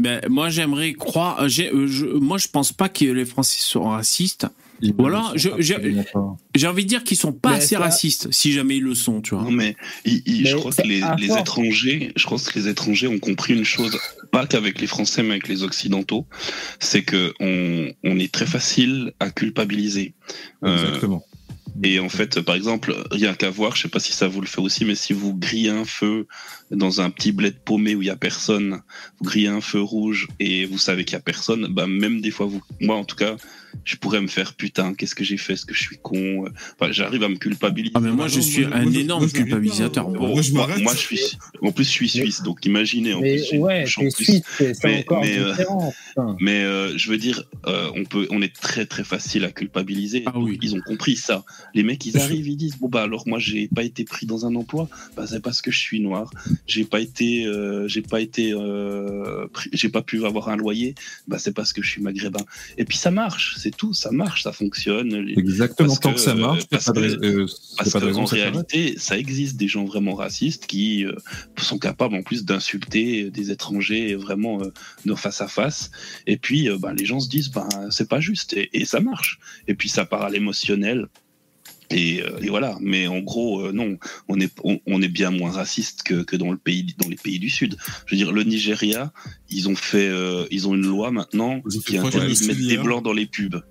Ben, 0.00 0.20
moi, 0.28 0.48
j'aimerais 0.48 0.92
croire, 0.92 1.42
euh, 1.42 1.48
j'ai, 1.48 1.70
euh, 1.72 1.86
je, 1.86 2.06
moi, 2.06 2.36
je 2.38 2.48
pense 2.48 2.72
pas 2.72 2.88
que 2.88 3.04
les 3.04 3.24
Français 3.24 3.58
sont 3.60 3.84
racistes. 3.84 4.48
ils 4.80 4.92
Ou 4.98 5.06
alors, 5.06 5.32
je- 5.36 5.50
je-. 5.60 5.74
J'ai 6.56 6.66
envie 6.66 6.82
de 6.82 6.88
dire 6.88 7.04
qu'ils 7.04 7.16
sont 7.16 7.32
pas 7.32 7.50
Mais 7.50 7.56
assez 7.58 7.76
ça- 7.76 7.78
racistes, 7.78 8.26
si 8.32 8.50
jamais 8.52 8.78
ils 8.78 8.82
le 8.82 8.96
sont, 8.96 9.20
tu 9.20 9.36
vois. 9.36 9.44
Non, 9.44 9.52
mais 9.52 9.76
il- 10.04 10.22
il- 10.26 10.42
Mais 10.42 10.50
je 10.50 10.56
crois 10.56 10.72
que 10.72 10.82
les, 10.82 10.98
étrangers, 11.38 12.12
je 12.16 12.26
crois 12.26 12.38
que 12.38 12.58
les 12.58 12.66
étrangers 12.66 13.06
ont 13.06 13.20
compris 13.20 13.54
une 13.54 13.64
chose, 13.64 13.96
pas 14.32 14.46
qu'avec 14.48 14.80
les 14.80 14.88
Français, 14.88 15.22
mais 15.22 15.30
avec 15.30 15.46
les 15.46 15.62
Occidentaux, 15.62 16.26
c'est 16.80 17.02
que 17.04 17.32
on, 17.38 17.92
on 18.02 18.18
est 18.18 18.32
très 18.32 18.46
facile 18.46 19.12
à 19.20 19.30
culpabiliser. 19.30 20.14
Euh, 20.64 20.76
Exactement. 20.88 21.24
Et 21.82 21.98
en 21.98 22.08
fait, 22.08 22.40
par 22.40 22.54
exemple, 22.54 22.94
rien 23.10 23.34
qu'à 23.34 23.50
voir, 23.50 23.74
je 23.74 23.82
sais 23.82 23.88
pas 23.88 23.98
si 23.98 24.12
ça 24.12 24.28
vous 24.28 24.40
le 24.40 24.46
fait 24.46 24.60
aussi, 24.60 24.84
mais 24.84 24.94
si 24.94 25.12
vous 25.12 25.34
grillez 25.34 25.70
un 25.70 25.84
feu 25.84 26.26
dans 26.70 27.00
un 27.00 27.10
petit 27.10 27.32
bled 27.32 27.58
paumé 27.64 27.94
où 27.94 28.02
il 28.02 28.06
y 28.06 28.10
a 28.10 28.16
personne, 28.16 28.80
vous 29.18 29.24
grillez 29.24 29.48
un 29.48 29.60
feu 29.60 29.80
rouge 29.80 30.28
et 30.38 30.66
vous 30.66 30.78
savez 30.78 31.04
qu'il 31.04 31.14
y 31.14 31.16
a 31.16 31.20
personne, 31.20 31.66
bah 31.70 31.86
même 31.86 32.20
des 32.20 32.30
fois 32.30 32.46
vous, 32.46 32.62
moi 32.80 32.96
en 32.96 33.04
tout 33.04 33.16
cas, 33.16 33.36
je 33.84 33.96
pourrais 33.96 34.20
me 34.20 34.26
faire 34.28 34.54
putain, 34.54 34.94
qu'est-ce 34.94 35.14
que 35.14 35.24
j'ai 35.24 35.36
fait, 35.36 35.54
est-ce 35.54 35.66
que 35.66 35.74
je 35.74 35.80
suis 35.82 35.98
con, 36.02 36.44
Enfin, 36.78 36.92
j'arrive 36.92 37.22
à 37.22 37.28
me 37.28 37.36
culpabiliser. 37.36 37.92
Ah, 37.94 38.00
mais 38.00 38.10
moi, 38.10 38.28
je 38.28 38.40
suis 38.40 38.64
un 38.64 38.90
énorme 38.92 39.30
culpabilisateur. 39.30 40.08
Moi, 40.10 40.40
je 40.42 40.52
moi, 40.52 40.66
m'arrête. 40.66 40.82
moi, 40.82 40.92
je 40.94 40.98
suis, 41.00 41.20
en 41.62 41.72
plus, 41.72 41.84
je 41.84 41.90
suis 41.90 42.08
suisse, 42.08 42.42
donc 42.42 42.64
imaginez 42.66 43.14
en 43.14 43.20
Mais 43.20 43.36
plus. 43.36 43.58
ouais, 43.58 43.84
c'est 43.86 44.42
Mais- 44.84 44.98
encore 45.00 45.22
mais, 45.22 45.38
euh, 45.38 45.50
différent. 45.50 45.92
putain. 46.08 46.36
Mais 46.40 46.62
euh, 46.64 46.96
je 46.96 47.10
veux 47.10 47.18
dire, 47.18 47.44
euh, 47.66 47.90
on 47.96 48.04
peut, 48.04 48.26
on 48.30 48.42
est 48.42 48.54
très 48.54 48.86
très 48.86 49.04
facile 49.04 49.44
à 49.44 49.50
culpabiliser. 49.50 50.22
Ah 50.26 50.32
oui. 50.38 50.58
Ils 50.62 50.74
ont 50.74 50.80
compris 50.80 51.16
ça. 51.16 51.44
Les 51.74 51.82
mecs, 51.82 52.04
ils 52.06 52.16
arrivent, 52.18 52.46
ils 52.48 52.56
disent 52.56 52.76
bon 52.78 52.88
bah 52.88 53.02
alors 53.02 53.26
moi 53.26 53.38
j'ai 53.38 53.68
pas 53.68 53.82
été 53.82 54.04
pris 54.04 54.26
dans 54.26 54.46
un 54.46 54.54
emploi, 54.54 54.88
bah 55.16 55.26
c'est 55.26 55.40
parce 55.40 55.62
que 55.62 55.70
je 55.70 55.78
suis 55.78 56.00
noir. 56.00 56.30
J'ai 56.66 56.84
pas 56.84 57.00
été, 57.00 57.46
euh, 57.46 57.88
j'ai 57.88 58.02
pas 58.02 58.20
été, 58.20 58.52
euh, 58.52 59.46
j'ai 59.72 59.88
pas 59.88 60.02
pu 60.02 60.24
avoir 60.24 60.48
un 60.48 60.56
loyer, 60.56 60.94
bah 61.28 61.38
c'est 61.38 61.52
parce 61.54 61.72
que 61.72 61.82
je 61.82 61.88
suis 61.90 62.02
maghrébin. 62.02 62.44
Et 62.78 62.84
puis 62.84 62.98
ça 62.98 63.10
marche, 63.10 63.56
c'est 63.64 63.74
tout, 63.74 63.94
ça 63.94 64.10
marche, 64.10 64.42
ça 64.42 64.52
fonctionne. 64.52 65.26
Exactement. 65.38 65.88
parce 65.88 66.00
Tant 66.00 66.10
que, 66.10 66.16
que, 66.16 66.20
ça 66.20 66.34
marche, 66.34 66.64
euh, 66.64 66.66
parce 66.70 66.84
pas 66.84 66.92
de, 66.92 67.18
euh, 67.24 67.46
Parce 67.78 67.90
t'as 67.90 67.98
pas 67.98 68.00
de 68.00 68.04
raison 68.04 68.20
qu'en 68.20 68.26
que 68.26 68.36
ça 68.36 68.42
réalité, 68.42 68.94
ça 68.98 69.16
existe 69.16 69.56
des 69.56 69.68
gens 69.68 69.86
vraiment 69.86 70.14
racistes 70.14 70.66
qui 70.66 71.06
euh, 71.06 71.14
sont 71.56 71.78
capables 71.78 72.14
en 72.14 72.22
plus 72.22 72.44
d'insulter 72.44 73.30
des 73.30 73.50
étrangers 73.50 74.16
vraiment 74.16 74.60
euh, 74.60 74.70
de 75.06 75.14
face 75.14 75.40
à 75.40 75.48
face. 75.48 75.90
Et 76.26 76.36
puis, 76.36 76.68
euh, 76.68 76.76
ben, 76.76 76.92
les 76.92 77.06
gens 77.06 77.20
se 77.20 77.28
disent, 77.30 77.50
ben, 77.50 77.66
c'est 77.90 78.06
pas 78.06 78.20
juste. 78.20 78.52
Et, 78.52 78.68
et 78.74 78.84
ça 78.84 79.00
marche. 79.00 79.38
Et 79.66 79.74
puis, 79.74 79.88
ça 79.88 80.04
part 80.04 80.22
à 80.22 80.28
l'émotionnel. 80.28 81.08
Et, 81.90 82.22
euh, 82.22 82.38
et 82.40 82.48
voilà. 82.48 82.76
Mais 82.80 83.06
en 83.06 83.20
gros, 83.20 83.66
euh, 83.66 83.72
non, 83.72 83.98
on 84.28 84.40
est, 84.40 84.52
on, 84.62 84.80
on 84.86 85.02
est 85.02 85.08
bien 85.08 85.30
moins 85.30 85.50
raciste 85.50 86.02
que, 86.02 86.22
que 86.22 86.36
dans, 86.36 86.50
le 86.50 86.58
pays, 86.58 86.94
dans 86.98 87.08
les 87.08 87.16
pays 87.16 87.38
du 87.38 87.50
Sud. 87.50 87.76
Je 88.06 88.14
veux 88.14 88.16
dire, 88.16 88.32
le 88.32 88.42
Nigeria, 88.42 89.12
ils 89.50 89.68
ont 89.68 89.76
fait, 89.76 90.08
euh, 90.08 90.46
ils 90.50 90.68
ont 90.68 90.74
une 90.74 90.86
loi 90.86 91.10
maintenant 91.10 91.60
qui 91.86 91.98
interdit 91.98 92.40
de 92.40 92.46
mettre 92.46 92.66
des 92.68 92.78
blancs 92.78 93.04
dans 93.04 93.12
les 93.12 93.26
pubs. 93.26 93.62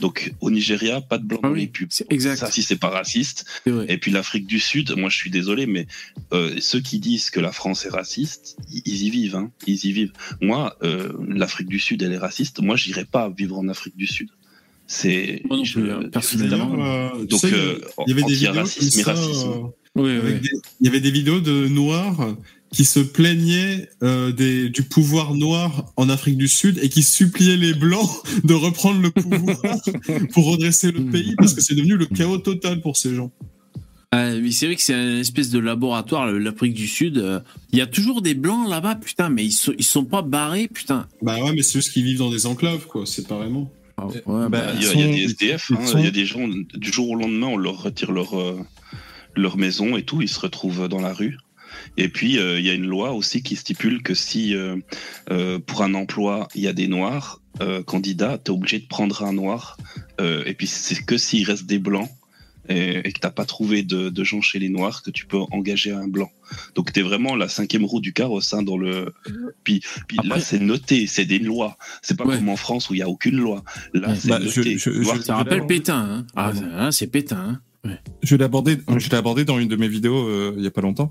Donc, 0.00 0.32
au 0.40 0.50
Nigeria, 0.50 1.00
pas 1.00 1.18
de 1.18 1.24
blancs 1.24 1.40
Ah 1.42 1.48
dans 1.48 1.54
oui, 1.54 1.60
les 1.62 1.66
pubs. 1.66 1.88
c'est 1.90 2.10
exact. 2.10 2.36
Ça, 2.36 2.50
si 2.50 2.62
c'est 2.62 2.76
pas 2.76 2.88
raciste, 2.88 3.44
et 3.66 3.98
puis 3.98 4.10
l'Afrique 4.10 4.46
du 4.46 4.58
Sud, 4.58 4.92
moi 4.96 5.10
je 5.10 5.16
suis 5.16 5.30
désolé, 5.30 5.66
mais 5.66 5.86
euh, 6.32 6.56
ceux 6.60 6.80
qui 6.80 6.98
disent 6.98 7.30
que 7.30 7.40
la 7.40 7.52
France 7.52 7.84
est 7.84 7.90
raciste, 7.90 8.56
ils 8.70 8.82
ils 8.86 9.04
y 9.04 9.10
vivent, 9.10 9.36
hein, 9.36 9.50
ils 9.66 9.84
y 9.84 9.92
vivent. 9.92 10.12
Moi, 10.40 10.76
euh, 10.82 11.12
l'Afrique 11.28 11.68
du 11.68 11.78
Sud, 11.78 12.02
elle 12.02 12.12
est 12.12 12.18
raciste. 12.18 12.60
Moi, 12.60 12.76
j'irai 12.76 13.04
pas 13.04 13.28
vivre 13.28 13.58
en 13.58 13.68
Afrique 13.68 13.96
du 13.96 14.06
Sud. 14.06 14.28
C'est 14.86 15.42
hein, 15.50 16.02
personnellement. 16.12 16.76
D'ailleurs, 16.76 17.14
euh, 17.16 17.24
Donc, 17.24 17.44
euh, 17.44 17.78
il 18.06 18.10
y 18.10 18.12
avait 18.12 18.22
des 18.22 18.34
vidéos 18.34 18.50
anti-racisme 18.50 19.00
et 19.00 19.02
comme 19.02 19.14
ça, 19.16 19.20
racisme. 19.22 19.48
euh, 19.48 20.02
Oui, 20.02 20.10
avec 20.16 20.34
oui. 20.36 20.40
des- 20.40 20.58
il 20.80 20.86
y 20.86 20.88
avait 20.88 21.00
des 21.00 21.10
vidéos 21.10 21.40
de 21.40 21.68
noirs 21.68 22.36
qui 22.72 22.84
se 22.84 23.00
plaignaient 23.00 23.88
euh, 24.02 24.32
des, 24.32 24.68
du 24.70 24.82
pouvoir 24.82 25.34
noir 25.34 25.92
en 25.96 26.08
Afrique 26.08 26.36
du 26.38 26.48
Sud 26.48 26.78
et 26.82 26.88
qui 26.88 27.02
suppliaient 27.02 27.56
les 27.56 27.74
blancs 27.74 28.08
de 28.44 28.54
reprendre 28.54 29.00
le 29.00 29.10
pouvoir 29.10 29.56
pour 30.32 30.46
redresser 30.50 30.90
le 30.92 31.04
pays 31.04 31.34
parce 31.36 31.54
que 31.54 31.60
c'est 31.60 31.74
devenu 31.74 31.96
le 31.96 32.06
chaos 32.06 32.38
total 32.38 32.80
pour 32.80 32.96
ces 32.96 33.14
gens. 33.14 33.30
Ah, 34.14 34.30
mais 34.34 34.50
c'est 34.50 34.66
vrai 34.66 34.76
que 34.76 34.82
c'est 34.82 34.92
une 34.92 35.20
espèce 35.20 35.48
de 35.48 35.58
laboratoire, 35.58 36.30
l'Afrique 36.30 36.74
du 36.74 36.86
Sud. 36.86 37.16
euh, 37.16 37.40
Il 37.72 37.78
y 37.78 37.82
a 37.82 37.86
toujours 37.86 38.20
des 38.20 38.34
blancs 38.34 38.68
là-bas, 38.68 38.96
putain, 38.96 39.30
mais 39.30 39.42
ils 39.42 39.52
sont, 39.52 39.72
ils 39.78 39.84
sont 39.84 40.04
pas 40.04 40.20
barrés, 40.20 40.68
putain. 40.68 41.06
Bah 41.22 41.42
ouais, 41.42 41.54
mais 41.54 41.62
c'est 41.62 41.78
juste 41.78 41.92
qu'ils 41.94 42.04
vivent 42.04 42.18
dans 42.18 42.30
des 42.30 42.44
enclaves, 42.44 42.86
quoi, 42.86 43.06
séparément. 43.06 43.72
Ah, 43.96 44.06
ouais, 44.06 44.22
Bah, 44.26 44.48
bah, 44.48 44.72
Il 44.74 44.82
y 44.82 44.86
a, 44.86 44.92
ils 44.92 44.98
il 44.98 45.00
y 45.00 45.02
a 45.02 45.06
sont- 45.06 45.12
des 45.12 45.22
SDF, 45.24 45.70
hein, 45.72 45.86
sont- 45.86 45.98
il 45.98 46.04
y 46.04 46.08
a 46.08 46.10
des 46.10 46.24
gens, 46.26 46.48
du 46.48 46.92
jour 46.92 47.10
au 47.10 47.14
lendemain, 47.16 47.48
on 47.48 47.56
leur 47.56 47.82
retire 47.82 48.12
leur, 48.12 48.38
euh, 48.38 48.58
leur 49.36 49.56
maison 49.56 49.96
et 49.96 50.02
tout, 50.04 50.20
ils 50.22 50.28
se 50.28 50.40
retrouvent 50.40 50.88
dans 50.88 51.00
la 51.00 51.12
rue. 51.12 51.36
Et 51.96 52.08
puis, 52.08 52.38
euh, 52.38 52.58
il 52.58 52.66
y 52.66 52.70
a 52.70 52.74
une 52.74 52.86
loi 52.86 53.12
aussi 53.12 53.42
qui 53.42 53.56
stipule 53.56 54.02
que 54.02 54.14
si 54.14 54.54
euh, 54.54 54.76
euh, 55.30 55.58
pour 55.58 55.82
un 55.82 55.94
emploi, 55.94 56.48
il 56.54 56.62
y 56.62 56.68
a 56.68 56.72
des 56.72 56.88
noirs 56.88 57.40
euh, 57.60 57.82
candidats, 57.82 58.38
tu 58.42 58.50
es 58.50 58.54
obligé 58.54 58.78
de 58.78 58.86
prendre 58.86 59.22
un 59.24 59.32
noir. 59.34 59.76
Euh, 60.20 60.42
et 60.46 60.54
puis, 60.54 60.66
c'est 60.66 61.02
que 61.04 61.18
s'il 61.18 61.44
reste 61.46 61.66
des 61.66 61.78
blancs 61.78 62.08
et, 62.68 62.98
et 62.98 63.12
que 63.12 63.20
tu 63.20 63.32
pas 63.34 63.44
trouvé 63.44 63.82
de, 63.82 64.08
de 64.10 64.24
gens 64.24 64.40
chez 64.40 64.58
les 64.58 64.68
noirs 64.68 65.02
que 65.02 65.10
tu 65.10 65.26
peux 65.26 65.38
engager 65.50 65.92
un 65.92 66.06
blanc. 66.08 66.30
Donc, 66.74 66.92
tu 66.92 67.00
es 67.00 67.02
vraiment 67.02 67.34
la 67.36 67.48
cinquième 67.48 67.84
roue 67.84 68.00
du 68.00 68.12
carrosse 68.12 68.52
hein, 68.54 68.62
dans 68.62 68.76
le. 68.76 69.12
Puis, 69.64 69.82
puis 70.06 70.18
là, 70.24 70.38
c'est 70.40 70.60
noté, 70.60 71.06
c'est 71.06 71.24
des 71.24 71.38
lois. 71.38 71.76
C'est 72.02 72.16
pas 72.16 72.24
Ouais. 72.26 72.36
comme 72.36 72.48
en 72.50 72.56
France 72.56 72.90
où 72.90 72.94
il 72.94 72.98
y 72.98 73.02
a 73.02 73.08
aucune 73.08 73.36
loi. 73.36 73.64
Là, 73.94 74.10
Ouais. 74.10 74.14
c'est 74.16 74.28
Bah, 74.28 74.38
noté. 74.38 74.76
je- 74.78 74.90
je- 74.90 75.00
Noir 75.00 75.16
je- 75.16 75.22
ça 75.22 75.36
rappelle. 75.36 75.66
Pétain. 75.66 75.96
Hein. 75.98 76.26
Ah, 76.36 76.52
hein, 76.74 76.90
c'est 76.90 77.06
Pétain. 77.08 77.60
Hein. 77.84 77.96
Je 78.22 78.36
l'ai 78.36 78.44
abordé, 78.44 78.78
je 78.96 79.08
l'ai 79.10 79.16
abordé 79.16 79.44
dans 79.44 79.58
une 79.58 79.66
de 79.68 79.74
mes 79.74 79.88
vidéos 79.88 80.24
euh, 80.28 80.54
il 80.56 80.62
y 80.62 80.66
a 80.68 80.70
pas 80.70 80.82
longtemps. 80.82 81.10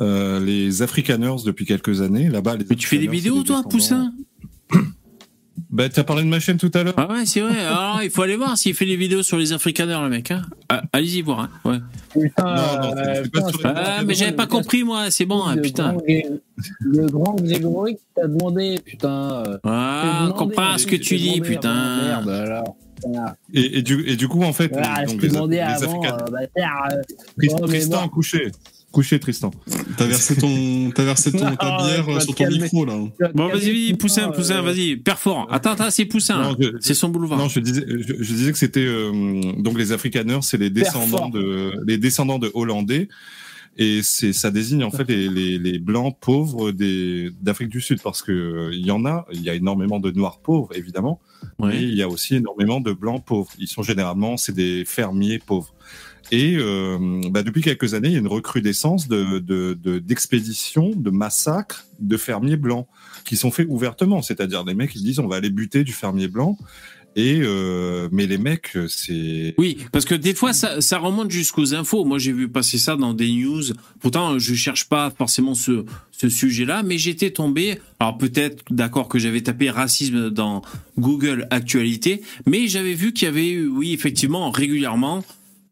Euh, 0.00 0.40
les 0.44 0.82
Afrikaners 0.82 1.44
depuis 1.46 1.64
quelques 1.64 2.00
années, 2.00 2.28
là-bas. 2.28 2.56
les 2.56 2.64
Mais 2.68 2.74
tu 2.74 2.88
fais 2.88 2.98
des 2.98 3.06
vidéos, 3.06 3.38
des 3.42 3.44
toi, 3.44 3.62
Poussin? 3.70 4.12
Bah, 5.70 5.88
t'as 5.88 6.04
parlé 6.04 6.22
de 6.22 6.28
ma 6.28 6.40
chaîne 6.40 6.56
tout 6.56 6.70
à 6.74 6.82
l'heure. 6.82 6.94
Ah 6.96 7.06
ouais, 7.12 7.26
c'est 7.26 7.40
vrai. 7.40 7.58
Alors, 7.60 8.00
il 8.02 8.10
faut 8.10 8.22
aller 8.22 8.36
voir 8.36 8.56
s'il 8.56 8.74
fait 8.74 8.86
des 8.86 8.96
vidéos 8.96 9.22
sur 9.22 9.36
les 9.36 9.52
Afrikaners, 9.52 9.98
le 10.02 10.08
mec. 10.08 10.30
Hein. 10.30 10.42
Ah, 10.68 10.82
Allez-y 10.92 11.22
voir. 11.22 11.40
Hein. 11.40 11.50
Ouais. 11.64 11.78
Putain, 12.12 12.44
Non, 12.44 12.52
non, 12.54 12.94
c'est- 12.96 12.98
euh, 13.08 13.14
c'est 13.14 13.30
pas 13.30 13.38
putain, 13.40 13.48
sur- 13.48 13.60
c'est 13.60 13.66
Ah, 13.68 14.00
bon, 14.00 14.06
mais 14.06 14.14
j'avais 14.14 14.30
bon, 14.32 14.36
pas 14.36 14.46
compris, 14.46 14.84
moi. 14.84 15.10
C'est 15.10 15.26
bon, 15.26 15.42
hein, 15.44 15.56
le 15.56 15.62
putain. 15.62 15.92
grand 15.92 16.02
Le 16.80 17.06
grand 17.06 17.34
Grégory 17.40 17.94
qui 17.96 18.02
t'a 18.14 18.26
demandé, 18.26 18.78
putain. 18.84 19.42
euh, 19.46 19.58
Ah, 19.64 20.02
t'es 20.02 20.08
on 20.08 20.24
demandé, 20.24 20.38
comprend 20.38 20.78
ce 20.78 20.86
que 20.86 20.90
t'es 20.92 20.98
tu 21.00 21.16
dis, 21.16 21.32
demandé 21.40 21.40
putain. 21.54 22.02
Merde, 22.02 22.28
alors. 22.28 22.76
Et, 23.54 23.78
et 23.78 23.82
du, 23.82 24.08
et 24.08 24.16
du 24.16 24.26
coup, 24.26 24.42
en 24.42 24.52
fait, 24.52 24.72
Voilà, 24.72 25.04
donc, 25.06 25.22
les, 25.22 25.28
demandé 25.28 25.56
les 25.56 25.62
avant, 25.62 26.04
euh, 26.04 26.08
bâtard, 26.30 26.88
euh, 26.92 27.02
Tristan, 27.38 27.58
oh, 27.62 28.00
moi- 28.00 28.08
couché. 28.08 28.50
Couché, 28.90 29.20
Tristan. 29.20 29.50
T'as 29.98 30.06
versé 30.06 30.34
ton, 30.36 30.90
t'as 30.94 31.04
versé 31.04 31.30
ton, 31.30 31.54
ta 31.56 31.78
Non, 31.78 31.84
bière 31.86 32.22
sur 32.22 32.34
ton 32.34 32.44
calmer. 32.44 32.58
micro, 32.60 32.86
là. 32.86 32.94
Bon, 33.34 33.48
vas-y, 33.48 33.66
vas-y, 33.70 33.94
Poussin, 33.94 34.30
Poussin, 34.30 34.62
vas-y. 34.62 34.96
Perfort. 34.96 35.46
Attends, 35.50 35.72
attends, 35.72 35.90
c'est 35.90 36.06
Poussin. 36.06 36.56
C'est 36.80 36.94
son 36.94 37.10
boulevard. 37.10 37.38
Non, 37.38 37.48
je 37.48 37.60
disais, 37.60 37.84
je, 37.86 38.14
je 38.18 38.32
disais 38.34 38.50
que 38.50 38.58
c'était 38.58 38.80
euh, 38.86 39.52
donc 39.58 39.76
les 39.78 39.92
Afrikaners, 39.92 40.38
c'est 40.42 40.56
les 40.56 40.70
descendants 40.70 41.28
de 41.28 41.72
les 41.86 41.98
descendants 41.98 42.38
de 42.38 42.50
Hollandais, 42.54 43.08
et 43.76 44.00
c'est 44.02 44.32
ça 44.32 44.50
désigne 44.50 44.82
en 44.84 44.90
fait 44.90 45.06
les, 45.08 45.28
les, 45.28 45.58
les 45.58 45.78
blancs 45.78 46.16
pauvres 46.18 46.72
des 46.72 47.30
d'Afrique 47.42 47.68
du 47.68 47.82
Sud 47.82 48.00
parce 48.02 48.22
que 48.22 48.32
euh, 48.32 48.70
il 48.72 48.86
y 48.86 48.90
en 48.90 49.04
a, 49.04 49.26
il 49.32 49.42
y 49.42 49.50
a 49.50 49.54
énormément 49.54 50.00
de 50.00 50.10
noirs 50.12 50.40
pauvres 50.40 50.70
évidemment, 50.74 51.20
Ouais. 51.58 51.68
mais 51.74 51.82
il 51.82 51.94
y 51.94 52.02
a 52.02 52.08
aussi 52.08 52.36
énormément 52.36 52.80
de 52.80 52.92
blancs 52.92 53.22
pauvres. 53.24 53.50
Ils 53.58 53.68
sont 53.68 53.82
généralement 53.82 54.36
c'est 54.38 54.54
des 54.54 54.84
fermiers 54.86 55.38
pauvres. 55.38 55.74
Et 56.30 56.56
euh, 56.58 56.98
bah, 57.30 57.42
depuis 57.42 57.62
quelques 57.62 57.94
années, 57.94 58.08
il 58.08 58.12
y 58.12 58.16
a 58.16 58.20
une 58.20 58.26
recrudescence 58.26 59.08
de 59.08 59.38
de- 59.38 59.76
de- 59.82 59.98
d'expéditions, 59.98 60.92
de, 60.94 61.10
massacres 61.10 61.84
de 62.00 62.16
fermiers 62.16 62.56
blancs 62.56 62.86
qui 63.24 63.36
sont 63.36 63.50
faits 63.50 63.66
ouvertement. 63.70 64.20
C'est-à-dire 64.22 64.64
des 64.64 64.74
mecs 64.74 64.90
qui 64.90 65.02
disent 65.02 65.18
on 65.20 65.26
va 65.28 65.36
aller 65.36 65.50
buter 65.50 65.84
du 65.84 65.92
fermier 65.92 66.28
blanc. 66.28 66.58
Et 67.16 67.40
euh, 67.42 68.08
mais 68.12 68.26
les 68.26 68.38
mecs, 68.38 68.76
c'est 68.88 69.54
Oui, 69.58 69.78
parce 69.90 70.04
que 70.04 70.14
des 70.14 70.34
fois, 70.34 70.52
ça, 70.52 70.80
ça 70.80 70.98
remonte 70.98 71.30
jusqu'aux 71.32 71.74
infos. 71.74 72.04
Moi, 72.04 72.18
j'ai 72.18 72.32
vu 72.32 72.48
passer 72.48 72.78
ça 72.78 72.94
dans 72.96 73.12
des 73.14 73.32
news. 73.32 73.62
Pourtant, 74.00 74.38
je 74.38 74.54
cherche 74.54 74.84
pas 74.88 75.10
forcément 75.10 75.54
ce, 75.54 75.84
ce 76.12 76.28
sujet-là, 76.28 76.82
mais 76.84 76.96
j'étais 76.98 77.30
tombé. 77.30 77.78
Alors 77.98 78.18
peut-être, 78.18 78.62
d'accord, 78.70 79.08
que 79.08 79.18
j'avais 79.18 79.40
tapé 79.40 79.68
racisme 79.70 80.30
dans 80.30 80.62
Google 80.98 81.48
Actualité, 81.50 82.20
mais 82.46 82.68
j'avais 82.68 82.94
vu 82.94 83.12
qu'il 83.12 83.26
y 83.26 83.28
avait 83.28 83.48
eu, 83.48 83.66
oui, 83.66 83.94
effectivement, 83.94 84.50
régulièrement, 84.52 85.24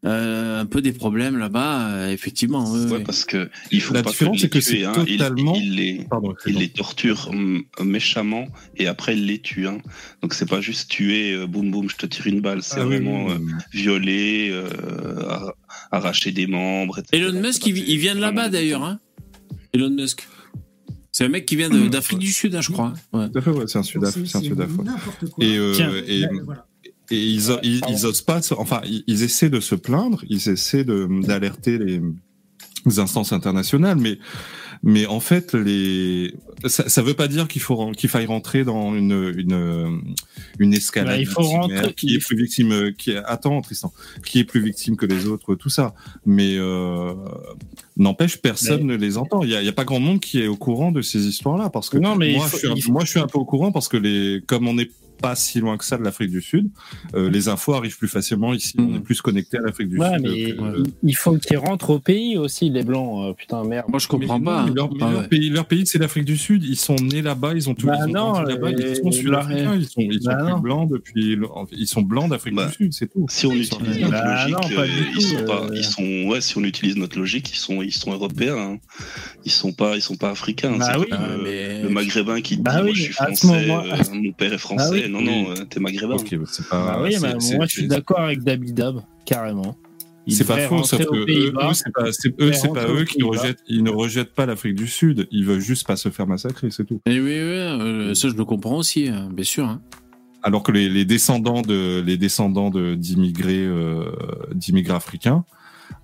euh, 0.05 0.61
un 0.61 0.65
peu 0.65 0.81
des 0.81 0.91
problèmes 0.93 1.37
là-bas. 1.37 1.89
euh, 1.89 2.11
effectivement. 2.11 2.71
Ouais, 2.71 3.03
parce 3.03 3.25
que 3.25 3.49
il 3.71 3.81
faut 3.81 3.93
La 3.93 4.03
pas 4.03 4.11
différence, 4.11 4.35
que 4.35 4.41
c'est 4.41 4.45
les 4.45 4.49
que 4.49 4.61
c'est 4.61 4.83
hein. 4.85 5.05
Il- 5.07 5.17
totalement- 5.17 5.55
il, 5.55 5.75
les, 5.75 6.05
pardon. 6.09 6.33
il 6.45 6.55
les 6.59 6.69
torture 6.69 7.27
hum, 7.29 7.63
méchamment 7.81 8.47
et 8.75 8.87
après 8.87 9.15
il 9.17 9.25
les 9.25 9.39
tue. 9.39 9.67
Hein. 9.67 9.79
Donc 10.21 10.33
c'est 10.33 10.47
pas 10.47 10.61
juste 10.61 10.89
tuer, 10.89 11.33
euh, 11.33 11.47
boum 11.47 11.71
boum, 11.71 11.89
je 11.89 11.95
te 11.95 12.05
tire 12.05 12.27
une 12.27 12.41
balle. 12.41 12.61
C'est 12.63 12.79
Ah 12.79 12.85
oui, 12.87 12.95
vraiment 12.97 13.25
oui, 13.25 13.31
euh, 13.33 13.37
oui. 13.39 13.51
violer, 13.73 14.49
euh, 14.51 14.69
ar- 15.29 15.53
arracher 15.91 16.31
des 16.31 16.47
membres. 16.47 16.99
etc. 16.99 17.23
Elon 17.23 17.39
Musk, 17.41 17.65
il, 17.65 17.77
il 17.77 17.97
vient 17.97 18.15
de 18.15 18.21
là-bas 18.21 18.49
d'ailleurs. 18.49 18.83
Hein 18.83 18.99
Elon 19.73 19.89
Musk. 19.89 20.27
C'est 21.11 21.25
un 21.25 21.29
mec 21.29 21.47
qui 21.47 21.55
vient 21.55 21.69
de- 21.69 21.87
d'Afrique 21.87 22.19
du 22.19 22.31
Sud, 22.31 22.53
hein, 22.53 22.61
je 22.61 22.71
crois. 22.71 22.93
Ouais. 23.11 23.27
Tout 23.31 23.39
à 23.39 23.41
fait, 23.41 23.49
ouais, 23.49 23.63
c'est 23.65 23.79
un 23.79 23.83
Sudaf, 23.83 24.13
quoi. 24.13 24.85
Et, 25.41 25.57
euh, 25.57 25.73
Tiens. 25.73 25.91
et, 26.07 26.21
Ouais, 26.25 26.29
voilà. 26.45 26.66
Et 27.11 27.23
ils, 27.25 27.51
o- 27.51 27.59
ils, 27.63 27.81
ils 27.89 28.05
osent 28.05 28.21
pas, 28.21 28.39
enfin, 28.57 28.81
ils, 28.85 29.03
ils 29.07 29.23
essaient 29.23 29.49
de 29.49 29.59
se 29.59 29.75
plaindre, 29.75 30.23
ils 30.29 30.49
essaient 30.49 30.83
d'alerter 30.85 31.77
les, 31.77 32.01
les 32.85 32.99
instances 32.99 33.31
internationales, 33.33 33.97
mais 33.99 34.17
mais 34.83 35.07
en 35.07 35.19
fait, 35.19 35.55
les 35.55 36.35
ça, 36.65 36.87
ça 36.87 37.01
veut 37.01 37.15
pas 37.15 37.27
dire 37.27 37.47
qu'il 37.47 37.61
faut 37.63 37.91
qu'il 37.93 38.09
faille 38.09 38.27
rentrer 38.27 38.63
dans 38.63 38.93
une 38.95 39.33
une 39.35 40.01
une 40.59 40.73
escalade. 40.73 41.15
Bah, 41.15 41.19
il 41.19 41.25
faut 41.25 41.41
rentrer- 41.41 41.93
Qui 41.95 42.13
est 42.15 42.19
plus 42.19 42.37
victime 42.37 42.93
Qui 42.95 43.11
est, 43.11 43.17
attends, 43.25 43.59
Tristan. 43.61 43.91
Qui 44.23 44.39
est 44.39 44.43
plus 44.43 44.61
victime 44.61 44.95
que 44.95 45.07
les 45.07 45.25
autres 45.25 45.55
Tout 45.55 45.69
ça. 45.69 45.95
Mais 46.27 46.57
euh, 46.57 47.13
n'empêche, 47.97 48.37
personne 48.37 48.85
ne 48.85 48.95
les 48.95 49.17
entend. 49.17 49.41
Il 49.43 49.49
y 49.49 49.55
a, 49.67 49.73
pas 49.73 49.83
grand 49.83 49.99
monde 49.99 50.19
qui 50.19 50.41
est 50.41 50.47
au 50.47 50.55
courant 50.57 50.91
de 50.91 51.01
ces 51.01 51.25
histoires-là 51.27 51.69
parce 51.71 51.89
que 51.89 51.97
Non, 51.97 52.15
mais 52.15 52.35
moi, 52.35 52.45
faut- 52.47 52.57
je 52.57 52.59
suis 52.59 52.67
un, 52.71 52.75
faut- 52.75 52.91
moi, 52.91 53.03
je 53.03 53.09
suis 53.09 53.19
un 53.19 53.27
peu 53.27 53.39
au 53.39 53.45
courant 53.45 53.71
parce 53.71 53.87
que 53.87 53.97
les 53.97 54.41
comme 54.45 54.67
on 54.67 54.75
n'est 54.75 54.89
pas 55.21 55.35
si 55.35 55.59
loin 55.59 55.77
que 55.77 55.85
ça 55.85 55.97
de 55.97 56.03
l'Afrique 56.03 56.31
du 56.31 56.41
Sud, 56.41 56.69
euh, 57.15 57.29
les 57.29 57.49
infos 57.49 57.73
arrivent 57.73 57.97
plus 57.97 58.07
facilement 58.07 58.53
ici. 58.53 58.75
On 58.79 58.95
est 58.95 58.99
plus 58.99 59.21
connecté 59.21 59.57
à 59.57 59.61
l'Afrique 59.61 59.89
du 59.89 59.97
Ouais, 59.99 60.13
Sud. 60.13 60.21
mais 60.21 60.51
que- 60.53 60.61
euh, 60.61 60.83
il- 61.03 61.15
faut 61.15 61.37
qu'ils 61.37 61.57
rentrent 61.57 61.89
au 61.91 61.99
pays 61.99 62.37
aussi, 62.37 62.69
les 62.69 62.83
blancs. 62.83 63.29
euh, 63.29 63.33
putain, 63.33 63.63
merde. 63.63 63.85
Moi, 63.89 63.99
je 63.99 64.07
comprends 64.07 64.39
mais 64.39 64.45
pas. 64.45 64.63
non, 64.63 64.67
hein. 64.69 64.73
leur, 64.75 64.89
Ah 65.01 65.11
leur 65.11 65.19
ouais. 65.21 65.27
pays, 65.27 65.49
leur 65.49 65.65
pays, 65.65 65.85
c'est 65.87 65.97
l'Afrique 65.97 66.25
du 66.25 66.37
Sud. 66.37 66.63
Ils 66.63 66.75
sont 66.77 66.95
nés 66.95 67.21
là-bas, 67.21 67.53
ils 67.55 67.69
ont 67.69 67.73
tout. 67.75 67.87
Bah 67.87 67.93
là-bas, 68.07 68.71
ils 68.71 68.95
sont 68.97 69.11
sud-africains, 69.11 69.75
ils 69.75 69.85
sont, 69.85 70.01
ils 70.01 70.21
sont 70.21 70.29
bah 70.31 70.51
plus 70.53 70.61
blancs 70.61 70.89
depuis. 70.91 71.35
le- 71.35 71.47
Ils 71.71 71.87
sont 71.87 72.01
blancs 72.01 72.29
d'Afrique 72.29 72.55
Bah, 72.55 72.67
du 72.67 72.73
Sud, 72.73 72.93
c'est 72.93 73.07
tout. 73.11 73.25
Si 73.29 73.45
on 73.45 73.51
utilise 73.53 73.71
notre 74.01 74.11
Bah 74.11 74.45
logique, 74.45 74.53
non, 74.69 74.75
pas 74.75 74.85
du 74.85 74.91
ils 75.15 75.21
sont 75.21 75.45
pas, 75.45 75.63
euh. 75.63 75.69
ils 75.73 75.83
sont, 75.83 76.29
ouais, 76.29 76.41
si 76.41 76.57
on 76.57 76.63
utilise 76.63 76.95
notre 76.97 77.17
logique, 77.17 77.49
ils 77.51 77.55
sont, 77.57 77.81
ils 77.81 77.91
sont 77.93 78.11
européens. 78.11 78.57
hein. 78.57 78.77
Ils 79.45 79.51
sont 79.51 79.71
pas, 79.73 79.95
ils 79.95 80.01
sont 80.01 80.15
pas 80.15 80.29
africains. 80.31 80.77
Bah 80.77 80.89
C'est 80.93 80.99
oui. 80.99 81.07
Ah, 81.11 81.23
euh, 81.23 81.37
mais- 81.43 81.81
le 81.83 81.89
maghrébin 81.89 82.41
qui 82.41 82.57
dit, 82.57 82.61
Bah 82.61 82.73
moi 82.73 82.83
oui, 82.83 82.91
je 82.95 83.03
suis 83.03 83.13
français, 83.13 83.67
mon 84.13 84.31
père 84.33 84.53
est 84.53 84.57
français. 84.57 85.06
Bah 85.11 85.17
oui. 85.19 85.25
Non, 85.25 85.43
non, 85.43 85.51
euh, 85.51 85.63
t'es 85.69 85.79
maghrébin. 85.79 86.15
Ok, 86.15 86.35
bah, 86.35 86.45
c'est 86.51 86.67
pas. 86.67 86.85
Bah 86.85 86.99
oui, 87.03 87.13
c'est- 87.39 87.55
moi 87.57 87.65
je 87.65 87.71
suis 87.71 87.87
d'accord 87.87 88.19
avec 88.19 88.43
Dabidab, 88.43 89.01
carrément. 89.25 89.77
C'est 90.29 90.43
pas 90.45 90.57
faux, 90.67 90.83
sauf 90.83 90.99
que 91.05 91.15
eux, 91.15 91.51
c'est 91.73 91.91
pas, 91.93 92.03
eux, 92.41 92.51
c'est 92.53 92.73
pas 92.73 92.85
eux 92.89 93.05
qui 93.05 93.23
rejettent, 93.23 93.63
ils 93.69 93.81
ne 93.81 93.89
rejettent 93.91 94.33
pas 94.33 94.45
l'Afrique 94.45 94.75
du 94.75 94.87
Sud. 94.87 95.25
Ils 95.31 95.45
veulent 95.45 95.61
juste 95.61 95.87
pas 95.87 95.95
se 95.95 96.09
faire 96.09 96.27
massacrer, 96.27 96.69
c'est 96.69 96.83
tout. 96.83 96.99
Et 97.05 97.19
oui, 97.21 97.21
oui, 97.21 97.31
euh, 97.31 98.13
ça 98.13 98.27
je 98.27 98.33
le 98.35 98.43
comprends 98.43 98.75
aussi, 98.77 99.07
hein, 99.07 99.29
bien 99.31 99.45
sûr. 99.45 99.65
hein. 99.65 99.81
Alors 100.43 100.63
que 100.63 100.71
les, 100.73 100.89
les 100.89 101.05
descendants 101.05 101.61
de, 101.61 102.01
les 102.05 102.17
descendants 102.17 102.69
de 102.69 102.93
d'immigrés, 102.95 103.65
euh, 103.65 104.11
d'immigrés 104.53 104.95
africains, 104.95 105.45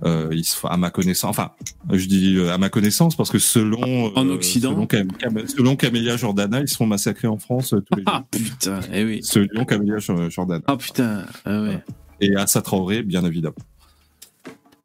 euh, 0.05 0.29
ils 0.31 0.43
se, 0.45 0.55
à 0.67 0.77
ma 0.77 0.89
connaissance, 0.89 1.29
enfin, 1.29 1.51
je 1.91 2.05
dis 2.05 2.35
euh, 2.37 2.53
à 2.53 2.57
ma 2.57 2.69
connaissance 2.69 3.15
parce 3.15 3.29
que 3.31 3.39
selon 3.39 4.11
En 4.15 4.27
euh, 4.27 4.33
Occident. 4.33 4.71
selon, 4.71 4.87
Cam- 4.87 5.11
Cam- 5.13 5.47
selon 5.47 5.75
Camélia 5.75 6.17
Jordana, 6.17 6.61
ils 6.61 6.67
se 6.67 6.75
font 6.75 6.85
massacrer 6.85 7.27
en 7.27 7.37
France 7.37 7.73
euh, 7.73 7.81
tous 7.81 7.97
les 7.97 8.03
jours. 8.07 8.13
Ah 8.13 8.23
putain, 8.31 8.79
eh 8.93 9.03
oui. 9.03 9.19
Selon 9.23 9.65
Camélia 9.65 9.97
Jo- 9.99 10.29
Jordana 10.29 10.61
Ah 10.67 10.77
putain, 10.77 11.25
ah 11.45 11.61
ouais. 11.61 11.83
et 12.21 12.35
Assa 12.35 12.61
Traoré, 12.61 13.03
bien 13.03 13.23
évidemment. 13.25 13.55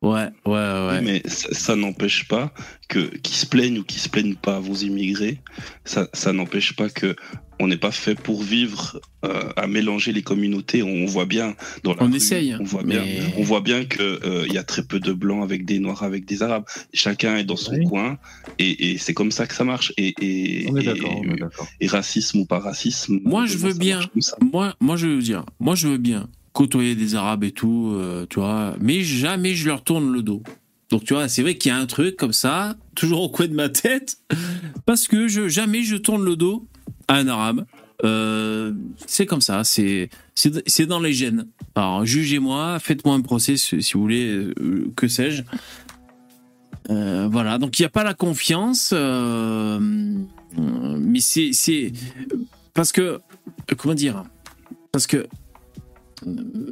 Ouais, 0.00 0.28
ouais, 0.46 0.52
ouais. 0.52 1.00
Mais 1.02 1.22
ça, 1.26 1.48
ça 1.52 1.76
n'empêche 1.76 2.28
pas 2.28 2.52
que 2.88 3.00
qu'ils 3.18 3.34
se 3.34 3.46
plaignent 3.46 3.78
ou 3.80 3.84
qu'ils 3.84 4.00
se 4.00 4.08
plaignent 4.08 4.36
pas, 4.36 4.60
vos 4.60 4.74
immigrés, 4.76 5.38
ça, 5.84 6.08
ça 6.12 6.32
n'empêche 6.32 6.76
pas 6.76 6.88
que 6.88 7.16
on 7.60 7.66
n'est 7.66 7.76
pas 7.76 7.90
fait 7.90 8.14
pour 8.14 8.40
vivre 8.44 9.00
euh, 9.24 9.50
à 9.56 9.66
mélanger 9.66 10.12
les 10.12 10.22
communautés. 10.22 10.84
On 10.84 11.04
voit 11.06 11.26
bien 11.26 11.56
dans 11.82 11.94
la 11.94 12.04
On 12.04 12.06
rue, 12.06 12.14
essaye, 12.14 12.54
On 12.60 12.62
voit 12.62 12.84
mais- 12.84 12.94
bien, 13.00 13.24
on 13.36 13.42
voit 13.42 13.60
bien 13.60 13.84
que 13.84 14.00
euh, 14.24 14.44
il 14.46 14.52
y 14.52 14.58
a 14.58 14.62
très 14.62 14.84
peu 14.84 15.00
de 15.00 15.12
blancs 15.12 15.42
avec 15.42 15.64
des 15.64 15.80
noirs 15.80 16.04
avec 16.04 16.24
des 16.24 16.44
arabes. 16.44 16.64
Chacun 16.94 17.36
est 17.36 17.42
dans 17.42 17.56
son 17.56 17.74
Oui. 17.74 17.84
coin 17.84 18.18
et, 18.60 18.92
et 18.92 18.98
c'est 18.98 19.14
comme 19.14 19.32
ça 19.32 19.48
que 19.48 19.54
ça 19.54 19.64
marche. 19.64 19.92
Et, 19.96 20.14
et, 20.20 20.68
On 20.70 20.76
est 20.76 20.84
et- 20.84 21.02
on 21.02 21.24
est 21.24 21.40
et 21.80 21.86
racisme 21.88 22.38
ou 22.38 22.46
pas 22.46 22.60
racisme. 22.60 23.18
Moi, 23.24 23.46
je 23.46 23.58
ça 23.58 23.66
veux 23.66 23.74
bien. 23.74 23.98
Moi, 24.52 24.76
moi, 24.80 24.94
je 24.96 25.08
veux 25.08 25.20
dire, 25.22 25.44
moi, 25.58 25.74
je 25.74 25.88
veux 25.88 25.98
bien 25.98 26.28
côtoyé 26.58 26.96
des 26.96 27.14
Arabes 27.14 27.44
et 27.44 27.52
tout, 27.52 27.92
euh, 27.94 28.26
tu 28.28 28.40
vois, 28.40 28.74
mais 28.80 29.02
jamais 29.02 29.54
je 29.54 29.68
leur 29.68 29.84
tourne 29.84 30.12
le 30.12 30.22
dos. 30.22 30.42
Donc 30.90 31.04
tu 31.04 31.14
vois, 31.14 31.28
c'est 31.28 31.42
vrai 31.42 31.56
qu'il 31.56 31.70
y 31.70 31.72
a 31.72 31.78
un 31.78 31.86
truc 31.86 32.16
comme 32.16 32.32
ça, 32.32 32.74
toujours 32.96 33.22
au 33.22 33.28
coin 33.28 33.46
de 33.46 33.54
ma 33.54 33.68
tête, 33.68 34.18
parce 34.84 35.06
que 35.06 35.28
je, 35.28 35.46
jamais 35.46 35.84
je 35.84 35.94
tourne 35.94 36.24
le 36.24 36.34
dos 36.34 36.66
à 37.06 37.14
un 37.14 37.28
Arabe. 37.28 37.64
Euh, 38.02 38.72
c'est 39.06 39.24
comme 39.24 39.40
ça, 39.40 39.62
c'est 39.62 40.10
c'est 40.34 40.86
dans 40.86 40.98
les 40.98 41.12
gènes. 41.12 41.46
Alors 41.76 42.04
jugez-moi, 42.04 42.80
faites-moi 42.80 43.14
un 43.14 43.20
procès 43.20 43.56
si 43.56 43.92
vous 43.94 44.00
voulez, 44.00 44.26
euh, 44.26 44.92
que 44.96 45.06
sais-je. 45.06 45.44
Voilà, 46.88 47.58
donc 47.58 47.78
il 47.78 47.82
n'y 47.82 47.86
a 47.86 47.90
pas 47.90 48.02
la 48.02 48.14
confiance, 48.14 48.92
mais 50.56 51.20
c'est 51.20 51.92
parce 52.74 52.90
que 52.90 53.20
comment 53.76 53.94
dire, 53.94 54.24
parce 54.90 55.06
que 55.06 55.28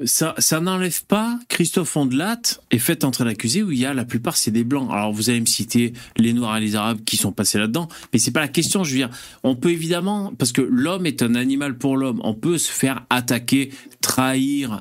ça, 0.05 0.61
n'enlève 0.61 1.05
pas 1.05 1.39
Christophe 1.49 1.97
Ondelat 1.97 2.41
et 2.71 2.79
fait 2.79 3.05
entrer 3.05 3.25
l'accusé 3.25 3.63
où 3.63 3.71
il 3.71 3.79
y 3.79 3.87
a 3.87 3.95
la 3.95 4.05
plupart 4.05 4.37
c'est 4.37 4.51
des 4.51 4.65
blancs. 4.65 4.89
Alors 4.91 5.13
vous 5.13 5.31
allez 5.31 5.41
me 5.41 5.47
citer 5.47 5.93
les 6.17 6.33
noirs 6.33 6.57
et 6.57 6.61
les 6.61 6.77
arabes 6.77 7.01
qui 7.05 7.17
sont 7.17 7.33
passés 7.33 7.59
là-dedans, 7.59 7.89
mais 8.13 8.19
c'est 8.19 8.31
pas 8.31 8.41
la 8.41 8.49
question. 8.49 8.85
Je 8.85 8.91
veux 8.91 8.97
dire, 8.97 9.11
on 9.43 9.57
peut 9.57 9.71
évidemment 9.71 10.33
parce 10.39 10.53
que 10.53 10.63
l'homme 10.63 11.07
est 11.07 11.23
un 11.23 11.35
animal 11.35 11.77
pour 11.79 11.97
l'homme, 11.97 12.21
on 12.25 12.35
peut 12.35 12.59
se 12.59 12.71
faire 12.71 13.05
attaquer, 13.11 13.71
trahir 14.01 14.81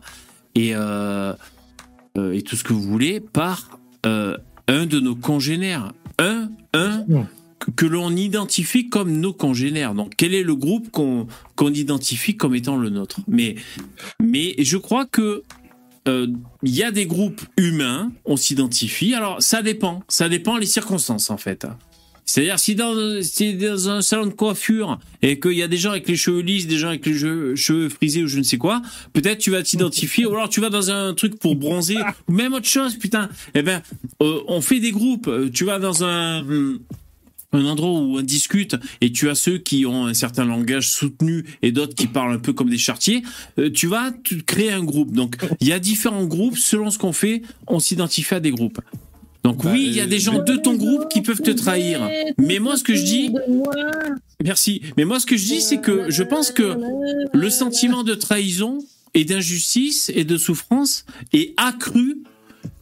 et 0.56 0.76
euh, 0.76 1.34
euh, 2.18 2.42
tout 2.42 2.56
ce 2.56 2.64
que 2.64 2.74
vous 2.74 2.82
voulez 2.82 3.20
par 3.20 3.80
euh, 4.06 4.38
un 4.68 4.86
de 4.86 5.00
nos 5.00 5.16
congénères, 5.16 5.94
un 6.20 6.50
un 6.74 7.06
que 7.76 7.86
l'on 7.86 8.16
identifie 8.16 8.90
comme 8.90 9.12
nos 9.20 9.34
congénères. 9.34 9.94
Donc 9.94 10.14
quel 10.18 10.34
est 10.34 10.44
le 10.44 10.56
groupe 10.56 10.92
qu'on 10.92 11.28
qu'on 11.56 11.74
identifie 11.74 12.38
comme 12.38 12.56
étant 12.56 12.78
le 12.78 12.90
nôtre? 12.90 13.20
Mais 13.28 13.56
mais 14.20 14.56
je 14.60 14.78
crois 14.78 15.06
que 15.06 15.44
euh, 16.08 16.28
il 16.64 16.76
y 16.76 16.84
a 16.84 16.92
des 16.92 17.06
groupes 17.06 17.42
humains, 17.58 18.12
on 18.26 18.38
s'identifie. 18.38 19.14
Alors 19.14 19.42
ça 19.42 19.62
dépend, 19.62 20.04
ça 20.08 20.30
dépend 20.30 20.58
les 20.58 20.68
circonstances 20.68 21.30
en 21.30 21.38
fait. 21.38 21.66
C'est-à-dire 22.28 22.58
si 22.58 22.74
dans, 22.74 23.22
si 23.22 23.54
dans 23.54 23.90
un 23.90 24.02
salon 24.02 24.26
de 24.26 24.32
coiffure 24.32 25.00
et 25.22 25.40
qu'il 25.40 25.54
y 25.54 25.62
a 25.62 25.68
des 25.68 25.78
gens 25.78 25.92
avec 25.92 26.08
les 26.08 26.16
cheveux 26.16 26.42
lisses, 26.42 26.66
des 26.66 26.78
gens 26.78 26.88
avec 26.88 27.06
les 27.06 27.14
cheveux, 27.14 27.90
frisés 27.90 28.24
ou 28.24 28.28
je 28.28 28.40
ne 28.40 28.44
sais 28.44 28.58
quoi, 28.58 28.82
peut-être 29.14 29.38
tu 29.38 29.52
vas 29.52 29.62
t'identifier. 29.62 30.26
ou 30.26 30.34
alors 30.34 30.50
tu 30.50 30.60
vas 30.60 30.72
dans 30.72 30.90
un 30.90 31.14
truc 31.14 31.38
pour 31.38 31.56
bronzer 31.56 32.00
ou 32.28 32.34
même 32.34 32.54
autre 32.54 32.68
chose. 32.68 32.98
Putain, 32.98 33.30
eh 33.54 33.62
ben 33.62 33.82
euh, 34.24 34.42
on 34.48 34.60
fait 34.62 34.80
des 34.80 34.92
groupes. 34.92 35.30
Tu 35.54 35.66
vas 35.66 35.78
dans 35.78 36.04
un 36.04 36.44
un 37.56 37.66
endroit 37.66 37.90
où 37.90 38.18
on 38.18 38.22
discute 38.22 38.76
et 39.02 39.12
tu 39.12 39.30
as 39.30 39.36
ceux 39.36 39.58
qui 39.58 39.86
ont 39.86 40.06
un 40.06 40.14
certain 40.14 40.46
langage 40.46 40.90
soutenu 40.90 41.46
et 41.62 41.72
d'autres 41.72 41.96
qui 41.96 42.08
parlent 42.08 42.34
un 42.34 42.40
peu 42.40 42.54
comme 42.54 42.70
des 42.70 42.78
chartiers, 42.78 43.24
euh, 43.60 43.70
tu 43.72 43.88
vas 43.88 44.12
créer 44.46 44.72
un 44.72 44.84
groupe. 44.84 45.14
Donc 45.14 45.36
il 45.60 45.68
y 45.68 45.74
a 45.74 45.80
différents 45.80 46.26
groupes, 46.26 46.58
selon 46.58 46.90
ce 46.90 46.98
qu'on 46.98 47.14
fait, 47.14 47.42
on 47.68 47.80
s'identifie 47.80 48.36
à 48.36 48.40
des 48.40 48.52
groupes. 48.52 48.80
Donc 49.44 49.64
oui, 49.64 49.86
il 49.86 49.94
y 49.94 50.02
a 50.02 50.08
des 50.08 50.18
gens 50.18 50.44
de 50.44 50.56
ton 50.56 50.74
groupe 50.74 51.08
qui 51.08 51.22
peuvent 51.22 51.42
te 51.42 51.52
trahir. 51.52 52.10
Mais 52.40 52.58
moi 52.58 52.78
ce 52.78 52.84
que 52.84 52.96
je 52.96 53.04
dis, 53.04 53.32
merci. 54.44 54.82
Mais 54.98 55.06
moi 55.06 55.20
ce 55.20 55.28
que 55.28 55.38
je 55.38 55.46
dis 55.46 55.62
c'est 55.62 55.82
que 55.82 56.10
je 56.10 56.24
pense 56.24 56.52
que 56.52 56.78
le 57.32 57.50
sentiment 57.50 58.04
de 58.04 58.16
trahison 58.16 58.80
et 59.14 59.24
d'injustice 59.24 60.12
et 60.14 60.24
de 60.24 60.38
souffrance 60.38 61.06
est 61.32 61.54
accru 61.58 62.18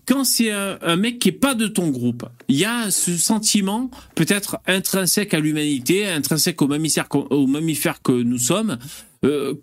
quand 0.07 0.23
c'est 0.23 0.51
un, 0.51 0.77
un 0.81 0.95
mec 0.95 1.19
qui 1.19 1.29
est 1.29 1.31
pas 1.31 1.55
de 1.55 1.67
ton 1.67 1.89
groupe, 1.89 2.25
il 2.47 2.57
y 2.57 2.65
a 2.65 2.91
ce 2.91 3.15
sentiment 3.17 3.89
peut-être 4.15 4.57
intrinsèque 4.67 5.33
à 5.33 5.39
l'humanité, 5.39 6.07
intrinsèque 6.07 6.61
aux 6.61 6.67
mammifères, 6.67 7.07
qu'o- 7.07 7.27
aux 7.29 7.47
mammifères 7.47 8.01
que 8.01 8.11
nous 8.11 8.37
sommes. 8.39 8.77
Euh, 9.25 9.53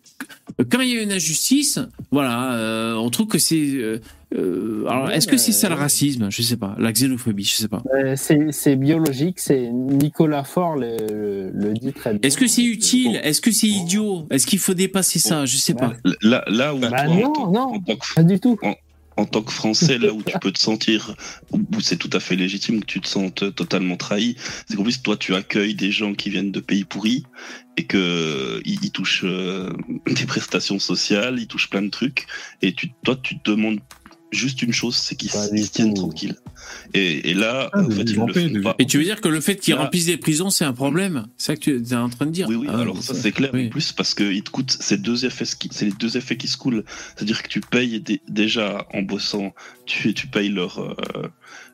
quand 0.70 0.80
il 0.80 0.88
y 0.88 0.98
a 0.98 1.02
une 1.02 1.12
injustice, 1.12 1.78
voilà, 2.10 2.54
euh, 2.54 2.94
on 2.94 3.10
trouve 3.10 3.26
que 3.26 3.38
c'est. 3.38 3.56
euh, 3.74 3.98
euh, 4.34 4.86
alors, 4.88 5.10
est-ce 5.10 5.26
que 5.26 5.36
c'est 5.36 5.52
ça 5.52 5.68
le 5.68 5.74
racisme 5.74 6.30
Je 6.30 6.40
sais 6.40 6.56
pas. 6.56 6.74
La 6.78 6.92
xénophobie, 6.92 7.44
je 7.44 7.56
sais 7.56 7.68
pas. 7.68 7.82
Euh, 7.94 8.14
c'est 8.16 8.76
biologique, 8.76 9.38
c'est 9.38 9.68
Nicolas 9.70 10.44
Faure 10.44 10.76
le, 10.76 10.96
le, 11.10 11.50
le 11.52 11.74
dit 11.74 11.92
très 11.92 12.12
bien. 12.12 12.20
Est-ce 12.22 12.38
que 12.38 12.46
c'est 12.46 12.62
utile 12.64 13.20
Est-ce 13.22 13.42
que 13.42 13.50
c'est 13.52 13.66
idiot 13.68 14.26
Est-ce 14.30 14.46
qu'il 14.46 14.60
faut 14.60 14.72
dépasser 14.72 15.18
ça 15.18 15.44
Je 15.44 15.58
sais 15.58 15.74
pas. 15.74 15.92
Là, 16.22 16.42
là 16.46 16.74
où 16.74 16.78
Bah 16.78 16.88
toi, 16.88 17.00
en 17.10 17.14
non, 17.20 17.50
non, 17.52 17.60
en 17.74 17.80
que 17.80 18.14
pas 18.14 18.22
du 18.22 18.40
tout. 18.40 18.56
En, 19.20 19.26
tant 19.26 19.42
que 19.42 19.52
Français, 19.52 19.98
là 19.98 20.12
où 20.12 20.22
tu 20.22 20.38
peux 20.40 20.52
te 20.52 20.58
sentir, 20.58 21.14
où 21.52 21.60
où 21.76 21.80
c'est 21.80 21.96
tout 21.96 22.10
à 22.12 22.20
fait 22.20 22.36
légitime 22.36 22.80
que 22.80 22.86
tu 22.86 23.00
te 23.00 23.08
sentes 23.08 23.54
totalement 23.54 23.96
trahi, 23.96 24.36
c'est 24.66 24.76
qu'en 24.76 24.82
plus 24.82 25.02
toi 25.02 25.16
tu 25.16 25.34
accueilles 25.34 25.74
des 25.74 25.92
gens 25.92 26.14
qui 26.14 26.30
viennent 26.30 26.52
de 26.52 26.60
pays 26.60 26.84
pourris 26.84 27.24
et 27.76 27.84
que 27.86 28.60
ils, 28.64 28.82
ils 28.82 28.90
touchent 28.90 29.24
euh, 29.24 29.72
des 30.06 30.26
prestations 30.26 30.78
sociales, 30.78 31.38
ils 31.38 31.46
touchent 31.46 31.70
plein 31.70 31.82
de 31.82 31.90
trucs 31.90 32.26
et 32.62 32.72
tu, 32.72 32.92
toi 33.04 33.16
tu 33.22 33.38
te 33.38 33.50
demandes 33.50 33.80
juste 34.32 34.62
une 34.62 34.72
chose, 34.72 34.96
c'est 34.96 35.16
qu'ils 35.16 35.30
se 35.30 35.70
tiennent 35.70 35.94
tranquilles. 35.94 36.36
Et, 36.94 37.30
et 37.30 37.34
là, 37.34 37.68
Ah, 37.72 37.80
en 37.82 37.90
fait, 37.90 38.02
ils 38.02 38.16
le 38.16 38.32
font 38.32 38.46
des- 38.48 38.60
pas. 38.60 38.74
Et 38.78 38.86
tu 38.86 38.98
veux 38.98 39.04
dire 39.04 39.20
que 39.20 39.28
le 39.28 39.40
fait 39.40 39.56
qu'ils 39.56 39.74
Là- 39.74 39.82
remplissent 39.82 40.06
des 40.06 40.16
prisons, 40.16 40.50
c'est 40.50 40.64
un 40.64 40.72
problème 40.72 41.26
C'est 41.36 41.46
ça 41.52 41.56
que 41.56 41.62
tu 41.78 41.92
es 41.92 41.94
en 41.96 42.08
train 42.08 42.26
de 42.26 42.30
dire 42.30 42.48
Oui, 42.48 42.54
oui, 42.56 42.66
Ah, 42.70 42.78
alors 42.80 43.02
ça 43.02 43.14
c'est 43.14 43.32
clair 43.32 43.50
oui. 43.52 43.66
en 43.66 43.70
plus 43.70 43.92
parce 43.92 44.14
que 44.14 44.24
il 44.24 44.42
te 44.42 44.50
coûte 44.50 44.76
ces 44.80 44.96
deux 44.98 45.24
effets, 45.24 45.44
qui- 45.58 45.68
c'est 45.72 45.86
les 45.86 45.92
deux 45.92 46.16
effets 46.16 46.36
qui 46.36 46.48
se 46.48 46.56
coulent. 46.56 46.84
C'est-à-dire 47.16 47.42
que 47.42 47.48
tu 47.48 47.60
payes 47.60 48.00
dé- 48.00 48.20
déjà 48.28 48.86
en 48.92 49.02
bossant, 49.02 49.52
tu, 49.86 50.14
tu 50.14 50.26
payes 50.28 50.48
leur 50.50 50.78
euh, 50.80 50.94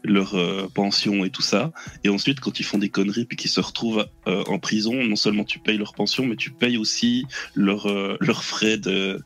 leur 0.05 0.35
euh, 0.37 0.69
pension 0.73 1.24
et 1.24 1.31
tout 1.31 1.43
ça, 1.43 1.73
et 2.05 2.09
ensuite 2.09 2.39
quand 2.41 2.61
ils 2.61 2.65
font 2.65 2.78
des 2.78 2.89
conneries 2.91 3.24
puis 3.24 3.37
qu'ils 3.37 3.51
se 3.51 3.61
retrouvent 3.61 4.07
euh, 4.28 4.45
en 4.47 4.59
prison, 4.59 4.95
non 5.05 5.16
seulement 5.16 5.45
tu 5.45 5.59
payes 5.59 5.78
leur 5.78 5.95
pension, 5.95 6.24
mais 6.24 6.37
tu 6.37 6.51
payes 6.51 6.77
aussi 6.77 7.27
leurs 7.55 7.87
euh, 7.91 8.16
leurs 8.20 8.45
frais 8.45 8.77
de 8.78 9.20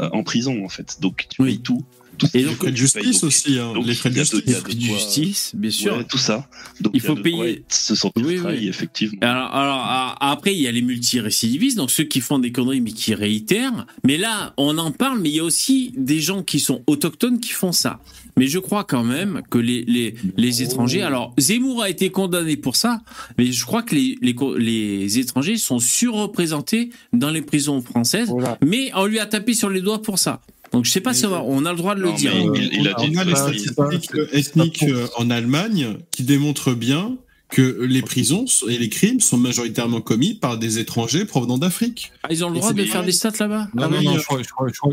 euh, 0.00 0.08
en 0.12 0.22
prison 0.24 0.64
en 0.64 0.68
fait. 0.68 0.98
Donc 1.00 1.26
tu 1.30 1.40
Oui. 1.42 1.48
payes 1.50 1.60
tout. 1.60 1.84
Tout 2.18 2.26
Et 2.34 2.42
ce 2.42 2.46
donc, 2.48 2.58
que 2.58 2.66
Les 2.66 2.72
frais 2.72 2.72
de 2.72 2.76
justice 2.76 3.20
Donc, 3.20 3.24
aussi, 3.28 3.58
hein, 3.58 3.72
donc, 3.74 3.86
les 3.86 3.94
frais 3.94 4.10
de 4.10 4.14
justice. 4.16 5.52
de 5.54 5.58
bien 5.60 5.70
sûr. 5.70 5.96
Ouais, 5.96 6.04
tout 6.04 6.18
ça. 6.18 6.48
Donc 6.80 6.92
Il 6.94 7.00
faut 7.00 7.16
payer- 7.16 7.64
se 7.68 7.94
sentir 7.94 8.24
Oui, 8.26 8.36
trahi, 8.36 8.58
oui. 8.60 8.68
effectivement. 8.68 9.18
Alors, 9.22 10.16
après, 10.20 10.54
il 10.54 10.60
y 10.62 10.66
a 10.68 10.72
les 10.72 10.82
multirécidivistes, 10.82 11.76
donc 11.76 11.90
ceux 11.90 12.04
qui 12.04 12.20
font 12.20 12.38
des 12.38 12.52
conneries 12.52 12.80
mais 12.80 12.92
qui 12.92 13.14
réitèrent. 13.14 13.86
Mais 14.04 14.16
là, 14.18 14.54
on 14.56 14.76
en 14.78 14.90
parle, 14.92 15.20
mais 15.20 15.30
il 15.30 15.36
y 15.36 15.40
a 15.40 15.44
aussi 15.44 15.92
des 15.96 16.20
gens 16.20 16.42
qui 16.42 16.60
sont 16.60 16.82
autochtones 16.86 17.40
qui 17.40 17.52
font 17.52 17.72
ça. 17.72 18.00
Mais 18.38 18.48
je 18.48 18.58
crois 18.58 18.84
quand 18.84 19.02
même 19.02 19.40
que 19.50 19.56
les, 19.56 19.82
les, 19.86 20.14
les 20.36 20.62
étrangers. 20.62 21.00
Alors, 21.00 21.32
Zemmour 21.38 21.82
a 21.82 21.88
été 21.88 22.10
condamné 22.10 22.58
pour 22.58 22.76
ça, 22.76 23.00
mais 23.38 23.50
je 23.50 23.64
crois 23.64 23.82
que 23.82 23.94
les, 23.94 24.18
les, 24.20 24.34
les 24.58 25.18
étrangers 25.18 25.56
sont 25.56 25.78
surreprésentés 25.78 26.90
dans 27.14 27.30
les 27.30 27.40
prisons 27.40 27.80
françaises. 27.80 28.28
Voilà. 28.28 28.58
Mais 28.64 28.90
on 28.94 29.06
lui 29.06 29.18
a 29.20 29.26
tapé 29.26 29.54
sur 29.54 29.70
les 29.70 29.80
doigts 29.80 30.02
pour 30.02 30.18
ça. 30.18 30.42
Donc, 30.72 30.84
je 30.84 30.90
sais 30.90 31.00
pas 31.00 31.14
si 31.14 31.26
on, 31.26 31.32
on 31.50 31.64
a 31.64 31.70
le 31.72 31.76
droit 31.78 31.94
de 31.94 32.00
le 32.00 32.08
Non, 32.08 32.14
dire. 32.14 32.32
mais 32.34 32.58
il- 32.58 32.80
il 32.80 32.88
a 32.88 32.94
on 33.00 33.06
dit 33.08 33.16
a 33.18 33.22
que 33.24 33.28
les 33.28 33.34
c'est- 33.36 33.72
statistiques 33.72 34.20
ethniques 34.32 34.82
euh, 34.84 35.06
en 35.16 35.30
Allemagne 35.30 35.96
qui 36.10 36.22
démontrent 36.22 36.74
bien 36.74 37.16
que 37.48 37.84
les 37.84 38.02
prisons 38.02 38.44
et 38.68 38.76
les 38.76 38.88
crimes 38.88 39.20
sont 39.20 39.36
majoritairement 39.36 40.00
commis 40.00 40.34
par 40.34 40.58
des 40.58 40.78
étrangers 40.78 41.24
provenant 41.24 41.58
d'Afrique. 41.58 42.12
Ah, 42.24 42.28
ils 42.30 42.44
ont 42.44 42.50
le 42.50 42.56
droit 42.56 42.72
de 42.72 42.84
faire 42.84 43.04
des 43.04 43.12
stats 43.12 43.30
là-bas 43.38 43.68
Non, 43.74 43.84
Ah 43.84 43.88
non, 43.88 44.02
non, 44.02 44.18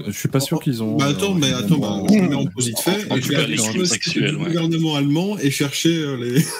je, 0.05 0.11
suis 0.11 0.29
pas 0.29 0.39
sûr 0.39 0.59
qu'ils 0.59 0.83
ont. 0.83 0.97
Bah 0.97 1.07
attends, 1.07 1.35
euh, 1.35 1.39
mais 1.39 1.51
attends, 1.51 1.79
bah, 1.79 2.03
je 2.09 2.15
me 2.15 2.27
mets 2.27 2.35
en 2.35 2.45
fait. 2.75 3.11
En 3.11 3.19
tout 3.19 3.29
cas, 3.29 3.47
les 3.47 3.55
crimes 3.55 3.79
le 3.79 3.85
sexuels, 3.85 4.35
ouais. 4.37 4.45
gouvernement 4.45 4.95
allemand 4.95 5.37
et 5.39 5.49
chercher 5.49 5.95
euh, 5.95 6.17
les. 6.17 6.43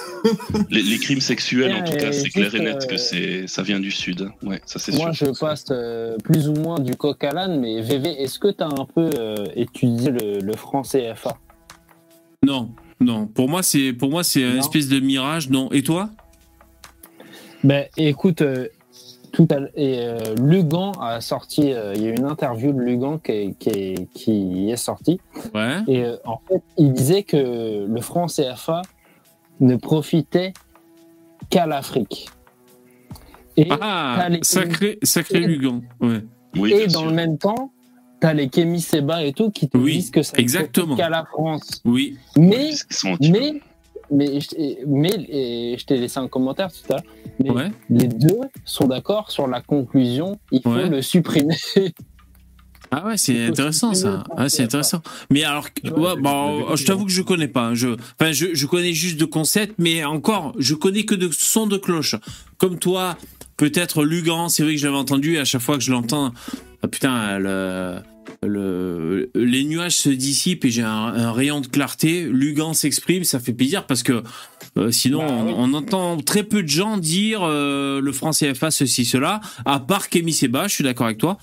Les, 0.69 0.81
les 0.81 0.97
crimes 0.99 1.21
sexuels, 1.21 1.73
en 1.73 1.83
tout 1.83 1.97
cas, 1.97 2.11
c'est 2.11 2.29
clair 2.29 2.53
et 2.55 2.59
net 2.59 2.87
que 2.87 2.93
euh, 2.93 2.97
c'est, 2.97 3.47
ça 3.47 3.61
vient 3.61 3.79
du 3.79 3.91
sud. 3.91 4.29
Ouais, 4.41 4.61
ça 4.65 4.79
c'est 4.79 4.93
Moi, 4.95 5.13
sûr. 5.13 5.33
je 5.33 5.39
passe 5.39 5.65
euh, 5.71 6.17
plus 6.23 6.47
ou 6.47 6.53
moins 6.53 6.79
du 6.79 6.95
coq 6.95 7.21
à 7.23 7.31
l'âne, 7.31 7.59
mais 7.59 7.81
VV, 7.81 8.21
est-ce 8.21 8.39
que 8.39 8.49
tu 8.49 8.63
as 8.63 8.67
un 8.67 8.85
peu 8.85 9.09
euh, 9.17 9.45
étudié 9.55 10.11
le, 10.11 10.39
le 10.39 10.53
franc 10.55 10.83
CFA 10.83 11.37
Non, 12.43 12.69
non. 12.99 13.27
Pour 13.27 13.49
moi, 13.49 13.63
c'est 13.63 13.93
pour 13.93 14.09
moi 14.09 14.23
c'est 14.23 14.41
une 14.41 14.57
espèce 14.57 14.87
de 14.87 14.99
mirage. 14.99 15.49
Non. 15.49 15.69
Et 15.71 15.83
toi? 15.83 16.09
Ben, 17.63 17.85
écoute, 17.97 18.41
euh, 18.41 18.67
tout 19.31 19.47
à, 19.51 19.57
et 19.75 19.99
euh, 19.99 20.35
Lugan 20.35 20.91
a 21.01 21.21
sorti, 21.21 21.71
euh, 21.73 21.93
il 21.95 22.03
y 22.03 22.07
a 22.07 22.11
une 22.11 22.25
interview 22.25 22.71
de 22.73 22.79
Lugan 22.79 23.17
qui 23.19 23.31
est, 23.31 23.57
qui 23.57 23.69
est, 23.69 24.07
qui 24.13 24.69
est 24.69 24.75
sortie, 24.77 25.19
Ouais. 25.55 25.77
et 25.87 26.03
euh, 26.03 26.17
en 26.25 26.39
fait, 26.47 26.61
il 26.77 26.91
disait 26.93 27.23
que 27.23 27.85
le 27.87 28.01
franc 28.01 28.27
CFA 28.27 28.81
ne 29.61 29.75
profitait 29.77 30.53
qu'à 31.49 31.65
l'Afrique. 31.65 32.29
Et, 33.55 33.67
Ah, 33.81 34.27
sacré, 34.41 34.99
sacré 35.03 35.39
Lugan. 35.39 35.81
Ouais. 36.01 36.21
Oui, 36.57 36.73
et 36.73 36.87
dans 36.87 36.99
sûr. 36.99 37.05
le 37.09 37.13
même 37.15 37.37
temps, 37.37 37.71
tu 38.23 38.27
as 38.27 38.33
les 38.33 38.47
Kémy 38.47 38.79
Seba 38.79 39.25
et 39.25 39.33
tout 39.33 39.51
qui 39.51 39.67
te 39.67 39.77
Oui, 39.77 39.95
disent 39.97 40.09
que 40.11 40.21
ça 40.23 40.37
exactement. 40.37 40.95
qu'à 40.95 41.09
la 41.09 41.25
France. 41.25 41.81
Oui. 41.83 42.17
Mais 42.37 42.69
Mais, 43.19 43.61
mais, 44.09 44.39
je- 44.39 44.85
mais 44.87 45.09
et 45.29 45.75
je 45.77 45.85
t'ai 45.85 45.97
laissé 45.97 46.19
un 46.19 46.29
commentaire 46.29 46.69
tout 46.71 46.93
à 46.93 46.95
l'heure. 46.97 47.03
Mais 47.43 47.49
Ouais. 47.49 47.71
les 47.89 48.07
deux 48.07 48.39
sont 48.63 48.87
d'accord 48.87 49.29
sur 49.29 49.47
la 49.47 49.59
conclusion. 49.59 50.39
Il 50.51 50.61
faut 50.61 50.69
Ouais. 50.71 50.87
le 50.87 51.01
supprimer. 51.01 51.55
Ah 52.91 53.07
ouais, 53.07 53.17
c'est 53.17 53.45
intéressant 53.47 53.93
ça. 53.95 54.23
Ah, 54.37 54.47
c'est 54.49 54.63
intéressant. 54.63 55.01
Mais 55.31 55.43
alors, 55.43 55.65
Ouais, 55.97 56.15
bon, 56.21 56.65
avec 56.67 56.77
je 56.77 56.85
t'avoue 56.85 57.05
que 57.05 57.11
je 57.11 57.23
connais 57.23 57.47
pas. 57.47 57.67
hein. 57.69 57.73
Je, 57.75 57.87
enfin, 58.19 58.31
je, 58.31 58.53
je 58.53 58.65
connais 58.67 58.93
juste 58.93 59.19
de 59.19 59.25
concept, 59.25 59.73
mais 59.79 60.05
encore, 60.05 60.53
je 60.59 60.75
connais 60.75 61.03
que 61.03 61.15
de 61.15 61.29
sons 61.31 61.65
de 61.67 61.77
cloche. 61.77 62.15
Comme 62.57 62.77
toi, 62.77 63.17
peut-être 63.57 64.03
Lugan. 64.05 64.47
C'est 64.47 64.61
vrai 64.63 64.73
que 64.75 64.79
je 64.79 64.85
l'avais 64.85 64.97
entendu. 64.99 65.35
Et 65.35 65.39
à 65.39 65.45
chaque 65.45 65.61
fois 65.61 65.75
que 65.77 65.83
je 65.83 65.91
l'entends, 65.91 66.33
ah, 66.83 66.87
putain, 66.87 67.39
le, 67.39 67.99
le- 68.43 69.29
les 69.35 69.63
nuages 69.63 69.95
se 69.97 70.09
dissipent 70.09 70.65
et 70.65 70.69
j'ai 70.69 70.81
un, 70.81 70.89
un 70.89 71.31
rayon 71.31 71.61
de 71.61 71.67
clarté. 71.67 72.23
Lugan 72.23 72.73
s'exprime, 72.73 73.23
ça 73.23 73.39
fait 73.39 73.53
plaisir 73.53 73.85
parce 73.85 74.03
que 74.03 74.21
euh, 74.77 74.91
sinon 74.91 75.19
Bah, 75.19 75.27
on, 75.31 75.45
oui. 75.47 75.53
on 75.57 75.73
entend 75.73 76.17
très 76.17 76.43
peu 76.43 76.61
de 76.63 76.67
gens 76.67 76.97
dire 76.97 77.41
euh, 77.43 78.01
le 78.01 78.11
franc 78.11 78.31
CFA 78.31 78.69
ceci 78.71 79.05
cela, 79.05 79.39
à 79.65 79.79
part 79.79 80.09
Kémy 80.09 80.33
Seba, 80.33 80.67
je 80.67 80.73
suis 80.75 80.83
d'accord 80.83 81.05
avec 81.07 81.17
toi. 81.19 81.37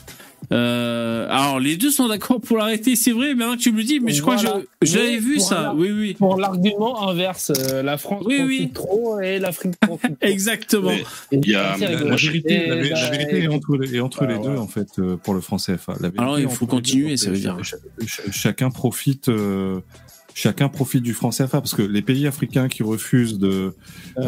Euh, 0.53 1.27
alors 1.31 1.61
les 1.61 1.77
deux 1.77 1.91
sont 1.91 2.09
d'accord 2.09 2.41
pour 2.41 2.57
l'arrêter, 2.57 2.97
c'est 2.97 3.13
vrai. 3.13 3.35
Maintenant 3.35 3.57
que 3.57 3.61
tu 3.63 3.71
me 3.73 3.79
le 3.79 3.85
dis, 3.85 4.01
mais 4.01 4.13
je 4.13 4.21
crois 4.23 4.37
Voilà. 4.37 4.61
que 4.61 4.67
je, 4.83 4.91
je 4.93 4.99
l'avais 4.99 5.19
vu 5.19 5.39
ça. 5.39 5.75
Oui, 5.77 5.91
oui, 5.93 6.15
Pour 6.15 6.37
l'argument 6.41 7.09
inverse, 7.09 7.53
euh, 7.57 7.83
la 7.83 7.99
France 7.99 8.25
Oui, 8.27 8.39
profite 8.39 8.61
oui. 8.61 8.71
trop 8.73 9.21
et 9.21 9.39
l'Afrique 9.39 9.77
profite 9.81 10.19
trop. 10.21 10.29
exactement. 10.29 10.91
Mais 10.91 11.39
Et 11.39 11.41
il 11.43 11.51
y 11.51 11.55
a- 11.55 11.77
c'est 11.79 11.85
la-. 11.93 12.05
La 12.05 12.17
vérité, 12.17 12.55
Et 12.55 12.69
la, 12.69 12.77
vé- 12.77 12.91
la 12.91 13.11
vérité 13.11 13.43
est 13.45 13.49
entre, 13.49 13.77
les- 13.77 13.95
est 13.97 14.01
entre 14.01 14.21
bah, 14.27 14.33
les 14.33 14.39
deux, 14.39 14.51
ouais. 14.51 14.59
en 14.59 14.67
fait, 14.67 14.89
euh, 14.99 15.17
pour 15.17 15.35
le 15.35 15.41
franc 15.41 15.59
CFA. 15.59 15.95
Alors, 16.19 16.39
il 16.41 16.49
faut 16.49 16.67
continuer, 16.67 17.15
que 17.15 17.27
veut 17.31 17.37
dire. 17.39 17.57
cha- 17.63 18.23
chacun 18.33 18.71
profite. 18.71 19.29
euh, 19.29 19.81
Chacun 20.35 20.69
profite 20.69 21.03
du 21.03 21.13
franc 21.13 21.31
CFA 21.31 21.61
parce 21.61 21.75
que 21.75 21.83
les 21.83 22.03
pays 22.03 22.27
africains 22.27 22.69
qui 22.69 22.83
refusent 22.83 23.39
de, 23.39 23.49
euh, 23.49 23.73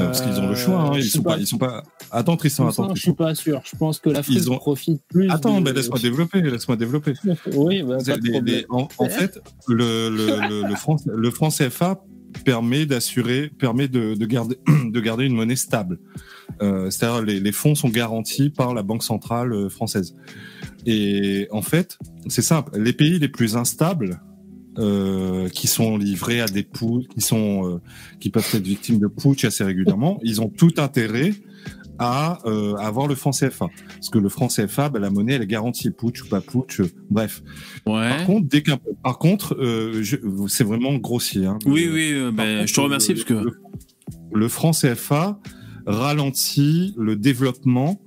parce 0.06 0.20
qu'ils 0.20 0.38
ont 0.40 0.48
le 0.48 0.54
choix, 0.56 0.80
hein, 0.80 0.92
Euh, 0.94 0.98
ils 0.98 1.04
sont 1.08 1.22
pas, 1.22 1.34
pas. 1.34 1.38
ils 1.38 1.46
sont 1.46 1.58
pas. 1.58 1.84
Attends 2.10 2.36
Tristan, 2.36 2.68
attends. 2.68 2.94
je 2.94 3.00
suis 3.00 3.12
pas 3.14 3.34
sûr. 3.34 3.62
Je 3.64 3.76
pense 3.76 3.98
que 4.00 4.10
l'Afrique 4.10 4.48
ont- 4.50 4.56
profite 4.56 5.00
plus. 5.08 5.30
Attends, 5.30 5.60
de- 5.60 5.64
mais 5.64 5.72
laisse-moi 5.72 5.98
développer, 6.00 6.42
laisse-moi 6.42 6.76
développer. 6.76 7.14
Oui, 7.54 7.82
bah, 7.82 7.98
pas 8.04 8.16
de 8.16 8.22
Les- 8.22 8.30
les- 8.30 8.32
problème. 8.32 8.64
en, 8.70 8.88
en 8.98 9.08
fait, 9.08 9.40
le, 9.68 10.10
le, 10.10 10.26
le, 10.62 10.68
le 10.68 10.74
franc, 10.74 10.96
le 11.06 11.30
franc 11.30 11.50
CFA 11.50 12.00
permet 12.44 12.84
d'assurer, 12.86 13.50
permet 13.58 13.88
de, 13.88 14.14
de 14.14 14.26
garder, 14.26 14.56
de 14.90 15.00
garder 15.00 15.24
une 15.26 15.34
monnaie 15.34 15.56
stable. 15.56 15.98
Euh, 16.62 16.90
C'est-à-dire 16.90 17.22
les, 17.22 17.40
les 17.40 17.52
fonds 17.52 17.74
sont 17.74 17.88
garantis 17.88 18.50
par 18.50 18.74
la 18.74 18.82
banque 18.82 19.04
centrale 19.04 19.70
française. 19.70 20.14
Et 20.84 21.46
en 21.52 21.62
fait, 21.62 21.96
c'est 22.26 22.42
simple. 22.42 22.76
Les 22.78 22.92
pays 22.92 23.18
les 23.18 23.28
plus 23.28 23.56
instables, 23.56 24.20
euh, 24.78 25.48
qui 25.48 25.66
sont 25.66 25.96
livrés 25.98 26.40
à 26.40 26.46
des 26.46 26.62
putsch, 26.62 27.06
qui 27.14 27.20
sont, 27.20 27.68
euh, 27.68 27.80
qui 28.20 28.30
peuvent 28.30 28.48
être 28.54 28.62
victimes 28.64 28.98
de 28.98 29.06
putsch 29.06 29.44
assez 29.44 29.64
régulièrement, 29.64 30.18
ils 30.22 30.40
ont 30.40 30.48
tout 30.48 30.72
intérêt 30.78 31.32
à 31.98 32.38
euh, 32.46 32.74
avoir 32.76 33.06
le 33.06 33.14
franc 33.14 33.30
CFA. 33.32 33.66
Parce 33.94 34.08
que 34.10 34.18
le 34.18 34.28
franc 34.28 34.48
CFA, 34.48 34.88
ben, 34.88 34.98
la 34.98 35.10
monnaie, 35.10 35.34
elle 35.34 35.42
est 35.42 35.46
garantie, 35.46 35.90
putsch 35.90 36.22
ou 36.24 36.28
pas 36.28 36.40
putsch, 36.40 36.80
euh, 36.80 36.88
bref. 37.10 37.42
Ouais. 37.86 38.08
Par 38.08 38.24
contre, 38.24 38.48
dès 38.48 38.62
qu'un, 38.62 38.78
par 39.04 39.18
contre, 39.18 39.56
euh, 39.60 40.02
je- 40.02 40.16
c'est 40.48 40.64
vraiment 40.64 40.94
grossier. 40.94 41.44
Hein, 41.46 41.58
Oui, 41.66 41.88
oui, 41.92 42.14
contre, 42.34 42.66
je 42.66 42.74
te 42.74 42.80
remercie 42.80 43.08
le- 43.12 43.14
parce 43.14 43.24
que. 43.28 43.34
le, 43.34 43.52
le 44.34 44.48
franc 44.48 44.72
CFA 44.72 45.38
ralentit 45.86 46.94
le 46.96 47.16
développement. 47.16 48.00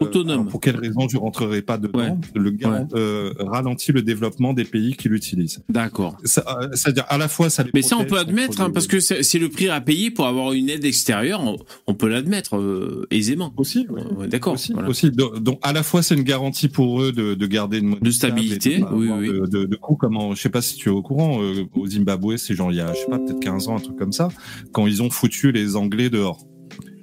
Euh, 0.00 0.04
Autonome. 0.06 0.48
pour 0.48 0.60
quelle 0.60 0.76
raison 0.76 1.08
je 1.08 1.16
rentrerai 1.16 1.62
pas 1.62 1.78
dedans 1.78 1.98
Ouais. 1.98 2.14
Le 2.34 2.50
garan- 2.50 2.86
euh, 2.94 3.32
ralentit 3.38 3.92
le 3.92 4.02
développement 4.02 4.52
des 4.52 4.64
pays 4.64 4.96
qui 4.96 5.08
l'utilisent. 5.08 5.62
D'accord. 5.68 6.16
Euh, 6.22 6.68
C'est-à-dire 6.74 7.04
à 7.08 7.18
la 7.18 7.28
fois 7.28 7.50
ça 7.50 7.62
les 7.64 7.70
Mais 7.74 7.82
ça, 7.82 7.96
on 7.98 8.04
peut 8.04 8.18
admettre, 8.18 8.60
hein, 8.60 8.70
parce 8.70 8.86
que 8.86 9.00
c'est 9.00 9.38
le 9.38 9.48
prix 9.48 9.68
à 9.68 9.80
payer 9.80 10.10
pour 10.10 10.26
avoir 10.26 10.52
une 10.52 10.68
aide 10.70 10.84
extérieure. 10.84 11.40
On, 11.42 11.56
on 11.86 11.94
peut 11.94 12.08
l'admettre 12.08 12.56
euh, 12.56 13.06
aisément. 13.10 13.52
aussi. 13.56 13.86
Ouais, 14.16 14.28
D'accord. 14.28 14.54
Aussi, 14.54 14.72
voilà. 14.72 14.88
aussi. 14.88 15.10
Donc, 15.10 15.58
à 15.62 15.72
la 15.72 15.82
fois 15.82 16.02
c'est 16.02 16.14
une 16.14 16.22
garantie 16.22 16.68
pour 16.68 17.02
eux 17.02 17.12
de, 17.12 17.34
de 17.34 17.46
garder 17.46 17.78
une 17.78 17.98
De 18.00 18.10
stabilité, 18.10 18.84
oui, 18.92 19.08
oui. 19.10 19.28
De, 19.28 19.46
de, 19.46 19.64
de 19.64 19.76
coups, 19.76 19.98
comment 20.00 20.34
je 20.34 20.40
sais 20.40 20.48
pas 20.50 20.62
si 20.62 20.76
tu 20.76 20.88
es 20.88 20.92
au 20.92 21.02
courant 21.02 21.42
euh, 21.42 21.64
au 21.74 21.86
Zimbabwe 21.86 22.36
c'est 22.36 22.54
genre 22.54 22.70
il 22.72 22.76
y 22.76 22.80
a 22.80 22.92
je 22.92 22.98
sais 23.00 23.06
pas 23.06 23.18
peut-être 23.18 23.40
15 23.40 23.68
ans 23.68 23.76
un 23.76 23.80
truc 23.80 23.96
comme 23.96 24.12
ça 24.12 24.28
quand 24.72 24.86
ils 24.86 25.02
ont 25.02 25.10
foutu 25.10 25.52
les 25.52 25.76
Anglais 25.76 26.10
dehors 26.10 26.44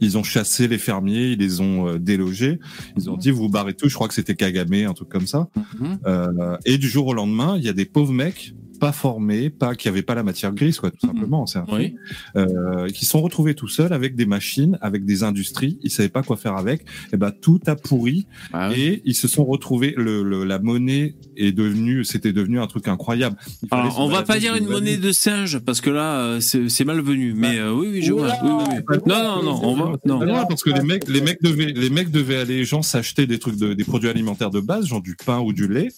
ils 0.02 0.18
ont 0.18 0.24
chassé 0.24 0.68
les 0.68 0.78
fermiers 0.78 1.32
ils 1.32 1.40
les 1.40 1.62
ont 1.62 1.88
euh, 1.88 2.00
délogés. 2.00 2.60
Ils 2.98 3.10
ont 3.10 3.18
dit 3.18 3.32
vous 3.32 3.44
vous 3.44 3.50
barrez 3.50 3.74
tous 3.74 3.90
je 3.90 3.96
crois 3.96 4.08
que 4.08 4.14
c'était 4.14 4.36
Kagame 4.36 4.74
un 4.74 4.94
truc 4.94 5.10
comme 5.10 5.28
ça. 5.28 5.48
Mhm. 5.80 6.00
euh, 6.06 6.58
et 6.66 6.78
du 6.78 6.88
jour 6.88 7.08
au 7.08 7.14
lendemain 7.14 7.56
il 7.58 7.64
y 7.64 7.70
a 7.70 7.74
des 7.74 7.86
pauvres 7.86 8.14
mecs 8.14 8.54
pas 8.80 8.92
formés, 8.92 9.50
pas 9.50 9.76
qui 9.76 9.88
avaient 9.88 10.02
pas 10.02 10.16
la 10.16 10.24
matière 10.24 10.52
grise, 10.54 10.80
quoi, 10.80 10.92
tout 10.92 11.06
simplement, 11.06 11.46
c'est 11.46 11.60
un 11.60 11.66
Oui. 11.72 11.96
euh, 12.36 12.88
qui 12.90 13.06
sont 13.06 13.22
retrouvés 13.22 13.56
tout 13.56 13.68
seuls 13.68 13.94
avec 13.94 14.16
des 14.16 14.26
machines, 14.26 14.78
avec 14.82 15.06
des 15.06 15.24
industries, 15.24 15.78
ils 15.84 15.90
savaient 15.92 16.10
pas 16.10 16.24
quoi 16.24 16.38
faire 16.38 16.56
avec, 16.58 16.86
et 17.14 17.18
ben 17.18 17.32
tout 17.32 17.60
a 17.68 17.76
pourri 17.76 18.28
Ah 18.54 18.70
oui. 18.72 18.80
et 18.82 19.02
ils 19.06 19.16
se 19.16 19.28
sont 19.28 19.46
retrouvés. 19.46 19.94
Le, 19.98 20.24
le- 20.24 20.44
la 20.44 20.60
monnaie 20.60 21.16
est 21.38 21.52
devenue, 21.52 22.04
c'était 22.04 22.34
devenu 22.34 22.60
un 22.60 22.68
truc 22.68 22.88
incroyable. 22.88 23.36
Alors, 23.72 24.00
on 24.00 24.08
va 24.10 24.24
pas 24.24 24.40
dire 24.40 24.56
une 24.56 24.68
monnaie 24.68 24.98
de 24.98 25.12
singe 25.12 25.60
parce 25.60 25.82
que 25.82 25.90
là, 25.90 26.20
euh, 26.20 26.40
c'est 26.40 26.86
malvenu. 26.86 27.34
Mais 27.36 27.58
euh, 27.58 27.74
oui, 27.74 27.88
oui, 27.92 28.02
je 28.02 28.12
vois. 28.14 28.28
Oui, 28.44 28.50
oui. 28.70 28.98
Non, 29.08 29.24
non, 29.24 29.44
non, 29.44 29.60
on 29.64 29.76
va. 29.76 29.98
Non. 30.06 30.46
Parce 30.48 30.64
que 30.64 30.70
les 30.70 30.82
mecs, 30.82 31.08
les 31.08 31.22
mecs 31.22 31.42
devaient, 31.42 31.74
les 31.76 31.90
mecs 31.90 32.12
devaient 32.12 32.38
aller, 32.38 32.64
genre, 32.66 32.84
s'acheter 32.84 33.26
des 33.28 33.40
trucs 33.40 33.58
de, 33.58 33.74
des 33.74 33.84
produits 33.84 34.10
alimentaires 34.10 34.52
de 34.52 34.60
base, 34.60 34.86
genre 34.88 35.02
du 35.02 35.16
pain 35.16 35.40
ou 35.40 35.54
du 35.54 35.68
lait, 35.68 35.90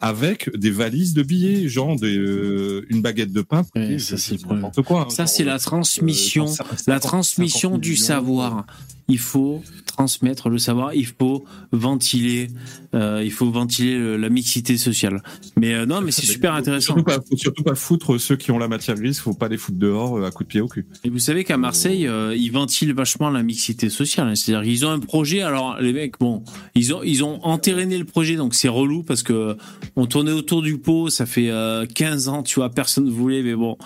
avec 0.00 0.50
des 0.56 0.70
valises 0.70 1.14
de 1.14 1.22
billets, 1.22 1.68
genre 1.68 1.96
des, 1.96 2.16
euh, 2.16 2.86
une 2.90 3.02
baguette 3.02 3.32
de 3.32 3.42
pain. 3.42 3.64
Ouais, 3.74 3.94
et 3.94 3.98
ça, 3.98 4.16
c'est 4.16 4.38
c'est 4.38 4.46
n'importe 4.46 4.82
quoi. 4.82 5.02
hein, 5.02 5.10
Ça, 5.10 5.26
c'est 5.26 5.44
la 5.44 5.54
euh, 5.54 5.58
transmission. 5.58 6.44
La 6.86 7.00
50, 7.00 7.00
transmission 7.02 7.70
50 7.70 7.80
du 7.80 7.96
savoir. 7.96 8.66
Il 9.08 9.18
faut 9.18 9.62
transmettre 9.96 10.48
le 10.48 10.58
savoir. 10.58 10.94
Il 10.94 11.06
faut 11.06 11.44
ventiler. 11.72 12.48
euh, 12.94 13.22
il 13.24 13.32
faut 13.32 13.50
ventiler 13.50 13.96
le- 13.98 14.16
la 14.16 14.28
mixité 14.28 14.76
sociale. 14.76 15.20
Mais 15.56 15.74
euh, 15.74 15.84
non, 15.86 16.00
mais 16.00 16.10
c'est 16.12 16.26
super 16.36 16.54
intéressant. 16.54 16.94
Surtout 16.94 17.02
pas, 17.04 17.18
faut 17.28 17.36
surtout 17.36 17.62
pas 17.64 17.74
foutre 17.74 18.18
ceux 18.20 18.36
qui 18.36 18.50
ont 18.52 18.58
la 18.58 18.68
matière 18.68 18.96
grise, 18.96 19.18
faut 19.18 19.34
pas 19.34 19.48
les 19.48 19.56
foutre 19.56 19.78
dehors 19.78 20.18
euh, 20.18 20.26
à 20.26 20.30
coups 20.30 20.46
de 20.46 20.50
pied 20.52 20.60
au 20.60 20.68
cul. 20.68 20.86
Et 21.04 21.10
vous 21.10 21.18
savez 21.18 21.42
qu'à 21.44 21.56
Marseille, 21.56 22.06
euh, 22.06 22.34
ils 22.36 22.50
ventilent 22.52 22.92
vachement 22.94 23.30
la 23.30 23.42
mixité 23.42 23.88
sociale. 23.90 24.28
hein. 24.28 24.34
C'est-à-dire 24.34 24.62
qu'ils 24.64 24.86
ont 24.86 24.90
un 24.90 25.00
projet. 25.00 25.42
Alors 25.42 25.78
les 25.80 25.92
mecs, 25.92 26.18
bon, 26.20 26.44
ils 26.74 26.94
ont 26.94 27.02
ils 27.02 27.24
ont 27.24 27.42
entériné 27.44 27.98
le 27.98 28.04
projet, 28.04 28.36
donc 28.36 28.54
c'est 28.54 28.68
relou 28.68 29.02
parce 29.02 29.22
que 29.22 29.56
on 29.96 30.06
tournait 30.06 30.32
autour 30.32 30.62
du 30.62 30.78
pot. 30.78 31.10
Ça 31.10 31.26
fait 31.26 31.50
euh, 31.50 31.86
15 31.86 32.28
ans, 32.28 32.42
tu 32.42 32.56
vois, 32.60 32.70
personne 32.70 33.04
ne 33.06 33.10
voulait, 33.10 33.42
mais 33.42 33.54
bon. 33.54 33.76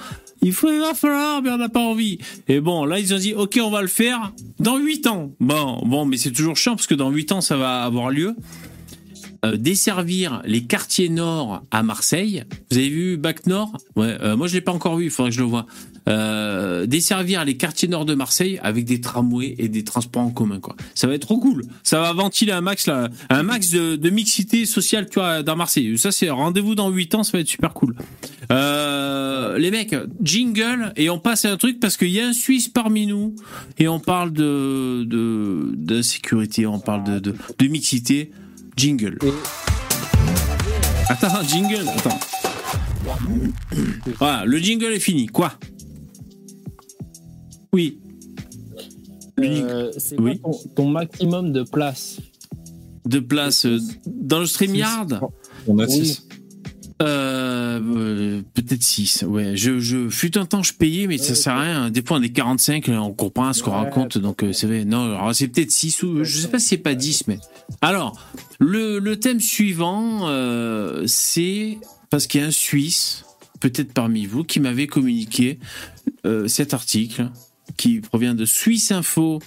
Il 0.43 0.53
faut, 0.53 0.71
il 0.71 0.81
va 0.81 0.95
falloir, 0.95 1.43
mais 1.43 1.51
on 1.51 1.59
n'a 1.59 1.69
pas 1.69 1.81
envie. 1.81 2.19
Et 2.47 2.61
bon, 2.61 2.85
là, 2.85 2.99
ils 2.99 3.13
ont 3.15 3.19
dit, 3.19 3.35
OK, 3.35 3.59
on 3.63 3.71
va 3.71 3.83
le 3.83 3.89
faire 3.89 4.33
dans 4.61 4.79
8 4.79 5.07
ans. 5.07 5.33
Bon, 5.41 5.81
bon, 5.85 6.05
mais 6.05 6.17
c'est 6.17 6.31
toujours 6.31 6.57
chiant 6.57 6.77
parce 6.77 6.87
que 6.87 6.95
dans 6.95 7.11
8 7.11 7.33
ans, 7.33 7.41
ça 7.41 7.57
va 7.57 7.83
avoir 7.83 8.11
lieu. 8.11 8.35
Euh, 9.45 9.57
desservir 9.57 10.43
les 10.45 10.65
quartiers 10.65 11.09
nord 11.09 11.63
à 11.71 11.85
Marseille. 11.85 12.43
Vous 12.71 12.79
avez 12.79 12.89
vu 12.89 13.17
Bac 13.17 13.47
Nord? 13.47 13.77
Ouais, 13.95 14.17
euh, 14.21 14.37
moi 14.37 14.49
je 14.49 14.55
l'ai 14.55 14.61
pas 14.61 14.73
encore 14.73 14.97
vu, 14.97 15.05
il 15.05 15.11
faudrait 15.11 15.31
que 15.31 15.37
je 15.37 15.43
le 15.43 15.47
vois. 15.47 15.65
Euh, 16.09 16.87
desservir 16.87 17.45
les 17.45 17.57
quartiers 17.57 17.89
nord 17.89 18.05
de 18.05 18.15
Marseille 18.15 18.59
avec 18.63 18.85
des 18.85 19.01
tramways 19.01 19.55
et 19.59 19.69
des 19.69 19.85
transports 19.85 20.23
en 20.23 20.31
commun 20.31 20.59
quoi. 20.59 20.75
Ça 20.95 21.07
va 21.07 21.15
être 21.15 21.27
trop 21.27 21.39
cool. 21.39 21.65
Ça 21.83 22.01
va 22.01 22.13
ventiler 22.13 22.53
un 22.53 22.61
max 22.61 22.87
là, 22.87 23.09
un 23.29 23.43
max 23.43 23.71
de, 23.71 23.97
de 23.97 24.11
mixité 24.11 24.65
sociale 24.65 25.09
tu 25.11 25.19
vois 25.19 25.43
dans 25.43 25.57
Marseille. 25.57 25.99
Ça 25.99 26.11
c'est 26.11 26.31
rendez-vous 26.31 26.75
dans 26.75 26.89
8 26.89 27.15
ans, 27.17 27.23
ça 27.25 27.33
va 27.33 27.41
être 27.41 27.49
super 27.49 27.75
cool. 27.75 27.95
Euh, 28.51 29.59
les 29.59 29.71
mecs, 29.71 29.95
jingle 30.23 30.93
et 30.97 31.11
on 31.11 31.19
passe 31.19 31.45
à 31.45 31.53
un 31.53 31.57
truc 31.57 31.79
parce 31.81 31.97
qu'il 31.97 32.11
y 32.11 32.21
a 32.21 32.29
un 32.29 32.33
Suisse 32.33 32.69
parmi 32.69 33.07
nous 33.07 33.35
et 33.79 33.89
on 33.89 34.01
parle 34.01 34.33
de 34.33 35.05
de 35.05 35.73
d'insécurité, 35.75 36.67
on 36.67 36.81
parle 36.81 37.05
de, 37.05 37.19
de 37.19 37.35
de 37.59 37.67
mixité. 37.67 38.31
Jingle. 38.77 39.19
Attends, 41.09 41.43
jingle, 41.43 41.89
attends. 41.89 42.21
Voilà, 44.19 44.45
le 44.45 44.59
jingle 44.59 44.93
est 44.93 45.01
fini. 45.01 45.27
Quoi? 45.27 45.53
Oui. 47.73 47.99
Euh, 49.41 49.93
c'est 49.97 50.17
quoi 50.17 50.25
Oui. 50.31 50.41
ton, 50.41 50.51
ton 50.75 50.89
maximum 50.89 51.53
de 51.53 51.63
place 51.63 52.19
De 53.07 53.21
place 53.21 53.67
euh, 53.67 53.79
dans 54.07 54.41
le 54.41 54.47
StreamYard 54.47 55.21
On 55.67 55.79
a 55.79 55.87
Oui. 55.87 56.07
six. 56.07 56.25
Euh, 57.01 57.79
euh, 57.81 58.43
peut-être 58.55 58.83
6. 58.83 59.23
Ouais, 59.29 59.57
je, 59.57 59.79
je, 59.79 60.09
fut 60.09 60.37
un 60.37 60.45
temps, 60.47 60.65
je 60.65 60.73
payais, 60.75 61.07
mais 61.07 61.17
ça 61.17 61.37
sert 61.37 61.53
à 61.53 61.61
rien. 61.61 61.91
Des 61.91 62.03
fois, 62.03 62.17
on 62.19 62.23
est 62.23 62.31
45, 62.31 62.89
on 62.89 63.13
comprend 63.13 63.45
pas 63.47 63.53
ce 63.53 63.63
qu'on 63.63 63.71
Ouais. 63.71 63.77
raconte, 63.85 64.19
donc 64.19 64.43
euh, 64.43 64.53
c'est 64.53 64.67
vrai. 64.67 64.85
Non, 64.85 65.05
alors 65.15 65.33
c'est 65.33 65.47
peut-être 65.47 65.71
6 65.71 66.03
ou 66.03 66.25
je 66.25 66.39
sais 66.41 66.49
pas 66.49 66.59
si 66.59 66.67
c'est 66.67 66.77
pas 66.79 66.95
10, 66.97 67.29
mais. 67.29 67.39
Alors, 67.83 68.19
le, 68.59 68.99
le 68.99 69.15
thème 69.21 69.39
suivant, 69.39 70.23
euh, 70.29 71.05
c'est 71.07 71.79
parce 72.11 72.27
qu'il 72.27 72.41
y 72.41 72.45
a 72.45 72.49
un 72.49 72.51
Suisse, 72.51 73.25
peut-être 73.61 73.93
parmi 73.93 74.27
vous, 74.27 74.43
qui 74.43 74.59
m'avait 74.59 74.89
communiqué 74.89 75.61
euh, 76.27 76.49
cet 76.49 76.75
article 76.75 77.31
qui 77.77 78.01
provient 78.01 78.35
de 78.35 78.45
Suisse 78.45 78.91
Info. 78.93 79.41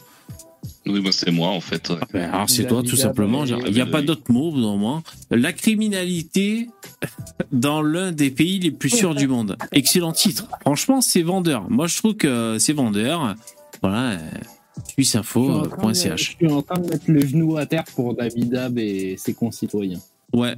Oui, 0.86 1.02
bah, 1.02 1.12
c'est 1.12 1.32
moi 1.32 1.50
en 1.50 1.60
fait. 1.62 1.90
ouais. 1.90 1.96
Ben, 2.14 2.30
alors 2.32 2.50
c'est 2.50 2.66
toi 2.68 2.84
tout 2.84 2.96
simplement. 2.96 3.46
Il 3.46 3.74
n'y 3.74 3.82
a 3.82 3.86
pas 3.86 4.02
d'autre 4.02 4.32
mot 4.32 4.52
dans 4.60 4.78
moi. 4.78 5.02
La 5.32 5.54
criminalité 5.54 6.70
dans 7.52 7.82
l'un 7.82 8.12
des 8.12 8.30
pays 8.32 8.60
les 8.60 8.72
plus 8.72 8.90
sûrs 8.90 9.16
du 9.16 9.28
monde. 9.28 9.58
Excellent 9.72 10.12
titre. 10.12 10.48
Franchement, 10.62 11.02
c'est 11.02 11.22
vendeur. 11.24 11.70
Moi, 11.70 11.88
je 11.88 11.98
trouve 11.98 12.16
que 12.16 12.58
c'est 12.60 12.74
vendeur. 12.74 13.36
Voilà. 13.82 14.12
euh, 14.12 14.18
Suisseinfo.ch. 14.88 16.38
Je 16.40 16.46
suis 16.46 16.52
en 16.54 16.62
train 16.62 16.80
de 16.80 16.88
mettre 16.90 17.06
le 17.08 17.20
genou 17.26 17.58
à 17.58 17.66
terre 17.66 17.84
pour 17.96 18.14
Davidab 18.16 18.78
et 18.78 19.16
ses 19.18 19.34
concitoyens. 19.34 20.00
Ouais. 20.34 20.56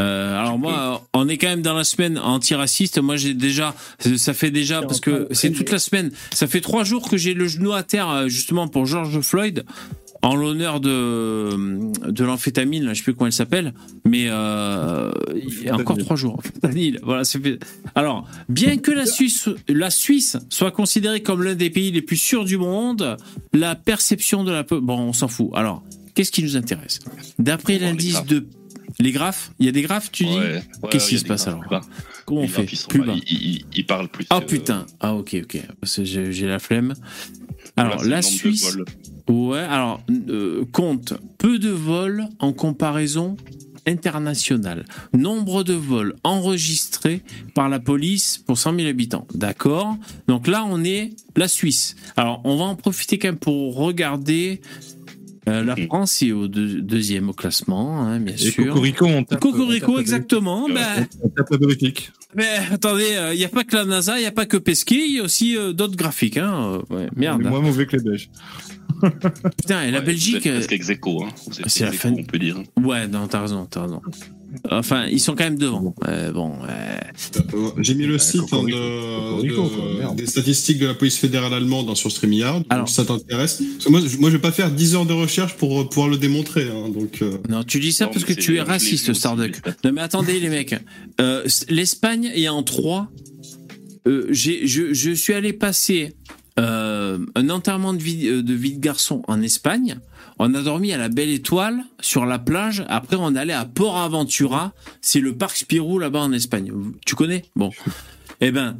Euh, 0.00 0.40
alors 0.40 0.58
moi, 0.58 0.72
euh, 0.72 1.06
on 1.14 1.28
est 1.28 1.38
quand 1.38 1.48
même 1.48 1.62
dans 1.62 1.74
la 1.74 1.84
semaine 1.84 2.18
antiraciste. 2.18 3.00
Moi, 3.00 3.16
j'ai 3.16 3.34
déjà, 3.34 3.74
ça 4.16 4.34
fait 4.34 4.50
déjà 4.50 4.82
parce 4.82 5.00
que 5.00 5.28
c'est 5.30 5.52
toute 5.52 5.70
la 5.70 5.78
semaine. 5.78 6.10
Ça 6.32 6.46
fait 6.46 6.60
trois 6.60 6.84
jours 6.84 7.08
que 7.08 7.16
j'ai 7.16 7.34
le 7.34 7.46
genou 7.46 7.72
à 7.72 7.82
terre 7.82 8.08
euh, 8.10 8.28
justement 8.28 8.66
pour 8.66 8.86
George 8.86 9.20
Floyd. 9.20 9.64
en 10.24 10.36
l'honneur 10.36 10.80
de, 10.80 11.50
de 12.10 12.24
l'amphétamine, 12.24 12.88
je 12.88 12.94
sais 12.94 13.02
plus 13.02 13.14
comment 13.14 13.26
elle 13.26 13.32
s'appelle, 13.32 13.74
mais 14.06 14.24
euh, 14.28 15.12
il 15.34 15.64
y 15.64 15.68
a 15.68 15.76
encore 15.76 15.98
trois 15.98 16.16
jours. 16.16 16.42
Voilà. 17.02 17.22
Alors, 17.94 18.26
bien 18.48 18.78
que 18.78 18.90
la 18.90 19.04
Suisse, 19.04 19.50
la 19.68 19.90
Suisse 19.90 20.38
soit 20.48 20.70
considérée 20.70 21.22
comme 21.22 21.42
l'un 21.42 21.54
des 21.54 21.68
pays 21.68 21.90
les 21.90 22.00
plus 22.00 22.16
sûrs 22.16 22.46
du 22.46 22.56
monde, 22.56 23.18
la 23.52 23.74
perception 23.74 24.44
de 24.44 24.52
la... 24.52 24.62
Bon, 24.62 24.98
on 24.98 25.12
s'en 25.12 25.28
fout. 25.28 25.50
Alors, 25.54 25.82
qu'est-ce 26.14 26.32
qui 26.32 26.42
nous 26.42 26.56
intéresse? 26.56 27.00
D'après 27.38 27.78
l'indice 27.78 28.24
de... 28.24 28.46
Les 29.00 29.12
graphes 29.12 29.52
Il 29.58 29.66
y 29.66 29.68
a 29.68 29.72
des 29.72 29.82
graphes, 29.82 30.10
tu 30.12 30.24
dis 30.24 30.30
Ouais, 30.30 30.62
ouais, 30.82 30.90
Qu'est-ce 30.90 31.08
qui 31.08 31.18
se 31.18 31.24
passe 31.24 31.46
alors 31.48 31.60
plus 31.60 31.70
bas. 31.70 31.80
Comment 32.26 32.42
on 32.42 32.48
fait 32.48 32.66
Plus 32.88 33.04
bas. 33.04 33.14
Ils, 33.26 33.86
parlent 33.86 34.08
plus. 34.08 34.26
Ah 34.30 34.40
putain, 34.40 34.86
ah 35.00 35.14
ok 35.14 35.36
ok, 35.42 35.58
j'ai 36.02 36.46
la 36.46 36.58
flemme. 36.58 36.94
Voilà, 37.76 37.90
Alors 37.90 38.04
la 38.04 38.22
Suisse, 38.22 38.72
vols. 38.72 38.84
ouais, 39.28 39.58
alors 39.58 40.00
euh, 40.28 40.64
compte 40.70 41.14
peu 41.38 41.58
de 41.58 41.70
vols 41.70 42.24
en 42.38 42.52
comparaison 42.52 43.36
internationale. 43.86 44.84
Nombre 45.12 45.62
de 45.62 45.74
vols 45.74 46.14
enregistrés 46.24 47.22
par 47.54 47.68
la 47.68 47.80
police 47.80 48.38
pour 48.38 48.58
100 48.58 48.76
000 48.76 48.88
habitants. 48.88 49.26
D'accord? 49.34 49.96
Donc 50.28 50.46
là 50.46 50.64
on 50.68 50.84
est 50.84 51.10
la 51.36 51.48
Suisse. 51.48 51.96
Alors 52.16 52.40
on 52.44 52.56
va 52.56 52.64
en 52.64 52.76
profiter 52.76 53.18
quand 53.18 53.28
même 53.28 53.38
pour 53.38 53.76
regarder. 53.76 54.60
Euh, 55.48 55.62
la. 55.62 55.76
France 55.76 56.22
est 56.22 56.32
au 56.32 56.48
deux- 56.48 56.80
deuxième 56.80 57.28
au 57.28 57.32
classement, 57.34 58.00
hein, 58.00 58.18
bien 58.20 58.34
Et 58.34 58.38
sûr. 58.38 58.66
Cocorico, 58.68 59.06
on 59.06 59.24
tape. 59.24 59.44
on 59.44 59.50
Cocorico, 59.50 59.92
tape 59.92 60.00
exactement. 60.00 60.64
Ouais. 60.64 60.74
Ben, 60.74 61.06
On 61.22 61.28
tape 61.28 61.50
la 61.50 61.56
Belgique. 61.58 62.12
mais 62.34 62.48
attendez, 62.72 63.16
il 63.32 63.38
n'y 63.38 63.44
a 63.44 63.48
pas 63.50 63.64
que 63.64 63.76
la 63.76 63.84
NASA, 63.84 64.16
il 64.18 64.20
n'y 64.22 64.26
a 64.26 64.32
pas 64.32 64.46
que 64.46 64.56
Pesquet, 64.56 65.02
il 65.06 65.16
y 65.16 65.18
a 65.20 65.22
aussi 65.22 65.56
euh, 65.56 65.72
d'autres 65.72 65.96
graphiques. 65.96 66.38
Hein. 66.38 66.80
euh, 66.90 67.08
On 67.14 67.18
merde. 67.20 67.42
est 67.42 67.48
moins 67.48 67.60
mauvais 67.60 67.84
que 67.86 67.96
les 67.96 68.02
Belges. 68.02 68.30
Putain, 69.58 69.82
et 69.82 69.90
la 69.90 69.98
Ouais, 69.98 70.04
Belgique. 70.04 70.46
Euh, 70.46 70.60
hein. 70.60 70.62
C'est 71.66 71.84
la 71.84 71.90
ex 71.90 71.98
fin- 71.98 72.12
on 72.12 72.24
peut 72.24 72.38
dire. 72.38 72.56
Ouais, 72.82 73.06
non, 73.06 73.26
t'as 73.28 73.42
raison, 73.42 73.66
t'as 73.66 73.82
raison. 73.82 74.00
Enfin, 74.70 75.06
ils 75.06 75.20
sont 75.20 75.34
quand 75.34 75.44
même 75.44 75.58
devant. 75.58 75.94
Euh, 76.08 76.32
bon. 76.32 76.52
Euh, 76.68 76.98
J'ai 77.78 77.94
mis 77.94 78.06
le 78.06 78.18
site 78.18 78.42
hein, 78.52 78.62
de- 78.62 79.42
de- 79.42 80.14
des 80.16 80.26
statistiques 80.26 80.78
de 80.78 80.86
la 80.86 80.94
police 80.94 81.16
fédérale 81.18 81.52
allemande 81.54 81.88
hein, 81.90 81.94
sur 81.94 82.10
StreamYard. 82.10 82.58
Donc, 82.62 82.66
Alors. 82.70 82.88
ça 82.88 83.04
t'intéresse 83.04 83.62
moi, 83.88 84.00
je- 84.06 84.16
moi, 84.18 84.30
je 84.30 84.36
vais 84.36 84.42
pas 84.42 84.52
faire 84.52 84.70
10 84.70 84.94
heures 84.94 85.06
de 85.06 85.12
recherche 85.12 85.54
pour 85.56 85.80
euh, 85.80 85.84
pouvoir 85.88 86.08
le 86.08 86.16
démontrer. 86.16 86.64
hein, 86.64 86.88
donc, 86.88 87.20
euh, 87.22 87.38
Non, 87.48 87.62
tu 87.64 87.80
dis 87.80 87.92
ça 87.92 88.06
Non, 88.06 88.12
parce 88.12 88.24
que 88.24 88.32
tu 88.32 88.56
es 88.56 88.60
raciste, 88.62 89.12
Starduck. 89.12 89.60
Non, 89.84 89.92
mais 89.92 90.00
attendez, 90.00 90.40
les 90.40 90.48
mecs. 90.48 90.74
Euh, 91.20 91.44
L'Espagne 91.68 92.30
est 92.34 92.48
en 92.48 92.62
3. 92.62 93.08
Euh, 94.06 94.26
j'ai- 94.30 94.66
je, 94.66 94.92
je 94.92 95.10
suis 95.12 95.32
allé 95.32 95.52
passer 95.52 96.14
euh, 96.60 97.18
un 97.34 97.50
enterrement 97.50 97.94
de 97.94 98.02
vie, 98.02 98.42
de 98.42 98.54
vie 98.54 98.74
de 98.74 98.80
garçon 98.80 99.22
en 99.26 99.42
Espagne. 99.42 99.98
On 100.38 100.52
a 100.54 100.62
dormi 100.62 100.92
à 100.92 100.98
la 100.98 101.08
Belle 101.08 101.30
Étoile 101.30 101.84
sur 102.00 102.26
la 102.26 102.38
plage. 102.38 102.84
Après, 102.88 103.16
on 103.18 103.36
allait 103.36 103.52
à 103.52 103.64
Port 103.64 103.96
Aventura. 103.96 104.72
C'est 105.00 105.20
le 105.20 105.36
parc 105.36 105.56
Spirou 105.56 105.98
là-bas 105.98 106.20
en 106.20 106.32
Espagne. 106.32 106.72
Tu 107.06 107.14
connais? 107.14 107.44
Bon. 107.54 107.70
Eh 108.40 108.50
ben, 108.50 108.76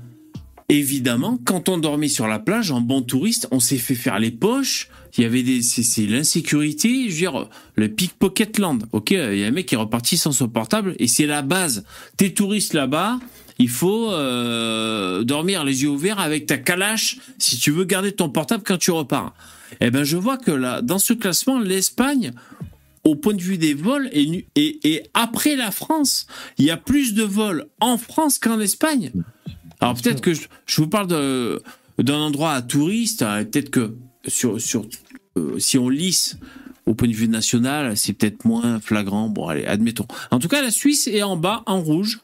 évidemment, 0.68 1.39
quand 1.44 1.68
on 1.68 1.78
dormait 1.78 2.09
sur 2.09 2.26
la 2.26 2.40
plage, 2.40 2.72
en 2.72 2.81
bon 2.81 3.02
touriste, 3.02 3.47
on 3.52 3.60
s'est 3.60 3.78
fait 3.78 3.94
faire 3.94 4.18
les 4.18 4.32
poches. 4.32 4.89
Il 5.16 5.22
y 5.22 5.26
avait 5.26 5.44
des, 5.44 5.62
c'est, 5.62 6.06
l'insécurité. 6.06 7.09
Je 7.09 7.12
veux 7.12 7.18
dire, 7.18 7.48
le 7.76 7.89
pickpocketland. 7.89 8.86
Ok, 8.90 9.12
il 9.12 9.39
y 9.39 9.44
a 9.44 9.47
un 9.47 9.52
mec 9.52 9.66
qui 9.66 9.76
est 9.76 9.78
reparti 9.78 10.16
sans 10.16 10.32
son 10.32 10.48
portable 10.48 10.97
et 10.98 11.06
c'est 11.06 11.26
la 11.26 11.43
base. 11.43 11.85
T'es 12.16 12.31
touriste 12.31 12.74
là-bas. 12.74 13.20
Il 13.60 13.68
faut 13.68 14.10
euh, 14.10 15.22
dormir 15.22 15.62
les 15.62 15.85
yeux 15.85 15.90
ouverts 15.90 16.18
avec 16.18 16.47
ta 16.47 16.56
calache 16.56 17.18
si 17.39 17.56
tu 17.56 17.70
veux 17.70 17.85
garder 17.85 18.10
ton 18.10 18.28
portable 18.28 18.64
quand 18.66 18.78
tu 18.78 18.90
repars. 18.90 19.32
Eh 19.80 19.90
ben, 19.90 20.05
je 20.05 20.16
vois 20.16 20.36
que 20.36 20.51
là, 20.51 20.82
dans 20.82 20.98
ce 20.98 21.12
classement, 21.12 21.59
l'Espagne, 21.59 22.32
au 23.05 23.14
point 23.14 23.34
de 23.34 23.42
vue 23.42 23.59
des 23.59 23.74
vols, 23.74 24.09
est, 24.12 25.10
après 25.14 25.56
la 25.56 25.70
France, 25.70 26.26
il 26.59 26.64
y 26.64 26.70
a 26.70 26.76
plus 26.76 27.14
de 27.14 27.22
vols 27.22 27.66
en 27.80 27.98
France 27.98 28.38
qu'en 28.38 28.60
Espagne. 28.60 29.10
Alors 29.80 29.94
peut-être 29.94 30.20
que 30.20 30.32
je, 30.32 30.46
vous 30.76 30.88
parle 30.88 31.09
d'un 31.98 32.14
endroit 32.14 32.52
à 32.52 32.62
touristes, 32.62 33.22
hein, 33.22 33.44
peut-être 33.44 33.70
que 33.70 33.94
sur, 34.26 34.59
euh, 35.36 35.59
si 35.59 35.76
on 35.76 35.88
lisse 35.88 36.38
au 36.86 36.94
point 36.94 37.09
de 37.09 37.14
vue 37.14 37.28
national, 37.28 37.96
c'est 37.96 38.12
peut-être 38.12 38.44
moins 38.44 38.80
flagrant. 38.80 39.28
Bon, 39.28 39.48
allez, 39.48 39.66
admettons. 39.66 40.06
En 40.30 40.38
tout 40.38 40.48
cas, 40.48 40.62
la 40.62 40.70
Suisse 40.70 41.06
est 41.06 41.22
en 41.22 41.36
bas, 41.36 41.62
en 41.66 41.80
rouge. 41.80 42.20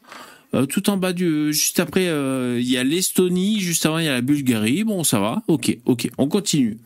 Euh, 0.53 0.65
tout 0.65 0.89
en 0.89 0.97
bas 0.97 1.15
juste 1.15 1.79
après, 1.79 2.09
euh, 2.09 2.59
il 2.59 2.69
y 2.69 2.77
a 2.77 2.83
l'Estonie, 2.83 3.59
juste 3.59 3.85
avant 3.85 3.99
il 3.99 4.05
y 4.05 4.09
a 4.09 4.13
la 4.13 4.21
Bulgarie. 4.21 4.83
Bon, 4.83 5.03
ça 5.03 5.19
va. 5.19 5.43
Ok, 5.47 5.77
ok, 5.85 6.09
on 6.17 6.27
continue. 6.27 6.77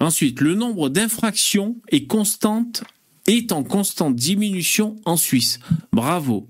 Ensuite, 0.00 0.40
le 0.40 0.54
nombre 0.54 0.88
d'infractions 0.88 1.76
est 1.88 2.06
constante, 2.06 2.84
est 3.26 3.52
en 3.52 3.62
constante 3.62 4.16
diminution 4.16 4.96
en 5.04 5.16
Suisse. 5.16 5.60
Bravo. 5.92 6.48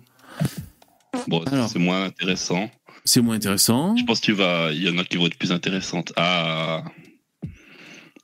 Bon, 1.29 1.43
Alors. 1.45 1.69
c'est 1.69 1.79
moins 1.79 2.05
intéressant. 2.05 2.71
C'est 3.05 3.21
moins 3.21 3.37
intéressant. 3.37 3.97
Je 3.97 4.05
pense 4.05 4.21
tu 4.21 4.33
vas, 4.33 4.73
y 4.73 4.89
en 4.89 4.97
a 4.99 5.05
qui 5.05 5.17
vont 5.17 5.27
être 5.27 5.37
plus 5.37 5.53
intéressantes. 5.53 6.13
Ah, 6.17 6.85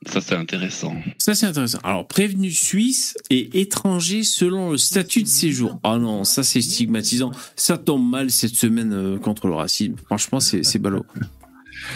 ça 0.05 0.21
c'est 0.21 0.35
intéressant. 0.35 0.95
Ça, 1.17 1.35
c'est 1.35 1.45
intéressant. 1.45 1.79
Alors, 1.83 2.07
prévenu 2.07 2.51
suisse 2.51 3.17
et 3.29 3.59
étranger 3.59 4.23
selon 4.23 4.71
le 4.71 4.77
statut 4.77 5.23
de 5.23 5.27
séjour. 5.27 5.77
Ah 5.83 5.97
non, 5.97 6.23
ça, 6.23 6.43
c'est 6.43 6.61
stigmatisant. 6.61 7.31
Ça 7.57 7.77
tombe 7.77 8.09
mal 8.09 8.31
cette 8.31 8.55
semaine 8.55 8.93
euh, 8.93 9.17
contre 9.19 9.47
le 9.47 9.55
racisme. 9.55 9.95
Franchement, 10.05 10.39
c'est 10.39 10.63
c'est 10.63 10.79
ballot. 10.79 11.05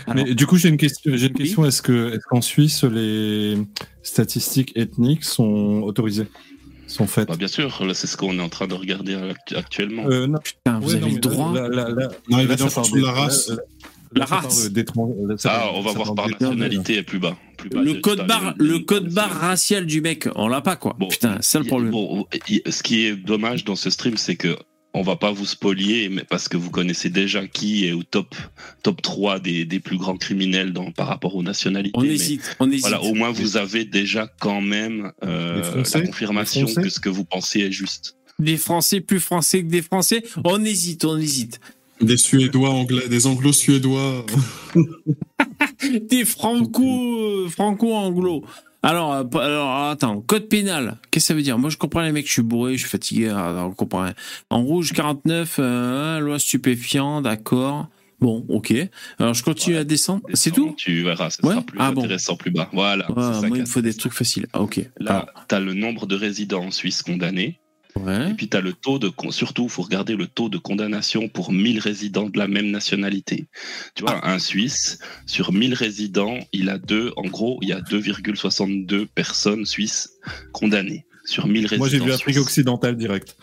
Alors, 0.07 0.25
Mais 0.25 0.33
du 0.35 0.45
coup, 0.45 0.57
j'ai 0.57 0.69
une 0.69 0.77
question. 0.77 1.11
J'ai 1.15 1.27
une 1.27 1.33
Oui. 1.37 1.43
question. 1.43 1.65
Est-ce 1.65 1.81
que, 1.81 2.13
est-ce 2.13 2.25
qu'en 2.29 2.41
Suisse, 2.41 2.83
les 2.83 3.57
statistiques 4.01 4.71
ethniques 4.75 5.23
sont 5.23 5.81
autorisées, 5.83 6.27
sont 6.87 7.07
faites? 7.07 7.27
Bah, 7.27 7.35
bien 7.37 7.47
sûr, 7.47 7.83
là 7.85 7.93
c'est 7.93 8.07
ce 8.07 8.17
qu'on 8.17 8.37
est 8.39 8.41
en 8.41 8.49
train 8.49 8.67
de 8.67 8.73
regarder 8.73 9.15
actu- 9.15 9.55
actuellement. 9.55 10.05
Euh, 10.09 10.27
non, 10.27 10.39
putain, 10.43 10.79
vous 10.79 10.89
ouais, 10.89 10.95
avez 10.95 11.01
non, 11.07 11.13
le 11.15 11.19
droit. 11.19 11.51
non, 11.53 11.55
il 11.55 11.71
là, 11.75 11.85
va 12.45 12.55
de 12.55 13.01
la 13.01 13.11
race. 13.11 13.51
La 14.15 14.25
race. 14.25 14.69
ah, 15.45 15.69
on 15.73 15.81
va 15.81 15.91
voir 15.93 16.13
par 16.13 16.29
nationalité 16.29 17.01
plus 17.01 17.17
bas. 17.19 17.35
Plus 17.57 17.69
bas 17.69 17.81
Le 17.81 17.95
code 17.95 18.27
barre, 18.27 18.53
le 18.59 18.79
de- 18.79 18.83
code 18.83 19.07
de- 19.07 19.13
barre 19.13 19.31
racial 19.31 19.85
du 19.87 20.01
mec, 20.01 20.27
on 20.35 20.47
l'a 20.47 20.61
pas 20.61 20.75
quoi. 20.75 20.95
Bon, 20.99 21.07
Putain, 21.07 21.37
c'est 21.41 21.57
le 21.59 21.65
problème. 21.65 21.89
bon, 21.91 22.25
ce 22.69 22.83
qui 22.83 23.05
est 23.05 23.15
dommage 23.15 23.63
dans 23.65 23.75
ce 23.75 23.89
stream, 23.89 24.17
c'est 24.17 24.35
que 24.35 24.55
on 24.93 25.01
va 25.01 25.15
pas 25.15 25.31
vous 25.31 25.45
spolier, 25.45 26.09
mais 26.09 26.23
parce 26.23 26.47
que 26.47 26.57
vous 26.57 26.69
connaissez 26.69 27.09
déjà 27.09 27.47
qui 27.47 27.87
est 27.87 27.93
au 27.93 28.03
top 28.03 28.35
top 28.83 29.01
3 29.01 29.39
des, 29.39 29.65
des 29.65 29.79
plus 29.79 29.97
grands 29.97 30.17
criminels 30.17 30.71
dans, 30.71 30.91
par 30.91 31.07
rapport 31.07 31.35
aux 31.35 31.43
nationalités. 31.43 31.97
On 31.97 32.01
mais 32.01 32.13
hésite, 32.13 32.55
on 32.59 32.69
hésite. 32.69 32.81
Voilà, 32.81 33.01
au 33.01 33.13
moins 33.13 33.31
vous 33.31 33.57
avez 33.57 33.85
déjà 33.85 34.27
quand 34.39 34.61
même 34.61 35.11
euh, 35.23 35.63
Français 35.63 35.99
la 35.99 36.05
confirmation 36.07 36.65
que 36.65 36.89
ce 36.89 36.99
que 36.99 37.09
vous 37.09 37.25
pensez 37.25 37.61
est 37.61 37.71
juste. 37.71 38.17
Des 38.39 38.57
Français 38.57 39.01
plus 39.01 39.19
Français 39.19 39.63
que 39.63 39.69
des 39.69 39.81
Français, 39.81 40.23
on 40.43 40.63
hésite, 40.63 41.05
on 41.05 41.17
hésite. 41.17 41.59
Des 42.01 42.17
Suédois 42.17 42.69
anglais, 42.69 43.07
des 43.07 43.27
Anglo-Suédois. 43.27 44.25
Des 46.09 46.23
franco, 46.23 47.19
euh, 47.19 47.49
franco-anglo. 47.49 48.45
Alors, 48.83 49.13
euh, 49.13 49.23
pa- 49.23 49.45
alors, 49.45 49.71
attends, 49.89 50.19
code 50.21 50.49
pénal, 50.49 50.97
qu'est-ce 51.09 51.25
que 51.25 51.27
ça 51.29 51.33
veut 51.33 51.41
dire? 51.41 51.57
Moi, 51.57 51.69
je 51.69 51.77
comprends 51.77 52.01
les 52.01 52.11
mecs, 52.11 52.27
je 52.27 52.33
suis 52.33 52.41
bourré, 52.41 52.73
je 52.73 52.79
suis 52.81 52.89
fatigué, 52.89 53.29
alors, 53.29 53.69
on 53.69 53.73
comprend 53.73 54.03
rien. 54.03 54.13
En 54.49 54.61
rouge, 54.61 54.91
49, 54.93 55.55
euh, 55.59 56.19
loi 56.19 56.37
stupéfiant, 56.37 57.21
d'accord. 57.21 57.87
Bon, 58.19 58.45
ok. 58.49 58.73
Alors, 59.19 59.33
je 59.33 59.43
continue 59.43 59.75
à 59.77 59.83
descendre. 59.83 60.21
C'est 60.33 60.51
tout? 60.51 60.73
Tu 60.77 61.03
verras, 61.03 61.29
ce 61.29 61.45
Ouais? 61.45 61.53
sera 61.53 61.61
plus 61.61 61.77
Ah 61.81 61.91
bon. 61.91 62.01
intéressant 62.03 62.35
plus 62.37 62.51
bas. 62.51 62.69
Voilà. 62.71 63.05
Ça 63.07 63.47
Moi, 63.47 63.57
il 63.57 63.61
me 63.61 63.65
faut 63.65 63.81
des 63.81 63.93
trucs 63.93 64.13
faciles. 64.13 64.47
Ah, 64.53 64.61
ok. 64.61 64.79
Là, 64.99 65.25
tu 65.49 65.55
as 65.55 65.59
le 65.59 65.73
nombre 65.73 66.05
de 66.05 66.15
résidents 66.15 66.63
en 66.65 66.71
Suisse 66.71 67.01
condamnés. 67.01 67.59
Ouais. 67.95 68.31
Et 68.31 68.33
puis 68.33 68.49
tu 68.49 68.57
as 68.57 68.61
le 68.61 68.73
taux 68.73 68.99
de 68.99 69.11
surtout, 69.29 69.69
faut 69.69 69.83
regarder 69.83 70.15
le 70.15 70.27
taux 70.27 70.49
de 70.49 70.57
condamnation 70.57 71.29
pour 71.29 71.51
1000 71.51 71.79
résidents 71.79 72.29
de 72.29 72.37
la 72.37 72.47
même 72.47 72.71
nationalité. 72.71 73.45
Tu 73.95 74.03
vois, 74.03 74.19
Ah. 74.23 74.33
un 74.33 74.39
Suisse 74.39 74.99
sur 75.25 75.53
1000 75.53 75.73
résidents, 75.73 76.39
il 76.51 76.69
a 76.69 76.77
deux, 76.77 77.13
en 77.17 77.23
gros, 77.27 77.59
il 77.61 77.69
y 77.69 77.73
a 77.73 77.81
2,62 77.81 79.05
personnes 79.05 79.65
suisses 79.65 80.09
condamnées 80.51 81.05
sur 81.25 81.47
1000 81.47 81.67
résidents. 81.67 81.77
Moi, 81.77 81.89
j'ai 81.89 81.99
vu 81.99 82.11
Afrique 82.11 82.37
occidentale 82.37 82.95
direct. 82.97 83.37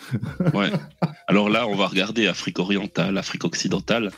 Ouais. 0.52 0.70
Alors 1.28 1.48
là, 1.48 1.66
on 1.66 1.76
va 1.76 1.86
regarder 1.86 2.26
Afrique 2.26 2.58
orientale, 2.58 3.16
Afrique 3.16 3.44
occidentale. 3.44 4.10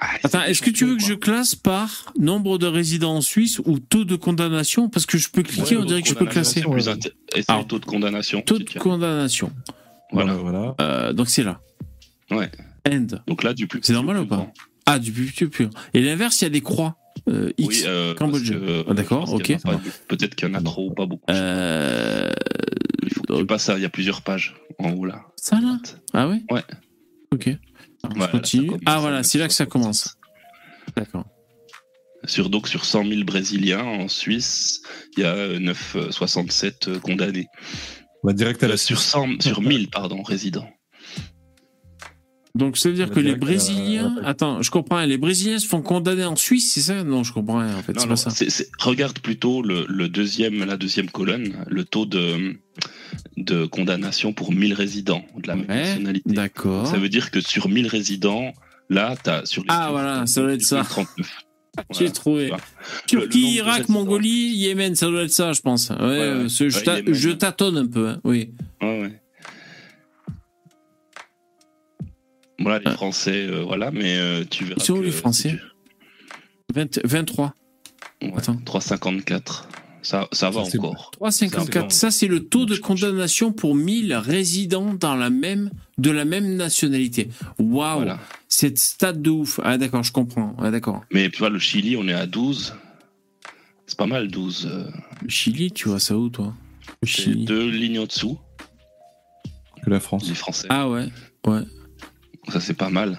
Ah, 0.00 0.08
Attends, 0.24 0.42
est-ce 0.42 0.60
que 0.60 0.70
tu 0.70 0.84
veux 0.86 0.96
que 0.96 1.02
je 1.02 1.14
classe 1.14 1.54
par 1.54 2.12
nombre 2.18 2.58
de 2.58 2.66
résidents 2.66 3.14
en 3.16 3.20
Suisse 3.20 3.60
ou 3.64 3.78
taux 3.78 4.04
de 4.04 4.16
condamnation? 4.16 4.88
Parce 4.88 5.06
que 5.06 5.18
je 5.18 5.28
peux 5.30 5.42
cliquer, 5.42 5.76
Ouais, 5.76 5.82
on 5.82 5.84
dirait 5.84 6.02
que 6.02 6.08
je 6.08 6.14
peux 6.14 6.26
classer. 6.26 6.62
c'est 6.62 6.68
le 6.68 7.64
taux 7.64 7.78
de 7.78 7.84
condamnation. 7.84 8.42
Taux 8.42 8.58
de 8.58 8.78
condamnation. 8.78 9.52
Voilà. 10.12 10.34
voilà. 10.34 10.74
Euh, 10.80 11.12
donc 11.12 11.28
c'est 11.28 11.44
là. 11.44 11.60
Ouais. 12.30 12.50
End. 12.88 13.06
Donc 13.26 13.42
là, 13.44 13.54
du 13.54 13.66
plus. 13.66 13.80
C'est 13.82 13.92
normal 13.92 14.16
du 14.16 14.22
ou 14.22 14.26
pas? 14.26 14.36
grand. 14.36 14.52
Ah, 14.86 14.98
du 14.98 15.12
plus 15.12 15.32
au 15.46 15.48
plus. 15.48 15.68
Et 15.94 16.00
l'inverse, 16.02 16.40
il 16.42 16.44
y 16.44 16.46
a 16.46 16.50
des 16.50 16.60
croix. 16.60 16.96
Euh, 17.28 17.52
X. 17.56 17.68
Oui, 17.68 17.84
euh, 17.86 18.14
Cambodge. 18.14 18.52
Ah, 18.88 18.94
d'accord, 18.94 19.32
ok. 19.32 19.56
Peut-être 20.08 20.34
qu'il 20.34 20.48
y 20.48 20.50
en 20.50 20.54
a 20.54 20.60
trop 20.62 20.90
ou 20.90 20.94
pas 20.94 21.06
beaucoup. 21.06 21.24
Euh, 21.30 22.30
Il 23.02 23.12
faut 23.14 23.22
que 23.22 23.38
tu 23.38 23.46
passes 23.46 23.64
ça, 23.64 23.76
il 23.76 23.82
y 23.82 23.86
a 23.86 23.88
plusieurs 23.90 24.22
pages 24.22 24.56
en 24.78 24.90
haut 24.92 25.04
là. 25.06 25.22
ça 25.36 25.60
là? 25.60 25.78
Ah 26.12 26.28
ouais 26.28 26.42
Ouais. 26.50 26.62
Ok. 27.32 27.48
Voilà, 28.14 28.32
continue. 28.32 28.66
commence, 28.66 28.82
Ah 28.86 28.98
voilà, 29.00 29.22
c'est 29.22 29.38
là 29.38 29.48
que 29.48 29.54
ça 29.54 29.66
commence. 29.66 30.16
D'accord. 30.96 31.24
Sur, 32.26 32.48
donc, 32.50 32.68
sur 32.68 32.84
100 32.84 33.04
000 33.06 33.24
Brésiliens 33.24 33.82
en 33.84 34.08
Suisse, 34.08 34.82
il 35.16 35.22
y 35.22 35.26
a 35.26 35.34
9,67 35.58 36.98
condamnés. 37.00 37.46
On 38.22 38.28
va 38.28 38.32
direct 38.32 38.62
à 38.62 38.68
la 38.68 38.74
Euh, 38.74 38.76
sur 38.78 38.98
100, 38.98 39.40
sur 39.42 39.60
1000, 39.62 39.88
pardon, 39.90 40.22
résidents. 40.22 40.68
Donc 42.54 42.76
ça 42.78 42.88
veut 42.88 42.94
dire 42.94 43.08
On 43.10 43.14
que 43.14 43.18
les 43.20 43.34
Brésiliens, 43.34 44.16
attends, 44.24 44.62
je 44.62 44.70
comprends, 44.70 45.00
les 45.04 45.18
Brésiliens 45.18 45.58
se 45.58 45.66
font 45.66 45.82
condamner 45.82 46.24
en 46.24 46.36
Suisse, 46.36 46.70
c'est 46.72 46.82
ça? 46.82 47.02
Non, 47.02 47.24
je 47.24 47.32
comprends 47.32 47.58
rien 47.58 47.76
en 47.76 47.82
fait, 47.82 47.94
Non, 47.94 48.00
c'est 48.00 48.06
non, 48.06 48.10
pas 48.12 48.16
ça. 48.16 48.30
c'est- 48.30 48.48
c'est- 48.48 48.70
regarde 48.78 49.18
plutôt 49.18 49.60
le, 49.60 49.84
le 49.88 50.08
deuxième, 50.08 50.62
la 50.64 50.76
deuxième 50.76 51.10
colonne, 51.10 51.64
le 51.66 51.84
taux 51.84 52.06
de, 52.06 52.54
de 53.36 53.66
condamnation 53.66 54.32
pour 54.32 54.52
1000 54.52 54.74
résidents 54.74 55.24
de 55.36 55.48
la 55.48 55.56
même 55.56 55.66
Ouais, 55.68 55.76
nationalité. 55.82 56.30
D'accord. 56.32 56.86
Ça 56.86 56.96
veut 56.98 57.08
dire 57.08 57.30
que 57.30 57.40
sur 57.40 57.68
1000 57.68 57.86
résidents, 57.88 58.52
là, 58.90 59.14
tu 59.22 59.30
as 59.30 59.44
sur 59.46 59.62
les 59.62 59.68
Ah, 59.70 59.88
voilà, 59.90 60.26
ça 60.26 60.42
doit 60.42 60.52
être 60.52 60.62
ça. 60.62 60.82
39. 60.82 61.30
J'ai 61.90 62.10
trouvé. 62.12 62.52
tu. 63.08 63.16
Turquie, 63.16 63.54
Irak. 63.54 63.88
Mongolie, 63.88 64.54
Yémen, 64.54 64.94
ça 64.94 65.06
doit 65.08 65.22
être 65.24 65.32
ça, 65.32 65.52
je 65.52 65.60
pense. 65.60 65.90
Ouais, 65.90 65.96
ouais. 65.96 66.04
euh, 66.06 66.48
ce- 66.48 66.68
je, 66.68 66.78
ta- 66.80 66.96
Yémen. 66.98 67.12
je 67.14 67.30
tâtonne 67.30 67.76
un 67.78 67.86
peu, 67.86 68.08
hein, 68.10 68.20
oui. 68.22 68.50
Ouais, 68.80 69.00
ouais. 69.02 69.20
Voilà, 72.60 72.78
les 72.84 72.92
Français, 72.92 73.46
euh, 73.48 73.64
voilà, 73.64 73.90
mais 73.90 74.16
euh, 74.16 74.44
tu 74.48 74.64
verras. 74.64 74.76
Ils 74.80 74.84
sont 74.84 74.94
où, 74.94 75.02
les 75.02 75.10
Français 75.10 75.58
20 76.72 77.00
23. 77.04 77.52
Ouais, 78.22 78.32
Attends. 78.36 78.54
3,54. 78.64 79.64
Ça, 80.04 80.28
ça 80.32 80.50
va 80.50 80.64
Ça, 80.64 80.70
c'est 80.72 80.78
encore. 80.78 81.10
3,54. 81.20 81.90
Ça, 81.90 82.10
c'est 82.10 82.26
le 82.28 82.44
taux 82.44 82.66
de 82.66 82.76
condamnation 82.76 83.52
pour 83.52 83.74
1000 83.74 84.14
résidents 84.14 84.94
dans 84.94 85.16
la 85.16 85.30
même, 85.30 85.70
de 85.98 86.10
la 86.10 86.24
même 86.24 86.56
nationalité. 86.56 87.30
Waouh 87.58 87.96
Voilà. 87.96 88.18
Cette 88.48 88.78
stade 88.78 89.22
de 89.22 89.30
ouf. 89.30 89.58
Ah, 89.64 89.78
d'accord, 89.78 90.02
je 90.02 90.12
comprends. 90.12 90.54
Ah, 90.58 90.70
d'accord. 90.70 91.02
Mais 91.10 91.30
tu 91.30 91.38
vois, 91.38 91.48
le 91.48 91.58
Chili, 91.58 91.96
on 91.96 92.06
est 92.06 92.12
à 92.12 92.26
12. 92.26 92.74
C'est 93.86 93.98
pas 93.98 94.06
mal, 94.06 94.28
12. 94.28 94.68
euh, 94.70 94.84
Le 95.22 95.28
Chili, 95.28 95.72
tu 95.72 95.88
vois 95.88 95.98
ça 96.00 96.16
où, 96.16 96.28
toi? 96.28 96.54
Le 97.02 97.08
C'est 97.08 97.22
Chili. 97.22 97.44
deux 97.46 97.68
lignes 97.70 97.98
au-dessous, 97.98 98.38
que 99.84 99.90
la 99.90 100.00
France. 100.00 100.28
les 100.28 100.34
Français. 100.34 100.66
Ah, 100.70 100.88
ouais. 100.88 101.08
Ouais. 101.46 101.62
Ça, 102.48 102.60
c'est 102.60 102.74
pas 102.74 102.90
mal. 102.90 103.18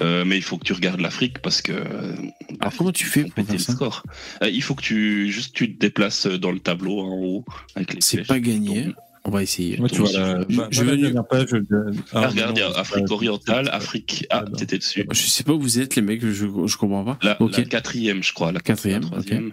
Euh, 0.00 0.24
mais 0.24 0.36
il 0.36 0.42
faut 0.42 0.58
que 0.58 0.64
tu 0.64 0.72
regardes 0.72 1.00
l'Afrique 1.00 1.38
parce 1.40 1.62
que. 1.62 1.72
euh, 1.72 2.14
Alors, 2.60 2.72
comment 2.76 2.92
tu 2.92 3.04
fais 3.06 3.22
pour 3.24 3.32
péter 3.34 3.46
faire 3.48 3.56
le 3.58 3.62
ça 3.64 3.72
score. 3.72 4.02
Euh, 4.42 4.48
il 4.48 4.62
faut 4.62 4.74
que 4.74 4.82
tu 4.82 5.30
juste 5.30 5.54
tu 5.54 5.74
te 5.74 5.78
déplaces 5.80 6.26
dans 6.26 6.52
le 6.52 6.58
tableau 6.60 7.00
en 7.00 7.16
haut 7.16 7.44
avec 7.74 7.94
les 7.94 8.00
C'est 8.00 8.26
pas 8.26 8.40
gagné. 8.40 8.84
Donc, 8.84 8.94
On 9.24 9.30
va 9.30 9.42
essayer. 9.42 9.76
Moi, 9.78 9.88
tu 9.90 9.96
vois, 10.00 10.10
la, 10.12 10.40
Je- 10.48 10.54
je 10.70 10.82
la 10.84 10.90
vais- 10.92 10.96
dernière 11.02 11.26
page, 11.26 11.48
je- 11.50 11.56
Ah, 12.12 12.22
ah, 12.24 12.28
regarde, 12.28 12.58
non, 12.58 12.72
Afrique 12.76 13.10
orientale, 13.10 13.68
Afrique. 13.72 14.26
Ah, 14.30 14.44
t'étais 14.56 14.78
dessus. 14.78 15.04
Je 15.10 15.22
sais 15.26 15.44
pas 15.44 15.52
où 15.52 15.60
vous 15.60 15.78
êtes, 15.80 15.96
les 15.96 16.02
mecs, 16.02 16.22
je, 16.24 16.32
je 16.32 16.76
comprends 16.78 17.04
pas. 17.04 17.18
La, 17.22 17.36
quatrième, 17.64 18.22
je 18.22 18.32
crois. 18.32 18.52
La 18.52 18.60
Quatrième, 18.60 19.02
la 19.02 19.08
troisième. 19.08 19.52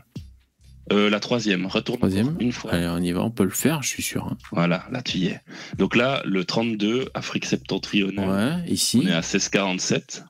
Euh, 0.92 1.10
la 1.10 1.20
troisième. 1.20 1.66
Retourne 1.66 1.98
Troisième. 1.98 2.36
une 2.40 2.52
fois. 2.52 2.72
Allez, 2.74 2.88
on 2.88 3.00
y 3.00 3.12
va, 3.12 3.24
on 3.24 3.32
peut 3.32 3.44
le 3.44 3.50
faire, 3.50 3.82
je 3.82 3.88
suis 3.90 4.04
sûr. 4.04 4.26
hein. 4.28 4.38
Voilà, 4.52 4.86
là 4.92 5.02
tu 5.02 5.18
y 5.18 5.28
es. 5.28 5.42
Donc 5.78 5.96
là, 5.96 6.22
le 6.26 6.46
32, 6.46 7.10
Afrique 7.16 7.46
septentrionale. 7.46 8.62
Ouais, 8.64 8.70
ici. 8.72 9.02
On 9.04 9.08
est 9.08 9.12
à 9.14 9.22
16,47. 9.22 10.24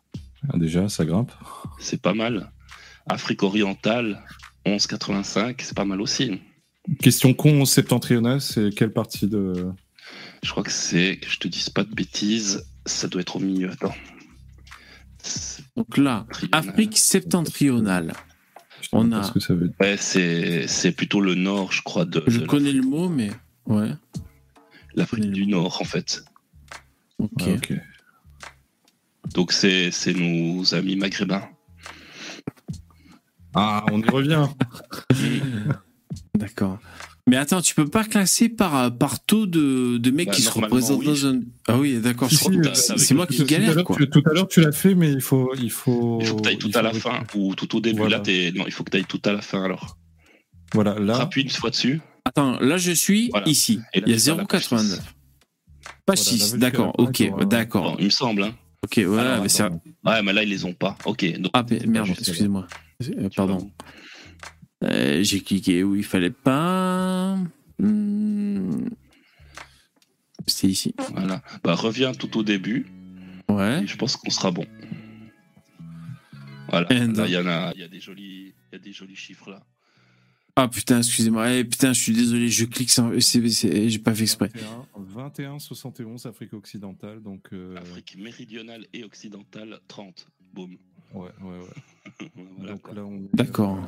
Ah, 0.53 0.57
déjà, 0.57 0.87
ça 0.87 1.03
grimpe. 1.05 1.31
C'est 1.79 2.01
pas 2.01 2.13
mal. 2.13 2.51
Afrique 3.07 3.43
orientale, 3.43 4.21
11,85. 4.65 5.55
C'est 5.59 5.75
pas 5.75 5.85
mal 5.85 5.99
aussi. 5.99 6.39
Question 7.01 7.33
con 7.33 7.65
septentrionale, 7.65 8.39
c'est 8.41 8.69
quelle 8.73 8.93
partie 8.93 9.27
de. 9.27 9.71
Je 10.43 10.51
crois 10.51 10.63
que 10.63 10.71
c'est, 10.71 11.17
que 11.17 11.29
je 11.29 11.39
te 11.39 11.47
dise 11.47 11.69
pas 11.69 11.83
de 11.83 11.93
bêtises, 11.93 12.65
ça 12.85 13.07
doit 13.07 13.21
être 13.21 13.35
au 13.35 13.39
milieu. 13.39 13.71
Attends. 13.71 13.95
Donc 15.75 15.97
là, 15.97 16.25
Septentrionale. 16.31 16.69
Afrique 16.69 16.97
septentrionale. 16.97 18.13
On 18.91 19.11
a- 19.11 19.23
ce 19.23 19.31
que 19.31 19.39
ça 19.39 19.53
veut 19.53 19.67
dire. 19.67 19.75
Ouais, 19.79 19.97
c'est, 19.97 20.67
c'est 20.67 20.91
plutôt 20.91 21.21
le 21.21 21.35
nord, 21.35 21.71
je 21.71 21.81
crois, 21.81 22.05
de, 22.05 22.23
Je 22.27 22.39
de 22.39 22.45
connais 22.45 22.71
le 22.71 22.81
mot, 22.83 23.09
mais. 23.09 23.31
Ouais. 23.65 23.91
l'Afrique 24.95 25.31
du 25.31 25.47
Nord, 25.47 25.81
en 25.81 25.85
fait. 25.85 26.23
Ok. 27.19 27.31
Ah, 27.41 27.49
ok. 27.55 27.73
Donc 29.33 29.51
c'est, 29.51 29.91
c'est 29.91 30.13
nos 30.13 30.73
amis 30.75 30.95
maghrébins. 30.95 31.43
Ah, 33.53 33.85
on 33.91 34.01
y 34.01 34.09
revient. 34.09 34.47
D'accord. 36.35 36.79
Mais 37.27 37.37
attends, 37.37 37.59
tu 37.61 37.73
peux 37.73 37.87
pas 37.87 38.03
classer 38.03 38.49
par, 38.49 38.95
par 38.95 39.23
taux 39.25 39.47
de, 39.47 39.97
de 39.97 40.11
mecs 40.11 40.27
Bah, 40.27 40.33
qui 40.33 40.43
se 40.43 40.51
représentent 40.51 40.99
oui. 40.99 41.05
dans 41.07 41.25
un. 41.25 41.39
Ah 41.67 41.77
oui, 41.79 41.99
d'accord. 41.99 42.29
Si, 42.29 42.35
je 42.35 42.39
crois 42.41 42.51
si, 42.53 42.59
que 42.59 42.93
euh, 42.93 42.97
c'est 42.97 43.13
moi 43.15 43.25
qui 43.25 43.43
galère, 43.45 43.73
l'heure, 43.73 43.83
quoi. 43.83 43.95
tu- 43.97 44.07
Tout 44.09 44.21
à 44.29 44.33
l'heure, 44.33 44.47
tu 44.47 44.61
l'as 44.61 44.71
fait, 44.71 44.93
mais 44.93 45.11
il 45.11 45.21
faut. 45.21 45.51
Il 45.55 45.71
faut, 45.71 46.19
Il 46.21 46.27
faut 46.27 46.35
que 46.35 46.41
tu 46.43 46.49
ailles 46.49 46.57
tout 46.59 46.69
à 46.75 46.77
faut- 46.77 46.81
la 46.83 46.93
fin, 46.93 47.23
ou 47.33 47.55
tout 47.55 47.75
au 47.75 47.79
début. 47.81 47.97
Voilà. 47.97 48.17
Là, 48.17 48.23
t'es... 48.23 48.51
Non, 48.55 48.65
il 48.67 48.71
faut 48.71 48.83
que 48.83 48.91
tu 48.91 48.97
ailles 48.97 49.05
tout 49.05 49.21
à 49.25 49.31
la 49.33 49.41
fin, 49.41 49.63
alors. 49.63 49.97
Voilà, 50.73 50.99
là. 50.99 51.17
Appuie 51.19 51.41
une 51.41 51.49
fois 51.49 51.71
dessus. 51.71 51.99
Attends, 52.25 52.59
là, 52.59 52.77
je 52.77 52.91
suis 52.91 53.29
Voilà. 53.29 53.47
ici. 53.47 53.77
Là, 53.77 53.83
Il 54.05 54.09
y 54.09 54.13
a 54.13 54.17
tu 54.17 54.23
vas 54.27 54.33
à 54.33 54.37
la 54.37 54.45
page 54.45 54.61
0,89. 54.69 54.97
Pas 56.05 56.13
Voilà, 56.13 56.21
6, 56.21 56.51
là, 56.53 56.57
d'accord, 56.59 56.93
ok, 56.99 57.47
d'accord. 57.47 57.91
Bon, 57.93 57.95
il 57.97 58.05
me 58.05 58.09
semble, 58.11 58.43
hein. 58.43 58.53
Ok, 58.83 58.99
Alors, 58.99 59.41
mais 59.41 59.49
c'est. 59.49 59.63
Ouais, 59.63 60.21
mais 60.23 60.31
là, 60.31 60.43
ils 60.43 60.49
les 60.49 60.63
ont 60.63 60.73
pas. 60.73 60.95
Ok. 61.05 61.25
Donc, 61.39 61.51
Ah, 61.55 61.65
merde, 61.87 62.09
excusez-moi. 62.19 62.67
Euh, 63.03 63.29
Pardon. 63.35 63.71
Euh, 64.85 65.23
J'ai 65.23 65.41
cliqué 65.41 65.83
où 65.83 65.95
il 65.95 66.03
fallait 66.03 66.29
pas. 66.31 67.37
Hmm. 67.79 68.87
C'est 70.47 70.67
ici. 70.67 70.93
Voilà. 71.11 71.41
Bah, 71.63 71.73
reviens 71.75 72.13
tout 72.13 72.37
au 72.37 72.43
début. 72.43 72.85
Ouais. 73.49 73.83
Et 73.83 73.87
je 73.87 73.97
pense 73.97 74.15
qu'on 74.15 74.29
sera 74.29 74.51
bon. 74.51 74.65
Voilà. 76.69 76.87
And- 76.91 77.13
Là, 77.15 77.25
il 77.27 77.31
y 77.33 77.37
en 77.37 77.47
a, 77.47 77.71
il 77.75 77.81
y 77.81 77.83
a 77.83 77.87
des 77.87 77.99
jolis, 77.99 78.53
il 78.71 78.73
y 78.73 78.75
a 78.75 78.79
des 78.79 78.91
jolis 78.91 79.15
chiffres 79.15 79.49
là. 79.51 79.63
Ah 80.57 80.67
putain, 80.69 80.99
excusez-moi. 80.99 81.51
Eh, 81.51 81.65
putain, 81.65 81.91
je 81.93 81.99
suis 82.01 82.13
désolé, 82.13 82.47
je 82.47 82.65
clique 82.65 82.89
sans. 82.89 83.11
c'est- 83.19 83.47
c'est- 83.49 83.89
J'ai 83.89 83.99
pas 83.99 84.15
fait 84.15 84.23
exprès. 84.23 84.49
21, 84.55 84.85
21, 84.95 85.59
71, 85.59 86.25
Afrique 86.27 86.53
occidentale, 86.53 87.21
donc. 87.21 87.49
euh, 87.53 87.75
Afrique 87.77 88.15
méridionale 88.17 88.85
et 88.93 89.03
occidentale, 89.03 89.79
30. 89.87 90.27
Boum. 90.53 90.77
Ouais, 91.13 91.29
ouais, 91.41 91.59
ouais. 91.59 92.29
Voilà, 92.57 92.71
donc 92.73 92.95
là, 92.95 93.03
on. 93.05 93.27
D'accord. 93.33 93.87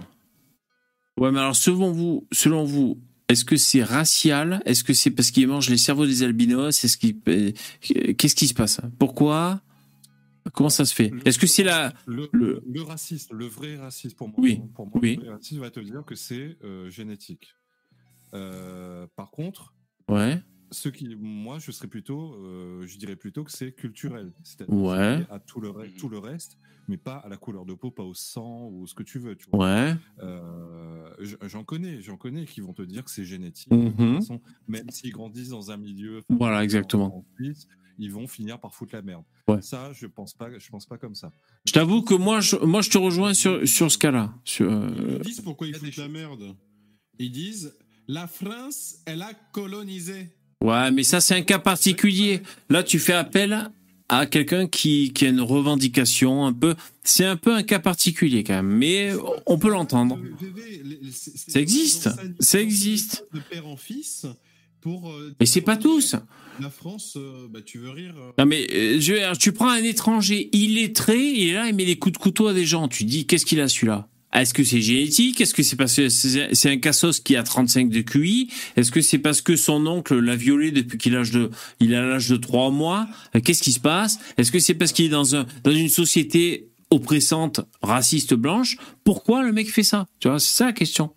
Ouais, 1.17 1.31
mais 1.31 1.39
alors 1.39 1.55
selon 1.55 1.91
vous, 1.91 2.27
selon 2.31 2.63
vous, 2.63 2.99
est-ce 3.27 3.43
que 3.43 3.57
c'est 3.57 3.83
racial? 3.83 4.61
Est-ce 4.65 4.83
que 4.83 4.93
c'est 4.93 5.11
parce 5.11 5.31
qu'ils 5.31 5.47
mangent 5.47 5.69
les 5.69 5.77
cerveaux 5.77 6.05
des 6.05 6.23
albinos? 6.23 6.83
Est-ce 6.83 6.97
qu'ils 6.97 7.17
euh, 7.27 7.51
Qu'est-ce 8.13 8.35
qui 8.35 8.47
se 8.47 8.53
passe? 8.53 8.79
Pourquoi? 8.99 9.61
Comment 10.53 10.69
ça 10.69 10.85
se 10.85 10.93
fait? 10.95 11.11
Est-ce 11.25 11.37
que 11.39 11.47
c'est 11.47 11.63
la 11.63 11.93
Le, 12.05 12.29
le- 12.31 12.63
le 12.65 12.81
raciste, 12.81 13.31
le 13.33 13.45
vrai 13.47 13.75
raciste 13.75 14.15
pour 14.15 14.29
moi, 14.29 14.35
Oui, 14.39 14.61
pour 14.75 14.85
moi 14.85 14.99
oui. 15.01 15.15
le 15.17 15.23
vrai 15.23 15.33
raciste 15.33 15.59
va 15.59 15.69
te 15.71 15.79
dire 15.81 16.03
que 16.05 16.15
c'est 16.15 16.57
euh, 16.63 16.89
génétique. 16.89 17.53
Euh, 18.33 19.07
par 19.15 19.31
contre, 19.31 19.73
Ouais. 20.09 20.39
Ce 20.71 20.89
qui, 20.89 21.15
moi, 21.15 21.59
je 21.59 21.71
serais 21.71 21.87
plutôt, 21.87 22.33
euh, 22.35 22.85
je 22.85 22.97
dirais 22.97 23.15
plutôt 23.15 23.43
que 23.43 23.51
c'est 23.51 23.71
culturel, 23.71 24.33
c'est-à-dire 24.43 24.73
Ouais. 24.75 25.25
à 25.29 25.39
tout 25.39 25.59
le, 25.61 25.69
re- 25.69 25.95
tout 25.97 26.09
le 26.09 26.17
reste, 26.19 26.57
mais 26.87 26.97
pas 26.97 27.15
à 27.17 27.29
la 27.29 27.37
couleur 27.37 27.65
de 27.65 27.73
peau, 27.73 27.91
pas 27.91 28.03
au 28.03 28.13
sang 28.13 28.69
ou 28.71 28.85
ce 28.87 28.93
que 28.93 29.03
tu 29.03 29.19
veux. 29.19 29.35
Tu 29.35 29.45
vois. 29.51 29.65
Ouais. 29.65 29.95
Euh, 30.23 31.09
j'en 31.43 31.63
connais, 31.63 32.01
j'en 32.01 32.17
connais 32.17 32.45
qui 32.45 32.61
vont 32.61 32.73
te 32.73 32.81
dire 32.81 33.03
que 33.03 33.11
c'est 33.11 33.25
génétique. 33.25 33.69
De 33.69 33.89
toute 33.89 34.15
façon, 34.21 34.41
même 34.67 34.89
s'ils 34.89 35.11
grandissent 35.11 35.49
dans 35.49 35.71
un 35.71 35.77
milieu, 35.77 36.21
Voilà, 36.29 36.63
exactement. 36.63 37.17
en 37.17 37.25
Suisse, 37.35 37.67
ils 37.99 38.11
vont 38.11 38.27
finir 38.27 38.59
par 38.59 38.75
foutre 38.75 38.93
la 38.95 39.01
merde. 39.01 39.23
Ouais. 39.47 39.61
Ça, 39.61 39.91
je 39.93 40.05
pense 40.05 40.33
pas, 40.33 40.49
je 40.57 40.69
pense 40.69 40.85
pas 40.85 40.97
comme 40.97 41.15
ça. 41.15 41.31
Je 41.65 41.71
t'avoue 41.73 42.01
que 42.03 42.13
moi, 42.13 42.41
je, 42.41 42.55
moi, 42.57 42.81
je 42.81 42.89
te 42.89 42.97
rejoins 42.97 43.33
sur, 43.33 43.67
sur 43.67 43.91
ce 43.91 43.97
cas-là. 43.97 44.33
Sur, 44.43 44.71
euh, 44.71 45.17
Ils 45.19 45.25
disent 45.25 45.41
pourquoi 45.41 45.67
ils 45.67 45.75
foutent 45.75 45.95
la 45.97 46.07
merde. 46.07 46.55
Ils 47.19 47.31
disent 47.31 47.75
la 48.07 48.27
France, 48.27 48.97
elle 49.05 49.21
a 49.21 49.33
colonisé. 49.51 50.29
Ouais, 50.63 50.91
mais 50.91 51.03
ça, 51.03 51.21
c'est 51.21 51.35
un 51.35 51.41
cas 51.41 51.59
particulier. 51.59 52.41
Là, 52.69 52.83
tu 52.83 52.99
fais 52.99 53.13
appel 53.13 53.69
à 54.09 54.25
quelqu'un 54.25 54.67
qui, 54.67 55.11
qui 55.13 55.25
a 55.25 55.29
une 55.29 55.41
revendication 55.41 56.45
un 56.45 56.53
peu. 56.53 56.75
C'est 57.03 57.25
un 57.25 57.35
peu 57.35 57.53
un 57.53 57.63
cas 57.63 57.79
particulier 57.79 58.43
quand 58.43 58.55
même, 58.55 58.67
mais 58.77 59.11
on 59.45 59.57
peut 59.59 59.69
l'entendre. 59.69 60.17
Ça 61.47 61.59
existe, 61.59 62.09
ça 62.39 62.59
existe. 62.61 63.25
De 63.33 63.39
père 63.39 63.67
en 63.67 63.77
fils 63.77 64.25
pour. 64.81 65.09
euh, 65.11 65.35
Mais 65.39 65.45
c'est 65.45 65.61
pas 65.61 65.77
tous. 65.77 66.15
La 66.59 66.69
France, 66.71 67.13
euh, 67.17 67.47
bah, 67.51 67.59
tu 67.63 67.77
veux 67.77 67.91
rire. 67.91 68.15
euh, 68.17 68.31
Non 68.39 68.45
mais 68.45 68.65
je 68.99 69.37
tu 69.37 69.51
prends 69.51 69.69
un 69.69 69.83
étranger 69.83 70.49
illettré, 70.53 71.19
il 71.19 71.49
est 71.49 71.53
là, 71.53 71.67
il 71.67 71.75
met 71.75 71.85
des 71.85 71.97
coups 71.99 72.13
de 72.13 72.17
couteau 72.17 72.47
à 72.47 72.53
des 72.53 72.65
gens. 72.65 72.87
Tu 72.87 73.03
dis 73.03 73.27
qu'est-ce 73.27 73.45
qu'il 73.45 73.59
a 73.61 73.67
celui-là? 73.67 74.07
Est-ce 74.33 74.53
que 74.53 74.63
c'est 74.63 74.81
génétique? 74.81 75.39
Est-ce 75.39 75.53
que 75.53 75.63
c'est 75.63 75.77
parce 75.77 75.95
que 75.95 76.09
c'est 76.09 76.69
un 76.69 76.77
cassos 76.77 77.21
qui 77.21 77.35
a 77.35 77.43
35 77.43 77.89
de 77.89 78.01
QI 78.01 78.51
Est-ce 78.75 78.91
que 78.91 79.01
c'est 79.01 79.19
parce 79.19 79.41
que 79.41 79.55
son 79.55 79.87
oncle 79.87 80.19
l'a 80.19 80.35
violé 80.35 80.71
depuis 80.71 80.97
qu'il 80.97 81.15
a 81.15 81.19
l'âge 81.19 81.31
de 81.31 81.49
il 81.79 81.95
a 81.95 82.05
l'âge 82.05 82.29
de 82.29 82.35
3 82.35 82.71
mois? 82.71 83.07
Qu'est-ce 83.43 83.63
qui 83.63 83.71
se 83.71 83.79
passe? 83.79 84.19
Est-ce 84.37 84.51
que 84.51 84.59
c'est 84.59 84.73
parce 84.73 84.91
qu'il 84.91 85.05
est 85.05 85.09
dans 85.09 85.35
un 85.35 85.45
dans 85.63 85.71
une 85.71 85.89
société 85.89 86.69
oppressante, 86.89 87.61
raciste 87.81 88.33
blanche? 88.33 88.77
Pourquoi 89.03 89.43
le 89.43 89.53
mec 89.53 89.71
fait 89.71 89.83
ça? 89.83 90.07
Tu 90.19 90.27
vois, 90.27 90.39
c'est 90.39 90.55
ça 90.55 90.65
la 90.65 90.73
question. 90.73 91.13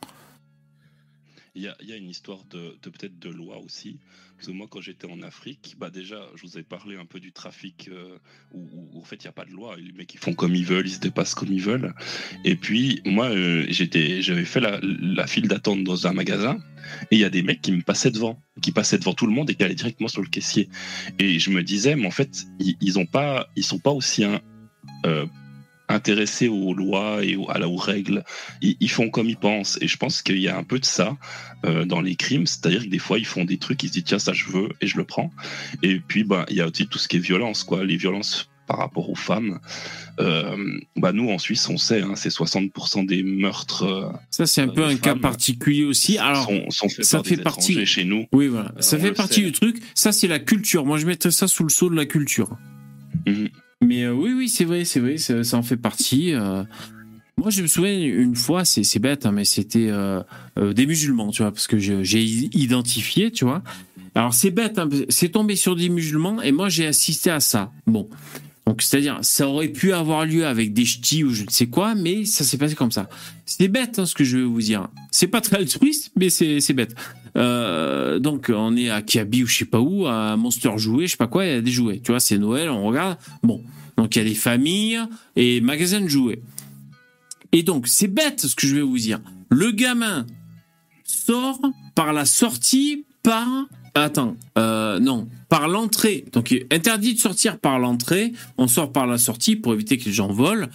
Il 1.57 1.63
y 1.63 1.93
a, 1.93 1.97
une 1.97 2.09
histoire 2.09 2.45
de 2.45 3.29
loi 3.29 3.59
aussi. 3.59 3.99
Parce 4.41 4.53
que 4.53 4.57
moi, 4.57 4.69
quand 4.71 4.81
j'étais 4.81 5.07
en 5.07 5.21
Afrique, 5.21 5.77
bah 5.79 5.91
déjà, 5.91 6.27
je 6.35 6.47
vous 6.47 6.57
ai 6.57 6.63
parlé 6.63 6.97
un 6.97 7.05
peu 7.05 7.21
du 7.21 7.31
trafic 7.31 7.91
euh, 7.93 8.17
où, 8.55 8.99
en 8.99 9.05
fait 9.05 9.17
il 9.17 9.27
n'y 9.27 9.29
a 9.29 9.33
pas 9.33 9.45
de 9.45 9.51
loi. 9.51 9.77
Les 9.77 9.93
mecs 9.93 10.15
ils 10.15 10.19
font 10.19 10.33
comme 10.33 10.55
ils 10.55 10.65
veulent, 10.65 10.87
ils 10.87 10.95
se 10.95 10.99
dépassent 10.99 11.35
comme 11.35 11.53
ils 11.53 11.61
veulent. 11.61 11.93
Et 12.47 12.57
puis 12.57 13.03
moi, 13.05 13.29
euh, 13.29 13.67
j'étais, 13.69 14.23
j'avais 14.23 14.47
fait 14.47 14.61
la, 14.61 15.27
file 15.27 15.47
d'attente 15.47 15.85
dans 15.85 16.07
un 16.07 16.15
magasin 16.15 16.59
et 17.11 17.17
il 17.17 17.19
y 17.19 17.25
a 17.25 17.29
des 17.29 17.43
mecs 17.43 17.61
qui 17.61 17.71
me 17.71 17.83
passaient 17.83 18.11
devant, 18.11 18.41
qui 18.63 18.73
passaient 18.73 18.97
devant 18.97 19.13
tout 19.13 19.27
le 19.27 19.35
monde 19.35 19.51
et 19.51 19.55
qui 19.55 19.63
allaient 19.63 19.75
directement 19.75 20.09
sur 20.09 20.23
le 20.23 20.29
caissier. 20.29 20.71
Et 21.19 21.39
je 21.39 21.51
me 21.51 21.63
disais, 21.63 21.95
mais 21.95 22.07
en 22.07 22.11
fait, 22.11 22.47
ils, 22.61 22.79
ils 22.81 22.99
ont 22.99 23.05
pas, 23.05 23.47
ils 23.57 23.65
sont 23.65 23.79
pas 23.79 23.91
aussi 23.91 24.25
un, 24.25 24.41
euh, 25.05 25.27
intéressés 25.91 26.49
aux 26.49 26.75
lois 26.75 27.25
et 27.25 27.37
aux, 27.37 27.51
à 27.51 27.59
la- 27.59 27.69
aux 27.69 27.77
règles. 27.77 28.25
Ils, 28.63 28.77
ils 28.81 28.91
font 28.91 29.11
comme 29.11 29.29
ils 29.29 29.37
pensent. 29.37 29.79
Et 29.81 29.89
je 29.89 29.97
pense 29.97 30.23
qu'il 30.23 30.39
y 30.39 30.49
a 30.49 30.57
un 30.57 30.65
peu 30.65 30.79
de 30.79 30.85
ça 30.85 31.17
euh, 31.67 31.85
dans 31.85 32.01
les 32.01 32.17
crimes. 32.17 32.47
C'est-à-dire 32.47 32.85
que 32.85 32.89
des 32.89 32.99
fois, 32.99 33.19
ils 33.19 33.27
font 33.27 33.45
des 33.45 33.59
trucs, 33.59 33.83
ils 33.83 33.89
se 33.89 33.93
disent, 33.95 34.05
tiens, 34.05 34.19
ça 34.19 34.33
je 34.33 34.47
veux 34.47 34.69
et 34.81 34.87
je 34.87 34.97
le 34.97 35.05
prends. 35.05 35.31
Et 35.83 36.01
puis, 36.01 36.25
bah, 36.25 36.47
il 36.51 36.57
y 36.57 36.61
a 36.61 36.67
aussi 36.69 36.87
tout 36.87 36.99
ce 36.99 37.09
qui 37.09 37.17
est 37.17 37.21
violence, 37.21 37.65
quoi. 37.65 37.85
Les 37.85 37.97
violences 37.97 38.49
par 38.67 38.79
rapport 38.79 39.11
aux 39.11 39.17
femmes. 39.17 39.59
Euh, 40.21 40.57
bah, 40.95 41.13
nous, 41.13 41.29
en 41.31 41.39
Suisse, 41.39 41.69
on 41.69 41.77
sait, 41.77 42.03
hein, 42.03 42.13
c'est 42.15 42.29
60% 42.29 43.05
des 43.05 43.25
meurtres. 43.25 43.83
euh, 43.83 44.13
Ça, 44.31 44.47
c'est 44.47 44.61
un 44.61 44.69
peu 44.69 44.85
un 44.85 44.97
cas 44.97 45.17
particulier 45.17 45.83
aussi. 45.85 46.19
Alors, 46.19 46.45
sont, 46.45 46.71
sont 46.71 46.89
faits 46.89 47.05
ça 47.05 47.23
fait 47.25 47.37
partie- 47.39 47.85
chez 47.85 48.05
nous. 48.05 48.27
oui, 48.33 48.47
voilà. 48.47 48.73
Ça 48.79 48.97
fait 48.97 49.11
partie 49.13 49.41
sait. 49.41 49.47
du 49.47 49.53
truc. 49.53 49.79
Ça, 49.95 50.13
c'est 50.13 50.29
la 50.29 50.39
culture. 50.39 50.87
Moi, 50.87 50.99
je 50.99 51.07
mettrais 51.07 51.33
ça 51.33 51.49
sous 51.49 51.65
le 51.65 51.71
sceau 51.71 51.91
de 51.91 51.97
la 51.97 52.07
culture. 52.07 52.57
Mhm. 53.27 53.49
Mais 53.83 54.05
euh, 54.05 54.13
oui, 54.13 54.33
oui, 54.33 54.49
c'est 54.49 54.65
vrai, 54.65 54.85
c'est 54.85 55.01
vrai, 55.01 55.17
ça, 55.17 55.57
en 55.57 55.63
fait 55.63 55.77
partie. 55.77 56.33
euh. 56.35 56.65
Moi, 57.39 57.49
je 57.49 57.63
me 57.63 57.67
souviens 57.67 57.99
une 57.99 58.37
fois, 58.37 58.67
c'est 58.67 58.99
bête, 58.99 59.25
hein, 59.25 59.33
mais 59.33 59.47
c'était 59.47 59.89
euh, 59.89 60.23
des 60.59 60.85
musulmans, 60.85 61.31
tu 61.31 61.43
vois, 61.43 61.53
parce 61.53 61.67
que 61.67 61.79
j'ai 61.79 62.23
identifié, 62.23 63.31
tu 63.31 63.47
vois. 63.47 63.63
Alors, 64.15 64.35
c'est 64.35 64.51
bête, 64.51 64.79
hein, 64.79 64.89
c'est 65.09 65.31
tombé 65.31 65.57
sur 65.57 65.75
des 65.75 65.89
musulmans 65.89 66.43
et 66.43 66.53
moi, 66.53 66.69
j'ai 66.69 66.87
assisté 66.87 67.31
à 67.31 67.41
ça. 67.41 67.73
Bon. 67.87 68.11
Donc, 68.67 68.83
c'est-à-dire, 68.83 69.19
ça 69.23 69.49
aurait 69.49 69.69
pu 69.69 69.95
avoir 69.95 70.27
lieu 70.27 70.47
avec 70.47 70.75
des 70.75 70.85
ch'tis 70.85 71.25
ou 71.25 71.31
je 71.33 71.45
ne 71.45 71.51
sais 71.51 71.67
quoi, 71.67 71.95
mais 71.95 72.27
ça 72.27 72.45
s'est 72.45 72.59
passé 72.59 72.75
comme 72.75 72.93
ça. 72.93 73.09
C'est 73.47 73.69
bête, 73.69 73.99
hein, 73.99 74.05
ce 74.05 74.15
que 74.15 74.23
je 74.23 74.37
vais 74.37 74.45
vous 74.45 74.61
dire. 74.61 74.89
C'est 75.11 75.27
pas 75.29 75.41
très 75.41 75.57
altruiste, 75.57 76.13
mais 76.17 76.29
c'est 76.29 76.73
bête. 76.75 76.95
Euh, 77.37 78.19
donc, 78.19 78.51
on 78.55 78.77
est 78.77 78.91
à 78.91 79.03
Kiabi 79.03 79.45
ou 79.45 79.47
je 79.47 79.59
sais 79.59 79.65
pas 79.65 79.81
où, 79.81 80.07
à 80.07 80.37
Monster 80.37 80.73
Jouet, 80.77 81.07
je 81.07 81.13
sais 81.13 81.17
pas 81.17 81.27
quoi, 81.27 81.45
il 81.45 81.53
y 81.53 81.55
a 81.55 81.61
des 81.61 81.71
jouets. 81.71 82.01
Tu 82.01 82.13
vois, 82.13 82.21
c'est 82.21 82.39
Noël, 82.39 82.71
on 82.71 82.87
regarde. 82.87 83.19
Bon. 83.43 83.63
Donc, 83.97 84.17
il 84.17 84.21
y 84.21 84.23
a 84.23 84.29
des 84.29 84.35
familles 84.35 85.01
et 85.37 85.61
magasins 85.61 86.01
de 86.01 86.09
jouets. 86.09 86.41
Et 87.53 87.63
donc, 87.63 87.89
c'est 87.89 88.09
bête 88.09 88.41
ce 88.41 88.55
que 88.55 88.67
je 88.67 88.75
vais 88.75 88.83
vous 88.83 88.99
dire. 88.99 89.21
Le 89.51 89.73
gamin 89.73 90.27
sort 91.05 91.61
par 91.95 92.13
la 92.13 92.25
sortie 92.25 93.05
par. 93.23 93.47
Attends, 93.95 94.37
euh, 94.57 95.01
non, 95.01 95.29
par 95.49 95.69
l'entrée. 95.69 96.25
Donc, 96.33 96.55
interdit 96.71 97.15
de 97.15 97.19
sortir 97.19 97.59
par 97.59 97.79
l'entrée. 97.79 98.33
On 98.57 98.69
sort 98.69 98.93
par 98.93 99.07
la 99.07 99.19
sortie 99.19 99.57
pour 99.57 99.75
éviter 99.75 99.99
que 99.99 100.05
les 100.05 100.13
gens 100.13 100.33
volent. 100.33 100.69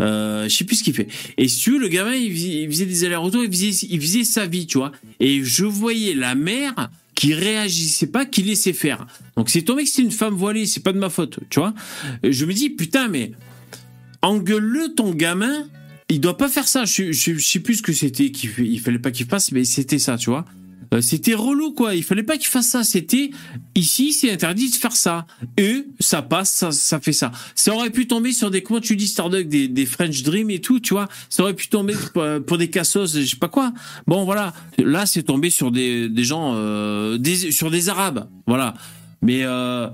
Euh, 0.00 0.48
je 0.48 0.56
sais 0.56 0.64
plus 0.64 0.76
ce 0.76 0.84
qu'il 0.84 0.94
fait. 0.94 1.08
Et 1.36 1.48
si 1.48 1.60
tu 1.60 1.72
veux, 1.72 1.78
le 1.78 1.88
gamin, 1.88 2.14
il 2.14 2.68
faisait, 2.70 2.86
des 2.86 3.04
allers-retours, 3.04 3.44
il 3.44 4.00
faisait, 4.00 4.24
sa 4.24 4.46
vie, 4.46 4.66
tu 4.66 4.78
vois. 4.78 4.92
Et 5.18 5.44
je 5.44 5.64
voyais 5.64 6.14
la 6.14 6.34
mère 6.34 6.90
qui 7.14 7.34
réagissait 7.34 8.06
pas, 8.06 8.24
qui 8.24 8.42
laissait 8.42 8.72
faire. 8.72 9.06
Donc 9.36 9.50
c'est 9.50 9.62
tombé 9.62 9.84
que 9.84 9.90
c'était 9.90 10.02
une 10.02 10.10
femme 10.10 10.34
voilée, 10.34 10.66
c'est 10.66 10.82
pas 10.82 10.92
de 10.92 10.98
ma 10.98 11.10
faute, 11.10 11.40
tu 11.50 11.60
vois. 11.60 11.74
Je 12.22 12.46
me 12.46 12.52
dis, 12.54 12.70
putain, 12.70 13.08
mais 13.08 13.32
engueule-le 14.22 14.94
ton 14.94 15.12
gamin, 15.12 15.68
il 16.08 16.20
doit 16.20 16.36
pas 16.36 16.48
faire 16.48 16.66
ça. 16.66 16.84
Je, 16.84 17.12
je, 17.12 17.38
sais 17.38 17.60
plus 17.60 17.76
ce 17.76 17.82
que 17.82 17.92
c'était, 17.92 18.30
qu'il 18.30 18.50
il 18.58 18.80
fallait 18.80 18.98
pas 18.98 19.10
qu'il 19.10 19.26
fasse, 19.26 19.52
mais 19.52 19.64
c'était 19.64 19.98
ça, 19.98 20.16
tu 20.16 20.30
vois. 20.30 20.46
Euh, 20.92 21.00
C'était 21.00 21.34
relou, 21.34 21.72
quoi. 21.72 21.94
Il 21.94 22.02
fallait 22.02 22.22
pas 22.22 22.36
qu'il 22.36 22.48
fasse 22.48 22.68
ça. 22.68 22.84
C'était 22.84 23.30
ici, 23.74 24.12
c'est 24.12 24.30
interdit 24.30 24.70
de 24.70 24.74
faire 24.74 24.94
ça. 24.96 25.26
Et 25.56 25.86
ça 26.00 26.22
passe, 26.22 26.70
ça, 26.70 27.00
fait 27.00 27.12
ça. 27.12 27.32
Ça 27.54 27.74
aurait 27.74 27.90
pu 27.90 28.06
tomber 28.06 28.32
sur 28.32 28.50
des, 28.50 28.62
comment 28.62 28.80
tu 28.80 28.96
dis, 28.96 29.06
Starduck, 29.06 29.48
des, 29.48 29.68
des 29.68 29.86
French 29.86 30.22
Dream 30.22 30.50
et 30.50 30.60
tout, 30.60 30.80
tu 30.80 30.94
vois. 30.94 31.08
Ça 31.28 31.42
aurait 31.42 31.54
pu 31.54 31.68
tomber 31.68 31.94
pour, 32.12 32.24
pour 32.46 32.58
des 32.58 32.70
cassos, 32.70 33.16
je 33.16 33.24
sais 33.24 33.36
pas 33.36 33.48
quoi. 33.48 33.72
Bon, 34.06 34.24
voilà. 34.24 34.52
Là, 34.78 35.06
c'est 35.06 35.22
tombé 35.22 35.50
sur 35.50 35.70
des, 35.70 36.10
gens, 36.18 36.54
euh, 36.54 37.18
sur 37.50 37.70
des 37.70 37.88
Arabes. 37.88 38.28
Voilà. 38.46 38.74
Mais, 39.22 39.42
euh, 39.44 39.88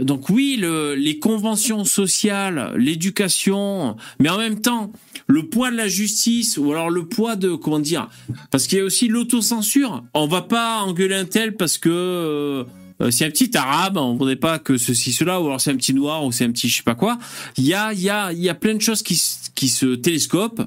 donc 0.00 0.28
oui, 0.28 0.58
le, 0.60 0.94
les 0.94 1.18
conventions 1.18 1.84
sociales, 1.84 2.72
l'éducation, 2.76 3.96
mais 4.20 4.28
en 4.28 4.38
même 4.38 4.60
temps, 4.60 4.92
le 5.28 5.42
poids 5.42 5.70
de 5.70 5.76
la 5.76 5.88
justice, 5.88 6.56
ou 6.56 6.72
alors 6.72 6.88
le 6.88 7.06
poids 7.06 7.36
de, 7.36 7.54
comment 7.54 7.78
dire, 7.78 8.08
parce 8.50 8.66
qu'il 8.66 8.78
y 8.78 8.80
a 8.80 8.84
aussi 8.84 9.08
l'autocensure. 9.08 10.02
On 10.14 10.26
va 10.26 10.42
pas 10.42 10.80
engueuler 10.80 11.14
un 11.14 11.26
tel 11.26 11.54
parce 11.54 11.76
que 11.76 11.90
euh, 11.90 12.64
euh, 13.02 13.10
c'est 13.10 13.26
un 13.26 13.30
petit 13.30 13.54
arabe, 13.56 13.98
on 13.98 14.14
voudrait 14.14 14.36
pas 14.36 14.58
que 14.58 14.78
ceci, 14.78 15.12
cela, 15.12 15.40
ou 15.40 15.46
alors 15.46 15.60
c'est 15.60 15.70
un 15.70 15.76
petit 15.76 15.92
noir, 15.92 16.24
ou 16.24 16.32
c'est 16.32 16.46
un 16.46 16.50
petit 16.50 16.68
je 16.68 16.78
sais 16.78 16.82
pas 16.82 16.94
quoi. 16.94 17.18
Il 17.58 17.64
y 17.64 17.74
a, 17.74 17.92
il 17.92 18.00
y 18.00 18.08
a, 18.08 18.32
il 18.32 18.40
y 18.40 18.48
a 18.48 18.54
plein 18.54 18.74
de 18.74 18.80
choses 18.80 19.02
qui, 19.02 19.20
qui 19.54 19.68
se 19.68 19.94
télescopent, 19.94 20.62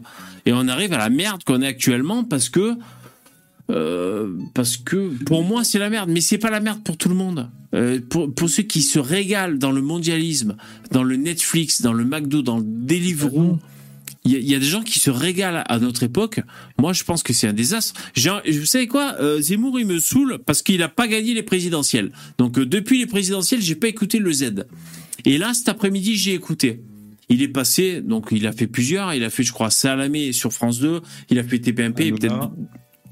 et 0.45 0.53
on 0.53 0.67
arrive 0.67 0.93
à 0.93 0.99
la 0.99 1.09
merde 1.09 1.43
qu'on 1.43 1.61
est 1.63 1.67
actuellement 1.67 2.23
parce 2.23 2.49
que 2.49 2.75
euh, 3.71 4.35
parce 4.53 4.77
que 4.77 5.11
pour 5.25 5.43
moi 5.43 5.63
c'est 5.63 5.79
la 5.79 5.89
merde, 5.89 6.09
mais 6.11 6.21
c'est 6.21 6.37
pas 6.37 6.51
la 6.51 6.59
merde 6.59 6.83
pour 6.83 6.97
tout 6.97 7.09
le 7.09 7.15
monde. 7.15 7.49
Pour, 8.09 8.33
pour 8.33 8.49
ceux 8.49 8.63
qui 8.63 8.81
se 8.81 8.99
régalent 8.99 9.57
dans 9.57 9.71
le 9.71 9.81
mondialisme, 9.81 10.57
dans 10.91 11.03
le 11.03 11.15
Netflix, 11.15 11.81
dans 11.81 11.93
le 11.93 12.03
McDo, 12.03 12.41
dans 12.41 12.57
le 12.57 12.65
Deliveroo, 12.65 13.59
il 14.25 14.31
y, 14.31 14.35
a- 14.35 14.39
il 14.39 14.49
y 14.49 14.55
a 14.55 14.59
des 14.59 14.65
gens 14.65 14.81
qui 14.83 14.99
se 14.99 15.09
régalent 15.09 15.63
à 15.67 15.79
notre 15.79 16.03
époque. 16.03 16.41
Moi, 16.77 16.93
je 16.93 17.03
pense 17.03 17.23
que 17.23 17.33
c'est 17.33 17.47
un 17.47 17.53
désastre. 17.53 17.99
J'ai- 18.13 18.29
Vous 18.51 18.65
savez 18.65 18.87
quoi 18.87 19.15
Euh, 19.19 19.41
Zemmour, 19.41 19.79
il 19.79 19.85
me 19.87 19.99
saoule 19.99 20.39
parce 20.45 20.61
qu'il 20.61 20.81
a 20.83 20.89
pas 20.89 21.07
gagné 21.07 21.33
les 21.33 21.43
présidentielles. 21.43 22.11
Donc 22.37 22.57
euh, 22.59 22.65
depuis 22.65 22.99
les 22.99 23.07
présidentielles, 23.07 23.61
j'ai 23.61 23.75
pas 23.75 23.87
écouté 23.87 24.19
le 24.19 24.31
Z. 24.31 24.65
Et 25.25 25.37
là, 25.37 25.53
cet 25.53 25.69
après-midi, 25.69 26.15
j'ai 26.17 26.33
écouté. 26.33 26.81
Il 27.29 27.41
est 27.41 27.47
passé, 27.47 28.01
donc 28.01 28.27
il 28.31 28.45
a 28.45 28.51
fait 28.51 28.67
plusieurs. 28.67 29.13
Il 29.13 29.23
a 29.23 29.29
fait, 29.29 29.43
je 29.43 29.53
crois, 29.53 29.69
Salamé 29.71 30.33
sur 30.33 30.51
France 30.51 30.79
2. 30.79 31.01
Il 31.29 31.39
a 31.39 31.43
fait 31.43 31.59
TPMP, 31.59 32.01
et 32.07 32.11
peut-être 32.11 32.51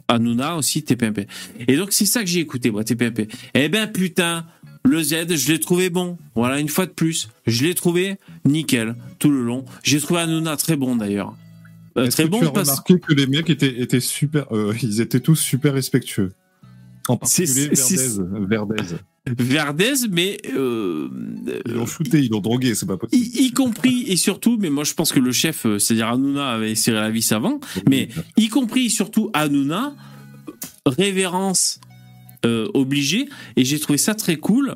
Hanouna 0.08 0.56
aussi, 0.58 0.84
TPMP. 0.84 1.28
Et 1.68 1.78
donc, 1.78 1.94
c'est 1.94 2.06
ça 2.06 2.22
que 2.22 2.28
j'ai 2.30 2.40
écouté, 2.40 2.72
moi, 2.72 2.84
TPMP. 2.84 3.28
Eh 3.54 3.70
ben, 3.70 3.88
putain, 3.88 4.46
le 4.86 5.04
Z, 5.04 5.36
je 5.36 5.52
l'ai 5.52 5.60
trouvé 5.60 5.90
bon. 5.90 6.18
Voilà, 6.36 6.60
une 6.60 6.70
fois 6.70 6.86
de 6.86 6.92
plus. 6.92 7.30
Je 7.46 7.64
l'ai 7.64 7.76
trouvé 7.76 8.18
nickel, 8.46 8.96
tout 9.20 9.30
le 9.30 9.44
long. 9.44 9.66
J'ai 9.84 10.00
trouvé 10.00 10.22
Hanouna 10.22 10.58
très 10.58 10.76
bon, 10.76 10.96
d'ailleurs. 10.96 11.36
Euh, 11.98 12.08
très 12.08 12.26
que 12.26 12.30
bon 12.30 12.40
tu 12.40 12.46
as 12.46 12.52
parce 12.52 12.70
remarqué 12.70 13.00
que 13.00 13.14
les 13.14 13.28
mecs 13.28 13.50
étaient, 13.50 13.82
étaient 13.82 14.00
super, 14.00 14.46
euh, 14.52 14.74
ils 14.82 15.02
étaient 15.02 15.20
tous 15.20 15.36
super 15.36 15.74
respectueux? 15.74 16.32
En 17.08 17.18
particulier 17.18 17.70
Verdez. 17.74 18.76
Verdez. 18.76 18.84
Verdez, 19.38 19.94
mais 20.12 20.38
euh, 20.56 21.10
Ils 21.66 21.74
l'ont 21.74 21.86
shooté, 21.86 22.20
ils 22.20 22.30
l'ont 22.30 22.40
drogué, 22.40 22.74
c'est 22.74 22.86
pas 22.86 22.98
possible. 22.98 23.22
y, 23.22 23.46
y 23.46 23.52
compris 23.52 24.06
et 24.08 24.16
surtout, 24.16 24.58
mais 24.60 24.70
moi 24.70 24.84
je 24.84 24.94
pense 24.94 25.12
que 25.12 25.20
le 25.20 25.32
chef, 25.32 25.66
c'est-à-dire 25.78 26.08
Hanouna, 26.08 26.52
avait 26.52 26.74
serré 26.76 27.00
la 27.00 27.12
vis 27.12 27.32
avant, 27.32 27.60
mais 27.88 28.10
y 28.38 28.48
compris 28.48 28.86
et 28.86 28.90
surtout 28.90 29.30
Hanouna, 29.34 29.94
révérence 30.86 31.80
euh, 32.46 32.70
obligée, 32.74 33.28
et 33.58 33.66
j'ai 33.66 33.80
trouvé 33.80 33.98
ça 33.98 34.16
très 34.16 34.38
cool. 34.38 34.76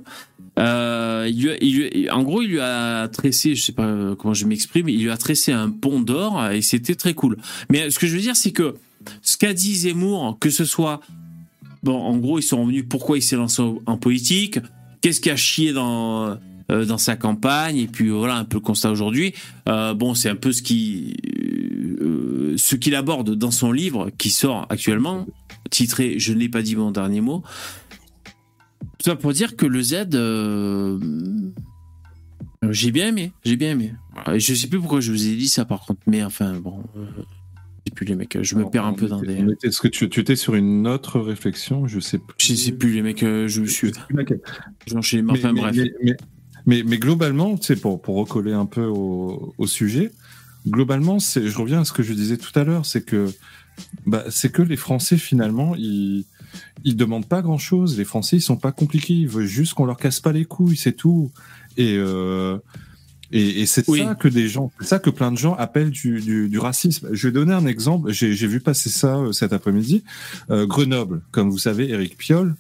Euh, 0.59 1.29
il 1.31 2.11
en 2.11 2.21
gros, 2.21 2.41
il 2.41 2.49
lui 2.49 2.59
a 2.59 3.07
tressé, 3.07 3.55
je 3.55 3.61
sais 3.61 3.71
pas 3.71 3.85
euh, 3.85 4.15
comment 4.15 4.33
je 4.33 4.45
m'exprime, 4.45 4.89
il 4.89 5.01
lui 5.01 5.09
a 5.09 5.15
tressé 5.15 5.53
un 5.53 5.69
pont 5.69 6.01
d'or 6.01 6.49
et 6.51 6.61
c'était 6.61 6.95
très 6.95 7.13
cool. 7.13 7.37
Mais 7.69 7.89
ce 7.89 7.99
que 7.99 8.05
je 8.05 8.15
veux 8.15 8.21
dire, 8.21 8.35
c'est 8.35 8.51
que 8.51 8.75
ce 9.21 9.37
qu'a 9.37 9.53
dit 9.53 9.75
Zemmour, 9.75 10.37
que 10.41 10.49
ce 10.49 10.65
soit, 10.65 10.99
bon, 11.83 11.95
en 11.95 12.17
gros, 12.17 12.37
ils 12.37 12.43
sont 12.43 12.61
revenus 12.61 12.83
pourquoi 12.89 13.17
il 13.17 13.21
s'est 13.21 13.37
lancé 13.37 13.63
en 13.85 13.97
politique, 13.97 14.59
qu'est-ce 14.99 15.21
qui 15.21 15.29
a 15.29 15.37
chié 15.37 15.71
dans 15.71 16.37
dans 16.69 16.97
sa 16.97 17.15
campagne 17.15 17.77
et 17.77 17.87
puis 17.87 18.09
voilà 18.09 18.35
un 18.35 18.45
peu 18.45 18.57
le 18.57 18.61
constat 18.61 18.91
aujourd'hui. 18.91 19.33
Bon, 19.65 20.15
c'est 20.15 20.29
un 20.29 20.35
peu 20.35 20.51
ce 20.51 20.61
ce 22.57 22.75
qu'il 22.75 22.95
aborde 22.95 23.35
dans 23.35 23.51
son 23.51 23.71
livre 23.71 24.09
qui 24.17 24.29
sort 24.29 24.65
actuellement, 24.69 25.25
titré 25.69 26.19
"Je 26.19 26.33
n'ai 26.33 26.49
pas 26.49 26.61
dit 26.61 26.75
mon 26.75 26.91
dernier 26.91 27.21
mot". 27.21 27.43
Tout 28.99 29.09
ça 29.09 29.15
pour 29.15 29.33
dire 29.33 29.55
que 29.55 29.65
le 29.65 29.81
Z, 29.81 30.07
euh, 30.13 30.97
j'ai 32.69 32.91
bien 32.91 33.07
aimé, 33.09 33.33
j'ai 33.43 33.55
bien 33.57 33.71
aimé. 33.71 33.93
Je 34.37 34.53
sais 34.53 34.67
plus 34.67 34.79
pourquoi 34.79 35.01
je 35.01 35.11
vous 35.11 35.27
ai 35.27 35.35
dit 35.35 35.47
ça 35.49 35.65
par 35.65 35.81
contre, 35.85 35.99
mais 36.07 36.23
enfin 36.23 36.53
bon, 36.59 36.83
euh, 36.95 37.05
je 37.17 37.21
sais 37.89 37.93
plus 37.95 38.05
les 38.05 38.15
mecs, 38.15 38.37
je 38.41 38.55
me 38.55 38.69
perds 38.69 38.85
un 38.85 38.93
peu 38.93 39.07
dans 39.07 39.19
des. 39.21 39.33
Était- 39.33 39.67
Est-ce 39.67 39.81
que 39.81 39.87
tu, 39.89 40.07
tu 40.09 40.19
étais 40.21 40.35
sur 40.35 40.55
une 40.55 40.87
autre 40.87 41.19
réflexion 41.19 41.87
Je 41.87 41.99
sais 41.99 42.19
plus. 42.19 42.35
Je 42.37 42.53
sais 42.55 42.71
plus 42.71 42.93
les 42.93 43.01
mecs, 43.01 43.23
euh, 43.23 43.47
je 43.47 43.61
me 43.61 43.67
suis. 43.67 43.91
J'enchaîne, 44.87 45.29
enfin 45.29 45.51
mais- 45.51 45.61
bref. 45.61 45.75
Mais, 45.75 45.91
mais, 46.03 46.15
mais- 46.65 46.83
mais 46.83 46.97
globalement, 46.97 47.59
sais, 47.59 47.75
pour, 47.75 48.01
pour 48.01 48.15
recoller 48.15 48.53
un 48.53 48.65
peu 48.65 48.85
au, 48.85 49.53
au 49.57 49.67
sujet, 49.67 50.11
globalement, 50.67 51.19
c'est, 51.19 51.45
je 51.47 51.57
reviens 51.57 51.81
à 51.81 51.85
ce 51.85 51.91
que 51.91 52.03
je 52.03 52.13
disais 52.13 52.37
tout 52.37 52.57
à 52.57 52.63
l'heure, 52.63 52.85
c'est 52.85 53.03
que, 53.03 53.29
bah, 54.05 54.23
c'est 54.29 54.51
que 54.51 54.61
les 54.61 54.77
Français 54.77 55.17
finalement, 55.17 55.75
ils, 55.77 56.25
ils 56.83 56.95
demandent 56.95 57.27
pas 57.27 57.41
grand 57.41 57.57
chose. 57.57 57.97
Les 57.97 58.05
Français, 58.05 58.37
ils 58.37 58.41
sont 58.41 58.57
pas 58.57 58.71
compliqués. 58.71 59.13
Ils 59.13 59.27
veulent 59.27 59.45
juste 59.45 59.73
qu'on 59.73 59.85
leur 59.85 59.97
casse 59.97 60.19
pas 60.19 60.31
les 60.31 60.45
couilles, 60.45 60.77
c'est 60.77 60.93
tout. 60.93 61.31
Et, 61.77 61.95
euh, 61.97 62.57
Et, 63.31 63.61
et 63.61 63.65
c'est 63.65 63.89
Oui. 63.89 64.03
ça 64.03 64.13
que 64.13 64.27
des 64.27 64.47
gens, 64.47 64.71
c'est 64.79 64.85
ça 64.87 64.99
que 64.99 65.09
plein 65.09 65.31
de 65.31 65.37
gens 65.39 65.55
appellent 65.55 65.89
du, 65.89 66.21
du, 66.21 66.49
du 66.49 66.59
racisme. 66.59 67.09
Je 67.13 67.27
vais 67.27 67.31
donner 67.31 67.53
un 67.53 67.65
exemple. 67.65 68.11
J'ai 68.11 68.47
vu 68.47 68.59
passer 68.59 68.89
ça 68.91 69.17
euh, 69.17 69.31
cet 69.31 69.53
après-midi. 69.53 70.03
Euh, 70.51 70.67
Grenoble, 70.67 71.21
comme 71.31 71.49
vous 71.49 71.57
savez, 71.57 71.89
Éric 71.89 72.15
Piolle, 72.17 72.53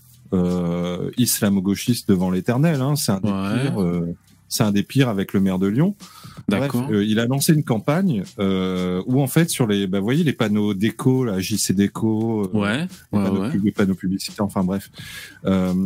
islamo-gauchiste 1.17 2.09
devant 2.09 2.31
l'éternel. 2.31 2.81
Hein, 2.81 2.95
c'est 2.95 3.11
un 3.11 3.19
des 3.19 3.29
Ouais. 3.29 3.61
pires. 3.71 4.03
C'est 4.53 4.63
un 4.63 4.71
des 4.71 4.83
pires 4.83 5.09
avec 5.09 5.33
le 5.33 5.39
maire 5.39 5.59
de 5.59 5.67
Lyon. 5.67 5.95
D'accord. 6.49 6.87
euh, 6.91 7.03
il 7.05 7.19
a 7.19 7.25
lancé 7.25 7.53
une 7.53 7.63
campagne 7.63 8.23
euh, 8.39 9.01
où 9.05 9.21
en 9.21 9.27
fait 9.27 9.49
sur 9.49 9.65
les, 9.65 9.87
bah, 9.87 9.99
vous 9.99 10.03
voyez 10.03 10.23
les 10.23 10.33
panneaux 10.33 10.73
déco, 10.73 11.23
la 11.23 11.39
JC 11.39 11.71
déco, 11.73 12.43
euh, 12.53 12.57
Ouais, 12.57 12.77
les, 13.11 13.19
ouais, 13.19 13.23
panneaux, 13.25 13.41
ouais. 13.41 13.49
pub- 13.51 13.63
les 13.65 13.71
panneaux 13.71 13.95
publicitaires, 13.95 14.45
enfin 14.45 14.63
bref. 14.63 14.89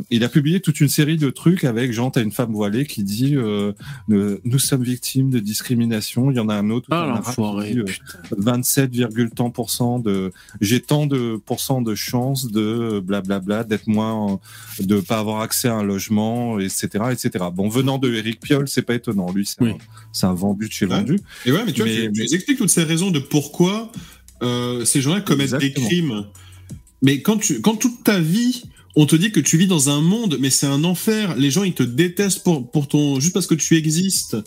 Il 0.10 0.24
a 0.24 0.30
publié 0.30 0.60
toute 0.60 0.82
une 0.82 0.88
série 0.90 1.18
de 1.18 1.30
trucs 1.30 1.64
avec 1.64 1.92
genre 1.94 2.12
t'as 2.12 2.24
une 2.24 2.32
femme 2.32 2.52
voilée 2.54 2.86
qui 2.86 3.04
dit 3.04 3.36
nous 4.08 4.60
sommes 4.60 4.84
victimes 4.84 5.30
de 5.30 5.40
discrimination. 5.40 6.32
Il 6.32 6.38
y 6.38 6.40
en 6.40 6.50
a 6.50 6.56
un 6.56 6.70
autre. 6.70 6.88
Ah, 6.92 7.22
qui 7.66 7.74
dit, 7.74 7.80
euh, 7.80 7.84
putain. 7.84 8.20
27, 8.38 8.92
tant 9.36 9.50
pour 9.50 9.70
cent 9.70 10.00
de 10.00 10.32
j'ai 10.62 10.82
tant 10.82 11.06
de 11.06 11.38
pourcents 11.46 11.82
de 11.82 11.96
chances 11.96 12.52
de 12.52 13.00
blablabla 13.04 13.64
d'être 13.64 13.88
moins 13.88 14.40
de 14.80 15.00
pas 15.00 15.20
avoir 15.20 15.42
accès 15.42 15.68
à 15.68 15.76
un 15.76 15.84
logement 15.84 16.60
etc 16.60 17.06
etc 17.12 17.46
bon 17.54 17.70
venant 17.70 17.98
de 17.98 18.12
Eric 18.14 18.40
Piolle 18.40 18.57
c'est 18.66 18.82
pas 18.82 18.96
étonnant 18.96 19.32
lui 19.32 19.46
c'est 19.46 19.62
Oui. 19.62 19.74
un, 20.24 20.34
vendu 20.34 20.68
de 20.68 20.72
chez 20.72 20.86
Ouais. 20.86 20.96
vendu 20.98 21.20
Et 21.46 21.52
ouais, 21.52 21.64
mais 21.66 21.72
tu 21.74 21.82
vois, 21.82 21.90
Mais- 21.92 21.96
tu, 21.96 22.02
tu 22.12 22.12
mais- 22.20 22.26
nous 22.26 22.34
expliques 22.36 22.58
toutes 22.58 22.70
ces 22.70 22.84
raisons 22.84 23.12
de 23.12 23.20
pourquoi 23.20 23.92
euh, 24.42 24.86
ces 24.86 25.02
gens-là 25.02 25.22
commettent 25.22 25.54
Exactement. 25.54 25.88
des 25.88 25.88
crimes. 25.96 26.26
Mais 27.02 27.22
quand, 27.22 27.38
tu, 27.38 27.62
quand 27.62 27.76
toute 27.76 28.04
ta 28.04 28.20
vie, 28.20 28.64
on 28.96 29.06
te 29.06 29.16
dit 29.16 29.32
que 29.32 29.40
tu 29.40 29.58
vis 29.58 29.68
dans 29.68 29.90
un 29.90 30.02
monde, 30.02 30.38
mais 30.40 30.50
c'est 30.50 30.66
un 30.68 30.84
enfer, 30.84 31.36
les 31.38 31.52
gens 31.52 31.64
ils 31.64 31.74
te 31.74 31.84
détestent 31.84 32.44
pour, 32.44 32.70
pour 32.72 32.88
ton, 32.88 33.20
juste 33.20 33.34
parce 33.34 33.48
que 33.48 33.56
tu 33.56 33.76
existes. 33.76 34.38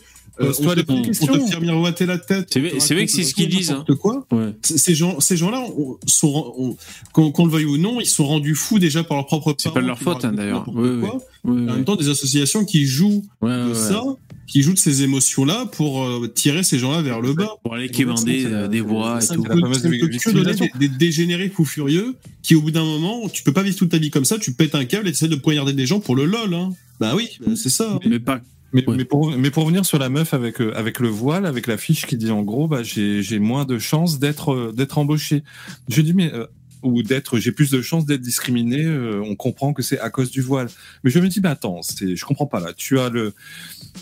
Euh, 0.40 0.46
Pose-toi 0.46 0.72
on, 0.72 0.74
les 0.74 0.84
te, 0.84 0.92
on 0.92 1.02
te 1.02 1.50
fait 1.50 1.60
miroiter 1.60 2.06
la 2.06 2.18
tête. 2.18 2.48
C'est 2.50 2.60
vrai- 2.60 3.04
que 3.06 3.10
c'est 3.12 3.22
ce 3.24 3.34
qu'ils 3.34 3.48
disent, 3.48 3.70
hein. 3.70 3.78
n'importe 3.86 3.98
quoi. 4.00 4.26
Ouais. 4.32 4.54
Ces 4.62 4.94
gens, 4.94 5.20
ces 5.20 5.36
gens-là, 5.36 5.64
sont, 6.06 6.76
qu'on 7.12 7.44
le 7.46 7.50
veuille 7.52 7.64
ou 7.66 7.76
non, 7.76 8.00
ils 8.00 8.06
sont 8.06 8.26
rendus 8.26 8.54
fous 8.54 8.78
déjà 8.78 9.04
par 9.04 9.16
leurs 9.18 9.26
propres 9.26 9.54
C'est 9.58 9.72
pas 9.72 9.82
de 9.82 9.86
leur 9.86 9.98
faute, 9.98 10.24
hein, 10.24 10.32
d'ailleurs. 10.32 10.66
En 10.68 11.50
même 11.50 11.84
temps, 11.84 11.96
des 11.96 12.08
associations 12.08 12.64
qui 12.64 12.86
jouent 12.86 13.24
de 13.42 13.74
ça, 13.74 14.02
qui 14.46 14.62
jouent 14.62 14.72
de 14.74 14.78
ces 14.78 15.02
émotions-là 15.02 15.66
pour 15.66 16.02
euh, 16.02 16.26
tirer 16.26 16.62
ces 16.64 16.78
gens-là 16.78 17.02
vers 17.02 17.20
le 17.20 17.34
bas. 17.34 17.50
Pour 17.62 17.74
aller 17.74 17.88
quémander 17.88 18.44
euh, 18.46 18.66
des 18.66 18.80
voix 18.80 19.18
et 19.18 19.20
Ça 19.20 19.34
tout. 19.36 19.44
ça 19.46 19.54
ne 19.54 19.98
peut 19.98 20.08
que 20.08 20.30
donner 20.30 20.54
des, 20.54 20.70
des 20.78 20.88
dégénérés 20.88 21.48
fous 21.50 21.64
furieux 21.64 22.16
qui, 22.42 22.54
au 22.56 22.60
bout 22.62 22.70
d'un 22.72 22.84
moment, 22.84 23.28
tu 23.28 23.42
peux 23.44 23.52
pas 23.52 23.62
vivre 23.62 23.76
toute 23.76 23.90
ta 23.90 23.98
vie 23.98 24.10
comme 24.10 24.24
ça, 24.24 24.38
tu 24.38 24.52
pètes 24.52 24.74
un 24.74 24.84
câble 24.86 25.06
et 25.06 25.12
tu 25.12 25.16
essaies 25.18 25.28
de 25.28 25.36
poignarder 25.36 25.72
des 25.72 25.86
gens 25.86 26.00
pour 26.00 26.16
le 26.16 26.24
lol. 26.24 26.52
Hein. 26.54 26.70
Bah 26.98 27.12
oui, 27.14 27.28
c'est 27.54 27.68
ça. 27.70 27.92
hein. 27.94 28.00
Mais 28.06 28.18
pas. 28.18 28.40
Mais, 28.72 28.88
Ouais. 28.88 28.96
mais, 28.96 29.04
pour, 29.04 29.30
mais 29.36 29.50
pour 29.50 29.64
revenir 29.64 29.84
sur 29.84 29.98
la 29.98 30.08
meuf 30.08 30.32
avec, 30.34 30.60
euh, 30.60 30.72
avec 30.76 31.00
le 31.00 31.08
voile, 31.08 31.44
avec 31.46 31.66
la 31.66 31.76
fiche 31.76 32.06
qui 32.06 32.16
dit 32.16 32.30
en 32.30 32.42
gros, 32.42 32.68
bah, 32.68 32.82
j'ai 32.82 33.22
j'ai 33.22 33.38
moins 33.40 33.64
de 33.64 33.78
chances 33.78 34.18
d'être 34.18 34.52
euh, 34.52 34.72
d'être 34.72 34.98
embauché. 34.98 35.42
Je 35.88 36.00
dis, 36.02 36.14
mais. 36.14 36.32
euh, 36.32 36.46
ou 36.82 37.02
d'être, 37.02 37.38
j'ai 37.38 37.52
plus 37.52 37.70
de 37.70 37.82
chances 37.82 38.06
d'être 38.06 38.22
discriminé. 38.22 38.82
euh, 38.86 39.20
on 39.22 39.36
comprend 39.36 39.74
que 39.74 39.82
c'est 39.82 40.00
à 40.00 40.08
cause 40.08 40.30
du 40.30 40.40
voile. 40.40 40.68
Mais 41.04 41.10
je 41.10 41.18
me 41.18 41.28
dis, 41.28 41.40
bah 41.40 41.50
attends, 41.50 41.82
c'est, 41.82 42.16
je 42.16 42.24
comprends 42.24 42.46
pas 42.46 42.58
là. 42.58 42.72
Tu 42.74 42.98
as 42.98 43.10
le, 43.10 43.34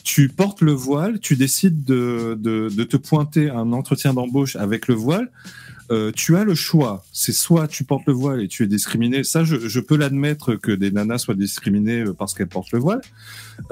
tu 0.04 0.28
portes 0.28 0.60
le 0.60 0.70
voile, 0.70 1.18
tu 1.18 1.34
décides 1.34 1.82
de, 1.82 2.38
de, 2.40 2.68
de 2.72 2.84
te 2.84 2.96
pointer 2.96 3.48
à 3.50 3.56
un 3.56 3.72
entretien 3.72 4.14
d'embauche 4.14 4.54
avec 4.54 4.86
le 4.86 4.94
voile. 4.94 5.28
Euh, 5.90 6.12
tu 6.14 6.36
as 6.36 6.44
le 6.44 6.54
choix. 6.54 7.04
C'est 7.12 7.32
soit 7.32 7.66
tu 7.68 7.84
portes 7.84 8.06
le 8.06 8.12
voile 8.12 8.42
et 8.42 8.48
tu 8.48 8.62
es 8.62 8.66
discriminé. 8.66 9.24
Ça, 9.24 9.44
je, 9.44 9.56
je 9.68 9.80
peux 9.80 9.96
l'admettre 9.96 10.54
que 10.56 10.72
des 10.72 10.90
nanas 10.90 11.18
soient 11.18 11.34
discriminées 11.34 12.00
euh, 12.02 12.12
parce 12.14 12.34
qu'elles 12.34 12.48
portent 12.48 12.72
le 12.72 12.78
voile. 12.78 13.00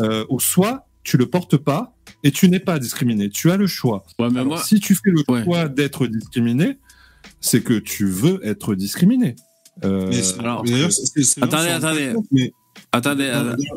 Euh, 0.01 0.25
ou 0.31 0.41
soit 0.41 0.87
tu 1.05 1.17
le 1.19 1.27
portes 1.27 1.57
pas 1.57 1.95
et 2.25 2.31
tu 2.33 2.49
n'es 2.49 2.59
pas 2.59 2.79
discriminé. 2.79 3.29
Tu 3.29 3.51
as 3.51 3.57
le 3.57 3.67
choix. 3.67 4.05
Ouais, 4.19 4.29
mais 4.31 4.41
Alors, 4.41 4.47
moi. 4.55 4.63
si 4.63 4.81
tu 4.81 4.95
fais 4.95 5.11
le 5.11 5.23
Ouais. 5.29 5.45
choix 5.45 5.69
d'être 5.69 6.07
discriminé, 6.07 6.79
c'est 7.41 7.63
que 7.63 7.75
tu 7.79 8.07
veux 8.07 8.41
être 8.47 8.75
discriminé. 8.75 9.37
Euh, 9.85 10.07
Mais 10.09 10.23
c'est- 10.23 10.39
alors, 10.41 10.65
mais 10.65 10.71
d'ailleurs, 10.71 10.93
c'est- 10.93 11.05
c'est- 11.07 11.23
c'est- 11.23 11.43
attendez, 11.45 11.69
attendez. 11.69 12.15
mais 12.33 12.53
Attendez. 12.93 13.31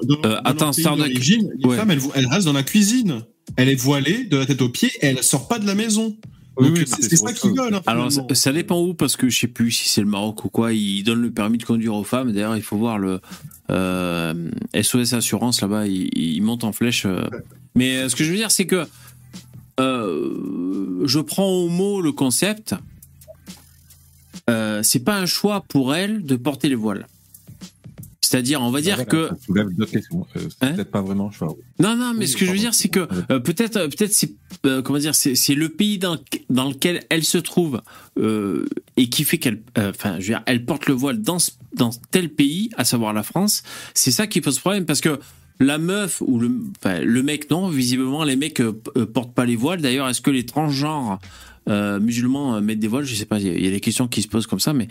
dans- 0.08 0.16
dans- 0.22 0.36
attends, 0.46 0.72
Starduck. 0.72 1.08
Les 1.08 1.66
Ouais. 1.66 1.76
femmes, 1.78 1.92
elles, 1.92 2.02
elles 2.16 2.28
restent 2.28 2.46
dans 2.48 2.54
la 2.54 2.64
cuisine. 2.64 3.22
Elle 3.58 3.68
est 3.70 3.76
voilée 3.76 4.24
de 4.26 4.38
la 4.38 4.46
tête 4.46 4.62
aux 4.62 4.70
pieds 4.70 4.92
et 5.02 5.08
elle 5.08 5.24
sort 5.24 5.48
pas 5.48 5.60
de 5.60 5.66
la 5.68 5.76
maison. 5.76 6.16
Oui, 6.60 6.68
Donc, 6.68 6.78
oui, 6.78 6.86
c'est 6.88 7.16
ça 7.16 7.32
veulent. 7.48 7.74
hein, 7.76 7.82
Alors, 7.88 8.12
ça, 8.34 8.52
dépend 8.54 8.80
où, 8.82 8.94
parce 8.94 9.16
que 9.16 9.30
je 9.30 9.40
sais 9.40 9.48
plus 9.48 9.72
si 9.72 9.90
c'est 9.90 10.02
le 10.02 10.08
Maroc 10.08 10.44
ou 10.46 10.50
quoi. 10.50 10.74
Ils 10.74 11.04
donnent 11.04 11.22
le 11.22 11.32
permis 11.32 11.58
de 11.58 11.64
conduire 11.64 11.96
aux 11.96 12.04
femmes. 12.04 12.32
D'ailleurs, 12.32 12.56
il 12.58 12.64
faut 12.64 12.78
voir 12.78 12.98
le 12.98 13.22
euh, 13.72 14.34
SOS 14.80 15.14
Assurance 15.14 15.62
là-bas. 15.62 15.88
Ils 15.88 16.10
il 16.18 16.42
montent 16.42 16.64
en 16.64 16.72
flèche. 16.74 17.06
euh. 17.06 17.24
Mais 17.76 17.98
euh, 17.98 18.10
ce 18.10 18.16
que 18.16 18.24
je 18.24 18.32
veux 18.32 18.38
dire, 18.38 18.52
c'est 18.52 18.66
que 18.66 18.86
euh, 19.80 21.04
je 21.06 21.20
prends 21.20 21.48
au 21.48 21.70
mot 21.70 22.02
le 22.02 22.12
concept. 22.12 22.76
Euh, 24.50 24.82
c'est 24.84 25.04
pas 25.04 25.16
un 25.16 25.26
choix 25.26 25.62
pour 25.68 25.96
elle 25.96 26.24
de 26.24 26.36
porter 26.36 26.70
les 26.70 26.76
voiles. 26.76 27.08
C'est-à-dire, 28.30 28.62
on 28.62 28.70
va 28.70 28.80
dire 28.82 28.98
que 29.08 29.28
ça 29.30 29.36
soulève 29.44 29.74
d'autres 29.74 29.92
questions. 29.92 30.24
Peut-être 30.60 30.92
pas 30.92 31.02
vraiment 31.02 31.32
non, 31.80 31.96
non, 31.96 32.14
mais 32.16 32.28
ce 32.28 32.38
que 32.38 32.46
je 32.46 32.52
veux 32.52 32.58
dire, 32.60 32.76
c'est 32.76 32.90
que 32.90 33.08
euh, 33.32 33.40
peut-être, 33.40 33.78
euh, 33.78 33.88
peut-être 33.88 34.14
c'est 34.14 34.34
euh, 34.68 34.84
comment 34.84 35.00
dire, 35.00 35.16
c'est 35.16 35.56
le 35.56 35.70
pays 35.70 35.98
dans, 35.98 36.16
dans 36.52 36.70
lequel 36.70 37.04
elle 37.10 37.24
se 37.24 37.40
trouve 37.40 37.82
et 38.98 39.10
qui 39.10 39.24
fait 39.24 39.40
qu'elle, 39.40 39.62
enfin, 39.78 40.14
je 40.20 40.28
veux 40.28 40.34
dire, 40.36 40.44
elle 40.46 40.64
porte 40.64 40.86
le 40.86 40.94
voile 40.94 41.22
dans 41.22 41.40
tel 42.12 42.30
pays, 42.30 42.70
à 42.78 42.86
savoir 42.86 43.14
la 43.14 43.24
France. 43.24 43.64
C'est 43.96 44.12
ça 44.12 44.28
qui 44.28 44.42
pose 44.42 44.60
problème 44.60 44.86
parce 44.86 45.02
que 45.02 45.20
la 45.60 45.80
meuf 45.80 46.22
ou 46.22 46.40
le, 46.40 46.52
enfin, 46.80 47.00
le 47.00 47.24
mec, 47.24 47.50
non, 47.50 47.68
visiblement, 47.70 48.24
les 48.24 48.36
mecs 48.36 48.62
euh, 48.62 48.74
portent 49.12 49.34
pas 49.34 49.46
les 49.46 49.56
voiles. 49.56 49.82
D'ailleurs, 49.82 50.08
est-ce 50.08 50.22
que 50.22 50.30
les 50.32 50.46
transgenres 50.46 51.20
euh, 51.68 52.00
musulmans 52.00 52.56
euh, 52.58 52.62
mettent 52.62 52.80
des 52.80 52.88
voiles? 52.88 53.06
Je 53.06 53.16
sais 53.16 53.26
pas. 53.26 53.40
Il 53.40 53.48
y 53.48 53.50
a- 53.50 53.54
il 53.56 53.66
y 53.66 53.68
a 53.68 53.72
des 53.72 53.80
questions 53.82 54.08
qui 54.08 54.22
se 54.22 54.28
posent 54.28 54.48
comme 54.48 54.60
ça, 54.62 54.74
mais 54.74 54.88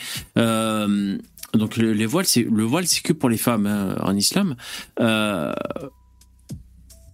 donc 1.55 1.77
le, 1.77 1.93
les 1.93 2.07
voiles, 2.07 2.27
c'est 2.27 2.43
le 2.43 2.65
voile, 2.65 2.87
c'est 2.87 3.03
que 3.03 3.12
pour 3.12 3.29
les 3.29 3.39
femmes 3.39 3.66
hein, 3.66 3.97
en 4.03 4.15
islam. 4.15 4.57
Euh, 5.01 5.53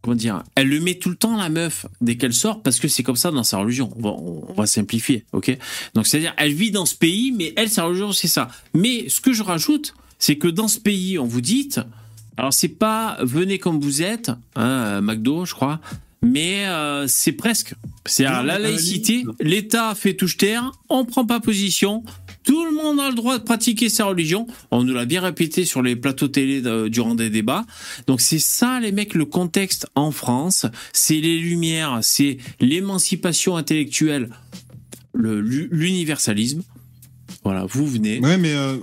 comment 0.02 0.16
dire? 0.16 0.43
Elle 0.55 0.69
le 0.69 0.81
met 0.81 0.94
tout 0.94 1.09
le 1.09 1.16
temps 1.16 1.36
la 1.36 1.48
meuf 1.48 1.86
dès 2.01 2.16
qu'elle 2.16 2.35
sort 2.35 2.62
parce 2.62 2.78
que 2.78 2.89
c'est 2.89 3.02
comme 3.02 3.16
ça 3.16 3.31
dans 3.31 3.44
sa 3.44 3.59
religion. 3.59 3.93
On 3.97 4.02
va, 4.02 4.11
on 4.11 4.52
va 4.55 4.66
simplifier, 4.66 5.24
ok? 5.32 5.56
Donc 5.94 6.06
c'est 6.06 6.19
à 6.19 6.20
dire, 6.20 6.35
elle 6.36 6.52
vit 6.52 6.70
dans 6.70 6.86
ce 6.86 6.94
pays, 6.94 7.32
mais 7.32 7.52
elle 7.56 7.70
sa 7.70 7.85
religion 7.85 8.12
c'est 8.12 8.28
ça. 8.28 8.48
Mais 8.74 9.09
ce 9.09 9.20
que 9.20 9.32
je 9.32 9.43
rajoute, 9.43 9.94
c'est 10.19 10.36
que 10.36 10.48
dans 10.48 10.69
ce 10.69 10.81
pays, 10.81 11.19
on 11.19 11.27
vous 11.27 11.40
dit, 11.40 11.70
alors 12.36 12.52
c'est 12.52 12.69
pas 12.69 13.16
venez 13.20 13.59
comme 13.59 13.81
vous 13.81 14.02
êtes, 14.02 14.28
hein, 14.28 14.39
euh, 14.59 15.01
McDo, 15.01 15.44
je 15.44 15.55
crois. 15.55 15.81
Mais 16.23 16.66
euh, 16.66 17.06
c'est 17.06 17.32
presque. 17.32 17.74
C'est 18.06 18.24
la 18.24 18.43
la 18.43 18.59
laïcité. 18.59 19.24
L'État 19.40 19.94
fait 19.94 20.15
touche-terre. 20.15 20.73
On 20.89 21.05
prend 21.05 21.27
pas 21.27 21.39
position. 21.39 22.02
Tout 22.44 22.64
le 22.64 22.72
monde 22.72 23.00
a 23.00 23.08
le 23.08 23.14
droit 23.14 23.38
de 23.38 23.42
pratiquer 23.44 23.88
sa 23.88 24.04
religion. 24.04 24.46
On 24.70 24.84
nous 24.84 24.92
l'a 24.92 25.04
bien 25.06 25.20
répété 25.22 25.64
sur 25.64 25.82
les 25.82 25.96
plateaux 25.96 26.28
télé 26.28 26.60
de- 26.60 26.88
durant 26.88 27.14
des 27.14 27.30
débats. 27.30 27.64
Donc 28.06 28.20
c'est 28.20 28.38
ça, 28.38 28.80
les 28.80 28.92
mecs, 28.92 29.14
le 29.14 29.24
contexte 29.24 29.86
en 29.94 30.10
France. 30.10 30.66
C'est 30.92 31.20
les 31.20 31.38
lumières, 31.38 31.98
c'est 32.02 32.36
l'émancipation 32.60 33.56
intellectuelle, 33.56 34.28
le- 35.14 35.40
l'u- 35.40 35.68
l'universalisme. 35.72 36.62
Voilà, 37.44 37.66
vous 37.66 37.86
venez. 37.86 38.20
Ouais, 38.20 38.38
mais 38.38 38.54
euh, 38.54 38.76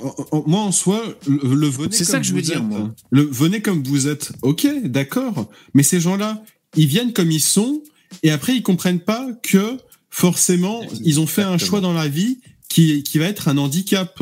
moi 0.45 0.61
en 0.61 0.71
soi, 0.71 1.01
le, 1.27 1.55
le 1.55 1.67
venez 1.67 1.89
C'est 1.91 2.05
comme 2.05 2.11
ça 2.13 2.19
que 2.19 2.25
je 2.25 2.33
veux 2.33 2.41
vous 2.41 2.45
dire, 2.45 2.57
êtes. 2.57 2.63
moi. 2.63 2.93
Le 3.09 3.23
venez 3.23 3.61
comme 3.61 3.83
vous 3.83 4.07
êtes. 4.07 4.31
Ok, 4.43 4.67
d'accord. 4.85 5.49
Mais 5.73 5.81
ces 5.83 5.99
gens-là, 5.99 6.43
ils 6.75 6.85
viennent 6.85 7.11
comme 7.13 7.31
ils 7.31 7.39
sont 7.41 7.81
et 8.23 8.29
après 8.31 8.55
ils 8.55 8.61
comprennent 8.63 8.99
pas 8.99 9.27
que 9.41 9.77
forcément 10.09 10.81
ils 11.03 11.19
ont 11.19 11.25
fait 11.27 11.41
un 11.43 11.57
choix 11.57 11.81
dans 11.81 11.93
la 11.93 12.07
vie 12.07 12.39
qui, 12.73 13.03
qui 13.03 13.17
va 13.19 13.25
être 13.25 13.47
un 13.47 13.57
handicap. 13.57 14.21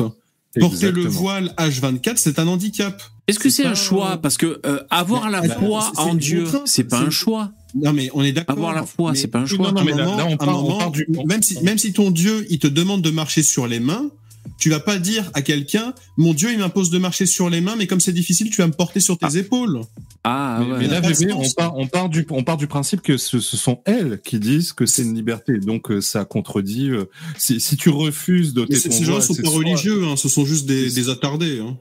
Porter 0.58 0.90
le 0.90 1.04
voile 1.06 1.54
H24, 1.58 2.14
c'est 2.16 2.38
un 2.40 2.48
handicap. 2.48 3.00
Est-ce 3.28 3.38
que 3.38 3.48
c'est 3.50 3.64
un 3.64 3.74
choix? 3.76 4.16
Parce 4.16 4.36
que 4.36 4.60
euh, 4.66 4.80
avoir 4.90 5.26
Mais 5.26 5.46
la 5.46 5.54
foi 5.54 5.92
en 5.96 6.14
Dieu, 6.14 6.44
c'est 6.64 6.84
pas 6.84 6.98
un 6.98 7.10
choix. 7.10 7.52
Non, 7.76 7.92
mais 7.92 8.10
on 8.14 8.24
est 8.24 8.32
d'accord. 8.32 8.56
Avoir 8.56 8.74
la 8.74 8.84
foi, 8.84 9.14
c'est 9.14 9.28
pas 9.28 9.38
un 9.38 9.46
choix. 9.46 9.68
non, 9.70 9.74
non, 9.80 9.84
mais 9.84 9.92
là- 9.92 10.26
on 10.28 10.36
part 10.76 10.90
du- 10.90 11.06
Même 11.24 11.42
si, 11.42 11.62
même 11.62 11.78
si 11.78 11.92
ton 11.92 12.10
Dieu, 12.10 12.44
il 12.50 12.58
te 12.58 12.66
demande 12.66 13.00
de 13.02 13.10
marcher 13.10 13.44
sur 13.44 13.68
les 13.68 13.78
mains, 13.78 14.10
tu 14.60 14.70
vas 14.70 14.78
pas 14.78 14.98
dire 14.98 15.30
à 15.34 15.42
quelqu'un, 15.42 15.94
mon 16.16 16.34
Dieu, 16.34 16.52
il 16.52 16.58
m'impose 16.58 16.90
de 16.90 16.98
marcher 16.98 17.26
sur 17.26 17.50
les 17.50 17.60
mains, 17.60 17.74
mais 17.76 17.86
comme 17.86 17.98
c'est 17.98 18.12
difficile, 18.12 18.50
tu 18.50 18.60
vas 18.60 18.66
me 18.68 18.72
porter 18.72 19.00
sur 19.00 19.18
tes 19.18 19.36
épaules. 19.38 19.80
Ah 20.22 20.58
Mais, 20.60 20.72
ouais. 20.72 20.78
mais 20.80 20.86
là, 20.86 21.00
bébé, 21.00 21.32
on 21.32 21.50
part, 21.50 21.76
on, 21.76 21.86
part 21.86 22.08
du, 22.08 22.26
on 22.30 22.44
part 22.44 22.58
du 22.58 22.66
principe 22.66 23.00
que 23.00 23.16
ce, 23.16 23.40
ce 23.40 23.56
sont 23.56 23.80
elles 23.86 24.20
qui 24.22 24.38
disent 24.38 24.72
que 24.72 24.86
c'est 24.86 25.02
une 25.02 25.14
liberté. 25.14 25.58
Donc, 25.58 25.90
euh, 25.90 26.00
ça 26.00 26.24
contredit. 26.24 26.90
euh, 26.90 27.06
si, 27.38 27.58
si 27.58 27.76
tu 27.76 27.88
refuses 27.88 28.52
de 28.54 28.66
Mais 28.68 28.76
ces 28.76 29.04
gens-là 29.04 29.22
sont 29.22 29.34
pas 29.34 29.48
religieux, 29.48 30.04
hein, 30.04 30.16
ce 30.16 30.28
sont 30.28 30.44
juste 30.44 30.66
des, 30.66 30.90
des 30.90 31.08
attardés. 31.08 31.60
Hein. 31.60 31.78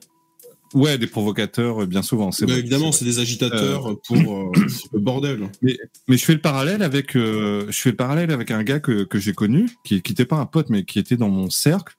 Ouais, 0.73 0.97
des 0.97 1.07
provocateurs, 1.07 1.83
euh, 1.83 1.85
bien 1.85 2.01
souvent. 2.01 2.31
C'est 2.31 2.45
Bah, 2.45 2.57
évidemment, 2.57 2.91
c'est 2.91 3.05
des 3.05 3.19
agitateurs 3.19 3.99
pour 4.07 4.17
euh, 4.17 4.51
le 4.93 4.99
bordel. 4.99 5.49
Mais 5.61 5.77
je 6.17 6.23
fais 6.23 6.33
le 6.33 6.41
parallèle 6.41 6.83
avec, 6.83 7.15
euh, 7.15 7.65
je 7.69 7.77
fais 7.81 7.89
le 7.89 7.95
parallèle 7.95 8.31
avec 8.31 8.51
un 8.51 8.63
gars 8.63 8.79
que, 8.79 9.03
que 9.03 9.19
j'ai 9.19 9.33
connu, 9.33 9.69
qui, 9.83 10.01
qui 10.01 10.11
était 10.13 10.25
pas 10.25 10.37
un 10.37 10.45
pote, 10.45 10.69
mais 10.69 10.83
qui 10.85 10.99
était 10.99 11.17
dans 11.17 11.29
mon 11.29 11.49
cercle. 11.49 11.95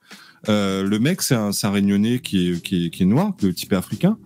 Euh, 0.49 0.83
le 0.83 0.99
mec, 0.99 1.21
c'est 1.21 1.35
un, 1.35 1.51
un 1.61 1.69
réunionnais 1.69 2.19
qui 2.19 2.49
est, 2.49 2.61
qui, 2.61 2.85
est, 2.85 2.89
qui 2.89 3.03
est 3.03 3.05
noir, 3.05 3.35
type 3.55 3.73
africain. 3.73 4.17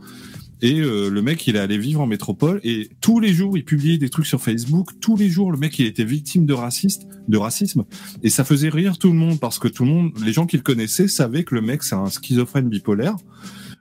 Et 0.62 0.80
euh, 0.80 1.10
le 1.10 1.22
mec, 1.22 1.46
il 1.48 1.58
est 1.58 1.60
allé 1.60 1.78
vivre 1.78 2.02
en 2.02 2.08
métropole 2.08 2.62
et 2.64 2.90
tous 3.02 3.20
les 3.20 3.34
jours, 3.34 3.58
il 3.58 3.66
publiait 3.66 3.98
des 3.98 4.10
trucs 4.10 4.26
sur 4.26 4.42
Facebook. 4.42 4.92
Tous 5.02 5.18
les 5.18 5.30
jours, 5.30 5.52
le 5.52 5.58
mec, 5.58 5.78
il 5.80 5.86
était 5.86 6.06
victime 6.06 6.46
de 6.46 6.54
raciste, 6.54 7.08
de 7.28 7.38
racisme, 7.38 7.84
et 8.24 8.30
ça 8.30 8.44
faisait 8.44 8.70
rire 8.70 8.98
tout 8.98 9.10
le 9.10 9.18
monde 9.18 9.40
parce 9.40 9.60
que 9.60 9.68
tout 9.68 9.84
le 9.84 9.92
monde, 9.92 10.14
les 10.24 10.32
gens 10.32 10.46
qui 10.46 10.56
le 10.56 10.64
connaissaient, 10.64 11.08
savaient 11.08 11.44
que 11.44 11.56
le 11.56 11.62
mec, 11.62 11.84
c'est 11.84 11.96
un 11.96 12.10
schizophrène 12.10 12.70
bipolaire. 12.70 13.16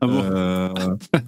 Ah 0.05 0.06
bon 0.06 0.22
Euh, 0.22 0.68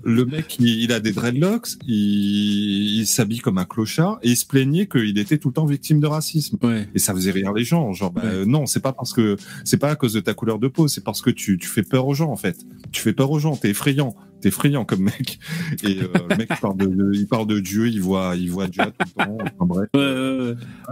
le 0.05 0.25
mec, 0.25 0.57
il, 0.59 0.69
il 0.83 0.93
a 0.93 1.01
des 1.01 1.13
dreadlocks, 1.13 1.69
il, 1.87 3.01
il 3.01 3.07
s'habille 3.07 3.39
comme 3.39 3.59
un 3.59 3.65
clochard 3.65 4.19
et 4.23 4.31
il 4.31 4.37
se 4.37 4.47
plaignait 4.47 4.87
qu'il 4.87 5.19
était 5.19 5.39
tout 5.39 5.49
le 5.49 5.55
temps 5.55 5.67
victime 5.67 6.01
de 6.01 6.07
racisme. 6.07 6.59
Ouais. 6.63 6.89
Et 6.95 6.99
ça 6.99 7.15
faisait 7.15 7.31
rire 7.31 7.53
les 7.53 7.65
gens. 7.65 7.93
Genre, 7.93 8.11
bah, 8.13 8.23
Ouais. 8.25 8.31
euh, 8.31 8.45
non, 8.45 8.67
c'est 8.67 8.81
pas 8.81 8.93
parce 8.93 9.13
que 9.13 9.37
c'est 9.65 9.77
pas 9.79 9.91
à 9.91 9.97
cause 9.97 10.13
de 10.13 10.21
ta 10.21 10.35
couleur 10.35 10.59
de 10.59 10.69
peau, 10.69 10.89
c'est 10.89 11.05
parce 11.05 11.21
que 11.23 11.31
tu, 11.31 11.59
tu 11.59 11.69
fais 11.69 11.83
peur 11.83 12.07
aux 12.07 12.15
gens 12.15 12.31
en 12.31 12.37
fait. 12.37 12.57
Tu 12.93 13.01
fais 13.03 13.13
peur 13.13 13.31
aux 13.31 13.39
gens, 13.39 13.57
t'es 13.57 13.71
effrayant, 13.71 14.15
t'es 14.41 14.49
effrayant 14.49 14.85
comme 14.85 15.01
mec. 15.03 15.39
Et 15.83 15.99
euh, 16.03 16.09
le 16.31 16.37
mec 16.37 16.49
il 16.51 16.57
parle 16.61 16.77
de, 16.77 16.87
de- 16.87 17.15
il 17.15 17.27
parle 17.27 17.47
de 17.47 17.61
Dieu, 17.61 17.89
il 17.89 18.01
voit, 18.01 18.35
il 18.37 18.51
voit 18.51 18.67
Dieu 18.67 18.83
tout 18.85 19.07
le 19.19 19.25
temps. 19.25 19.39
Enfin, 19.41 19.53
bref. 19.67 19.89
Ouais, 19.95 20.01
ouais, 20.01 20.39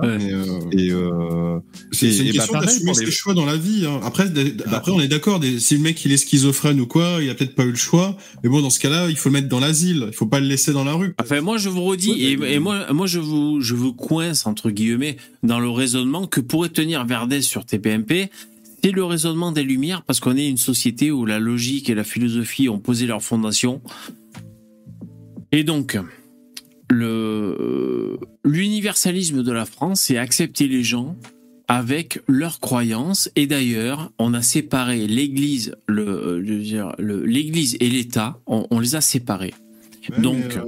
ouais. 0.03 0.19
Mais, 0.19 0.33
euh, 0.33 0.45
Et 0.73 0.91
euh, 0.93 1.59
C'est 1.93 2.07
une 2.19 2.27
et 2.27 2.33
bah, 2.33 2.33
question 2.33 2.53
pareil 2.55 2.67
d'assumer 2.69 2.91
pour 2.93 3.01
les- 3.01 3.07
ses 3.07 3.13
choix 3.13 3.35
dans 3.35 3.47
la 3.47 3.57
vie. 3.57 3.87
hein. 3.87 4.01
Après, 4.03 4.27
après, 4.73 4.93
on 4.93 5.01
est 5.01 5.09
d'accord. 5.09 5.41
Si 5.59 5.75
le 5.77 5.81
mec 5.81 6.05
il 6.05 6.13
est 6.13 6.17
schizophrène 6.17 6.81
ou 6.81 6.87
quoi, 6.87 7.19
il 7.21 7.31
a 7.31 7.35
peut-être 7.35 7.55
pas 7.55 7.65
eu 7.65 7.71
le 7.71 7.77
choix. 7.77 8.17
Mais 8.43 8.49
bon, 8.51 8.61
dans 8.63 8.71
ce 8.71 8.81
cas-là, 8.81 9.09
il 9.11 9.17
faut 9.17 9.29
le 9.29 9.35
mettre 9.35 9.49
dans 9.49 9.61
l'asile. 9.61 10.07
Il 10.09 10.15
faut 10.15 10.27
pas 10.27 10.41
le 10.41 10.47
laisser 10.47 10.73
dans 10.73 10.85
la 10.85 10.95
rue. 10.95 11.15
Enfin, 11.21 11.41
moi, 11.41 11.59
je 11.59 11.69
vous 11.69 11.83
redis, 11.85 12.37
Ouais, 12.39 12.53
et, 12.55 12.59
moi, 12.59 12.93
moi, 12.93 13.07
je 13.07 13.19
vous, 13.21 13.61
je 13.61 13.75
vous 13.75 13.93
coince, 13.93 14.47
entre 14.47 14.71
guillemets, 14.71 15.17
dans 15.43 15.61
le 15.61 15.69
raisonnement 15.69 16.27
que 16.27 16.41
pourrait 16.41 16.69
tenir 16.71 17.05
Verdès 17.07 17.43
sur 17.43 17.65
TPMP. 17.67 18.31
C'est 18.85 18.91
le 18.91 19.03
raisonnement 19.03 19.51
des 19.51 19.63
Lumières, 19.63 20.03
parce 20.03 20.21
qu'on 20.21 20.37
est 20.37 20.47
une 20.47 20.59
société 20.59 21.11
où 21.11 21.25
la 21.25 21.39
logique 21.39 21.89
et 21.89 21.95
la 21.95 22.05
philosophie 22.05 22.69
ont 22.69 22.81
posé 22.81 23.07
leur 23.07 23.23
fondation. 23.23 23.81
Et 25.53 25.65
donc, 25.65 25.99
l'universalisme 28.45 29.43
de 29.43 29.53
la 29.53 29.65
France, 29.65 30.03
c'est 30.03 30.19
accepter 30.19 30.69
les 30.69 30.83
gens 30.83 31.17
avec 31.67 32.21
leurs 32.29 32.61
croyances. 32.61 33.31
Et 33.37 33.47
d'ailleurs, 33.47 34.13
on 34.19 34.35
a 34.35 34.43
séparé 34.43 35.07
l'Église, 35.07 35.75
dire, 35.89 36.93
le- 36.99 37.25
l'Église 37.25 37.79
et 37.81 37.89
l'État, 37.89 38.39
on 38.47 38.81
les 38.81 38.97
a 38.97 39.01
séparés. 39.01 39.55
Ouais, 40.11 40.21
Donc, 40.21 40.57
euh, 40.57 40.63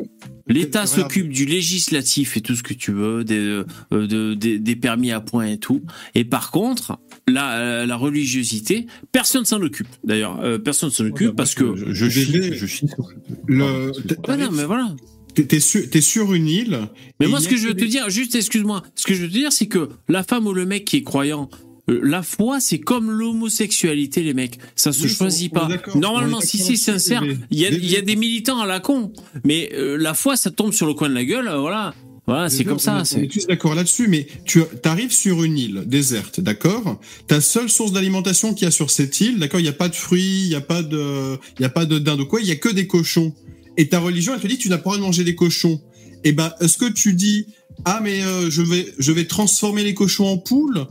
L'État 0.48 0.86
s'occupe 0.86 1.28
du 1.30 1.44
législatif 1.44 2.36
et 2.36 2.40
tout 2.40 2.54
ce 2.54 2.62
que 2.62 2.72
tu 2.72 2.92
veux, 2.92 3.24
des, 3.24 3.34
euh, 3.36 3.64
de- 4.06 4.34
des, 4.34 4.60
des 4.60 4.76
permis 4.76 5.10
à 5.10 5.20
points 5.20 5.46
et 5.46 5.58
tout. 5.58 5.82
Et 6.14 6.24
par 6.24 6.52
contre, 6.52 7.00
la, 7.26 7.58
euh, 7.58 7.86
la 7.86 7.96
religiosité, 7.96 8.86
personne 9.10 9.44
s'en 9.44 9.60
occupe. 9.60 9.88
D'ailleurs, 10.04 10.38
euh, 10.44 10.58
personne 10.58 10.90
s'en 10.90 11.04
occupe 11.06 11.34
parce 11.34 11.56
que. 11.56 11.74
je, 11.74 11.92
je 11.92 12.08
chie, 12.08 12.52
je 12.54 12.66
chie 12.66 12.86
sur- 12.86 13.08
le, 13.46 13.90
Ouais, 14.28 14.36
non, 14.36 14.50
mais 14.52 14.64
voilà. 14.64 14.94
t'es- 15.34 15.58
sur, 15.58 15.90
t'es 15.90 16.00
sur 16.00 16.32
une 16.32 16.46
île. 16.46 16.78
Mais 17.18 17.26
moi, 17.26 17.40
ce 17.40 17.48
que 17.48 17.56
je 17.56 17.66
veux 17.66 17.74
te 17.74 17.84
dire, 17.84 18.08
juste 18.08 18.36
excuse-moi, 18.36 18.82
ce 18.94 19.04
que 19.06 19.14
je 19.14 19.22
veux 19.22 19.28
te 19.28 19.32
dire, 19.34 19.50
c'est 19.52 19.66
que 19.66 19.88
la 20.08 20.22
femme 20.22 20.46
ou 20.46 20.52
le 20.52 20.64
mec 20.64 20.84
qui 20.84 20.98
est 20.98 21.02
croyant, 21.02 21.50
euh, 21.52 21.65
la 21.88 22.22
foi, 22.22 22.60
c'est 22.60 22.78
comme 22.78 23.10
l'homosexualité, 23.10 24.22
les 24.22 24.34
mecs. 24.34 24.58
Ça 24.74 24.92
se 24.92 25.04
Oui, 25.04 25.08
choisit 25.08 25.52
on 25.52 25.60
pas. 25.60 25.68
Normalement, 25.94 26.40
si 26.40 26.58
c'est 26.58 26.76
sincère, 26.76 27.22
il 27.50 27.58
y 27.58 27.66
a, 27.66 27.70
y 27.70 28.02
des 28.02 28.16
militants 28.16 28.60
à 28.60 28.66
la 28.66 28.80
con. 28.80 29.12
Mais 29.44 29.70
euh, 29.74 29.96
la 29.96 30.14
foi, 30.14 30.36
ça 30.36 30.50
tombe 30.50 30.72
sur 30.72 30.86
le 30.86 30.94
coin 30.94 31.08
de 31.08 31.14
la 31.14 31.24
gueule, 31.24 31.48
euh, 31.48 31.58
voilà. 31.58 31.94
Voilà, 32.26 32.50
c'est 32.50 32.64
comme 32.64 32.80
ça. 32.80 33.04
On 33.14 33.18
est 33.20 33.28
tous 33.28 33.46
d'accord 33.46 33.76
là-dessus, 33.76 34.08
mais 34.08 34.26
tu 34.44 34.60
arrives 34.84 35.12
sur 35.12 35.44
une 35.44 35.56
île 35.56 35.84
déserte, 35.86 36.40
d'accord? 36.40 37.00
Ta 37.28 37.40
seule 37.40 37.68
source 37.68 37.92
d'alimentation 37.92 38.52
qu'il 38.52 38.64
y 38.64 38.68
a 38.68 38.72
sur 38.72 38.90
cette 38.90 39.20
île, 39.20 39.38
d'accord? 39.38 39.60
Il 39.60 39.62
n'y 39.62 39.68
a 39.68 39.72
pas 39.72 39.88
de 39.88 39.94
fruits, 39.94 40.42
il 40.42 40.48
n'y 40.48 40.56
a 40.56 40.60
pas 40.60 40.82
de, 40.82 41.38
il 41.58 41.62
y 41.62 41.64
a 41.64 41.68
pas 41.68 41.86
de 41.86 42.00
dinde 42.00 42.20
ou 42.22 42.26
quoi, 42.26 42.40
il 42.40 42.48
y 42.48 42.50
a 42.50 42.56
que 42.56 42.68
des 42.68 42.88
cochons. 42.88 43.32
Et 43.76 43.88
ta 43.88 44.00
religion, 44.00 44.34
elle 44.34 44.40
te 44.40 44.48
dit, 44.48 44.58
tu 44.58 44.68
n'as 44.68 44.78
pas 44.78 44.90
le 44.90 44.96
droit 44.96 44.96
de 44.96 45.02
manger 45.02 45.22
des 45.22 45.36
cochons. 45.36 45.80
Et 46.24 46.32
ben, 46.32 46.52
est-ce 46.60 46.78
que 46.78 46.90
tu 46.90 47.12
dis, 47.12 47.46
ah 47.84 48.00
mais 48.02 48.22
euh, 48.22 48.50
je 48.50 48.62
vais, 48.62 48.92
je 48.98 49.12
vais 49.12 49.26
transformer 49.26 49.84
les 49.84 49.94
cochons 49.94 50.26
en 50.26 50.38
poules 50.38 50.86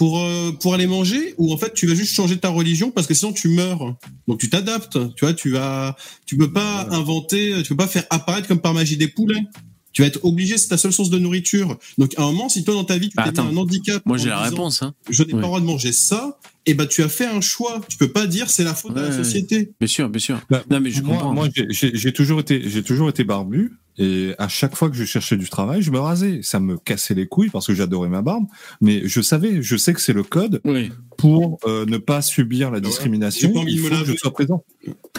pour 0.00 0.18
euh, 0.18 0.52
pour 0.52 0.72
aller 0.72 0.86
manger, 0.86 1.34
ou 1.36 1.52
en 1.52 1.58
fait 1.58 1.74
tu 1.74 1.86
vas 1.86 1.94
juste 1.94 2.14
changer 2.14 2.38
ta 2.38 2.48
religion 2.48 2.90
parce 2.90 3.06
que 3.06 3.12
sinon 3.12 3.34
tu 3.34 3.48
meurs. 3.48 3.96
Donc 4.26 4.40
tu 4.40 4.48
t'adaptes, 4.48 4.96
tu 5.14 5.26
vois, 5.26 5.34
tu 5.34 5.50
vas, 5.50 5.94
tu 6.24 6.38
peux 6.38 6.50
pas 6.50 6.86
inventer, 6.90 7.62
tu 7.62 7.68
peux 7.68 7.76
pas 7.76 7.86
faire 7.86 8.06
apparaître 8.08 8.48
comme 8.48 8.62
par 8.62 8.72
magie 8.72 8.96
des 8.96 9.08
poulets. 9.08 9.42
Tu 9.92 10.02
vas 10.02 10.08
être 10.08 10.24
obligé, 10.24 10.56
c'est 10.56 10.68
ta 10.68 10.76
seule 10.76 10.92
source 10.92 11.10
de 11.10 11.18
nourriture. 11.18 11.76
Donc, 11.98 12.14
à 12.16 12.22
un 12.22 12.26
moment, 12.26 12.48
si 12.48 12.62
toi, 12.64 12.74
dans 12.74 12.84
ta 12.84 12.96
vie, 12.98 13.08
tu 13.08 13.16
Bah, 13.16 13.24
attends. 13.26 13.46
un 13.48 13.56
handicap. 13.56 14.02
Moi, 14.06 14.18
j'ai 14.18 14.28
la 14.28 14.38
réponse. 14.40 14.82
Hein. 14.82 14.94
Je 15.08 15.22
n'ai 15.24 15.28
Ouais. 15.28 15.32
pas 15.32 15.36
le 15.38 15.42
droit 15.48 15.60
de 15.60 15.64
manger 15.66 15.92
ça, 15.92 16.38
et 16.66 16.74
bah, 16.74 16.86
tu 16.86 17.02
as 17.02 17.08
fait 17.08 17.26
un 17.26 17.40
choix. 17.40 17.80
Tu 17.88 17.96
peux 17.96 18.08
pas 18.12 18.26
dire 18.28 18.48
c'est 18.50 18.62
la 18.64 18.74
faute 18.74 18.94
de 18.94 19.00
la 19.00 19.12
société. 19.12 19.72
Bien 19.80 19.88
sûr, 19.88 20.08
bien 20.08 20.20
sûr. 20.20 20.40
Bah, 20.48 20.62
Non, 20.70 20.78
mais 20.80 20.90
je 20.90 21.02
moi, 21.02 21.16
comprends. 21.16 21.34
moi, 21.34 21.48
j'ai 21.70 22.12
toujours 22.12 22.40
été, 22.40 22.62
j'ai 22.68 22.82
toujours 22.84 23.08
été 23.08 23.24
barbu. 23.24 23.72
Et 23.98 24.34
à 24.38 24.48
chaque 24.48 24.76
fois 24.76 24.88
que 24.88 24.96
je 24.96 25.04
cherchais 25.04 25.36
du 25.36 25.50
travail, 25.50 25.82
je 25.82 25.90
me 25.90 25.98
rasais. 25.98 26.40
Ça 26.42 26.58
me 26.60 26.78
cassait 26.78 27.12
les 27.14 27.26
couilles 27.26 27.50
parce 27.50 27.66
que 27.66 27.74
j'adorais 27.74 28.08
ma 28.08 28.22
barbe. 28.22 28.44
Mais 28.80 29.02
je 29.06 29.20
savais, 29.20 29.60
je 29.60 29.76
sais 29.76 29.92
que 29.92 30.00
c'est 30.00 30.12
le 30.14 30.22
code 30.22 30.60
Oui. 30.64 30.90
Pour 31.20 31.58
euh, 31.66 31.84
ne 31.86 31.98
pas 31.98 32.22
subir 32.22 32.70
la 32.70 32.80
discrimination. 32.80 33.48
J'ai 33.48 33.54
pas 33.54 33.60
envie 33.60 33.72
Il 33.74 33.78
faut 33.80 33.88
que 33.90 34.04
je 34.12 34.16
sois 34.16 34.32
présent. 34.32 34.64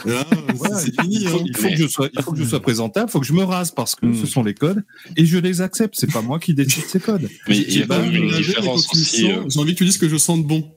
Là, 0.05 0.25
Voilà, 0.55 0.77
c'est 0.77 0.99
fini. 0.99 1.17
il 1.21 1.27
faut, 1.27 1.37
hein. 1.39 1.43
il 1.45 1.55
faut 1.55 1.69
que 1.69 1.75
je 1.75 1.87
sois, 1.87 2.09
il 2.13 2.21
faut 2.23 2.31
que 2.31 2.39
je 2.39 2.43
sois 2.45 2.59
présentable, 2.59 3.07
il 3.09 3.11
faut 3.11 3.19
que 3.19 3.25
je 3.27 3.33
me 3.33 3.43
rase 3.43 3.71
parce 3.71 3.95
que 3.95 4.05
Mm. 4.07 4.15
ce 4.15 4.25
sont 4.27 4.43
les 4.43 4.53
codes 4.53 4.83
et 5.15 5.25
je 5.25 5.37
les 5.37 5.61
accepte. 5.61 5.95
C'est 5.97 6.11
pas 6.11 6.21
moi 6.21 6.39
qui 6.39 6.53
décide 6.53 6.85
ces 6.85 6.99
codes. 6.99 7.29
Mais 7.47 7.57
il 7.57 7.77
y 7.77 7.83
a 7.83 7.87
pas 7.87 7.97
quand 7.99 8.05
même 8.11 8.15
une 8.23 8.31
différence 8.35 8.87
aussi. 8.93 9.31
euh, 9.31 9.43
J'ai 9.47 9.59
envie 9.59 9.73
que 9.73 9.77
tu 9.79 9.85
dises 9.85 9.97
que 9.99 10.09
je 10.09 10.17
sente 10.17 10.45
bon. 10.45 10.69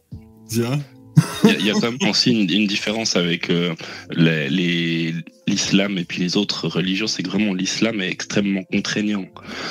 Il 0.52 0.58
y, 0.58 0.62
a- 0.64 0.78
il 1.58 1.64
y 1.66 1.70
a 1.70 1.74
quand 1.74 1.90
même 1.92 2.10
aussi 2.10 2.30
une, 2.32 2.50
une 2.50 2.66
différence 2.66 3.16
avec 3.16 3.48
euh, 3.50 3.74
les- 4.10 4.50
les- 4.50 5.14
l'islam 5.46 5.98
et 5.98 6.04
puis 6.04 6.20
les 6.20 6.36
autres 6.36 6.68
religions, 6.68 7.06
c'est 7.06 7.22
que 7.22 7.28
vraiment 7.28 7.52
l'islam 7.52 8.00
est 8.00 8.08
extrêmement 8.10 8.62
contraignant. 8.64 9.26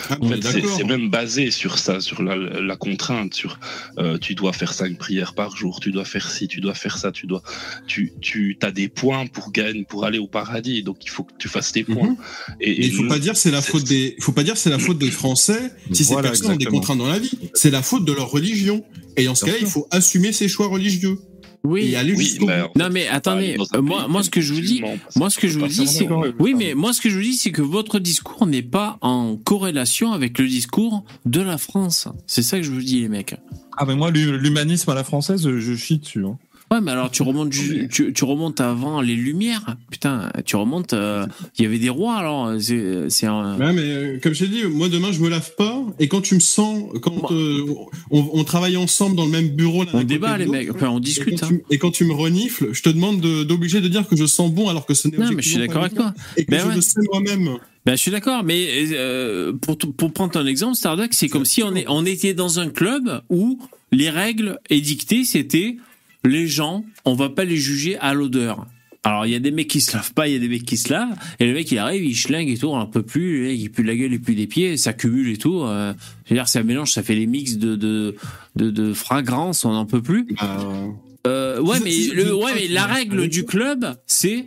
Ah, 0.10 0.18
En 0.22 0.28
mais 0.30 0.40
fait, 0.41 0.64
c'est 0.68 0.84
même 0.84 1.10
basé 1.10 1.50
sur 1.52 1.80
ça, 1.80 2.00
sur 2.00 2.22
la, 2.22 2.36
la 2.36 2.76
contrainte, 2.76 3.34
sur 3.34 3.60
euh, 3.98 4.18
tu 4.20 4.36
dois 4.36 4.54
faire 4.54 4.72
cinq 4.74 4.98
prières 4.98 5.34
par 5.34 5.56
jour, 5.56 5.80
tu 5.80 5.91
dois 5.91 6.06
faire 6.06 6.30
ci, 6.30 6.48
tu 6.48 6.62
dois 6.62 6.76
faire 6.76 6.98
ça, 6.98 7.12
tu 7.12 7.26
dois, 7.26 7.41
tu, 7.88 8.14
tu 8.22 8.58
as 8.62 8.72
des 8.72 8.88
points 8.88 9.26
pour 9.26 9.52
gagner, 9.52 9.84
pour 9.84 10.06
aller 10.06 10.20
au 10.20 10.28
paradis, 10.28 10.84
donc 10.84 10.98
il 11.04 11.10
faut 11.10 11.24
que 11.24 11.34
tu 11.40 11.48
fasses 11.48 11.72
tes 11.72 11.84
points. 11.84 12.16
Et, 12.62 12.68
Mais 12.70 12.74
et 12.76 12.86
il 12.86 12.94
faut 12.94 13.04
nous- 13.04 13.10
pas 13.10 13.20
dire 13.20 13.36
c'est 13.36 13.52
la 13.52 13.62
faute 13.62 13.84
des, 13.86 14.14
il 14.18 14.24
faut 14.24 14.32
pas 14.32 14.44
dire 14.44 14.58
c'est 14.58 14.70
la 14.70 14.80
faute 14.80 15.00
des 15.00 15.12
Français 15.12 15.72
si 15.91 16.04
ces 16.06 16.16
personnes 16.22 16.52
ont 16.52 16.56
des 16.56 16.66
contraintes 16.66 17.00
dans 17.00 17.08
la 17.08 17.20
vie. 17.20 17.32
C'est 17.56 17.72
la 17.72 17.82
faute 17.82 18.06
de 18.06 18.14
leur 18.14 18.30
religion. 18.30 18.84
Et 19.18 19.26
dans 19.26 19.36
ce 19.36 19.45
cas-là, 19.45 19.58
il 19.62 19.68
faut 19.68 19.88
assumer 19.91 20.32
ses 20.32 20.48
choix 20.48 20.68
religieux 20.68 21.18
Oui. 21.65 21.91
et 21.91 21.95
aller 21.95 22.14
Oui, 22.14 22.38
Non, 22.76 22.90
mais 22.91 23.07
attendez, 23.07 23.57
euh, 23.73 23.81
moi, 23.81 24.07
moi, 24.10 24.22
ce 24.22 24.30
que 24.30 24.41
je 24.41 24.53
vous 24.53 24.60
dis, 24.61 24.81
moi, 25.15 25.30
ce 25.30 25.40
que 25.40 25.48
je 25.48 25.57
vous 25.60 25.68
dis, 25.68 25.88
c'est, 25.88 26.07
oui, 26.40 26.56
mais 26.57 26.73
moi, 26.73 26.91
ce 26.91 26.99
que 26.99 27.10
je 27.10 27.15
vous 27.15 27.22
dis, 27.22 27.34
c'est 27.35 27.52
que 27.52 27.61
votre 27.61 27.99
discours 27.99 28.45
n'est 28.45 28.61
pas 28.61 28.98
en 29.02 29.38
corrélation 29.38 30.11
avec 30.11 30.38
le 30.40 30.48
discours 30.48 31.06
de 31.26 31.40
la 31.40 31.57
France. 31.57 32.07
C'est 32.27 32.41
ça 32.44 32.57
que 32.57 32.64
je 32.64 32.72
vous 32.72 32.81
dis, 32.81 32.99
les 33.02 33.07
mecs. 33.10 33.35
Ah 33.77 33.85
mais 33.85 33.95
moi 33.95 34.11
l'hu- 34.11 34.38
l'humanisme 34.38 34.90
à 34.91 34.94
la 34.94 35.03
française, 35.03 35.49
je 35.49 35.76
chie 35.76 35.98
dessus. 35.99 36.26
hein. 36.26 36.38
Ouais, 36.72 36.81
mais 36.81 36.91
alors 36.91 37.11
tu 37.11 37.22
remontes, 37.22 37.52
tu, 37.52 38.14
tu 38.14 38.23
remontes 38.23 38.60
avant 38.60 38.99
les 39.02 39.15
Lumières? 39.15 39.76
Putain, 39.91 40.31
tu 40.45 40.56
remontes. 40.56 40.94
euh, 40.94 41.26
Il 41.60 41.64
y 41.64 41.68
avait 41.68 41.77
des 41.77 41.90
rois, 41.90 42.15
alors. 42.15 42.53
C'est, 42.60 43.10
c'est 43.10 43.27
un. 43.27 43.57
Ouais, 43.60 43.73
mais 43.73 43.81
euh, 43.81 44.19
comme 44.23 44.34
j'ai 44.34 44.48
dit, 44.48 44.64
moi 44.64 44.90
demain 44.90 45.11
je 45.11 45.19
me 45.19 45.30
lave 45.30 45.52
pas 45.56 45.84
et 45.99 46.07
quand 46.07 46.22
tu 46.22 46.34
me 46.35 46.40
sens, 46.40 46.84
quand 47.02 47.31
euh, 47.31 47.64
on, 48.10 48.27
on 48.34 48.44
travaille 48.44 48.76
ensemble 48.77 49.15
dans 49.15 49.26
le 49.26 49.31
même 49.31 49.49
bureau, 49.49 49.84
l'un 49.84 49.91
à 49.91 49.95
On 49.98 50.03
débat, 50.03 50.38
les 50.38 50.48
mecs. 50.48 50.73
Enfin, 50.73 50.90
on 50.90 50.98
et 50.98 51.02
discute. 51.02 51.40
quand, 51.41 51.45
hein. 51.45 51.49
tu, 51.49 51.64
et 51.69 51.77
quand 51.77 51.91
tu 51.91 52.06
me 52.06 52.14
renifles, 52.14 52.69
je 52.73 52.81
te 52.81 52.90
demande 52.90 53.22
de- 53.22 53.44
d'obliger 53.44 53.80
de, 53.81 53.88
dire 53.88 54.07
que 54.07 54.15
je 54.15 54.26
sens 54.26 54.52
bon 54.52 54.68
alors 54.69 54.85
que 54.88 54.94
ce 54.95 55.07
n'est 55.10 55.18
Non, 55.18 55.30
mais 55.31 55.44
je 55.44 55.49
suis 55.49 55.60
d'accord 55.60 55.81
pas 55.81 55.85
avec 55.88 55.98
toi. 55.98 56.14
et 56.38 56.45
que 56.45 56.52
Ben 56.52 56.60
je 56.61 56.68
ouais. 56.69 56.76
le 56.76 56.81
sais 56.81 56.99
moi-même. 57.11 57.49
Ben, 57.85 57.91
je 57.91 58.02
suis 58.02 58.11
d'accord, 58.11 58.44
mais 58.44 58.65
euh, 58.94 59.52
pour, 59.53 59.77
pour 59.77 60.11
prendre 60.14 60.31
ton 60.31 60.45
exemple, 60.48 60.76
Starduck, 60.76 61.14
c'est 61.14 61.27
comme 61.27 61.45
si 61.45 61.61
on, 61.61 61.76
est, 61.76 61.85
on 61.90 62.06
était 62.06 62.34
dans 62.34 62.60
un 62.60 62.69
club 62.69 63.22
où 63.30 63.60
les 63.91 64.10
règles 64.10 64.57
édictées, 64.69 65.23
c'était 65.26 65.76
les 66.26 66.48
gens, 66.48 66.84
on 67.06 67.14
va 67.16 67.30
pas 67.30 67.44
les 67.45 67.58
juger 67.58 67.98
à 68.00 68.14
l'odeur. 68.14 68.66
Alors, 69.06 69.26
il 69.26 69.34
y 69.34 69.36
a 69.36 69.40
des 69.40 69.52
mecs 69.52 69.68
qui 69.68 69.82
se 69.82 69.94
lavent 69.98 70.14
pas, 70.14 70.30
il 70.30 70.34
y 70.34 70.36
a 70.38 70.40
des 70.40 70.48
mecs 70.48 70.64
qui 70.64 70.78
se 70.78 70.91
lavent, 70.94 71.14
et 71.41 71.45
le 71.45 71.54
mec, 71.54 71.70
il 71.72 71.78
arrive, 71.78 72.06
il 72.06 72.16
schlingue 72.16 72.48
et 72.50 72.58
tout, 72.58 72.68
on 72.70 72.86
peut 72.86 73.04
plus, 73.04 73.54
il 73.54 73.70
pue 73.70 73.82
de 73.84 73.88
la 73.88 73.98
gueule, 73.98 74.14
il 74.14 74.22
pue 74.22 74.34
des 74.34 74.48
pieds, 74.48 74.78
ça 74.78 74.94
cumule 74.94 75.28
et 75.30 75.36
tout. 75.36 75.60
Euh, 75.64 75.94
je 76.24 76.30
veux 76.30 76.36
dire, 76.38 76.48
ça 76.48 76.64
mélange, 76.64 76.91
ça 76.94 77.04
fait 77.04 77.16
les 77.16 77.26
mix 77.28 77.58
de, 77.58 77.76
de, 77.76 78.16
de, 78.56 78.70
de 78.72 78.94
fragrances, 78.94 79.66
on 79.66 79.74
n'en 79.74 79.86
peut 79.86 80.02
plus. 80.02 80.26
Euh, 80.41 80.88
Euh, 81.28 81.60
ouais, 81.62 81.80
mais, 81.84 81.91
si- 81.91 82.12
le, 82.12 82.26
si- 82.28 82.32
ouais, 82.32 82.52
mais 82.56 82.68
la 82.70 82.86
règle 82.86 83.28
du 83.30 83.44
club, 83.45 83.86
c'est 84.08 84.45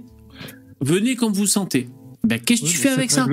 venez 0.80 1.16
comme 1.16 1.32
vous 1.32 1.46
sentez. 1.46 1.88
Ben, 2.24 2.40
qu'est-ce 2.40 2.62
que 2.62 2.66
tu 2.66 2.76
fais 2.76 2.88
avec 2.88 3.10
ça? 3.10 3.24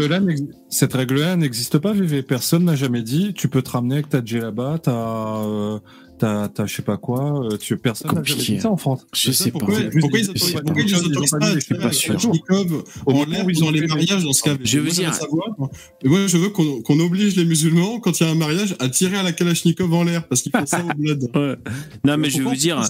Cette 0.69 0.93
règle-là 0.93 1.35
n'existe 1.35 1.77
pas, 1.79 1.93
VV. 1.93 2.21
Personne 2.21 2.65
n'a 2.65 2.75
jamais 2.75 3.01
dit 3.01 3.33
tu 3.33 3.47
peux 3.47 3.61
te 3.61 3.71
ramener 3.71 3.95
avec 3.95 4.09
ta 4.09 4.23
djellaba, 4.23 4.77
ta, 4.77 5.41
euh, 6.23 6.43
ta, 6.43 6.47
ta 6.49 6.65
je 6.65 6.75
sais 6.75 6.81
pas 6.81 6.97
quoi. 6.97 7.45
euh, 7.51 7.57
Tu, 7.57 7.77
personne 7.77 8.07
n'a 8.11 8.23
jamais 8.23 8.29
Compliqué. 8.37 8.55
dit 8.55 8.61
ça 8.61 8.71
en 8.71 8.77
France. 8.77 9.05
Je 9.13 9.31
sais 9.31 9.51
pas. 9.51 9.59
pourquoi, 9.59 9.79
ils 9.79 9.87
autorisent, 10.03 10.27
pas- 10.27 11.91
sûr. 11.91 12.15
En 13.05 13.13
moment 13.13 13.25
l'air 13.25 13.45
où 13.45 13.49
ils 13.49 13.59
dans 13.59 13.67
ont 13.67 13.71
les 13.71 13.85
mariages 13.87 14.23
dans 14.23 14.33
ce 14.33 14.43
cas 14.43 14.55
Je 14.63 14.79
veux 14.79 14.89
dire- 14.89 15.11
moi, 16.05 16.27
je 16.27 16.37
veux 16.37 16.49
qu'on 16.49 16.81
qu'on 16.81 16.99
oblige 16.99 17.35
les 17.35 17.45
musulmans, 17.45 17.99
quand 17.99 18.19
il 18.19 18.23
y 18.23 18.27
a 18.27 18.31
un 18.31 18.35
mariage, 18.35 18.75
à 18.79 18.89
tirer 18.89 19.17
à 19.17 19.23
la 19.23 19.31
Kalachnikov 19.31 19.93
en 19.93 20.03
l'air, 20.03 20.27
parce 20.27 20.41
qu'ils 20.41 20.51
font 20.51 20.65
ça 20.65 20.83
au 20.83 20.93
bled. 20.97 21.29
Non, 22.05 22.17
mais 22.17 22.29
je 22.29 22.41
vous 22.41 22.55
dire, 22.55 22.81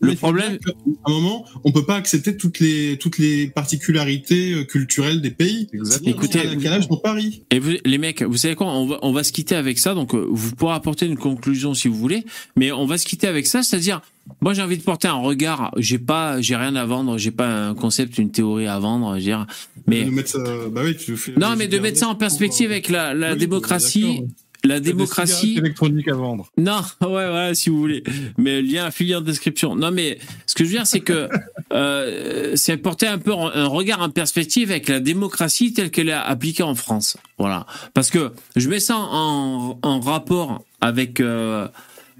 Le 0.00 0.14
problème- 0.14 0.58
qu'à 0.58 0.72
un 1.06 1.10
moment, 1.10 1.46
on 1.64 1.72
peut 1.72 1.84
pas 1.84 1.96
accepter 1.96 2.36
toutes 2.36 2.58
les 2.60 2.96
toutes 2.98 3.18
les 3.18 3.46
particularités 3.48 4.52
euh, 4.52 4.64
culturelles 4.64 5.20
des 5.20 5.30
pays. 5.30 5.68
Exactement. 5.72 6.10
Écoutez, 6.10 6.46
un 6.46 6.54
décalage 6.54 6.88
dans 6.88 6.96
Paris. 6.96 7.42
Et 7.50 7.58
vous- 7.58 7.72
les 7.84 7.98
mecs, 7.98 8.22
vous 8.22 8.36
savez 8.36 8.54
quoi 8.54 8.66
on 8.68 8.86
va, 8.86 8.98
on 9.02 9.12
va 9.12 9.24
se 9.24 9.32
quitter 9.32 9.54
avec 9.56 9.78
ça. 9.78 9.94
Donc, 9.94 10.14
euh, 10.14 10.26
vous 10.30 10.54
pourrez 10.54 10.74
apporter 10.74 11.06
une 11.06 11.16
conclusion 11.16 11.74
si 11.74 11.88
vous 11.88 11.96
voulez. 11.96 12.24
Mais 12.56 12.72
on 12.72 12.86
va 12.86 12.98
se 12.98 13.06
quitter 13.06 13.26
avec 13.26 13.46
ça, 13.46 13.62
c'est-à-dire, 13.62 14.00
moi, 14.40 14.54
j'ai 14.54 14.62
envie 14.62 14.78
de 14.78 14.82
porter 14.82 15.08
un 15.08 15.14
regard. 15.20 15.72
J'ai 15.76 15.98
pas, 15.98 16.40
j'ai 16.40 16.56
rien 16.56 16.74
à 16.76 16.84
vendre. 16.86 17.18
J'ai 17.18 17.30
pas 17.30 17.68
un 17.68 17.74
concept, 17.74 18.18
une 18.18 18.30
théorie 18.30 18.66
à 18.66 18.78
vendre. 18.78 19.10
Je 19.12 19.18
veux 19.18 19.20
dire, 19.20 19.46
mais 19.86 20.04
De 20.04 20.10
mettre 20.10 20.30
ça- 20.30 20.68
bah 20.72 20.80
oui, 20.84 20.96
tu 20.96 21.16
fais 21.16 21.32
non, 21.38 21.54
mais 21.56 21.68
de 21.68 21.78
mettre 21.78 21.98
ça 21.98 22.08
en 22.08 22.14
perspective 22.14 22.70
avec 22.70 22.88
la, 22.88 23.12
la 23.14 23.32
Oui, 23.32 23.38
démocratie. 23.38 24.22
La 24.64 24.80
des 24.80 24.90
démocratie. 24.92 25.34
cigarettes 25.34 25.58
électroniques 25.64 26.08
à 26.08 26.14
vendre. 26.14 26.50
Non, 26.58 26.80
ouais, 27.02 27.08
ouais, 27.08 27.54
si 27.54 27.70
vous 27.70 27.78
voulez. 27.78 28.02
Mais 28.38 28.62
lien 28.62 28.86
affilié 28.86 29.14
en 29.14 29.20
description. 29.20 29.76
Non, 29.76 29.90
mais 29.90 30.18
ce 30.46 30.54
que 30.54 30.64
je 30.64 30.70
veux 30.70 30.76
dire, 30.76 30.86
c'est 30.86 31.00
que 31.00 31.28
euh, 31.72 32.52
c'est 32.56 32.76
porter 32.76 33.06
un 33.06 33.18
peu 33.18 33.32
un 33.32 33.66
regard 33.66 34.00
en 34.00 34.08
perspective 34.10 34.70
avec 34.70 34.88
la 34.88 35.00
démocratie 35.00 35.72
telle 35.72 35.90
qu'elle 35.90 36.08
est 36.08 36.12
appliquée 36.12 36.62
en 36.62 36.74
France. 36.74 37.16
Voilà. 37.38 37.66
Parce 37.92 38.10
que 38.10 38.32
je 38.56 38.68
mets 38.68 38.80
ça 38.80 38.96
en, 38.96 39.78
en 39.82 40.00
rapport 40.00 40.62
avec 40.80 41.20
euh, 41.20 41.68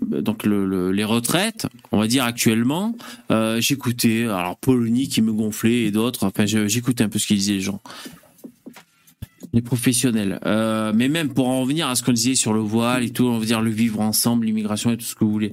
donc 0.03 0.45
le, 0.45 0.67
le- 0.67 0.93
les 0.93 1.05
retraites, 1.05 1.67
on 1.93 1.99
va 1.99 2.07
dire 2.07 2.25
actuellement. 2.25 2.95
Euh, 3.31 3.61
j'écoutais, 3.61 4.25
alors 4.25 4.57
Polony 4.57 5.09
qui 5.09 5.23
me 5.23 5.33
gonflait 5.33 5.85
et 5.85 5.91
d'autres. 5.91 6.25
Enfin, 6.27 6.45
j'écoutais 6.47 7.05
un 7.05 7.09
peu 7.09 7.19
ce 7.19 7.27
qu'ils 7.27 7.39
disaient 7.39 7.53
les 7.55 7.61
gens 7.61 7.81
les 9.53 9.63
professionnels. 9.63 10.39
Euh, 10.47 10.93
mais 10.95 11.09
même 11.09 11.33
pour 11.33 11.49
en 11.49 11.61
revenir 11.61 11.89
à 11.89 11.95
ce 11.95 12.03
qu'on 12.03 12.13
disait 12.13 12.35
sur 12.35 12.53
le 12.53 12.61
voile 12.61 13.05
et 13.05 13.11
tout, 13.11 13.25
on 13.25 13.39
va 13.39 13.45
dire 13.45 13.61
le 13.61 13.71
vivre 13.71 14.01
ensemble, 14.01 14.47
l'immigration 14.47 14.91
et 14.91 14.97
tout 14.97 15.05
ce 15.05 15.15
que 15.15 15.25
vous 15.25 15.33
voulez. 15.33 15.53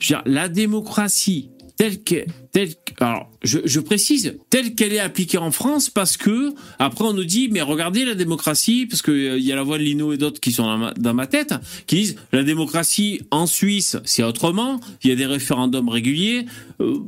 Je 0.00 0.14
veux 0.14 0.20
dire, 0.20 0.22
la 0.26 0.48
démocratie 0.48 1.50
telle 1.76 2.02
que, 2.02 2.24
telle 2.52 2.70
alors 3.00 3.28
je, 3.42 3.58
je 3.64 3.80
précise 3.80 4.36
telle 4.50 4.74
qu'elle 4.74 4.92
est 4.92 5.00
appliquée 5.00 5.38
en 5.38 5.50
France 5.50 5.90
parce 5.90 6.16
que 6.16 6.54
après 6.78 7.04
on 7.04 7.12
nous 7.12 7.24
dit 7.24 7.48
mais 7.50 7.62
regardez 7.62 8.04
la 8.04 8.14
démocratie 8.14 8.86
parce 8.86 9.02
que 9.02 9.10
euh, 9.10 9.38
y 9.38 9.50
a 9.52 9.56
la 9.56 9.62
voix 9.62 9.78
de 9.78 9.82
Lino 9.82 10.12
et 10.12 10.16
d'autres 10.16 10.40
qui 10.40 10.52
sont 10.52 10.64
dans 10.64 10.78
ma, 10.78 10.94
dans 10.94 11.14
ma 11.14 11.26
tête 11.26 11.54
qui 11.86 11.96
disent 11.96 12.16
la 12.32 12.44
démocratie 12.44 13.22
en 13.30 13.46
Suisse 13.46 13.96
c'est 14.04 14.22
autrement 14.22 14.80
il 15.02 15.10
y 15.10 15.12
a 15.12 15.16
des 15.16 15.26
référendums 15.26 15.88
réguliers 15.88 16.46
Euh, 16.80 16.98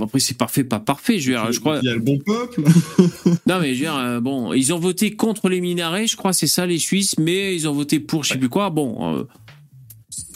après 0.00 0.20
c'est 0.20 0.36
parfait 0.36 0.62
pas 0.62 0.78
parfait 0.78 1.18
je 1.18 1.32
veux 1.32 1.36
dire 1.36 1.50
je 1.52 1.58
crois 1.58 1.80
Il 1.82 1.88
y 1.88 1.90
a 1.90 1.94
le 1.94 2.00
bon 2.00 2.18
peuple. 2.18 2.62
non, 3.46 3.60
mais 3.60 3.74
je 3.74 3.80
veux 3.80 3.86
dire, 3.90 3.96
euh, 3.96 4.20
bon, 4.20 4.52
ils 4.52 4.72
ont 4.72 4.78
voté 4.78 5.12
contre 5.12 5.48
les 5.48 5.60
minarets, 5.60 6.06
je 6.06 6.16
crois, 6.16 6.32
c'est 6.32 6.46
ça, 6.46 6.66
les 6.66 6.78
Suisses, 6.78 7.16
mais 7.18 7.54
ils 7.54 7.68
ont 7.68 7.72
voté 7.72 8.00
pour 8.00 8.24
je 8.24 8.30
sais 8.32 8.38
plus 8.38 8.48
quoi. 8.48 8.70
Bon, 8.70 9.16
euh, 9.16 9.24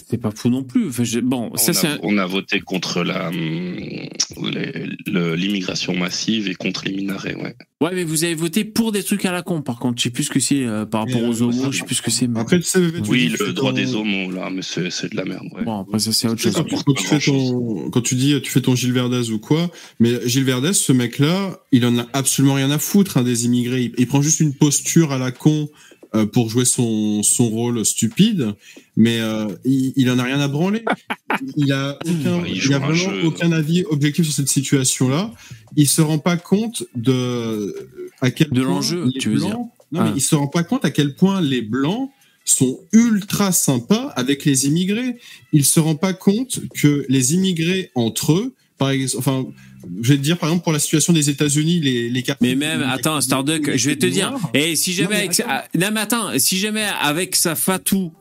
c'est 0.09 0.19
pas 0.21 0.31
fou 0.35 0.49
non 0.51 0.63
plus. 0.65 0.89
Enfin, 0.89 1.05
je- 1.05 1.21
bon, 1.21 1.51
on, 1.53 1.57
a, 1.57 1.87
un- 1.87 1.99
on 2.03 2.19
a 2.19 2.27
voté 2.27 2.61
contre 2.61 3.03
la 3.03 3.29
hum, 3.29 4.09
l'immigration 5.37 5.95
massive 5.97 6.49
et 6.49 6.55
contre 6.55 6.85
les 6.87 6.93
minarets, 6.95 7.35
ouais. 7.35 7.57
Ouais, 7.81 7.91
mais 7.95 8.05
vous 8.05 8.25
avez 8.25 8.35
voté 8.35 8.65
pour 8.65 8.93
des 8.93 9.03
trucs 9.03 9.25
à 9.27 9.33
la 9.33 9.43
con, 9.43 9.61
par 9.61 9.79
contre. 9.79 9.99
Je 9.99 10.05
sais 10.05 10.11
plus 10.11 10.25
ce 10.25 10.31
que 10.31 10.41
c'est 10.41 10.65
euh, 10.65 10.87
par 10.87 11.03
rapport 11.03 11.21
Mais, 11.21 11.29
aux 11.29 11.43
euh, 11.43 11.47
homos, 11.47 11.63
ça- 11.65 11.71
je 11.71 11.79
sais 11.79 11.85
plus 11.85 11.95
ce 11.97 12.03
que 12.03 12.11
c'est. 12.11 12.27
mais- 12.27 12.41
Après, 12.41 12.59
tu 12.59 12.65
sais, 12.65 12.81
tu 12.81 13.11
Oui, 13.11 13.29
le 13.39 13.53
droit 13.53 13.71
ton- 13.73 13.77
des 13.77 13.95
homos, 13.95 14.31
là, 14.31 14.49
mais 14.51 14.63
c'est 14.63 14.91
c'est 14.91 15.11
de 15.11 15.17
la 15.17 15.25
merde, 15.25 15.47
ouais. 15.55 15.65
Bon, 15.65 15.81
après, 15.81 15.99
ça, 15.99 16.13
c'est 16.13 16.29
autre 16.29 16.41
chose. 16.41 16.55
quand, 16.55 16.65
tu- 16.65 16.77
quand 16.77 16.95
tu 16.95 17.05
fais 17.07 17.19
ton, 17.19 17.91
quand 17.91 18.01
tu 18.01 18.15
dis 18.15 18.41
tu 18.43 18.51
fais 18.51 18.61
ton 18.63 18.75
Gilles 18.75 18.93
Verdez 18.93 19.31
ou 19.31 19.39
quoi, 19.39 19.71
mais 20.01 20.11
Gilles 20.27 20.45
Verdez, 20.45 20.73
ce 20.73 20.93
mec-là, 20.93 21.59
il 21.73 21.85
en 21.85 21.99
a 21.99 22.07
absolument 22.13 22.55
rien 22.55 22.71
à 22.71 22.79
foutre 22.79 23.19
hein, 23.19 23.23
des 23.23 23.45
immigrés. 23.45 23.83
Il, 23.83 23.93
il 23.99 24.07
prend 24.07 24.23
juste 24.23 24.41
une 24.41 24.55
posture 24.55 25.13
à 25.13 25.19
la 25.19 25.31
con 25.31 25.69
pour 26.27 26.49
jouer 26.49 26.65
son, 26.65 27.23
son 27.23 27.49
rôle 27.49 27.85
stupide, 27.85 28.55
mais 28.97 29.19
euh, 29.21 29.49
il, 29.65 29.93
il 29.97 30.11
en 30.11 30.19
a 30.19 30.23
rien 30.23 30.41
à 30.41 30.49
branler. 30.49 30.85
Il 31.57 31.73
a 31.73 31.99
aucun, 32.07 32.47
il 32.47 32.57
il 32.65 32.73
a 32.75 32.79
vraiment 32.79 32.95
jeu. 32.95 33.25
aucun 33.25 33.51
avis 33.53 33.85
objectif 33.91 34.25
sur 34.25 34.35
cette 34.35 34.49
situation-là. 34.49 35.33
Il 35.77 35.89
se 35.89 36.01
rend 36.03 36.19
pas 36.19 36.37
compte 36.37 36.85
de 36.95 37.75
à 38.21 38.31
quel 38.31 38.51
De 38.51 38.61
point 38.63 38.71
l'enjeu, 38.75 39.11
tu 39.19 39.31
veux 39.31 39.37
Blancs- 39.39 39.49
dire. 39.51 39.59
Non, 39.93 40.01
Ah. 40.01 40.05
mais 40.05 40.13
il 40.17 40.21
se 40.23 40.35
rend 40.35 40.47
pas 40.49 40.63
compte 40.65 40.85
à 40.85 40.91
quel 40.91 41.15
point 41.15 41.41
les 41.41 41.63
blancs 41.63 42.11
sont 42.45 42.79
ultra 42.93 43.53
sympas 43.53 44.09
avec 44.17 44.45
les 44.45 44.67
immigrés. 44.67 45.17
Il 45.53 45.65
se 45.65 45.81
rend 45.81 45.95
pas 45.97 46.13
compte 46.13 46.61
que 46.75 47.05
les 47.09 47.35
immigrés 47.35 47.91
entre 47.95 48.33
eux, 48.35 48.55
par 48.79 48.91
exemple, 48.91 49.19
enfin, 49.19 49.47
je 50.03 50.09
vais 50.13 50.17
te 50.19 50.23
dire 50.23 50.39
par 50.39 50.49
exemple 50.49 50.65
pour 50.65 50.73
la 50.73 50.79
situation 50.79 51.13
des 51.13 51.31
États-Unis, 51.31 51.81
les 51.81 52.09
les 52.11 52.23
quartiers- 52.23 52.55
Mais 52.55 52.57
même, 52.57 52.83
attends, 52.83 53.21
Starduck, 53.21 53.77
je 53.77 53.89
vais 53.89 53.97
te 53.97 54.07
dire, 54.07 54.35
et 54.55 54.77
si 54.77 54.91
Non, 54.91 54.97
jamais 54.97 55.09
mais 55.11 55.25
avec, 55.25 55.43
ah, 55.49 55.65
non, 55.79 55.89
mais 55.93 56.01
attends, 56.01 56.39
si 56.39 56.59
jamais 56.59 56.87
avec 57.01 57.37
sa 57.37 57.55
fatou, 57.55 58.13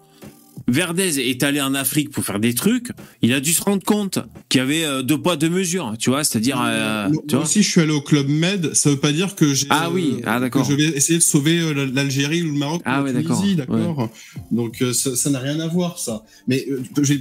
Verdez 0.68 1.20
est 1.20 1.44
allé 1.44 1.60
en 1.62 1.74
Afrique 1.76 2.10
pour 2.10 2.24
faire 2.24 2.40
des 2.40 2.54
trucs, 2.54 2.90
il 3.22 3.34
a 3.34 3.40
dû 3.40 3.52
se 3.52 3.62
rendre 3.62 3.84
compte 3.84 4.20
qu'il 4.48 4.60
y 4.60 4.62
avait 4.62 4.86
euh, 4.86 5.02
deux 5.02 5.22
poids, 5.22 5.36
deux 5.36 5.50
mesures, 5.50 5.94
tu 6.00 6.10
vois, 6.10 6.24
c'est-à-dire, 6.24 6.62
euh, 6.66 7.10
Moi 7.10 7.24
tu 7.28 7.36
vois. 7.36 7.44
aussi, 7.44 7.64
je 7.64 7.70
suis 7.70 7.82
allé 7.82 7.92
au 7.92 8.02
club 8.02 8.30
Med. 8.30 8.74
Ça 8.74 8.90
veut 8.90 9.00
pas 9.00 9.12
dire 9.12 9.36
que 9.36 9.54
j'ai. 9.54 9.68
Ah 9.70 9.90
oui, 9.92 10.16
euh, 10.20 10.26
ah, 10.26 10.40
d'accord. 10.40 10.66
que 10.66 10.72
Je 10.72 10.78
vais 10.78 10.98
essayer 10.98 11.20
de 11.20 11.24
sauver 11.24 11.60
euh, 11.60 11.90
l'Algérie 11.94 12.44
ou 12.44 12.48
le 12.48 12.58
Maroc 12.58 12.82
Ah 12.86 13.02
ou 13.02 13.06
la 13.06 13.12
ouais, 13.12 13.22
d'accord, 13.22 13.40
Tunisie, 13.42 13.56
d'accord. 13.58 14.10
Donc 14.52 14.84
ça 14.94 15.30
n'a 15.30 15.40
rien 15.40 15.60
à 15.60 15.68
voir 15.68 16.00
ça. 16.00 16.24
Mais 16.48 16.66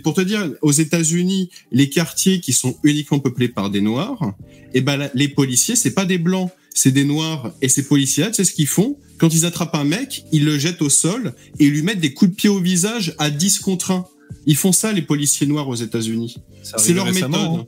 pour 0.04 0.14
te 0.14 0.20
dire, 0.20 0.48
aux 0.62 0.72
États-Unis, 0.72 1.50
les 1.72 1.88
quartiers 1.88 2.40
qui 2.40 2.52
sont 2.52 2.76
uniquement 2.84 3.18
peuplés 3.18 3.48
par 3.48 3.70
des 3.70 3.80
Noirs, 3.80 4.34
et 4.74 4.80
ben 4.80 5.10
les 5.14 5.28
policiers, 5.28 5.76
c'est 5.76 5.94
pas 5.94 6.04
des 6.04 6.18
blancs, 6.18 6.50
c'est 6.74 6.90
des 6.92 7.04
Noirs. 7.04 7.52
Et 7.62 7.68
ces 7.68 7.82
policiers, 7.84 8.26
tu 8.28 8.34
sais 8.34 8.44
ce 8.44 8.52
qu'ils 8.52 8.66
font? 8.66 8.98
Quand 9.18 9.32
ils 9.34 9.44
attrapent 9.46 9.74
un 9.74 9.84
mec, 9.84 10.24
ils 10.32 10.44
le 10.44 10.58
jettent 10.58 10.82
au 10.82 10.88
sol 10.90 11.34
et 11.58 11.66
ils 11.66 11.70
lui 11.72 11.82
mettent 11.82 12.00
des 12.00 12.12
coups 12.12 12.30
de 12.32 12.36
pied 12.36 12.48
au 12.48 12.58
visage 12.60 13.14
à 13.18 13.30
10 13.30 13.60
contre 13.60 13.90
1. 13.92 14.06
Ils 14.46 14.56
font 14.56 14.72
ça, 14.72 14.92
les 14.92 15.02
policiers 15.02 15.46
noirs 15.46 15.68
aux 15.68 15.74
États-Unis. 15.76 16.36
C'est 16.76 16.92
leur 16.94 17.06
méthode. 17.12 17.30
hein. 17.34 17.66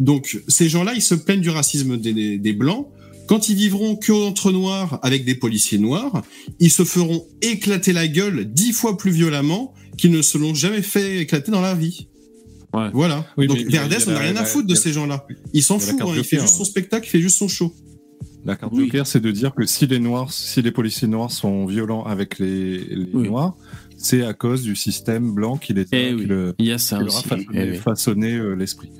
Donc, 0.00 0.40
ces 0.48 0.68
gens-là, 0.68 0.92
ils 0.94 1.02
se 1.02 1.14
plaignent 1.14 1.40
du 1.40 1.50
racisme 1.50 1.96
des, 1.96 2.12
des- 2.12 2.38
des 2.38 2.52
Blancs. 2.52 2.88
Quand 3.28 3.48
ils 3.48 3.56
vivront 3.56 3.96
que 3.96 4.12
entre 4.12 4.52
Noirs 4.52 4.98
avec 5.02 5.24
des 5.24 5.34
policiers 5.34 5.78
noirs, 5.78 6.22
ils 6.60 6.70
se 6.70 6.84
feront 6.84 7.26
éclater 7.42 7.92
la 7.92 8.06
gueule 8.06 8.44
dix 8.52 8.72
fois 8.72 8.96
plus 8.96 9.10
violemment 9.10 9.74
qu'ils 9.96 10.10
ne 10.12 10.22
se 10.22 10.38
l'ont 10.38 10.54
jamais 10.54 10.82
fait 10.82 11.18
éclater 11.22 11.50
dans 11.50 11.60
la 11.60 11.74
vie. 11.74 12.06
Ouais. 12.72 12.88
Voilà. 12.92 13.26
Oui, 13.36 13.46
Donc, 13.46 13.58
a 13.58 13.62
on 14.06 14.10
n'a 14.12 14.18
rien 14.18 14.36
à 14.36 14.44
foutre 14.44 14.66
de 14.68 14.74
ces 14.74 14.92
gens-là. 14.92 15.26
Il 15.52 15.62
s'en 15.62 15.78
fout, 15.78 15.96
hein, 16.00 16.04
il 16.16 16.24
fait 16.24 16.38
juste 16.40 16.54
son 16.54 16.62
hein. 16.62 16.66
spectacle, 16.66 17.06
il 17.06 17.10
fait 17.10 17.20
juste 17.20 17.38
son 17.38 17.48
show. 17.48 17.74
La 18.46 18.54
carte 18.56 18.72
Oui. 18.74 18.84
Joker, 18.84 19.06
c'est 19.06 19.20
de 19.20 19.30
dire 19.32 19.54
que 19.54 19.66
si 19.66 19.86
les 19.86 19.98
noirs, 19.98 20.32
si 20.32 20.62
les 20.62 20.70
policiers 20.70 21.08
noirs 21.08 21.30
sont 21.32 21.66
violents 21.66 22.04
avec 22.04 22.38
les, 22.38 22.78
les 22.78 23.08
Oui. 23.12 23.28
noirs, 23.28 23.56
c'est 23.98 24.24
à 24.24 24.34
cause 24.34 24.62
du 24.62 24.76
système 24.76 25.32
blanc 25.34 25.56
qui, 25.56 25.72
les, 25.74 25.84
Eh 25.92 26.08
qui, 26.10 26.14
oui. 26.14 26.26
le- 26.26 26.54
Il 26.58 26.66
y 26.66 26.72
a 26.72 26.78
ça 26.78 26.98
qui 26.98 27.04
leur 27.06 27.16
a 27.16 27.22
façonné, 27.22 27.46
eh 27.54 27.74
façonné, 27.74 28.32
euh, 28.34 28.54
l'esprit. 28.54 28.90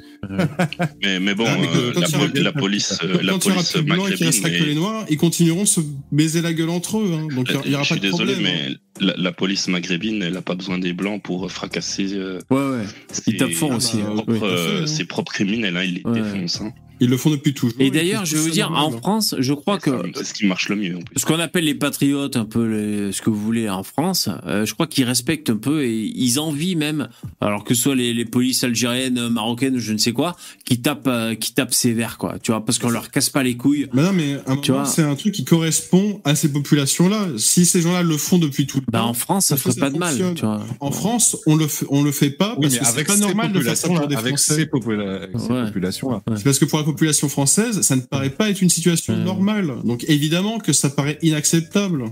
Mais, 1.02 1.20
mais 1.20 1.34
bon, 1.34 1.44
Ah, 1.46 1.56
mais 1.60 1.68
euh, 1.76 1.92
quand 1.92 2.00
la, 2.00 2.06
il 2.08 2.12
y 2.12 2.16
aura 2.16 2.24
po- 2.26 2.32
plus- 2.32 2.42
la 2.42 2.52
police, 2.52 2.98
euh, 3.04 3.22
la 3.22 3.32
quand 3.34 3.44
il 3.44 3.48
y 3.48 3.52
aura 3.52 3.54
police 3.62 3.70
plus 3.72 3.82
de 3.82 3.86
blancs 3.86 4.10
et 4.10 4.14
qu'il 4.14 4.26
restera 4.26 4.50
que 4.50 4.64
les 4.64 4.74
noirs, 4.74 5.04
ils 5.10 5.16
continueront 5.18 5.62
de 5.62 5.68
se 5.68 5.80
baiser 6.10 6.42
la 6.42 6.52
gueule 6.52 6.70
entre 6.70 6.98
eux. 6.98 7.12
hein. 7.14 7.28
Donc, 7.34 7.48
il 7.64 7.68
y 7.68 7.70
Je 7.70 7.74
aura 7.76 7.84
suis 7.84 7.94
pas 7.94 8.00
de 8.00 8.10
désolé, 8.10 8.32
problème. 8.34 8.52
hein. 8.52 8.74
mais 9.00 9.06
la, 9.06 9.14
la 9.16 9.32
police 9.32 9.68
maghrébine, 9.68 10.22
elle 10.22 10.32
n'a 10.32 10.42
pas 10.42 10.54
besoin 10.54 10.78
des 10.78 10.92
blancs 10.92 11.22
pour 11.22 11.50
fracasser. 11.52 12.14
euh, 12.14 12.38
Ouais, 12.50 12.56
ouais. 12.58 12.84
ses- 13.12 13.30
Ils 13.30 13.36
tapent 13.36 13.52
fort 13.52 13.70
aussi. 13.72 13.98
hein, 14.00 14.12
propres, 14.14 14.34
fait, 14.34 14.44
euh, 14.44 14.86
ses 14.86 15.04
propres 15.04 15.32
criminels, 15.32 15.76
hein, 15.76 15.84
ils 15.84 15.94
les 15.96 16.02
Ouais. 16.04 16.20
défoncent. 16.22 16.62
Ils 17.00 17.08
le 17.10 17.16
font 17.16 17.30
depuis 17.30 17.52
toujours. 17.54 17.78
Et 17.80 17.90
d'ailleurs, 17.90 18.24
je 18.24 18.36
veux 18.36 18.44
ça 18.48 18.50
dire, 18.50 18.72
en 18.72 18.92
hein. 18.92 18.96
France, 18.98 19.34
je 19.38 19.52
crois 19.52 19.78
que 19.78 19.90
C'est 20.14 20.24
ce 20.24 20.34
qui 20.34 20.46
marche 20.46 20.68
le 20.68 20.76
mieux. 20.76 20.96
En 20.96 21.00
plus. 21.00 21.18
ce 21.20 21.26
qu'on 21.26 21.38
appelle 21.38 21.64
les 21.64 21.74
patriotes, 21.74 22.36
un 22.36 22.44
peu 22.44 22.64
les- 22.66 23.12
ce 23.12 23.20
que 23.22 23.30
vous 23.30 23.40
voulez 23.40 23.68
en 23.68 23.82
France, 23.82 24.28
euh, 24.46 24.64
je 24.64 24.72
crois 24.74 24.86
qu'ils 24.86 25.04
respectent 25.04 25.50
un 25.50 25.56
peu 25.56 25.84
et 25.84 25.94
ils 26.14 26.38
envient 26.40 26.74
même, 26.76 27.08
alors 27.40 27.64
que 27.64 27.74
ce 27.74 27.82
soit 27.82 27.94
les, 27.94 28.14
les 28.14 28.24
polices 28.24 28.64
algériennes, 28.64 29.28
marocaines, 29.28 29.78
je 29.78 29.92
ne 29.92 29.98
sais 29.98 30.12
quoi, 30.12 30.36
qui 30.64 30.80
tapent, 30.80 31.06
euh, 31.06 31.34
qui 31.34 31.52
tapent 31.54 31.74
sévère, 31.74 32.16
quoi. 32.18 32.38
Tu 32.42 32.50
vois, 32.52 32.64
parce 32.64 32.78
qu'on 32.78 32.90
leur 32.90 33.10
casse 33.10 33.30
pas 33.30 33.42
les 33.42 33.56
couilles. 33.56 33.86
Bah 33.92 34.02
non, 34.02 34.12
mais 34.12 34.36
Tu 34.62 34.70
moment, 34.70 34.82
vois. 34.82 34.90
c'est 34.90 35.02
un 35.02 35.14
truc 35.14 35.34
qui 35.34 35.44
correspond 35.44 36.20
à 36.24 36.34
ces 36.34 36.50
populations-là. 36.50 37.28
Si 37.36 37.66
ces 37.66 37.80
gens-là 37.82 38.02
le 38.02 38.16
font 38.16 38.38
depuis 38.38 38.66
tout 38.66 38.78
le 38.78 38.84
Bah 38.90 39.00
temps, 39.00 39.08
en 39.10 39.14
France, 39.14 39.46
ça 39.46 39.56
ferait 39.56 39.74
pas 39.78 39.90
de 39.90 39.98
mal, 39.98 40.16
tu 40.34 40.44
vois. 40.44 40.64
En 40.80 40.90
France, 40.90 41.36
on 41.46 41.56
le 41.56 41.66
fait, 41.66 41.86
on 41.90 42.02
le 42.02 42.12
fait 42.12 42.30
pas 42.30 42.54
Oui, 42.56 42.62
parce 42.62 42.74
mais 42.74 42.78
que 42.80 42.86
c'est 42.86 43.04
pas 43.04 43.16
normal 43.26 43.52
de 43.52 43.60
faire 43.60 43.76
ça 43.76 43.88
pour 43.88 44.06
des 44.08 44.16
avec 44.16 44.28
Français. 44.38 44.54
ces, 44.54 44.64
popula- 44.66 45.22
avec 45.24 45.38
ces 45.38 45.52
Ouais. 45.52 45.64
populations-là. 45.66 46.22
C'est 46.36 46.44
parce 46.44 46.58
que 46.58 46.64
pour 46.64 46.78
population 46.86 47.28
française, 47.28 47.82
ça 47.82 47.94
ne 47.96 48.00
paraît 48.00 48.30
pas 48.30 48.48
être 48.48 48.62
une 48.62 48.70
situation 48.70 49.12
Ouais. 49.14 49.22
normale. 49.24 49.74
Donc 49.84 50.04
évidemment 50.08 50.58
que 50.58 50.72
ça 50.72 50.88
paraît 50.88 51.18
inacceptable. 51.22 52.04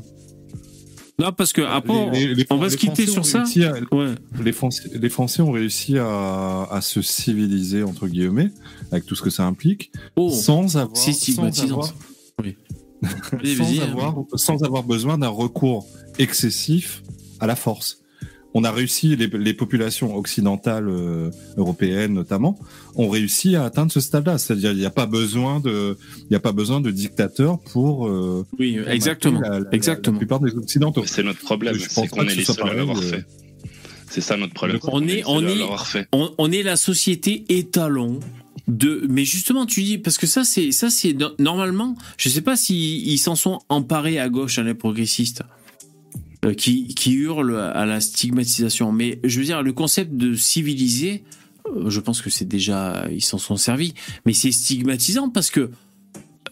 Non, 1.19 1.31
parce 1.33 1.53
que 1.53 1.63
après, 1.63 1.93
on- 1.95 2.11
Les- 2.11 2.27
les- 2.27 2.35
les- 2.35 2.47
on 2.51 2.57
va 2.57 2.69
se 2.69 2.77
quitter 2.77 3.07
sur 3.07 3.25
ça. 3.25 3.39
réussi 3.45 3.65
à- 3.65 3.75
Ouais. 3.93 4.15
les, 4.43 4.51
Français, 4.53 4.83
les 4.93 5.09
Français 5.09 5.43
ont 5.43 5.53
réussi 5.53 5.97
à, 5.97 6.65
à 6.71 6.81
se 6.81 7.01
civiliser, 7.03 7.85
entre 7.85 8.09
guillemets, 8.09 8.51
avec 8.91 9.07
tout 9.07 9.15
ce 9.15 9.23
que 9.23 9.31
ça 9.31 9.45
implique, 9.47 9.93
Oh, 10.17 10.29
sans 10.31 10.77
avoir, 10.77 10.97
c'est 10.97 11.13
sans 11.13 11.19
stigmatisant. 11.21 11.67
avoir, 11.67 11.87
ça. 11.87 11.95
Oui. 12.43 12.57
Vas-y, 13.03 13.57
sans 13.57 13.65
vas-y, 13.65 13.81
avoir, 13.81 14.15
sans 14.35 14.63
avoir 14.65 14.83
besoin 14.83 15.17
d'un 15.17 15.29
recours 15.29 15.87
excessif 16.19 17.03
à 17.39 17.47
la 17.47 17.55
force. 17.55 18.01
On 18.57 18.63
a 18.63 18.71
réussi, 18.71 19.17
les, 19.17 19.27
les 19.27 19.53
populations 19.55 20.17
occidentales, 20.17 20.89
euh, 20.89 21.31
européennes 21.57 22.13
notamment, 22.15 22.57
ont 22.95 23.09
réussi 23.09 23.57
à 23.57 23.65
atteindre 23.65 23.91
ce 23.91 23.99
stade-là. 24.01 24.39
C'est-à-dire, 24.39 24.71
il 24.71 24.79
n'y 24.79 24.85
a 24.87 24.91
pas 24.91 25.07
besoin 25.07 25.59
de, 25.61 25.97
il 26.21 26.27
n'y 26.31 26.37
a 26.37 26.41
pas 26.41 26.53
besoin 26.53 26.81
de 26.81 26.91
dictateurs 26.93 27.59
pour. 27.73 28.07
euh, 28.07 28.47
Oui, 28.59 28.79
exactement. 28.87 29.41
la- 29.41 29.59
la- 29.61 29.67
exactement. 29.73 30.15
La 30.15 30.19
plupart 30.19 30.41
des 30.41 30.53
occidentaux. 30.55 31.03
C'est 31.07 31.25
notre 31.25 31.41
problème, 31.41 31.75
Je 31.75 31.81
c'est 31.81 31.95
pense 31.95 32.09
qu'on 32.11 32.23
est 32.29 32.35
les 32.37 32.45
seuls 32.45 32.69
à 32.71 32.75
l'avoir 32.75 33.03
fait. 33.03 33.25
C'est 34.09 34.21
ça 34.21 34.37
notre 34.37 34.55
problème. 34.55 34.79
On 34.85 35.03
est- 35.09 35.25
on 35.27 35.45
est-. 35.47 36.07
On, 36.13 36.31
on 36.39 36.53
est 36.53 36.63
la 36.63 36.77
société 36.77 37.45
étalon 37.49 38.21
de, 38.69 39.05
mais 39.11 39.25
justement, 39.25 39.67
tu 39.67 39.83
dis 39.83 39.99
parce 39.99 40.17
que 40.17 40.29
ça, 40.29 40.45
c'est 40.45 40.71
ça, 40.71 40.89
c'est 40.91 41.13
no- 41.13 41.33
normalement. 41.41 41.97
Je 42.17 42.29
sais 42.29 42.41
pas 42.41 42.55
si 42.57 43.03
ils 43.05 43.19
s'en 43.19 43.35
sont 43.35 43.59
emparés 43.69 44.21
à 44.21 44.29
gauche, 44.29 44.59
hein, 44.61 44.63
les 44.63 44.75
progressistes, 44.75 45.43
qui 46.53 46.95
qui 46.95 47.13
hurlent 47.13 47.59
à 47.59 47.87
la 47.87 48.01
stigmatisation. 48.01 48.93
Mais 48.93 49.19
je 49.25 49.39
veux 49.39 49.47
dire, 49.47 49.63
le 49.63 49.73
concept 49.73 50.17
de 50.17 50.35
civiliser, 50.35 51.25
euh, 51.67 51.89
je 51.89 52.01
pense 52.01 52.21
que 52.21 52.31
c'est 52.31 52.45
déjà, 52.45 53.07
ils 53.11 53.25
s'en 53.25 53.39
sont 53.39 53.57
servis. 53.57 53.95
Mais 54.27 54.33
c'est 54.33 54.53
stigmatisant 54.53 55.31
parce 55.31 55.51
que 55.51 55.71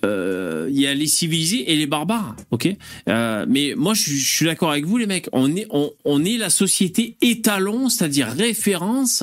euh, 0.05 0.69
il 0.71 0.81
y 0.81 0.87
a 0.87 0.95
les 0.95 1.07
civilisés 1.07 1.73
et 1.73 1.77
les 1.77 1.87
barbares, 1.87 2.35
ok? 2.51 2.69
Euh, 3.09 3.47
mais 3.49 3.75
moi, 3.77 3.95
je, 3.95 4.15
suis 4.15 4.47
d'accord 4.47 4.71
avec 4.71 4.85
vous, 4.85 4.99
les 4.99 5.07
mecs. 5.07 5.29
On 5.33 5.55
est, 5.55 5.67
on, 5.71 6.25
est 6.25 6.39
la 6.39 6.51
société 6.51 7.17
étalon, 7.21 7.89
c'est-à-dire 7.89 8.29
référence 8.29 9.23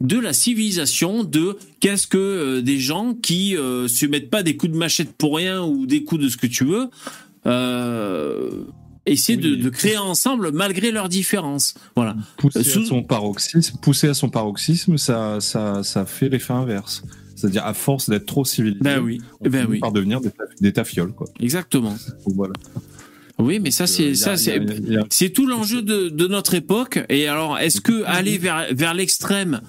de 0.00 0.18
la 0.18 0.32
civilisation, 0.32 1.24
de 1.24 1.56
qu'est-ce 1.80 2.06
que 2.06 2.18
euh, 2.18 2.60
des 2.60 2.78
gens 2.78 3.14
qui 3.14 3.56
euh, 3.56 3.88
se 3.88 4.06
mettent 4.06 4.30
pas 4.30 4.42
des 4.42 4.56
coups 4.56 4.72
de 4.72 4.76
machette 4.76 5.12
pour 5.12 5.36
rien 5.36 5.62
ou 5.62 5.86
des 5.86 6.04
coups 6.04 6.22
de 6.22 6.28
ce 6.28 6.36
que 6.36 6.46
tu 6.46 6.64
veux, 6.64 6.90
euh, 9.08 9.12
essayer 9.12 9.36
de, 9.38 9.54
de 9.56 9.68
créer 9.70 9.96
ensemble 9.98 10.52
malgré 10.52 10.90
leurs 10.90 11.08
différences. 11.08 11.74
Voilà. 11.96 12.16
Poussé 12.36 12.62
Sous- 12.64 12.82
à 12.82 12.86
son 12.86 13.02
paroxysme, 13.02 13.76
poussé 13.82 14.08
à 14.08 14.14
son 14.14 14.28
paroxysme, 14.30 14.96
ça, 14.98 15.38
ça, 15.40 15.82
ça 15.82 16.06
fait 16.06 16.28
l'effet 16.28 16.52
inverse. 16.52 17.02
C'est-à-dire, 17.34 17.64
à 17.64 17.72
force 17.74 18.10
d'être 18.10 18.26
trop 18.26 18.44
civilisé, 18.44 18.80
Ben 18.82 18.98
oui, 19.00 19.20
on 19.40 19.48
ben 19.48 19.60
finit 19.60 19.72
oui, 19.74 19.78
par 19.78 19.92
devenir 19.92 20.20
des, 20.20 20.30
taf- 20.30 20.60
des 20.60 20.72
tafioles, 20.72 21.12
quoi. 21.12 21.28
exactement. 21.38 21.90
Donc, 22.26 22.34
voilà. 22.34 22.52
Oui, 23.38 23.60
mais 23.60 23.70
ça, 23.70 23.84
Euh, 23.84 23.86
c'est 23.86 24.14
ça, 24.16 24.36
c'est 24.36 24.60
c'est 25.10 25.30
tout 25.30 25.46
l'enjeu 25.46 25.80
de, 25.82 26.08
de 26.08 26.26
notre 26.26 26.54
époque. 26.54 26.98
Et 27.08 27.28
alors, 27.28 27.56
est-ce 27.58 27.80
que 27.80 28.02
aller 28.04 28.36
vers 28.38 28.66
vers 28.72 28.92
l'extrême, 28.94 29.60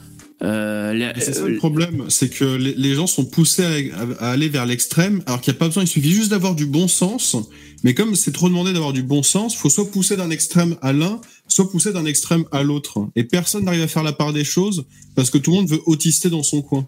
euh, 0.41 1.11
C'est 1.17 1.33
ça 1.33 1.41
euh, 1.43 1.49
le 1.49 1.57
problème, 1.57 2.05
c'est 2.09 2.29
que 2.29 2.45
les, 2.45 2.73
les 2.73 2.93
gens 2.95 3.07
sont 3.07 3.25
poussés 3.25 3.91
à, 4.19 4.25
à 4.25 4.31
aller 4.31 4.47
vers 4.49 4.65
l'extrême, 4.65 5.21
alors 5.25 5.41
qu'il 5.41 5.51
n'y 5.51 5.57
a 5.57 5.59
pas 5.59 5.67
besoin, 5.67 5.83
il 5.83 5.87
suffit 5.87 6.11
juste 6.11 6.29
d'avoir 6.31 6.55
du 6.55 6.65
bon 6.65 6.87
sens. 6.87 7.35
Mais 7.83 7.93
comme 7.93 8.15
c'est 8.15 8.31
trop 8.31 8.49
demandé 8.49 8.73
d'avoir 8.73 8.93
du 8.93 9.03
bon 9.03 9.23
sens, 9.23 9.55
faut 9.55 9.69
soit 9.69 9.89
pousser 9.89 10.17
d'un 10.17 10.29
extrême 10.29 10.75
à 10.81 10.91
l'un, 10.93 11.19
soit 11.47 11.69
pousser 11.69 11.91
d'un 11.93 12.05
extrême 12.05 12.45
à 12.51 12.63
l'autre. 12.63 13.07
Et 13.15 13.23
personne 13.23 13.65
n'arrive 13.65 13.81
à 13.83 13.87
faire 13.87 14.03
la 14.03 14.13
part 14.13 14.33
des 14.33 14.43
choses 14.43 14.85
parce 15.15 15.29
que 15.29 15.37
tout 15.37 15.51
le 15.51 15.57
monde 15.57 15.69
veut 15.69 15.81
autister 15.85 16.29
dans 16.29 16.43
son 16.43 16.61
coin. 16.61 16.87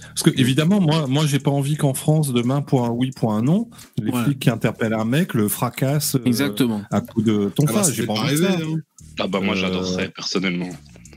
Parce 0.00 0.22
que, 0.22 0.40
évidemment, 0.40 0.80
moi, 0.80 1.08
moi, 1.08 1.26
j'ai 1.26 1.40
pas 1.40 1.50
envie 1.50 1.76
qu'en 1.76 1.92
France, 1.94 2.32
demain, 2.32 2.62
pour 2.62 2.84
un 2.84 2.90
oui, 2.90 3.10
pour 3.10 3.32
un 3.32 3.42
non, 3.42 3.68
les 4.00 4.12
flics 4.12 4.38
qui 4.38 4.48
interpellent 4.50 4.94
un 4.94 5.04
mec 5.04 5.34
le 5.34 5.48
fracassent 5.48 6.14
euh, 6.14 6.22
exactement. 6.24 6.82
à 6.92 7.00
coup 7.00 7.20
de 7.20 7.50
ton 7.52 7.64
Ah 7.66 7.72
bah, 7.72 7.82
j'ai 7.92 8.06
pas 8.06 8.12
envie 8.12 8.36
de 8.36 8.42
rêver, 8.44 8.46
ça. 8.46 8.64
hein. 8.64 8.76
Ah 9.18 9.26
bah 9.26 9.40
moi 9.40 9.54
Euh, 9.54 9.58
j'adorerais 9.58 10.10
personnellement. 10.10 10.70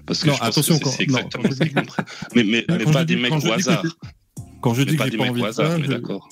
Parce 0.07 0.21
que 0.21 0.27
Non, 0.27 0.33
je 0.33 0.39
pense 0.39 0.47
attention, 0.49 0.75
c'est 0.77 1.07
non, 1.07 1.17
exactement 1.19 1.51
ce 1.51 1.57
qu'ils 1.63 1.73
comprennent. 1.73 2.05
Mais, 2.35 2.43
mais, 2.43 2.65
mais 2.69 2.83
Quand 2.85 2.91
pas 2.91 3.05
des 3.05 3.15
dis- 3.15 3.21
mecs 3.21 3.31
au 3.33 3.51
hasard. 3.51 3.83
Quand 4.61 4.73
je 4.73 4.79
Mais 4.81 4.85
dis 4.91 4.97
pas 4.97 5.09
des 5.09 5.17
pas 5.17 5.23
mecs 5.23 5.31
envie 5.33 5.41
au 5.41 5.45
hasard, 5.45 5.67
ça, 5.71 5.75
on 5.77 5.81
est 5.81 5.85
je, 5.85 5.91
d'accord. 5.91 6.29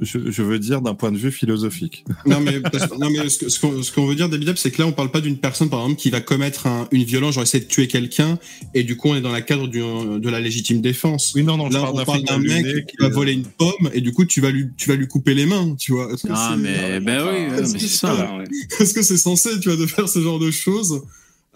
je, 0.00 0.18
je 0.30 0.42
veux 0.42 0.58
dire 0.58 0.80
d'un 0.80 0.94
point 0.94 1.12
de 1.12 1.16
vue 1.18 1.30
philosophique. 1.30 2.04
Non 2.26 2.40
mais, 2.40 2.60
parce- 2.60 2.90
non, 2.98 3.08
mais 3.10 3.28
ce 3.28 3.48
ce 3.48 3.60
qu'on 3.60 3.82
ce 3.82 3.92
qu'on 3.92 4.06
veut 4.06 4.14
dire 4.16 4.28
d'Abidab, 4.28 4.56
c'est 4.56 4.70
que 4.70 4.80
là 4.82 4.88
on 4.88 4.92
parle 4.92 5.10
pas 5.10 5.20
d'une 5.20 5.38
personne 5.38 5.70
par 5.70 5.80
exemple 5.80 6.00
qui 6.00 6.10
va 6.10 6.20
commettre 6.20 6.66
un- 6.66 6.88
une 6.90 7.04
violence, 7.04 7.34
genre 7.34 7.42
essayer 7.44 7.62
de 7.62 7.68
tuer 7.68 7.86
quelqu'un, 7.86 8.38
et 8.74 8.82
du 8.82 8.96
coup 8.96 9.08
on 9.10 9.14
est 9.16 9.20
dans 9.20 9.32
la 9.32 9.40
cadre 9.42 9.68
du, 9.68 9.78
de 9.80 10.28
la 10.28 10.40
légitime 10.40 10.80
défense. 10.80 11.32
Oui, 11.36 11.42
non, 11.44 11.56
non, 11.56 11.68
je 11.70 11.74
Là 11.74 11.80
parle 11.82 11.94
on 11.94 11.98
d'un 11.98 12.04
parle 12.04 12.22
d'un 12.24 12.38
mec 12.38 12.86
qui 12.86 12.96
va 12.98 13.08
voler 13.08 13.32
une 13.32 13.44
pomme, 13.46 13.90
et 13.92 14.00
du 14.00 14.12
coup 14.12 14.24
tu 14.24 14.40
vas 14.40 14.50
lui, 14.50 14.68
tu 14.76 14.88
vas 14.88 14.96
lui 14.96 15.06
couper 15.06 15.34
les 15.34 15.46
mains, 15.46 15.74
tu 15.78 15.92
vois. 15.92 16.12
Est-ce 16.12 16.26
que 16.26 16.32
Ah 16.34 16.54
c'est- 16.56 16.60
mais 16.62 17.00
ben 17.00 17.22
oui, 17.28 17.66
c'est 17.66 17.78
ça. 17.86 18.38
Est-ce 18.80 18.92
que 18.94 19.02
c'est 19.02 19.16
censé, 19.18 19.50
tu 19.60 19.68
vois, 19.68 19.78
de 19.78 19.86
faire 19.86 20.08
ce 20.08 20.20
genre 20.20 20.38
de 20.40 20.50
choses 20.50 21.02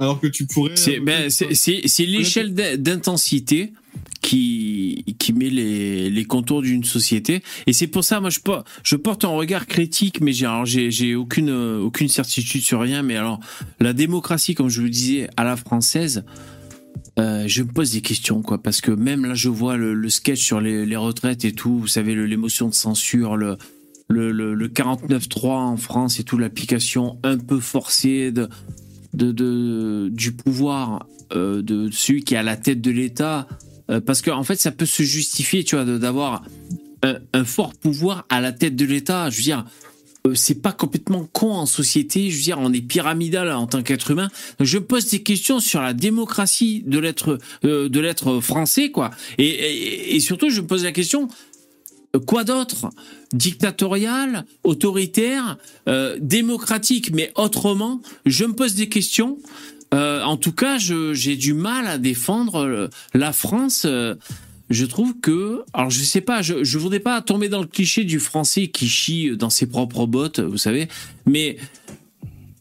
alors 0.02 0.20
que 0.20 0.26
tu 0.26 0.47
pourrais. 0.47 0.76
C'est 0.76 1.00
ben, 1.00 1.31
c'est 1.31 1.55
c'est- 1.55 1.82
c'est 1.86 2.06
l'échelle 2.06 2.52
d'in- 2.55 2.76
d'intensité 2.76 3.72
qui 4.20 5.05
qui 5.18 5.32
met 5.32 5.50
les, 5.50 6.10
les 6.10 6.24
contours 6.24 6.62
d'une 6.62 6.84
société. 6.84 7.42
Et 7.66 7.72
c'est 7.72 7.86
pour 7.89 8.05
ça 8.05 8.20
moi 8.20 8.31
je 8.31 8.40
porte 8.40 8.66
je 8.84 8.97
porte 8.97 9.24
un 9.24 9.28
regard 9.28 9.66
critique 9.66 10.20
mais 10.20 10.32
j'ai 10.32 11.14
aucune 11.14 11.50
euh, 11.50 11.78
aucune 11.81 12.08
certitude 12.08 12.62
sur 12.62 12.81
rien. 12.81 13.02
Mais 13.02 13.16
alors 13.16 13.40
la 13.81 13.92
démocratie 13.92 14.55
comme 14.55 14.68
je 14.68 14.78
vous 14.81 14.84
le 14.84 14.90
disais 14.90 15.28
à 15.36 15.44
la 15.44 15.56
française 15.56 16.24
euh, 17.18 17.44
je 17.47 17.62
me 17.62 17.68
pose 17.72 17.92
des 17.92 18.00
questions 18.00 18.42
quoi. 18.42 18.62
Parce 18.62 18.81
que 18.81 18.90
même 18.90 19.24
là 19.26 19.34
je 19.34 19.48
vois 19.48 19.76
le, 19.76 19.92
le 19.94 20.08
sketch 20.08 20.40
sur 20.40 20.60
les, 20.60 20.86
les 20.86 20.97
retraites 20.97 21.44
et 21.44 21.52
tout. 21.52 21.78
Vous 21.81 21.89
savez 21.89 22.14
l'émotion 22.14 22.68
de 22.68 22.74
censure 22.74 23.36
le 23.36 23.56
le, 24.08 24.31
le, 24.31 24.55
le 24.55 24.68
49.3 24.68 25.47
en 25.48 25.76
France 25.78 26.20
et 26.20 26.24
tout 26.24 26.36
l'application 26.36 27.18
un 27.22 27.39
peu 27.39 27.60
forcée 27.60 28.31
de 28.31 28.48
de, 29.15 30.08
du 30.10 30.32
pouvoir 30.32 31.07
euh, 31.34 31.62
de 31.62 31.91
celui 31.91 32.24
qui 32.24 32.34
est 32.34 32.39
à 32.39 32.42
la 32.42 32.57
tête 32.57 32.81
de 32.81 32.91
l'État 32.91 33.47
euh, 33.91 34.00
parce 34.00 34.23
qu'en 34.23 34.39
en 34.39 34.44
fait 34.44 34.57
ça 34.57 34.70
peut 34.70 34.86
se 34.86 35.02
justifier 35.02 35.65
tu 35.65 35.76
vois 35.76 35.84
d'avoir 35.84 36.44
un, 37.02 37.44
fort 37.44 37.74
pouvoir 37.74 38.26
à 38.28 38.41
la 38.41 38.52
tête 38.52 38.76
de 38.76 38.84
l'État. 38.84 39.28
Je 39.31 39.39
veux 39.39 39.42
dire 39.42 39.65
euh, 40.26 40.34
c'est 40.34 40.62
pas 40.62 40.73
complètement 40.73 41.26
con 41.32 41.50
en 41.52 41.66
société. 41.66 42.31
Je 42.31 42.36
veux 42.36 42.42
dire 42.42 42.58
on 42.60 42.73
est 42.73 42.81
pyramidal 42.81 43.50
en 43.50 43.66
tant 43.66 43.82
qu'être 43.82 44.12
humain. 44.12 44.28
Je 44.60 44.78
pose 44.78 45.08
des 45.08 45.23
questions 45.23 45.58
sur 45.58 45.82
la 45.82 45.94
démocratie 45.94 46.84
de 46.86 46.99
l'être 46.99 47.39
de 47.62 48.00
l'être 48.00 48.41
français 48.41 48.91
quoi. 48.91 49.10
Et, 49.39 50.15
et, 50.15 50.20
surtout 50.20 50.49
je 50.49 50.60
me 50.60 50.66
pose 50.66 50.84
la 50.84 50.92
question 50.92 51.28
quoi 52.18 52.44
d'autre 52.44 52.91
Dictatorial, 53.32 54.44
autoritaire, 54.65 55.57
euh, 55.89 56.16
démocratique, 56.20 57.10
mais 57.12 57.32
autrement 57.36 58.00
Je 58.26 58.44
me 58.44 58.52
pose 58.55 58.74
des 58.74 58.89
questions. 58.89 59.39
Euh, 59.94 60.23
en 60.23 60.36
tout 60.36 60.52
cas, 60.52 60.78
j'ai 60.78 61.36
du 61.36 61.52
mal 61.55 61.86
à 61.86 61.99
défendre 61.99 62.57
euh, 62.65 62.89
la 63.15 63.32
France. 63.32 63.82
euh, 63.84 64.15
je 64.70 64.86
trouve 64.86 65.15
que, 65.20 65.62
alors 65.74 65.91
je 65.91 66.00
sais 66.02 66.23
pas, 66.23 66.41
je, 66.41 66.65
je 66.65 66.78
voudrais 66.78 67.00
pas 67.00 67.20
tomber 67.20 67.50
dans 67.50 67.60
le 67.60 67.66
cliché 67.66 68.05
du 68.05 68.18
Français 68.18 68.68
qui 68.68 68.89
chie 68.89 69.36
dans 69.36 69.50
ses 69.50 69.66
propres 69.66 70.07
bottes, 70.07 70.41
vous 70.41 70.57
savez, 70.57 70.89
mais 71.26 71.58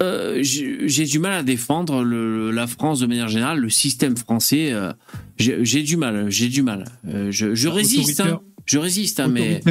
euh, 0.04 0.40
j'ai 0.42 1.06
du 1.06 1.20
mal 1.20 1.32
à 1.34 1.44
défendre 1.44 2.04
le- 2.04 2.52
la 2.52 2.68
France 2.68 3.00
de 3.00 3.06
manière 3.06 3.30
générale, 3.30 3.60
le 3.60 3.70
système 3.70 4.18
français. 4.18 4.74
euh, 4.74 4.92
j'ai 5.38 5.64
j'ai 5.64 5.84
du 5.84 5.96
mal, 5.96 6.26
j'ai 6.30 6.50
du 6.50 6.64
mal. 6.64 6.86
Euh, 7.08 7.32
je, 7.32 7.54
je 7.56 7.68
résiste, 7.70 8.20
Autoritaire. 8.20 8.36
hein, 8.36 8.42
je 8.66 8.78
résiste, 8.78 9.20
hein, 9.20 9.28
mais 9.28 9.62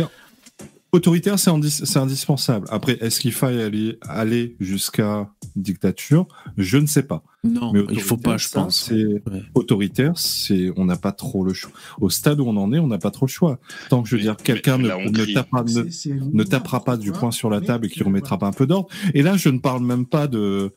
Autoritaire, 0.93 1.39
c'est 1.39 1.52
indis- 1.52 1.85
c'est 1.85 2.01
indispensable. 2.01 2.67
Après, 2.69 2.99
est-ce 3.01 3.20
qu'il 3.20 3.31
faille 3.31 3.62
aller, 3.62 3.97
aller 4.02 4.57
jusqu'à 4.59 5.31
dictature? 5.55 6.27
Je 6.59 6.78
ne 6.78 6.86
sais 6.86 7.05
pas. 7.05 7.23
non, 7.44 7.73
Mais 7.73 7.85
il 7.93 8.01
faut 8.01 8.17
pas, 8.17 8.33
autoritaire, 8.35 8.39
je 8.39 8.49
ça, 8.49 8.60
pense. 8.62 8.85
C'est 8.89 9.05
Ouais. 9.31 9.43
autoritaire, 9.55 10.12
c'est 10.19 10.73
on 10.77 10.85
n'a 10.86 10.97
pas 10.97 11.12
trop 11.12 11.44
le 11.44 11.55
choix. 11.55 11.70
Au 12.01 12.10
stade 12.10 12.41
où 12.41 12.44
on 12.44 12.57
en 12.57 12.73
est, 12.73 12.81
on 12.81 12.89
n'a 12.89 12.99
pas 12.99 13.12
trop 13.12 13.27
le 13.27 13.31
choix. 13.31 13.60
Tant 13.89 14.02
que 14.02 14.09
je 14.09 14.17
veux 14.17 14.19
Mais- 14.19 14.25
dire, 14.25 14.36
quelqu'un 14.36 14.78
ne, 14.78 14.89
ne 14.89 15.33
tapera, 15.33 15.62
ne, 15.62 16.33
ne 16.33 16.43
tapera 16.43 16.83
pas 16.83 16.97
du 16.97 17.12
poing 17.12 17.31
sur 17.31 17.51
la 17.51 17.60
table 17.60 17.86
et 17.86 17.89
qui 17.89 18.02
remettra 18.02 18.36
pas 18.36 18.49
un 18.49 18.52
peu 18.52 18.67
d'ordre. 18.67 18.89
Et 19.15 19.23
là, 19.23 19.36
je 19.36 19.49
ne 19.49 19.59
parle 19.60 19.85
même 19.85 20.07
pas 20.07 20.27
de, 20.27 20.75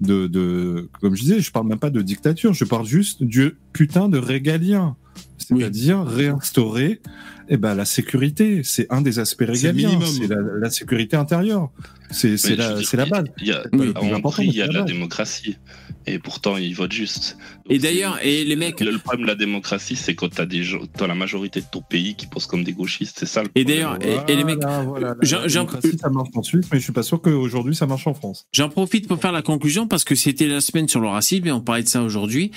de, 0.00 0.28
de, 0.28 0.88
comme 1.00 1.16
je 1.16 1.22
disais, 1.22 1.40
je 1.40 1.50
parle 1.50 1.66
même 1.66 1.80
pas 1.80 1.90
de 1.90 2.02
dictature. 2.02 2.54
Je 2.54 2.64
parle 2.64 2.86
juste 2.86 3.24
du 3.24 3.56
putain 3.72 4.08
de 4.08 4.18
régalien. 4.18 4.94
C'est-à-dire 5.38 6.04
réinstaurer, 6.04 7.00
eh 7.48 7.56
ben, 7.56 7.74
la 7.74 7.84
sécurité. 7.84 8.62
C'est 8.64 8.86
un 8.92 9.00
des 9.02 9.18
aspects 9.18 9.44
régaliens. 9.46 9.98
C'est 10.04 10.26
la, 10.28 10.36
la 10.60 10.70
sécurité 10.70 11.16
intérieure. 11.16 11.70
C'est, 12.10 12.36
la, 12.56 12.80
c'est 12.82 12.96
la 12.96 13.04
il 13.04 13.08
y 13.08 13.12
a- 13.12 13.22
base. 13.22 13.24
il 13.40 13.46
y 13.46 13.52
a- 13.52 14.16
Hongrie, 14.16 14.46
il 14.46 14.54
y 14.56 14.66
de 14.68 14.72
la 14.72 14.82
démocratie. 14.82 15.56
Et 16.08 16.20
pourtant, 16.20 16.56
ils 16.56 16.72
votent 16.72 16.92
juste. 16.92 17.36
Et 17.68 17.80
d'ailleurs, 17.80 18.20
et 18.24 18.44
les 18.44 18.54
mecs, 18.54 18.78
Le 18.80 18.92
le 18.92 18.98
problème 18.98 19.22
de 19.22 19.26
la 19.26 19.34
démocratie, 19.34 19.96
c'est 19.96 20.14
quand 20.14 20.28
t'as 20.32 20.46
des 20.46 20.62
gens, 20.62 20.78
la 21.00 21.14
majorité 21.16 21.60
de 21.60 21.66
ton 21.68 21.82
pays 21.82 22.14
qui 22.14 22.28
pense 22.28 22.46
comme 22.46 22.62
des 22.62 22.72
gauchistes, 22.72 23.16
c'est 23.18 23.26
ça 23.26 23.42
le 23.42 23.48
et 23.56 23.64
problème. 23.64 23.98
d'ailleurs, 23.98 24.22
et, 24.28 24.32
et 24.32 24.36
les 24.36 24.44
mecs, 24.44 24.60
Voilà, 24.62 24.82
voilà, 24.84 25.16
la 25.20 25.46
démocratie, 25.48 25.98
ça 25.98 26.08
marche 26.08 26.28
en 26.36 26.42
Suisse, 26.44 26.66
mais 26.72 26.78
je 26.78 26.84
suis 26.84 26.92
pas 26.92 27.02
sûr 27.02 27.20
qu'aujourd'hui 27.20 27.74
ça 27.74 27.86
marche 27.86 28.06
en 28.06 28.14
France. 28.14 28.46
J'en 28.52 28.68
profite 28.68 29.08
pour 29.08 29.20
faire 29.20 29.32
la 29.32 29.42
conclusion 29.42 29.88
parce 29.88 30.04
que 30.04 30.14
c'était 30.14 30.46
la 30.46 30.60
semaine 30.60 30.86
sur 30.88 31.00
le 31.00 31.08
racisme 31.08 31.48
et 31.48 31.52
on 31.52 31.60
parlait 31.60 31.82
de 31.82 31.88
ça 31.88 32.02
aujourd'hui. 32.04 32.52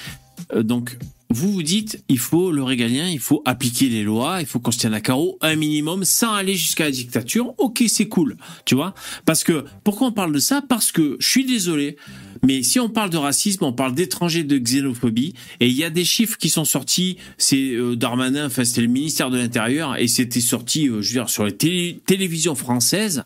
Euh, 0.53 0.61
donc, 0.61 0.95
vous 1.31 1.51
vous 1.51 1.63
dites, 1.63 2.03
il 2.07 2.17
faut 2.19 2.51
le 2.51 2.61
régalien, 2.63 3.07
il 3.07 3.19
faut 3.19 3.41
appliquer 3.45 3.89
les 3.89 4.03
lois, 4.03 4.41
il 4.41 4.45
faut 4.47 4.59
qu'on 4.59 4.71
se 4.79 4.81
tienne 4.81 4.93
à 4.93 5.01
carreau 5.01 5.37
un 5.41 5.55
minimum 5.55 6.05
sans 6.05 6.33
aller 6.33 6.55
jusqu'à 6.55 6.85
la 6.85 6.91
dictature. 6.91 7.53
Ok, 7.57 7.83
c'est 7.87 8.07
cool, 8.07 8.37
tu 8.65 8.75
vois. 8.75 8.93
Parce 9.25 9.43
que, 9.43 9.65
pourquoi 9.83 10.07
on 10.07 10.11
parle 10.11 10.33
de 10.33 10.39
ça? 10.39 10.61
Parce 10.61 10.91
que, 10.91 11.17
je 11.19 11.27
suis 11.27 11.45
désolé, 11.45 11.97
mais 12.43 12.63
si 12.63 12.79
on 12.79 12.89
parle 12.89 13.09
de 13.09 13.17
racisme, 13.17 13.65
on 13.65 13.73
parle 13.73 13.93
d'étrangers, 13.93 14.43
de 14.43 14.57
xénophobie, 14.57 15.33
et 15.59 15.67
il 15.67 15.75
y 15.75 15.83
a 15.83 15.89
des 15.89 16.05
chiffres 16.05 16.37
qui 16.37 16.49
sont 16.49 16.65
sortis, 16.65 17.17
c'est 17.37 17.73
euh, 17.73 17.95
Darmanin, 17.95 18.45
enfin 18.45 18.63
c'était 18.63 18.81
le 18.81 18.87
ministère 18.87 19.29
de 19.29 19.37
l'Intérieur, 19.37 19.97
et 19.97 20.07
c'était 20.07 20.39
sorti, 20.39 20.87
euh, 20.87 21.01
je 21.01 21.09
veux 21.09 21.13
dire, 21.19 21.29
sur 21.29 21.45
les 21.45 21.57
télé- 21.57 21.99
télévisions 22.05 22.55
françaises, 22.55 23.23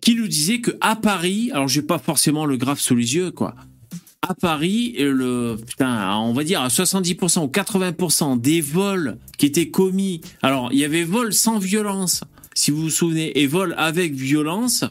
qui 0.00 0.14
nous 0.14 0.28
disait 0.28 0.60
que 0.60 0.70
à 0.80 0.94
Paris, 0.96 1.50
alors 1.52 1.66
j'ai 1.66 1.82
pas 1.82 1.98
forcément 1.98 2.46
le 2.46 2.56
graphe 2.56 2.80
sous 2.80 2.94
les 2.94 3.16
yeux, 3.16 3.30
quoi. 3.30 3.56
À 4.26 4.32
Paris, 4.34 4.94
le 4.98 5.56
putain, 5.66 6.16
on 6.16 6.32
va 6.32 6.44
dire 6.44 6.62
à 6.62 6.68
70% 6.68 7.42
ou 7.42 7.46
80% 7.48 8.40
des 8.40 8.62
vols 8.62 9.18
qui 9.36 9.44
étaient 9.44 9.68
commis. 9.68 10.22
Alors, 10.40 10.70
il 10.72 10.78
y 10.78 10.84
avait 10.84 11.04
vol 11.04 11.34
sans 11.34 11.58
violence, 11.58 12.22
si 12.54 12.70
vous 12.70 12.84
vous 12.84 12.90
souvenez, 12.90 13.38
et 13.38 13.46
vol 13.46 13.74
avec 13.76 14.14
violence. 14.14 14.84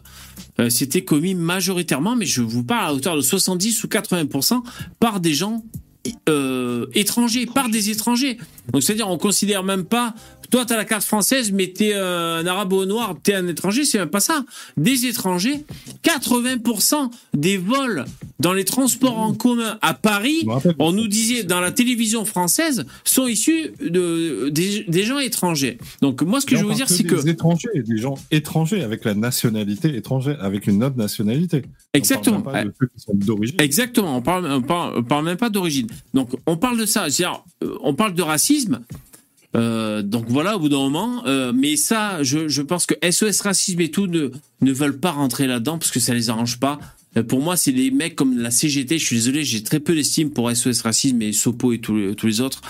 euh, 0.59 0.69
C'était 0.69 1.03
commis 1.03 1.33
majoritairement, 1.33 2.15
mais 2.15 2.27
je 2.27 2.43
vous 2.43 2.63
parle 2.63 2.85
à 2.85 2.93
hauteur 2.93 3.15
de 3.15 3.21
70 3.21 3.83
ou 3.83 3.87
80% 3.87 4.61
par 4.99 5.19
des 5.19 5.33
gens 5.33 5.63
euh, 6.29 6.85
étrangers, 6.93 7.47
par 7.47 7.69
des 7.69 7.89
étrangers. 7.89 8.37
Donc 8.71 8.83
c'est-à-dire 8.83 9.09
on 9.09 9.17
considère 9.17 9.63
même 9.63 9.85
pas 9.85 10.13
toi, 10.53 10.65
tu 10.65 10.73
as 10.73 10.77
la 10.77 10.85
carte 10.85 11.03
française, 11.03 11.51
mais 11.51 11.65
t'es 11.65 11.95
euh, 11.95 12.37
un 12.37 12.45
arabe 12.45 12.73
au 12.73 12.85
noir, 12.85 13.15
t'es 13.23 13.33
un 13.33 13.47
étranger, 13.47 13.85
c'est 13.85 13.97
même 13.97 14.11
pas 14.11 14.19
ça. 14.19 14.45
Des 14.77 15.07
étrangers, 15.07 15.65
80% 16.03 17.09
des 17.33 17.57
vols 17.57 18.05
dans 18.39 18.53
les 18.53 18.63
transports 18.63 19.17
en 19.17 19.33
commun 19.33 19.79
à 19.81 19.95
Paris, 19.95 20.45
on 20.77 20.91
nous 20.91 21.07
disait 21.07 21.41
dans 21.41 21.59
la 21.59 21.71
télévision 21.71 22.23
française, 22.23 22.85
sont 23.03 23.25
issus 23.25 23.71
de, 23.81 24.49
des, 24.49 24.83
des 24.87 25.03
gens 25.05 25.17
étrangers. 25.17 25.79
Donc 26.03 26.21
moi, 26.21 26.39
ce 26.39 26.45
que 26.45 26.55
je 26.55 26.63
veux 26.63 26.75
dire, 26.75 26.87
c'est 26.87 27.01
des 27.01 27.09
que... 27.09 27.27
étrangers, 27.27 27.69
des 27.73 27.97
gens 27.97 28.13
étrangers 28.29 28.83
avec 28.83 29.05
la 29.05 29.15
nationalité 29.15 29.95
étrangère, 29.95 30.37
avec 30.39 30.67
une 30.67 30.83
autre 30.83 30.97
nationalité. 30.97 31.63
Exactement. 31.95 32.37
On 32.37 32.41
parle 32.43 32.55
même 32.57 32.71
pas 32.73 32.85
de 32.85 32.89
ceux 32.91 32.91
qui 32.95 33.03
sont 33.03 33.13
d'origine. 33.15 33.55
Exactement, 33.59 34.17
on 34.17 34.21
parle, 34.21 34.45
on 34.45 34.61
parle, 34.61 34.93
on 34.97 35.03
parle 35.03 35.25
même 35.25 35.37
pas 35.37 35.49
d'origine. 35.49 35.87
Donc 36.13 36.29
on 36.45 36.57
parle 36.57 36.77
de 36.77 36.85
ça, 36.85 37.09
c'est-à-dire 37.09 37.43
euh, 37.63 37.75
on 37.81 37.95
parle 37.95 38.13
de 38.13 38.21
racisme. 38.21 38.81
Euh, 39.55 40.01
donc 40.01 40.25
voilà, 40.27 40.55
au 40.55 40.59
bout 40.59 40.69
d'un 40.69 40.77
moment, 40.77 41.25
euh, 41.25 41.51
mais 41.53 41.75
ça, 41.75 42.23
je, 42.23 42.47
je 42.47 42.61
pense 42.61 42.85
que 42.85 42.95
SOS 43.09 43.41
Racisme 43.41 43.81
et 43.81 43.91
tout 43.91 44.07
ne, 44.07 44.31
ne 44.61 44.71
veulent 44.71 44.99
pas 44.99 45.11
rentrer 45.11 45.47
là-dedans 45.47 45.77
parce 45.77 45.91
que 45.91 45.99
ça 45.99 46.13
les 46.13 46.29
arrange 46.29 46.59
pas. 46.59 46.79
Euh, 47.17 47.23
pour 47.23 47.41
moi, 47.41 47.55
c'est 47.57 47.71
des 47.71 47.91
mecs 47.91 48.15
comme 48.15 48.37
la 48.37 48.51
CGT. 48.51 48.97
Je 48.97 49.05
suis 49.05 49.15
désolé, 49.17 49.43
j'ai 49.43 49.63
très 49.63 49.79
peu 49.79 49.95
d'estime 49.95 50.31
pour 50.31 50.51
SOS 50.51 50.81
Racisme 50.81 51.21
et 51.21 51.33
Sopo 51.33 51.73
et 51.73 51.79
tous 51.79 51.95
les, 51.95 52.41
autres. 52.41 52.61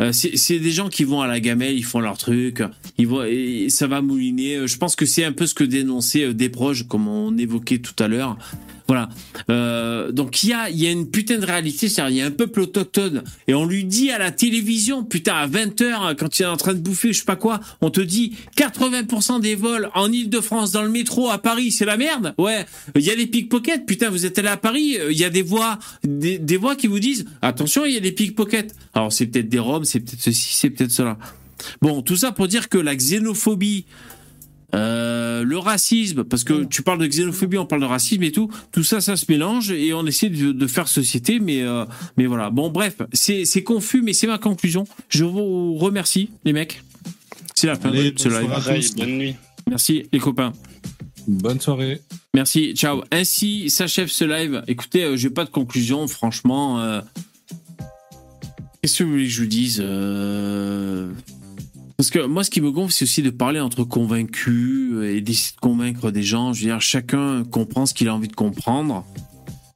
Euh, 0.00 0.12
c'est 0.12 0.58
des 0.58 0.70
gens 0.70 0.88
qui 0.88 1.04
vont 1.04 1.20
à 1.20 1.26
la 1.26 1.40
gamelle, 1.40 1.76
ils 1.76 1.84
font 1.84 2.00
leur 2.00 2.18
truc, 2.18 2.62
ils 2.98 3.06
vont, 3.06 3.24
ça 3.68 3.86
va 3.86 4.00
mouliner. 4.00 4.66
Je 4.66 4.76
pense 4.76 4.96
que 4.96 5.06
c'est 5.06 5.24
un 5.24 5.32
peu 5.32 5.46
ce 5.46 5.54
que 5.54 5.64
dénonçait 5.64 6.24
euh, 6.24 6.34
Desproges, 6.34 6.86
comme 6.88 7.08
on 7.08 7.36
évoquait 7.36 7.78
tout 7.78 8.00
à 8.02 8.08
l'heure. 8.08 8.36
Voilà. 8.88 9.08
Euh, 9.50 10.12
donc 10.12 10.42
il 10.42 10.50
y 10.50 10.52
a, 10.52 10.70
y 10.70 10.86
a 10.86 10.90
une 10.90 11.08
putain 11.10 11.38
de 11.38 11.46
réalité, 11.46 11.88
c'est-à-dire 11.88 12.10
il 12.10 12.18
y 12.18 12.22
a 12.22 12.26
un 12.26 12.30
peuple 12.30 12.60
autochtone 12.60 13.22
et 13.48 13.54
on 13.54 13.64
lui 13.64 13.84
dit 13.84 14.10
à 14.10 14.18
la 14.18 14.30
télévision, 14.30 15.04
putain 15.04 15.34
à 15.34 15.46
20h 15.46 16.16
quand 16.16 16.38
il 16.38 16.42
est 16.42 16.46
en 16.46 16.56
train 16.56 16.74
de 16.74 16.80
bouffer, 16.80 17.12
je 17.12 17.20
sais 17.20 17.24
pas 17.24 17.36
quoi, 17.36 17.60
on 17.80 17.90
te 17.90 18.00
dit 18.00 18.36
80% 18.56 19.40
des 19.40 19.54
vols 19.54 19.90
en 19.94 20.10
Ile-de-France 20.10 20.72
dans 20.72 20.82
le 20.82 20.90
métro 20.90 21.30
à 21.30 21.38
Paris, 21.38 21.72
c'est 21.72 21.84
la 21.84 21.96
merde. 21.96 22.34
Ouais, 22.38 22.66
il 22.94 23.02
y 23.02 23.10
a 23.10 23.16
des 23.16 23.26
pickpockets, 23.26 23.86
putain 23.86 24.10
vous 24.10 24.26
êtes 24.26 24.38
allé 24.38 24.48
à 24.48 24.56
Paris, 24.56 24.98
euh, 24.98 25.12
il 25.12 25.18
y 25.18 25.24
a 25.24 25.30
des 25.30 25.42
voix 25.42 25.78
des, 26.04 26.38
des 26.38 26.56
voix 26.56 26.76
qui 26.76 26.86
vous 26.86 27.00
disent 27.00 27.24
attention, 27.40 27.84
il 27.84 27.94
y 27.94 27.96
a 27.96 28.00
des 28.00 28.12
pickpockets. 28.12 28.74
Alors 28.94 29.12
c'est 29.12 29.26
peut-être 29.26 29.48
des 29.48 29.58
Roms, 29.58 29.84
c'est 29.84 30.00
peut-être 30.00 30.20
ceci, 30.20 30.54
c'est 30.54 30.70
peut-être 30.70 30.90
cela. 30.90 31.18
Bon, 31.80 32.02
tout 32.02 32.16
ça 32.16 32.32
pour 32.32 32.48
dire 32.48 32.68
que 32.68 32.78
la 32.78 32.94
xénophobie 32.96 33.84
euh, 34.74 35.42
le 35.44 35.58
racisme, 35.58 36.24
parce 36.24 36.44
que 36.44 36.64
tu 36.64 36.82
parles 36.82 36.98
de 36.98 37.06
xénophobie, 37.06 37.58
on 37.58 37.66
parle 37.66 37.82
de 37.82 37.86
racisme 37.86 38.22
et 38.22 38.32
tout, 38.32 38.50
tout 38.72 38.82
ça, 38.84 39.00
ça 39.00 39.16
se 39.16 39.26
mélange 39.28 39.70
et 39.70 39.92
on 39.92 40.06
essaie 40.06 40.30
de, 40.30 40.52
de 40.52 40.66
faire 40.66 40.88
société, 40.88 41.40
mais, 41.40 41.62
euh, 41.62 41.84
mais 42.16 42.26
voilà. 42.26 42.50
Bon, 42.50 42.70
bref, 42.70 42.96
c'est 43.12 43.62
confus, 43.62 44.02
mais 44.02 44.12
c'est 44.14 44.26
ma 44.26 44.38
conclusion. 44.38 44.84
Je 45.08 45.24
vous 45.24 45.74
remercie, 45.74 46.30
les 46.44 46.52
mecs. 46.52 46.82
C'est 47.54 47.66
la 47.66 47.76
fin 47.76 47.90
Allez, 47.90 48.12
de 48.12 48.18
ce 48.18 48.28
bonne 48.28 48.40
live. 48.74 48.94
Bonne 48.96 49.18
nuit. 49.18 49.36
Merci, 49.68 50.04
les 50.12 50.18
copains. 50.18 50.52
Bonne 51.28 51.60
soirée. 51.60 52.00
Merci, 52.34 52.72
ciao. 52.74 53.02
Ainsi 53.12 53.70
s'achève 53.70 54.08
ce 54.08 54.24
live. 54.24 54.62
Écoutez, 54.66 55.04
euh, 55.04 55.16
j'ai 55.16 55.30
pas 55.30 55.44
de 55.44 55.50
conclusion, 55.50 56.08
franchement. 56.08 56.80
euh, 56.80 57.00
Qu'est-ce 58.82 58.98
que 58.98 59.04
vous 59.04 59.10
voulez 59.12 59.24
que 59.26 59.30
je 59.30 59.40
vous 59.42 59.46
dise 59.48 59.80
Euh, 59.84 61.12
Parce 62.02 62.10
que 62.10 62.26
moi, 62.26 62.42
ce 62.42 62.50
qui 62.50 62.60
me 62.60 62.72
gonfle, 62.72 62.92
c'est 62.92 63.04
aussi 63.04 63.22
de 63.22 63.30
parler 63.30 63.60
entre 63.60 63.84
convaincus 63.84 65.04
et 65.04 65.20
d'essayer 65.20 65.54
de 65.54 65.60
convaincre 65.60 66.10
des 66.10 66.24
gens. 66.24 66.52
Je 66.52 66.62
veux 66.62 66.66
dire, 66.66 66.80
chacun 66.80 67.44
comprend 67.44 67.86
ce 67.86 67.94
qu'il 67.94 68.08
a 68.08 68.14
envie 68.16 68.26
de 68.26 68.34
comprendre. 68.34 69.06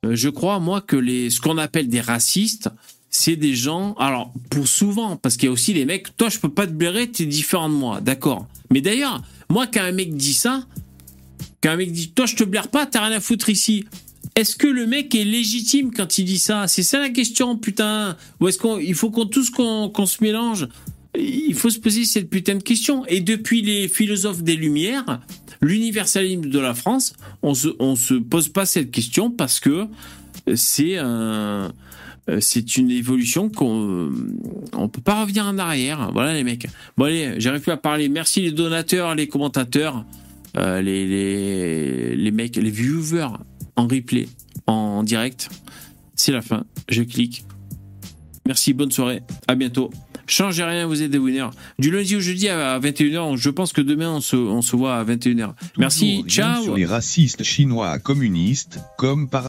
Euh, 0.04 0.16
Je 0.16 0.28
crois, 0.28 0.58
moi, 0.58 0.80
que 0.80 0.96
les, 0.96 1.30
ce 1.30 1.40
qu'on 1.40 1.56
appelle 1.56 1.88
des 1.88 2.00
racistes, 2.00 2.68
c'est 3.10 3.36
des 3.36 3.54
gens. 3.54 3.94
Alors, 4.00 4.32
pour 4.50 4.66
souvent, 4.66 5.14
parce 5.16 5.36
qu'il 5.36 5.46
y 5.46 5.50
a 5.50 5.52
aussi 5.52 5.72
les 5.72 5.84
mecs, 5.84 6.16
toi, 6.16 6.28
je 6.28 6.40
peux 6.40 6.48
pas 6.48 6.66
te 6.66 6.72
blairer, 6.72 7.08
t'es 7.08 7.26
différent 7.26 7.68
de 7.68 7.74
moi, 7.74 8.00
d'accord. 8.00 8.48
Mais 8.72 8.80
d'ailleurs, 8.80 9.22
moi, 9.48 9.68
quand 9.68 9.82
un 9.82 9.92
mec 9.92 10.16
dit 10.16 10.34
ça, 10.34 10.66
quand 11.62 11.70
un 11.70 11.76
mec 11.76 11.92
dit 11.92 12.10
Toi, 12.10 12.26
je 12.26 12.34
te 12.34 12.42
blaire 12.42 12.66
pas, 12.66 12.86
t'as 12.86 13.06
rien 13.06 13.16
à 13.16 13.20
foutre 13.20 13.50
ici. 13.50 13.84
Est-ce 14.34 14.56
que 14.56 14.66
le 14.66 14.88
mec 14.88 15.14
est 15.14 15.22
légitime 15.22 15.92
quand 15.92 16.18
il 16.18 16.24
dit 16.24 16.40
ça? 16.40 16.66
C'est 16.66 16.82
ça 16.82 16.98
la 16.98 17.10
question, 17.10 17.56
putain. 17.56 18.16
Ou 18.40 18.48
est-ce 18.48 18.58
qu'il 18.58 18.94
faut 18.96 19.12
qu'on 19.12 19.26
tous 19.26 19.48
qu'on 19.48 19.88
qu'on 19.90 20.06
se 20.06 20.24
mélange? 20.24 20.66
Il 21.18 21.54
faut 21.54 21.70
se 21.70 21.78
poser 21.78 22.04
cette 22.04 22.30
putain 22.30 22.56
de 22.56 22.62
question. 22.62 23.04
Et 23.06 23.20
depuis 23.20 23.62
les 23.62 23.88
philosophes 23.88 24.42
des 24.42 24.56
Lumières, 24.56 25.20
l'universalisme 25.60 26.42
de 26.42 26.58
la 26.58 26.74
France, 26.74 27.14
on 27.42 27.54
se, 27.54 27.68
on 27.78 27.96
se 27.96 28.14
pose 28.14 28.48
pas 28.48 28.66
cette 28.66 28.90
question 28.90 29.30
parce 29.30 29.60
que 29.60 29.86
c'est 30.54 30.96
un. 30.98 31.72
C'est 32.40 32.76
une 32.76 32.90
évolution 32.90 33.48
qu'on 33.48 34.10
on 34.72 34.88
peut 34.88 35.00
pas 35.00 35.22
revenir 35.22 35.46
en 35.46 35.58
arrière. 35.58 36.10
Voilà 36.12 36.34
les 36.34 36.42
mecs. 36.42 36.66
Bon 36.96 37.04
allez, 37.04 37.34
j'arrive 37.38 37.60
plus 37.60 37.70
à 37.70 37.76
parler. 37.76 38.08
Merci 38.08 38.42
les 38.42 38.50
donateurs, 38.50 39.14
les 39.14 39.28
commentateurs, 39.28 40.04
euh, 40.56 40.82
les, 40.82 41.06
les 41.06 42.16
les 42.16 42.30
mecs, 42.32 42.56
les 42.56 42.70
viewers 42.70 43.28
en 43.76 43.86
replay, 43.86 44.28
en 44.66 45.04
direct. 45.04 45.48
C'est 46.16 46.32
la 46.32 46.42
fin. 46.42 46.64
Je 46.88 47.04
clique. 47.04 47.44
Merci, 48.44 48.72
bonne 48.72 48.90
soirée. 48.90 49.22
À 49.46 49.54
bientôt. 49.54 49.90
Changez 50.26 50.64
rien, 50.64 50.86
vous 50.86 51.02
êtes 51.02 51.10
des 51.10 51.18
winners. 51.18 51.50
Du 51.78 51.90
lundi 51.90 52.16
au 52.16 52.20
jeudi 52.20 52.48
à 52.48 52.78
21h. 52.80 53.36
Je 53.36 53.50
pense 53.50 53.72
que 53.72 53.80
demain, 53.80 54.10
on 54.10 54.20
se, 54.20 54.36
on 54.36 54.62
se 54.62 54.74
voit 54.74 54.96
à 54.96 55.04
21h. 55.04 55.52
Merci. 55.76 56.22
Toujours 56.22 56.30
Ciao. 56.30 56.62
Sur 56.62 56.76
les 56.76 56.86
racistes 56.86 57.42
chinois 57.42 57.98
communistes, 57.98 58.80
comme 58.96 59.28
par 59.28 59.44